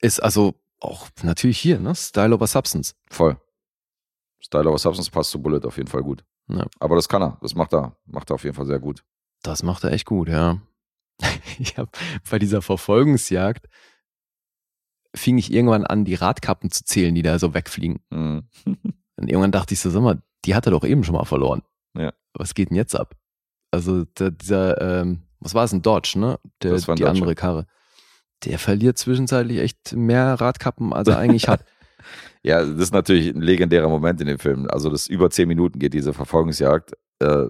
Ist 0.01 0.20
also 0.22 0.55
auch 0.78 1.09
natürlich 1.22 1.59
hier, 1.59 1.80
ne? 1.80 1.94
Style 1.94 2.34
over 2.34 2.47
Substance. 2.47 2.94
Voll. 3.10 3.36
Style 4.40 4.68
over 4.68 4.78
Substance 4.78 5.10
passt 5.10 5.30
zu 5.30 5.40
Bullet 5.40 5.64
auf 5.64 5.76
jeden 5.76 5.88
Fall 5.88 6.02
gut. 6.02 6.24
Ja. 6.48 6.66
Aber 6.78 6.96
das 6.96 7.08
kann 7.08 7.22
er. 7.22 7.38
Das 7.40 7.54
macht 7.54 7.72
er. 7.74 7.96
Macht 8.06 8.30
er 8.30 8.34
auf 8.34 8.44
jeden 8.44 8.54
Fall 8.54 8.66
sehr 8.66 8.78
gut. 8.78 9.04
Das 9.42 9.62
macht 9.62 9.84
er 9.84 9.92
echt 9.92 10.06
gut, 10.06 10.28
ja. 10.28 10.60
Ich 11.58 11.78
habe 11.78 11.90
bei 12.30 12.38
dieser 12.38 12.60
Verfolgungsjagd 12.62 13.68
fing 15.14 15.38
ich 15.38 15.52
irgendwann 15.52 15.86
an, 15.86 16.04
die 16.04 16.14
Radkappen 16.14 16.70
zu 16.70 16.84
zählen, 16.84 17.14
die 17.14 17.22
da 17.22 17.38
so 17.38 17.54
wegfliegen. 17.54 18.00
Mhm. 18.10 18.48
Und 19.16 19.28
irgendwann 19.28 19.52
dachte 19.52 19.72
ich 19.72 19.80
so, 19.80 19.88
sag 19.90 20.02
mal, 20.02 20.22
die 20.44 20.54
hat 20.54 20.66
er 20.66 20.72
doch 20.72 20.84
eben 20.84 21.02
schon 21.02 21.14
mal 21.14 21.24
verloren. 21.24 21.62
Ja. 21.96 22.12
Was 22.34 22.54
geht 22.54 22.68
denn 22.68 22.76
jetzt 22.76 22.94
ab? 22.94 23.14
Also 23.70 24.04
der, 24.04 24.30
dieser, 24.30 25.00
ähm, 25.00 25.22
was 25.40 25.54
war 25.54 25.64
es, 25.64 25.72
ein 25.72 25.82
Dodge, 25.82 26.18
ne? 26.18 26.38
Der, 26.62 26.72
Das 26.72 26.86
war 26.86 26.94
ein 26.94 26.96
die 26.96 27.02
Dodge, 27.04 27.18
andere. 27.18 27.34
Karre. 27.34 27.66
Der 28.44 28.58
verliert 28.58 28.98
zwischenzeitlich 28.98 29.58
echt 29.58 29.94
mehr 29.94 30.34
Radkappen, 30.34 30.92
als 30.92 31.08
er 31.08 31.18
eigentlich 31.18 31.48
hat. 31.48 31.64
Ja, 32.42 32.60
das 32.64 32.78
ist 32.78 32.92
natürlich 32.94 33.28
ein 33.34 33.40
legendärer 33.40 33.88
Moment 33.88 34.20
in 34.20 34.26
dem 34.26 34.38
Film. 34.38 34.66
Also 34.70 34.90
das 34.90 35.06
über 35.08 35.30
zehn 35.30 35.48
Minuten 35.48 35.78
geht 35.78 35.94
diese 35.94 36.12
Verfolgungsjagd. 36.12 36.92
Äh, 37.20 37.46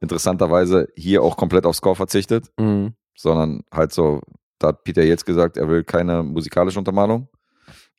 interessanterweise 0.00 0.88
hier 0.96 1.22
auch 1.22 1.36
komplett 1.36 1.66
auf 1.66 1.76
Score 1.76 1.94
verzichtet, 1.96 2.50
Mhm. 2.58 2.94
sondern 3.16 3.62
halt 3.72 3.92
so, 3.92 4.20
da 4.58 4.68
hat 4.68 4.84
Peter 4.84 5.02
jetzt 5.02 5.26
gesagt, 5.26 5.56
er 5.56 5.68
will 5.68 5.84
keine 5.84 6.22
musikalische 6.22 6.78
Untermalung. 6.78 7.28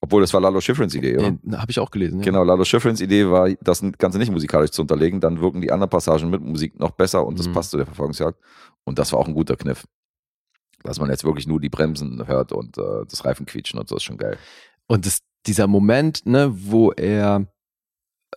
Obwohl, 0.03 0.21
das 0.21 0.33
war 0.33 0.41
Lalo 0.41 0.59
Schifrins 0.61 0.95
Idee, 0.95 1.15
oder? 1.17 1.38
Nee, 1.43 1.57
Habe 1.57 1.69
ich 1.69 1.79
auch 1.79 1.91
gelesen. 1.91 2.19
Ja. 2.19 2.25
Genau, 2.25 2.43
Lalo 2.43 2.63
Schifrins 2.65 3.01
Idee 3.01 3.29
war, 3.29 3.49
das 3.61 3.83
Ganze 3.99 4.17
nicht 4.17 4.31
musikalisch 4.31 4.71
zu 4.71 4.81
unterlegen, 4.81 5.19
dann 5.19 5.39
wirken 5.41 5.61
die 5.61 5.71
anderen 5.71 5.91
Passagen 5.91 6.27
mit 6.31 6.41
Musik 6.41 6.79
noch 6.79 6.89
besser 6.91 7.23
und 7.25 7.38
das 7.38 7.47
Mhm. 7.47 7.53
passt 7.53 7.69
zu 7.69 7.77
der 7.77 7.85
Verfolgungsjagd. 7.85 8.39
Und 8.83 8.97
das 8.97 9.11
war 9.13 9.19
auch 9.19 9.27
ein 9.27 9.35
guter 9.35 9.55
Kniff. 9.57 9.85
Dass 10.83 10.99
man 10.99 11.11
jetzt 11.11 11.23
wirklich 11.23 11.45
nur 11.47 11.59
die 11.59 11.69
Bremsen 11.69 12.25
hört 12.25 12.51
und 12.51 12.79
äh, 12.79 13.05
das 13.07 13.23
Reifenquietschen 13.23 13.79
und 13.79 13.88
so 13.88 13.95
ist 13.97 14.01
schon 14.03 14.17
geil. 14.17 14.39
Und 14.88 15.05
das, 15.05 15.19
dieser 15.47 15.68
Moment, 15.68 16.26
ne, 16.26 16.51
wo 16.53 16.91
er, 16.91 17.47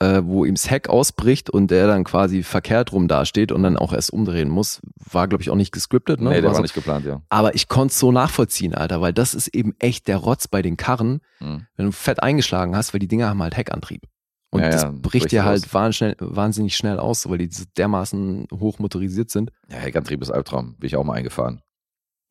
äh, 0.01 0.23
wo 0.25 0.45
ihm 0.45 0.55
das 0.55 0.71
Heck 0.71 0.89
ausbricht 0.89 1.51
und 1.51 1.71
er 1.71 1.87
dann 1.87 2.05
quasi 2.05 2.43
verkehrt 2.43 2.93
rum 2.93 3.07
dasteht 3.09 3.53
und 3.53 3.63
dann 3.63 3.77
auch 3.77 3.93
erst 3.93 4.13
umdrehen 4.13 4.49
muss, 4.49 4.81
war, 4.97 5.29
glaube 5.29 5.43
ich, 5.43 5.51
auch 5.51 5.55
nicht 5.57 5.73
gescriptet. 5.73 6.21
Ne? 6.21 6.31
nee, 6.31 6.35
der 6.37 6.45
War 6.45 6.51
war 6.51 6.57
so- 6.57 6.63
nicht 6.63 6.75
geplant, 6.75 7.05
ja. 7.07 7.23
Aber 7.29 7.55
ich 7.55 7.69
konnte 7.69 7.93
es 7.93 7.99
so 7.99 8.11
nachvollziehen, 8.11 8.75
Alter, 8.75 9.01
weil 9.01 9.13
das 9.13 9.35
ist 9.35 9.49
eben 9.49 9.75
echt 9.79 10.09
der 10.09 10.17
Rotz 10.17 10.49
bei 10.49 10.63
den 10.63 10.77
Karren, 10.77 11.21
Mhm. 11.41 11.67
wenn 11.77 11.87
du 11.87 11.93
fett 11.93 12.23
eingeschlagen 12.23 12.75
hast, 12.77 12.93
weil 12.95 12.99
die 13.01 13.09
Dinger 13.09 13.29
haben 13.29 13.43
halt 13.43 13.57
Heckantrieb. 13.57 14.03
Und 14.51 14.61
Ja, 14.63 14.71
das 14.71 14.83
ja, 14.83 14.93
bricht 14.95 15.33
dir 15.33 15.45
halt 15.45 15.75
wahnsinnig, 15.75 16.17
wahnsinnig 16.21 16.77
schnell 16.77 17.01
aus, 17.01 17.29
weil 17.29 17.39
die 17.39 17.49
so 17.51 17.65
dermaßen 17.77 18.47
hoch 18.53 18.79
motorisiert 18.79 19.29
sind. 19.31 19.51
Ja, 19.69 19.79
Heckantrieb 19.79 20.23
ist 20.23 20.31
Albtraum. 20.31 20.77
Bin 20.77 20.87
ich 20.87 20.97
auch 20.97 21.03
mal 21.03 21.15
eingefahren. 21.15 21.61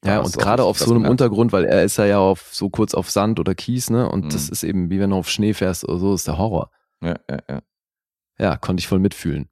Ja, 0.06 0.20
und 0.20 0.38
gerade 0.38 0.64
auf 0.64 0.78
das 0.78 0.88
so 0.88 0.94
einem 0.94 1.04
gemerkt. 1.04 1.22
Untergrund, 1.22 1.52
weil 1.54 1.66
er 1.66 1.84
ist 1.84 1.98
ja 1.98 2.06
ja 2.06 2.20
auf 2.20 2.50
so 2.54 2.70
kurz 2.70 2.94
auf 2.94 3.10
Sand 3.10 3.40
oder 3.40 3.56
Kies, 3.56 3.90
ne? 3.90 4.10
Und 4.10 4.26
Mhm. 4.26 4.30
das 4.30 4.50
ist 4.50 4.64
eben, 4.64 4.90
wie 4.90 5.00
wenn 5.00 5.12
du 5.12 5.16
auf 5.16 5.30
Schnee 5.30 5.54
fährst 5.54 5.84
oder 5.88 5.98
so, 5.98 6.14
ist 6.14 6.28
der 6.28 6.38
Horror. 6.38 6.72
Ja, 7.02 7.16
ja, 7.30 7.40
ja. 7.50 7.62
Ja, 8.40 8.58
konnte 8.58 8.82
ich 8.82 8.88
voll 8.88 9.00
mitfühlen. 9.00 9.48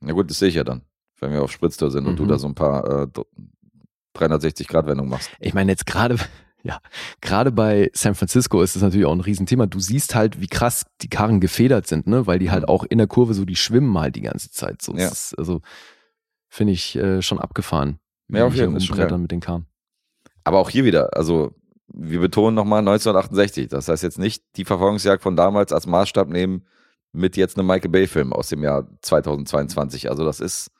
Na 0.00 0.12
gut, 0.12 0.30
das 0.30 0.38
sehe 0.38 0.48
ich 0.48 0.54
ja 0.54 0.64
dann. 0.64 0.82
Wenn 1.20 1.32
wir 1.32 1.42
auf 1.42 1.52
Spritztour 1.52 1.90
sind 1.90 2.06
und 2.06 2.16
du 2.18 2.24
Mhm. 2.24 2.28
da 2.28 2.38
so 2.38 2.46
ein 2.48 2.54
paar 2.54 3.02
äh, 3.02 3.06
360-Grad-Wendungen 4.16 5.10
machst. 5.10 5.30
Ich 5.38 5.54
meine, 5.54 5.70
jetzt 5.70 5.86
gerade, 5.86 6.16
ja, 6.62 6.80
gerade 7.20 7.52
bei 7.52 7.90
San 7.94 8.14
Francisco 8.14 8.62
ist 8.62 8.76
es 8.76 8.82
natürlich 8.82 9.06
auch 9.06 9.12
ein 9.12 9.20
Riesenthema. 9.20 9.66
Du 9.66 9.80
siehst 9.80 10.14
halt, 10.14 10.40
wie 10.40 10.46
krass 10.48 10.86
die 11.02 11.08
Karren 11.08 11.40
gefedert 11.40 11.86
sind, 11.86 12.06
ne? 12.06 12.26
Weil 12.26 12.38
die 12.38 12.50
halt 12.50 12.62
Mhm. 12.62 12.68
auch 12.68 12.84
in 12.84 12.98
der 12.98 13.06
Kurve 13.06 13.34
so, 13.34 13.44
die 13.44 13.56
schwimmen 13.56 13.96
halt 13.98 14.16
die 14.16 14.22
ganze 14.22 14.50
Zeit. 14.50 14.82
So, 14.82 14.92
Ja. 14.96 15.08
Das 15.08 15.32
ist, 15.32 15.38
also, 15.38 15.60
finde 16.48 16.72
ich 16.72 16.96
äh, 16.96 17.22
schon 17.22 17.38
abgefahren. 17.38 18.00
Ja, 18.32 18.46
auf 18.46 18.54
jeden 18.54 18.80
Fall, 18.80 19.18
mit 19.18 19.30
den 19.30 19.40
Karren. 19.40 19.66
Aber 20.44 20.58
auch 20.58 20.70
hier 20.70 20.84
wieder, 20.84 21.16
also 21.16 21.54
wir 21.92 22.20
betonen 22.20 22.54
nochmal 22.54 22.80
1968. 22.80 23.68
Das 23.68 23.88
heißt 23.88 24.02
jetzt 24.02 24.18
nicht 24.18 24.44
die 24.56 24.64
Verfolgungsjagd 24.64 25.22
von 25.22 25.36
damals 25.36 25.72
als 25.72 25.86
Maßstab 25.86 26.28
nehmen 26.28 26.66
mit 27.12 27.36
jetzt 27.36 27.58
einem 27.58 27.66
Michael 27.66 27.90
Bay-Film 27.90 28.32
aus 28.32 28.48
dem 28.48 28.62
Jahr 28.62 28.86
2022. 29.02 30.08
Also 30.08 30.24
das 30.24 30.38
ist, 30.40 30.70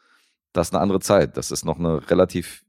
das 0.52 0.68
ist 0.68 0.74
eine 0.74 0.82
andere 0.82 1.00
Zeit. 1.00 1.36
Das 1.36 1.50
ist 1.50 1.64
noch 1.64 1.78
eine 1.78 2.08
relativ, 2.10 2.62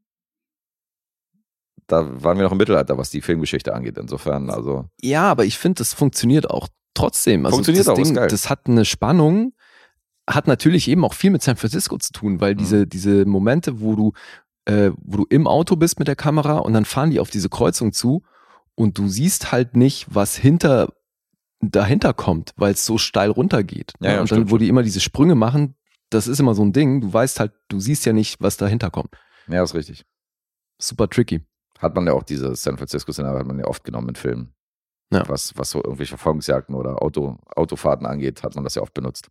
da 1.88 2.24
waren 2.24 2.38
wir 2.38 2.44
noch 2.44 2.52
im 2.52 2.58
Mittelalter, 2.58 2.98
was 2.98 3.10
die 3.10 3.22
Filmgeschichte 3.22 3.74
angeht. 3.74 3.98
Insofern, 3.98 4.50
also 4.50 4.86
Ja, 5.02 5.30
aber 5.30 5.46
ich 5.46 5.58
finde, 5.58 5.80
das 5.80 5.94
funktioniert 5.94 6.50
auch 6.50 6.68
trotzdem. 6.94 7.46
Also 7.46 7.58
Funktioniert 7.58 7.88
das 7.88 7.94
auch, 7.94 8.02
Ding, 8.02 8.16
das 8.16 8.50
hat 8.50 8.68
eine 8.68 8.86
Spannung, 8.86 9.54
hat 10.30 10.48
natürlich 10.48 10.88
eben 10.88 11.04
auch 11.06 11.14
viel 11.14 11.32
mit 11.32 11.44
San 11.44 11.58
Francisco 11.58 11.98
zu 11.98 12.14
tun, 12.14 12.42
weil 12.42 12.54
Mhm. 12.56 12.58
diese, 12.58 12.88
diese 12.88 13.26
Momente, 13.26 13.82
wo 13.82 13.96
du, 13.96 14.14
äh, 14.66 14.92
wo 14.98 15.18
du 15.18 15.26
im 15.30 15.48
Auto 15.48 15.76
bist 15.76 16.00
mit 16.00 16.08
der 16.08 16.16
Kamera 16.16 16.58
und 16.60 16.74
dann 16.74 16.86
fahren 16.86 17.12
die 17.12 17.20
auf 17.20 17.30
diese 17.30 17.50
Kreuzung 17.50 17.94
zu 17.94 18.24
und 18.76 18.98
du 18.98 19.08
siehst 19.08 19.52
halt 19.52 19.76
nicht, 19.76 20.08
was 20.14 20.36
hinter 20.36 20.94
dahinter 21.62 22.14
kommt, 22.14 22.54
weil 22.58 22.74
es 22.74 22.86
so 22.86 22.98
steil 22.98 23.30
runtergeht. 23.30 23.94
Ja, 24.00 24.14
ja, 24.14 24.22
und 24.22 24.32
dann, 24.32 24.50
wo 24.50 24.58
die 24.58 24.68
immer 24.68 24.84
diese 24.84 25.00
Sprünge 25.00 25.36
machen, 25.36 25.76
das 26.10 26.28
ist 26.28 26.40
immer 26.40 26.56
so 26.56 26.64
ein 26.64 26.74
Ding, 26.74 27.02
du 27.02 27.14
weißt 27.14 27.40
halt, 27.40 27.54
du 27.68 27.80
siehst 27.80 28.06
ja 28.06 28.14
nicht, 28.14 28.42
was 28.42 28.58
dahinter 28.58 28.90
kommt. 28.90 29.16
ja, 29.48 29.64
ist 29.64 29.76
richtig. 29.76 30.04
Super 30.80 31.08
tricky. 31.08 31.42
Hat 31.80 31.96
man 31.96 32.08
ja 32.08 32.14
auch 32.14 32.24
diese 32.24 32.56
San 32.56 32.78
Francisco-Szenario 32.78 33.40
hat 33.40 33.48
man 33.48 33.60
ja 33.60 33.66
oft 33.66 33.84
genommen 33.84 34.10
in 34.10 34.16
Filmen. 34.16 34.54
Ja. 35.12 35.28
Was, 35.28 35.56
was 35.58 35.70
so 35.70 35.84
irgendwelche 35.84 36.12
Verfolgungsjagden 36.12 36.74
oder 36.76 37.02
Auto, 37.02 37.38
Autofahrten 37.56 38.06
angeht, 38.06 38.44
hat 38.44 38.56
man 38.56 38.64
das 38.64 38.76
ja 38.76 38.82
oft 38.82 38.94
benutzt. 38.94 39.30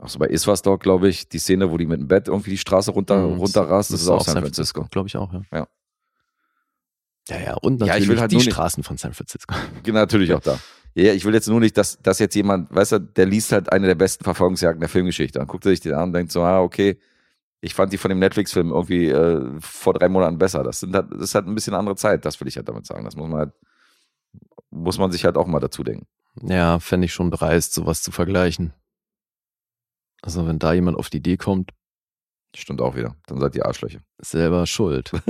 Auch 0.00 0.08
so 0.08 0.18
bei 0.18 0.26
Iswas 0.28 0.62
Dog, 0.62 0.80
glaube 0.80 1.08
ich, 1.08 1.28
die 1.28 1.38
Szene, 1.38 1.70
wo 1.70 1.76
die 1.76 1.86
mit 1.86 2.00
dem 2.00 2.08
Bett 2.08 2.28
irgendwie 2.28 2.50
die 2.50 2.58
Straße 2.58 2.90
runter, 2.90 3.18
Mhm, 3.28 3.38
runterrast, 3.38 3.92
das, 3.92 4.00
ist 4.02 4.08
auch 4.08 4.22
San 4.24 4.38
Francisco. 4.40 4.86
Glaube 4.90 5.08
ich 5.08 5.16
auch, 5.16 5.32
ja. 5.32 5.42
Ja. 5.52 5.68
Ja, 7.28 7.38
ja, 7.40 7.54
und 7.54 7.80
Ja, 7.80 7.86
ich 7.86 7.90
natürlich 7.92 8.08
will 8.08 8.20
halt 8.20 8.32
die 8.32 8.36
nicht- 8.36 8.50
Straßen 8.52 8.82
von 8.82 8.96
San 8.96 9.12
Francisco. 9.12 9.54
Genau, 9.82 10.00
Natürlich 10.00 10.32
auch 10.32 10.40
da. 10.40 10.58
Ja, 10.94 11.12
ich 11.12 11.24
will 11.24 11.34
jetzt 11.34 11.48
nur 11.48 11.60
nicht, 11.60 11.76
dass, 11.76 12.00
dass 12.02 12.18
jetzt 12.18 12.34
jemand, 12.34 12.74
weißt 12.74 12.92
du, 12.92 12.98
der 13.00 13.26
liest 13.26 13.52
halt 13.52 13.70
eine 13.70 13.86
der 13.86 13.94
besten 13.94 14.24
Verfolgungsjagden 14.24 14.80
der 14.80 14.88
Filmgeschichte. 14.88 15.38
Dann 15.38 15.46
guckt 15.46 15.64
er 15.64 15.70
sich 15.70 15.80
den 15.80 15.94
an 15.94 16.04
und 16.08 16.12
denkt 16.14 16.32
so, 16.32 16.42
ah, 16.42 16.60
okay, 16.60 16.98
ich 17.60 17.74
fand 17.74 17.92
die 17.92 17.98
von 17.98 18.08
dem 18.08 18.18
Netflix-Film 18.18 18.70
irgendwie 18.70 19.08
äh, 19.08 19.44
vor 19.60 19.94
drei 19.94 20.08
Monaten 20.08 20.38
besser. 20.38 20.64
Das, 20.64 20.80
sind 20.80 20.94
halt, 20.94 21.12
das 21.12 21.20
ist 21.20 21.34
halt 21.36 21.46
ein 21.46 21.54
bisschen 21.54 21.74
andere 21.74 21.94
Zeit, 21.94 22.24
das 22.24 22.40
will 22.40 22.48
ich 22.48 22.56
halt 22.56 22.68
damit 22.68 22.86
sagen. 22.86 23.04
Das 23.04 23.14
muss 23.14 23.28
man 23.28 23.38
halt, 23.38 23.52
muss 24.70 24.98
man 24.98 25.12
sich 25.12 25.24
halt 25.24 25.36
auch 25.36 25.46
mal 25.46 25.60
dazu 25.60 25.84
denken. 25.84 26.06
Ja, 26.42 26.80
fände 26.80 27.04
ich 27.04 27.12
schon 27.12 27.30
dreist, 27.30 27.74
sowas 27.74 28.02
zu 28.02 28.10
vergleichen. 28.10 28.72
Also 30.22 30.46
wenn 30.46 30.58
da 30.58 30.72
jemand 30.72 30.98
auf 30.98 31.10
die 31.10 31.18
Idee 31.18 31.36
kommt, 31.36 31.72
Stimmt 32.56 32.80
auch 32.80 32.96
wieder. 32.96 33.14
Dann 33.26 33.38
seid 33.38 33.54
ihr 33.54 33.64
Arschlöcher. 33.64 34.00
selber 34.20 34.66
schuld. 34.66 35.12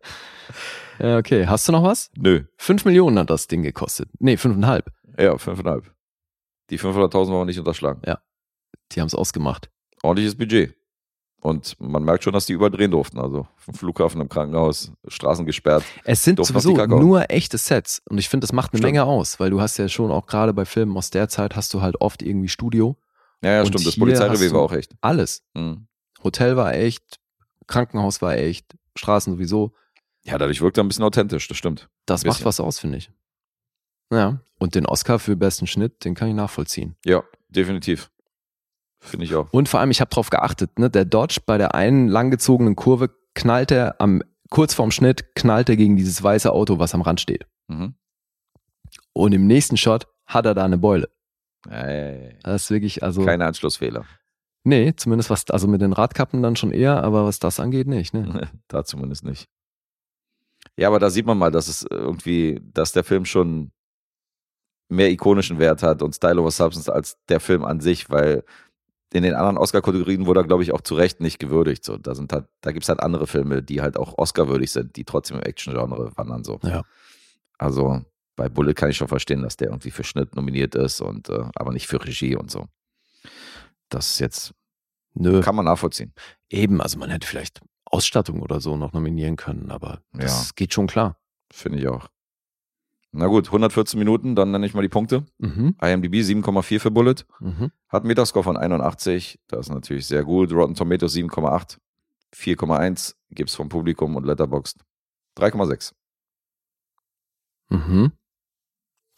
ja, 0.98 1.16
okay. 1.16 1.46
Hast 1.46 1.66
du 1.68 1.72
noch 1.72 1.82
was? 1.82 2.10
Nö. 2.16 2.44
Fünf 2.58 2.84
Millionen 2.84 3.18
hat 3.18 3.30
das 3.30 3.46
Ding 3.46 3.62
gekostet. 3.62 4.10
Nee, 4.18 4.36
fünfeinhalb. 4.36 4.92
Ja, 5.18 5.38
fünfeinhalb. 5.38 5.90
Die 6.70 6.78
500.000 6.78 7.12
wollen 7.12 7.30
wir 7.32 7.44
nicht 7.46 7.58
unterschlagen. 7.58 8.02
Die 8.92 9.00
haben 9.00 9.06
es 9.06 9.14
ausgemacht. 9.14 9.70
Ordentliches 10.02 10.36
Budget. 10.36 10.74
Und 11.40 11.76
man 11.80 12.02
merkt 12.02 12.24
schon, 12.24 12.32
dass 12.32 12.46
die 12.46 12.52
überdrehen 12.52 12.90
durften. 12.90 13.18
Also 13.18 13.46
vom 13.56 13.74
Flughafen, 13.74 14.20
im 14.20 14.28
Krankenhaus, 14.28 14.92
Straßen 15.06 15.46
gesperrt. 15.46 15.84
Es 16.04 16.22
sind 16.22 16.44
sowieso 16.44 16.74
nur 16.86 17.30
echte 17.30 17.56
Sets. 17.56 18.02
Und 18.10 18.18
ich 18.18 18.28
finde, 18.28 18.44
das 18.44 18.52
macht 18.52 18.72
eine 18.72 18.78
Stimmt. 18.78 18.92
Menge 18.92 19.04
aus, 19.04 19.40
weil 19.40 19.50
du 19.50 19.60
hast 19.60 19.78
ja 19.78 19.88
schon 19.88 20.10
auch 20.10 20.26
gerade 20.26 20.52
bei 20.52 20.64
Filmen 20.64 20.96
aus 20.96 21.10
der 21.10 21.28
Zeit 21.28 21.56
hast 21.56 21.72
du 21.72 21.80
halt 21.80 22.00
oft 22.00 22.22
irgendwie 22.22 22.48
Studio. 22.48 22.96
Ja, 23.42 23.52
ja, 23.52 23.66
stimmt. 23.66 23.86
Das 23.86 23.96
Polizeirevier 23.96 24.52
war 24.52 24.60
auch 24.60 24.72
echt. 24.72 24.94
Alles. 25.00 25.42
Mhm. 25.54 25.86
Hotel 26.22 26.56
war 26.56 26.74
echt, 26.74 27.20
Krankenhaus 27.66 28.20
war 28.20 28.36
echt, 28.36 28.76
Straßen 28.96 29.32
sowieso. 29.34 29.72
Ja, 30.24 30.36
dadurch 30.38 30.60
wirkt 30.60 30.76
er 30.78 30.84
ein 30.84 30.88
bisschen 30.88 31.04
authentisch, 31.04 31.46
das 31.48 31.56
stimmt. 31.56 31.88
Das 32.06 32.24
macht 32.24 32.44
was 32.44 32.60
aus, 32.60 32.78
finde 32.78 32.98
ich. 32.98 33.10
Ja. 34.12 34.40
Und 34.58 34.74
den 34.74 34.86
Oscar 34.86 35.18
für 35.18 35.36
besten 35.36 35.66
Schnitt, 35.66 36.04
den 36.04 36.14
kann 36.14 36.28
ich 36.28 36.34
nachvollziehen. 36.34 36.96
Ja, 37.04 37.22
definitiv. 37.48 38.10
Finde 39.00 39.26
ich 39.26 39.34
auch. 39.34 39.52
Und 39.52 39.68
vor 39.68 39.80
allem, 39.80 39.90
ich 39.90 40.00
habe 40.00 40.10
drauf 40.10 40.30
geachtet, 40.30 40.78
ne, 40.78 40.90
der 40.90 41.04
Dodge 41.04 41.40
bei 41.46 41.56
der 41.56 41.74
einen 41.74 42.08
langgezogenen 42.08 42.74
Kurve 42.74 43.14
knallt 43.34 43.70
er 43.70 44.00
am, 44.00 44.22
kurz 44.50 44.74
vorm 44.74 44.90
Schnitt, 44.90 45.34
knallt 45.36 45.68
er 45.68 45.76
gegen 45.76 45.96
dieses 45.96 46.20
weiße 46.20 46.50
Auto, 46.52 46.78
was 46.80 46.94
am 46.94 47.02
Rand 47.02 47.20
steht. 47.20 47.46
Mhm. 47.68 47.94
Und 49.12 49.32
im 49.32 49.46
nächsten 49.46 49.76
Shot 49.76 50.08
hat 50.26 50.46
er 50.46 50.54
da 50.54 50.64
eine 50.64 50.78
Beule. 50.78 51.10
Ey, 51.70 52.36
Das 52.42 52.64
ist 52.64 52.70
wirklich, 52.70 53.02
also. 53.02 53.24
keine 53.24 53.46
Anschlussfehler. 53.46 54.04
Nee, 54.64 54.94
zumindest 54.96 55.30
was, 55.30 55.48
also 55.50 55.66
mit 55.68 55.80
den 55.80 55.92
Radkappen 55.92 56.42
dann 56.42 56.56
schon 56.56 56.72
eher, 56.72 57.02
aber 57.02 57.24
was 57.24 57.38
das 57.38 57.60
angeht, 57.60 57.86
nicht, 57.86 58.12
ne? 58.12 58.50
da 58.68 58.84
zumindest 58.84 59.24
nicht. 59.24 59.48
Ja, 60.76 60.88
aber 60.88 60.98
da 60.98 61.10
sieht 61.10 61.26
man 61.26 61.38
mal, 61.38 61.50
dass 61.50 61.68
es 61.68 61.86
irgendwie, 61.88 62.60
dass 62.62 62.92
der 62.92 63.04
Film 63.04 63.24
schon 63.24 63.70
mehr 64.88 65.10
ikonischen 65.10 65.58
Wert 65.58 65.82
hat 65.82 66.02
und 66.02 66.14
Style 66.14 66.40
over 66.40 66.50
Substance 66.50 66.90
als 66.90 67.18
der 67.28 67.40
Film 67.40 67.64
an 67.64 67.80
sich, 67.80 68.10
weil 68.10 68.44
in 69.12 69.22
den 69.22 69.34
anderen 69.34 69.56
Oscar-Kategorien 69.56 70.26
wurde 70.26 70.40
er, 70.40 70.46
glaube 70.46 70.62
ich, 70.62 70.72
auch 70.72 70.82
zu 70.82 70.94
Recht 70.94 71.20
nicht 71.20 71.38
gewürdigt. 71.38 71.84
So, 71.84 71.96
da 71.96 72.14
sind 72.14 72.32
halt, 72.32 72.46
da 72.60 72.72
gibt 72.72 72.84
es 72.84 72.88
halt 72.88 73.00
andere 73.00 73.26
Filme, 73.26 73.62
die 73.62 73.80
halt 73.80 73.96
auch 73.96 74.18
Oscar-würdig 74.18 74.70
sind, 74.70 74.96
die 74.96 75.04
trotzdem 75.04 75.38
im 75.38 75.42
Action-Genre 75.44 76.12
wandern. 76.16 76.44
So. 76.44 76.60
Ja. 76.62 76.82
Also 77.56 78.02
bei 78.38 78.48
Bullet 78.48 78.72
kann 78.74 78.88
ich 78.88 78.96
schon 78.96 79.08
verstehen, 79.08 79.42
dass 79.42 79.56
der 79.58 79.68
irgendwie 79.68 79.90
für 79.90 80.04
Schnitt 80.04 80.34
nominiert 80.34 80.74
ist 80.74 81.00
und 81.02 81.28
äh, 81.28 81.44
aber 81.56 81.72
nicht 81.72 81.86
für 81.88 82.02
Regie 82.02 82.36
und 82.36 82.50
so. 82.50 82.66
Das 83.90 84.12
ist 84.12 84.20
jetzt 84.20 84.54
Nö. 85.14 85.40
kann 85.42 85.54
man 85.56 85.64
nachvollziehen. 85.66 86.14
Eben, 86.48 86.80
also 86.80 86.98
man 86.98 87.10
hätte 87.10 87.26
vielleicht 87.26 87.60
Ausstattung 87.84 88.40
oder 88.40 88.60
so 88.60 88.76
noch 88.76 88.92
nominieren 88.92 89.36
können, 89.36 89.70
aber 89.70 90.00
das 90.12 90.46
Ja. 90.48 90.52
geht 90.56 90.72
schon 90.72 90.86
klar. 90.86 91.18
Finde 91.52 91.78
ich 91.78 91.88
auch. 91.88 92.08
Na 93.10 93.26
gut, 93.26 93.46
114 93.46 93.98
Minuten, 93.98 94.36
dann 94.36 94.50
nenne 94.50 94.66
ich 94.66 94.74
mal 94.74 94.82
die 94.82 94.88
Punkte. 94.90 95.24
Mhm. 95.38 95.74
IMDb 95.80 96.16
7,4 96.22 96.78
für 96.78 96.90
Bullet. 96.90 97.24
Mhm. 97.40 97.72
Hat 97.88 98.02
einen 98.02 98.08
Metascore 98.08 98.44
von 98.44 98.56
81. 98.58 99.40
Das 99.48 99.66
ist 99.66 99.72
natürlich 99.72 100.06
sehr 100.06 100.24
gut. 100.24 100.52
Rotten 100.52 100.74
Tomatoes 100.74 101.14
7,8. 101.14 101.78
4,1 102.34 103.14
gibt 103.30 103.48
es 103.48 103.56
vom 103.56 103.70
Publikum 103.70 104.14
und 104.16 104.24
Letterboxd 104.26 104.84
3,6. 105.38 105.94
Mhm. 107.70 108.12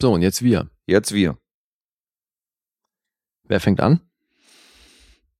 So, 0.01 0.13
und 0.13 0.21
jetzt 0.21 0.41
wir. 0.41 0.69
Jetzt 0.87 1.13
wir. 1.13 1.37
Wer 3.43 3.59
fängt 3.59 3.79
an? 3.81 4.01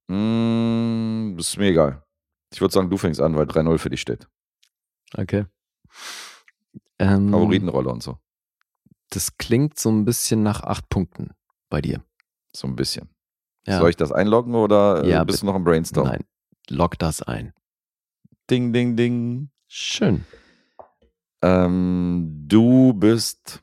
Mm, 0.08 1.36
ist 1.38 1.56
mir 1.56 1.70
egal. 1.70 2.04
Ich 2.52 2.60
würde 2.60 2.72
sagen, 2.72 2.90
du 2.90 2.96
fängst 2.96 3.20
an, 3.20 3.36
weil 3.36 3.46
3-0 3.46 3.78
für 3.78 3.90
dich 3.90 4.00
steht. 4.00 4.28
Okay. 5.16 5.46
Ähm, 6.98 7.30
Favoritenrolle 7.30 7.90
und 7.90 8.02
so. 8.02 8.18
Das 9.10 9.36
klingt 9.36 9.78
so 9.78 9.90
ein 9.90 10.04
bisschen 10.04 10.42
nach 10.42 10.62
acht 10.62 10.88
Punkten 10.88 11.30
bei 11.68 11.80
dir. 11.80 12.04
So 12.54 12.68
ein 12.68 12.76
bisschen. 12.76 13.08
Ja. 13.66 13.78
Soll 13.78 13.90
ich 13.90 13.96
das 13.96 14.12
einloggen 14.12 14.54
oder 14.54 15.02
äh, 15.04 15.10
Ja, 15.10 15.24
bist 15.24 15.38
bitte. 15.38 15.46
du 15.46 15.52
noch 15.52 15.56
im 15.56 15.64
Brainstorm? 15.64 16.06
Nein, 16.06 16.24
log 16.68 16.98
das 16.98 17.22
ein. 17.22 17.52
Ding, 18.50 18.72
ding, 18.72 18.96
ding. 18.96 19.50
Schön. 19.66 20.24
Ähm, 21.42 22.44
du 22.46 22.92
bist. 22.92 23.61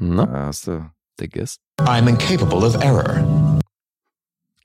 Na, 0.00 0.24
Äh, 0.24 0.46
hast, 0.46 0.66
du, 0.66 0.90
der 1.18 1.28
Guest. 1.28 1.60
I'm 1.80 2.08
incapable 2.08 2.66
of 2.66 2.74
error. 2.82 3.58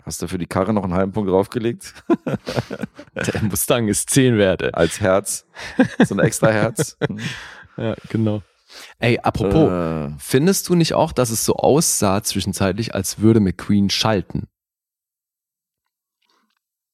hast 0.03 0.21
du 0.21 0.27
für 0.27 0.37
die 0.37 0.45
Karre 0.45 0.73
noch 0.73 0.83
einen 0.83 0.93
halben 0.93 1.11
Punkt 1.11 1.29
draufgelegt? 1.29 1.93
Der 3.15 3.43
Mustang 3.43 3.87
ist 3.87 4.09
10 4.11 4.37
Werte. 4.37 4.73
Als 4.73 4.99
Herz. 5.01 5.45
So 6.05 6.15
ein 6.15 6.19
extra 6.19 6.49
Herz. 6.51 6.97
Hm. 7.07 7.19
Ja, 7.77 7.95
genau. 8.09 8.41
Ey, 8.99 9.19
apropos, 9.19 9.69
Äh, 9.69 10.15
findest 10.17 10.69
du 10.69 10.75
nicht 10.75 10.93
auch, 10.93 11.11
dass 11.11 11.29
es 11.29 11.43
so 11.43 11.57
aussah 11.57 12.23
zwischenzeitlich, 12.23 12.95
als 12.95 13.19
würde 13.19 13.41
McQueen 13.41 13.89
schalten? 13.89 14.47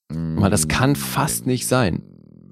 Weil 0.09 0.49
das 0.49 0.68
kann 0.68 0.95
fast 0.95 1.45
nicht 1.45 1.68
sein. 1.68 2.03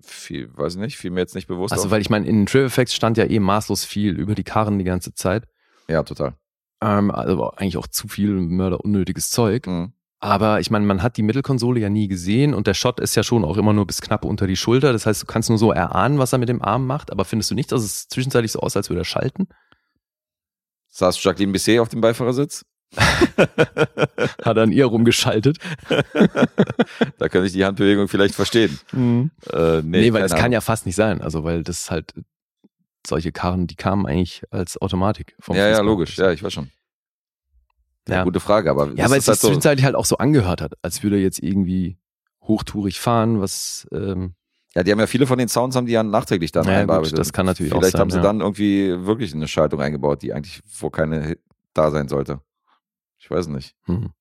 Viel, 0.04 0.56
weiß 0.56 0.76
nicht, 0.78 0.98
fiel 0.98 1.10
mir 1.12 1.20
jetzt 1.22 1.36
nicht 1.36 1.48
bewusst 1.48 1.72
Also, 1.74 1.86
auf. 1.86 1.92
weil 1.92 2.02
ich 2.02 2.10
meine, 2.10 2.28
in 2.28 2.38
den 2.42 2.46
Trivia 2.46 2.70
Facts 2.70 2.94
stand 2.96 3.18
ja 3.18 3.26
eh 3.26 3.40
maßlos 3.40 3.84
viel 3.84 4.18
über 4.18 4.36
die 4.36 4.44
Karren 4.44 4.78
die 4.78 4.86
ganze 4.86 5.14
Zeit. 5.14 5.48
Ja, 5.90 6.04
total. 6.04 6.36
Ähm, 6.82 7.12
also 7.12 7.52
eigentlich 7.52 7.78
auch 7.78 7.88
zu 7.88 8.08
viel 8.08 8.32
mörderunnötiges 8.32 9.32
Zeug. 9.32 9.68
Mhm. 9.68 9.94
Aber 10.22 10.60
ich 10.60 10.70
meine, 10.70 10.86
man 10.86 11.02
hat 11.02 11.16
die 11.16 11.24
Mittelkonsole 11.24 11.80
ja 11.80 11.90
nie 11.90 12.10
gesehen 12.10 12.54
und 12.54 12.68
der 12.68 12.74
Shot 12.74 13.00
ist 13.00 13.16
ja 13.16 13.24
schon 13.24 13.46
auch 13.46 13.56
immer 13.56 13.72
nur 13.72 13.88
bis 13.88 14.02
knapp 14.02 14.26
unter 14.26 14.48
die 14.48 14.58
Schulter. 14.58 14.92
Das 14.92 15.06
heißt, 15.06 15.22
du 15.22 15.26
kannst 15.26 15.50
nur 15.50 15.58
so 15.58 15.72
erahnen, 15.72 16.20
was 16.20 16.34
er 16.34 16.40
mit 16.40 16.50
dem 16.50 16.62
Arm 16.62 16.86
macht. 16.86 17.12
Aber 17.12 17.24
findest 17.24 17.52
du 17.52 17.56
nicht, 17.56 17.72
dass 17.72 17.84
es 17.84 18.08
zwischenzeitlich 18.10 18.52
so 18.52 18.60
aus, 18.60 18.76
als 18.76 18.90
würde 18.90 19.02
er 19.02 19.06
schalten? 19.06 19.48
Saß 20.90 21.24
Jacqueline 21.24 21.54
Bisset 21.54 21.80
auf 21.80 21.88
dem 21.88 22.02
Beifahrersitz? 22.02 22.66
Hat 22.98 24.58
er 24.58 24.64
an 24.64 24.72
ihr 24.72 24.86
rumgeschaltet? 24.86 25.58
Da 27.18 27.28
könnte 27.28 27.48
ich 27.48 27.54
die 27.54 27.66
Handbewegung 27.66 28.08
vielleicht 28.08 28.36
verstehen. 28.36 28.80
Äh, 28.94 29.82
nee, 29.82 30.02
Nee, 30.02 30.14
weil 30.14 30.22
das 30.22 30.36
kann 30.36 30.52
ja 30.54 30.62
fast 30.62 30.86
nicht 30.86 30.96
sein. 30.96 31.22
Also, 31.22 31.44
weil 31.44 31.64
das 31.64 31.92
halt 31.92 32.14
solche 33.06 33.32
Karren, 33.32 33.68
die 33.68 33.76
kamen 33.76 34.06
eigentlich 34.06 34.44
als 34.52 34.80
Automatik 34.82 35.36
vom 35.40 35.56
Ja, 35.56 35.64
ja, 35.64 35.70
Fußball. 35.70 35.86
logisch. 35.86 36.18
Ja, 36.18 36.32
ich 36.32 36.44
weiß 36.44 36.54
schon. 36.54 36.70
Ja, 38.08 38.16
Ja. 38.18 38.24
gute 38.24 38.40
Frage, 38.40 38.70
aber 38.72 38.88
Ja, 38.94 39.10
weil 39.10 39.20
es 39.20 39.26
sich 39.26 39.28
halt 39.30 39.40
so, 39.40 39.48
zwischenzeitlich 39.48 39.86
halt 39.86 39.96
auch 39.96 40.06
so 40.06 40.18
angehört 40.18 40.62
hat, 40.62 40.74
als 40.82 41.04
würde 41.04 41.18
er 41.18 41.22
jetzt 41.22 41.40
irgendwie 41.40 41.98
hochtourig 42.44 43.00
fahren, 43.00 43.40
was 43.42 43.88
ähm, 43.92 44.34
ja, 44.76 44.84
die 44.84 44.92
haben 44.92 45.00
ja 45.00 45.08
viele 45.08 45.26
von 45.26 45.40
den 45.40 45.48
Sounds 45.48 45.76
haben 45.76 45.88
die 45.88 45.94
ja 45.94 46.04
nachträglich 46.04 46.52
dann 46.52 46.66
Ja, 46.66 46.72
gut, 46.74 46.80
einbearbeitet. 46.82 47.18
das 47.18 47.34
kann 47.34 47.46
natürlich 47.48 47.74
auch 47.74 47.80
Vielleicht 47.80 47.94
sein, 47.94 48.02
haben 48.02 48.10
sie 48.12 48.18
ja. 48.18 48.24
dann 48.24 48.40
irgendwie 48.42 49.04
wirklich 49.06 49.34
eine 49.34 49.48
Schaltung 49.48 49.82
eingebaut, 49.82 50.22
die 50.22 50.32
eigentlich 50.34 50.62
wo 50.80 50.90
keine 50.92 51.38
da 51.74 51.90
sein 51.92 52.08
sollte. 52.08 52.42
Ich 53.18 53.30
weiß 53.30 53.48
nicht. 53.48 53.76
hm, 53.86 54.12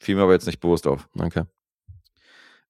Fiel 0.00 0.16
mir 0.16 0.22
aber 0.22 0.32
jetzt 0.32 0.46
nicht 0.46 0.58
bewusst 0.60 0.86
auf. 0.88 1.08
okay. 1.18 1.44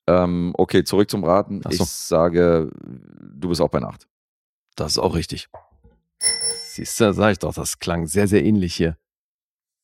Ähm, 0.07 0.53
okay, 0.59 0.85
zurück 0.85 1.09
zum 1.09 1.25
Raten. 1.25 1.63
So. 1.63 1.71
Ich 1.71 1.81
sage, 1.91 2.71
du 2.75 3.49
bist 3.49 3.61
auch 3.61 3.69
bei 3.71 3.81
Nacht. 3.81 4.09
Das 4.77 4.93
ist 4.93 4.99
auch 4.99 5.15
richtig. 5.15 5.49
Siehst 6.71 7.01
du, 7.01 7.13
sag 7.13 7.33
ich 7.33 7.39
doch, 7.39 7.55
das 7.55 7.79
klang 7.79 8.07
sehr, 8.07 8.29
sehr 8.29 8.45
ähnlich 8.45 8.75
hier. 8.75 8.97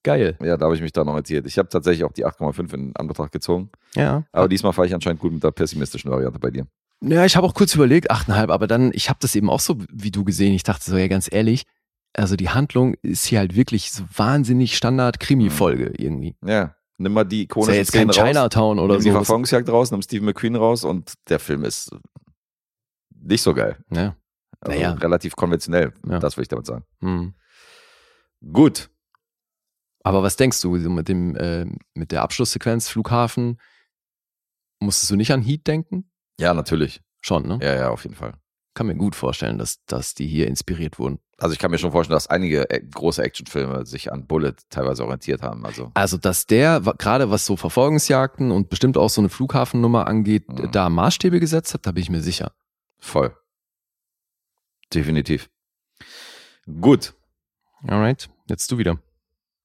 Geil. 0.04 0.38
Ja, 0.40 0.56
da 0.56 0.66
habe 0.66 0.74
ich 0.74 0.80
mich 0.80 0.92
dann 0.92 1.08
orientiert. 1.08 1.46
Ich 1.46 1.58
habe 1.58 1.68
tatsächlich 1.68 2.04
auch 2.04 2.12
die 2.12 2.24
8,5 2.24 2.72
in 2.72 2.96
Anbetracht 2.96 3.32
gezogen. 3.32 3.70
Ja. 3.94 4.24
Aber 4.32 4.48
diesmal 4.48 4.72
fahre 4.72 4.86
ich 4.86 4.94
anscheinend 4.94 5.20
gut 5.20 5.32
mit 5.32 5.42
der 5.42 5.50
pessimistischen 5.50 6.10
Variante 6.10 6.38
bei 6.38 6.50
dir. 6.50 6.66
Ja, 7.00 7.24
ich 7.24 7.36
habe 7.36 7.46
auch 7.46 7.54
kurz 7.54 7.74
überlegt, 7.74 8.10
8,5, 8.10 8.50
aber 8.50 8.66
dann, 8.66 8.90
ich 8.94 9.08
habe 9.08 9.18
das 9.20 9.34
eben 9.34 9.50
auch 9.50 9.60
so 9.60 9.76
wie 9.92 10.10
du 10.10 10.24
gesehen. 10.24 10.54
Ich 10.54 10.62
dachte 10.62 10.90
so, 10.90 10.96
ja, 10.96 11.08
ganz 11.08 11.28
ehrlich, 11.30 11.64
also 12.14 12.36
die 12.36 12.48
Handlung 12.48 12.94
ist 13.02 13.26
hier 13.26 13.40
halt 13.40 13.54
wirklich 13.54 13.92
so 13.92 14.04
wahnsinnig 14.16 14.76
Standard-Krimi-Folge 14.76 15.92
irgendwie. 15.96 16.36
Ja, 16.44 16.74
nimm 16.96 17.12
mal 17.12 17.24
die 17.24 17.42
Ist 17.42 17.44
ikonischen 17.44 17.74
ja 17.74 17.78
jetzt 17.80 17.92
kein 17.92 18.10
Szenen 18.10 18.26
raus. 18.26 18.34
Chinatown 18.34 18.78
oder 18.78 18.94
nimm 18.94 19.04
die 19.04 19.10
so. 19.10 19.16
Verfolgungsjagd 19.16 19.68
raus, 19.68 19.90
nimm 19.90 20.02
Steve 20.02 20.24
McQueen 20.24 20.56
raus 20.56 20.84
und 20.84 21.14
der 21.28 21.38
Film 21.38 21.64
ist 21.64 21.90
nicht 23.20 23.42
so 23.42 23.54
geil. 23.54 23.76
Ja. 23.90 24.16
Also 24.60 24.76
Naja. 24.76 24.92
relativ 24.94 25.36
konventionell, 25.36 25.92
Ja. 26.08 26.18
das 26.18 26.36
will 26.36 26.42
ich 26.42 26.48
damit 26.48 26.66
sagen. 26.66 26.84
Hm. 27.00 27.34
Gut. 28.52 28.90
Aber 30.04 30.22
was 30.22 30.36
denkst 30.36 30.60
du 30.62 30.78
so 30.78 30.90
mit 30.90 31.08
dem, 31.08 31.36
äh, 31.36 31.66
mit 31.94 32.12
der 32.12 32.22
Abschlusssequenz 32.22 32.88
Flughafen? 32.88 33.60
Musstest 34.80 35.10
du 35.10 35.16
nicht 35.16 35.32
an 35.32 35.42
Heat 35.42 35.66
denken? 35.66 36.10
Ja, 36.38 36.54
natürlich. 36.54 37.00
Schon, 37.20 37.46
ne? 37.48 37.58
Ja, 37.62 37.74
ja, 37.74 37.90
auf 37.90 38.04
jeden 38.04 38.14
Fall. 38.14 38.34
kann 38.74 38.86
mir 38.86 38.94
gut 38.94 39.16
vorstellen, 39.16 39.58
dass, 39.58 39.84
dass 39.86 40.14
die 40.14 40.28
hier 40.28 40.46
inspiriert 40.46 41.00
wurden. 41.00 41.18
Also 41.38 41.52
ich 41.52 41.58
kann 41.58 41.72
mir 41.72 41.78
schon 41.78 41.90
vorstellen, 41.90 42.14
dass 42.14 42.28
einige 42.28 42.70
äh, 42.70 42.80
große 42.80 43.20
Actionfilme 43.20 43.84
sich 43.84 44.12
an 44.12 44.28
Bullet 44.28 44.54
teilweise 44.70 45.02
orientiert 45.02 45.42
haben. 45.42 45.66
Also 45.66 45.90
Also, 45.94 46.16
dass 46.16 46.46
der, 46.46 46.80
gerade 46.96 47.28
was 47.28 47.44
so 47.44 47.56
Verfolgungsjagden 47.56 48.52
und 48.52 48.68
bestimmt 48.70 48.96
auch 48.96 49.10
so 49.10 49.20
eine 49.20 49.30
Flughafennummer 49.30 50.06
angeht, 50.06 50.48
Mhm. 50.48 50.70
da 50.70 50.88
Maßstäbe 50.90 51.40
gesetzt 51.40 51.74
hat, 51.74 51.86
da 51.88 51.90
bin 51.92 52.02
ich 52.02 52.10
mir 52.10 52.20
sicher. 52.20 52.52
voll. 53.00 53.34
Definitiv. 54.94 55.48
Gut, 56.80 57.14
Alright, 57.86 58.28
jetzt 58.48 58.70
du 58.70 58.78
wieder. 58.78 58.98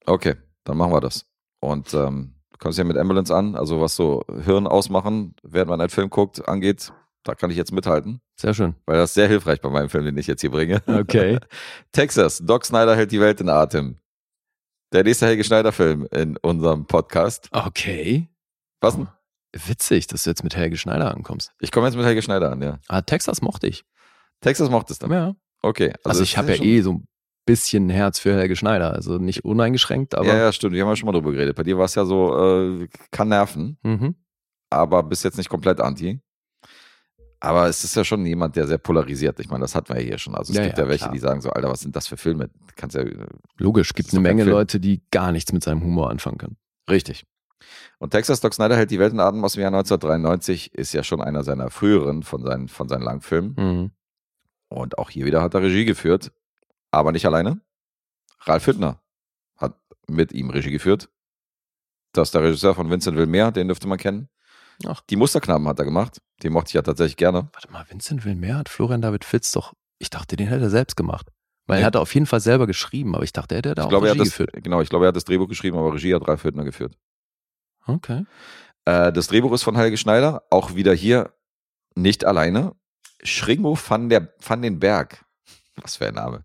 okay, 0.06 0.36
dann 0.64 0.78
machen 0.78 0.92
wir 0.94 1.02
das. 1.02 1.26
Und 1.60 1.94
ähm, 1.94 2.36
du 2.52 2.58
kommst 2.60 2.78
ja 2.78 2.84
mit 2.84 2.98
Ambulance 2.98 3.36
an, 3.36 3.56
also 3.56 3.82
was 3.82 3.96
so 3.96 4.24
Hirn 4.44 4.68
ausmachen, 4.68 5.36
während 5.44 5.70
man 5.70 5.82
einen 5.82 5.90
Film 5.90 6.10
guckt, 6.10 6.48
angeht, 6.48 6.94
da 7.24 7.36
kann 7.36 7.50
ich 7.52 7.58
jetzt 7.58 7.72
mithalten, 7.72 8.22
Sehr 8.38 8.54
schön. 8.54 8.76
weil 8.86 8.98
das 8.98 9.12
ist 9.12 9.14
sehr 9.16 9.28
hilfreich 9.28 9.62
bei 9.62 9.70
meinem 9.70 9.90
Film, 9.90 10.06
den 10.06 10.18
ich 10.18 10.28
jetzt 10.28 10.42
hier 10.42 10.52
bringe. 10.52 10.82
Okay. 10.88 11.40
Texas, 11.92 12.40
Doc 12.46 12.66
Snyder 12.66 12.96
hält 12.96 13.12
die 13.12 13.20
Welt 13.22 13.40
in 13.42 13.50
Atem. 13.50 13.98
Der 14.92 15.04
nächste 15.04 15.26
Helge 15.26 15.44
Schneider-Film 15.44 16.08
in 16.12 16.38
unserem 16.38 16.86
Podcast. 16.86 17.50
Okay. 17.52 18.30
Was 18.80 18.96
denn? 18.96 19.08
Witzig, 19.54 20.08
dass 20.08 20.24
du 20.24 20.30
jetzt 20.30 20.44
mit 20.44 20.56
Helge 20.56 20.78
Schneider 20.78 21.12
ankommst. 21.14 21.52
Ich 21.60 21.72
komme 21.72 21.88
jetzt 21.88 21.96
mit 21.96 22.06
Helge 22.06 22.22
Schneider 22.22 22.52
an, 22.52 22.62
ja. 22.62 22.80
Ah, 22.88 23.02
Texas 23.02 23.42
mochte 23.42 23.68
ich. 23.68 23.86
Texas 24.44 24.70
mochte 24.70 24.94
es 24.94 25.00
dann. 25.00 25.12
Ja. 25.12 25.34
Okay. 25.62 25.94
Also, 26.04 26.20
das 26.20 26.28
ich 26.30 26.38
habe 26.38 26.54
ja 26.56 26.62
eh 26.64 26.82
so 26.82 26.94
ein 26.94 27.08
bisschen 27.46 27.90
Herz 27.90 28.20
für 28.20 28.34
Helge 28.36 28.56
Schneider. 28.56 28.94
Also 28.94 29.18
nicht 29.18 29.44
uneingeschränkt, 29.46 30.16
aber. 30.16 30.28
Ja, 30.28 30.36
ja, 30.38 30.52
stimmt. 30.52 30.74
Wir 30.74 30.84
haben 30.84 30.90
ja 30.90 30.96
schon 30.96 31.08
mal 31.08 31.14
drüber 31.14 31.32
geredet. 31.32 31.56
Bei 31.56 31.64
dir 31.64 31.78
war 31.78 31.86
es 31.86 31.96
ja 31.96 32.06
so, 32.06 32.38
äh, 32.38 32.88
kann 33.12 33.30
nerven, 33.30 33.78
Mhm. 33.84 34.16
aber 34.70 35.04
bis 35.04 35.24
jetzt 35.24 35.38
nicht 35.38 35.50
komplett 35.50 35.80
anti. 35.82 36.20
Aber 37.40 37.68
es 37.68 37.84
ist 37.84 37.96
ja 37.96 38.06
schon 38.06 38.26
jemand, 38.26 38.56
der 38.56 38.68
sehr 38.68 38.78
polarisiert. 38.78 39.38
Ich 39.42 39.50
meine, 39.50 39.62
das 39.64 39.76
hatten 39.76 39.90
wir 39.94 40.00
ja 40.00 40.08
hier 40.08 40.18
schon. 40.18 40.34
Also 40.34 40.54
es 40.54 40.58
Ja, 40.58 40.64
gibt 40.64 40.78
ja, 40.78 40.86
ja, 40.86 40.90
welche, 40.90 41.04
klar. 41.06 41.14
die 41.14 41.20
sagen 41.20 41.42
so, 41.42 41.50
Alter, 41.50 41.70
was 41.70 41.82
sind 41.82 41.94
das 41.94 42.08
für 42.08 42.16
Filme? 42.16 42.50
Kannst 42.78 42.96
ja 42.96 43.04
Logisch, 43.58 43.94
gibt 43.94 44.12
eine 44.14 44.22
Menge 44.22 44.44
Film. 44.44 44.56
Leute, 44.56 44.80
die 44.80 45.02
gar 45.12 45.34
nichts 45.34 45.52
mit 45.52 45.62
seinem 45.64 45.82
Humor 45.84 46.10
anfangen 46.10 46.38
können. 46.38 46.58
richtig. 46.90 47.26
Und 48.00 48.10
Texas 48.12 48.42
Doc 48.42 48.54
Snyder 48.54 48.76
hält 48.76 48.92
die 48.92 49.00
Welt 49.00 49.14
in 49.14 49.20
Atem 49.22 49.44
aus 49.44 49.54
dem 49.54 49.62
Jahr 49.62 49.72
1993, 49.72 50.74
ist 50.74 50.94
ja 50.94 51.02
schon 51.04 51.22
einer 51.22 51.44
seiner 51.46 51.70
früheren 51.70 52.24
von 52.24 52.44
seinen, 52.44 52.68
von 52.68 52.90
seinen 52.90 53.04
Langfilmen. 53.04 53.56
Mhm. 53.58 53.92
Und 54.74 54.98
auch 54.98 55.12
hier 55.12 55.26
wieder 55.26 55.42
hat 55.44 55.54
er 55.54 55.62
Regie 55.62 55.86
geführt, 55.86 56.32
aber 56.90 57.12
nicht 57.12 57.28
alleine. 57.28 57.62
Ralf 58.40 58.66
Hüttner 58.66 59.02
hat 59.56 59.80
mit 60.08 60.32
ihm 60.34 60.50
Regie 60.50 60.72
geführt. 60.72 61.10
Das 62.12 62.30
ist 62.30 62.34
der 62.34 62.42
Regisseur 62.42 62.74
von 62.74 62.90
Vincent 62.90 63.16
Wilmer, 63.16 63.52
den 63.52 63.68
dürfte 63.68 63.88
man 63.88 64.00
kennen. 64.00 64.30
Ach. 64.88 65.02
Die 65.02 65.16
Musterknaben 65.16 65.68
hat 65.68 65.78
er 65.78 65.86
gemacht. 65.86 66.22
Den 66.42 66.54
mochte 66.54 66.70
ich 66.70 66.74
ja 66.74 66.82
tatsächlich 66.82 67.18
gerne. 67.18 67.50
Warte 67.54 67.72
mal, 67.72 67.86
Vincent 67.88 68.26
Wilmer 68.26 68.56
hat 68.58 68.68
Florian 68.70 69.02
David 69.02 69.24
Fitz 69.26 69.52
doch. 69.52 69.74
Ich 70.00 70.10
dachte, 70.10 70.36
den 70.36 70.48
hätte 70.48 70.64
er 70.64 70.70
selbst 70.72 70.96
gemacht. 70.96 71.30
Weil 71.68 71.80
er 71.82 71.86
hat 71.86 71.96
auf 71.96 72.14
jeden 72.14 72.26
Fall 72.26 72.40
selber 72.40 72.66
geschrieben, 72.66 73.14
aber 73.14 73.24
ich 73.24 73.32
dachte, 73.32 73.54
er 73.54 73.60
hätte 73.60 73.76
da 73.76 73.84
Ich 73.84 73.86
auch 73.86 73.90
glaube, 73.90 74.08
er 74.08 74.14
Regie 74.14 74.24
das, 74.26 74.30
geführt. 74.30 74.52
genau, 74.64 74.82
ich 74.82 74.90
glaube, 74.90 75.06
er 75.06 75.10
hat 75.10 75.16
das 75.16 75.24
Drehbuch 75.24 75.48
geschrieben, 75.48 75.78
aber 75.78 75.94
Regie 75.94 76.16
hat 76.16 76.28
Ralf 76.28 76.44
Hüttner 76.44 76.64
geführt. 76.64 76.98
Okay. 77.86 78.26
Äh, 78.86 79.14
das 79.14 79.28
Drehbuch 79.28 79.54
ist 79.54 79.64
von 79.64 79.76
Helge 79.76 79.98
Schneider, 79.98 80.44
auch 80.50 80.74
wieder 80.74 80.94
hier 80.94 81.32
nicht 81.96 82.26
alleine. 82.26 82.76
Schringo 83.24 83.78
van, 83.78 84.10
der, 84.10 84.34
van 84.46 84.62
den 84.62 84.80
Berg. 84.80 85.26
Was 85.82 85.98
für 85.98 86.08
ein 86.08 86.14
Name. 86.14 86.44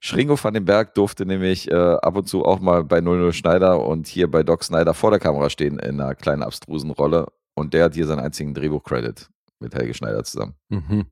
Schringo 0.00 0.36
van 0.42 0.54
den 0.54 0.64
Berg 0.64 0.94
durfte 0.94 1.24
nämlich 1.24 1.70
äh, 1.70 1.74
ab 1.74 2.16
und 2.16 2.28
zu 2.28 2.44
auch 2.44 2.60
mal 2.60 2.84
bei 2.84 3.00
00 3.00 3.32
Schneider 3.32 3.80
und 3.86 4.06
hier 4.06 4.30
bei 4.30 4.42
Doc 4.42 4.64
Snyder 4.64 4.94
vor 4.94 5.10
der 5.10 5.20
Kamera 5.20 5.48
stehen 5.48 5.78
in 5.78 6.00
einer 6.00 6.14
kleinen 6.14 6.42
abstrusen 6.42 6.90
Rolle. 6.90 7.28
Und 7.54 7.72
der 7.72 7.84
hat 7.84 7.94
hier 7.94 8.06
seinen 8.06 8.20
einzigen 8.20 8.52
Drehbuch-Credit 8.52 9.28
mit 9.60 9.74
Helge 9.74 9.94
Schneider 9.94 10.24
zusammen. 10.24 10.54
Mhm. 10.68 11.06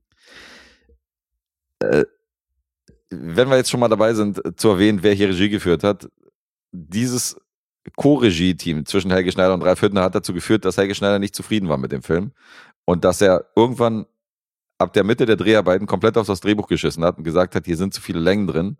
wenn 3.09 3.49
wir 3.49 3.57
jetzt 3.57 3.69
schon 3.69 3.79
mal 3.79 3.89
dabei 3.89 4.13
sind, 4.13 4.43
äh, 4.45 4.55
zu 4.55 4.69
erwähnen, 4.69 5.03
wer 5.03 5.13
hier 5.13 5.29
Regie 5.29 5.49
geführt 5.49 5.83
hat, 5.83 6.09
dieses 6.71 7.39
Co-Regie-Team 7.95 8.85
zwischen 8.85 9.11
Helge 9.11 9.31
Schneider 9.31 9.53
und 9.53 9.63
Ralf 9.63 9.81
Hüttner 9.81 10.03
hat 10.03 10.15
dazu 10.15 10.33
geführt, 10.33 10.65
dass 10.65 10.77
Helge 10.77 10.95
Schneider 10.95 11.19
nicht 11.19 11.35
zufrieden 11.35 11.69
war 11.69 11.77
mit 11.77 11.91
dem 11.91 12.01
Film 12.01 12.31
und 12.85 13.03
dass 13.03 13.21
er 13.21 13.45
irgendwann 13.55 14.05
ab 14.83 14.93
der 14.93 15.03
Mitte 15.03 15.25
der 15.25 15.35
Dreharbeiten 15.35 15.87
komplett 15.87 16.17
auf 16.17 16.27
das 16.27 16.39
Drehbuch 16.41 16.67
geschissen 16.67 17.03
hat 17.03 17.17
und 17.17 17.23
gesagt 17.23 17.55
hat, 17.55 17.65
hier 17.65 17.77
sind 17.77 17.93
zu 17.93 18.01
viele 18.01 18.19
Längen 18.19 18.47
drin 18.47 18.77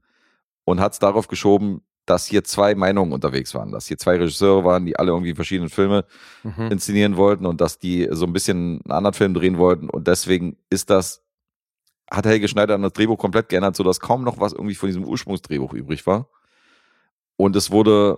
und 0.65 0.79
hat 0.79 0.93
es 0.93 0.99
darauf 0.99 1.27
geschoben, 1.27 1.81
dass 2.05 2.25
hier 2.25 2.43
zwei 2.43 2.75
Meinungen 2.75 3.13
unterwegs 3.13 3.55
waren, 3.55 3.71
dass 3.71 3.87
hier 3.87 3.97
zwei 3.97 4.17
Regisseure 4.17 4.65
waren, 4.65 4.85
die 4.85 4.97
alle 4.97 5.11
irgendwie 5.11 5.33
verschiedene 5.35 5.69
Filme 5.69 6.05
Mhm. 6.43 6.71
inszenieren 6.71 7.15
wollten 7.17 7.45
und 7.45 7.61
dass 7.61 7.79
die 7.79 8.07
so 8.11 8.25
ein 8.25 8.33
bisschen 8.33 8.81
einen 8.83 8.91
anderen 8.91 9.13
Film 9.13 9.33
drehen 9.33 9.57
wollten 9.57 9.89
und 9.89 10.07
deswegen 10.07 10.57
ist 10.69 10.89
das 10.89 11.21
hat 12.11 12.25
Helge 12.25 12.47
Schneider 12.47 12.77
das 12.77 12.93
Drehbuch 12.93 13.17
komplett 13.17 13.49
geändert, 13.49 13.75
sodass 13.75 13.99
kaum 13.99 14.23
noch 14.23 14.39
was 14.39 14.53
irgendwie 14.53 14.75
von 14.75 14.87
diesem 14.87 15.03
Ursprungsdrehbuch 15.05 15.73
übrig 15.73 16.05
war. 16.05 16.27
Und 17.37 17.55
es 17.55 17.71
wurde 17.71 18.17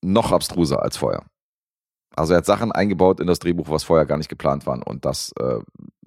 noch 0.00 0.32
abstruser 0.32 0.82
als 0.82 0.96
vorher. 0.96 1.24
Also 2.16 2.32
er 2.34 2.38
hat 2.38 2.46
Sachen 2.46 2.72
eingebaut 2.72 3.20
in 3.20 3.26
das 3.28 3.38
Drehbuch, 3.38 3.68
was 3.68 3.84
vorher 3.84 4.06
gar 4.06 4.16
nicht 4.18 4.28
geplant 4.30 4.66
waren. 4.66 4.82
Und 4.82 5.04
das 5.04 5.32
äh, 5.38 5.60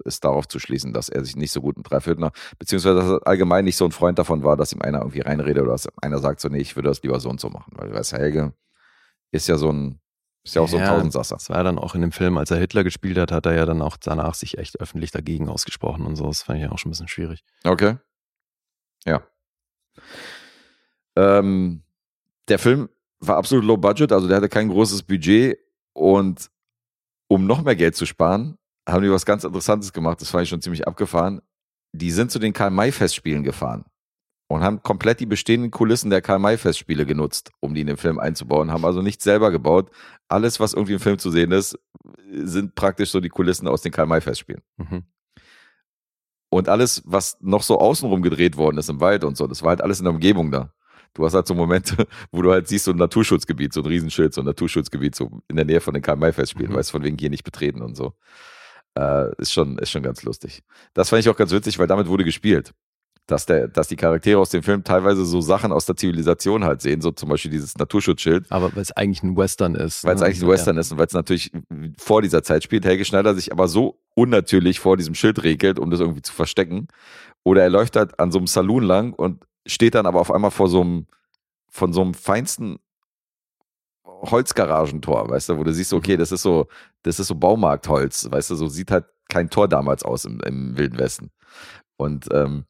ist 0.06 0.24
darauf 0.24 0.48
zu 0.48 0.58
schließen, 0.58 0.92
dass 0.92 1.08
er 1.08 1.24
sich 1.24 1.36
nicht 1.36 1.52
so 1.52 1.60
gut 1.60 1.76
mit 1.76 1.90
Ralf 1.90 2.06
Hüttner, 2.06 2.32
beziehungsweise 2.58 2.96
dass 2.96 3.08
er 3.10 3.26
allgemein 3.26 3.64
nicht 3.64 3.76
so 3.76 3.84
ein 3.84 3.92
Freund 3.92 4.18
davon 4.18 4.44
war, 4.44 4.56
dass 4.56 4.72
ihm 4.72 4.80
einer 4.82 5.00
irgendwie 5.00 5.20
reinredet 5.20 5.62
oder 5.62 5.72
dass 5.72 5.88
einer 6.00 6.18
sagt 6.18 6.40
so, 6.40 6.48
nee, 6.48 6.58
ich 6.58 6.76
würde 6.76 6.88
das 6.88 7.02
lieber 7.02 7.20
so 7.20 7.28
und 7.28 7.40
so 7.40 7.50
machen. 7.50 7.72
Weil, 7.76 7.92
weißt 7.92 8.12
du, 8.12 8.16
Helge 8.16 8.52
ist 9.32 9.48
ja 9.48 9.56
so 9.58 9.70
ein, 9.70 10.00
ist 10.44 10.54
ja 10.54 10.62
auch 10.62 10.68
so 10.68 10.78
ein 10.78 10.86
Tausendsasser. 10.86 11.36
Das 11.36 11.50
war 11.50 11.58
ja 11.58 11.62
dann 11.64 11.78
auch 11.78 11.94
in 11.94 12.00
dem 12.00 12.12
Film, 12.12 12.38
als 12.38 12.50
er 12.50 12.58
Hitler 12.58 12.84
gespielt 12.84 13.18
hat, 13.18 13.32
hat 13.32 13.46
er 13.46 13.54
ja 13.54 13.66
dann 13.66 13.82
auch 13.82 13.96
danach 13.96 14.34
sich 14.34 14.58
echt 14.58 14.80
öffentlich 14.80 15.10
dagegen 15.10 15.48
ausgesprochen 15.48 16.06
und 16.06 16.16
so. 16.16 16.26
Das 16.26 16.42
fand 16.42 16.58
ich 16.58 16.64
ja 16.64 16.72
auch 16.72 16.78
schon 16.78 16.90
ein 16.90 16.92
bisschen 16.92 17.08
schwierig. 17.08 17.44
Okay. 17.64 17.96
Ja. 19.04 19.22
Ähm, 21.16 21.82
der 22.48 22.58
Film 22.58 22.88
war 23.18 23.36
absolut 23.36 23.64
low 23.64 23.76
budget, 23.76 24.12
also 24.12 24.28
der 24.28 24.36
hatte 24.36 24.48
kein 24.48 24.68
großes 24.68 25.02
Budget 25.02 25.58
und 25.92 26.50
um 27.28 27.46
noch 27.46 27.62
mehr 27.62 27.76
Geld 27.76 27.96
zu 27.96 28.06
sparen, 28.06 28.58
haben 28.88 29.02
die 29.02 29.10
was 29.10 29.26
ganz 29.26 29.44
Interessantes 29.44 29.92
gemacht, 29.92 30.20
das 30.20 30.30
fand 30.30 30.44
ich 30.44 30.48
schon 30.48 30.60
ziemlich 30.62 30.86
abgefahren. 30.86 31.42
Die 31.92 32.10
sind 32.10 32.30
zu 32.30 32.38
den 32.38 32.52
Karl-May-Festspielen 32.52 33.42
gefahren 33.42 33.84
und 34.48 34.62
haben 34.62 34.82
komplett 34.82 35.20
die 35.20 35.26
bestehenden 35.26 35.70
Kulissen 35.70 36.10
der 36.10 36.22
Karl-May-Festspiele 36.22 37.06
genutzt, 37.06 37.50
um 37.60 37.74
die 37.74 37.80
in 37.80 37.86
den 37.86 37.96
Film 37.96 38.18
einzubauen, 38.18 38.70
haben 38.70 38.84
also 38.84 39.02
nichts 39.02 39.24
selber 39.24 39.50
gebaut. 39.50 39.90
Alles, 40.28 40.60
was 40.60 40.72
irgendwie 40.74 40.94
im 40.94 41.00
Film 41.00 41.18
zu 41.18 41.30
sehen 41.30 41.52
ist, 41.52 41.78
sind 42.30 42.74
praktisch 42.74 43.10
so 43.10 43.20
die 43.20 43.28
Kulissen 43.28 43.66
aus 43.66 43.82
den 43.82 43.92
Karl-May-Festspielen. 43.92 44.62
Mhm. 44.76 45.04
Und 46.48 46.68
alles, 46.68 47.02
was 47.04 47.36
noch 47.40 47.62
so 47.62 47.78
außenrum 47.78 48.22
gedreht 48.22 48.56
worden 48.56 48.78
ist 48.78 48.88
im 48.88 49.00
Wald 49.00 49.24
und 49.24 49.36
so, 49.36 49.46
das 49.46 49.62
war 49.62 49.70
halt 49.70 49.82
alles 49.82 49.98
in 49.98 50.04
der 50.04 50.14
Umgebung 50.14 50.50
da. 50.50 50.72
Du 51.12 51.24
hast 51.24 51.34
halt 51.34 51.46
so 51.46 51.54
Momente, 51.54 52.06
wo 52.30 52.42
du 52.42 52.52
halt 52.52 52.68
siehst, 52.68 52.84
so 52.84 52.92
ein 52.92 52.98
Naturschutzgebiet, 52.98 53.72
so 53.72 53.80
ein 53.80 53.86
Riesenschild, 53.86 54.32
so 54.32 54.42
ein 54.42 54.46
Naturschutzgebiet, 54.46 55.14
so 55.14 55.42
in 55.48 55.56
der 55.56 55.64
Nähe 55.64 55.80
von 55.80 55.94
den 55.94 56.02
Karl-May-Festspielen, 56.02 56.72
Mhm. 56.72 56.76
weißt 56.76 56.90
von 56.92 57.02
wegen 57.02 57.18
hier 57.18 57.30
nicht 57.30 57.44
betreten 57.44 57.82
und 57.82 57.96
so. 57.96 58.12
Äh, 58.96 59.30
ist, 59.38 59.52
schon, 59.52 59.78
ist 59.78 59.90
schon 59.90 60.02
ganz 60.02 60.22
lustig. 60.22 60.62
Das 60.94 61.10
fand 61.10 61.20
ich 61.20 61.28
auch 61.28 61.36
ganz 61.36 61.52
witzig, 61.52 61.78
weil 61.78 61.86
damit 61.86 62.08
wurde 62.08 62.24
gespielt. 62.24 62.72
Dass, 63.26 63.44
der, 63.44 63.66
dass 63.66 63.88
die 63.88 63.96
Charaktere 63.96 64.38
aus 64.38 64.50
dem 64.50 64.62
Film 64.62 64.84
teilweise 64.84 65.24
so 65.24 65.40
Sachen 65.40 65.72
aus 65.72 65.84
der 65.84 65.96
Zivilisation 65.96 66.62
halt 66.62 66.80
sehen, 66.80 67.00
so 67.00 67.10
zum 67.10 67.28
Beispiel 67.28 67.50
dieses 67.50 67.76
Naturschutzschild, 67.76 68.46
Aber 68.50 68.74
weil 68.74 68.82
es 68.82 68.92
eigentlich 68.92 69.24
ein 69.24 69.36
Western 69.36 69.74
ist. 69.74 70.04
weil 70.04 70.14
es 70.14 70.20
ne? 70.20 70.28
eigentlich 70.28 70.42
ein 70.42 70.48
Western 70.48 70.76
ist 70.78 70.92
und 70.92 70.98
weil 70.98 71.08
es 71.08 71.12
natürlich 71.12 71.50
vor 71.98 72.22
dieser 72.22 72.44
Zeit 72.44 72.62
spielt, 72.62 72.84
Helge 72.84 73.04
Schneider 73.04 73.34
sich 73.34 73.50
aber 73.50 73.66
so 73.66 73.98
unnatürlich 74.14 74.78
vor 74.78 74.96
diesem 74.96 75.16
Schild 75.16 75.42
regelt, 75.42 75.80
um 75.80 75.90
das 75.90 75.98
irgendwie 75.98 76.22
zu 76.22 76.32
verstecken. 76.32 76.86
Oder 77.42 77.62
er 77.62 77.68
läuft 77.68 77.96
halt 77.96 78.18
an 78.20 78.30
so 78.30 78.38
einem 78.38 78.46
Saloon 78.46 78.84
lang 78.84 79.12
und 79.12 79.44
steht 79.66 79.96
dann 79.96 80.06
aber 80.06 80.20
auf 80.20 80.30
einmal 80.30 80.52
vor 80.52 80.68
so 80.68 80.82
einem, 80.82 81.06
von 81.68 81.92
so 81.92 82.02
einem 82.02 82.14
feinsten 82.14 82.78
Holzgaragentor, 84.22 85.28
weißt 85.28 85.50
du, 85.50 85.58
wo 85.58 85.64
du 85.64 85.72
siehst, 85.72 85.92
okay, 85.92 86.16
das 86.16 86.32
ist 86.32 86.42
so, 86.42 86.68
das 87.02 87.18
ist 87.20 87.28
so 87.28 87.34
Baumarktholz, 87.34 88.28
weißt 88.30 88.50
du, 88.50 88.54
so 88.56 88.68
sieht 88.68 88.90
halt 88.90 89.06
kein 89.28 89.50
Tor 89.50 89.68
damals 89.68 90.02
aus 90.04 90.24
im, 90.24 90.40
im 90.40 90.76
Wilden 90.76 90.98
Westen. 90.98 91.30
Und 91.96 92.28
ähm, 92.32 92.64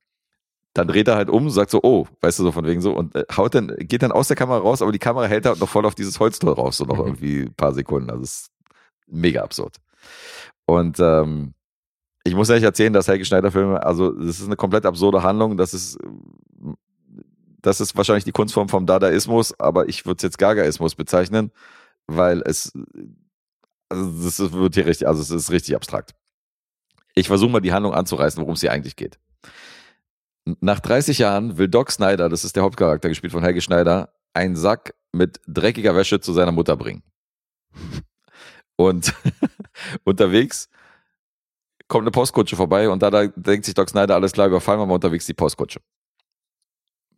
dann 0.74 0.88
dreht 0.88 1.08
er 1.08 1.16
halt 1.16 1.30
um, 1.30 1.48
sagt 1.50 1.70
so, 1.70 1.80
oh, 1.82 2.06
weißt 2.20 2.38
du, 2.38 2.44
so 2.44 2.52
von 2.52 2.66
wegen 2.66 2.80
so, 2.82 2.92
und 2.94 3.14
äh, 3.14 3.24
haut 3.36 3.54
dann, 3.54 3.74
geht 3.78 4.02
dann 4.02 4.12
aus 4.12 4.28
der 4.28 4.36
Kamera 4.36 4.58
raus, 4.58 4.82
aber 4.82 4.92
die 4.92 4.98
Kamera 4.98 5.26
hält 5.26 5.46
halt 5.46 5.58
noch 5.60 5.68
voll 5.68 5.86
auf 5.86 5.94
dieses 5.94 6.20
Holztor 6.20 6.54
rauf, 6.54 6.74
so 6.74 6.84
noch 6.84 6.98
Mhm. 6.98 7.06
irgendwie 7.06 7.40
ein 7.42 7.54
paar 7.54 7.72
Sekunden. 7.72 8.10
Also 8.10 8.22
ist 8.22 8.50
mega 9.06 9.42
absurd. 9.42 9.76
Und 10.66 10.98
ähm, 11.00 11.54
ich 12.24 12.34
muss 12.34 12.48
ehrlich 12.48 12.64
erzählen, 12.64 12.92
dass 12.92 13.08
Helge 13.08 13.24
Schneider 13.24 13.50
Filme, 13.52 13.82
also 13.84 14.10
das 14.10 14.40
ist 14.40 14.46
eine 14.46 14.56
komplett 14.56 14.84
absurde 14.84 15.22
Handlung, 15.22 15.56
das 15.56 15.72
ist, 15.72 15.96
das 17.66 17.80
ist 17.80 17.96
wahrscheinlich 17.96 18.22
die 18.22 18.32
Kunstform 18.32 18.68
vom 18.68 18.86
Dadaismus, 18.86 19.58
aber 19.58 19.88
ich 19.88 20.06
würde 20.06 20.18
es 20.18 20.22
jetzt 20.22 20.38
Gagaismus 20.38 20.94
bezeichnen, 20.94 21.50
weil 22.06 22.40
es, 22.42 22.72
also 23.88 24.22
das 24.22 24.52
wird 24.52 24.76
hier 24.76 24.86
richtig, 24.86 25.08
also 25.08 25.20
es 25.20 25.30
ist 25.30 25.50
richtig 25.50 25.74
abstrakt. 25.74 26.14
Ich 27.16 27.26
versuche 27.26 27.50
mal 27.50 27.60
die 27.60 27.72
Handlung 27.72 27.92
anzureißen, 27.92 28.40
worum 28.40 28.54
es 28.54 28.60
hier 28.60 28.70
eigentlich 28.70 28.94
geht. 28.94 29.18
Nach 30.60 30.78
30 30.78 31.18
Jahren 31.18 31.58
will 31.58 31.66
Doc 31.66 31.90
Snyder, 31.90 32.28
das 32.28 32.44
ist 32.44 32.54
der 32.54 32.62
Hauptcharakter, 32.62 33.08
gespielt 33.08 33.32
von 33.32 33.42
Helge 33.42 33.60
Schneider, 33.60 34.14
einen 34.32 34.54
Sack 34.54 34.94
mit 35.10 35.40
dreckiger 35.48 35.96
Wäsche 35.96 36.20
zu 36.20 36.32
seiner 36.32 36.52
Mutter 36.52 36.76
bringen. 36.76 37.02
Und 38.76 39.12
unterwegs 40.04 40.68
kommt 41.88 42.02
eine 42.02 42.12
Postkutsche 42.12 42.54
vorbei 42.54 42.88
und 42.88 43.02
da, 43.02 43.10
da 43.10 43.26
denkt 43.26 43.64
sich 43.64 43.74
Doc 43.74 43.90
Snyder, 43.90 44.14
alles 44.14 44.30
klar, 44.30 44.46
überfallen 44.46 44.78
wir 44.78 44.86
mal 44.86 44.94
unterwegs 44.94 45.26
die 45.26 45.34
Postkutsche. 45.34 45.80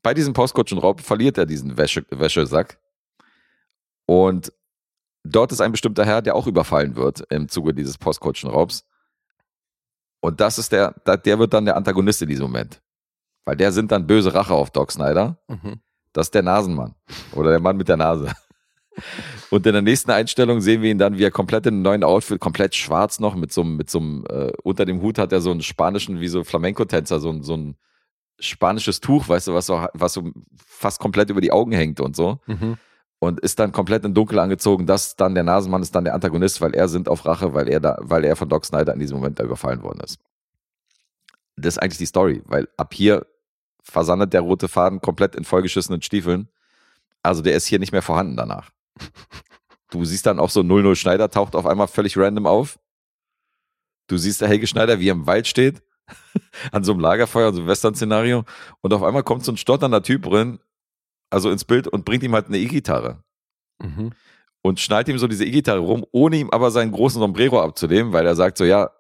Bei 0.03 0.15
diesem 0.15 0.33
Postkutschenraub 0.33 1.01
verliert 1.01 1.39
er 1.39 1.47
diesen 1.47 1.77
Wäsche, 1.77 2.05
Wäschesack 2.11 2.79
und 4.07 4.53
dort 5.25 5.53
ist 5.53 5.61
ein 5.61 5.73
bestimmter 5.73 6.05
Herr, 6.05 6.23
der 6.23 6.35
auch 6.35 6.47
überfallen 6.47 6.97
wird 6.97 7.25
im 7.31 7.49
Zuge 7.49 7.75
dieses 7.75 7.99
Postkutschenraubs. 7.99 8.85
Und 10.21 10.41
das 10.41 10.59
ist 10.59 10.73
der, 10.73 10.93
der 11.25 11.39
wird 11.39 11.53
dann 11.53 11.65
der 11.65 11.77
Antagonist 11.77 12.23
in 12.23 12.29
diesem 12.29 12.45
Moment. 12.47 12.81
Weil 13.45 13.57
der 13.57 13.73
sind 13.73 13.93
dann 13.93 14.07
böse 14.07 14.35
Rache 14.35 14.55
auf 14.55 14.71
Doc 14.71 14.91
Snyder. 14.93 15.39
Mhm. 15.49 15.81
Das 16.13 16.27
ist 16.29 16.35
der 16.35 16.43
Nasenmann. 16.43 16.95
Oder 17.33 17.51
der 17.51 17.61
Mann 17.61 17.77
mit 17.77 17.89
der 17.89 17.97
Nase. 17.97 18.33
Und 19.51 19.65
in 19.67 19.73
der 19.73 19.83
nächsten 19.83 20.11
Einstellung 20.11 20.61
sehen 20.61 20.83
wir 20.83 20.91
ihn 20.91 20.99
dann, 20.99 21.17
wie 21.19 21.25
er 21.25 21.31
komplett 21.31 21.67
in 21.67 21.75
einem 21.75 21.83
neuen 21.83 22.05
Outfit, 22.05 22.41
komplett 22.41 22.75
schwarz 22.75 23.21
noch, 23.21 23.37
mit 23.37 23.53
so 23.53 23.61
einem, 23.61 23.77
mit 23.77 23.89
so 23.91 24.01
einem, 24.01 24.25
äh, 24.29 24.53
unter 24.65 24.85
dem 24.85 25.01
Hut 25.03 25.19
hat 25.19 25.33
er 25.33 25.41
so 25.41 25.51
einen 25.53 25.63
spanischen, 25.63 26.19
wie 26.21 26.29
so 26.29 26.43
Flamenco-Tänzer, 26.43 27.21
so, 27.21 27.31
ein- 27.31 27.43
so 27.43 27.57
ein 27.57 27.77
spanisches 28.39 29.01
Tuch, 29.01 29.29
weißt 29.29 29.49
du, 29.49 29.55
was 29.55 29.67
so, 29.67 29.87
was 29.95 30.13
so 30.13 30.31
fast 30.57 31.01
komplett 31.01 31.31
über 31.31 31.41
die 31.41 31.53
Augen 31.53 31.73
hängt 31.73 32.01
und 32.01 32.17
so. 32.17 32.41
Mhm. 32.47 32.79
Und 33.21 33.41
ist 33.41 33.59
dann 33.59 33.73
komplett 33.73 34.05
in 34.05 34.15
Dunkel 34.15 34.39
angezogen. 34.39 34.87
Das 34.87 35.17
dann 35.17 35.35
der 35.35 35.43
Nasenmann 35.43 35.83
ist 35.83 35.95
dann 35.95 36.05
der 36.05 36.15
Antagonist, 36.15 36.61
weil 36.61 36.75
er 36.75 36.87
sind 36.89 37.09
auf 37.09 37.27
Rache, 37.27 37.53
weil 37.53 37.69
er 37.69 37.81
da, 37.81 37.99
weil 38.01 38.25
er 38.25 38.37
von 38.37 38.49
Doc 38.49 38.65
Snyder 38.65 38.95
in 38.95 39.01
diesem 39.01 39.17
Moment 39.17 39.41
da 39.41 39.45
überfallen 39.45 39.83
worden 39.83 40.01
ist. 40.01 40.21
Das 41.57 41.75
ist 41.75 41.79
eigentlich 41.79 41.99
die 41.99 42.07
Story, 42.07 42.43
weil 42.47 42.69
ab 42.77 42.95
hier 42.95 43.27
versandet 43.83 44.33
der 44.33 44.43
rote 44.43 44.69
Faden 44.69 45.01
komplett 45.01 45.35
in 45.35 45.45
vollgeschissenen 45.45 46.01
Stiefeln. 46.03 46.49
Also 47.25 47.43
der 47.43 47.57
ist 47.57 47.67
hier 47.67 47.81
nicht 47.81 47.93
mehr 47.93 48.03
vorhanden 48.03 48.37
danach. 48.37 48.71
Du 49.91 50.05
siehst 50.05 50.27
dann 50.27 50.39
auch 50.39 50.51
so 50.51 50.63
00 50.63 50.97
Schneider 50.97 51.31
taucht 51.31 51.57
auf 51.57 51.65
einmal 51.65 51.89
völlig 51.89 52.19
random 52.19 52.47
auf. 52.47 52.79
Du 54.07 54.19
siehst 54.19 54.43
der 54.43 54.49
Helge 54.49 54.67
Schneider, 54.67 55.01
wie 55.01 55.09
er 55.09 55.13
im 55.13 55.27
Wald 55.27 55.47
steht, 55.47 55.83
an 56.73 56.85
so 56.85 56.93
einem 56.93 57.01
Lagerfeuer, 57.01 57.53
so 57.53 57.61
einem 57.61 57.69
Western-Szenario. 57.69 58.45
Und 58.81 58.93
auf 58.93 59.03
einmal 59.03 59.23
kommt 59.23 59.45
so 59.45 59.53
ein 59.53 59.57
stotternder 59.57 60.03
Typ 60.03 60.23
drin, 60.23 60.59
also 61.31 61.51
ins 61.51 61.65
Bild 61.65 61.89
und 61.89 62.05
bringt 62.05 62.23
ihm 62.23 62.35
halt 62.35 62.47
eine 62.47 62.59
E-Gitarre. 62.59 63.23
Mhm. 63.83 64.11
Und 64.63 64.81
schnallt 64.81 65.09
ihm 65.09 65.19
so 65.19 65.29
diese 65.29 65.45
E-Gitarre 65.45 65.81
rum, 65.81 66.05
ohne 66.13 66.37
ihm 66.37 66.51
aber 66.51 66.71
seinen 66.71 66.93
großen 66.93 67.21
Sombrero 67.21 67.61
abzunehmen, 67.61 68.13
weil 68.13 68.27
er 68.27 68.35
sagt 68.35 68.59
so, 68.59 68.65
ja, 68.65 68.91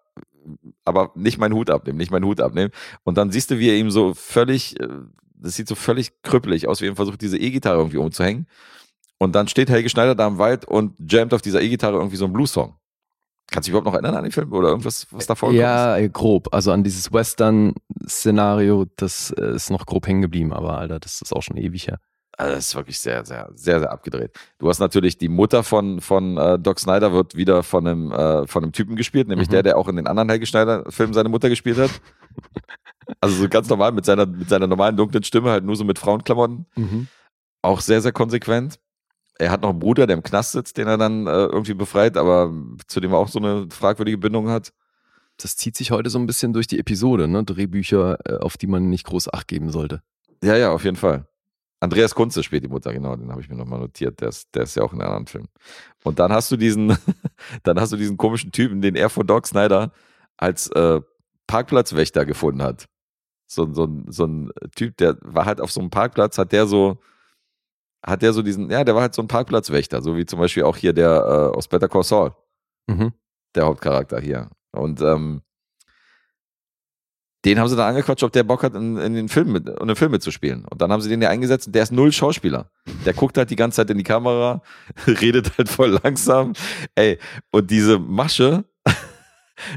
aber 0.84 1.12
nicht 1.14 1.38
meinen 1.38 1.54
Hut 1.54 1.70
abnehmen, 1.70 1.98
nicht 1.98 2.10
meinen 2.10 2.24
Hut 2.24 2.40
abnehmen. 2.40 2.72
Und 3.04 3.18
dann 3.18 3.30
siehst 3.30 3.50
du, 3.50 3.58
wie 3.58 3.68
er 3.68 3.76
ihm 3.76 3.90
so 3.90 4.14
völlig, 4.14 4.78
äh, 4.80 4.88
das 5.34 5.56
sieht 5.56 5.68
so 5.68 5.74
völlig 5.74 6.22
krüppelig 6.22 6.68
aus, 6.68 6.80
wie 6.80 6.86
er 6.86 6.90
ihm 6.90 6.96
versucht, 6.96 7.20
diese 7.20 7.38
E-Gitarre 7.38 7.78
irgendwie 7.78 7.98
umzuhängen. 7.98 8.46
Und 9.18 9.34
dann 9.34 9.48
steht 9.48 9.68
Helge 9.68 9.88
Schneider 9.88 10.14
da 10.14 10.26
im 10.28 10.38
Wald 10.38 10.64
und 10.64 10.94
jammt 11.10 11.34
auf 11.34 11.42
dieser 11.42 11.60
E-Gitarre 11.60 11.96
irgendwie 11.96 12.16
so 12.16 12.24
einen 12.24 12.34
Blues-Song. 12.34 12.76
Kannst 13.50 13.66
du 13.66 13.70
dich 13.70 13.78
überhaupt 13.78 13.86
noch 13.86 13.94
erinnern 13.94 14.14
an 14.14 14.24
den 14.24 14.32
Film 14.32 14.52
oder 14.52 14.68
irgendwas, 14.68 15.06
was 15.10 15.26
da 15.26 15.34
vorkommt? 15.34 15.58
Ja, 15.58 15.96
äh, 15.96 16.08
grob. 16.08 16.48
Also 16.52 16.70
an 16.72 16.84
dieses 16.84 17.12
Western-Szenario, 17.12 18.86
das 18.96 19.30
äh, 19.38 19.54
ist 19.54 19.70
noch 19.70 19.86
grob 19.86 20.06
hängen 20.06 20.22
geblieben, 20.22 20.52
aber 20.52 20.78
Alter, 20.78 20.98
das 21.00 21.20
ist 21.22 21.34
auch 21.34 21.42
schon 21.42 21.56
ewig 21.56 21.86
her. 21.88 21.98
Also 22.36 22.54
das 22.54 22.66
ist 22.68 22.76
wirklich 22.76 23.00
sehr, 23.00 23.24
sehr, 23.24 23.50
sehr, 23.54 23.80
sehr 23.80 23.90
abgedreht. 23.90 24.30
Du 24.58 24.68
hast 24.68 24.78
natürlich 24.78 25.18
die 25.18 25.28
Mutter 25.28 25.64
von, 25.64 26.00
von 26.00 26.36
äh, 26.36 26.58
Doc 26.58 26.78
Snyder 26.78 27.12
wird 27.12 27.34
wieder 27.34 27.62
von 27.64 27.86
einem, 27.86 28.12
äh, 28.12 28.46
von 28.46 28.62
einem 28.62 28.72
Typen 28.72 28.94
gespielt, 28.94 29.26
nämlich 29.26 29.48
Mhm. 29.48 29.52
der, 29.52 29.62
der 29.64 29.78
auch 29.78 29.88
in 29.88 29.96
den 29.96 30.06
anderen 30.06 30.28
Helge 30.28 30.46
Schneider-Filmen 30.46 31.14
seine 31.14 31.28
Mutter 31.28 31.48
gespielt 31.48 31.78
hat. 31.78 31.90
Also 33.22 33.36
so 33.36 33.48
ganz 33.48 33.70
normal 33.70 33.90
mit 33.92 34.04
seiner, 34.04 34.26
mit 34.26 34.50
seiner 34.50 34.66
normalen 34.66 34.94
dunklen 34.94 35.22
Stimme, 35.24 35.50
halt 35.50 35.64
nur 35.64 35.74
so 35.76 35.82
mit 35.82 35.98
Frauenklamotten. 35.98 36.66
Mhm. 36.76 37.08
Auch 37.62 37.80
sehr, 37.80 38.02
sehr 38.02 38.12
konsequent. 38.12 38.78
Er 39.38 39.50
hat 39.50 39.62
noch 39.62 39.70
einen 39.70 39.78
Bruder, 39.78 40.06
der 40.06 40.16
im 40.16 40.22
Knast 40.22 40.52
sitzt, 40.52 40.76
den 40.78 40.88
er 40.88 40.98
dann 40.98 41.26
äh, 41.26 41.30
irgendwie 41.46 41.74
befreit, 41.74 42.16
aber 42.16 42.52
zu 42.88 43.00
dem 43.00 43.12
er 43.12 43.18
auch 43.18 43.28
so 43.28 43.38
eine 43.38 43.68
fragwürdige 43.70 44.18
Bindung 44.18 44.48
hat. 44.48 44.72
Das 45.40 45.56
zieht 45.56 45.76
sich 45.76 45.92
heute 45.92 46.10
so 46.10 46.18
ein 46.18 46.26
bisschen 46.26 46.52
durch 46.52 46.66
die 46.66 46.80
Episode, 46.80 47.28
ne? 47.28 47.44
Drehbücher, 47.44 48.18
äh, 48.24 48.38
auf 48.38 48.56
die 48.56 48.66
man 48.66 48.88
nicht 48.90 49.06
groß 49.06 49.32
Acht 49.32 49.46
geben 49.46 49.70
sollte. 49.70 50.02
Ja, 50.42 50.56
ja, 50.56 50.72
auf 50.72 50.82
jeden 50.84 50.96
Fall. 50.96 51.26
Andreas 51.80 52.16
Kunze 52.16 52.42
spielt 52.42 52.64
die 52.64 52.68
Mutter, 52.68 52.92
genau, 52.92 53.14
den 53.14 53.30
habe 53.30 53.40
ich 53.40 53.48
mir 53.48 53.54
nochmal 53.54 53.78
notiert. 53.78 54.20
Der 54.20 54.30
ist, 54.30 54.48
der 54.54 54.64
ist 54.64 54.74
ja 54.74 54.82
auch 54.82 54.92
in 54.92 55.00
einem 55.00 55.10
anderen 55.10 55.26
Film. 55.28 55.46
Und 56.02 56.18
dann 56.18 56.32
hast 56.32 56.50
du 56.50 56.56
diesen, 56.56 56.98
dann 57.62 57.78
hast 57.80 57.92
du 57.92 57.96
diesen 57.96 58.16
komischen 58.16 58.50
Typen, 58.50 58.82
den 58.82 58.96
er 58.96 59.08
von 59.08 59.24
Doc 59.28 59.46
Snyder 59.46 59.92
als 60.36 60.68
äh, 60.72 61.00
Parkplatzwächter 61.46 62.26
gefunden 62.26 62.62
hat. 62.62 62.86
So, 63.46 63.72
so, 63.72 63.84
ein- 63.84 64.06
so 64.08 64.24
ein 64.26 64.50
Typ, 64.74 64.96
der 64.96 65.16
war 65.22 65.44
halt 65.46 65.60
auf 65.60 65.70
so 65.70 65.80
einem 65.80 65.90
Parkplatz, 65.90 66.36
hat 66.36 66.50
der 66.50 66.66
so, 66.66 66.98
hat 68.04 68.22
der 68.22 68.32
so 68.32 68.42
diesen, 68.42 68.70
ja, 68.70 68.84
der 68.84 68.94
war 68.94 69.02
halt 69.02 69.14
so 69.14 69.22
ein 69.22 69.28
Parkplatzwächter, 69.28 70.02
so 70.02 70.16
wie 70.16 70.26
zum 70.26 70.38
Beispiel 70.38 70.62
auch 70.64 70.76
hier 70.76 70.92
der 70.92 71.10
äh, 71.52 71.56
aus 71.56 71.68
Better 71.68 71.88
Call 71.88 72.04
Saul, 72.04 72.32
Mhm. 72.88 73.12
der 73.54 73.66
Hauptcharakter 73.66 74.20
hier. 74.20 74.48
Und 74.72 75.00
ähm, 75.02 75.42
den 77.44 77.58
haben 77.60 77.68
sie 77.68 77.76
dann 77.76 77.90
angequatscht, 77.90 78.24
ob 78.24 78.32
der 78.32 78.42
Bock 78.42 78.62
hat, 78.64 78.74
in, 78.74 78.96
in 78.98 79.14
den 79.14 79.28
Film 79.28 79.52
mit, 79.52 79.68
in 79.68 79.78
einem 79.78 79.94
Film 79.96 80.10
mitzuspielen. 80.10 80.64
Und 80.64 80.82
dann 80.82 80.90
haben 80.90 81.00
sie 81.00 81.08
den 81.08 81.22
ja 81.22 81.28
eingesetzt 81.28 81.68
und 81.68 81.72
der 81.74 81.84
ist 81.84 81.92
null 81.92 82.10
Schauspieler. 82.12 82.70
Der 83.06 83.14
guckt 83.14 83.38
halt 83.38 83.50
die 83.50 83.56
ganze 83.56 83.76
Zeit 83.76 83.90
in 83.90 83.98
die 83.98 84.04
Kamera, 84.04 84.60
redet 85.06 85.56
halt 85.56 85.68
voll 85.68 86.00
langsam. 86.02 86.52
Ey, 86.96 87.18
und 87.52 87.70
diese 87.70 87.98
Masche, 87.98 88.64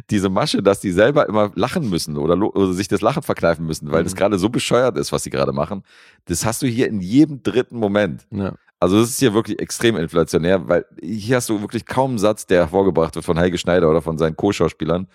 diese 0.09 0.29
Masche, 0.29 0.61
dass 0.63 0.79
die 0.79 0.91
selber 0.91 1.27
immer 1.27 1.51
lachen 1.55 1.89
müssen 1.89 2.17
oder, 2.17 2.35
oder 2.55 2.73
sich 2.73 2.87
das 2.87 3.01
Lachen 3.01 3.23
verkneifen 3.23 3.65
müssen, 3.65 3.91
weil 3.91 4.03
das 4.03 4.13
Mhm. 4.13 4.17
gerade 4.17 4.39
so 4.39 4.49
bescheuert 4.49 4.97
ist, 4.97 5.11
was 5.11 5.23
sie 5.23 5.29
gerade 5.29 5.51
machen, 5.53 5.83
das 6.25 6.45
hast 6.45 6.61
du 6.61 6.67
hier 6.67 6.87
in 6.87 7.01
jedem 7.01 7.43
dritten 7.43 7.77
Moment. 7.77 8.25
Ja. 8.31 8.53
Also 8.79 8.99
das 8.99 9.09
ist 9.11 9.19
hier 9.19 9.33
wirklich 9.35 9.59
extrem 9.59 9.95
inflationär, 9.95 10.67
weil 10.67 10.85
hier 11.01 11.35
hast 11.35 11.49
du 11.49 11.61
wirklich 11.61 11.85
kaum 11.85 12.11
einen 12.11 12.19
Satz, 12.19 12.47
der 12.47 12.61
hervorgebracht 12.61 13.13
wird 13.15 13.23
von 13.25 13.37
Helge 13.37 13.57
Schneider 13.59 13.89
oder 13.89 14.01
von 14.01 14.17
seinen 14.17 14.35
Co-Schauspielern, 14.35 15.07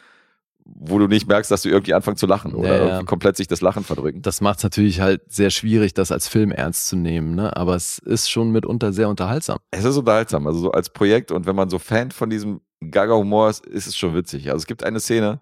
wo 0.64 0.98
du 0.98 1.06
nicht 1.06 1.28
merkst, 1.28 1.50
dass 1.50 1.62
du 1.62 1.68
irgendwie 1.68 1.94
anfängst 1.94 2.20
zu 2.20 2.26
lachen 2.26 2.54
oder 2.54 2.68
Ja, 2.78 2.88
ja. 2.88 3.02
komplett 3.04 3.36
sich 3.36 3.46
das 3.48 3.60
Lachen 3.60 3.84
verdrücken. 3.84 4.22
Das 4.22 4.40
macht 4.40 4.58
es 4.58 4.62
natürlich 4.64 5.00
halt 5.00 5.22
sehr 5.32 5.50
schwierig, 5.50 5.94
das 5.94 6.10
als 6.12 6.26
Film 6.28 6.50
ernst 6.52 6.88
zu 6.88 6.96
nehmen, 6.96 7.34
ne? 7.36 7.56
Aber 7.56 7.74
es 7.76 7.98
ist 7.98 8.30
schon 8.30 8.50
mitunter 8.50 8.92
sehr 8.92 9.08
unterhaltsam. 9.08 9.58
Es 9.70 9.84
ist 9.84 9.96
unterhaltsam, 9.96 10.46
also 10.46 10.58
so 10.58 10.70
als 10.72 10.90
Projekt 10.90 11.30
und 11.30 11.46
wenn 11.46 11.54
man 11.56 11.68
so 11.70 11.78
Fan 11.78 12.10
von 12.10 12.30
diesem 12.30 12.60
Gaga-Humor 12.80 13.50
ist, 13.50 13.66
ist 13.66 13.86
es 13.86 13.96
schon 13.96 14.14
witzig. 14.14 14.46
Also 14.48 14.58
es 14.58 14.66
gibt 14.66 14.84
eine 14.84 15.00
Szene, 15.00 15.40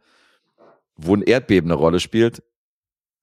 wo 0.96 1.14
ein 1.16 1.22
Erdbeben 1.22 1.70
eine 1.70 1.78
Rolle 1.78 2.00
spielt 2.00 2.42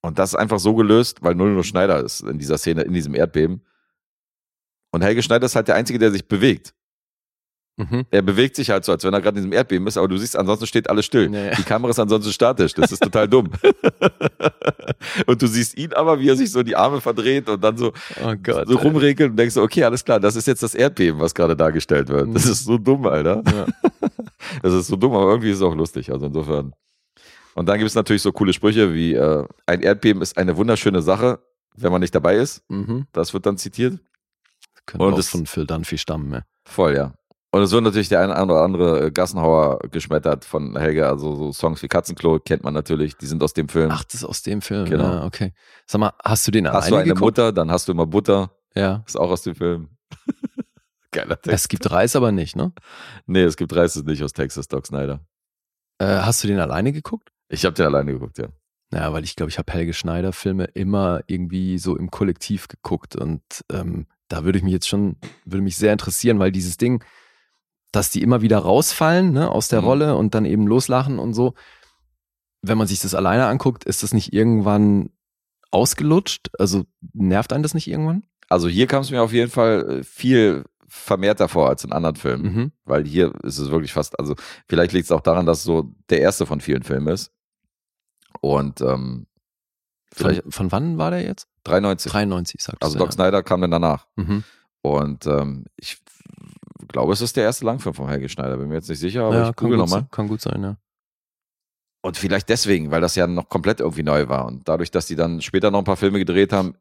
und 0.01 0.19
das 0.19 0.31
ist 0.31 0.35
einfach 0.35 0.59
so 0.59 0.75
gelöst, 0.75 1.21
weil 1.21 1.35
nur 1.35 1.47
nur 1.47 1.63
Schneider 1.63 2.03
ist 2.03 2.21
in 2.21 2.37
dieser 2.39 2.57
Szene, 2.57 2.81
in 2.81 2.93
diesem 2.93 3.15
Erdbeben. 3.15 3.61
Und 4.91 5.03
Helge 5.03 5.23
Schneider 5.23 5.45
ist 5.45 5.55
halt 5.55 5.67
der 5.69 5.75
Einzige, 5.75 5.99
der 5.99 6.11
sich 6.11 6.27
bewegt. 6.27 6.73
Mhm. 7.77 8.05
Er 8.11 8.21
bewegt 8.21 8.57
sich 8.57 8.69
halt 8.69 8.83
so, 8.83 8.91
als 8.91 9.05
wenn 9.05 9.13
er 9.13 9.21
gerade 9.21 9.37
in 9.37 9.43
diesem 9.45 9.53
Erdbeben 9.53 9.87
ist, 9.87 9.95
aber 9.97 10.09
du 10.09 10.17
siehst, 10.17 10.35
ansonsten 10.35 10.67
steht 10.67 10.89
alles 10.89 11.05
still. 11.05 11.33
Ja, 11.33 11.45
ja. 11.45 11.55
Die 11.55 11.63
Kamera 11.63 11.91
ist 11.91 11.99
ansonsten 11.99 12.33
statisch. 12.33 12.73
Das 12.73 12.91
ist 12.91 13.01
total 13.01 13.29
dumm. 13.29 13.49
und 15.25 15.41
du 15.41 15.47
siehst 15.47 15.77
ihn 15.77 15.93
aber, 15.93 16.19
wie 16.19 16.27
er 16.29 16.35
sich 16.35 16.51
so 16.51 16.61
die 16.63 16.75
Arme 16.75 16.99
verdreht 16.99 17.47
und 17.49 17.63
dann 17.63 17.77
so, 17.77 17.93
Oh 18.23 18.33
Gott. 18.43 18.67
so 18.67 18.77
rumregelt 18.77 19.31
und 19.31 19.37
denkst 19.37 19.53
so, 19.55 19.61
okay, 19.63 19.85
alles 19.85 20.03
klar, 20.03 20.19
das 20.19 20.35
ist 20.35 20.47
jetzt 20.47 20.61
das 20.63 20.75
Erdbeben, 20.75 21.19
was 21.21 21.33
gerade 21.33 21.55
dargestellt 21.55 22.09
wird. 22.09 22.27
Das 22.35 22.45
Mhm. 22.45 22.51
ist 22.51 22.65
so 22.65 22.77
dumm, 22.77 23.05
Alter. 23.07 23.41
Ja. 23.45 23.65
Das 24.61 24.73
ist 24.73 24.87
so 24.87 24.95
dumm, 24.95 25.13
aber 25.13 25.29
irgendwie 25.29 25.51
ist 25.51 25.57
es 25.57 25.63
auch 25.63 25.75
lustig. 25.75 26.11
Also 26.11 26.25
insofern. 26.27 26.73
Und 27.55 27.67
dann 27.67 27.77
gibt 27.77 27.89
es 27.89 27.95
natürlich 27.95 28.21
so 28.21 28.31
coole 28.31 28.53
Sprüche 28.53 28.93
wie, 28.93 29.13
äh, 29.13 29.45
ein 29.65 29.81
Erdbeben 29.81 30.21
ist 30.21 30.37
eine 30.37 30.55
wunderschöne 30.57 31.01
Sache, 31.01 31.39
wenn 31.75 31.91
man 31.91 32.01
nicht 32.01 32.15
dabei 32.15 32.35
ist. 32.37 32.63
Mhm. 32.69 33.07
Das 33.11 33.33
wird 33.33 33.45
dann 33.45 33.57
zitiert. 33.57 33.99
Könnte 34.85 35.05
Und 35.05 35.13
auch 35.13 35.17
das- 35.17 35.29
von 35.29 35.45
Phil 35.45 35.65
Dunphy 35.65 35.97
stammen, 35.97 36.31
ja. 36.33 36.41
Voll, 36.65 36.95
ja. 36.95 37.13
Und 37.53 37.61
es 37.63 37.71
wird 37.71 37.83
natürlich 37.83 38.07
der 38.07 38.21
eine 38.21 38.41
oder 38.45 38.61
andere 38.61 39.07
äh, 39.07 39.11
Gassenhauer 39.11 39.79
geschmettert 39.91 40.45
von 40.45 40.77
Helge. 40.77 41.05
Also 41.07 41.35
so 41.35 41.51
Songs 41.51 41.83
wie 41.83 41.89
Katzenklo 41.89 42.39
kennt 42.39 42.63
man 42.63 42.73
natürlich. 42.73 43.17
Die 43.17 43.25
sind 43.25 43.43
aus 43.43 43.51
dem 43.51 43.67
Film. 43.67 43.89
Ach, 43.91 44.05
das 44.05 44.15
ist 44.15 44.23
aus 44.23 44.41
dem 44.41 44.61
Film. 44.61 44.85
Genau. 44.89 45.03
Ja, 45.03 45.25
okay. 45.25 45.51
Sag 45.85 45.99
mal, 45.99 46.13
hast 46.23 46.47
du 46.47 46.51
den 46.51 46.71
hast 46.71 46.89
du 46.89 46.95
eine 46.95 47.03
geguckt? 47.03 47.21
Mutter, 47.21 47.51
dann 47.51 47.69
hast 47.69 47.89
du 47.89 47.91
immer 47.91 48.05
Butter. 48.05 48.51
Ja. 48.73 49.03
Ist 49.05 49.17
auch 49.19 49.29
aus 49.29 49.41
dem 49.41 49.55
Film. 49.55 49.89
Geiler 51.11 51.41
Text. 51.41 51.53
Es 51.53 51.67
gibt 51.67 51.91
Reis 51.91 52.15
aber 52.15 52.31
nicht, 52.31 52.55
ne? 52.55 52.73
nee, 53.25 53.43
es 53.43 53.57
gibt 53.57 53.75
Reis 53.75 53.95
nicht 54.03 54.23
aus 54.23 54.33
Texas, 54.33 54.67
Doc 54.67 54.87
Snyder. 54.87 55.19
Äh, 55.99 56.05
hast 56.05 56.43
du 56.43 56.47
den 56.47 56.59
alleine 56.59 56.93
geguckt? 56.93 57.29
Ich 57.49 57.65
habe 57.65 57.73
den 57.73 57.85
alleine 57.85 58.13
geguckt, 58.13 58.37
ja. 58.37 58.47
Ja, 58.93 59.13
weil 59.13 59.23
ich 59.23 59.35
glaube, 59.35 59.49
ich 59.49 59.57
habe 59.57 59.71
Helge 59.71 59.93
Schneider 59.93 60.33
Filme 60.33 60.65
immer 60.73 61.21
irgendwie 61.27 61.77
so 61.77 61.95
im 61.95 62.11
Kollektiv 62.11 62.67
geguckt 62.67 63.15
und 63.15 63.41
ähm, 63.71 64.07
da 64.27 64.43
würde 64.43 64.57
ich 64.57 64.63
mich 64.63 64.73
jetzt 64.73 64.87
schon, 64.87 65.17
würde 65.45 65.63
mich 65.63 65.77
sehr 65.77 65.93
interessieren, 65.93 66.39
weil 66.39 66.51
dieses 66.51 66.77
Ding, 66.77 67.03
dass 67.91 68.09
die 68.09 68.21
immer 68.21 68.41
wieder 68.41 68.59
rausfallen 68.59 69.31
ne, 69.33 69.49
aus 69.49 69.67
der 69.67 69.81
Mhm. 69.81 69.87
Rolle 69.87 70.15
und 70.15 70.33
dann 70.35 70.45
eben 70.45 70.67
loslachen 70.67 71.19
und 71.19 71.33
so. 71.33 71.53
Wenn 72.61 72.77
man 72.77 72.87
sich 72.87 72.99
das 72.99 73.15
alleine 73.15 73.47
anguckt, 73.47 73.83
ist 73.85 74.03
das 74.03 74.13
nicht 74.13 74.33
irgendwann 74.33 75.09
ausgelutscht? 75.71 76.49
Also 76.59 76.83
nervt 77.13 77.53
einen 77.53 77.63
das 77.63 77.73
nicht 77.73 77.87
irgendwann? 77.87 78.23
Also 78.49 78.67
hier 78.67 78.87
kam 78.87 79.01
es 79.01 79.11
mir 79.11 79.21
auf 79.21 79.33
jeden 79.33 79.49
Fall 79.51 79.99
äh, 79.99 80.03
viel 80.03 80.65
vermehrter 80.93 81.47
vor 81.47 81.69
als 81.69 81.83
in 81.83 81.93
anderen 81.93 82.17
Filmen. 82.17 82.43
Mhm. 82.53 82.71
Weil 82.83 83.05
hier 83.05 83.33
ist 83.43 83.57
es 83.57 83.71
wirklich 83.71 83.93
fast, 83.93 84.19
also 84.19 84.35
vielleicht 84.67 84.91
liegt 84.91 85.05
es 85.05 85.11
auch 85.11 85.21
daran, 85.21 85.45
dass 85.45 85.59
es 85.59 85.63
so 85.63 85.93
der 86.09 86.19
erste 86.19 86.45
von 86.45 86.59
vielen 86.59 86.83
Filmen 86.83 87.07
ist. 87.07 87.31
Und 88.41 88.81
ähm, 88.81 89.27
vielleicht 90.13 90.43
Von, 90.43 90.51
von 90.51 90.71
wann 90.71 90.97
war 90.97 91.11
der 91.11 91.23
jetzt? 91.23 91.47
93. 91.63 92.11
93, 92.11 92.61
sagst 92.61 92.83
Also 92.83 92.97
du. 92.97 92.99
Doc 93.05 93.13
Snyder 93.13 93.41
kam 93.43 93.61
dann 93.61 93.71
danach. 93.71 94.07
ja. 94.17 94.23
mhm. 94.23 94.43
Und 94.83 95.27
ähm, 95.27 95.65
ich 95.75 96.01
glaube, 96.87 97.13
es 97.13 97.21
ist 97.21 97.37
der 97.37 97.43
erste 97.43 97.65
Langfilm 97.65 97.93
von 97.93 98.07
Helge 98.09 98.27
Schneider. 98.29 98.57
Bin 98.57 98.67
mir 98.67 98.75
jetzt 98.75 98.89
nicht 98.89 98.97
sicher, 98.99 99.25
aber 99.25 99.35
ja, 99.35 99.49
ich 99.49 99.55
kann, 99.55 99.65
google 99.67 99.77
nochmal. 99.77 100.07
kann 100.09 100.27
gut 100.27 100.41
sein, 100.41 100.63
ja. 100.63 100.77
Und 102.03 102.17
vielleicht 102.17 102.49
deswegen, 102.49 102.89
weil 102.89 102.99
das 102.99 103.13
ja 103.15 103.27
noch 103.27 103.47
komplett 103.47 103.79
irgendwie 103.79 104.01
neu 104.01 104.27
war. 104.27 104.47
Und 104.47 104.67
dadurch, 104.67 104.89
dass 104.89 105.05
die 105.05 105.15
dann 105.15 105.39
später 105.41 105.69
noch 105.69 105.77
ein 105.77 105.85
paar 105.85 105.97
Filme 105.97 106.17
gedreht 106.17 106.51
haben, 106.51 106.73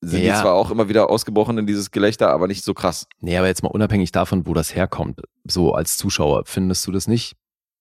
sind 0.00 0.22
Ja. 0.22 0.34
die 0.36 0.40
zwar 0.42 0.54
auch 0.54 0.70
immer 0.70 0.88
wieder 0.88 1.10
ausgebrochen 1.10 1.58
in 1.58 1.66
dieses 1.66 1.90
Gelächter, 1.90 2.30
aber 2.30 2.46
nicht 2.48 2.64
so 2.64 2.74
krass. 2.74 3.06
Nee, 3.20 3.36
aber 3.36 3.46
jetzt 3.46 3.62
mal 3.62 3.68
unabhängig 3.70 4.12
davon, 4.12 4.46
wo 4.46 4.54
das 4.54 4.74
herkommt, 4.74 5.20
so 5.44 5.72
als 5.74 5.96
Zuschauer, 5.96 6.42
findest 6.46 6.86
du 6.86 6.92
das 6.92 7.08
nicht? 7.08 7.34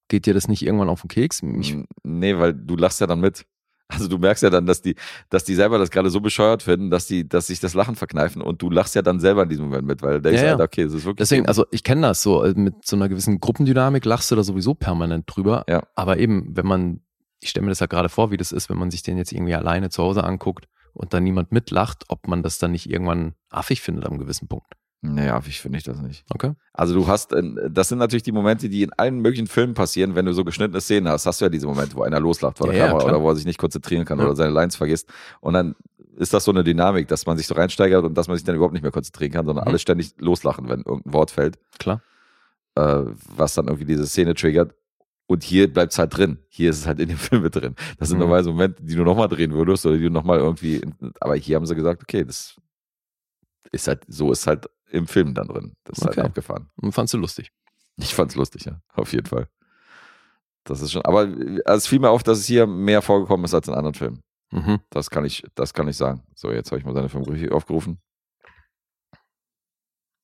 Geht 0.07 0.25
dir 0.25 0.33
das 0.33 0.47
nicht 0.47 0.61
irgendwann 0.63 0.89
auf 0.89 1.01
den 1.01 1.07
Keks? 1.09 1.41
Ich, 1.59 1.71
N- 1.73 1.85
nee, 2.03 2.37
weil 2.37 2.53
du 2.53 2.75
lachst 2.75 3.01
ja 3.01 3.07
dann 3.07 3.19
mit. 3.19 3.45
Also 3.87 4.07
du 4.07 4.17
merkst 4.17 4.41
ja 4.41 4.49
dann, 4.49 4.65
dass 4.65 4.81
die, 4.81 4.95
dass 5.29 5.43
die 5.43 5.53
selber 5.53 5.77
das 5.77 5.91
gerade 5.91 6.09
so 6.09 6.19
bescheuert 6.19 6.63
finden, 6.63 6.89
dass 6.89 7.05
die, 7.05 7.27
dass 7.29 7.47
sich 7.47 7.59
das 7.59 7.75
Lachen 7.75 7.95
verkneifen 7.95 8.41
und 8.41 8.59
du 8.63 8.71
lachst 8.71 8.95
ja 8.95 9.03
dann 9.03 9.19
selber 9.19 9.43
in 9.43 9.49
diesem 9.49 9.65
Moment 9.65 9.85
mit, 9.85 10.01
weil 10.01 10.13
du 10.15 10.21
denkst, 10.23 10.41
Ja, 10.41 10.45
ja. 10.47 10.51
Alter, 10.53 10.63
okay, 10.63 10.81
es 10.83 10.93
ist 10.93 11.05
wirklich. 11.05 11.17
Deswegen, 11.27 11.45
also 11.47 11.65
ich 11.69 11.83
kenne 11.83 12.01
das 12.01 12.23
so, 12.23 12.43
äh, 12.43 12.53
mit 12.55 12.83
so 12.83 12.95
einer 12.95 13.09
gewissen 13.09 13.39
Gruppendynamik 13.39 14.03
lachst 14.05 14.31
du 14.31 14.35
da 14.35 14.43
sowieso 14.43 14.73
permanent 14.73 15.25
drüber. 15.27 15.65
Ja. 15.69 15.83
Aber 15.93 16.17
eben, 16.17 16.55
wenn 16.57 16.65
man, 16.65 17.01
ich 17.41 17.49
stelle 17.51 17.63
mir 17.65 17.69
das 17.71 17.79
ja 17.79 17.85
gerade 17.85 18.09
vor, 18.09 18.31
wie 18.31 18.37
das 18.37 18.51
ist, 18.51 18.69
wenn 18.71 18.77
man 18.77 18.89
sich 18.89 19.03
den 19.03 19.17
jetzt 19.19 19.31
irgendwie 19.31 19.53
alleine 19.53 19.89
zu 19.91 20.01
Hause 20.01 20.23
anguckt 20.23 20.65
und 20.95 21.13
dann 21.13 21.23
niemand 21.23 21.51
mitlacht, 21.51 22.05
ob 22.07 22.27
man 22.27 22.41
das 22.43 22.57
dann 22.57 22.71
nicht 22.71 22.89
irgendwann 22.89 23.33
affig 23.49 23.81
findet 23.81 24.05
am 24.05 24.17
gewissen 24.17 24.47
Punkt. 24.47 24.73
naja, 25.01 25.39
ich 25.47 25.61
finde 25.61 25.77
ich 25.77 25.83
das 25.83 26.01
nicht. 26.01 26.25
Okay. 26.33 26.53
Also 26.73 26.95
du 26.95 27.07
hast, 27.07 27.31
äh, 27.31 27.43
das 27.69 27.89
sind 27.89 27.99
natürlich 27.99 28.23
die 28.23 28.31
Momente, 28.31 28.69
die 28.69 28.81
in 28.81 28.91
allen 28.93 29.19
möglichen 29.19 29.45
Filmen 29.45 29.75
passieren, 29.75 30.15
wenn 30.15 30.25
du 30.25 30.33
so 30.33 30.43
geschnittene 30.43 30.81
Szenen 30.81 31.07
hast, 31.09 31.27
hast 31.27 31.41
du 31.41 31.45
ja 31.45 31.49
diese 31.49 31.67
Momente, 31.67 31.95
wo 31.95 32.01
einer 32.01 32.19
loslacht 32.19 32.57
vor 32.57 32.67
der 32.67 32.75
Ja, 32.75 32.85
ja, 32.85 32.87
Kamera 32.87 33.03
klar. 33.05 33.15
oder 33.17 33.23
wo 33.23 33.29
er 33.29 33.35
sich 33.35 33.45
nicht 33.45 33.59
konzentrieren 33.59 34.03
kann 34.05 34.17
Ja. 34.17 34.25
oder 34.25 34.35
seine 34.35 34.51
Lines 34.51 34.75
vergisst. 34.75 35.07
Und 35.41 35.53
dann 35.53 35.75
ist 36.17 36.33
das 36.33 36.43
so 36.45 36.51
eine 36.51 36.63
Dynamik, 36.63 37.07
dass 37.07 37.25
man 37.27 37.37
sich 37.37 37.45
so 37.45 37.53
reinsteigert 37.53 38.03
und 38.03 38.17
dass 38.17 38.27
man 38.27 38.37
sich 38.37 38.45
dann 38.45 38.55
überhaupt 38.55 38.73
nicht 38.73 38.81
mehr 38.83 38.91
konzentrieren 38.91 39.31
kann, 39.33 39.45
sondern 39.45 39.65
Mhm. 39.65 39.69
alle 39.69 39.79
ständig 39.79 40.13
loslachen, 40.17 40.69
wenn 40.69 40.79
irgendein 40.81 41.13
Wort 41.13 41.29
fällt, 41.29 41.59
Klar. 41.77 42.01
äh, 42.75 43.03
was 43.35 43.53
dann 43.53 43.67
irgendwie 43.67 43.85
diese 43.85 44.07
Szene 44.07 44.33
triggert. 44.33 44.73
Und 45.27 45.43
hier 45.43 45.71
bleibt 45.73 45.91
es 45.93 45.97
halt 45.99 46.15
drin. 46.15 46.37
Hier 46.49 46.69
ist 46.69 46.77
es 46.79 46.85
halt 46.87 46.99
in 46.99 47.09
dem 47.09 47.17
Film 47.17 47.41
mit 47.43 47.55
drin. 47.55 47.75
Das 47.97 48.09
sind 48.09 48.17
Mhm. 48.17 48.21
normalerweise 48.23 48.51
Momente, 48.51 48.83
die 48.83 48.95
du 48.95 49.03
nochmal 49.03 49.27
drehen 49.27 49.53
würdest 49.53 49.85
oder 49.85 49.95
die 49.97 50.03
du 50.03 50.09
nochmal 50.11 50.39
irgendwie, 50.39 50.81
aber 51.19 51.35
hier 51.35 51.55
haben 51.55 51.65
sie 51.65 51.75
gesagt, 51.75 52.03
okay, 52.03 52.23
das 52.23 52.55
ist 53.71 53.87
halt, 53.87 54.03
so 54.07 54.31
ist 54.31 54.45
halt 54.47 54.69
im 54.91 55.07
Film 55.07 55.33
dann 55.33 55.47
drin. 55.47 55.73
Das 55.83 55.97
ist 55.97 56.05
Okay. 56.05 56.17
halt 56.17 56.27
abgefahren. 56.27 56.69
Und 56.75 56.91
fandst 56.91 57.13
du 57.13 57.17
lustig? 57.17 57.51
Ich 57.97 58.13
fand's 58.13 58.35
lustig, 58.35 58.65
ja, 58.65 58.79
auf 58.93 59.13
jeden 59.13 59.25
Fall. 59.25 59.47
Das 60.63 60.81
ist 60.81 60.91
schon, 60.91 61.03
aber 61.05 61.23
äh, 61.27 61.61
es 61.65 61.87
fiel 61.87 61.99
mir 61.99 62.09
auf, 62.09 62.23
dass 62.23 62.39
es 62.39 62.45
hier 62.45 62.67
mehr 62.67 63.01
vorgekommen 63.01 63.45
ist 63.45 63.53
als 63.53 63.67
in 63.67 63.73
anderen 63.73 63.93
Filmen. 63.95 64.21
Mhm. 64.51 64.79
Das 64.89 65.09
kann 65.09 65.25
ich, 65.25 65.43
das 65.55 65.73
kann 65.73 65.87
ich 65.87 65.97
sagen. 65.97 66.23
So, 66.35 66.51
jetzt 66.51 66.71
habe 66.71 66.79
ich 66.79 66.85
mal 66.85 66.93
seine 66.93 67.09
Filmografie 67.09 67.49
aufgerufen. 67.49 67.99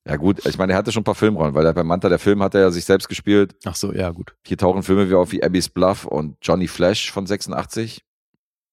Ja 0.06 0.16
gut, 0.16 0.44
ich 0.46 0.58
meine, 0.58 0.74
er 0.74 0.78
hatte 0.78 0.92
schon 0.92 1.02
ein 1.02 1.06
paar 1.06 1.16
Filmrollen, 1.16 1.54
weil 1.54 1.66
er 1.66 1.74
bei 1.74 1.84
Manta, 1.84 2.10
der 2.10 2.18
Film 2.18 2.42
hat 2.42 2.56
er 2.56 2.62
ja 2.62 2.72
sich 2.72 2.86
selbst 2.86 3.08
gespielt. 3.08 3.56
Ach 3.66 3.76
so, 3.76 3.94
ja, 3.94 4.10
gut. 4.10 4.36
Hier 4.46 4.58
tauchen 4.58 4.82
Filme 4.82 5.10
wie 5.10 5.14
auf 5.14 5.32
wie 5.32 5.44
Abby's 5.44 5.70
Bluff 5.70 6.06
und 6.06 6.38
Johnny 6.42 6.68
Flash 6.68 7.12
von 7.12 7.28
86. 7.28 8.04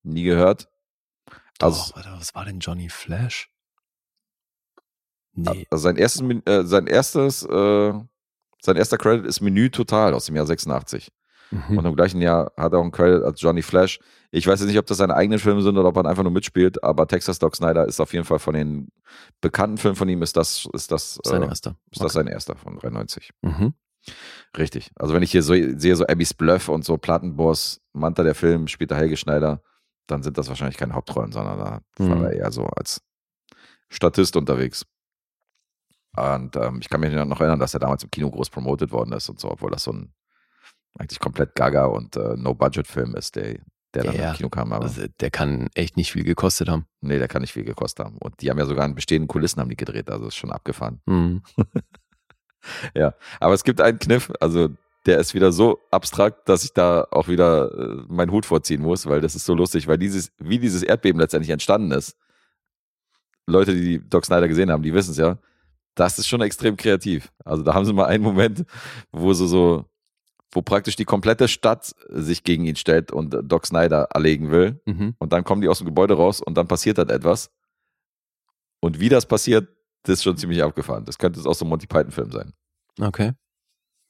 Nie 0.04 0.22
gehört. 0.22 0.68
Also, 1.60 1.80
Doch, 1.80 1.96
warte, 1.96 2.12
was 2.12 2.34
war 2.34 2.44
denn 2.46 2.60
Johnny 2.60 2.88
Flash? 2.88 3.50
Nee. 5.34 5.66
also 5.70 5.82
sein 5.82 5.96
erstes, 5.96 6.22
äh, 6.46 6.64
sein 6.64 6.86
erstes, 6.86 7.42
äh, 7.44 7.92
sein 8.60 8.76
erster 8.76 8.98
Credit 8.98 9.26
ist 9.26 9.40
Menü 9.40 9.70
Total 9.70 10.14
aus 10.14 10.26
dem 10.26 10.34
Jahr 10.34 10.46
86. 10.46 11.12
Mhm. 11.50 11.78
Und 11.78 11.84
im 11.86 11.96
gleichen 11.96 12.20
Jahr 12.20 12.52
hat 12.56 12.72
er 12.72 12.78
auch 12.78 12.82
einen 12.82 12.92
Credit 12.92 13.22
als 13.24 13.40
Johnny 13.40 13.62
Flash. 13.62 13.98
Ich 14.30 14.46
weiß 14.46 14.60
jetzt 14.60 14.68
nicht, 14.68 14.78
ob 14.78 14.86
das 14.86 14.98
seine 14.98 15.14
eigenen 15.14 15.38
Filme 15.38 15.62
sind 15.62 15.78
oder 15.78 15.88
ob 15.88 15.96
er 15.96 16.04
einfach 16.04 16.22
nur 16.22 16.32
mitspielt, 16.32 16.82
aber 16.84 17.06
Texas 17.06 17.38
Doc 17.38 17.56
Snyder 17.56 17.86
ist 17.86 18.00
auf 18.00 18.12
jeden 18.12 18.24
Fall 18.26 18.38
von 18.38 18.54
den 18.54 18.88
bekannten 19.40 19.78
Filmen 19.78 19.96
von 19.96 20.08
ihm, 20.08 20.20
ist 20.22 20.36
das, 20.36 20.68
ist 20.74 20.92
das, 20.92 21.18
Sein 21.24 21.42
äh, 21.42 21.46
erster. 21.46 21.76
ist 21.90 22.02
das 22.02 22.12
sein 22.12 22.26
erster 22.26 22.54
von 22.56 22.76
93. 22.78 23.30
Mhm. 23.42 23.72
Richtig. 24.56 24.90
Also 24.96 25.14
wenn 25.14 25.22
ich 25.22 25.32
hier 25.32 25.42
so 25.42 25.54
sehe, 25.54 25.96
so 25.96 26.06
Abby's 26.06 26.34
Bluff 26.34 26.68
und 26.68 26.84
so 26.84 26.98
Plattenboss, 26.98 27.80
Manta 27.94 28.22
der 28.22 28.34
Film, 28.34 28.68
später 28.68 28.96
Helge 28.96 29.16
Schneider, 29.16 29.62
dann 30.06 30.22
sind 30.22 30.36
das 30.38 30.48
wahrscheinlich 30.48 30.76
keine 30.78 30.94
Hauptrollen, 30.94 31.32
sondern 31.32 31.58
da 31.58 31.80
Mhm. 31.98 32.10
war 32.10 32.24
er 32.24 32.32
eher 32.32 32.52
so 32.52 32.64
als 32.64 33.02
Statist 33.90 34.36
unterwegs. 34.36 34.84
Und 36.16 36.56
ähm, 36.56 36.78
ich 36.80 36.88
kann 36.88 37.00
mich 37.00 37.12
noch 37.12 37.40
erinnern, 37.40 37.58
dass 37.60 37.74
er 37.74 37.80
damals 37.80 38.02
im 38.02 38.10
Kino 38.10 38.30
groß 38.30 38.50
promotet 38.50 38.90
worden 38.90 39.12
ist 39.12 39.28
und 39.28 39.38
so, 39.38 39.50
obwohl 39.50 39.70
das 39.70 39.84
so 39.84 39.92
ein 39.92 40.12
eigentlich 40.98 41.18
komplett 41.20 41.54
gaga 41.54 41.86
und 41.86 42.16
äh, 42.16 42.36
No-Budget-Film 42.36 43.14
ist, 43.16 43.36
der, 43.36 43.58
der 43.94 44.04
dann 44.04 44.14
Ja, 44.16 44.30
im 44.30 44.36
Kino 44.36 44.48
kam. 44.48 44.72
Aber 44.72 44.84
Also, 44.84 45.06
der 45.20 45.30
kann 45.30 45.68
echt 45.74 45.96
nicht 45.96 46.12
viel 46.12 46.24
gekostet 46.24 46.68
haben. 46.68 46.86
nee, 47.00 47.18
der 47.18 47.28
kann 47.28 47.42
nicht 47.42 47.52
viel 47.52 47.64
gekostet 47.64 48.04
haben. 48.06 48.18
Und 48.18 48.40
die 48.40 48.50
haben 48.50 48.58
ja 48.58 48.66
sogar 48.66 48.84
in 48.86 48.94
bestehenden 48.94 49.28
Kulissen 49.28 49.60
haben 49.60 49.70
die 49.70 49.76
gedreht, 49.76 50.10
also 50.10 50.26
ist 50.26 50.36
schon 50.36 50.52
abgefahren. 50.52 51.00
Mhm. 51.06 51.42
Ja, 52.94 53.14
aber 53.40 53.54
es 53.54 53.62
gibt 53.64 53.80
einen 53.80 53.98
Kniff, 54.00 54.32
also 54.40 54.68
der 55.06 55.18
ist 55.20 55.32
wieder 55.32 55.52
so 55.52 55.78
abstrakt, 55.92 56.48
dass 56.48 56.64
ich 56.64 56.72
da 56.74 57.06
auch 57.12 57.28
wieder 57.28 57.72
äh, 57.72 58.02
meinen 58.08 58.32
Hut 58.32 58.44
vorziehen 58.44 58.82
muss, 58.82 59.06
weil 59.06 59.20
das 59.20 59.36
ist 59.36 59.46
so 59.46 59.54
lustig, 59.54 59.86
weil 59.86 59.96
dieses, 59.96 60.32
wie 60.38 60.58
dieses 60.58 60.82
Erdbeben 60.82 61.20
letztendlich 61.20 61.50
entstanden 61.50 61.92
ist, 61.92 62.16
Leute, 63.46 63.74
die 63.74 64.06
Doc 64.06 64.26
Snyder 64.26 64.48
gesehen 64.48 64.70
haben, 64.70 64.82
die 64.82 64.92
wissen 64.92 65.12
es 65.12 65.16
ja, 65.16 65.38
das 65.94 66.18
ist 66.18 66.26
schon 66.26 66.42
extrem 66.42 66.76
kreativ. 66.76 67.32
Also 67.44 67.62
da 67.62 67.74
haben 67.74 67.84
sie 67.86 67.92
mal 67.92 68.06
einen 68.06 68.24
Moment, 68.24 68.64
wo 69.12 69.32
sie 69.32 69.46
so, 69.48 69.86
wo 70.52 70.62
praktisch 70.62 70.96
die 70.96 71.04
komplette 71.04 71.48
Stadt 71.48 71.94
sich 72.08 72.42
gegen 72.42 72.64
ihn 72.64 72.76
stellt 72.76 73.12
und 73.12 73.34
äh, 73.34 73.42
Doc 73.42 73.66
Snyder 73.66 74.08
erlegen 74.12 74.50
will. 74.50 74.80
Mhm. 74.86 75.14
Und 75.18 75.32
dann 75.32 75.44
kommen 75.44 75.60
die 75.60 75.68
aus 75.68 75.78
dem 75.78 75.86
Gebäude 75.86 76.14
raus 76.14 76.40
und 76.40 76.54
dann 76.56 76.68
passiert 76.68 76.98
halt 76.98 77.10
etwas. 77.10 77.50
Und 78.80 79.00
wie 79.00 79.08
das 79.08 79.26
passiert, 79.26 79.68
das 80.04 80.14
ist 80.14 80.22
schon 80.22 80.36
ziemlich 80.36 80.62
abgefahren. 80.62 81.04
Das 81.04 81.18
könnte 81.18 81.38
jetzt 81.38 81.46
auch 81.46 81.54
so 81.54 81.64
ein 81.64 81.68
Monty 81.68 81.86
Python-Film 81.86 82.30
sein. 82.30 82.52
Okay. 83.00 83.32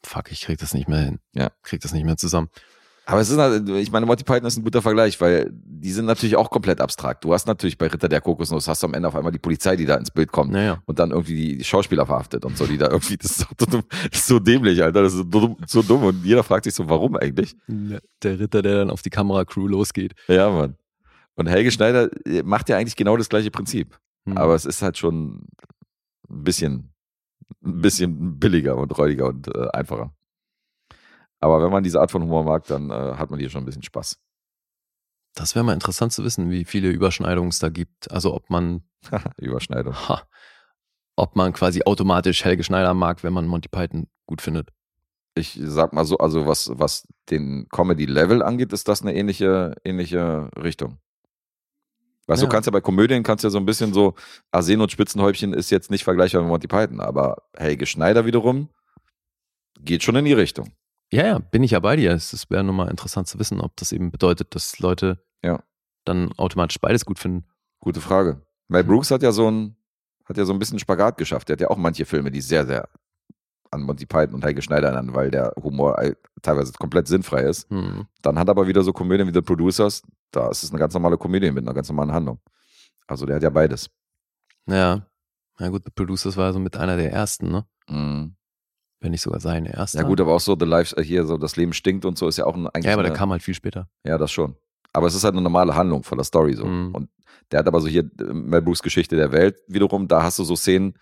Fuck, 0.05 0.31
ich 0.31 0.43
krieg 0.43 0.59
das 0.59 0.75
nicht 0.75 0.89
mehr 0.89 1.01
hin. 1.01 1.21
Ja. 1.35 1.51
Krieg 1.63 1.81
das 1.81 1.93
nicht 1.93 2.05
mehr 2.05 2.17
zusammen. 2.17 2.51
Aber 3.11 3.23
es 3.23 3.31
ist, 3.31 3.39
halt- 3.39 3.67
ich 3.71 3.91
meine, 3.91 4.05
Monty 4.05 4.23
Python 4.23 4.45
ist 4.47 4.59
ein 4.59 4.65
guter 4.65 4.83
Vergleich, 4.83 5.19
weil 5.19 5.51
die 5.55 5.93
sind 5.93 6.05
natürlich 6.05 6.37
auch 6.37 6.51
komplett 6.51 6.79
abstrakt. 6.83 7.25
Du 7.25 7.33
hast 7.33 7.47
natürlich 7.47 7.79
bei 7.79 7.87
Ritter 7.87 8.07
der 8.07 8.21
Kokosnuss, 8.21 8.69
hast 8.69 8.83
du 8.83 8.87
am 8.87 8.93
Ende 8.93 9.09
auf 9.09 9.17
einmal 9.17 9.33
die 9.33 9.39
Polizei, 9.39 9.77
die 9.77 9.87
da 9.87 9.95
ins 9.97 10.11
Bild 10.11 10.31
kommt 10.31 10.53
Naja. 10.53 10.83
und 10.85 10.99
dann 10.99 11.13
irgendwie 11.13 11.57
die 11.57 11.65
Schauspieler 11.65 12.05
verhaftet 12.05 12.45
und 12.45 12.59
so, 12.59 12.67
die 12.67 12.77
da 12.77 12.91
irgendwie, 12.91 13.17
das 13.17 13.31
ist 13.31 13.39
so, 13.41 13.67
dumm, 13.67 13.83
das 14.11 14.21
ist 14.21 14.27
so 14.27 14.39
dämlich, 14.39 14.83
Alter, 14.83 15.03
das 15.03 15.13
ist 15.15 15.19
so 15.21 15.25
dumm, 15.25 15.57
so 15.67 15.81
dumm 15.81 16.03
und 16.05 16.23
jeder 16.23 16.43
fragt 16.45 16.65
sich 16.65 16.75
so, 16.75 16.87
warum 16.91 17.17
eigentlich? 17.17 17.57
Der 17.67 18.39
Ritter, 18.39 18.61
der 18.61 18.77
dann 18.81 18.91
auf 18.91 19.01
die 19.01 19.09
Kameracrew 19.11 19.67
losgeht. 19.69 20.13
Ja, 20.27 20.51
Mann. 20.51 20.77
Und 21.35 21.47
Helge 21.47 21.71
Schneider 21.71 22.11
äh, 22.27 22.43
macht 22.43 22.69
ja 22.69 22.77
eigentlich 22.77 22.97
genau 22.97 23.17
das 23.17 23.31
gleiche 23.31 23.51
Prinzip. 23.51 23.99
Hm. 24.29 24.37
Aber 24.37 24.55
es 24.55 24.67
ist 24.67 24.83
halt 24.83 24.99
schon 24.99 25.47
ein 26.29 26.45
bisschen, 26.45 26.93
ein 27.65 27.81
bisschen 27.81 28.39
billiger 28.39 28.77
und 28.77 28.99
räudiger 28.99 29.29
und 29.29 29.49
äh, 29.49 29.69
einfacher. 29.73 30.13
Aber 31.41 31.63
wenn 31.63 31.71
man 31.71 31.83
diese 31.85 32.01
Art 32.01 32.11
von 32.11 32.23
Humor 32.23 32.45
mag, 32.45 32.65
dann 32.67 32.91
äh, 32.91 33.15
hat 33.17 33.31
man 33.31 33.39
hier 33.39 33.51
schon 33.51 33.63
ein 33.63 33.67
bisschen 33.67 33.83
Spaß. 33.83 34.19
Das 35.35 35.55
wäre 35.55 35.65
mal 35.65 35.75
interessant 35.75 36.13
zu 36.13 36.25
wissen, 36.25 36.51
wie 36.51 36.65
viele 36.65 36.89
Überschneidungen 36.91 37.51
es 37.51 37.59
da 37.61 37.69
gibt. 37.69 38.11
Also 38.11 38.35
ob 38.35 38.51
man, 38.51 38.83
Überschneidung. 39.39 39.95
ha, 39.95 40.23
ob 41.17 41.37
man 41.37 41.53
quasi 41.53 41.83
automatisch 41.85 42.45
Helge 42.45 42.65
Schneider 42.65 42.95
mag, 42.95 43.23
wenn 43.23 43.33
man 43.33 43.47
Monty 43.47 43.69
Python 43.69 44.09
gut 44.27 44.43
findet. 44.43 44.71
Ich 45.35 45.57
sag 45.63 45.93
mal 45.93 46.05
so, 46.05 46.19
also 46.19 46.47
was, 46.47 46.71
was 46.75 47.07
den 47.31 47.69
Comedy-Level 47.71 48.43
angeht, 48.43 48.73
ist 48.73 48.89
das 48.89 49.03
eine 49.03 49.15
ähnliche, 49.15 49.77
ähnliche 49.85 50.51
Richtung. 50.57 50.99
Weißt 52.27 52.43
Ja. 52.43 52.49
du, 52.49 52.53
kannst 52.53 52.67
ja 52.67 52.73
bei 52.73 52.81
Komödien, 52.81 53.23
kannst 53.23 53.45
ja 53.45 53.51
so 53.51 53.59
ein 53.59 53.65
bisschen 53.65 53.95
so, 53.95 54.15
Arsen 54.51 54.81
und 54.81 54.91
Spitzenhäubchen 54.91 55.53
ist 55.55 55.71
jetzt 55.71 55.91
nicht 55.91 56.03
vergleichbar 56.03 56.43
mit 56.43 56.51
Monty 56.51 56.67
Python, 56.67 57.01
aber 57.01 57.45
Helge 57.57 57.87
Schneider 57.87 58.27
wiederum 58.27 58.69
geht 59.81 60.03
schon 60.03 60.17
in 60.17 60.25
die 60.25 60.33
Richtung. 60.33 60.73
Ja, 61.11 61.27
ja, 61.27 61.39
bin 61.39 61.63
ich 61.63 61.71
ja 61.71 61.81
bei 61.81 61.97
dir. 61.97 62.13
Es 62.13 62.51
wäre 62.51 62.63
nur 62.65 62.75
mal 62.75 62.89
interessant 62.91 63.29
zu 63.29 63.39
wissen, 63.39 63.61
ob 63.61 63.77
das 63.77 63.93
eben 63.93 64.11
bedeutet, 64.11 64.55
dass 64.55 64.79
Leute 64.79 65.25
Ja. 65.43 65.63
dann 66.05 66.33
automatisch 66.37 66.79
beides 66.81 67.05
gut 67.05 67.19
finden. 67.19 67.47
Gute 67.81 68.01
Frage. 68.01 68.43
Mel 68.69 68.83
Mhm. 68.83 68.89
Brooks 68.89 69.11
hat 69.11 69.23
ja 69.23 69.33
so 69.33 69.51
ein, 69.51 69.77
hat 70.27 70.37
ja 70.37 70.45
so 70.45 70.53
ein 70.53 70.59
bisschen 70.59 70.79
Spagat 70.79 71.17
geschafft. 71.17 71.49
Der 71.49 71.55
hat 71.55 71.61
ja 71.61 71.69
auch 71.71 71.77
manche 71.79 72.05
Filme, 72.05 72.31
die 72.31 72.41
sehr, 72.43 72.67
sehr 72.67 72.89
an 73.71 73.83
Monty 73.83 74.07
Python 74.07 74.35
und 74.35 74.45
Helge 74.45 74.63
Schneider 74.63 74.89
erinnern, 74.89 75.15
weil 75.15 75.31
der 75.31 75.53
Humor 75.63 75.99
teilweise 76.43 76.73
komplett 76.73 77.07
sinnfrei 77.07 77.43
ist. 77.43 77.69
Hm. 77.71 78.07
Dann 78.23 78.39
hat 78.39 78.49
er 78.49 78.53
aber 78.53 78.67
wieder 78.67 78.83
so 78.83 78.93
Komödien 78.95 79.29
wie 79.29 79.33
The 79.35 79.43
Producers. 79.43 80.03
Da 80.31 80.49
ist 80.51 80.63
es 80.63 80.71
eine 80.71 80.79
ganz 80.79 80.95
normale 80.95 81.19
Komödie 81.19 81.51
mit 81.51 81.65
einer 81.65 81.75
ganz 81.75 81.89
normalen 81.89 82.13
Handlung. 82.13 82.41
Also 83.07 83.25
der 83.27 83.37
hat 83.37 83.43
ja 83.43 83.51
beides. 83.51 83.91
Ja. 84.67 85.07
Na 85.59 85.69
gut, 85.71 85.83
The 85.85 85.91
Producers 85.91 86.37
war 86.37 86.53
so 86.53 86.59
mit 86.59 86.77
einer 86.77 86.97
der 86.97 87.13
ersten, 87.13 87.51
ne? 87.51 87.67
Mhm. 87.89 88.37
Wenn 89.01 89.13
nicht 89.13 89.23
sogar 89.23 89.41
seine 89.41 89.73
erste. 89.75 89.99
Ja 89.99 90.05
gut, 90.05 90.21
aber 90.21 90.35
auch 90.35 90.41
so 90.41 90.57
The 90.59 90.67
Life, 90.67 90.97
äh, 90.97 91.05
hier 91.05 91.25
so 91.25 91.37
das 91.37 91.57
Leben 91.57 91.73
stinkt 91.73 92.05
und 92.05 92.19
so 92.19 92.27
ist 92.27 92.37
ja 92.39 92.47
auch 92.47 92.55
ein, 92.55 92.67
eigentlich 92.69 92.87
Ja, 92.87 92.93
aber 92.93 93.03
eine, 93.03 93.11
der 93.11 93.17
kam 93.17 93.31
halt 93.31 93.43
viel 93.43 93.55
später. 93.55 93.89
Ja, 94.05 94.19
das 94.19 94.33
schon. 94.33 94.57
Aber 94.93 95.07
es 95.07 95.15
ist 95.15 95.25
halt 95.25 95.35
eine 95.35 95.43
normale 95.43 95.75
Handlung 95.75 96.03
von 96.03 96.19
der 96.19 96.25
Story 96.25 96.55
so. 96.55 96.65
Mhm. 96.65 96.95
Und 96.95 97.11
der 97.53 97.61
hat 97.61 97.67
aber 97.67 97.81
so 97.81 97.89
hier 97.89 98.03
äh, 98.03 98.25
Mel 98.25 98.63
Brooks 98.63 98.83
Geschichte 98.83 99.17
der 99.17 99.31
Welt 99.33 99.57
wiederum, 99.69 100.09
da 100.09 100.23
hast 100.23 100.39
du 100.39 100.45
so 100.45 100.57
Szenen, 100.57 100.99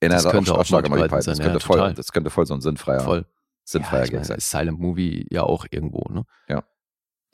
in 0.00 0.10
Das 0.10 0.22
der 0.22 0.32
könnte 0.32 0.52
auch 0.52 0.64
Python 0.64 0.82
Python. 0.82 1.08
Das 1.10 1.24
sein, 1.24 1.36
könnte, 1.36 1.52
ja, 1.54 1.60
voll, 1.60 1.76
total. 1.78 1.94
das 1.94 2.12
könnte 2.12 2.30
voll 2.30 2.46
so 2.46 2.54
ein 2.54 2.60
sinnfreier, 2.60 3.00
Voll. 3.00 3.26
sinnfreier 3.64 4.04
ja, 4.06 4.12
meine, 4.12 4.24
sein. 4.24 4.40
Silent 4.40 4.78
Movie 4.78 5.26
ja 5.30 5.42
auch 5.42 5.66
irgendwo, 5.70 6.04
ne? 6.12 6.24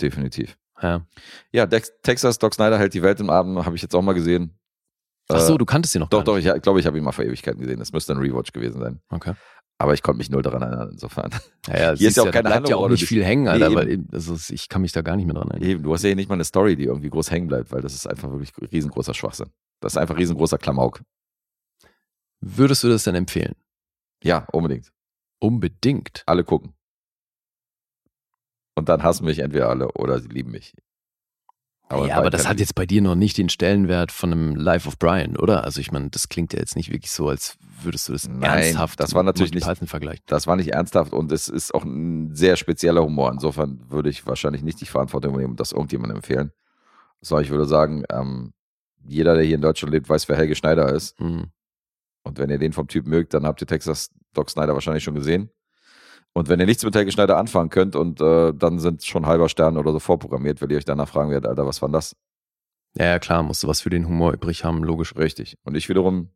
Definitiv. 0.00 0.56
Ja. 0.82 1.06
Ja, 1.52 1.66
Dex, 1.66 1.92
Texas 2.02 2.38
Doc 2.38 2.54
Snyder 2.54 2.78
hält 2.78 2.94
die 2.94 3.02
Welt 3.02 3.20
im 3.20 3.30
Abend, 3.30 3.64
habe 3.64 3.76
ich 3.76 3.82
jetzt 3.82 3.94
auch 3.94 4.02
mal 4.02 4.12
gesehen. 4.12 4.58
Ach 5.28 5.40
so, 5.40 5.54
Äh, 5.54 5.58
du 5.58 5.64
kanntest 5.64 5.92
sie 5.92 5.98
noch 5.98 6.08
Doch, 6.08 6.24
doch, 6.24 6.36
ich 6.36 6.44
glaube, 6.62 6.80
ich 6.80 6.86
habe 6.86 6.98
ihn 6.98 7.04
mal 7.04 7.12
vor 7.12 7.24
Ewigkeiten 7.24 7.60
gesehen. 7.60 7.78
Das 7.78 7.92
müsste 7.92 8.12
ein 8.12 8.18
Rewatch 8.18 8.52
gewesen 8.52 8.80
sein. 8.80 9.00
Okay. 9.08 9.34
Aber 9.78 9.92
ich 9.92 10.02
konnte 10.02 10.18
mich 10.18 10.30
null 10.30 10.42
daran 10.42 10.62
erinnern, 10.62 10.90
insofern. 10.92 11.30
Ja, 11.66 11.92
ja, 11.92 11.94
Hier 11.94 12.08
ist 12.08 12.16
ja 12.16 12.22
auch 12.22 12.26
da 12.26 12.32
keine 12.32 12.48
bleibt 12.48 12.68
ja 12.68 12.76
auch 12.76 12.88
nicht 12.88 13.06
viel 13.06 13.24
hängen, 13.24 13.48
Alter, 13.48 13.74
weil 13.74 13.88
eben, 13.88 14.08
also 14.12 14.36
ich 14.48 14.68
kann 14.68 14.82
mich 14.82 14.92
da 14.92 15.02
gar 15.02 15.16
nicht 15.16 15.26
mehr 15.26 15.34
dran 15.34 15.50
erinnern. 15.50 15.68
Eben, 15.68 15.82
du 15.82 15.92
hast 15.92 16.02
ja 16.02 16.08
hier 16.08 16.16
nicht 16.16 16.28
mal 16.28 16.36
eine 16.36 16.44
Story, 16.44 16.76
die 16.76 16.84
irgendwie 16.84 17.10
groß 17.10 17.30
hängen 17.30 17.48
bleibt, 17.48 17.72
weil 17.72 17.82
das 17.82 17.94
ist 17.94 18.06
einfach 18.06 18.30
wirklich 18.30 18.52
riesengroßer 18.70 19.14
Schwachsinn. 19.14 19.50
Das 19.80 19.94
ist 19.94 19.96
einfach 19.96 20.16
riesengroßer 20.16 20.58
Klamauk. 20.58 21.02
Würdest 22.40 22.84
du 22.84 22.88
das 22.88 23.04
denn 23.04 23.14
empfehlen? 23.14 23.54
Ja, 24.22 24.46
unbedingt. 24.52 24.92
Unbedingt. 25.40 26.22
Alle 26.26 26.44
gucken. 26.44 26.74
Und 28.76 28.88
dann 28.88 29.02
hassen 29.02 29.24
mich 29.24 29.38
entweder 29.38 29.70
alle 29.70 29.90
oder 29.92 30.20
sie 30.20 30.28
lieben 30.28 30.50
mich. 30.50 30.74
Ja, 31.90 32.16
aber 32.16 32.30
das 32.30 32.48
hat 32.48 32.60
jetzt 32.60 32.74
bei 32.74 32.86
dir 32.86 33.02
noch 33.02 33.14
nicht 33.14 33.36
den 33.36 33.48
Stellenwert 33.48 34.10
von 34.10 34.32
einem 34.32 34.56
Life 34.56 34.88
of 34.88 34.98
Brian, 34.98 35.36
oder? 35.36 35.64
Also 35.64 35.80
ich 35.80 35.92
meine, 35.92 36.10
das 36.10 36.28
klingt 36.28 36.52
ja 36.52 36.58
jetzt 36.58 36.76
nicht 36.76 36.90
wirklich 36.90 37.10
so, 37.10 37.28
als 37.28 37.56
würdest 37.82 38.08
du 38.08 38.12
das 38.12 38.26
Nein, 38.26 38.62
ernsthaft 38.62 39.00
das 39.00 39.14
war 39.14 39.22
natürlich 39.22 39.52
nicht- 39.52 39.66
vergleichen. 39.88 40.22
Das 40.26 40.46
war 40.46 40.56
nicht 40.56 40.72
ernsthaft 40.72 41.12
und 41.12 41.30
es 41.30 41.48
ist 41.48 41.74
auch 41.74 41.84
ein 41.84 42.34
sehr 42.34 42.56
spezieller 42.56 43.02
Humor. 43.02 43.30
Insofern 43.30 43.80
würde 43.90 44.08
ich 44.08 44.26
wahrscheinlich 44.26 44.62
nicht 44.62 44.80
die 44.80 44.86
Verantwortung 44.86 45.32
übernehmen 45.32 45.52
und 45.52 45.60
das 45.60 45.72
irgendjemandem 45.72 46.16
empfehlen. 46.16 46.52
Sondern 47.20 47.44
ich 47.44 47.50
würde 47.50 47.66
sagen, 47.66 48.04
ähm, 48.10 48.52
jeder, 49.06 49.34
der 49.34 49.44
hier 49.44 49.56
in 49.56 49.62
Deutschland 49.62 49.92
lebt, 49.92 50.08
weiß, 50.08 50.28
wer 50.28 50.36
Helge 50.36 50.54
Schneider 50.54 50.90
ist. 50.92 51.18
Hm. 51.18 51.50
Und 52.22 52.38
wenn 52.38 52.48
ihr 52.48 52.58
den 52.58 52.72
vom 52.72 52.88
Typ 52.88 53.06
mögt, 53.06 53.34
dann 53.34 53.44
habt 53.44 53.60
ihr 53.60 53.66
Texas 53.66 54.10
Doc 54.32 54.48
Snyder 54.50 54.72
wahrscheinlich 54.72 55.04
schon 55.04 55.14
gesehen. 55.14 55.50
Und 56.34 56.48
wenn 56.48 56.58
ihr 56.58 56.66
nichts 56.66 56.84
mit 56.84 56.94
Helge 56.96 57.12
Schneider 57.12 57.36
anfangen 57.36 57.70
könnt 57.70 57.94
und 57.94 58.20
äh, 58.20 58.52
dann 58.52 58.80
sind 58.80 59.04
schon 59.04 59.24
halber 59.24 59.48
Stern 59.48 59.76
oder 59.76 59.92
so 59.92 60.00
vorprogrammiert, 60.00 60.60
weil 60.60 60.70
ihr 60.72 60.78
euch 60.78 60.84
danach 60.84 61.08
fragen 61.08 61.30
werdet, 61.30 61.48
Alter, 61.48 61.64
was 61.64 61.80
war 61.80 61.88
das? 61.88 62.16
Ja, 62.96 63.06
ja, 63.06 63.18
klar, 63.20 63.42
musst 63.42 63.62
du 63.62 63.68
was 63.68 63.80
für 63.80 63.90
den 63.90 64.06
Humor 64.06 64.32
übrig 64.32 64.64
haben, 64.64 64.82
logisch. 64.82 65.14
Richtig. 65.16 65.56
Und 65.62 65.76
ich 65.76 65.88
wiederum 65.88 66.30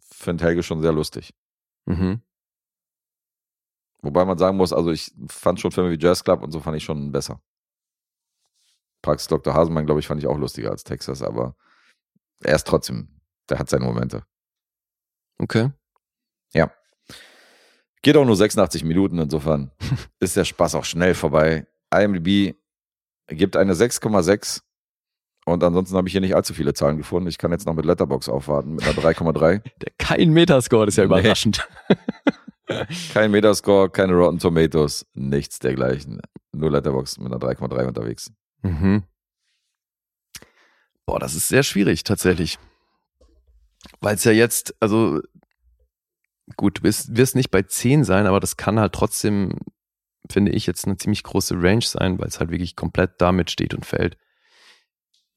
finde 0.00 0.44
Helge 0.44 0.62
schon 0.62 0.82
sehr 0.82 0.92
lustig. 0.92 1.34
Mhm. 1.86 2.22
Wobei 4.02 4.24
man 4.24 4.36
sagen 4.36 4.56
muss, 4.56 4.72
also 4.72 4.90
ich 4.90 5.12
fand 5.28 5.60
schon 5.60 5.72
Filme 5.72 5.90
wie 5.90 5.98
Jazz 5.98 6.24
Club 6.24 6.42
und 6.42 6.50
so 6.50 6.60
fand 6.60 6.76
ich 6.76 6.84
schon 6.84 7.12
besser. 7.12 7.40
Praxis 9.00 9.28
Dr. 9.28 9.54
Hasenmann, 9.54 9.86
glaube 9.86 10.00
ich, 10.00 10.06
fand 10.06 10.20
ich 10.20 10.26
auch 10.26 10.38
lustiger 10.38 10.70
als 10.70 10.84
Texas, 10.84 11.22
aber 11.22 11.56
er 12.40 12.54
ist 12.54 12.66
trotzdem, 12.66 13.20
der 13.48 13.58
hat 13.58 13.68
seine 13.68 13.84
Momente. 13.84 14.24
Okay. 15.38 15.70
Ja. 16.52 16.72
Geht 18.02 18.16
auch 18.16 18.24
nur 18.24 18.36
86 18.36 18.84
Minuten, 18.84 19.18
insofern 19.18 19.70
ist 20.20 20.36
der 20.36 20.44
Spaß 20.44 20.74
auch 20.74 20.84
schnell 20.84 21.14
vorbei. 21.14 21.66
IMDb 21.94 22.54
gibt 23.28 23.56
eine 23.56 23.74
6,6 23.74 24.62
und 25.44 25.62
ansonsten 25.64 25.96
habe 25.96 26.08
ich 26.08 26.12
hier 26.12 26.20
nicht 26.20 26.34
allzu 26.34 26.54
viele 26.54 26.74
Zahlen 26.74 26.96
gefunden. 26.98 27.28
Ich 27.28 27.38
kann 27.38 27.52
jetzt 27.52 27.66
noch 27.66 27.74
mit 27.74 27.84
Letterbox 27.84 28.28
aufwarten 28.28 28.74
mit 28.74 28.84
einer 28.84 28.94
3,3. 28.94 29.60
Der 29.80 29.92
kein 29.98 30.30
Metascore, 30.30 30.86
das 30.86 30.94
ist 30.94 30.98
ja 30.98 31.04
Nee. 31.04 31.20
überraschend. 31.20 31.66
Kein 33.12 33.32
Metascore, 33.32 33.90
keine 33.90 34.14
Rotten 34.14 34.38
Tomatoes, 34.38 35.04
nichts 35.12 35.58
dergleichen. 35.58 36.22
Nur 36.52 36.70
Letterbox 36.70 37.18
mit 37.18 37.26
einer 37.30 37.38
3,3 37.40 37.86
unterwegs. 37.86 38.32
Mhm. 38.62 39.02
Boah, 41.04 41.18
das 41.18 41.34
ist 41.34 41.48
sehr 41.48 41.62
schwierig 41.64 42.02
tatsächlich. 42.04 42.58
Weil 44.00 44.14
es 44.14 44.24
ja 44.24 44.32
jetzt, 44.32 44.74
also 44.80 45.20
gut, 46.56 46.78
du 46.78 46.82
wirst, 46.84 47.16
wirst 47.16 47.36
nicht 47.36 47.50
bei 47.50 47.62
10 47.62 48.04
sein, 48.04 48.26
aber 48.26 48.40
das 48.40 48.56
kann 48.56 48.80
halt 48.80 48.92
trotzdem, 48.92 49.58
finde 50.30 50.52
ich, 50.52 50.66
jetzt 50.66 50.86
eine 50.86 50.96
ziemlich 50.96 51.22
große 51.22 51.54
Range 51.60 51.82
sein, 51.82 52.18
weil 52.18 52.28
es 52.28 52.40
halt 52.40 52.50
wirklich 52.50 52.76
komplett 52.76 53.20
damit 53.20 53.50
steht 53.50 53.74
und 53.74 53.86
fällt. 53.86 54.16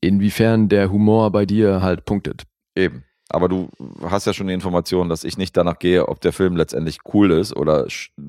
Inwiefern 0.02 0.69
der 0.69 0.91
Humor 0.91 1.32
bei 1.32 1.45
dir 1.45 1.82
halt 1.82 2.06
punktet. 2.06 2.44
Eben. 2.76 3.03
Aber 3.30 3.49
du 3.49 3.69
hast 4.02 4.27
ja 4.27 4.34
schon 4.34 4.48
die 4.48 4.53
Information, 4.53 5.10
dass 5.10 5.23
ich 5.23 5.38
nicht 5.38 5.57
danach 5.57 5.80
gehe, 5.80 6.07
ob 6.07 6.22
der 6.22 6.32
Film 6.32 6.56
letztendlich 6.56 6.99
cool 7.14 7.32
ist 7.32 7.56
oder 7.56 7.88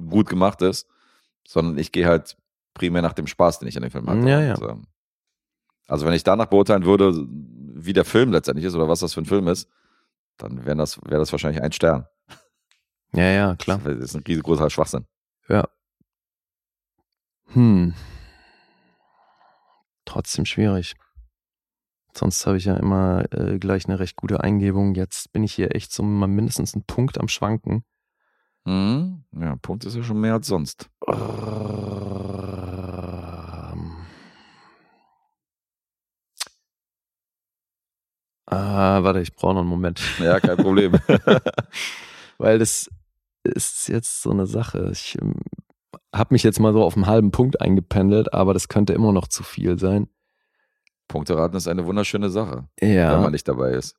gut 0.09 0.28
gemacht 0.28 0.62
ist, 0.62 0.89
sondern 1.47 1.77
ich 1.77 1.93
gehe 1.93 2.07
halt 2.07 2.36
primär 2.73 3.03
nach 3.03 3.12
dem 3.12 3.27
Spaß, 3.27 3.59
den 3.59 3.69
ich 3.69 3.77
an 3.77 3.82
dem 3.82 3.90
Film 3.90 4.09
hatte. 4.09 4.28
Ja, 4.28 4.40
ja. 4.40 4.70
Ähm, 4.70 4.86
also 5.86 6.07
wenn 6.07 6.15
ich 6.15 6.24
danach 6.24 6.47
beurteilen 6.47 6.85
würde, 6.85 7.27
wie 7.28 7.93
der 7.93 8.05
Film 8.05 8.32
letztendlich 8.32 8.65
ist 8.65 8.74
oder 8.74 8.89
was 8.89 9.01
das 9.01 9.15
für 9.15 9.20
ein 9.20 9.27
Film 9.27 9.48
ist, 9.48 9.69
dann 10.39 10.65
wäre 10.65 10.77
das, 10.77 10.98
wäre 11.05 11.20
das 11.20 11.32
wahrscheinlich 11.32 11.62
ein 11.62 11.73
Stern. 11.73 12.07
Ja, 13.12 13.31
ja, 13.31 13.57
klar. 13.57 13.81
Das 13.85 13.97
ist 13.97 14.15
ein 14.15 14.23
riesengroßer 14.23 14.70
Schwachsinn. 14.70 15.07
Ja. 15.49 15.69
Hm. 17.53 17.95
Trotzdem 20.05 20.45
schwierig. 20.45 20.97
Sonst 22.15 22.47
habe 22.47 22.57
ich 22.57 22.65
ja 22.65 22.77
immer 22.77 23.24
äh, 23.33 23.59
gleich 23.59 23.87
eine 23.87 23.99
recht 23.99 24.16
gute 24.16 24.43
Eingebung. 24.43 24.95
Jetzt 24.95 25.33
bin 25.33 25.43
ich 25.45 25.53
hier 25.53 25.74
echt 25.74 25.93
so 25.93 26.03
mal 26.03 26.27
mindestens 26.27 26.74
einen 26.74 26.85
Punkt 26.85 27.20
am 27.20 27.28
Schwanken. 27.28 27.85
Mhm. 28.65 29.24
Ja, 29.33 29.57
Punkt 29.57 29.85
ist 29.85 29.97
ja 29.97 30.03
schon 30.03 30.20
mehr 30.20 30.35
als 30.35 30.47
sonst. 30.47 30.89
Ähm. 31.07 31.16
Ah, 38.47 39.03
warte, 39.03 39.20
ich 39.20 39.35
brauche 39.35 39.55
noch 39.55 39.61
einen 39.61 39.69
Moment. 39.69 40.01
Ja, 40.19 40.41
kein 40.41 40.57
Problem. 40.57 40.93
Weil 42.38 42.58
das 42.58 42.90
ist 43.44 43.88
jetzt 43.88 44.22
so 44.22 44.30
eine 44.30 44.46
Sache. 44.46 44.90
Ich 44.92 45.16
ähm, 45.20 45.34
habe 46.14 46.34
mich 46.34 46.42
jetzt 46.42 46.60
mal 46.60 46.72
so 46.72 46.82
auf 46.84 46.96
einen 46.96 47.06
halben 47.06 47.30
Punkt 47.30 47.60
eingependelt, 47.60 48.32
aber 48.34 48.54
das 48.54 48.68
könnte 48.68 48.92
immer 48.92 49.12
noch 49.12 49.28
zu 49.28 49.42
viel 49.42 49.78
sein. 49.78 50.08
Punkteraten 51.08 51.56
ist 51.56 51.68
eine 51.68 51.86
wunderschöne 51.86 52.30
Sache, 52.30 52.68
wenn 52.80 52.92
Ja, 52.94 53.20
man 53.20 53.32
nicht 53.32 53.46
dabei 53.46 53.70
ist. 53.72 53.94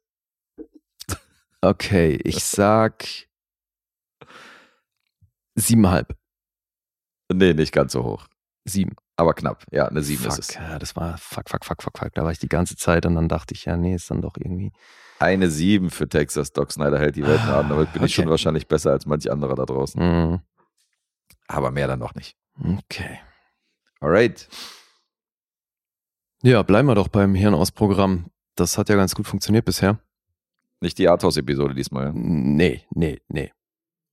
okay, 1.62 2.20
ich 2.24 2.44
sag 2.44 3.06
siebeneinhalb. 5.56 6.16
Nee, 7.34 7.54
nicht 7.54 7.72
ganz 7.74 7.94
so 7.94 8.04
hoch. 8.04 8.28
Sieben. 8.66 8.96
Aber 9.16 9.34
knapp. 9.34 9.64
Ja, 9.72 9.88
eine 9.88 10.04
7 10.04 10.22
fuck, 10.24 10.32
ist 10.34 10.50
es. 10.50 10.56
ja, 10.56 10.78
das 10.78 10.96
war 10.96 11.18
fuck, 11.18 11.50
fuck, 11.50 11.66
fuck, 11.66 11.82
fuck, 11.82 11.98
fuck. 11.98 12.14
Da 12.14 12.24
war 12.24 12.32
ich 12.32 12.40
die 12.40 12.50
ganze 12.50 12.76
Zeit 12.76 13.06
und 13.06 13.16
dann 13.16 13.28
dachte 13.30 13.54
ich, 13.54 13.66
ja, 13.66 13.76
nee, 13.78 13.96
ist 13.96 14.12
dann 14.12 14.22
doch 14.22 14.36
irgendwie. 14.38 14.72
Eine 15.20 15.50
7 15.50 15.90
für 15.90 16.08
Texas. 16.08 16.52
Doc 16.54 16.72
Snyder 16.72 17.00
hält 17.00 17.16
die 17.16 17.24
Welt 17.26 17.42
in 17.44 17.50
Atem. 17.50 17.70
Damit 17.70 17.94
bin 17.94 18.04
ich 18.04 18.14
Okay. 18.14 18.22
schon 18.24 18.30
wahrscheinlich 18.30 18.68
besser 18.68 18.92
als 18.92 19.06
manch 19.06 19.30
anderer 19.32 19.56
da 19.56 19.66
draußen. 19.66 20.00
Mm, 20.34 20.40
Aber 21.48 21.72
mehr 21.72 21.88
dann 21.88 22.00
noch 22.00 22.14
nicht. 22.16 22.38
okay. 22.64 23.20
Alright. 24.00 24.48
Ja, 26.44 26.62
bleiben 26.62 26.88
wir 26.88 26.96
doch 26.96 27.08
beim 27.08 27.34
Hirnausprogramm. 27.34 28.26
Das 28.56 28.78
hat 28.78 28.90
ja 28.90 28.96
ganz 28.96 29.16
gut 29.16 29.28
funktioniert 29.28 29.66
bisher. 29.66 30.00
Nicht 30.82 31.00
die 31.00 31.08
Arthouse-Episode 31.10 31.74
diesmal. 31.74 32.12
Nee, 32.14 32.84
nee, 32.92 33.20
nee. 33.28 33.52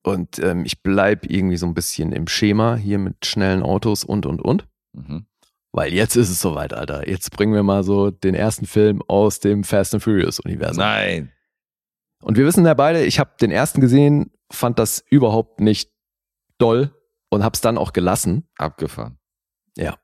Und 0.03 0.39
ähm, 0.39 0.65
ich 0.65 0.83
bleib 0.83 1.27
irgendwie 1.27 1.57
so 1.59 1.67
ein 1.67 1.75
bisschen 1.75 2.13
im 2.13 2.27
Schema 2.29 2.77
hier 2.77 2.99
mit 2.99 3.27
schnellen 3.27 3.63
Autos 3.63 4.05
und, 4.05 4.25
und, 4.27 4.41
und. 4.41 4.67
Mhm. 4.93 5.27
Weil 5.75 5.93
jetzt 5.93 6.15
ist 6.15 6.31
es 6.31 6.41
soweit, 6.41 6.73
Alter. 6.73 7.09
Jetzt 7.09 7.33
bringen 7.33 7.53
wir 7.53 7.65
mal 7.65 7.83
so 7.83 8.13
den 8.13 8.37
ersten 8.37 8.65
Film 8.65 9.03
aus 9.09 9.41
dem 9.41 9.65
Fast 9.65 9.93
and 9.93 10.05
Furious 10.05 10.39
Universum. 10.39 10.79
Nein. 10.79 11.33
Und 12.23 12.39
wir 12.39 12.47
wissen 12.47 12.65
ja 12.65 12.75
beide, 12.75 13.05
ich 13.05 13.19
habe 13.19 13.33
den 13.41 13.51
ersten 13.51 13.81
gesehen, 13.81 14.31
fand 14.53 14.79
das 14.79 15.05
überhaupt 15.11 15.59
nicht 15.59 15.91
doll 16.59 16.95
und 17.29 17.43
hab's 17.43 17.61
dann 17.61 17.77
auch 17.77 17.93
gelassen. 17.93 18.47
Abgefahren. 18.57 19.19
Ja. 19.77 19.99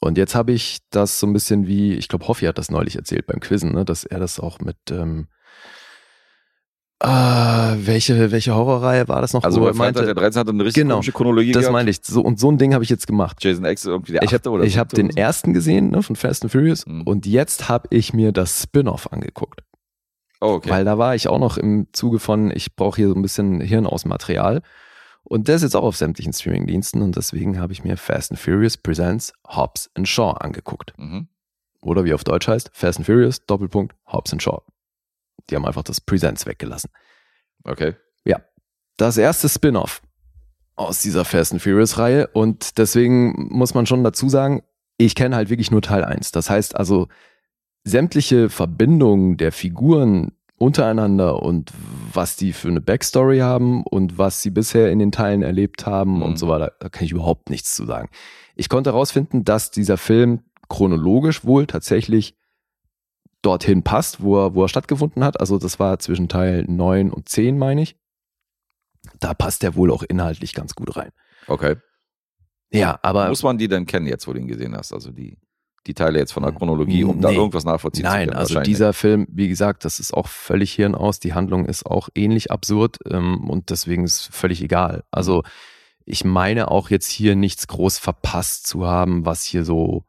Und 0.00 0.16
jetzt 0.16 0.34
habe 0.34 0.52
ich 0.52 0.78
das 0.88 1.20
so 1.20 1.26
ein 1.26 1.34
bisschen 1.34 1.66
wie, 1.66 1.92
ich 1.92 2.08
glaube, 2.08 2.26
Hoffi 2.26 2.46
hat 2.46 2.56
das 2.56 2.70
neulich 2.70 2.96
erzählt 2.96 3.26
beim 3.26 3.40
Quizzen, 3.40 3.72
ne, 3.72 3.84
dass 3.84 4.04
er 4.04 4.20
das 4.20 4.40
auch 4.40 4.60
mit 4.60 4.78
ähm, 4.90 5.28
ah, 7.00 7.74
welche, 7.78 8.30
welche 8.30 8.54
Horrorreihe 8.54 9.08
war 9.08 9.20
das 9.20 9.32
noch? 9.32 9.42
Also 9.44 9.60
bei 9.60 9.72
Freitag 9.72 10.04
der 10.06 10.14
13 10.14 10.40
hat 10.40 10.48
eine 10.48 10.64
richtig 10.64 10.82
Genau. 10.82 10.94
komische 10.96 11.12
Chronologie 11.12 11.52
das 11.52 11.62
gehabt. 11.62 11.72
meinte 11.72 11.90
ich. 11.90 12.00
So, 12.02 12.20
und 12.22 12.38
so 12.40 12.50
ein 12.50 12.58
Ding 12.58 12.74
habe 12.74 12.84
ich 12.84 12.90
jetzt 12.90 13.06
gemacht. 13.06 13.42
Jason 13.42 13.64
X 13.64 13.82
ist 13.82 13.86
irgendwie 13.88 14.12
der 14.12 14.22
Ich 14.22 14.28
achte 14.34 14.48
habe 14.48 14.50
oder 14.50 14.64
ich 14.64 14.78
hab 14.78 14.90
siebte 14.90 15.02
den 15.02 15.10
so. 15.12 15.16
ersten 15.18 15.52
gesehen 15.52 15.90
ne, 15.90 16.02
von 16.02 16.16
Fast 16.16 16.42
and 16.44 16.52
Furious 16.52 16.86
Mhm. 16.86 17.02
und 17.02 17.26
jetzt 17.26 17.68
habe 17.68 17.88
ich 17.90 18.12
mir 18.12 18.32
das 18.32 18.62
Spin-off 18.62 19.12
angeguckt. 19.12 19.60
Oh, 20.40 20.54
okay. 20.54 20.70
Weil 20.70 20.84
da 20.84 20.98
war 20.98 21.14
ich 21.14 21.28
auch 21.28 21.38
noch 21.38 21.56
im 21.56 21.86
Zuge 21.92 22.18
von, 22.18 22.50
ich 22.50 22.76
brauche 22.76 22.96
hier 22.96 23.08
so 23.08 23.14
ein 23.14 23.22
bisschen 23.22 23.60
Hirnausmaterial. 23.60 24.62
Und 25.26 25.48
der 25.48 25.56
ist 25.56 25.62
jetzt 25.62 25.74
auch 25.74 25.84
auf 25.84 25.96
sämtlichen 25.96 26.34
Streamingdiensten 26.34 27.00
und 27.00 27.16
deswegen 27.16 27.58
habe 27.58 27.72
ich 27.72 27.82
mir 27.82 27.96
Fast 27.96 28.30
and 28.30 28.38
Furious 28.38 28.76
Presents 28.76 29.32
Hobbs 29.48 29.88
and 29.94 30.06
Shaw 30.06 30.32
angeguckt. 30.32 30.92
mhm. 30.98 31.28
Oder 31.80 32.04
wie 32.04 32.12
auf 32.14 32.24
Deutsch 32.24 32.48
heißt, 32.48 32.70
Fast 32.74 32.98
and 32.98 33.06
Furious, 33.06 33.44
Doppelpunkt, 33.46 33.94
Hobbs 34.06 34.32
and 34.32 34.42
Shaw. 34.42 34.62
Die 35.50 35.56
haben 35.56 35.66
einfach 35.66 35.82
das 35.82 36.00
Presents 36.00 36.46
weggelassen. 36.46 36.90
Okay. 37.64 37.94
Das 38.96 39.16
erste 39.16 39.48
Spin-off 39.48 40.02
aus 40.76 41.02
dieser 41.02 41.24
Fast 41.24 41.50
and 41.50 41.60
Furious 41.60 41.98
Reihe 41.98 42.28
und 42.28 42.78
deswegen 42.78 43.48
muss 43.50 43.74
man 43.74 43.86
schon 43.86 44.04
dazu 44.04 44.28
sagen, 44.28 44.62
ich 44.98 45.16
kenne 45.16 45.34
halt 45.34 45.50
wirklich 45.50 45.72
nur 45.72 45.82
Teil 45.82 46.04
1. 46.04 46.30
Das 46.30 46.48
heißt 46.48 46.76
also, 46.76 47.08
sämtliche 47.82 48.50
Verbindungen 48.50 49.36
der 49.36 49.50
Figuren 49.50 50.30
untereinander 50.58 51.42
und 51.42 51.72
was 52.12 52.36
die 52.36 52.52
für 52.52 52.68
eine 52.68 52.80
Backstory 52.80 53.40
haben 53.40 53.82
und 53.82 54.16
was 54.16 54.42
sie 54.42 54.50
bisher 54.50 54.92
in 54.92 55.00
den 55.00 55.10
Teilen 55.10 55.42
erlebt 55.42 55.86
haben 55.86 56.18
Mhm. 56.18 56.22
und 56.22 56.38
so 56.38 56.46
weiter, 56.46 56.74
da 56.78 56.88
kann 56.88 57.04
ich 57.04 57.10
überhaupt 57.10 57.50
nichts 57.50 57.74
zu 57.74 57.86
sagen. 57.86 58.08
Ich 58.54 58.68
konnte 58.68 58.90
herausfinden, 58.92 59.42
dass 59.42 59.72
dieser 59.72 59.96
Film 59.96 60.44
chronologisch 60.68 61.44
wohl 61.44 61.66
tatsächlich 61.66 62.36
dorthin 63.44 63.82
passt, 63.82 64.22
wo 64.22 64.38
er, 64.46 64.54
wo 64.54 64.62
er 64.64 64.68
stattgefunden 64.68 65.22
hat. 65.24 65.40
Also 65.40 65.58
das 65.58 65.78
war 65.78 65.98
zwischen 65.98 66.28
Teil 66.28 66.64
9 66.66 67.10
und 67.10 67.28
10, 67.28 67.58
meine 67.58 67.82
ich. 67.82 67.96
Da 69.20 69.34
passt 69.34 69.62
der 69.62 69.74
wohl 69.74 69.90
auch 69.90 70.02
inhaltlich 70.02 70.54
ganz 70.54 70.74
gut 70.74 70.96
rein. 70.96 71.10
Okay. 71.46 71.76
Ja, 72.72 72.98
aber 73.02 73.28
Muss 73.28 73.42
man 73.42 73.58
die 73.58 73.68
denn 73.68 73.86
kennen 73.86 74.06
jetzt, 74.06 74.26
wo 74.26 74.32
du 74.32 74.40
ihn 74.40 74.48
gesehen 74.48 74.74
hast? 74.76 74.92
Also 74.92 75.10
die, 75.12 75.38
die 75.86 75.94
Teile 75.94 76.18
jetzt 76.18 76.32
von 76.32 76.42
der 76.42 76.52
Chronologie, 76.52 77.04
um 77.04 77.20
da 77.20 77.28
Nee. 77.30 77.36
irgendwas 77.36 77.64
nachvollziehen 77.64 78.04
zu 78.06 78.10
Nein, 78.10 78.28
können? 78.28 78.38
also 78.38 78.54
wahrscheinlich. 78.54 78.74
dieser 78.74 78.92
Film, 78.94 79.26
wie 79.30 79.48
gesagt, 79.48 79.84
das 79.84 80.00
ist 80.00 80.14
auch 80.14 80.26
völlig 80.26 80.72
Hirn 80.72 80.94
aus. 80.94 81.20
Die 81.20 81.34
Handlung 81.34 81.66
ist 81.66 81.84
auch 81.86 82.08
ähnlich 82.14 82.50
absurd 82.50 82.98
ähm, 83.10 83.48
und 83.48 83.70
deswegen 83.70 84.04
ist 84.04 84.34
völlig 84.34 84.62
egal. 84.62 85.04
Also 85.10 85.42
ich 86.06 86.24
meine 86.24 86.70
auch 86.70 86.90
jetzt 86.90 87.08
hier 87.10 87.36
nichts 87.36 87.66
groß 87.68 87.98
verpasst 87.98 88.66
zu 88.66 88.86
haben, 88.86 89.24
was 89.26 89.44
hier 89.44 89.64
so 89.64 90.04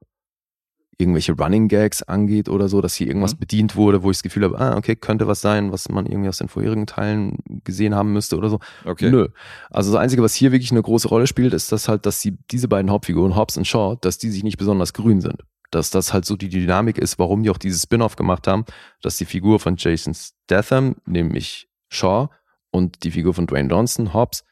irgendwelche 0.97 1.33
Running 1.33 1.67
Gags 1.67 2.03
angeht 2.03 2.47
oder 2.49 2.67
so, 2.69 2.81
dass 2.81 2.95
hier 2.95 3.07
irgendwas 3.07 3.33
Mhm. 3.35 3.39
bedient 3.39 3.75
wurde, 3.75 4.03
wo 4.03 4.11
ich 4.11 4.17
das 4.17 4.23
Gefühl 4.23 4.43
habe, 4.45 4.59
ah, 4.59 4.77
okay, 4.77 4.95
könnte 4.95 5.27
was 5.27 5.41
sein, 5.41 5.71
was 5.71 5.89
man 5.89 6.05
irgendwie 6.05 6.29
aus 6.29 6.37
den 6.37 6.47
vorherigen 6.47 6.87
Teilen 6.87 7.37
gesehen 7.63 7.93
haben 7.95 8.13
müsste 8.13 8.37
oder 8.37 8.49
so. 8.49 8.59
Okay. 8.85 9.09
Nö. 9.09 9.27
Also 9.69 9.91
das 9.91 9.99
Einzige, 10.01 10.21
was 10.23 10.33
hier 10.33 10.51
wirklich 10.51 10.71
eine 10.71 10.81
große 10.81 11.07
Rolle 11.07 11.27
spielt, 11.27 11.53
ist 11.53 11.71
das 11.71 11.87
halt, 11.87 12.05
dass 12.05 12.21
sie 12.21 12.37
diese 12.51 12.67
beiden 12.67 12.89
Hauptfiguren, 12.91 13.35
Hobbs 13.35 13.57
und 13.57 13.65
Shaw, 13.67 13.97
dass 14.01 14.17
die 14.17 14.29
sich 14.29 14.43
nicht 14.43 14.57
besonders 14.57 14.93
grün 14.93 15.21
sind. 15.21 15.43
Dass 15.71 15.89
das 15.89 16.13
halt 16.13 16.25
so 16.25 16.35
die 16.37 16.47
Dynamik 16.49 16.97
ist, 16.97 17.19
warum 17.19 17.43
die 17.43 17.49
auch 17.49 17.57
dieses 17.57 17.83
Spin-off 17.83 18.15
gemacht 18.15 18.47
haben, 18.47 18.63
dass 19.01 19.17
die 19.17 19.25
Figur 19.25 19.59
von 19.59 19.75
Jason 19.77 20.13
Statham, 20.13 20.95
nämlich 21.05 21.67
Shaw, 21.89 22.29
und 22.71 23.03
die 23.03 23.11
Figur 23.11 23.33
von 23.33 23.47
Dwayne 23.47 23.69
Johnson, 23.69 24.13
Hobbs, 24.13 24.43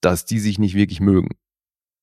dass 0.00 0.24
die 0.24 0.38
sich 0.38 0.58
nicht 0.58 0.74
wirklich 0.74 1.00
mögen. 1.00 1.28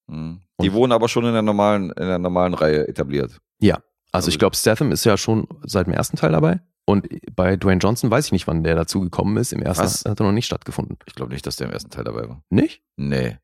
Mhm. 0.07 0.41
Die 0.61 0.73
wurden 0.73 0.91
aber 0.91 1.07
schon 1.09 1.25
in 1.25 1.33
der 1.33 1.41
normalen, 1.41 1.89
in 1.91 2.07
der 2.07 2.19
normalen 2.19 2.53
Reihe 2.53 2.87
etabliert. 2.87 3.39
Also 3.61 3.77
Also- 4.11 4.29
ich 4.29 4.39
glaube, 4.39 4.55
Statham 4.55 4.91
ist 4.91 5.05
ja 5.05 5.17
schon 5.17 5.47
seit 5.63 5.87
dem 5.87 5.93
ersten 5.93 6.17
Teil 6.17 6.31
dabei. 6.33 6.59
Und 6.85 7.07
bei 7.35 7.55
Dwayne 7.55 7.79
Johnson 7.79 8.11
weiß 8.11 8.25
ich 8.25 8.31
nicht, 8.31 8.47
wann 8.47 8.63
der 8.63 8.75
dazu 8.75 8.99
gekommen 9.01 9.37
ist. 9.37 9.53
Im 9.53 9.61
ersten 9.61 9.83
Was? 9.85 10.03
hat 10.03 10.19
er 10.19 10.25
noch 10.25 10.31
nicht 10.33 10.47
stattgefunden. 10.47 10.97
Ich 11.05 11.15
glaube 11.15 11.31
nicht, 11.31 11.45
dass 11.45 11.55
der 11.55 11.67
im 11.67 11.73
ersten 11.73 11.89
Teil 11.91 12.03
dabei 12.03 12.27
war. 12.27 12.43
Nicht? 12.49 12.83
Nee. 12.97 13.37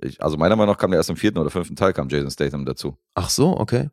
Ich, 0.00 0.22
also 0.22 0.36
meiner 0.38 0.56
Meinung 0.56 0.72
nach 0.72 0.78
kam 0.78 0.90
der 0.92 0.98
erst 0.98 1.10
im 1.10 1.16
vierten 1.16 1.38
oder 1.38 1.50
fünften 1.50 1.76
Teil, 1.76 1.92
kam 1.92 2.08
Jason 2.08 2.30
Statham 2.30 2.64
dazu. 2.64 2.96
Ach 3.14 3.28
so, 3.28 3.56
okay. 3.58 3.90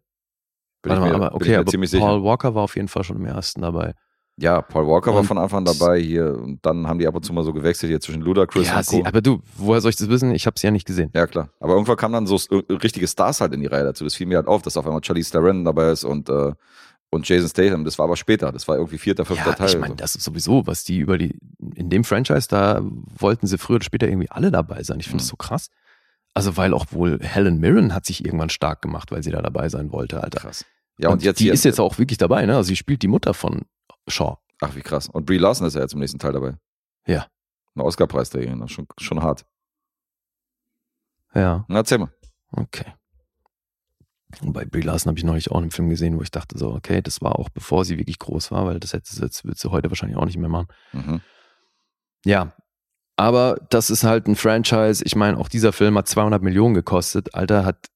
Bin 0.81 0.91
Warte 0.91 1.01
mal, 1.01 1.09
mir, 1.09 1.15
aber 1.15 1.35
okay, 1.35 1.55
aber 1.55 1.65
Paul 1.69 1.85
sicher. 1.87 2.23
Walker 2.23 2.55
war 2.55 2.63
auf 2.63 2.75
jeden 2.77 2.87
Fall 2.87 3.03
schon 3.03 3.17
im 3.17 3.25
ersten 3.25 3.61
dabei. 3.61 3.95
Ja, 4.41 4.61
Paul 4.61 4.87
Walker 4.87 5.11
war 5.11 5.19
Und- 5.21 5.25
von 5.25 5.37
Anfang 5.37 5.65
dabei 5.65 5.99
hier 5.99 6.33
und 6.37 6.65
dann 6.65 6.87
haben 6.87 6.97
die 6.99 7.07
ab 7.07 7.15
und 7.15 7.25
zu 7.25 7.33
mal 7.33 7.43
so 7.43 7.51
gewechselt 7.51 7.89
hier 7.89 7.99
zwischen 7.99 8.21
Ludacris 8.21 8.67
ja, 8.67 8.77
und 8.77 8.85
sie, 8.85 9.01
Co. 9.01 9.07
aber 9.07 9.21
du, 9.21 9.41
woher 9.57 9.81
soll 9.81 9.89
ich 9.89 9.97
das 9.97 10.07
wissen? 10.09 10.31
Ich 10.33 10.45
habe 10.45 10.57
sie 10.57 10.67
ja 10.67 10.71
nicht 10.71 10.87
gesehen. 10.87 11.09
Ja, 11.13 11.27
klar. 11.27 11.49
Aber 11.59 11.73
irgendwann 11.73 11.97
kamen 11.97 12.13
dann 12.13 12.27
so 12.27 12.37
äh, 12.55 12.73
richtige 12.73 13.07
Stars 13.07 13.41
halt 13.41 13.53
in 13.53 13.59
die 13.59 13.67
Reihe 13.67 13.83
dazu. 13.83 14.03
Das 14.05 14.15
fiel 14.15 14.27
mir 14.27 14.37
halt 14.37 14.47
auf, 14.47 14.61
dass 14.61 14.77
auf 14.77 14.85
einmal 14.85 15.03
Charlize 15.03 15.31
Theron 15.31 15.65
dabei 15.65 15.91
ist 15.91 16.05
und, 16.05 16.29
äh, 16.29 16.53
und 17.11 17.27
Jason 17.27 17.49
Statham. 17.49 17.83
Das 17.83 17.97
war 17.99 18.05
aber 18.05 18.15
später. 18.15 18.51
Das 18.51 18.67
war 18.67 18.77
irgendwie 18.77 18.97
vierter, 18.97 19.25
fünfter 19.25 19.49
Ja, 19.49 19.55
Teil. 19.55 19.67
ich 19.67 19.77
meine, 19.77 19.93
so. 19.93 19.95
das 19.97 20.15
ist 20.15 20.23
sowieso, 20.23 20.65
was 20.67 20.83
die 20.83 20.99
über 20.99 21.17
die, 21.17 21.37
in 21.75 21.89
dem 21.89 22.03
Franchise, 22.05 22.47
da 22.47 22.81
wollten 23.17 23.45
sie 23.47 23.57
früher 23.57 23.75
oder 23.77 23.83
später 23.85 24.07
irgendwie 24.07 24.29
alle 24.29 24.51
dabei 24.51 24.83
sein. 24.83 24.99
Ich 24.99 25.07
finde 25.07 25.17
das 25.23 25.27
Mhm. 25.27 25.31
so 25.31 25.35
krass. 25.37 25.69
Also, 26.35 26.55
weil 26.55 26.73
auch 26.73 26.85
wohl 26.91 27.19
Helen 27.21 27.59
Mirren 27.59 27.93
hat 27.93 28.05
sich 28.05 28.23
irgendwann 28.23 28.49
stark 28.49 28.81
gemacht, 28.83 29.11
weil 29.11 29.23
sie 29.23 29.31
da 29.31 29.41
dabei 29.41 29.67
sein 29.67 29.91
wollte, 29.91 30.23
Alter. 30.23 30.39
krass. 30.39 30.63
Ja, 30.97 31.09
und, 31.09 31.23
jetzt 31.23 31.39
die 31.39 31.49
ist 31.49 31.65
jetzt 31.65 31.79
auch 31.79 31.97
wirklich 31.97 32.17
dabei, 32.17 32.45
ne? 32.45 32.55
Also, 32.55 32.67
sie 32.69 32.75
spielt 32.75 33.01
die 33.01 33.07
Mutter 33.07 33.33
von 33.33 33.63
Shaw. 34.07 34.37
Ach, 34.61 34.75
wie 34.75 34.81
krass. 34.81 35.07
Und 35.07 35.25
Brie 35.25 35.37
Larson 35.37 35.67
ist 35.67 35.75
ja 35.75 35.81
jetzt 35.81 35.93
im 35.93 35.99
nächsten 35.99 36.19
Teil 36.19 36.33
dabei. 36.33 36.57
Ja. 37.05 37.27
Eine 37.75 37.85
Oscar-Preisträgerin. 37.85 38.67
Schon, 38.67 38.87
schon 38.99 39.21
hart. 39.23 39.45
Ja, 41.33 41.65
Na, 41.67 41.79
erzähl 41.79 41.99
mal. 41.99 42.11
okay. 42.51 42.93
Und 44.41 44.53
bei 44.53 44.65
Brie 44.65 44.81
Larson 44.81 45.09
habe 45.09 45.17
ich 45.17 45.23
neulich 45.25 45.49
auch 45.51 45.57
einen 45.57 45.71
Film 45.71 45.89
gesehen, 45.89 46.17
wo 46.17 46.21
ich 46.21 46.31
dachte 46.31 46.57
so, 46.57 46.73
okay, 46.73 47.01
das 47.01 47.21
war 47.21 47.37
auch 47.39 47.49
bevor 47.49 47.83
sie 47.85 47.97
wirklich 47.97 48.19
groß 48.19 48.51
war, 48.51 48.65
weil 48.65 48.79
das 48.79 48.93
hätte 48.93 49.13
sie 49.13 49.21
jetzt, 49.23 49.43
wird 49.45 49.57
sie 49.57 49.71
heute 49.71 49.89
wahrscheinlich 49.89 50.17
auch 50.17 50.25
nicht 50.25 50.37
mehr 50.37 50.49
machen. 50.49 50.67
Mhm. 50.91 51.21
Ja, 52.25 52.53
aber 53.15 53.57
das 53.69 53.89
ist 53.89 54.03
halt 54.03 54.27
ein 54.27 54.35
Franchise. 54.35 55.03
Ich 55.03 55.15
meine, 55.15 55.37
auch 55.37 55.47
dieser 55.49 55.73
Film 55.73 55.97
hat 55.97 56.07
200 56.07 56.41
Millionen 56.43 56.73
gekostet. 56.75 57.33
Alter, 57.33 57.65
hat 57.65 57.87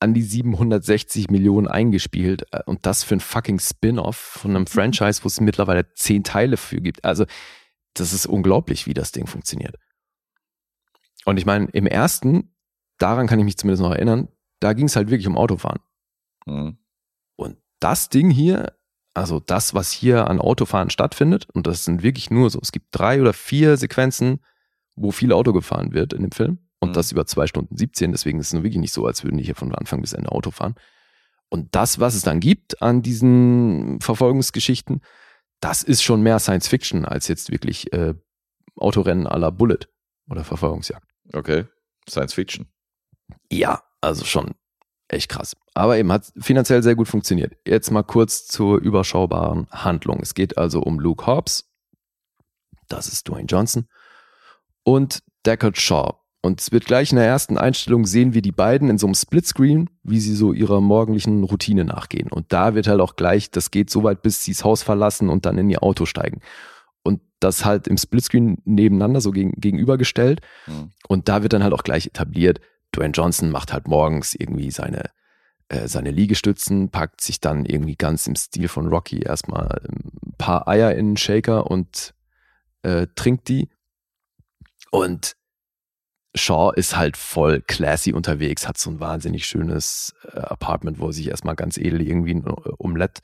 an 0.00 0.14
die 0.14 0.22
760 0.22 1.30
Millionen 1.30 1.68
eingespielt. 1.68 2.46
Äh, 2.52 2.62
Und 2.66 2.86
das 2.86 3.04
für 3.04 3.14
ein 3.14 3.20
fucking 3.20 3.60
Spin-off 3.60 4.16
von 4.16 4.56
einem 4.56 4.66
Franchise, 4.66 5.22
wo 5.22 5.28
es 5.28 5.40
mittlerweile 5.40 5.92
zehn 5.94 6.24
Teile 6.24 6.56
für 6.56 6.80
gibt. 6.80 7.04
Also, 7.04 7.26
das 7.94 8.12
ist 8.12 8.26
unglaublich, 8.26 8.86
wie 8.86 8.94
das 8.94 9.12
Ding 9.12 9.26
funktioniert. 9.26 9.76
Und 11.24 11.36
ich 11.36 11.46
meine, 11.46 11.66
im 11.72 11.86
ersten, 11.86 12.54
daran 12.98 13.26
kann 13.26 13.38
ich 13.38 13.44
mich 13.44 13.58
zumindest 13.58 13.82
noch 13.82 13.92
erinnern, 13.92 14.28
da 14.60 14.72
ging 14.72 14.86
es 14.86 14.96
halt 14.96 15.10
wirklich 15.10 15.26
um 15.26 15.36
Autofahren. 15.36 15.80
Mhm. 16.46 16.78
Und 17.36 17.58
das 17.78 18.08
Ding 18.08 18.30
hier, 18.30 18.72
also 19.14 19.40
das, 19.40 19.74
was 19.74 19.90
hier 19.90 20.28
an 20.28 20.40
Autofahren 20.40 20.90
stattfindet, 20.90 21.46
und 21.52 21.66
das 21.66 21.84
sind 21.84 22.02
wirklich 22.02 22.30
nur 22.30 22.48
so, 22.48 22.58
es 22.62 22.72
gibt 22.72 22.86
drei 22.92 23.20
oder 23.20 23.32
vier 23.32 23.76
Sequenzen, 23.76 24.40
wo 24.96 25.10
viel 25.10 25.32
Auto 25.32 25.52
gefahren 25.52 25.92
wird 25.92 26.12
in 26.12 26.22
dem 26.22 26.32
Film. 26.32 26.58
Und 26.80 26.90
Mhm. 26.90 26.94
das 26.94 27.12
über 27.12 27.26
zwei 27.26 27.46
Stunden 27.46 27.76
17, 27.76 28.12
deswegen 28.12 28.40
ist 28.40 28.48
es 28.48 28.52
nur 28.54 28.62
wirklich 28.62 28.80
nicht 28.80 28.92
so, 28.92 29.06
als 29.06 29.22
würden 29.22 29.36
die 29.36 29.44
hier 29.44 29.54
von 29.54 29.74
Anfang 29.74 30.00
bis 30.00 30.12
Ende 30.14 30.32
Auto 30.32 30.50
fahren. 30.50 30.74
Und 31.50 31.74
das, 31.74 31.98
was 32.00 32.14
es 32.14 32.22
dann 32.22 32.40
gibt 32.40 32.80
an 32.80 33.02
diesen 33.02 34.00
Verfolgungsgeschichten, 34.00 35.02
das 35.60 35.82
ist 35.82 36.02
schon 36.02 36.22
mehr 36.22 36.38
Science 36.38 36.68
Fiction 36.68 37.04
als 37.04 37.28
jetzt 37.28 37.50
wirklich 37.50 37.92
äh, 37.92 38.14
Autorennen 38.76 39.26
à 39.26 39.36
la 39.38 39.50
Bullet 39.50 39.80
oder 40.28 40.44
Verfolgungsjagd. 40.44 41.06
Okay. 41.34 41.66
Science 42.08 42.32
Fiction. 42.34 42.66
Ja, 43.52 43.82
also 44.00 44.24
schon 44.24 44.54
echt 45.08 45.28
krass. 45.28 45.56
Aber 45.74 45.98
eben 45.98 46.10
hat 46.12 46.32
finanziell 46.38 46.82
sehr 46.82 46.94
gut 46.94 47.08
funktioniert. 47.08 47.56
Jetzt 47.66 47.90
mal 47.90 48.04
kurz 48.04 48.46
zur 48.46 48.78
überschaubaren 48.78 49.66
Handlung. 49.70 50.20
Es 50.22 50.34
geht 50.34 50.56
also 50.56 50.80
um 50.80 50.98
Luke 50.98 51.26
Hobbs, 51.26 51.68
das 52.88 53.08
ist 53.08 53.28
Dwayne 53.28 53.46
Johnson, 53.46 53.88
und 54.82 55.22
Deckard 55.44 55.78
Shaw. 55.78 56.14
Und 56.42 56.60
es 56.60 56.72
wird 56.72 56.86
gleich 56.86 57.10
in 57.10 57.16
der 57.16 57.26
ersten 57.26 57.58
Einstellung 57.58 58.06
sehen 58.06 58.32
wir 58.32 58.40
die 58.40 58.52
beiden 58.52 58.88
in 58.88 58.96
so 58.96 59.06
einem 59.06 59.14
Splitscreen, 59.14 59.90
wie 60.02 60.20
sie 60.20 60.34
so 60.34 60.52
ihrer 60.52 60.80
morgendlichen 60.80 61.44
Routine 61.44 61.84
nachgehen. 61.84 62.30
Und 62.30 62.52
da 62.52 62.74
wird 62.74 62.86
halt 62.86 63.00
auch 63.00 63.16
gleich, 63.16 63.50
das 63.50 63.70
geht 63.70 63.90
so 63.90 64.04
weit, 64.04 64.22
bis 64.22 64.42
sie 64.42 64.52
das 64.52 64.64
Haus 64.64 64.82
verlassen 64.82 65.28
und 65.28 65.44
dann 65.44 65.58
in 65.58 65.68
ihr 65.68 65.82
Auto 65.82 66.06
steigen. 66.06 66.40
Und 67.02 67.20
das 67.40 67.66
halt 67.66 67.88
im 67.88 67.98
Splitscreen 67.98 68.58
nebeneinander 68.64 69.20
so 69.20 69.32
gegen, 69.32 69.52
gegenübergestellt. 69.52 70.40
Mhm. 70.66 70.92
Und 71.08 71.28
da 71.28 71.42
wird 71.42 71.52
dann 71.52 71.62
halt 71.62 71.74
auch 71.74 71.84
gleich 71.84 72.06
etabliert, 72.06 72.60
Dwayne 72.96 73.12
Johnson 73.12 73.50
macht 73.50 73.72
halt 73.72 73.86
morgens 73.86 74.34
irgendwie 74.34 74.70
seine, 74.70 75.10
äh, 75.68 75.88
seine 75.88 76.10
Liegestützen, 76.10 76.90
packt 76.90 77.20
sich 77.20 77.40
dann 77.40 77.66
irgendwie 77.66 77.96
ganz 77.96 78.26
im 78.26 78.34
Stil 78.34 78.68
von 78.68 78.88
Rocky 78.88 79.20
erstmal 79.20 79.82
ein 79.88 80.34
paar 80.38 80.66
Eier 80.68 80.92
in 80.92 80.98
einen 80.98 81.16
Shaker 81.16 81.70
und 81.70 82.14
äh, 82.82 83.06
trinkt 83.14 83.48
die. 83.48 83.68
Und 84.90 85.36
Shaw 86.34 86.72
ist 86.74 86.96
halt 86.96 87.16
voll 87.16 87.60
classy 87.60 88.12
unterwegs, 88.12 88.68
hat 88.68 88.78
so 88.78 88.90
ein 88.90 89.00
wahnsinnig 89.00 89.46
schönes 89.46 90.14
äh, 90.32 90.38
Apartment, 90.38 90.98
wo 91.00 91.08
er 91.08 91.12
sich 91.12 91.28
erstmal 91.28 91.56
ganz 91.56 91.76
edel 91.76 92.00
irgendwie 92.00 92.34
ein 92.34 92.44
Omelette 92.78 93.22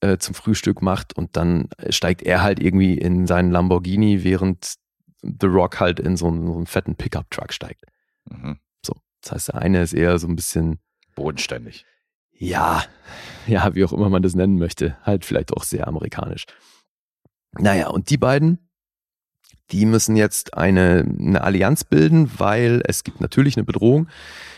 äh, 0.00 0.18
zum 0.18 0.34
Frühstück 0.34 0.82
macht 0.82 1.16
und 1.16 1.36
dann 1.36 1.68
steigt 1.88 2.22
er 2.22 2.42
halt 2.42 2.60
irgendwie 2.60 2.98
in 2.98 3.26
seinen 3.26 3.50
Lamborghini, 3.50 4.24
während 4.24 4.74
The 5.22 5.46
Rock 5.46 5.80
halt 5.80 6.00
in 6.00 6.16
so 6.16 6.28
einen, 6.28 6.46
so 6.46 6.56
einen 6.56 6.66
fetten 6.66 6.96
Pickup-Truck 6.96 7.52
steigt. 7.52 7.84
Mhm. 8.30 8.58
So. 8.84 8.94
Das 9.22 9.32
heißt, 9.32 9.48
der 9.48 9.54
eine 9.56 9.82
ist 9.82 9.94
eher 9.94 10.18
so 10.18 10.28
ein 10.28 10.36
bisschen, 10.36 10.78
Bodenständig. 11.14 11.84
ja, 12.32 12.84
ja, 13.46 13.74
wie 13.74 13.84
auch 13.84 13.92
immer 13.92 14.10
man 14.10 14.22
das 14.22 14.34
nennen 14.34 14.58
möchte, 14.58 14.96
halt 15.02 15.24
vielleicht 15.24 15.52
auch 15.52 15.64
sehr 15.64 15.88
amerikanisch. 15.88 16.44
Naja, 17.52 17.88
und 17.88 18.10
die 18.10 18.18
beiden, 18.18 18.67
die 19.70 19.86
müssen 19.86 20.16
jetzt 20.16 20.54
eine, 20.54 21.06
eine 21.18 21.42
Allianz 21.42 21.84
bilden, 21.84 22.30
weil 22.38 22.82
es 22.86 23.04
gibt 23.04 23.20
natürlich 23.20 23.56
eine 23.56 23.64
Bedrohung. 23.64 24.08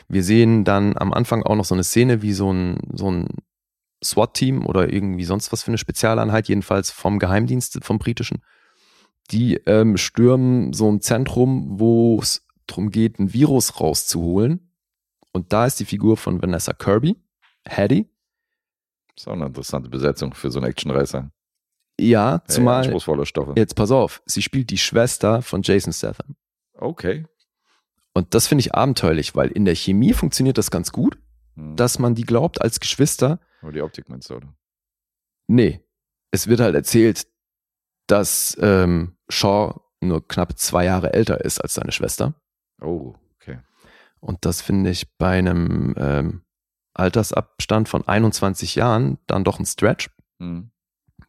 Wir 0.08 0.22
sehen 0.22 0.64
dann 0.64 0.96
am 0.96 1.12
Anfang 1.12 1.42
auch 1.42 1.56
noch 1.56 1.64
so 1.64 1.74
eine 1.74 1.84
Szene, 1.84 2.22
wie 2.22 2.32
so 2.32 2.52
ein, 2.52 2.78
so 2.92 3.10
ein 3.10 3.28
SWAT-Team 4.02 4.66
oder 4.66 4.92
irgendwie 4.92 5.24
sonst 5.24 5.52
was 5.52 5.62
für 5.62 5.68
eine 5.68 5.78
Spezialeinheit, 5.78 6.48
jedenfalls 6.48 6.90
vom 6.90 7.18
Geheimdienst, 7.18 7.78
vom 7.82 7.98
britischen. 7.98 8.42
Die 9.30 9.54
ähm, 9.66 9.96
stürmen 9.96 10.72
so 10.72 10.90
ein 10.90 11.00
Zentrum, 11.00 11.78
wo 11.78 12.18
es 12.20 12.46
darum 12.66 12.90
geht, 12.90 13.18
ein 13.18 13.32
Virus 13.32 13.80
rauszuholen. 13.80 14.72
Und 15.32 15.52
da 15.52 15.66
ist 15.66 15.78
die 15.78 15.84
Figur 15.84 16.16
von 16.16 16.42
Vanessa 16.42 16.72
Kirby, 16.72 17.16
Hattie. 17.68 18.08
Ist 19.16 19.28
auch 19.28 19.34
eine 19.34 19.46
interessante 19.46 19.88
Besetzung 19.88 20.34
für 20.34 20.50
so 20.50 20.58
einen 20.58 20.70
Actionreißer. 20.70 21.30
Ja, 22.02 22.40
Hey, 22.46 22.54
zumal, 22.54 22.82
Anspruchsvolle 22.82 23.26
Stoffe. 23.26 23.54
jetzt 23.56 23.74
pass 23.76 23.90
auf, 23.90 24.22
sie 24.26 24.42
spielt 24.42 24.70
die 24.70 24.78
Schwester 24.78 25.42
von 25.42 25.62
Jason 25.62 25.92
Statham. 25.92 26.36
Okay. 26.74 27.26
Und 28.12 28.34
das 28.34 28.46
finde 28.48 28.60
ich 28.60 28.74
abenteuerlich, 28.74 29.34
weil 29.36 29.50
in 29.50 29.64
der 29.64 29.74
Chemie 29.74 30.12
funktioniert 30.12 30.58
das 30.58 30.70
ganz 30.70 30.92
gut, 30.92 31.18
Mhm. 31.56 31.76
dass 31.76 31.98
man 31.98 32.14
die 32.14 32.22
glaubt 32.24 32.60
als 32.62 32.80
Geschwister. 32.80 33.38
Aber 33.60 33.72
die 33.72 33.82
Optik 33.82 34.08
meinst 34.08 34.30
du, 34.30 34.36
oder? 34.36 34.54
Nee, 35.46 35.80
es 36.30 36.46
wird 36.46 36.60
halt 36.60 36.74
erzählt, 36.74 37.26
dass 38.06 38.56
ähm, 38.60 39.16
Shaw 39.28 39.80
nur 40.00 40.26
knapp 40.26 40.58
zwei 40.58 40.84
Jahre 40.84 41.12
älter 41.12 41.44
ist 41.44 41.60
als 41.60 41.74
seine 41.74 41.92
Schwester. 41.92 42.34
Oh, 42.80 43.14
okay. 43.36 43.58
Und 44.20 44.44
das 44.44 44.62
finde 44.62 44.90
ich 44.90 45.16
bei 45.18 45.38
einem 45.38 45.94
ähm, 45.98 46.42
Altersabstand 46.94 47.88
von 47.88 48.06
21 48.06 48.74
Jahren 48.74 49.18
dann 49.26 49.44
doch 49.44 49.58
ein 49.58 49.66
Stretch, 49.66 50.08
Mhm. 50.38 50.70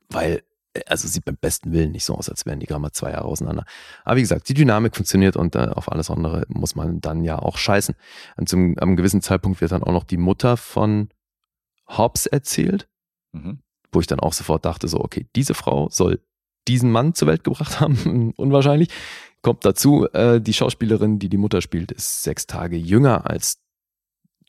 weil 0.09 0.43
also 0.87 1.07
sieht 1.07 1.25
beim 1.25 1.37
besten 1.37 1.71
Willen 1.71 1.91
nicht 1.91 2.05
so 2.05 2.15
aus, 2.15 2.29
als 2.29 2.45
wären 2.45 2.59
die 2.59 2.65
gerade 2.65 2.81
mal 2.81 2.91
zwei 2.91 3.11
Jahre 3.11 3.25
auseinander. 3.25 3.65
Aber 4.05 4.15
wie 4.17 4.21
gesagt, 4.21 4.47
die 4.47 4.53
Dynamik 4.53 4.95
funktioniert 4.95 5.35
und 5.35 5.55
äh, 5.55 5.67
auf 5.67 5.91
alles 5.91 6.09
andere 6.09 6.45
muss 6.47 6.75
man 6.75 7.01
dann 7.01 7.23
ja 7.23 7.37
auch 7.39 7.57
scheißen. 7.57 7.95
Und 8.37 8.47
zum 8.49 8.77
einem 8.79 8.95
gewissen 8.95 9.21
Zeitpunkt 9.21 9.59
wird 9.61 9.71
dann 9.71 9.83
auch 9.83 9.91
noch 9.91 10.05
die 10.05 10.17
Mutter 10.17 10.55
von 10.57 11.09
Hobbs 11.87 12.25
erzählt, 12.25 12.87
Mhm. 13.33 13.59
wo 13.93 13.99
ich 14.01 14.07
dann 14.07 14.19
auch 14.19 14.33
sofort 14.33 14.65
dachte, 14.65 14.87
so, 14.89 14.99
okay, 14.99 15.25
diese 15.35 15.53
Frau 15.53 15.87
soll 15.89 16.19
diesen 16.67 16.91
Mann 16.91 17.13
zur 17.15 17.27
Welt 17.29 17.43
gebracht 17.43 17.79
haben, 17.79 18.31
unwahrscheinlich. 18.37 18.89
Kommt 19.41 19.65
dazu, 19.65 20.05
äh, 20.13 20.39
die 20.39 20.53
Schauspielerin, 20.53 21.17
die 21.17 21.27
die 21.29 21.37
Mutter 21.37 21.61
spielt, 21.61 21.91
ist 21.91 22.23
sechs 22.23 22.45
Tage 22.45 22.75
jünger 22.77 23.29
als 23.29 23.59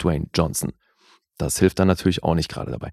Dwayne 0.01 0.27
Johnson. 0.35 0.73
Das 1.39 1.59
hilft 1.59 1.79
dann 1.79 1.89
natürlich 1.89 2.23
auch 2.23 2.35
nicht 2.35 2.49
gerade 2.51 2.71
dabei. 2.73 2.93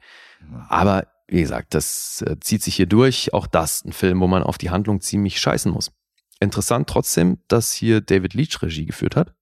Aber 0.69 1.07
wie 1.29 1.41
gesagt, 1.41 1.73
das 1.73 2.23
äh, 2.27 2.39
zieht 2.39 2.63
sich 2.63 2.75
hier 2.75 2.87
durch. 2.87 3.33
Auch 3.33 3.47
das 3.47 3.85
ein 3.85 3.93
Film, 3.93 4.19
wo 4.19 4.27
man 4.27 4.43
auf 4.43 4.57
die 4.57 4.69
Handlung 4.69 4.99
ziemlich 5.01 5.39
scheißen 5.39 5.71
muss. 5.71 5.91
Interessant 6.39 6.89
trotzdem, 6.89 7.39
dass 7.47 7.71
hier 7.71 8.01
David 8.01 8.33
Leach 8.33 8.61
Regie 8.61 8.85
geführt 8.85 9.15
hat. 9.15 9.33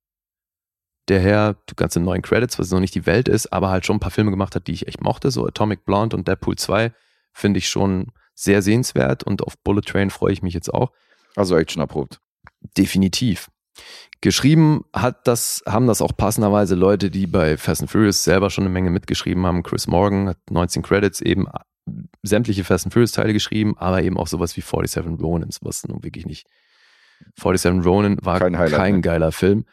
Der 1.07 1.21
Herr, 1.21 1.55
du 1.67 1.75
kannst 1.75 1.95
in 1.95 2.03
neuen 2.03 2.21
Credits, 2.21 2.59
was 2.59 2.71
noch 2.71 2.81
nicht 2.81 2.95
die 2.95 3.05
Welt 3.05 3.29
ist, 3.29 3.53
aber 3.53 3.69
halt 3.69 3.85
schon 3.85 3.97
ein 3.97 4.01
paar 4.01 4.11
Filme 4.11 4.31
gemacht 4.31 4.55
hat, 4.55 4.67
die 4.67 4.73
ich 4.73 4.87
echt 4.87 5.01
mochte. 5.01 5.31
So 5.31 5.45
Atomic 5.45 5.85
Blonde 5.85 6.17
und 6.17 6.27
Deadpool 6.27 6.57
2 6.57 6.91
finde 7.31 7.59
ich 7.59 7.69
schon 7.69 8.11
sehr 8.33 8.61
sehenswert 8.61 9.23
und 9.23 9.41
auf 9.41 9.57
Bullet 9.63 9.81
Train 9.81 10.09
freue 10.09 10.33
ich 10.33 10.41
mich 10.41 10.53
jetzt 10.53 10.73
auch. 10.73 10.91
Also 11.35 11.55
Action 11.55 11.81
erprobt. 11.81 12.19
Definitiv. 12.77 13.49
Geschrieben 14.21 14.83
hat 14.91 15.27
das, 15.27 15.63
haben 15.67 15.87
das 15.87 16.01
auch 16.01 16.17
passenderweise 16.17 16.75
Leute, 16.75 17.09
die 17.11 17.27
bei 17.27 17.55
Fast 17.57 17.81
and 17.81 17.91
Furious 17.91 18.23
selber 18.23 18.49
schon 18.49 18.63
eine 18.63 18.73
Menge 18.73 18.89
mitgeschrieben 18.89 19.45
haben. 19.45 19.63
Chris 19.63 19.87
Morgan 19.87 20.29
hat 20.29 20.39
19 20.49 20.81
Credits 20.81 21.21
eben 21.21 21.47
sämtliche 22.23 22.63
Fast 22.63 22.85
and 22.85 22.93
Furious 22.93 23.11
Teile 23.11 23.33
geschrieben, 23.33 23.77
aber 23.77 24.01
eben 24.03 24.17
auch 24.17 24.27
sowas 24.27 24.55
wie 24.57 24.61
47 24.61 25.19
Ronins, 25.21 25.59
was 25.61 25.87
nun 25.87 26.03
wirklich 26.03 26.25
nicht. 26.25 26.47
47 27.35 27.85
Ronin 27.85 28.17
war 28.21 28.39
Kein 28.39 28.53
kein, 28.53 28.95
ne? 28.95 29.01
geiler 29.01 29.31
Film. 29.31 29.65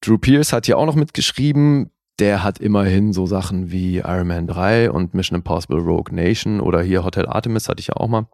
Drew 0.00 0.18
Pierce 0.18 0.52
hat 0.52 0.66
hier 0.66 0.78
auch 0.78 0.86
noch 0.86 0.94
mitgeschrieben. 0.94 1.90
Der 2.18 2.42
hat 2.42 2.58
immerhin 2.58 3.12
so 3.12 3.26
Sachen 3.26 3.70
wie 3.70 3.98
Iron 3.98 4.26
Man 4.26 4.46
3 4.46 4.90
und 4.90 5.14
Mission 5.14 5.36
Impossible 5.36 5.78
Rogue 5.78 6.14
Nation 6.14 6.60
oder 6.60 6.82
hier 6.82 7.04
Hotel 7.04 7.26
Artemis 7.26 7.68
hatte 7.68 7.80
ich 7.80 7.88
ja 7.88 7.96
auch 7.96 8.08
mal. 8.08 8.26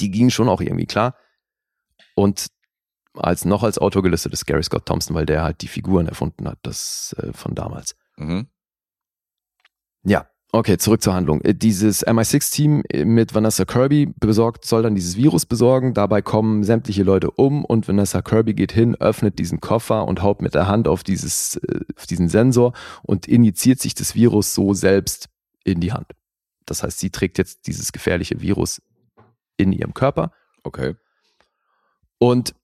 Die 0.00 0.10
gingen 0.10 0.30
schon 0.30 0.48
auch 0.48 0.60
irgendwie 0.60 0.86
klar. 0.86 1.16
Und 2.14 2.48
als 3.14 3.44
noch 3.44 3.62
als 3.62 3.78
Autor 3.78 4.02
gelistet 4.02 4.32
ist 4.32 4.44
Gary 4.46 4.62
Scott 4.62 4.86
Thompson, 4.86 5.16
weil 5.16 5.26
der 5.26 5.42
halt 5.42 5.62
die 5.62 5.68
Figuren 5.68 6.06
erfunden 6.06 6.46
hat, 6.46 6.58
das 6.62 7.14
äh, 7.18 7.32
von 7.32 7.54
damals. 7.54 7.96
Mhm. 8.16 8.48
Ja, 10.02 10.28
okay, 10.52 10.78
zurück 10.78 11.02
zur 11.02 11.14
Handlung. 11.14 11.40
Äh, 11.42 11.54
Dieses 11.54 12.06
MI6-Team 12.06 12.82
mit 13.04 13.34
Vanessa 13.34 13.64
Kirby 13.64 14.12
besorgt, 14.18 14.64
soll 14.64 14.82
dann 14.82 14.94
dieses 14.94 15.16
Virus 15.16 15.46
besorgen. 15.46 15.94
Dabei 15.94 16.22
kommen 16.22 16.64
sämtliche 16.64 17.02
Leute 17.02 17.30
um 17.30 17.64
und 17.64 17.86
Vanessa 17.88 18.22
Kirby 18.22 18.54
geht 18.54 18.72
hin, 18.72 18.94
öffnet 18.96 19.38
diesen 19.38 19.60
Koffer 19.60 20.06
und 20.06 20.22
haut 20.22 20.42
mit 20.42 20.54
der 20.54 20.66
Hand 20.66 20.88
auf, 20.88 21.02
dieses, 21.04 21.56
äh, 21.56 21.80
auf 21.96 22.06
diesen 22.06 22.28
Sensor 22.28 22.72
und 23.02 23.26
injiziert 23.26 23.80
sich 23.80 23.94
das 23.94 24.14
Virus 24.14 24.54
so 24.54 24.74
selbst 24.74 25.28
in 25.64 25.80
die 25.80 25.92
Hand. 25.92 26.12
Das 26.66 26.82
heißt, 26.82 26.98
sie 26.98 27.10
trägt 27.10 27.38
jetzt 27.38 27.66
dieses 27.66 27.92
gefährliche 27.92 28.40
Virus 28.40 28.80
in 29.56 29.72
ihrem 29.72 29.94
Körper 29.94 30.32
Okay. 30.62 30.94
und 32.18 32.54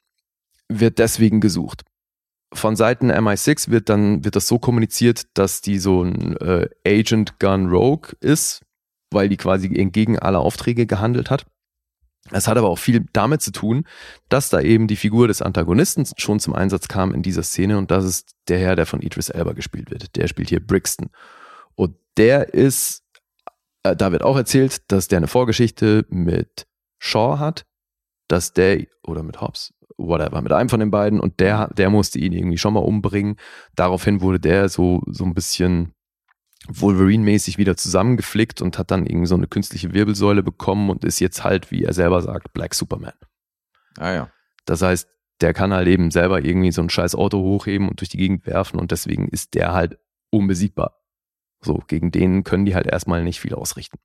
wird 0.68 0.98
deswegen 0.98 1.40
gesucht. 1.40 1.84
Von 2.56 2.74
Seiten 2.74 3.10
MI6 3.10 3.70
wird 3.70 3.88
dann 3.88 4.24
wird 4.24 4.34
das 4.34 4.48
so 4.48 4.58
kommuniziert, 4.58 5.26
dass 5.34 5.60
die 5.60 5.78
so 5.78 6.02
ein 6.02 6.36
äh, 6.38 6.68
Agent 6.86 7.38
Gun 7.38 7.68
Rogue 7.68 8.12
ist, 8.20 8.62
weil 9.12 9.28
die 9.28 9.36
quasi 9.36 9.74
entgegen 9.76 10.18
aller 10.18 10.40
Aufträge 10.40 10.86
gehandelt 10.86 11.30
hat. 11.30 11.46
Es 12.32 12.48
hat 12.48 12.58
aber 12.58 12.68
auch 12.68 12.78
viel 12.78 13.06
damit 13.12 13.40
zu 13.40 13.52
tun, 13.52 13.84
dass 14.28 14.48
da 14.48 14.60
eben 14.60 14.88
die 14.88 14.96
Figur 14.96 15.28
des 15.28 15.42
Antagonisten 15.42 16.06
schon 16.16 16.40
zum 16.40 16.54
Einsatz 16.54 16.88
kam 16.88 17.14
in 17.14 17.22
dieser 17.22 17.42
Szene 17.42 17.78
und 17.78 17.90
das 17.90 18.04
ist 18.04 18.30
der 18.48 18.58
Herr, 18.58 18.74
der 18.74 18.86
von 18.86 19.00
Idris 19.00 19.28
Elba 19.28 19.52
gespielt 19.52 19.90
wird. 19.90 20.16
Der 20.16 20.26
spielt 20.26 20.48
hier 20.48 20.64
Brixton. 20.64 21.10
Und 21.74 21.96
der 22.16 22.54
ist, 22.54 23.04
äh, 23.84 23.94
da 23.94 24.12
wird 24.12 24.22
auch 24.22 24.36
erzählt, 24.36 24.90
dass 24.90 25.08
der 25.08 25.18
eine 25.18 25.28
Vorgeschichte 25.28 26.04
mit 26.08 26.66
Shaw 26.98 27.38
hat, 27.38 27.64
dass 28.28 28.52
der, 28.52 28.86
oder 29.04 29.22
mit 29.22 29.40
Hobbs, 29.40 29.72
whatever, 29.98 30.42
mit 30.42 30.52
einem 30.52 30.68
von 30.68 30.80
den 30.80 30.90
beiden 30.90 31.20
und 31.20 31.40
der, 31.40 31.68
der 31.68 31.90
musste 31.90 32.18
ihn 32.18 32.32
irgendwie 32.32 32.58
schon 32.58 32.74
mal 32.74 32.80
umbringen. 32.80 33.36
Daraufhin 33.74 34.20
wurde 34.20 34.40
der 34.40 34.68
so, 34.68 35.02
so 35.06 35.24
ein 35.24 35.34
bisschen 35.34 35.92
Wolverine-mäßig 36.68 37.58
wieder 37.58 37.76
zusammengeflickt 37.76 38.60
und 38.60 38.78
hat 38.78 38.90
dann 38.90 39.06
irgendwie 39.06 39.26
so 39.26 39.36
eine 39.36 39.46
künstliche 39.46 39.94
Wirbelsäule 39.94 40.42
bekommen 40.42 40.90
und 40.90 41.04
ist 41.04 41.20
jetzt 41.20 41.44
halt, 41.44 41.70
wie 41.70 41.84
er 41.84 41.92
selber 41.92 42.22
sagt, 42.22 42.52
Black 42.52 42.74
Superman. 42.74 43.14
Ah 43.98 44.12
ja. 44.12 44.30
Das 44.64 44.82
heißt, 44.82 45.08
der 45.40 45.54
kann 45.54 45.72
halt 45.72 45.86
eben 45.88 46.10
selber 46.10 46.44
irgendwie 46.44 46.72
so 46.72 46.82
ein 46.82 46.90
scheiß 46.90 47.14
Auto 47.14 47.38
hochheben 47.38 47.88
und 47.88 48.00
durch 48.00 48.08
die 48.08 48.16
Gegend 48.16 48.46
werfen 48.46 48.80
und 48.80 48.90
deswegen 48.90 49.28
ist 49.28 49.54
der 49.54 49.72
halt 49.72 49.98
unbesiegbar. 50.30 50.98
So, 51.60 51.82
gegen 51.86 52.10
den 52.10 52.44
können 52.44 52.64
die 52.64 52.74
halt 52.74 52.86
erstmal 52.86 53.22
nicht 53.22 53.40
viel 53.40 53.54
ausrichten. 53.54 53.98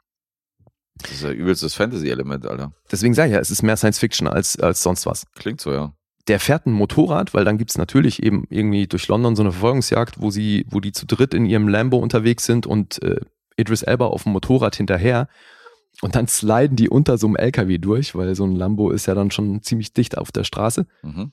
Das 1.02 1.12
ist 1.12 1.24
ja 1.24 1.32
übelstes 1.32 1.76
Fantasy-Element, 1.76 2.46
Alter. 2.46 2.72
Deswegen 2.92 3.14
sage 3.14 3.30
ich 3.30 3.34
ja, 3.34 3.40
es 3.40 3.52
ist 3.52 3.62
mehr 3.64 3.78
Science 3.78 4.00
Fiction 4.00 4.28
als, 4.28 4.60
als 4.60 4.84
sonst 4.84 5.06
was. 5.06 5.26
Klingt 5.36 5.62
so, 5.62 5.72
ja. 5.72 5.94
der 6.28 6.40
fährt 6.40 6.66
ein 6.66 6.72
Motorrad, 6.72 7.34
weil 7.34 7.46
dann 7.46 7.58
gibt's 7.58 7.78
natürlich 7.78 8.24
eben 8.24 8.46
irgendwie 8.50 8.88
durch 8.88 9.08
London 9.08 9.36
so 9.36 9.44
eine 9.44 9.52
Verfolgungsjagd, 9.52 10.22
wo 10.22 10.32
sie, 10.32 10.66
wo 10.70 10.80
die 10.80 10.92
zu 10.92 11.06
dritt 11.06 11.34
in 11.34 11.46
ihrem 11.46 11.68
Lambo 11.68 11.98
unterwegs 11.98 12.46
sind 12.46 12.68
und 12.68 13.02
äh, 13.04 13.22
Idris 13.58 13.84
Elba 13.84 14.06
auf 14.06 14.24
dem 14.24 14.34
Motorrad 14.34 14.76
hinterher. 14.76 15.28
Und 16.02 16.16
dann 16.16 16.28
sliden 16.28 16.78
die 16.78 16.90
unter 16.90 17.18
so 17.18 17.28
einem 17.28 17.36
LKW 17.36 17.78
durch, 17.78 18.16
weil 18.16 18.34
so 18.36 18.46
ein 18.46 18.56
Lambo 18.56 18.92
ist 18.92 19.06
ja 19.06 19.14
dann 19.14 19.32
schon 19.32 19.62
ziemlich 19.62 19.94
dicht 19.94 20.18
auf 20.18 20.32
der 20.32 20.44
Straße. 20.44 20.88
Mhm. 21.04 21.32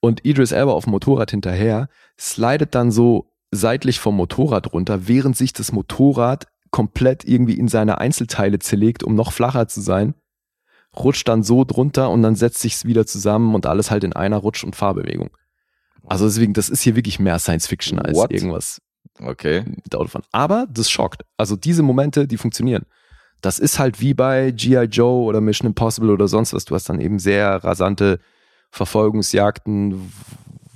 Und 0.00 0.24
Idris 0.24 0.52
Elba 0.52 0.72
auf 0.72 0.84
dem 0.84 0.92
Motorrad 0.92 1.30
hinterher 1.30 1.88
slidet 2.18 2.74
dann 2.74 2.90
so 2.90 3.30
seitlich 3.50 3.98
vom 3.98 4.16
Motorrad 4.16 4.72
runter, 4.72 5.08
während 5.08 5.36
sich 5.36 5.52
das 5.52 5.72
Motorrad 5.72 6.46
komplett 6.70 7.24
irgendwie 7.24 7.58
in 7.58 7.68
seine 7.68 7.98
Einzelteile 7.98 8.58
zerlegt, 8.58 9.02
um 9.02 9.14
noch 9.14 9.32
flacher 9.32 9.68
zu 9.68 9.80
sein 9.80 10.14
rutscht 10.96 11.28
dann 11.28 11.42
so 11.42 11.64
drunter 11.64 12.10
und 12.10 12.22
dann 12.22 12.34
setzt 12.34 12.60
sich's 12.60 12.84
wieder 12.84 13.06
zusammen 13.06 13.54
und 13.54 13.66
alles 13.66 13.90
halt 13.90 14.04
in 14.04 14.12
einer 14.12 14.38
Rutsch- 14.38 14.64
und 14.64 14.76
Fahrbewegung. 14.76 15.30
Also 16.06 16.26
deswegen, 16.26 16.54
das 16.54 16.68
ist 16.68 16.82
hier 16.82 16.96
wirklich 16.96 17.18
mehr 17.18 17.38
Science 17.38 17.66
Fiction 17.66 17.98
als 17.98 18.16
What? 18.16 18.32
irgendwas 18.32 18.80
Okay. 19.20 19.64
mit 19.66 19.94
Autofahren. 19.94 20.26
Aber 20.32 20.66
das 20.70 20.90
schockt. 20.90 21.22
Also 21.36 21.56
diese 21.56 21.82
Momente, 21.82 22.26
die 22.26 22.36
funktionieren. 22.36 22.84
Das 23.40 23.58
ist 23.58 23.78
halt 23.78 24.00
wie 24.00 24.14
bei 24.14 24.50
G.I. 24.50 24.84
Joe 24.84 25.24
oder 25.24 25.40
Mission 25.40 25.68
Impossible 25.68 26.10
oder 26.10 26.28
sonst 26.28 26.54
was. 26.54 26.64
Du 26.64 26.74
hast 26.74 26.88
dann 26.88 27.00
eben 27.00 27.18
sehr 27.18 27.62
rasante 27.62 28.20
Verfolgungsjagden, 28.70 30.12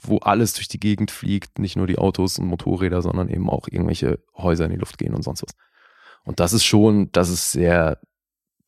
wo 0.02 0.18
alles 0.18 0.54
durch 0.54 0.68
die 0.68 0.80
Gegend 0.80 1.10
fliegt. 1.10 1.58
Nicht 1.58 1.76
nur 1.76 1.86
die 1.86 1.98
Autos 1.98 2.38
und 2.38 2.46
Motorräder, 2.46 3.02
sondern 3.02 3.28
eben 3.28 3.48
auch 3.48 3.68
irgendwelche 3.68 4.18
Häuser 4.36 4.66
in 4.66 4.72
die 4.72 4.76
Luft 4.76 4.98
gehen 4.98 5.14
und 5.14 5.22
sonst 5.22 5.42
was. 5.42 5.54
Und 6.24 6.40
das 6.40 6.52
ist 6.52 6.64
schon, 6.64 7.10
das 7.12 7.28
ist 7.28 7.52
sehr 7.52 7.98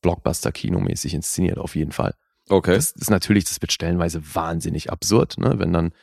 Blockbuster-Kinomäßig 0.01 1.13
inszeniert, 1.13 1.57
auf 1.57 1.75
jeden 1.75 1.91
Fall. 1.91 2.13
Okay. 2.49 2.75
Das 2.75 2.91
ist 2.91 3.09
natürlich, 3.09 3.45
das 3.45 3.61
wird 3.61 3.71
stellenweise 3.71 4.21
wahnsinnig 4.35 4.91
absurd, 4.91 5.37
ne? 5.37 5.55
Wenn 5.57 5.73
dann, 5.73 5.93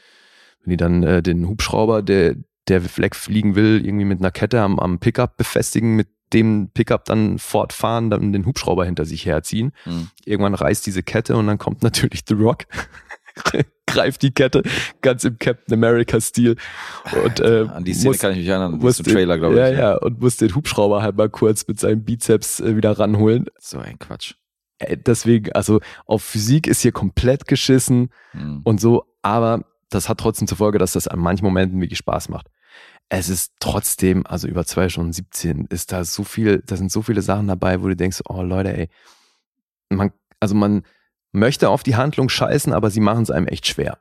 wenn 0.62 0.70
die 0.70 0.76
dann 0.76 1.02
äh, 1.02 1.22
den 1.22 1.46
Hubschrauber, 1.46 2.02
der, 2.02 2.36
der 2.68 2.84
wegfliegen 2.96 3.54
will, 3.54 3.84
irgendwie 3.84 4.04
mit 4.04 4.20
einer 4.20 4.30
Kette 4.30 4.60
am, 4.60 4.78
am 4.78 4.98
Pickup 4.98 5.36
befestigen, 5.36 5.94
mit 5.94 6.08
dem 6.32 6.70
Pickup 6.72 7.04
dann 7.04 7.38
fortfahren, 7.38 8.10
dann 8.10 8.32
den 8.32 8.46
Hubschrauber 8.46 8.84
hinter 8.84 9.04
sich 9.04 9.26
herziehen. 9.26 9.72
Hm. 9.84 10.08
Irgendwann 10.24 10.54
reißt 10.54 10.86
diese 10.86 11.02
Kette 11.02 11.36
und 11.36 11.46
dann 11.46 11.58
kommt 11.58 11.82
natürlich 11.82 12.22
The 12.26 12.34
Rock, 12.34 12.64
greift 13.86 14.22
die 14.22 14.30
Kette, 14.32 14.62
ganz 15.00 15.24
im 15.24 15.38
Captain 15.38 15.74
America-Stil. 15.74 16.56
Und 17.24 17.40
äh, 17.40 17.66
An 17.72 17.84
die 17.84 17.92
Szene 17.94 18.10
muss- 18.10 18.18
kann 18.18 18.32
ich 18.32 18.38
mich 18.38 18.46
erinnern. 18.48 18.78
Muss 18.78 18.98
im 19.00 19.04
Trailer, 19.06 19.38
glaube 19.38 19.54
ich. 19.54 19.60
ja, 19.60 19.68
ja, 19.70 19.94
und 19.96 20.20
muss 20.20 20.36
den 20.36 20.54
Hubschrauber 20.54 21.02
halt 21.02 21.16
mal 21.16 21.28
kurz 21.28 21.66
mit 21.68 21.78
seinem 21.80 22.04
Bizeps 22.04 22.60
äh, 22.60 22.76
wieder 22.76 22.98
ranholen. 22.98 23.46
So 23.59 23.78
ein 23.78 23.98
Quatsch. 23.98 24.34
Äh, 24.78 24.96
Deswegen, 24.96 25.52
also 25.52 25.80
auf 26.06 26.22
Physik 26.22 26.66
ist 26.66 26.80
hier 26.82 26.92
komplett 26.92 27.46
geschissen 27.46 28.10
Hm. 28.32 28.60
und 28.64 28.80
so, 28.80 29.04
aber 29.22 29.64
das 29.90 30.09
hat 30.09 30.18
trotzdem 30.18 30.48
zur 30.48 30.56
Folge, 30.56 30.78
dass 30.78 30.92
das 30.92 31.06
an 31.06 31.18
manchen 31.18 31.44
Momenten 31.44 31.80
wirklich 31.80 31.98
Spaß 31.98 32.30
macht. 32.30 32.46
Es 33.10 33.28
ist 33.28 33.52
trotzdem, 33.60 34.26
also 34.26 34.48
über 34.48 34.64
zwei 34.64 34.88
Stunden 34.88 35.12
17, 35.12 35.66
ist 35.68 35.92
da 35.92 36.02
so 36.02 36.24
viel, 36.24 36.62
da 36.64 36.76
sind 36.76 36.90
so 36.90 37.02
viele 37.02 37.20
Sachen 37.20 37.46
dabei, 37.46 37.82
wo 37.82 37.88
du 37.88 37.94
denkst, 37.96 38.20
oh 38.26 38.40
Leute, 38.40 38.74
ey, 38.74 38.88
man, 39.90 40.12
also 40.40 40.54
man 40.54 40.82
möchte 41.32 41.70
auf 41.70 41.82
die 41.82 41.96
Handlung 41.96 42.28
scheißen, 42.28 42.72
aber 42.72 42.90
sie 42.90 43.00
machen 43.00 43.24
es 43.24 43.30
einem 43.30 43.48
echt 43.48 43.66
schwer. 43.66 43.98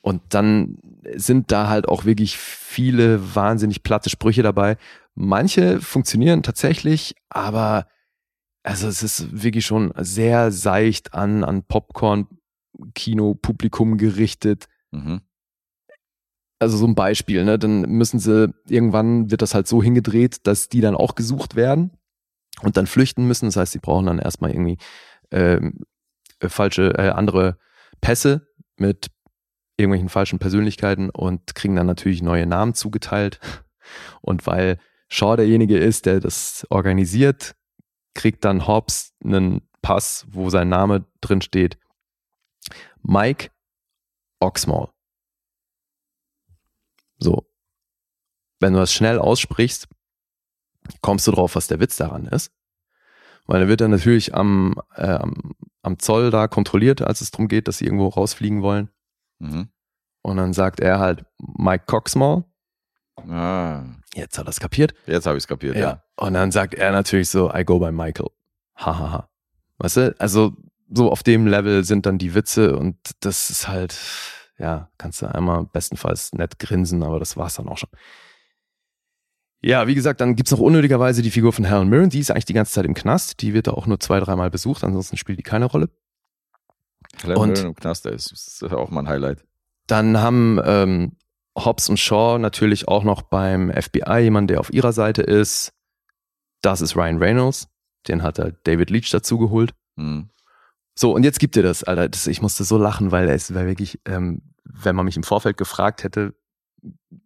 Und 0.00 0.22
dann 0.30 0.78
sind 1.14 1.52
da 1.52 1.68
halt 1.68 1.88
auch 1.88 2.04
wirklich 2.04 2.38
viele 2.38 3.34
wahnsinnig 3.34 3.82
platte 3.82 4.10
Sprüche 4.10 4.42
dabei. 4.42 4.76
Manche 5.14 5.80
funktionieren 5.80 6.42
tatsächlich, 6.42 7.14
aber 7.28 7.86
also 8.62 8.88
es 8.88 9.02
ist 9.02 9.42
wirklich 9.42 9.66
schon 9.66 9.92
sehr 9.98 10.52
seicht 10.52 11.14
an, 11.14 11.44
an 11.44 11.64
Popcorn-Kino-Publikum 11.64 13.98
gerichtet. 13.98 14.68
Mhm. 14.90 15.20
Also 16.58 16.76
so 16.78 16.86
ein 16.86 16.94
Beispiel, 16.94 17.44
ne? 17.44 17.58
Dann 17.58 17.82
müssen 17.82 18.18
sie, 18.18 18.52
irgendwann 18.68 19.30
wird 19.30 19.42
das 19.42 19.54
halt 19.54 19.68
so 19.68 19.82
hingedreht, 19.82 20.46
dass 20.46 20.68
die 20.68 20.80
dann 20.80 20.94
auch 20.94 21.14
gesucht 21.14 21.56
werden. 21.56 21.90
und 22.62 22.76
dann 22.76 22.86
flüchten 22.86 23.26
müssen. 23.26 23.46
Das 23.46 23.56
heißt, 23.56 23.72
sie 23.72 23.78
brauchen 23.78 24.06
dann 24.06 24.18
erstmal 24.18 24.50
irgendwie 24.50 24.78
äh, 25.30 25.60
falsche, 26.40 26.94
äh, 26.98 27.10
andere 27.10 27.58
Pässe 28.00 28.48
mit 28.76 29.10
irgendwelchen 29.76 30.08
falschen 30.08 30.38
Persönlichkeiten 30.38 31.10
und 31.10 31.54
kriegen 31.54 31.76
dann 31.76 31.86
natürlich 31.86 32.22
neue 32.22 32.46
Namen 32.46 32.74
zugeteilt. 32.74 33.40
Und 34.22 34.46
weil 34.46 34.78
Shaw 35.08 35.36
derjenige 35.36 35.78
ist, 35.78 36.06
der 36.06 36.20
das 36.20 36.66
organisiert, 36.70 37.54
kriegt 38.14 38.44
dann 38.44 38.66
Hobbs 38.66 39.12
einen 39.22 39.68
Pass, 39.82 40.26
wo 40.30 40.48
sein 40.48 40.68
Name 40.68 41.04
drin 41.20 41.42
steht. 41.42 41.76
Mike 43.02 43.50
Oxmall. 44.40 44.88
So. 47.18 47.46
Wenn 48.60 48.72
du 48.72 48.78
das 48.78 48.94
schnell 48.94 49.18
aussprichst, 49.18 49.88
kommst 51.02 51.26
du 51.26 51.32
drauf, 51.32 51.54
was 51.54 51.66
der 51.66 51.80
Witz 51.80 51.96
daran 51.96 52.26
ist. 52.26 52.50
Weil 53.46 53.62
er 53.62 53.68
wird 53.68 53.80
dann 53.80 53.90
natürlich 53.90 54.34
am, 54.34 54.74
äh, 54.96 55.18
am 55.82 55.98
Zoll 55.98 56.30
da 56.30 56.48
kontrolliert, 56.48 57.02
als 57.02 57.20
es 57.20 57.30
darum 57.30 57.48
geht, 57.48 57.68
dass 57.68 57.78
sie 57.78 57.84
irgendwo 57.84 58.08
rausfliegen 58.08 58.62
wollen. 58.62 58.88
Mhm. 59.38 59.68
Und 60.22 60.36
dann 60.38 60.52
sagt 60.54 60.80
er 60.80 60.98
halt 60.98 61.24
Mike 61.38 61.84
Coxmall. 61.86 62.44
Ah, 63.28 63.84
Jetzt 64.14 64.38
hat 64.38 64.46
er 64.46 64.50
es 64.50 64.60
kapiert. 64.60 64.94
jetzt 65.06 65.26
habe 65.26 65.36
ich 65.36 65.44
es 65.44 65.48
kapiert, 65.48 65.76
ja. 65.76 66.02
Und 66.16 66.34
dann 66.34 66.50
sagt 66.52 66.74
er 66.74 66.90
natürlich 66.92 67.28
so, 67.28 67.52
I 67.52 67.64
go 67.64 67.78
by 67.78 67.92
Michael. 67.92 68.30
Hahaha. 68.76 69.28
Weißt 69.78 69.96
du? 69.98 70.14
Also 70.18 70.52
so 70.88 71.10
auf 71.10 71.22
dem 71.22 71.46
Level 71.46 71.84
sind 71.84 72.06
dann 72.06 72.18
die 72.18 72.34
Witze 72.34 72.76
und 72.76 72.96
das 73.20 73.50
ist 73.50 73.68
halt, 73.68 73.96
ja, 74.58 74.88
kannst 74.98 75.22
du 75.22 75.26
einmal 75.26 75.64
bestenfalls 75.66 76.32
nett 76.32 76.58
grinsen, 76.58 77.02
aber 77.02 77.18
das 77.18 77.36
war's 77.36 77.54
dann 77.54 77.68
auch 77.68 77.78
schon. 77.78 77.90
Ja, 79.66 79.86
wie 79.86 79.94
gesagt, 79.94 80.20
dann 80.20 80.36
gibt's 80.36 80.52
noch 80.52 80.58
unnötigerweise 80.58 81.22
die 81.22 81.30
Figur 81.30 81.52
von 81.54 81.64
Helen 81.64 81.88
Mirren, 81.88 82.10
die 82.10 82.18
ist 82.18 82.30
eigentlich 82.30 82.44
die 82.44 82.52
ganze 82.52 82.72
Zeit 82.72 82.84
im 82.84 82.92
Knast, 82.92 83.40
die 83.40 83.54
wird 83.54 83.66
da 83.66 83.70
auch 83.70 83.86
nur 83.86 83.98
zwei, 83.98 84.20
dreimal 84.20 84.50
besucht, 84.50 84.84
ansonsten 84.84 85.16
spielt 85.16 85.38
die 85.38 85.42
keine 85.42 85.64
Rolle. 85.64 85.88
Helen 87.22 87.36
Und- 87.38 87.52
Mirren 87.52 87.66
im 87.68 87.74
Knast, 87.74 88.04
das 88.04 88.30
ist 88.30 88.62
auch 88.64 88.90
mal 88.90 89.00
ein 89.00 89.08
Highlight. 89.08 89.42
Dann 89.86 90.18
haben 90.18 90.60
ähm, 90.64 91.12
Hobbs 91.56 91.88
und 91.88 91.98
Shaw 91.98 92.38
natürlich 92.38 92.88
auch 92.88 93.04
noch 93.04 93.22
beim 93.22 93.72
FBI 93.72 94.18
jemanden, 94.18 94.48
der 94.48 94.60
auf 94.60 94.70
ihrer 94.70 94.92
Seite 94.92 95.22
ist. 95.22 95.72
Das 96.60 96.82
ist 96.82 96.94
Ryan 96.94 97.18
Reynolds. 97.18 97.68
Den 98.06 98.22
hat 98.22 98.38
er 98.38 98.52
David 98.64 98.90
Leach 98.90 99.08
dazu 99.10 99.38
geholt. 99.38 99.74
Hm. 99.96 100.28
So, 100.94 101.14
und 101.14 101.22
jetzt 101.24 101.40
gibt 101.40 101.56
ihr 101.56 101.62
das, 101.62 101.84
Alter. 101.84 102.08
Das, 102.10 102.26
ich 102.26 102.42
musste 102.42 102.64
so 102.64 102.76
lachen, 102.76 103.12
weil 103.12 103.28
es 103.30 103.54
war 103.54 103.64
wirklich, 103.66 103.98
ähm, 104.04 104.42
wenn 104.64 104.94
man 104.94 105.06
mich 105.06 105.16
im 105.16 105.22
Vorfeld 105.22 105.56
gefragt 105.56 106.04
hätte, 106.04 106.34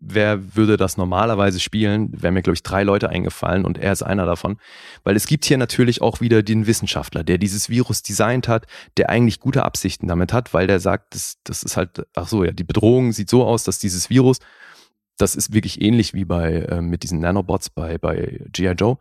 wer 0.00 0.56
würde 0.56 0.76
das 0.76 0.96
normalerweise 0.96 1.60
spielen, 1.60 2.10
wären 2.22 2.34
mir, 2.34 2.42
glaube 2.42 2.54
ich, 2.54 2.62
drei 2.62 2.82
Leute 2.82 3.08
eingefallen 3.08 3.64
und 3.64 3.78
er 3.78 3.92
ist 3.92 4.02
einer 4.02 4.26
davon. 4.26 4.58
Weil 5.04 5.16
es 5.16 5.26
gibt 5.26 5.44
hier 5.44 5.58
natürlich 5.58 6.00
auch 6.00 6.20
wieder 6.20 6.42
den 6.42 6.66
Wissenschaftler, 6.66 7.24
der 7.24 7.38
dieses 7.38 7.68
Virus 7.68 8.02
designt 8.02 8.48
hat, 8.48 8.66
der 8.96 9.10
eigentlich 9.10 9.40
gute 9.40 9.64
Absichten 9.64 10.06
damit 10.06 10.32
hat, 10.32 10.54
weil 10.54 10.66
der 10.66 10.80
sagt, 10.80 11.14
das, 11.14 11.38
das 11.44 11.62
ist 11.62 11.76
halt, 11.76 12.06
ach 12.14 12.28
so, 12.28 12.44
ja, 12.44 12.52
die 12.52 12.64
Bedrohung 12.64 13.12
sieht 13.12 13.30
so 13.30 13.44
aus, 13.44 13.64
dass 13.64 13.78
dieses 13.78 14.10
Virus, 14.10 14.38
das 15.16 15.34
ist 15.34 15.52
wirklich 15.52 15.80
ähnlich 15.80 16.14
wie 16.14 16.24
bei, 16.24 16.54
äh, 16.54 16.80
mit 16.80 17.02
diesen 17.02 17.20
Nanobots 17.20 17.70
bei, 17.70 17.98
bei 17.98 18.40
G.I. 18.52 18.72
Joe. 18.72 18.98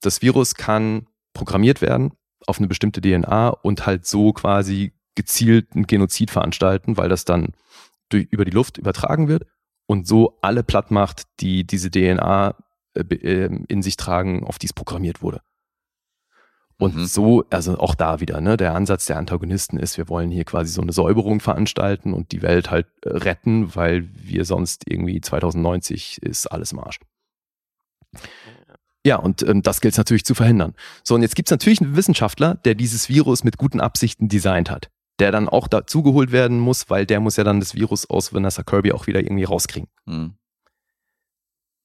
Das 0.00 0.22
Virus 0.22 0.54
kann 0.54 1.06
programmiert 1.32 1.80
werden 1.80 2.12
auf 2.46 2.58
eine 2.58 2.68
bestimmte 2.68 3.00
DNA 3.00 3.48
und 3.48 3.86
halt 3.86 4.06
so 4.06 4.32
quasi 4.32 4.92
gezielt 5.14 5.68
einen 5.74 5.86
Genozid 5.86 6.30
veranstalten, 6.30 6.96
weil 6.96 7.08
das 7.08 7.24
dann 7.24 7.52
durch, 8.10 8.26
über 8.30 8.44
die 8.44 8.50
Luft 8.50 8.76
übertragen 8.76 9.28
wird 9.28 9.46
und 9.86 10.06
so 10.06 10.38
alle 10.42 10.62
platt 10.62 10.90
macht, 10.90 11.24
die 11.40 11.64
diese 11.64 11.90
DNA 11.90 12.54
äh, 12.94 13.00
ähm, 13.14 13.64
in 13.68 13.82
sich 13.82 13.96
tragen, 13.96 14.44
auf 14.44 14.58
die 14.58 14.66
es 14.66 14.72
programmiert 14.72 15.22
wurde. 15.22 15.40
Und 16.76 16.96
Mhm. 16.96 17.04
so, 17.06 17.44
also 17.50 17.78
auch 17.78 17.94
da 17.94 18.20
wieder, 18.20 18.40
ne, 18.40 18.56
der 18.56 18.74
Ansatz 18.74 19.06
der 19.06 19.16
Antagonisten 19.16 19.78
ist, 19.78 19.96
wir 19.96 20.08
wollen 20.08 20.30
hier 20.30 20.44
quasi 20.44 20.72
so 20.72 20.82
eine 20.82 20.92
Säuberung 20.92 21.38
veranstalten 21.40 22.12
und 22.12 22.32
die 22.32 22.42
Welt 22.42 22.70
halt 22.70 22.86
äh, 23.02 23.10
retten, 23.10 23.76
weil 23.76 24.08
wir 24.14 24.44
sonst 24.44 24.82
irgendwie 24.86 25.20
2090 25.20 26.20
ist 26.22 26.46
alles 26.48 26.72
im 26.72 26.80
Arsch. 26.80 26.98
Ja, 29.06 29.16
und 29.16 29.42
ähm, 29.42 29.62
das 29.62 29.80
gilt 29.80 29.92
es 29.92 29.98
natürlich 29.98 30.24
zu 30.24 30.34
verhindern. 30.34 30.74
So, 31.04 31.14
und 31.14 31.22
jetzt 31.22 31.36
gibt 31.36 31.48
es 31.48 31.50
natürlich 31.50 31.80
einen 31.80 31.94
Wissenschaftler, 31.94 32.54
der 32.64 32.74
dieses 32.74 33.08
Virus 33.08 33.44
mit 33.44 33.58
guten 33.58 33.80
Absichten 33.80 34.28
designt 34.28 34.70
hat, 34.70 34.90
der 35.20 35.32
dann 35.32 35.48
auch 35.48 35.68
dazugeholt 35.68 36.32
werden 36.32 36.58
muss, 36.58 36.90
weil 36.90 37.06
der 37.06 37.20
muss 37.20 37.36
ja 37.36 37.44
dann 37.44 37.60
das 37.60 37.74
Virus 37.74 38.08
aus 38.08 38.32
Vanessa 38.32 38.62
Kirby 38.62 38.92
auch 38.92 39.06
wieder 39.06 39.20
irgendwie 39.20 39.44
rauskriegen. 39.44 39.88
Hm. 40.06 40.34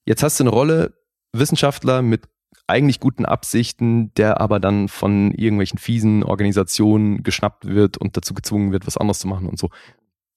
Jetzt 0.05 0.23
hast 0.23 0.39
du 0.39 0.43
eine 0.43 0.51
Rolle, 0.51 0.97
Wissenschaftler 1.33 2.01
mit 2.01 2.27
eigentlich 2.65 2.99
guten 2.99 3.25
Absichten, 3.25 4.13
der 4.15 4.41
aber 4.41 4.59
dann 4.59 4.87
von 4.87 5.31
irgendwelchen 5.33 5.79
fiesen 5.79 6.23
Organisationen 6.23 7.23
geschnappt 7.23 7.65
wird 7.65 7.97
und 7.97 8.17
dazu 8.17 8.33
gezwungen 8.33 8.71
wird, 8.71 8.87
was 8.87 8.97
anderes 8.97 9.19
zu 9.19 9.27
machen 9.27 9.47
und 9.47 9.59
so. 9.59 9.69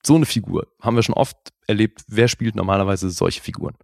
So 0.04 0.16
eine 0.16 0.26
Figur 0.26 0.66
haben 0.80 0.96
wir 0.96 1.02
schon 1.02 1.14
oft 1.14 1.36
erlebt. 1.66 2.02
Wer 2.08 2.28
spielt 2.28 2.56
normalerweise 2.56 3.10
solche 3.10 3.40
Figuren? 3.40 3.76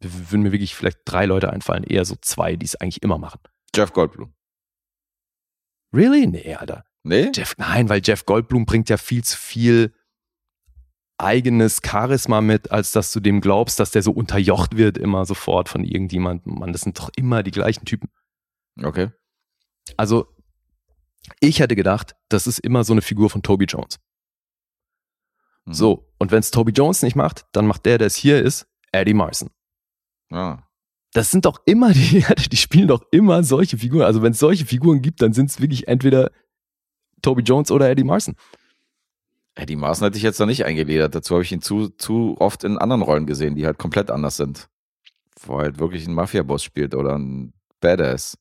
Würden 0.00 0.42
mir 0.42 0.52
wirklich 0.52 0.74
vielleicht 0.74 1.00
drei 1.04 1.26
Leute 1.26 1.52
einfallen, 1.52 1.84
eher 1.84 2.04
so 2.04 2.16
zwei, 2.20 2.56
die 2.56 2.66
es 2.66 2.74
eigentlich 2.76 3.02
immer 3.02 3.18
machen. 3.18 3.40
Jeff 3.74 3.92
Goldblum. 3.92 4.34
Really? 5.94 6.26
Nee, 6.26 6.54
Alter. 6.54 6.84
Nee? 7.04 7.30
Jeff, 7.34 7.54
nein, 7.58 7.88
weil 7.88 8.00
Jeff 8.04 8.26
Goldblum 8.26 8.64
bringt 8.64 8.88
ja 8.88 8.96
viel 8.96 9.24
zu 9.24 9.36
viel 9.36 9.92
eigenes 11.18 11.80
Charisma 11.84 12.40
mit, 12.40 12.70
als 12.70 12.92
dass 12.92 13.12
du 13.12 13.20
dem 13.20 13.40
glaubst, 13.40 13.78
dass 13.78 13.90
der 13.90 14.02
so 14.02 14.12
unterjocht 14.12 14.76
wird 14.76 14.98
immer 14.98 15.24
sofort 15.24 15.68
von 15.68 15.84
irgendjemandem. 15.84 16.54
Mann, 16.54 16.72
das 16.72 16.82
sind 16.82 16.98
doch 16.98 17.10
immer 17.16 17.42
die 17.42 17.50
gleichen 17.50 17.84
Typen. 17.84 18.10
Okay. 18.82 19.10
Also, 19.96 20.28
ich 21.40 21.60
hätte 21.60 21.76
gedacht, 21.76 22.16
das 22.28 22.46
ist 22.46 22.58
immer 22.58 22.84
so 22.84 22.92
eine 22.92 23.02
Figur 23.02 23.30
von 23.30 23.42
Toby 23.42 23.66
Jones. 23.66 24.00
Hm. 25.66 25.74
So, 25.74 26.12
und 26.18 26.32
wenn 26.32 26.40
es 26.40 26.50
Toby 26.50 26.72
Jones 26.72 27.02
nicht 27.02 27.16
macht, 27.16 27.46
dann 27.52 27.66
macht 27.66 27.86
der, 27.86 27.98
der 27.98 28.08
es 28.08 28.16
hier 28.16 28.42
ist, 28.42 28.66
Eddie 28.90 29.14
Marson. 29.14 29.50
Ah. 30.30 30.62
Das 31.12 31.30
sind 31.30 31.44
doch 31.44 31.60
immer 31.66 31.92
die, 31.92 32.24
die 32.50 32.56
spielen 32.56 32.88
doch 32.88 33.02
immer 33.10 33.44
solche 33.44 33.78
Figuren. 33.78 34.02
Also 34.02 34.22
wenn 34.22 34.32
es 34.32 34.38
solche 34.38 34.66
Figuren 34.66 35.02
gibt, 35.02 35.22
dann 35.22 35.32
sind 35.32 35.50
es 35.50 35.60
wirklich 35.60 35.88
entweder 35.88 36.30
Toby 37.22 37.42
Jones 37.42 37.70
oder 37.70 37.88
Eddie 37.90 38.04
Marson. 38.04 38.34
Eddie 39.54 39.76
Marson 39.76 40.06
hätte 40.06 40.16
ich 40.16 40.22
jetzt 40.22 40.38
noch 40.40 40.46
nicht 40.46 40.64
eingeledert. 40.64 41.14
Dazu 41.14 41.34
habe 41.34 41.44
ich 41.44 41.52
ihn 41.52 41.62
zu, 41.62 41.88
zu 41.90 42.36
oft 42.38 42.64
in 42.64 42.78
anderen 42.78 43.02
Rollen 43.02 43.26
gesehen, 43.26 43.54
die 43.54 43.66
halt 43.66 43.78
komplett 43.78 44.10
anders 44.10 44.36
sind. 44.36 44.68
Wo 45.40 45.58
er 45.58 45.64
halt 45.64 45.78
wirklich 45.78 46.06
ein 46.06 46.14
Mafia-Boss 46.14 46.62
spielt 46.62 46.94
oder 46.94 47.18
ein 47.18 47.52
Badass. 47.80 48.38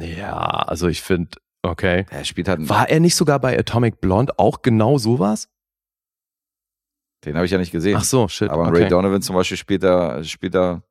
Ja, 0.00 0.36
also 0.36 0.88
ich 0.88 1.02
finde, 1.02 1.38
okay. 1.62 2.06
Er 2.10 2.24
spielt 2.24 2.48
halt 2.48 2.68
War 2.68 2.88
er 2.88 3.00
nicht 3.00 3.16
sogar 3.16 3.38
bei 3.40 3.58
Atomic 3.58 4.00
Blonde 4.00 4.32
auch 4.38 4.62
genau 4.62 4.98
sowas? 4.98 5.48
den 7.26 7.34
habe 7.34 7.44
ich 7.44 7.52
ja 7.52 7.58
nicht 7.58 7.72
gesehen. 7.72 7.96
Ach 7.98 8.04
so, 8.04 8.28
shit. 8.28 8.48
Aber 8.50 8.68
okay. 8.68 8.82
Ray 8.82 8.88
Donovan 8.88 9.20
zum 9.20 9.34
Beispiel 9.34 9.56
spielt 9.56 9.82
da, 9.82 10.22
spielt 10.22 10.54
da 10.54 10.82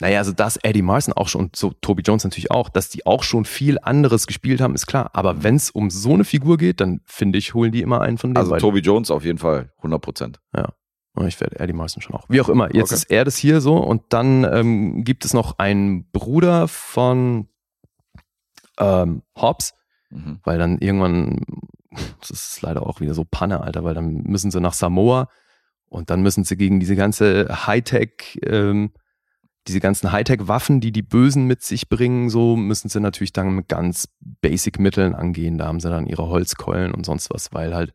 Naja, 0.00 0.18
also 0.18 0.32
dass 0.32 0.56
Eddie 0.56 0.82
Marson 0.82 1.14
auch 1.14 1.28
schon, 1.28 1.42
und 1.42 1.56
so 1.56 1.72
Toby 1.80 2.02
Jones 2.02 2.24
natürlich 2.24 2.50
auch, 2.50 2.68
dass 2.68 2.88
die 2.88 3.06
auch 3.06 3.22
schon 3.22 3.44
viel 3.44 3.78
anderes 3.80 4.26
gespielt 4.26 4.60
haben, 4.60 4.74
ist 4.74 4.86
klar. 4.86 5.10
Aber 5.12 5.42
wenn 5.44 5.54
es 5.56 5.70
um 5.70 5.88
so 5.90 6.14
eine 6.14 6.24
Figur 6.24 6.56
geht, 6.58 6.80
dann 6.80 7.00
finde 7.04 7.38
ich, 7.38 7.54
holen 7.54 7.70
die 7.72 7.80
immer 7.80 8.00
einen 8.00 8.18
von 8.18 8.30
denen. 8.30 8.38
also 8.38 8.50
beiden. 8.50 8.60
Toby 8.60 8.80
Jones 8.80 9.10
auf 9.10 9.24
jeden 9.24 9.38
Fall, 9.38 9.70
100 9.78 10.02
Prozent. 10.02 10.40
Oh, 11.16 11.22
Ich 11.24 11.40
werde 11.40 11.60
Eddie 11.60 11.72
Marson 11.74 12.02
schon 12.02 12.16
auch. 12.16 12.24
Wie 12.28 12.40
auch 12.40 12.48
immer, 12.48 12.74
jetzt 12.74 12.86
Okay. 12.90 12.94
ist 12.94 13.04
er 13.10 13.24
das 13.24 13.36
hier 13.36 13.60
so 13.60 13.76
und 13.76 14.02
dann 14.08 14.42
ähm, 14.42 15.04
gibt 15.04 15.24
es 15.24 15.32
noch 15.32 15.58
einen 15.60 16.10
Bruder 16.10 16.66
von 16.66 17.46
ähm, 18.78 19.22
Hobbs, 19.36 19.74
Mhm. 20.10 20.38
weil 20.44 20.58
dann 20.58 20.78
irgendwann, 20.78 21.40
das 22.20 22.30
ist 22.30 22.62
leider 22.62 22.86
auch 22.86 23.00
wieder 23.00 23.14
so 23.14 23.24
Panne, 23.24 23.60
Alter, 23.60 23.82
weil 23.84 23.94
dann 23.94 24.22
müssen 24.24 24.50
sie 24.50 24.60
nach 24.60 24.72
Samoa 24.74 25.28
und 25.88 26.10
dann 26.10 26.22
müssen 26.22 26.44
sie 26.44 26.56
gegen 26.56 26.78
diese 26.80 26.94
ganze 26.96 27.66
Hightech, 27.66 28.38
ähm, 28.44 28.92
diese 29.66 29.80
ganzen 29.80 30.12
Hightech-Waffen, 30.12 30.80
die 30.80 30.92
die 30.92 31.02
Bösen 31.02 31.46
mit 31.46 31.62
sich 31.62 31.88
bringen, 31.88 32.28
so 32.28 32.54
müssen 32.56 32.88
sie 32.90 33.00
natürlich 33.00 33.32
dann 33.32 33.54
mit 33.54 33.68
ganz 33.68 34.08
Basic-Mitteln 34.20 35.14
angehen. 35.14 35.56
Da 35.58 35.66
haben 35.66 35.80
sie 35.80 35.88
dann 35.88 36.06
ihre 36.06 36.28
Holzkeulen 36.28 36.92
und 36.92 37.06
sonst 37.06 37.30
was, 37.30 37.52
weil 37.54 37.74
halt 37.74 37.94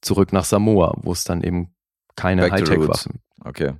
zurück 0.00 0.32
nach 0.32 0.44
Samoa, 0.44 0.96
wo 1.02 1.12
es 1.12 1.24
dann 1.24 1.42
eben 1.42 1.74
keine. 2.16 2.50
Hightech-Waffen 2.50 3.20
Okay. 3.44 3.72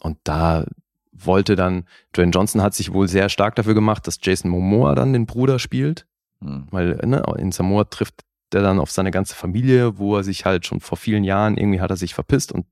und 0.00 0.18
da 0.24 0.66
wollte 1.12 1.56
dann, 1.56 1.84
Dwayne 2.14 2.32
Johnson 2.32 2.60
hat 2.62 2.74
sich 2.74 2.92
wohl 2.92 3.06
sehr 3.08 3.28
stark 3.28 3.54
dafür 3.54 3.74
gemacht, 3.74 4.06
dass 4.06 4.18
Jason 4.20 4.50
Momoa 4.50 4.94
dann 4.94 5.12
den 5.12 5.26
Bruder 5.26 5.58
spielt, 5.58 6.06
Mhm. 6.40 6.66
weil 6.70 6.96
ne, 7.04 7.22
in 7.38 7.52
Samoa 7.52 7.84
trifft 7.84 8.22
der 8.52 8.62
dann 8.62 8.78
auf 8.80 8.90
seine 8.90 9.10
ganze 9.10 9.34
Familie, 9.34 9.98
wo 9.98 10.16
er 10.16 10.24
sich 10.24 10.44
halt 10.44 10.66
schon 10.66 10.80
vor 10.80 10.96
vielen 10.98 11.24
Jahren 11.24 11.56
irgendwie 11.56 11.80
hat 11.80 11.90
er 11.90 11.96
sich 11.96 12.14
verpisst 12.14 12.52
und 12.52 12.66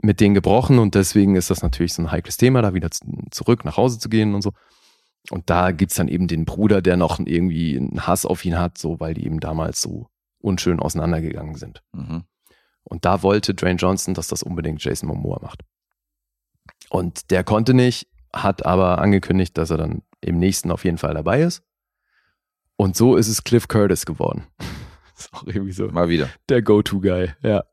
mit 0.00 0.20
denen 0.20 0.34
gebrochen 0.34 0.78
und 0.78 0.94
deswegen 0.94 1.36
ist 1.36 1.50
das 1.50 1.62
natürlich 1.62 1.92
so 1.92 2.02
ein 2.02 2.12
heikles 2.12 2.36
Thema, 2.36 2.62
da 2.62 2.74
wieder 2.74 2.88
zurück 3.30 3.64
nach 3.64 3.76
Hause 3.76 3.98
zu 3.98 4.08
gehen 4.08 4.34
und 4.34 4.42
so. 4.42 4.52
Und 5.30 5.50
da 5.50 5.72
gibt's 5.72 5.96
dann 5.96 6.08
eben 6.08 6.28
den 6.28 6.44
Bruder, 6.44 6.80
der 6.80 6.96
noch 6.96 7.18
irgendwie 7.18 7.76
einen 7.76 8.06
Hass 8.06 8.24
auf 8.24 8.44
ihn 8.44 8.58
hat, 8.58 8.78
so 8.78 9.00
weil 9.00 9.14
die 9.14 9.26
eben 9.26 9.40
damals 9.40 9.82
so 9.82 10.06
unschön 10.40 10.80
auseinandergegangen 10.80 11.56
sind. 11.56 11.82
Mhm. 11.92 12.24
Und 12.84 13.04
da 13.04 13.22
wollte 13.22 13.54
Dwayne 13.54 13.78
Johnson, 13.78 14.14
dass 14.14 14.28
das 14.28 14.42
unbedingt 14.42 14.82
Jason 14.82 15.08
Momoa 15.08 15.40
macht. 15.42 15.62
Und 16.88 17.30
der 17.30 17.44
konnte 17.44 17.74
nicht, 17.74 18.08
hat 18.32 18.64
aber 18.64 18.98
angekündigt, 18.98 19.58
dass 19.58 19.70
er 19.70 19.76
dann 19.76 20.02
im 20.20 20.38
nächsten 20.38 20.70
auf 20.70 20.84
jeden 20.84 20.98
Fall 20.98 21.14
dabei 21.14 21.42
ist. 21.42 21.62
Und 22.76 22.96
so 22.96 23.16
ist 23.16 23.28
es 23.28 23.44
Cliff 23.44 23.68
Curtis 23.68 24.06
geworden. 24.06 24.46
ist 25.18 25.34
auch 25.34 25.44
irgendwie 25.44 25.72
so 25.72 25.88
Mal 25.88 26.08
wieder. 26.08 26.30
der 26.48 26.62
Go-To-Guy, 26.62 27.32
ja. 27.42 27.64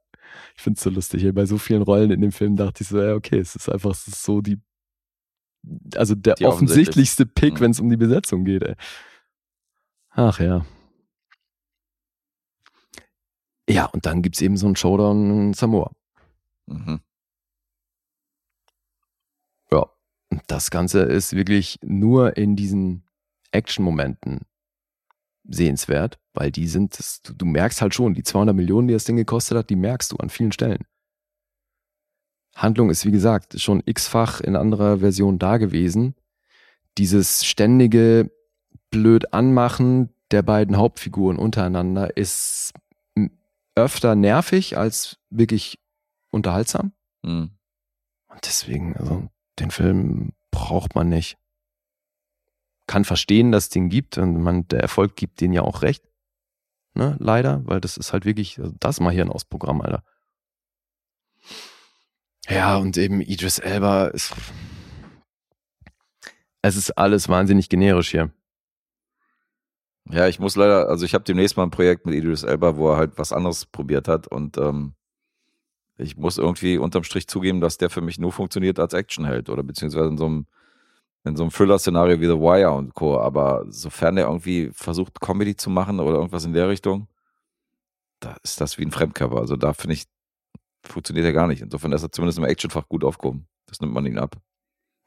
Ich 0.56 0.62
finde 0.64 0.78
es 0.78 0.84
so 0.84 0.90
lustig. 0.90 1.26
Bei 1.34 1.45
so 1.45 1.57
vielen 1.57 1.82
Rollen 1.82 2.12
in 2.12 2.22
dem 2.22 2.32
Film 2.32 2.56
dachte 2.56 2.84
ich 2.84 2.90
so, 2.90 3.02
ja, 3.02 3.14
okay, 3.14 3.40
es 3.40 3.56
ist 3.56 3.70
einfach 3.70 3.91
es 3.91 4.07
ist 4.07 4.24
so 4.24 4.41
die, 4.41 4.60
also 5.95 6.16
der 6.16 6.36
Die 6.36 6.45
offensichtlichste 6.45 7.26
Pick, 7.26 7.56
Mhm. 7.56 7.60
wenn 7.60 7.72
es 7.72 7.80
um 7.80 7.90
die 7.90 7.98
Besetzung 7.98 8.45
geht, 8.45 8.64
ey. 8.64 8.76
Ach 10.12 10.40
ja. 10.40 10.66
Ja, 13.68 13.86
und 13.88 14.06
dann 14.06 14.22
gibt's 14.22 14.41
eben 14.41 14.57
so 14.57 14.68
einen 14.68 14.76
Showdown 14.76 15.48
in 15.48 15.53
Samoa. 15.53 15.91
Mhm. 16.68 17.02
Ja. 19.72 19.90
Und 20.30 20.41
das 20.48 20.70
Ganze 20.70 21.02
ist 21.02 21.34
wirklich 21.36 21.80
nur 21.82 22.38
in 22.38 22.56
diesen 22.56 23.03
Action-Momenten 23.52 24.41
sehenswert, 25.47 26.19
weil 26.34 26.51
die 26.51 26.67
sind, 26.67 26.97
das, 26.97 27.22
du, 27.22 27.34
du 27.34 27.45
merkst 27.45 27.81
halt 27.81 27.93
schon, 27.93 28.13
die 28.13 28.23
200 28.23 28.55
Millionen, 28.55 28.88
die 28.88 28.93
das 28.93 29.03
Ding 29.05 29.15
gekostet 29.15 29.57
hat, 29.57 29.69
die 29.69 29.76
merkst 29.76 30.11
du 30.11 30.17
an 30.17 30.30
vielen 30.30 30.51
Stellen. 30.51 30.85
Handlung 32.55 32.89
ist, 32.89 33.05
wie 33.05 33.11
gesagt, 33.11 33.59
schon 33.59 33.84
x-fach 33.85 34.39
in 34.41 34.55
anderer 34.55 34.99
Version 34.99 35.39
da 35.39 35.57
gewesen. 35.57 36.15
Dieses 36.97 37.45
ständige 37.45 38.31
blöd 38.89 39.34
anmachen 39.34 40.09
der 40.31 40.41
beiden 40.41 40.77
Hauptfiguren 40.77 41.38
untereinander 41.38 42.15
ist 42.15 42.72
öfter 43.76 44.15
nervig 44.15 44.77
als 44.77 45.17
wirklich 45.30 45.80
unterhaltsam. 46.31 46.93
Mhm. 47.23 47.51
Und 48.27 48.45
deswegen, 48.45 48.95
also 48.95 49.27
den 49.59 49.72
Film 49.72 50.34
braucht 50.51 50.95
man 50.95 51.09
nicht. 51.09 51.38
Kann 52.88 53.06
verstehen, 53.06 53.52
dass 53.52 53.66
es 53.66 53.70
den 53.70 53.90
gibt 53.90 54.18
und 54.18 54.41
man, 54.41 54.68
der 54.68 54.82
Erfolg 54.82 55.16
gibt 55.16 55.41
denen 55.41 55.53
ja 55.53 55.62
auch 55.62 55.82
recht. 55.82 56.03
Ne, 56.94 57.18
leider, 57.20 57.62
weil 57.66 57.82
das 57.82 57.98
ist 57.98 58.14
halt 58.14 58.26
wirklich, 58.26 58.60
also 58.60 58.74
das 58.80 59.02
mal 59.02 59.12
hier 59.12 59.26
ein 59.26 59.32
Ausprogramm, 59.32 59.82
Alter. 59.82 60.03
Ja, 62.48 62.78
und 62.78 62.95
eben 62.98 63.22
Idris 63.22 63.60
Elba 63.60 64.07
ist. 64.07 64.34
Es 66.62 66.78
ist 66.78 66.91
alles 66.91 67.28
wahnsinnig 67.28 67.70
generisch 67.70 68.12
hier. 68.12 68.32
Ja, 70.10 70.28
ich 70.28 70.40
muss 70.40 70.56
leider, 70.56 70.88
also 70.88 71.06
ich 71.06 71.14
habe 71.14 71.24
demnächst 71.24 71.57
mal 71.57 71.64
ein 71.64 71.72
Projekt 71.72 72.06
mit 72.06 72.16
Idris 72.16 72.44
Elba, 72.44 72.78
wo 72.78 72.91
er 72.91 72.98
halt 72.98 73.18
was 73.18 73.34
anderes 73.34 73.66
probiert 73.66 74.07
hat 74.07 74.28
und 74.28 74.57
ähm, 74.57 74.94
ich 75.98 76.18
muss 76.18 76.38
irgendwie 76.38 76.78
unterm 76.78 77.03
Strich 77.03 77.28
zugeben, 77.28 77.62
dass 77.62 77.78
der 77.78 77.90
für 77.90 78.02
mich 78.02 78.20
nur 78.20 78.32
funktioniert 78.32 78.80
als 78.80 78.94
Actionheld 78.94 79.49
oder 79.49 79.64
beziehungsweise 79.64 80.10
in 80.10 80.18
so 80.18 80.26
einem 80.26 80.48
in 81.26 81.35
so 81.35 81.43
einem 81.43 81.52
Thriller-Szenario 81.52 82.19
wie 82.22 82.27
The 82.27 82.39
Wire 82.39 82.72
und 82.72 82.93
Co. 82.93 83.19
Aber 83.19 83.65
sofern 83.69 84.18
er 84.18 84.27
irgendwie 84.27 84.69
versucht, 84.73 85.19
Comedy 85.19 85.56
zu 85.56 85.69
machen 85.69 85.99
oder 85.99 86.18
irgendwas 86.18 86.45
in 86.45 86.53
der 86.53 86.69
Richtung, 86.69 87.07
da 88.19 88.38
ist 88.43 88.61
das 88.61 88.77
wie 88.77 88.85
ein 88.85 88.91
Fremdkörper. 88.91 89.38
Also 89.38 89.56
da 89.56 89.73
finde 89.73 89.95
ich, 89.95 90.06
funktioniert 90.84 91.26
er 91.26 91.34
gar 91.34 91.47
nicht. 91.47 91.61
Insofern 91.61 91.91
ist 91.91 92.03
er 92.03 92.11
zumindest 92.11 92.38
im 92.38 92.45
Actionfach 92.45 92.88
gut 92.88 93.03
aufgehoben. 93.03 93.47
Das 93.65 93.81
nimmt 93.81 93.93
man 93.93 94.06
ihn 94.06 94.19
ab. 94.19 94.38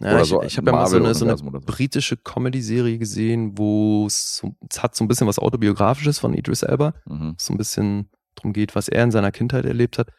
Ja, 0.01 0.21
ich 0.21 0.29
so 0.29 0.43
ich 0.43 0.57
habe 0.57 0.71
ja 0.71 0.77
mal 0.77 0.87
so 0.87 0.97
eine, 0.97 1.15
so 1.15 1.25
eine 1.25 1.61
britische 1.61 2.17
Comedy-Serie 2.17 2.99
gesehen, 2.99 3.59
wo 3.59 4.07
es 4.07 4.45
hat 4.79 4.95
so 4.95 5.05
ein 5.05 5.09
bisschen 5.09 5.27
was 5.27 5.41
Autobiografisches 5.41 6.19
von 6.19 6.35
Idris 6.35 6.63
Elba. 6.63 6.95
Mhm. 7.07 7.35
so 7.39 7.53
ein 7.53 7.57
bisschen 7.57 8.09
drum 8.37 8.53
geht, 8.53 8.77
was 8.77 8.89
er 8.89 9.03
in 9.03 9.11
seiner 9.11 9.33
Kindheit 9.33 9.65
erlebt 9.65 9.99
hat. 9.99 10.11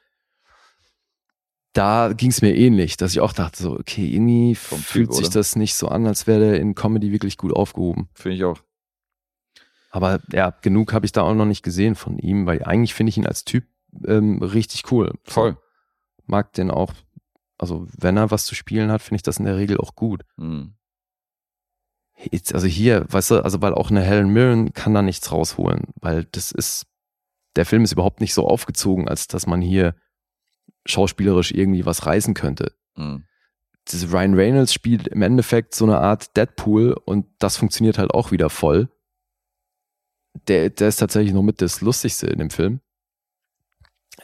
Da 1.74 2.14
ging 2.14 2.32
es 2.32 2.42
mir 2.42 2.56
ähnlich, 2.56 2.98
dass 2.98 3.12
ich 3.12 3.20
auch 3.20 3.34
dachte, 3.34 3.62
so, 3.62 3.74
okay, 3.74 4.08
irgendwie 4.08 4.56
Vom 4.56 4.80
Typ, 4.80 4.88
fühlt 4.88 5.14
sich 5.14 5.28
oder? 5.28 5.36
das 5.36 5.56
nicht 5.56 5.76
so 5.76 5.88
an, 5.88 6.08
als 6.08 6.26
wäre 6.26 6.40
der 6.40 6.60
in 6.60 6.74
Comedy 6.74 7.12
wirklich 7.12 7.38
gut 7.38 7.54
aufgehoben. 7.54 8.10
Finde 8.14 8.38
ich 8.38 8.44
auch. 8.44 8.60
Aber 9.92 10.20
ja, 10.32 10.52
genug 10.62 10.94
habe 10.94 11.06
ich 11.06 11.12
da 11.12 11.22
auch 11.22 11.34
noch 11.34 11.46
nicht 11.46 11.64
gesehen 11.64 11.96
von 11.96 12.18
ihm, 12.18 12.46
weil 12.46 12.64
eigentlich 12.64 12.94
finde 12.94 13.10
ich 13.10 13.18
ihn 13.18 13.28
als 13.28 13.44
Typ 13.44 13.66
ähm, 14.06 14.42
richtig 14.42 14.92
cool. 14.92 15.14
Voll. 15.24 15.58
Mag 16.26 16.54
den 16.54 16.72
auch, 16.72 16.94
also 17.58 17.88
wenn 17.98 18.18
er 18.18 18.32
was 18.32 18.46
zu 18.46 18.56
spielen 18.56 18.92
hat, 18.92 19.02
finde 19.02 19.18
ich 19.18 19.24
das 19.24 19.38
in 19.38 19.46
der 19.46 19.58
Regel 19.58 19.78
auch 19.78 19.96
gut. 19.96 20.24
Mhm. 20.38 20.76
Jetzt, 22.32 22.54
also 22.54 22.68
hier, 22.68 23.06
weißt 23.10 23.32
du, 23.32 23.44
also 23.44 23.62
weil 23.62 23.74
auch 23.74 23.90
eine 23.90 24.02
Helen 24.02 24.30
Mirren 24.30 24.74
kann 24.74 24.94
da 24.94 25.02
nichts 25.02 25.32
rausholen, 25.32 25.86
weil 25.96 26.26
das 26.26 26.52
ist, 26.52 26.86
der 27.56 27.66
Film 27.66 27.84
ist 27.84 27.94
überhaupt 27.94 28.20
nicht 28.20 28.34
so 28.34 28.48
aufgezogen, 28.48 29.08
als 29.08 29.28
dass 29.28 29.48
man 29.48 29.62
hier 29.62 29.96
schauspielerisch 30.86 31.52
irgendwie 31.52 31.86
was 31.86 32.06
reißen 32.06 32.34
könnte. 32.34 32.74
Mhm. 32.96 33.26
Das 33.86 34.12
Ryan 34.12 34.36
Reynolds 34.36 34.74
spielt 34.74 35.08
im 35.08 35.22
Endeffekt 35.22 35.74
so 35.74 35.86
eine 35.86 35.98
Art 35.98 36.36
Deadpool 36.38 36.94
und 37.06 37.26
das 37.40 37.58
funktioniert 37.58 37.98
halt 37.98 38.14
auch 38.14 38.32
wieder 38.32 38.50
voll. 38.50 38.90
Der, 40.48 40.70
der 40.70 40.88
ist 40.88 40.98
tatsächlich 40.98 41.34
noch 41.34 41.42
mit 41.42 41.62
das 41.62 41.82
Lustigste 41.82 42.28
in 42.28 42.38
dem 42.40 42.50
Film. 42.52 42.82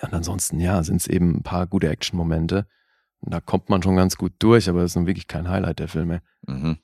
Und 0.02 0.14
ansonsten, 0.14 0.60
ja, 0.60 0.84
sind 0.84 0.98
es 0.98 1.07
eben 1.07 1.38
ein 1.38 1.44
paar 1.44 1.68
gute 1.68 1.90
Action-Momente. 1.90 2.68
Und 3.22 3.34
da 3.34 3.40
kommt 3.40 3.69
man 3.69 3.82
schon 3.82 3.95
ganz 3.95 4.18
gut 4.18 4.34
durch, 4.40 4.69
aber 4.69 4.82
das 4.82 4.91
ist 4.91 4.95
nun 4.95 5.07
wirklich 5.07 5.27
kein 5.27 5.49
Highlight 5.49 5.80
der 5.80 5.88
Filme. 5.88 6.22
Mhm. 6.45 6.77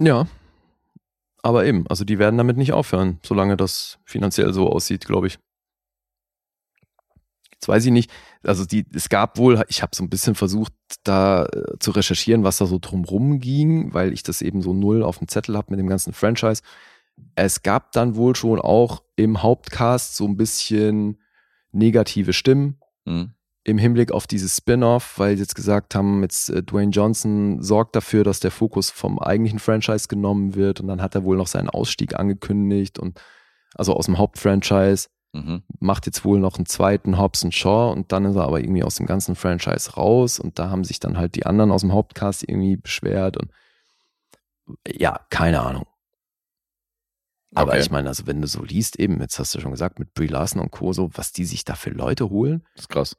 Ja. 0.00 0.26
Aber 1.42 1.64
eben, 1.64 1.86
also 1.88 2.04
die 2.04 2.18
werden 2.18 2.38
damit 2.38 2.56
nicht 2.56 2.72
aufhören, 2.72 3.20
solange 3.22 3.56
das 3.56 3.98
finanziell 4.04 4.52
so 4.52 4.68
aussieht, 4.68 5.04
glaube 5.06 5.28
ich. 5.28 5.38
Jetzt 7.62 7.68
weiß 7.68 7.86
ich 7.86 7.92
nicht, 7.92 8.10
also 8.42 8.64
die, 8.64 8.84
es 8.92 9.08
gab 9.08 9.38
wohl, 9.38 9.62
ich 9.68 9.82
habe 9.82 9.94
so 9.94 10.02
ein 10.02 10.10
bisschen 10.10 10.34
versucht, 10.34 10.72
da 11.04 11.44
äh, 11.46 11.78
zu 11.78 11.92
recherchieren, 11.92 12.42
was 12.42 12.56
da 12.58 12.66
so 12.66 12.80
drumrum 12.80 13.38
ging, 13.38 13.94
weil 13.94 14.12
ich 14.12 14.24
das 14.24 14.42
eben 14.42 14.62
so 14.62 14.72
null 14.74 15.04
auf 15.04 15.18
dem 15.18 15.28
Zettel 15.28 15.56
habe 15.56 15.68
mit 15.70 15.78
dem 15.78 15.86
ganzen 15.86 16.12
Franchise. 16.12 16.60
Es 17.36 17.62
gab 17.62 17.92
dann 17.92 18.16
wohl 18.16 18.34
schon 18.34 18.60
auch 18.60 19.04
im 19.14 19.44
Hauptcast 19.44 20.16
so 20.16 20.26
ein 20.26 20.36
bisschen 20.36 21.18
negative 21.70 22.32
Stimmen, 22.32 22.80
Mhm. 23.04 23.34
im 23.62 23.78
Hinblick 23.78 24.10
auf 24.10 24.26
dieses 24.26 24.56
Spin-off, 24.56 25.20
weil 25.20 25.36
sie 25.36 25.42
jetzt 25.42 25.54
gesagt 25.54 25.94
haben, 25.94 26.22
jetzt 26.22 26.50
äh, 26.50 26.64
Dwayne 26.64 26.90
Johnson 26.90 27.62
sorgt 27.62 27.94
dafür, 27.94 28.24
dass 28.24 28.40
der 28.40 28.50
Fokus 28.50 28.90
vom 28.90 29.20
eigentlichen 29.20 29.60
Franchise 29.60 30.08
genommen 30.08 30.56
wird 30.56 30.80
und 30.80 30.88
dann 30.88 31.00
hat 31.00 31.14
er 31.14 31.22
wohl 31.22 31.36
noch 31.36 31.46
seinen 31.46 31.70
Ausstieg 31.70 32.18
angekündigt 32.18 32.98
und 32.98 33.20
also 33.76 33.94
aus 33.94 34.06
dem 34.06 34.18
Hauptfranchise 34.18 35.06
Mhm. 35.34 35.62
macht 35.80 36.04
jetzt 36.06 36.24
wohl 36.26 36.38
noch 36.38 36.56
einen 36.56 36.66
zweiten 36.66 37.16
Hobbs 37.18 37.42
and 37.42 37.54
Shaw 37.54 37.90
und 37.92 38.12
dann 38.12 38.26
ist 38.26 38.36
er 38.36 38.44
aber 38.44 38.60
irgendwie 38.60 38.82
aus 38.82 38.96
dem 38.96 39.06
ganzen 39.06 39.34
Franchise 39.34 39.92
raus 39.92 40.38
und 40.38 40.58
da 40.58 40.68
haben 40.68 40.84
sich 40.84 41.00
dann 41.00 41.16
halt 41.16 41.34
die 41.36 41.46
anderen 41.46 41.70
aus 41.70 41.80
dem 41.80 41.92
Hauptcast 41.92 42.42
irgendwie 42.46 42.76
beschwert 42.76 43.38
und 43.38 43.50
ja, 44.86 45.20
keine 45.30 45.60
Ahnung. 45.62 45.86
Aber 47.54 47.72
Okay. 47.72 47.80
ich 47.80 47.90
meine, 47.90 48.08
also 48.08 48.26
wenn 48.26 48.40
du 48.40 48.46
so 48.46 48.62
liest, 48.62 48.98
eben, 48.98 49.20
jetzt 49.20 49.38
hast 49.38 49.54
du 49.54 49.60
schon 49.60 49.72
gesagt, 49.72 49.98
mit 49.98 50.14
Brie 50.14 50.26
Larson 50.26 50.60
und 50.60 50.70
Co., 50.70 50.92
so, 50.92 51.10
was 51.14 51.32
die 51.32 51.44
sich 51.44 51.64
da 51.64 51.74
für 51.74 51.90
Leute 51.90 52.30
holen, 52.30 52.64
Das 52.74 52.84
ist 52.84 52.88
krass. 52.88 53.16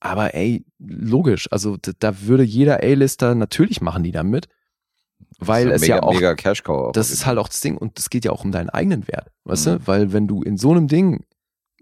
aber 0.00 0.34
ey, 0.34 0.64
logisch, 0.78 1.50
also 1.52 1.76
da, 1.76 1.92
da 1.98 2.20
würde 2.22 2.42
jeder 2.42 2.82
A-Lister, 2.82 3.34
natürlich 3.34 3.80
machen 3.80 4.02
die 4.02 4.10
da 4.12 4.22
mit, 4.24 4.48
weil 5.38 5.66
das 5.66 5.76
es 5.76 5.82
ist 5.82 5.88
ja 5.88 5.96
mega, 5.96 6.06
auch, 6.06 6.12
Mega 6.14 6.34
Cash 6.34 6.62
Cow. 6.64 6.92
das 6.92 7.10
ist 7.10 7.26
halt 7.26 7.38
auch 7.38 7.48
das 7.48 7.60
Ding 7.60 7.76
und 7.76 7.98
es 7.98 8.10
geht 8.10 8.24
ja 8.24 8.32
auch 8.32 8.44
um 8.44 8.50
deinen 8.52 8.70
eigenen 8.70 9.06
Wert, 9.08 9.30
weißt 9.44 9.66
Mhm. 9.66 9.70
du, 9.70 9.86
weil 9.86 10.12
wenn 10.12 10.26
du 10.28 10.42
in 10.42 10.56
so 10.56 10.70
einem 10.72 10.88
Ding 10.88 11.24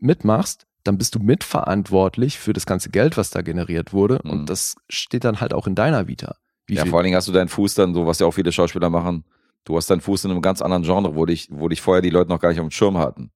mitmachst, 0.01 0.67
dann 0.85 0.99
bist 0.99 1.15
du 1.15 1.19
mitverantwortlich 1.19 2.39
für 2.39 2.53
das 2.53 2.67
ganze 2.67 2.91
Geld, 2.91 3.17
was 3.17 3.31
da 3.31 3.43
generiert 3.43 3.93
wurde 3.93 4.21
Mhm. 4.23 4.31
und 4.31 4.51
das 4.51 4.77
steht 4.89 5.25
dann 5.25 5.41
halt 5.41 5.55
auch 5.55 5.67
in 5.67 5.75
deiner 5.75 6.09
Vita. 6.09 6.37
Wie 6.67 6.75
Ja, 6.75 6.83
viel, 6.83 6.91
vor 6.91 6.99
allen 6.99 7.05
Dingen 7.05 7.17
hast 7.17 7.29
du 7.29 7.33
deinen 7.33 7.49
Fuß 7.49 7.75
dann, 7.75 7.95
so 7.95 8.07
was 8.07 8.19
ja 8.19 8.27
auch 8.27 8.33
viele 8.33 8.53
Schauspieler 8.53 8.91
machen, 8.91 9.25
du 9.65 9.77
hast 9.77 9.91
deinen 9.91 10.01
Fuß 10.01 10.25
in 10.27 10.31
einem 10.31 10.43
ganz 10.43 10.63
anderen 10.63 10.83
Genre, 10.83 11.15
wo 11.15 11.27
dich, 11.27 11.49
wo 11.51 11.69
dich 11.69 11.81
vorher 11.81 12.03
die 12.03 12.11
Leute 12.11 12.31
noch 12.31 12.41
gar 12.41 12.51
nicht 12.51 12.61
auf 12.61 12.67
dem 12.67 12.71
Schirm 12.71 12.99
hatten. 12.99 13.31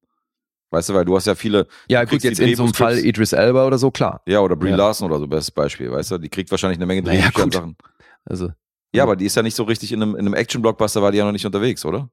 Weißt 0.71 0.91
du, 0.91 0.95
weil 0.95 1.07
du 1.07 1.17
hast 1.17 1.27
ja 1.27 1.35
viele, 1.35 1.67
ja 1.89 2.05
gut, 2.05 2.23
jetzt 2.23 2.41
in 2.41 2.55
so 2.55 2.65
einem 2.65 2.75
Fall 2.75 2.99
Idris 2.99 3.33
Elba 3.33 3.67
oder 3.67 3.79
so, 3.79 3.91
klar. 3.91 4.21
ja, 4.27 4.41
oder 4.41 4.55
Brie 4.55 4.69
Ja. 4.71 4.77
Larson 4.77 5.11
oder 5.11 5.19
so, 5.19 5.27
bestes 5.27 5.51
Beispiel, 5.51 5.91
weißt 5.91 6.11
du, 6.13 6.19
die 6.19 6.29
kriegt 6.29 6.51
wahrscheinlich 6.51 6.77
eine 6.79 6.85
Menge 6.87 7.03
Naja, 7.03 7.31
Drehbücher. 7.31 7.51
Sachen. 7.61 7.77
Also 8.27 8.51
Ja, 8.95 9.03
aber 9.05 9.17
die 9.17 9.25
ist 9.25 9.35
ja 9.37 9.43
nicht 9.43 9.55
so 9.57 9.63
richtig 9.63 9.93
in 9.93 10.03
einem, 10.03 10.15
in 10.15 10.21
einem 10.27 10.35
Action-Blockbuster, 10.35 11.01
war 11.01 11.11
die 11.13 11.19
ja 11.19 11.25
noch 11.25 11.33
nicht 11.33 11.47
unterwegs, 11.47 11.87
oder? 11.87 12.11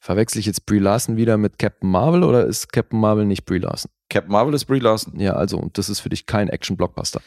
Verwechsel 0.00 0.38
ich 0.40 0.46
jetzt 0.46 0.66
Brie 0.66 0.78
Larson 0.78 1.16
wieder 1.16 1.36
mit 1.36 1.58
Captain 1.58 1.90
Marvel 1.90 2.22
oder 2.24 2.46
ist 2.46 2.72
Captain 2.72 3.00
Marvel 3.00 3.24
nicht 3.26 3.44
Brie 3.44 3.58
Larson? 3.58 3.90
Captain 4.10 4.32
Marvel 4.32 4.54
ist 4.54 4.64
Brie 4.66 4.78
Larson. 4.78 5.18
Ja, 5.18 5.34
also 5.34 5.58
und 5.58 5.76
das 5.78 5.88
ist 5.88 6.00
für 6.00 6.08
dich 6.08 6.26
kein 6.26 6.48
Action-Blockbuster. 6.48 7.20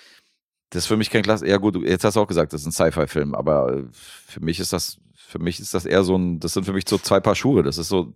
Das 0.72 0.84
ist 0.84 0.88
für 0.88 0.98
mich 0.98 1.10
kein 1.10 1.22
Klasse. 1.22 1.48
Ja, 1.48 1.58
gut, 1.58 1.76
jetzt 1.86 2.04
hast 2.06 2.16
du 2.16 2.22
auch 2.22 2.28
gesagt, 2.28 2.54
das 2.54 2.62
ist 2.62 2.68
ein 2.68 2.72
Sci-Fi-Film, 2.72 3.36
aber 3.36 3.74
äh, 3.74 3.84
für 3.92 4.40
mich 4.40 4.60
ist 4.60 4.72
das, 4.74 4.98
für 5.16 5.40
mich 5.40 5.60
ist 5.60 5.74
das 5.74 5.86
eher 5.86 6.04
so 6.04 6.16
ein, 6.18 6.40
das 6.40 6.54
sind 6.54 6.64
für 6.66 6.74
mich 6.74 6.86
so 6.88 6.98
zwei 6.98 7.20
Paar 7.20 7.36
Schuhe. 7.36 7.62
Das 7.62 7.78
ist 7.78 7.90
so, 7.90 8.14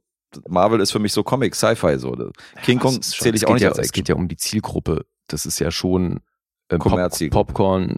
Marvel 0.48 0.80
ist 0.80 0.91
für 0.91 0.99
mich 0.99 1.11
so 1.14 1.22
Comic, 1.23 1.53
Sci-Fi, 1.53 1.99
so. 1.99 2.15
King 2.64 2.80
Kong 2.80 2.98
Es 2.99 3.11
zähle 3.11 3.36
es 3.36 3.41
ich 3.41 3.48
auch 3.48 3.49
geht 3.49 3.56
nicht 3.56 3.64
ja, 3.64 3.69
als 3.69 3.80
Es 3.80 3.88
Action. 3.90 3.94
geht 4.03 4.10
ja 4.10 4.15
um 4.15 4.27
die 4.27 4.38
Zielgruppe. 4.38 5.06
Das 5.27 5.45
ist 5.45 5.60
ja 5.60 5.69
schon 5.69 6.22
äh, 6.69 6.77
Pop. 6.77 6.98
Popcorn, 7.32 7.98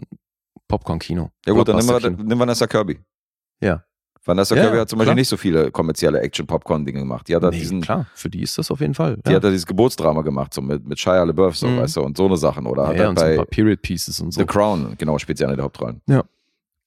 Popcorn-Kino. 0.66 1.30
Ja 1.46 1.52
gut, 1.52 1.68
dann 1.68 1.76
nehmen 1.76 1.88
wir, 1.88 1.92
Blockbuster-Kino. 2.00 2.28
nimm 2.28 2.38
Vanessa 2.38 2.66
Kirby. 2.66 2.98
Ja. 3.60 3.84
Vanessa 4.28 4.54
Ja, 4.54 4.62
Kirby 4.62 4.78
hat 4.78 4.88
zum 4.88 4.98
Beispiel 4.98 5.06
klar. 5.08 5.14
nicht 5.16 5.28
so 5.28 5.36
viele 5.36 5.70
kommerzielle 5.72 6.20
Action-Popcorn-Dinge 6.20 7.00
gemacht. 7.00 7.26
Die 7.28 7.34
hat, 7.34 7.42
Nee, 7.42 7.50
diesen, 7.58 7.80
klar, 7.80 8.06
für 8.14 8.28
die 8.30 8.42
ist 8.42 8.56
das 8.58 8.70
auf 8.70 8.80
jeden 8.80 8.94
Fall. 8.94 9.16
die 9.26 9.30
ja. 9.30 9.36
hat 9.36 9.44
da 9.44 9.50
dieses 9.50 9.66
Geburtsdrama 9.66 10.22
gemacht, 10.22 10.52
so 10.54 10.60
mit, 10.62 10.86
mit 10.86 10.98
Shia 11.00 11.24
LaBeouf, 11.24 11.56
so, 11.56 11.66
Mhm. 11.66 11.78
weißt 11.78 11.96
du, 11.96 12.02
und 12.02 12.16
so 12.16 12.26
eine 12.26 12.36
Sachen. 12.36 12.66
Oder 12.66 12.82
ja, 12.84 12.88
hat 12.90 12.96
ja, 12.98 13.08
und 13.08 13.18
so 13.18 13.24
ein 13.24 13.30
bei 13.32 13.36
paar 13.36 13.46
Period 13.46 13.82
Pieces 13.82 14.20
und 14.20 14.32
so. 14.32 14.40
The 14.40 14.46
Crown, 14.46 14.94
genau, 14.98 15.18
spielt 15.18 15.38
sie 15.38 15.44
eine 15.46 15.56
der 15.56 15.64
Hauptrollen. 15.64 16.00
Ja. 16.06 16.22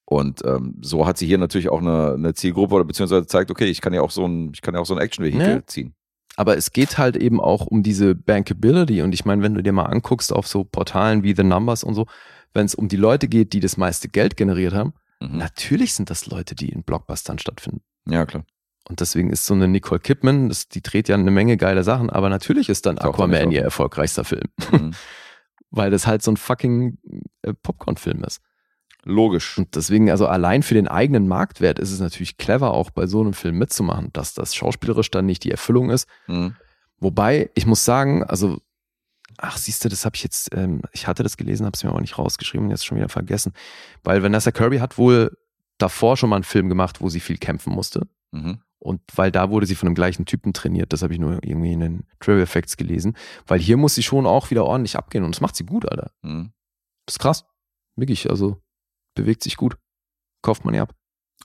Und 0.05 0.43
ähm, 0.45 0.75
so 0.81 1.05
hat 1.07 1.17
sie 1.17 1.25
hier 1.25 1.37
natürlich 1.37 1.69
auch 1.69 1.79
eine, 1.79 2.13
eine 2.15 2.33
Zielgruppe 2.33 2.75
oder 2.75 2.83
beziehungsweise 2.83 3.25
zeigt, 3.27 3.49
okay, 3.49 3.65
ich 3.65 3.81
kann 3.81 3.93
ja 3.93 4.01
auch 4.01 4.11
so 4.11 4.25
ein, 4.25 4.51
ich 4.53 4.61
kann 4.61 4.73
ja 4.73 4.81
auch 4.81 4.85
so 4.85 4.93
ein 4.95 4.99
Action-Vehikel 5.01 5.47
Ja. 5.47 5.65
ziehen. 5.65 5.93
Aber 6.37 6.57
es 6.57 6.71
geht 6.71 6.97
halt 6.97 7.15
eben 7.17 7.39
auch 7.41 7.65
um 7.65 7.83
diese 7.83 8.15
Bankability. 8.15 9.01
Und 9.01 9.13
ich 9.13 9.25
meine, 9.25 9.41
wenn 9.41 9.53
du 9.53 9.63
dir 9.63 9.73
mal 9.73 9.85
anguckst 9.85 10.31
auf 10.33 10.47
so 10.47 10.63
Portalen 10.63 11.23
wie 11.23 11.33
The 11.35 11.43
Numbers 11.43 11.83
und 11.83 11.93
so, 11.93 12.07
wenn 12.53 12.65
es 12.65 12.75
um 12.75 12.87
die 12.87 12.97
Leute 12.97 13.27
geht, 13.27 13.53
die 13.53 13.59
das 13.61 13.77
meiste 13.77 14.09
Geld 14.09 14.35
generiert 14.37 14.73
haben, 14.73 14.93
Mhm. 15.21 15.37
natürlich 15.37 15.93
sind 15.93 16.09
das 16.09 16.25
Leute, 16.25 16.55
die 16.55 16.69
in 16.69 16.83
Blockbustern 16.83 17.39
stattfinden. 17.39 17.81
Ja, 18.07 18.25
klar. 18.25 18.43
Und 18.89 18.99
deswegen 18.99 19.29
ist 19.29 19.45
so 19.45 19.53
eine 19.53 19.67
Nicole 19.67 19.99
Kidman, 19.99 20.49
das, 20.49 20.67
die 20.67 20.81
dreht 20.81 21.07
ja 21.07 21.15
eine 21.15 21.31
Menge 21.31 21.55
geile 21.55 21.83
Sachen, 21.83 22.09
aber 22.09 22.29
natürlich 22.29 22.67
ist 22.67 22.85
dann 22.85 22.97
Aquaman 22.97 23.51
ihr 23.51 23.61
erfolgreichster 23.61 24.23
Film. 24.23 24.45
Mhm. 24.71 24.91
Weil 25.69 25.91
das 25.91 26.07
halt 26.07 26.21
so 26.21 26.31
ein 26.31 26.37
fucking 26.37 26.97
äh, 27.43 27.53
Popcorn-Film 27.53 28.23
ist. 28.25 28.41
Logisch. 29.03 29.57
Und 29.57 29.75
deswegen, 29.75 30.11
also 30.11 30.27
allein 30.27 30.63
für 30.63 30.73
den 30.73 30.87
eigenen 30.87 31.27
Marktwert 31.27 31.79
ist 31.79 31.91
es 31.91 31.99
natürlich 31.99 32.37
clever, 32.37 32.73
auch 32.73 32.89
bei 32.89 33.07
so 33.07 33.21
einem 33.21 33.33
Film 33.33 33.57
mitzumachen, 33.57 34.09
dass 34.13 34.33
das 34.33 34.53
schauspielerisch 34.53 35.09
dann 35.11 35.25
nicht 35.25 35.43
die 35.43 35.51
Erfüllung 35.51 35.89
ist. 35.89 36.07
Mhm. 36.27 36.55
Wobei, 36.99 37.49
ich 37.55 37.65
muss 37.65 37.85
sagen, 37.85 38.23
also, 38.23 38.59
ach, 39.37 39.57
siehst 39.57 39.83
du, 39.83 39.89
das 39.89 40.05
habe 40.05 40.15
ich 40.15 40.23
jetzt, 40.23 40.49
ähm, 40.53 40.81
ich 40.91 41.07
hatte 41.07 41.23
das 41.23 41.37
gelesen, 41.37 41.65
habe 41.65 41.75
es 41.75 41.83
mir 41.83 41.89
aber 41.89 42.01
nicht 42.01 42.17
rausgeschrieben 42.17 42.65
und 42.65 42.71
jetzt 42.71 42.85
schon 42.85 42.97
wieder 42.97 43.09
vergessen. 43.09 43.53
Weil 44.03 44.23
Vanessa 44.23 44.51
Kirby 44.51 44.79
hat 44.79 44.97
wohl 44.97 45.37
davor 45.77 46.17
schon 46.17 46.29
mal 46.29 46.37
einen 46.37 46.43
Film 46.43 46.69
gemacht, 46.69 47.01
wo 47.01 47.09
sie 47.09 47.19
viel 47.19 47.37
kämpfen 47.37 47.73
musste. 47.73 48.07
Mhm. 48.31 48.61
Und 48.79 49.01
weil 49.15 49.31
da 49.31 49.49
wurde 49.51 49.67
sie 49.67 49.75
von 49.75 49.87
dem 49.87 49.95
gleichen 49.95 50.25
Typen 50.25 50.53
trainiert, 50.53 50.91
das 50.91 51.03
habe 51.03 51.13
ich 51.13 51.19
nur 51.19 51.33
irgendwie 51.43 51.73
in 51.73 51.79
den 51.81 52.03
Trivia 52.19 52.41
Effects 52.41 52.77
gelesen. 52.77 53.15
Weil 53.45 53.59
hier 53.59 53.77
muss 53.77 53.93
sie 53.95 54.03
schon 54.03 54.25
auch 54.25 54.49
wieder 54.49 54.65
ordentlich 54.65 54.95
abgehen 54.95 55.23
und 55.23 55.35
das 55.35 55.41
macht 55.41 55.55
sie 55.55 55.65
gut, 55.65 55.89
Alter. 55.89 56.11
Mhm. 56.23 56.51
Das 57.05 57.15
ist 57.15 57.19
krass. 57.19 57.45
Wirklich, 57.95 58.29
also 58.29 58.61
bewegt 59.15 59.43
sich 59.43 59.57
gut. 59.57 59.77
Kauft 60.41 60.65
man 60.65 60.73
ja 60.73 60.83
ab. 60.83 60.95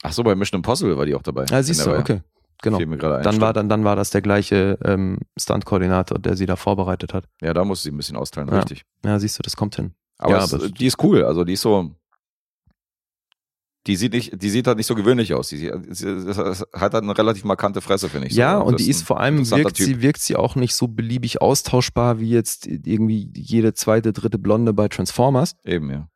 Ach 0.02 0.12
so, 0.12 0.22
bei 0.22 0.34
Mission 0.34 0.60
Impossible 0.60 0.96
war 0.96 1.04
die 1.04 1.14
auch 1.14 1.22
dabei. 1.22 1.44
Ah, 1.50 1.62
siehst 1.62 1.84
du, 1.84 1.94
okay. 1.96 2.22
Genau. 2.62 2.78
Dann 2.78 3.40
war, 3.40 3.52
dann, 3.52 3.68
dann 3.68 3.84
war 3.84 3.96
das 3.96 4.10
der 4.10 4.22
gleiche 4.22 4.78
ähm, 4.84 5.18
Stunt-Koordinator, 5.38 6.18
der 6.18 6.36
sie 6.36 6.46
da 6.46 6.56
vorbereitet 6.56 7.12
hat. 7.14 7.24
Ja, 7.42 7.52
da 7.54 7.64
musste 7.64 7.84
sie 7.84 7.90
ein 7.94 7.96
bisschen 7.96 8.16
austeilen, 8.16 8.48
Ja. 8.48 8.56
richtig. 8.56 8.82
Ja, 9.04 9.18
siehst 9.18 9.38
du, 9.38 9.42
das 9.42 9.56
kommt 9.56 9.76
hin. 9.76 9.92
Aber, 10.18 10.32
Ja, 10.32 10.44
es, 10.44 10.54
aber- 10.54 10.68
die 10.68 10.86
ist 10.86 11.02
cool. 11.02 11.24
Also 11.24 11.44
die 11.44 11.52
ist 11.54 11.60
so. 11.62 11.94
Die 13.86 13.94
sieht, 13.94 14.14
nicht, 14.14 14.42
die 14.42 14.50
sieht 14.50 14.66
halt 14.66 14.78
nicht 14.78 14.86
so 14.88 14.96
gewöhnlich 14.96 15.32
aus. 15.32 15.48
Die, 15.50 15.58
sie, 15.58 15.70
hat 15.70 16.92
halt 16.92 16.94
eine 17.04 17.16
relativ 17.16 17.44
markante 17.44 17.80
Fresse, 17.80 18.08
finde 18.08 18.26
ich. 18.26 18.34
so. 18.34 18.40
ja, 18.40 18.58
und 18.58 18.80
die 18.80 18.90
ist 18.90 19.02
vor 19.04 19.20
allem, 19.20 19.48
wirkt 19.48 19.76
Typ. 19.76 19.86
sie, 19.86 20.02
wirkt 20.02 20.20
sie 20.20 20.34
auch 20.34 20.56
nicht 20.56 20.74
so 20.74 20.88
beliebig 20.88 21.40
austauschbar 21.40 22.18
wie 22.18 22.30
jetzt 22.30 22.66
irgendwie 22.66 23.30
jede 23.36 23.74
zweite, 23.74 24.12
dritte 24.12 24.40
Blonde 24.40 24.72
bei 24.72 24.88
Transformers, 24.88 25.54
Eben, 25.64 25.90
ja. 25.90 26.08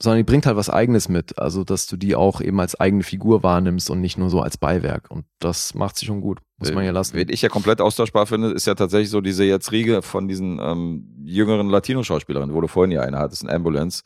Sondern 0.00 0.18
die 0.18 0.24
bringt 0.24 0.46
halt 0.46 0.56
was 0.56 0.70
Eigenes 0.70 1.08
mit. 1.08 1.38
Also, 1.38 1.64
dass 1.64 1.86
du 1.86 1.96
die 1.96 2.14
auch 2.14 2.40
eben 2.40 2.60
als 2.60 2.78
eigene 2.78 3.02
Figur 3.02 3.42
wahrnimmst 3.42 3.90
und 3.90 4.00
nicht 4.00 4.18
nur 4.18 4.30
so 4.30 4.40
als 4.40 4.56
Beiwerk. 4.56 5.10
Und 5.10 5.24
das 5.40 5.74
macht 5.74 5.96
sie 5.96 6.06
schon 6.06 6.20
gut. 6.20 6.40
Muss 6.58 6.72
man 6.72 6.84
ja 6.84 6.92
lassen. 6.92 7.14
Wen 7.16 7.28
ich 7.28 7.42
ja 7.42 7.48
komplett 7.48 7.80
austauschbar 7.80 8.26
finde, 8.26 8.50
ist 8.50 8.66
ja 8.66 8.74
tatsächlich 8.74 9.10
so 9.10 9.20
diese 9.20 9.44
jetzt 9.44 9.72
Riege 9.72 10.02
von 10.02 10.28
diesen 10.28 10.58
ähm, 10.60 11.08
jüngeren 11.24 11.68
Latino-Schauspielerinnen, 11.68 12.54
wo 12.54 12.60
du 12.60 12.68
vorhin 12.68 12.92
ja 12.92 13.02
eine 13.02 13.18
hattest, 13.18 13.44
ein 13.44 13.50
Ambulance. 13.50 14.02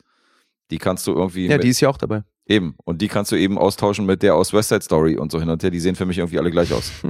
Die 0.71 0.77
kannst 0.77 1.05
du 1.07 1.13
irgendwie. 1.13 1.47
Ja, 1.47 1.57
die 1.57 1.69
ist 1.69 1.81
ja 1.81 1.89
auch 1.89 1.97
dabei. 1.97 2.23
eben. 2.47 2.75
Und 2.83 3.01
die 3.01 3.07
kannst 3.07 3.31
du 3.31 3.35
eben 3.35 3.57
austauschen 3.57 4.05
mit 4.05 4.23
der 4.23 4.35
aus 4.35 4.53
West 4.53 4.69
Side 4.69 4.81
Story 4.81 5.17
und 5.17 5.31
so 5.31 5.39
hin 5.39 5.49
und 5.49 5.61
her. 5.61 5.71
Die 5.71 5.79
sehen 5.79 5.95
für 5.95 6.05
mich 6.05 6.17
irgendwie 6.17 6.39
alle 6.39 6.51
gleich 6.51 6.73
aus. 6.73 6.91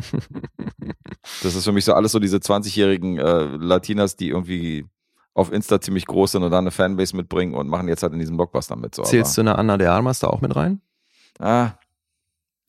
Das 1.42 1.56
ist 1.56 1.64
für 1.64 1.72
mich 1.72 1.86
so 1.86 1.94
alles 1.94 2.12
so 2.12 2.20
diese 2.20 2.38
20-jährigen 2.38 3.18
äh, 3.18 3.44
Latinas, 3.56 4.18
die 4.18 4.28
irgendwie 4.28 4.86
auf 5.34 5.52
Insta 5.52 5.82
ziemlich 5.82 6.06
groß 6.06 6.34
sind 6.34 6.44
und 6.44 6.52
da 6.52 6.60
eine 6.60 6.72
Fanbase 6.72 7.16
mitbringen 7.16 7.54
und 7.56 7.68
machen 7.68 7.88
jetzt 7.88 8.04
halt 8.04 8.14
in 8.14 8.20
diesem 8.20 8.38
Blockbuster 8.38 8.76
mit. 8.76 8.94
So. 8.96 9.04
Zählst 9.04 9.36
du 9.38 9.42
eine 9.42 9.58
Anna 9.58 9.78
de 9.78 9.88
Armas 9.88 10.20
da 10.20 10.28
auch 10.28 10.42
mit 10.42 10.56
rein? 10.56 10.82
Ah, 11.40 11.72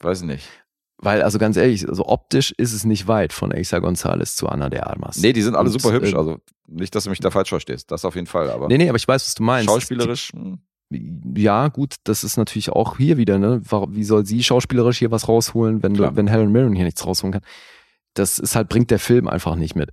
weiß 0.01 0.20
ich 0.23 0.27
nicht. 0.27 0.49
Weil, 0.97 1.23
also 1.23 1.39
ganz 1.39 1.57
ehrlich, 1.59 1.86
also 1.89 2.07
optisch 2.07 2.53
ist 2.57 2.73
es 2.73 2.85
nicht 2.85 3.07
weit 3.09 3.32
von 3.35 3.53
Asa 3.53 3.78
Gonzalez 3.81 4.36
zu 4.36 4.49
Anna 4.49 4.70
de 4.70 4.81
Armas. 4.81 5.19
Nee, 5.19 5.32
die 5.35 5.43
sind 5.43 5.55
alle 5.55 5.66
Und, 5.66 5.73
super 5.81 5.93
hübsch. 5.93 6.12
äh, 6.12 6.16
Also 6.16 6.39
nicht, 6.66 6.95
dass 6.95 7.05
du 7.05 7.11
mich 7.11 7.20
da 7.20 7.31
falsch 7.31 7.51
verstehst. 7.51 7.91
Das 7.91 8.05
auf 8.07 8.15
jeden 8.15 8.27
Fall. 8.27 8.51
Aber 8.51 8.69
Nee, 8.69 8.78
nee, 8.78 8.89
aber 8.89 8.97
ich 8.97 9.07
weiß, 9.07 9.23
was 9.27 9.35
du 9.35 9.43
meinst. 9.43 9.66
schauspielerisch. 9.69 10.31
hm. 10.32 10.59
Ja, 11.36 11.69
gut, 11.69 11.97
das 12.05 12.24
ist 12.24 12.36
natürlich 12.36 12.70
auch 12.70 12.99
hier 12.99 13.16
wieder, 13.16 13.39
ne? 13.39 13.61
Wie 13.89 14.05
soll 14.05 14.24
sie 14.24 14.43
schauspielerisch 14.43 14.99
hier 14.99 15.11
was 15.11 15.28
rausholen, 15.28 15.82
wenn, 15.82 15.95
du, 15.95 16.15
wenn 16.15 16.28
Helen 16.28 16.53
Mirren 16.53 16.74
hier 16.74 16.85
nichts 16.85 17.05
rausholen 17.05 17.32
kann? 17.32 17.43
Das 18.15 18.39
ist 18.39 18.55
halt, 18.55 18.69
bringt 18.69 18.91
der 18.93 19.01
Film 19.01 19.27
einfach 19.27 19.57
nicht 19.57 19.74
mit. 19.74 19.91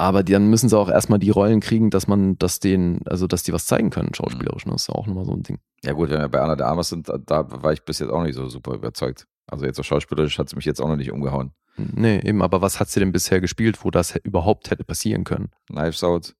Aber 0.00 0.22
die, 0.22 0.32
dann 0.32 0.48
müssen 0.48 0.68
sie 0.68 0.78
auch 0.78 0.88
erstmal 0.88 1.18
die 1.18 1.30
Rollen 1.30 1.58
kriegen, 1.60 1.90
dass 1.90 2.06
man, 2.06 2.38
dass 2.38 2.60
denen, 2.60 3.00
also 3.06 3.26
dass 3.26 3.42
die 3.42 3.52
was 3.52 3.66
zeigen 3.66 3.90
können, 3.90 4.14
schauspielerisch. 4.14 4.64
Ne? 4.64 4.72
Das 4.72 4.82
ist 4.82 4.88
ja 4.88 4.94
auch 4.94 5.06
nochmal 5.08 5.24
so 5.24 5.32
ein 5.32 5.42
Ding. 5.42 5.58
Ja 5.84 5.92
gut, 5.92 6.08
wenn 6.10 6.20
wir 6.20 6.28
bei 6.28 6.40
Anna 6.40 6.54
de 6.54 6.64
Armas 6.64 6.88
sind, 6.90 7.08
da, 7.08 7.18
da 7.18 7.62
war 7.62 7.72
ich 7.72 7.82
bis 7.82 7.98
jetzt 7.98 8.10
auch 8.10 8.22
nicht 8.22 8.36
so 8.36 8.48
super 8.48 8.74
überzeugt. 8.74 9.26
Also 9.48 9.64
jetzt 9.66 9.76
so 9.76 9.82
schauspielerisch 9.82 10.38
hat 10.38 10.48
sie 10.48 10.56
mich 10.56 10.64
jetzt 10.66 10.80
auch 10.80 10.88
noch 10.88 10.96
nicht 10.96 11.10
umgehauen. 11.10 11.52
Nee, 11.76 12.20
eben, 12.20 12.42
aber 12.42 12.60
was 12.62 12.78
hat 12.80 12.88
sie 12.90 13.00
denn 13.00 13.12
bisher 13.12 13.40
gespielt, 13.40 13.84
wo 13.84 13.90
das 13.90 14.14
überhaupt 14.16 14.70
hätte 14.70 14.84
passieren 14.84 15.24
können? 15.24 15.50
Knives 15.66 16.02
Out. 16.04 16.34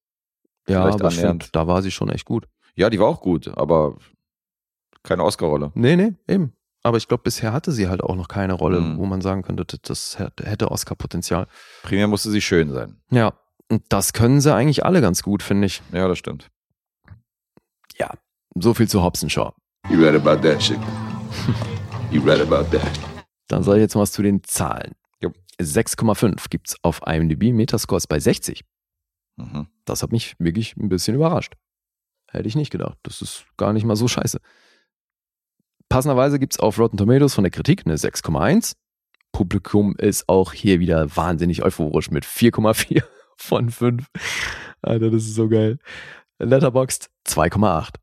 Ja, 0.68 0.84
aber 0.84 1.10
find, 1.10 1.54
da 1.56 1.66
war 1.66 1.80
sie 1.82 1.90
schon 1.90 2.10
echt 2.10 2.26
gut. 2.26 2.46
Ja, 2.76 2.90
die 2.90 3.00
war 3.00 3.06
auch 3.08 3.20
gut, 3.20 3.48
aber 3.56 3.96
keine 5.02 5.24
Oscar-Rolle. 5.24 5.72
Nee, 5.74 5.96
nee, 5.96 6.14
eben. 6.28 6.52
Aber 6.82 6.96
ich 6.96 7.08
glaube, 7.08 7.22
bisher 7.24 7.52
hatte 7.52 7.72
sie 7.72 7.88
halt 7.88 8.02
auch 8.02 8.14
noch 8.14 8.28
keine 8.28 8.52
Rolle, 8.52 8.80
Mhm. 8.80 8.98
wo 8.98 9.06
man 9.06 9.20
sagen 9.20 9.42
könnte, 9.42 9.64
das- 9.82 10.18
hätte 10.18 10.70
Oscar-Potenzial. 10.70 11.46
Primär 11.82 12.06
musste 12.08 12.30
sie 12.30 12.40
schön 12.40 12.70
sein. 12.72 13.00
Ja, 13.10 13.32
das 13.88 14.12
können 14.12 14.40
sie 14.40 14.54
eigentlich 14.54 14.84
alle 14.84 15.00
ganz 15.00 15.22
gut, 15.22 15.42
finde 15.42 15.66
ich. 15.66 15.82
Ja, 15.92 16.08
das 16.08 16.18
stimmt. 16.18 16.48
Ja, 17.96 18.12
so 18.54 18.74
viel 18.74 18.88
zu 18.88 19.02
Hobson 19.02 19.28
Shaw. 19.28 19.52
You 19.90 20.02
read 20.02 20.14
about 20.14 20.46
that 20.46 20.58
chick? 20.58 20.78
You 22.10 22.22
read 22.22 22.40
about 22.40 22.74
that? 22.74 22.98
Dann 23.48 23.62
sage 23.62 23.78
ich 23.78 23.82
jetzt 23.82 23.94
mal 23.94 24.00
was 24.00 24.12
zu 24.12 24.22
den 24.22 24.42
Zahlen. 24.42 24.94
Jo. 25.22 25.30
6,5 25.60 26.48
gibt's 26.48 26.76
auf 26.82 27.02
IMDb, 27.06 27.52
Metascore 27.52 27.98
ist 27.98 28.06
bei 28.06 28.18
60. 28.18 28.64
Mhm. 29.36 29.66
Das 29.84 30.02
hat 30.02 30.10
mich 30.10 30.34
wirklich 30.38 30.74
ein 30.76 30.88
bisschen 30.88 31.14
überrascht. 31.14 31.54
Hätte 32.30 32.48
ich 32.48 32.56
nicht 32.56 32.70
gedacht. 32.70 32.96
Das 33.02 33.20
ist 33.20 33.44
gar 33.58 33.74
nicht 33.74 33.84
mal 33.84 33.96
so 33.96 34.08
scheiße. 34.08 34.38
Passenderweise 35.90 36.38
gibt's 36.38 36.58
auf 36.58 36.78
Rotten 36.78 36.96
Tomatoes 36.96 37.34
von 37.34 37.44
der 37.44 37.50
Kritik 37.50 37.86
eine 37.86 37.96
6,1. 37.96 38.74
Publikum 39.32 39.94
ist 39.96 40.28
auch 40.28 40.54
hier 40.54 40.80
wieder 40.80 41.14
wahnsinnig 41.14 41.62
euphorisch 41.62 42.10
mit 42.10 42.24
4,4 42.24 43.02
von 43.38 43.70
5. 43.70 44.06
Alter, 44.82 45.10
das 45.10 45.24
ist 45.24 45.34
so 45.34 45.48
geil. 45.48 45.78
Letterboxd 46.38 47.10
2,8. 47.26 47.94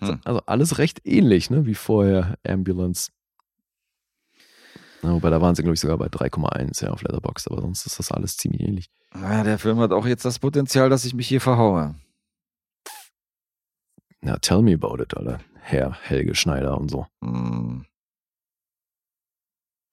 Hm. 0.00 0.20
Also 0.24 0.40
alles 0.46 0.78
recht 0.78 1.06
ähnlich, 1.06 1.50
ne, 1.50 1.66
wie 1.66 1.74
vorher 1.74 2.38
Ambulance. 2.46 3.10
Ja, 5.02 5.12
wobei 5.12 5.30
da 5.30 5.40
waren 5.40 5.54
sie, 5.54 5.62
glaube 5.62 5.74
ich, 5.74 5.80
sogar 5.80 5.96
bei 5.96 6.06
3,1 6.06 6.84
ja, 6.84 6.90
auf 6.90 7.02
Letterboxd, 7.02 7.50
aber 7.50 7.62
sonst 7.62 7.86
ist 7.86 7.98
das 7.98 8.12
alles 8.12 8.36
ziemlich 8.36 8.60
ähnlich. 8.60 8.90
Ja, 9.14 9.42
der 9.44 9.58
Film 9.58 9.78
hat 9.78 9.92
auch 9.92 10.06
jetzt 10.06 10.24
das 10.24 10.38
Potenzial, 10.38 10.90
dass 10.90 11.04
ich 11.04 11.14
mich 11.14 11.28
hier 11.28 11.40
verhaue. 11.40 11.94
Ja, 14.22 14.36
tell 14.38 14.60
me 14.62 14.74
about 14.74 15.02
it, 15.02 15.16
Alter. 15.16 15.40
Herr 15.60 15.96
Helge 16.02 16.34
Schneider 16.34 16.76
und 16.76 16.90
so. 16.90 17.06
Hm. 17.22 17.86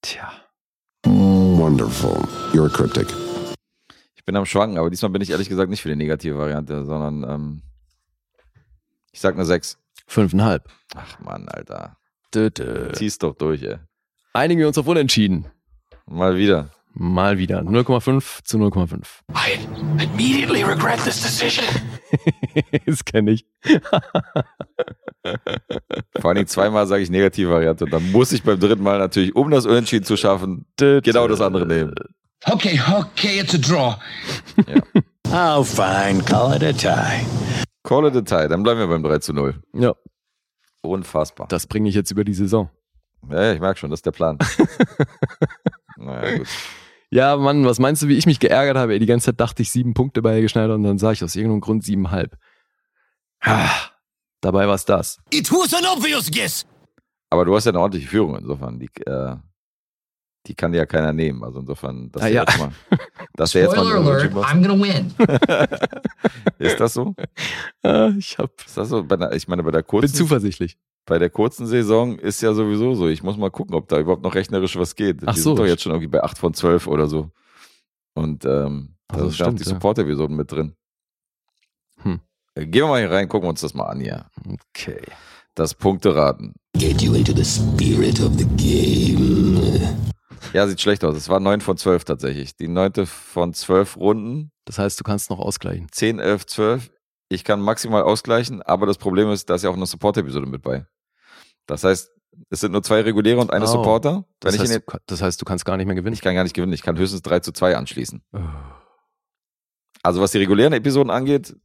Tja. 0.01 0.31
Wonderful. 1.05 2.17
You're 2.53 2.69
cryptic. 2.69 3.07
Ich 4.27 4.29
bin 4.29 4.35
am 4.35 4.45
Schwanken, 4.45 4.77
aber 4.77 4.89
diesmal 4.89 5.11
bin 5.11 5.21
ich 5.21 5.29
ehrlich 5.29 5.47
gesagt 5.47 5.69
nicht 5.69 5.81
für 5.81 5.87
die 5.87 5.95
negative 5.95 6.37
Variante, 6.37 6.83
sondern 6.83 7.23
ähm, 7.23 7.61
ich 9.13 9.21
sag 9.21 9.35
eine 9.35 9.45
6. 9.45 9.77
Fünfeinhalb. 10.05 10.67
Ach 10.95 11.17
Mann, 11.21 11.47
Alter. 11.47 11.95
Dö, 12.35 12.49
dö. 12.49 12.91
Zieh's 12.91 13.19
doch 13.19 13.35
durch, 13.35 13.63
ey. 13.63 13.77
Einigen 14.33 14.59
wir 14.59 14.67
uns 14.67 14.77
auf 14.77 14.85
Unentschieden. 14.85 15.45
Mal 16.05 16.35
wieder. 16.35 16.71
Mal 16.91 17.37
wieder. 17.37 17.61
0,5 17.61 18.43
zu 18.43 18.57
0,5. 18.57 19.05
I 19.31 19.59
immediately 20.03 20.61
regret 20.61 21.01
this 21.05 21.21
decision. 21.21 21.63
das 22.85 23.05
kenne 23.05 23.31
ich. 23.31 23.45
Vor 26.19 26.25
allen 26.25 26.35
Dingen 26.35 26.47
zweimal 26.47 26.85
sage 26.85 27.01
ich 27.01 27.09
negative 27.09 27.49
Variante 27.49 27.85
und 27.85 27.93
dann 27.93 28.11
muss 28.11 28.33
ich 28.33 28.43
beim 28.43 28.59
dritten 28.59 28.83
Mal 28.83 28.99
natürlich, 28.99 29.37
um 29.37 29.49
das 29.51 29.65
Unentschieden 29.65 30.03
zu 30.03 30.17
schaffen, 30.17 30.65
Dö, 30.77 30.99
genau 31.01 31.29
das 31.29 31.39
andere 31.39 31.65
nehmen. 31.65 31.95
Okay, 32.45 32.79
okay, 32.93 33.39
it's 33.39 33.53
a 33.53 33.57
draw. 33.57 33.97
Oh, 35.29 35.63
fine. 35.63 36.21
Call 36.23 36.53
it 36.53 36.63
a 36.63 36.71
tie. 36.73 37.25
Call 37.83 38.05
it 38.07 38.15
a 38.15 38.21
tie, 38.21 38.47
dann 38.47 38.63
bleiben 38.63 38.79
wir 38.79 38.87
beim 38.87 39.03
3 39.03 39.19
zu 39.19 39.33
0. 39.33 39.61
Ja, 39.73 39.93
Unfassbar. 40.81 41.47
das 41.47 41.67
bringe 41.67 41.89
ich 41.89 41.95
jetzt 41.95 42.11
über 42.11 42.23
die 42.23 42.33
Saison. 42.33 42.69
Ja, 43.29 43.43
ja, 43.45 43.53
ich 43.53 43.59
merke 43.59 43.79
schon, 43.79 43.89
das 43.89 43.99
ist 43.99 44.05
der 44.05 44.11
Plan. 44.11 44.37
naja, 45.97 46.37
gut. 46.37 46.47
Ja, 47.09 47.35
Mann, 47.37 47.65
was 47.65 47.79
meinst 47.79 48.01
du, 48.03 48.07
wie 48.09 48.17
ich 48.17 48.25
mich 48.25 48.39
geärgert 48.39 48.77
habe? 48.77 48.99
Die 48.99 49.05
ganze 49.05 49.27
Zeit 49.27 49.39
dachte 49.39 49.61
ich 49.61 49.71
sieben 49.71 49.93
Punkte 49.93 50.21
bei 50.21 50.33
Helge 50.33 50.49
Schneider 50.49 50.75
und 50.75 50.83
dann 50.83 50.97
sah 50.97 51.11
ich 51.13 51.23
aus 51.23 51.35
irgendeinem 51.35 51.61
Grund 51.61 51.83
siebenhalb. 51.83 52.37
Ah, 53.41 53.69
dabei 54.41 54.67
war 54.67 54.75
es 54.75 54.85
das. 54.85 55.19
It 55.31 55.49
was 55.51 55.73
an 55.73 55.85
obvious 55.85 56.29
guess. 56.29 56.65
Aber 57.29 57.45
du 57.45 57.55
hast 57.55 57.65
ja 57.65 57.71
eine 57.71 57.79
ordentliche 57.79 58.07
Führung, 58.09 58.37
insofern. 58.37 58.79
Die, 58.79 58.89
äh, 59.05 59.35
die 60.47 60.55
kann 60.55 60.73
ja 60.73 60.85
keiner 60.85 61.13
nehmen. 61.13 61.43
Also 61.43 61.59
insofern, 61.59 62.11
dass 62.11 62.23
Ah, 62.23 62.27
ja. 62.27 62.43
jetzt 62.47 62.57
mal, 62.59 62.71
dass 63.35 63.51
du 63.51 63.59
jetzt 63.59 63.75
mal 63.75 63.85
Spoiler 63.85 64.11
alert. 64.11 64.33
I'm 64.33 64.65
gonna 64.65 64.81
win. 64.81 65.13
Ist 66.59 66.79
das 66.79 66.93
so? 66.93 67.13
Ah, 67.83 68.11
ich 68.17 68.37
hab, 68.37 68.51
Ist 68.65 68.77
das 68.77 68.89
so? 68.89 69.03
Bei 69.03 69.15
der, 69.17 69.31
ich 69.33 69.47
meine, 69.47 69.63
bei 69.63 69.71
der 69.71 69.79
bin 69.79 69.87
kurzen, 69.87 70.15
zuversichtlich. 70.15 70.77
bei 71.05 71.19
der 71.19 71.29
kurzen 71.29 71.67
Saison 71.67 72.17
ist 72.17 72.41
ja 72.41 72.53
sowieso 72.53 72.93
so. 72.95 73.07
Ich 73.07 73.23
muss 73.23 73.37
mal 73.37 73.51
gucken, 73.51 73.75
ob 73.75 73.87
da 73.87 73.99
überhaupt 73.99 74.23
noch 74.23 74.35
rechnerisch 74.35 74.77
was 74.77 74.95
geht. 74.95 75.17
Ach 75.25 75.35
Wir 75.35 75.41
so. 75.41 75.51
sind 75.51 75.59
doch 75.59 75.67
jetzt 75.67 75.83
schon 75.83 75.91
irgendwie 75.91 76.07
bei 76.09 76.23
8 76.23 76.37
von 76.37 76.53
12 76.53 76.87
oder 76.87 77.07
so. 77.07 77.29
Und 78.15 78.45
ähm, 78.45 78.95
da 79.07 79.17
Also 79.17 79.29
sind 79.29 79.41
auch 79.41 79.45
stimmt, 79.45 79.59
die 79.59 79.63
ja. 79.65 79.69
Support-Episoden 79.69 80.35
mit 80.35 80.51
drin. 80.51 80.73
Hm. 82.01 82.19
Äh, 82.55 82.65
Gehen 82.65 82.83
wir 82.83 82.87
mal 82.87 82.99
hier 82.99 83.11
rein, 83.11 83.27
gucken 83.29 83.45
wir 83.45 83.51
uns 83.51 83.61
das 83.61 83.73
mal 83.73 83.85
an 83.85 83.99
hier. 83.99 84.25
Okay. 84.75 85.01
Das 85.55 85.73
Punkteraten. 85.73 86.53
Get 86.77 87.01
you 87.01 87.13
into 87.15 87.33
the 87.33 87.43
spirit 87.45 88.19
of 88.21 88.31
the 88.37 88.45
game. 88.57 89.59
Ja, 90.53 90.67
sieht 90.67 90.81
schlecht 90.81 91.03
aus. 91.03 91.15
Es 91.15 91.29
war 91.29 91.39
9 91.39 91.61
von 91.61 91.77
12 91.77 92.03
tatsächlich. 92.05 92.55
Die 92.55 92.67
neunte 92.67 93.05
von 93.05 93.53
12 93.53 93.97
Runden. 93.97 94.51
Das 94.65 94.79
heißt, 94.79 94.99
du 94.99 95.03
kannst 95.03 95.29
noch 95.29 95.39
ausgleichen. 95.39 95.87
10, 95.91 96.19
11, 96.19 96.45
12. 96.45 96.91
Ich 97.29 97.43
kann 97.43 97.59
maximal 97.61 98.03
ausgleichen, 98.03 98.61
aber 98.61 98.85
das 98.85 98.97
Problem 98.97 99.29
ist, 99.29 99.49
da 99.49 99.55
ist 99.55 99.63
ja 99.63 99.69
auch 99.69 99.75
eine 99.75 99.85
Support-Episode 99.85 100.45
mit 100.45 100.61
bei. 100.61 100.85
Das 101.65 101.83
heißt, 101.83 102.09
es 102.49 102.59
sind 102.59 102.71
nur 102.71 102.83
zwei 102.83 103.01
reguläre 103.01 103.39
und 103.41 103.51
eine 103.51 103.65
Oh. 103.65 103.67
Supporter. 103.67 104.13
Wenn 104.13 104.23
Das 104.39 104.59
heißt, 104.59 104.73
den, 104.75 104.81
du, 104.87 104.97
das 105.07 105.21
heißt, 105.21 105.41
du 105.41 105.45
kannst 105.45 105.65
gar 105.65 105.75
nicht 105.75 105.87
mehr 105.87 105.95
gewinnen. 105.95 106.13
ich 106.13 106.21
kann 106.21 106.35
gar 106.35 106.43
nicht 106.43 106.53
gewinnen, 106.55 106.73
ich 106.73 106.83
kann 106.83 106.97
höchstens 106.97 107.21
3 107.23 107.39
zu 107.39 107.51
2 107.51 107.75
anschließen. 107.75 108.21
Oh. 108.33 108.39
Also 110.03 110.21
was 110.21 110.31
die 110.31 110.37
regulären 110.37 110.73
Episoden 110.73 111.09
angeht, 111.11 111.55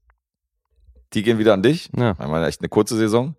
die 1.12 1.22
gehen 1.22 1.38
wieder 1.38 1.52
an 1.54 1.62
dich. 1.62 1.90
Ja. 1.96 2.18
Wir 2.18 2.24
haben 2.24 2.42
echt 2.44 2.60
eine 2.60 2.68
kurze 2.68 2.96
Saison. 2.96 3.36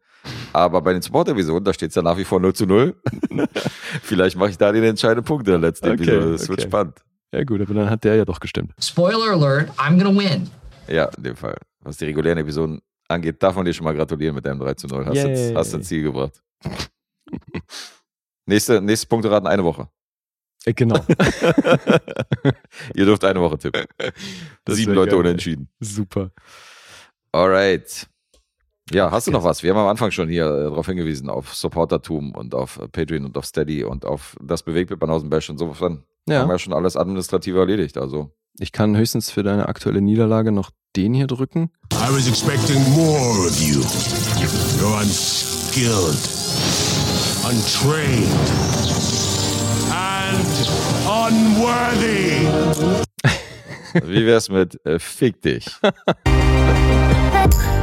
Aber 0.54 0.82
bei 0.82 0.94
den 0.94 1.02
Support-Episoden, 1.02 1.64
da 1.66 1.74
steht 1.74 1.90
es 1.90 1.96
ja 1.96 2.02
nach 2.02 2.18
wie 2.18 2.24
vor 2.24 2.40
0 2.40 2.54
zu 2.54 2.66
0. 2.66 2.96
Vielleicht 4.02 4.38
mache 4.38 4.52
ich 4.52 4.58
da 4.58 4.72
den 4.72 4.84
entscheidenden 4.84 5.26
Punkt 5.26 5.48
in 5.48 5.52
der 5.54 5.60
letzten 5.62 5.88
Okay, 5.88 6.04
Episode. 6.04 6.32
Das 6.32 6.48
wird 6.50 6.60
okay. 6.60 6.68
spannend. 6.70 7.04
ja 7.34 7.44
gut, 7.44 7.62
aber 7.62 7.74
dann 7.74 7.90
hat 7.90 8.04
der 8.04 8.16
ja 8.16 8.26
doch 8.26 8.40
gestimmt. 8.40 8.74
Spoiler 8.80 9.34
alert, 9.34 9.70
I'm 9.78 10.02
gonna 10.02 10.18
win. 10.18 10.50
Ja, 10.88 11.06
in 11.18 11.24
dem 11.24 11.36
Fall. 11.36 11.58
Was 11.82 11.98
die 11.98 12.06
regulären 12.06 12.38
Episoden 12.38 12.82
angeht, 13.10 13.42
darf 13.44 13.56
man 13.56 13.66
dir 13.66 13.74
schon 13.74 13.84
mal 13.86 13.96
gratulieren 13.96 14.36
mit 14.36 14.46
deinem 14.46 14.60
3 14.60 14.74
zu 14.76 14.88
0. 14.88 15.06
Hast, 15.06 15.16
Yay. 15.16 15.54
hast 15.54 15.74
ein 15.76 15.84
Ziel 15.84 16.04
gebracht. 16.04 16.42
Nächste, 18.46 18.82
nächste 18.82 19.08
Punkte 19.08 19.32
raten, 19.32 19.48
eine 19.48 19.64
Woche. 19.64 19.88
Äh, 20.66 20.74
genau. 20.74 21.00
Ihr 22.96 23.06
dürft 23.06 23.24
eine 23.24 23.40
Woche 23.42 23.58
tippen. 23.58 23.86
Das 24.66 24.76
Sieben 24.76 24.94
Leute 24.94 25.12
geil. 25.12 25.20
unentschieden. 25.20 25.70
Super. 25.80 26.32
Alright. 27.32 28.08
Ja, 28.92 29.12
hast 29.12 29.28
du 29.28 29.32
noch 29.32 29.44
was? 29.46 29.64
Wir 29.64 29.70
haben 29.72 29.80
am 29.80 29.88
Anfang 29.88 30.12
schon 30.12 30.28
hier 30.28 30.46
äh, 30.46 30.64
darauf 30.64 30.86
hingewiesen, 30.88 31.30
auf 31.30 31.56
Supportertum 31.56 32.34
und 32.36 32.54
auf 32.54 32.80
äh, 32.80 32.88
Patreon 32.90 33.24
und 33.26 33.38
auf 33.38 33.46
Steady 33.46 33.82
und 33.84 34.06
auf 34.06 34.36
das 34.44 34.62
Bewegtbild 34.64 35.00
Banausen 35.00 35.30
Bash 35.30 35.50
und 35.50 35.58
so. 35.58 35.74
Dann 35.80 36.04
Ja. 36.28 36.42
haben 36.42 36.50
wir 36.50 36.60
schon 36.60 36.74
alles 36.74 36.98
administrativ 36.98 37.56
erledigt. 37.56 37.98
Also 37.98 38.32
Ich 38.60 38.74
kann 38.74 38.96
höchstens 38.98 39.32
für 39.32 39.42
deine 39.42 39.70
aktuelle 39.70 40.02
Niederlage 40.02 40.52
noch 40.52 40.70
den 40.98 41.14
hier 41.14 41.28
drücken. 41.28 41.72
I 41.94 42.10
was 42.12 42.28
expecting 42.28 42.78
more 42.92 43.48
of 43.48 43.58
you. 43.62 43.80
You're 44.80 45.00
unskilled, 45.02 46.20
untrained, 47.50 48.28
and 49.92 50.70
unworthy. 51.08 52.48
wie 54.06 54.26
wär's 54.26 54.50
mit 54.50 54.86
äh, 54.86 55.00
Fick 55.00 55.42
dich? 55.42 55.66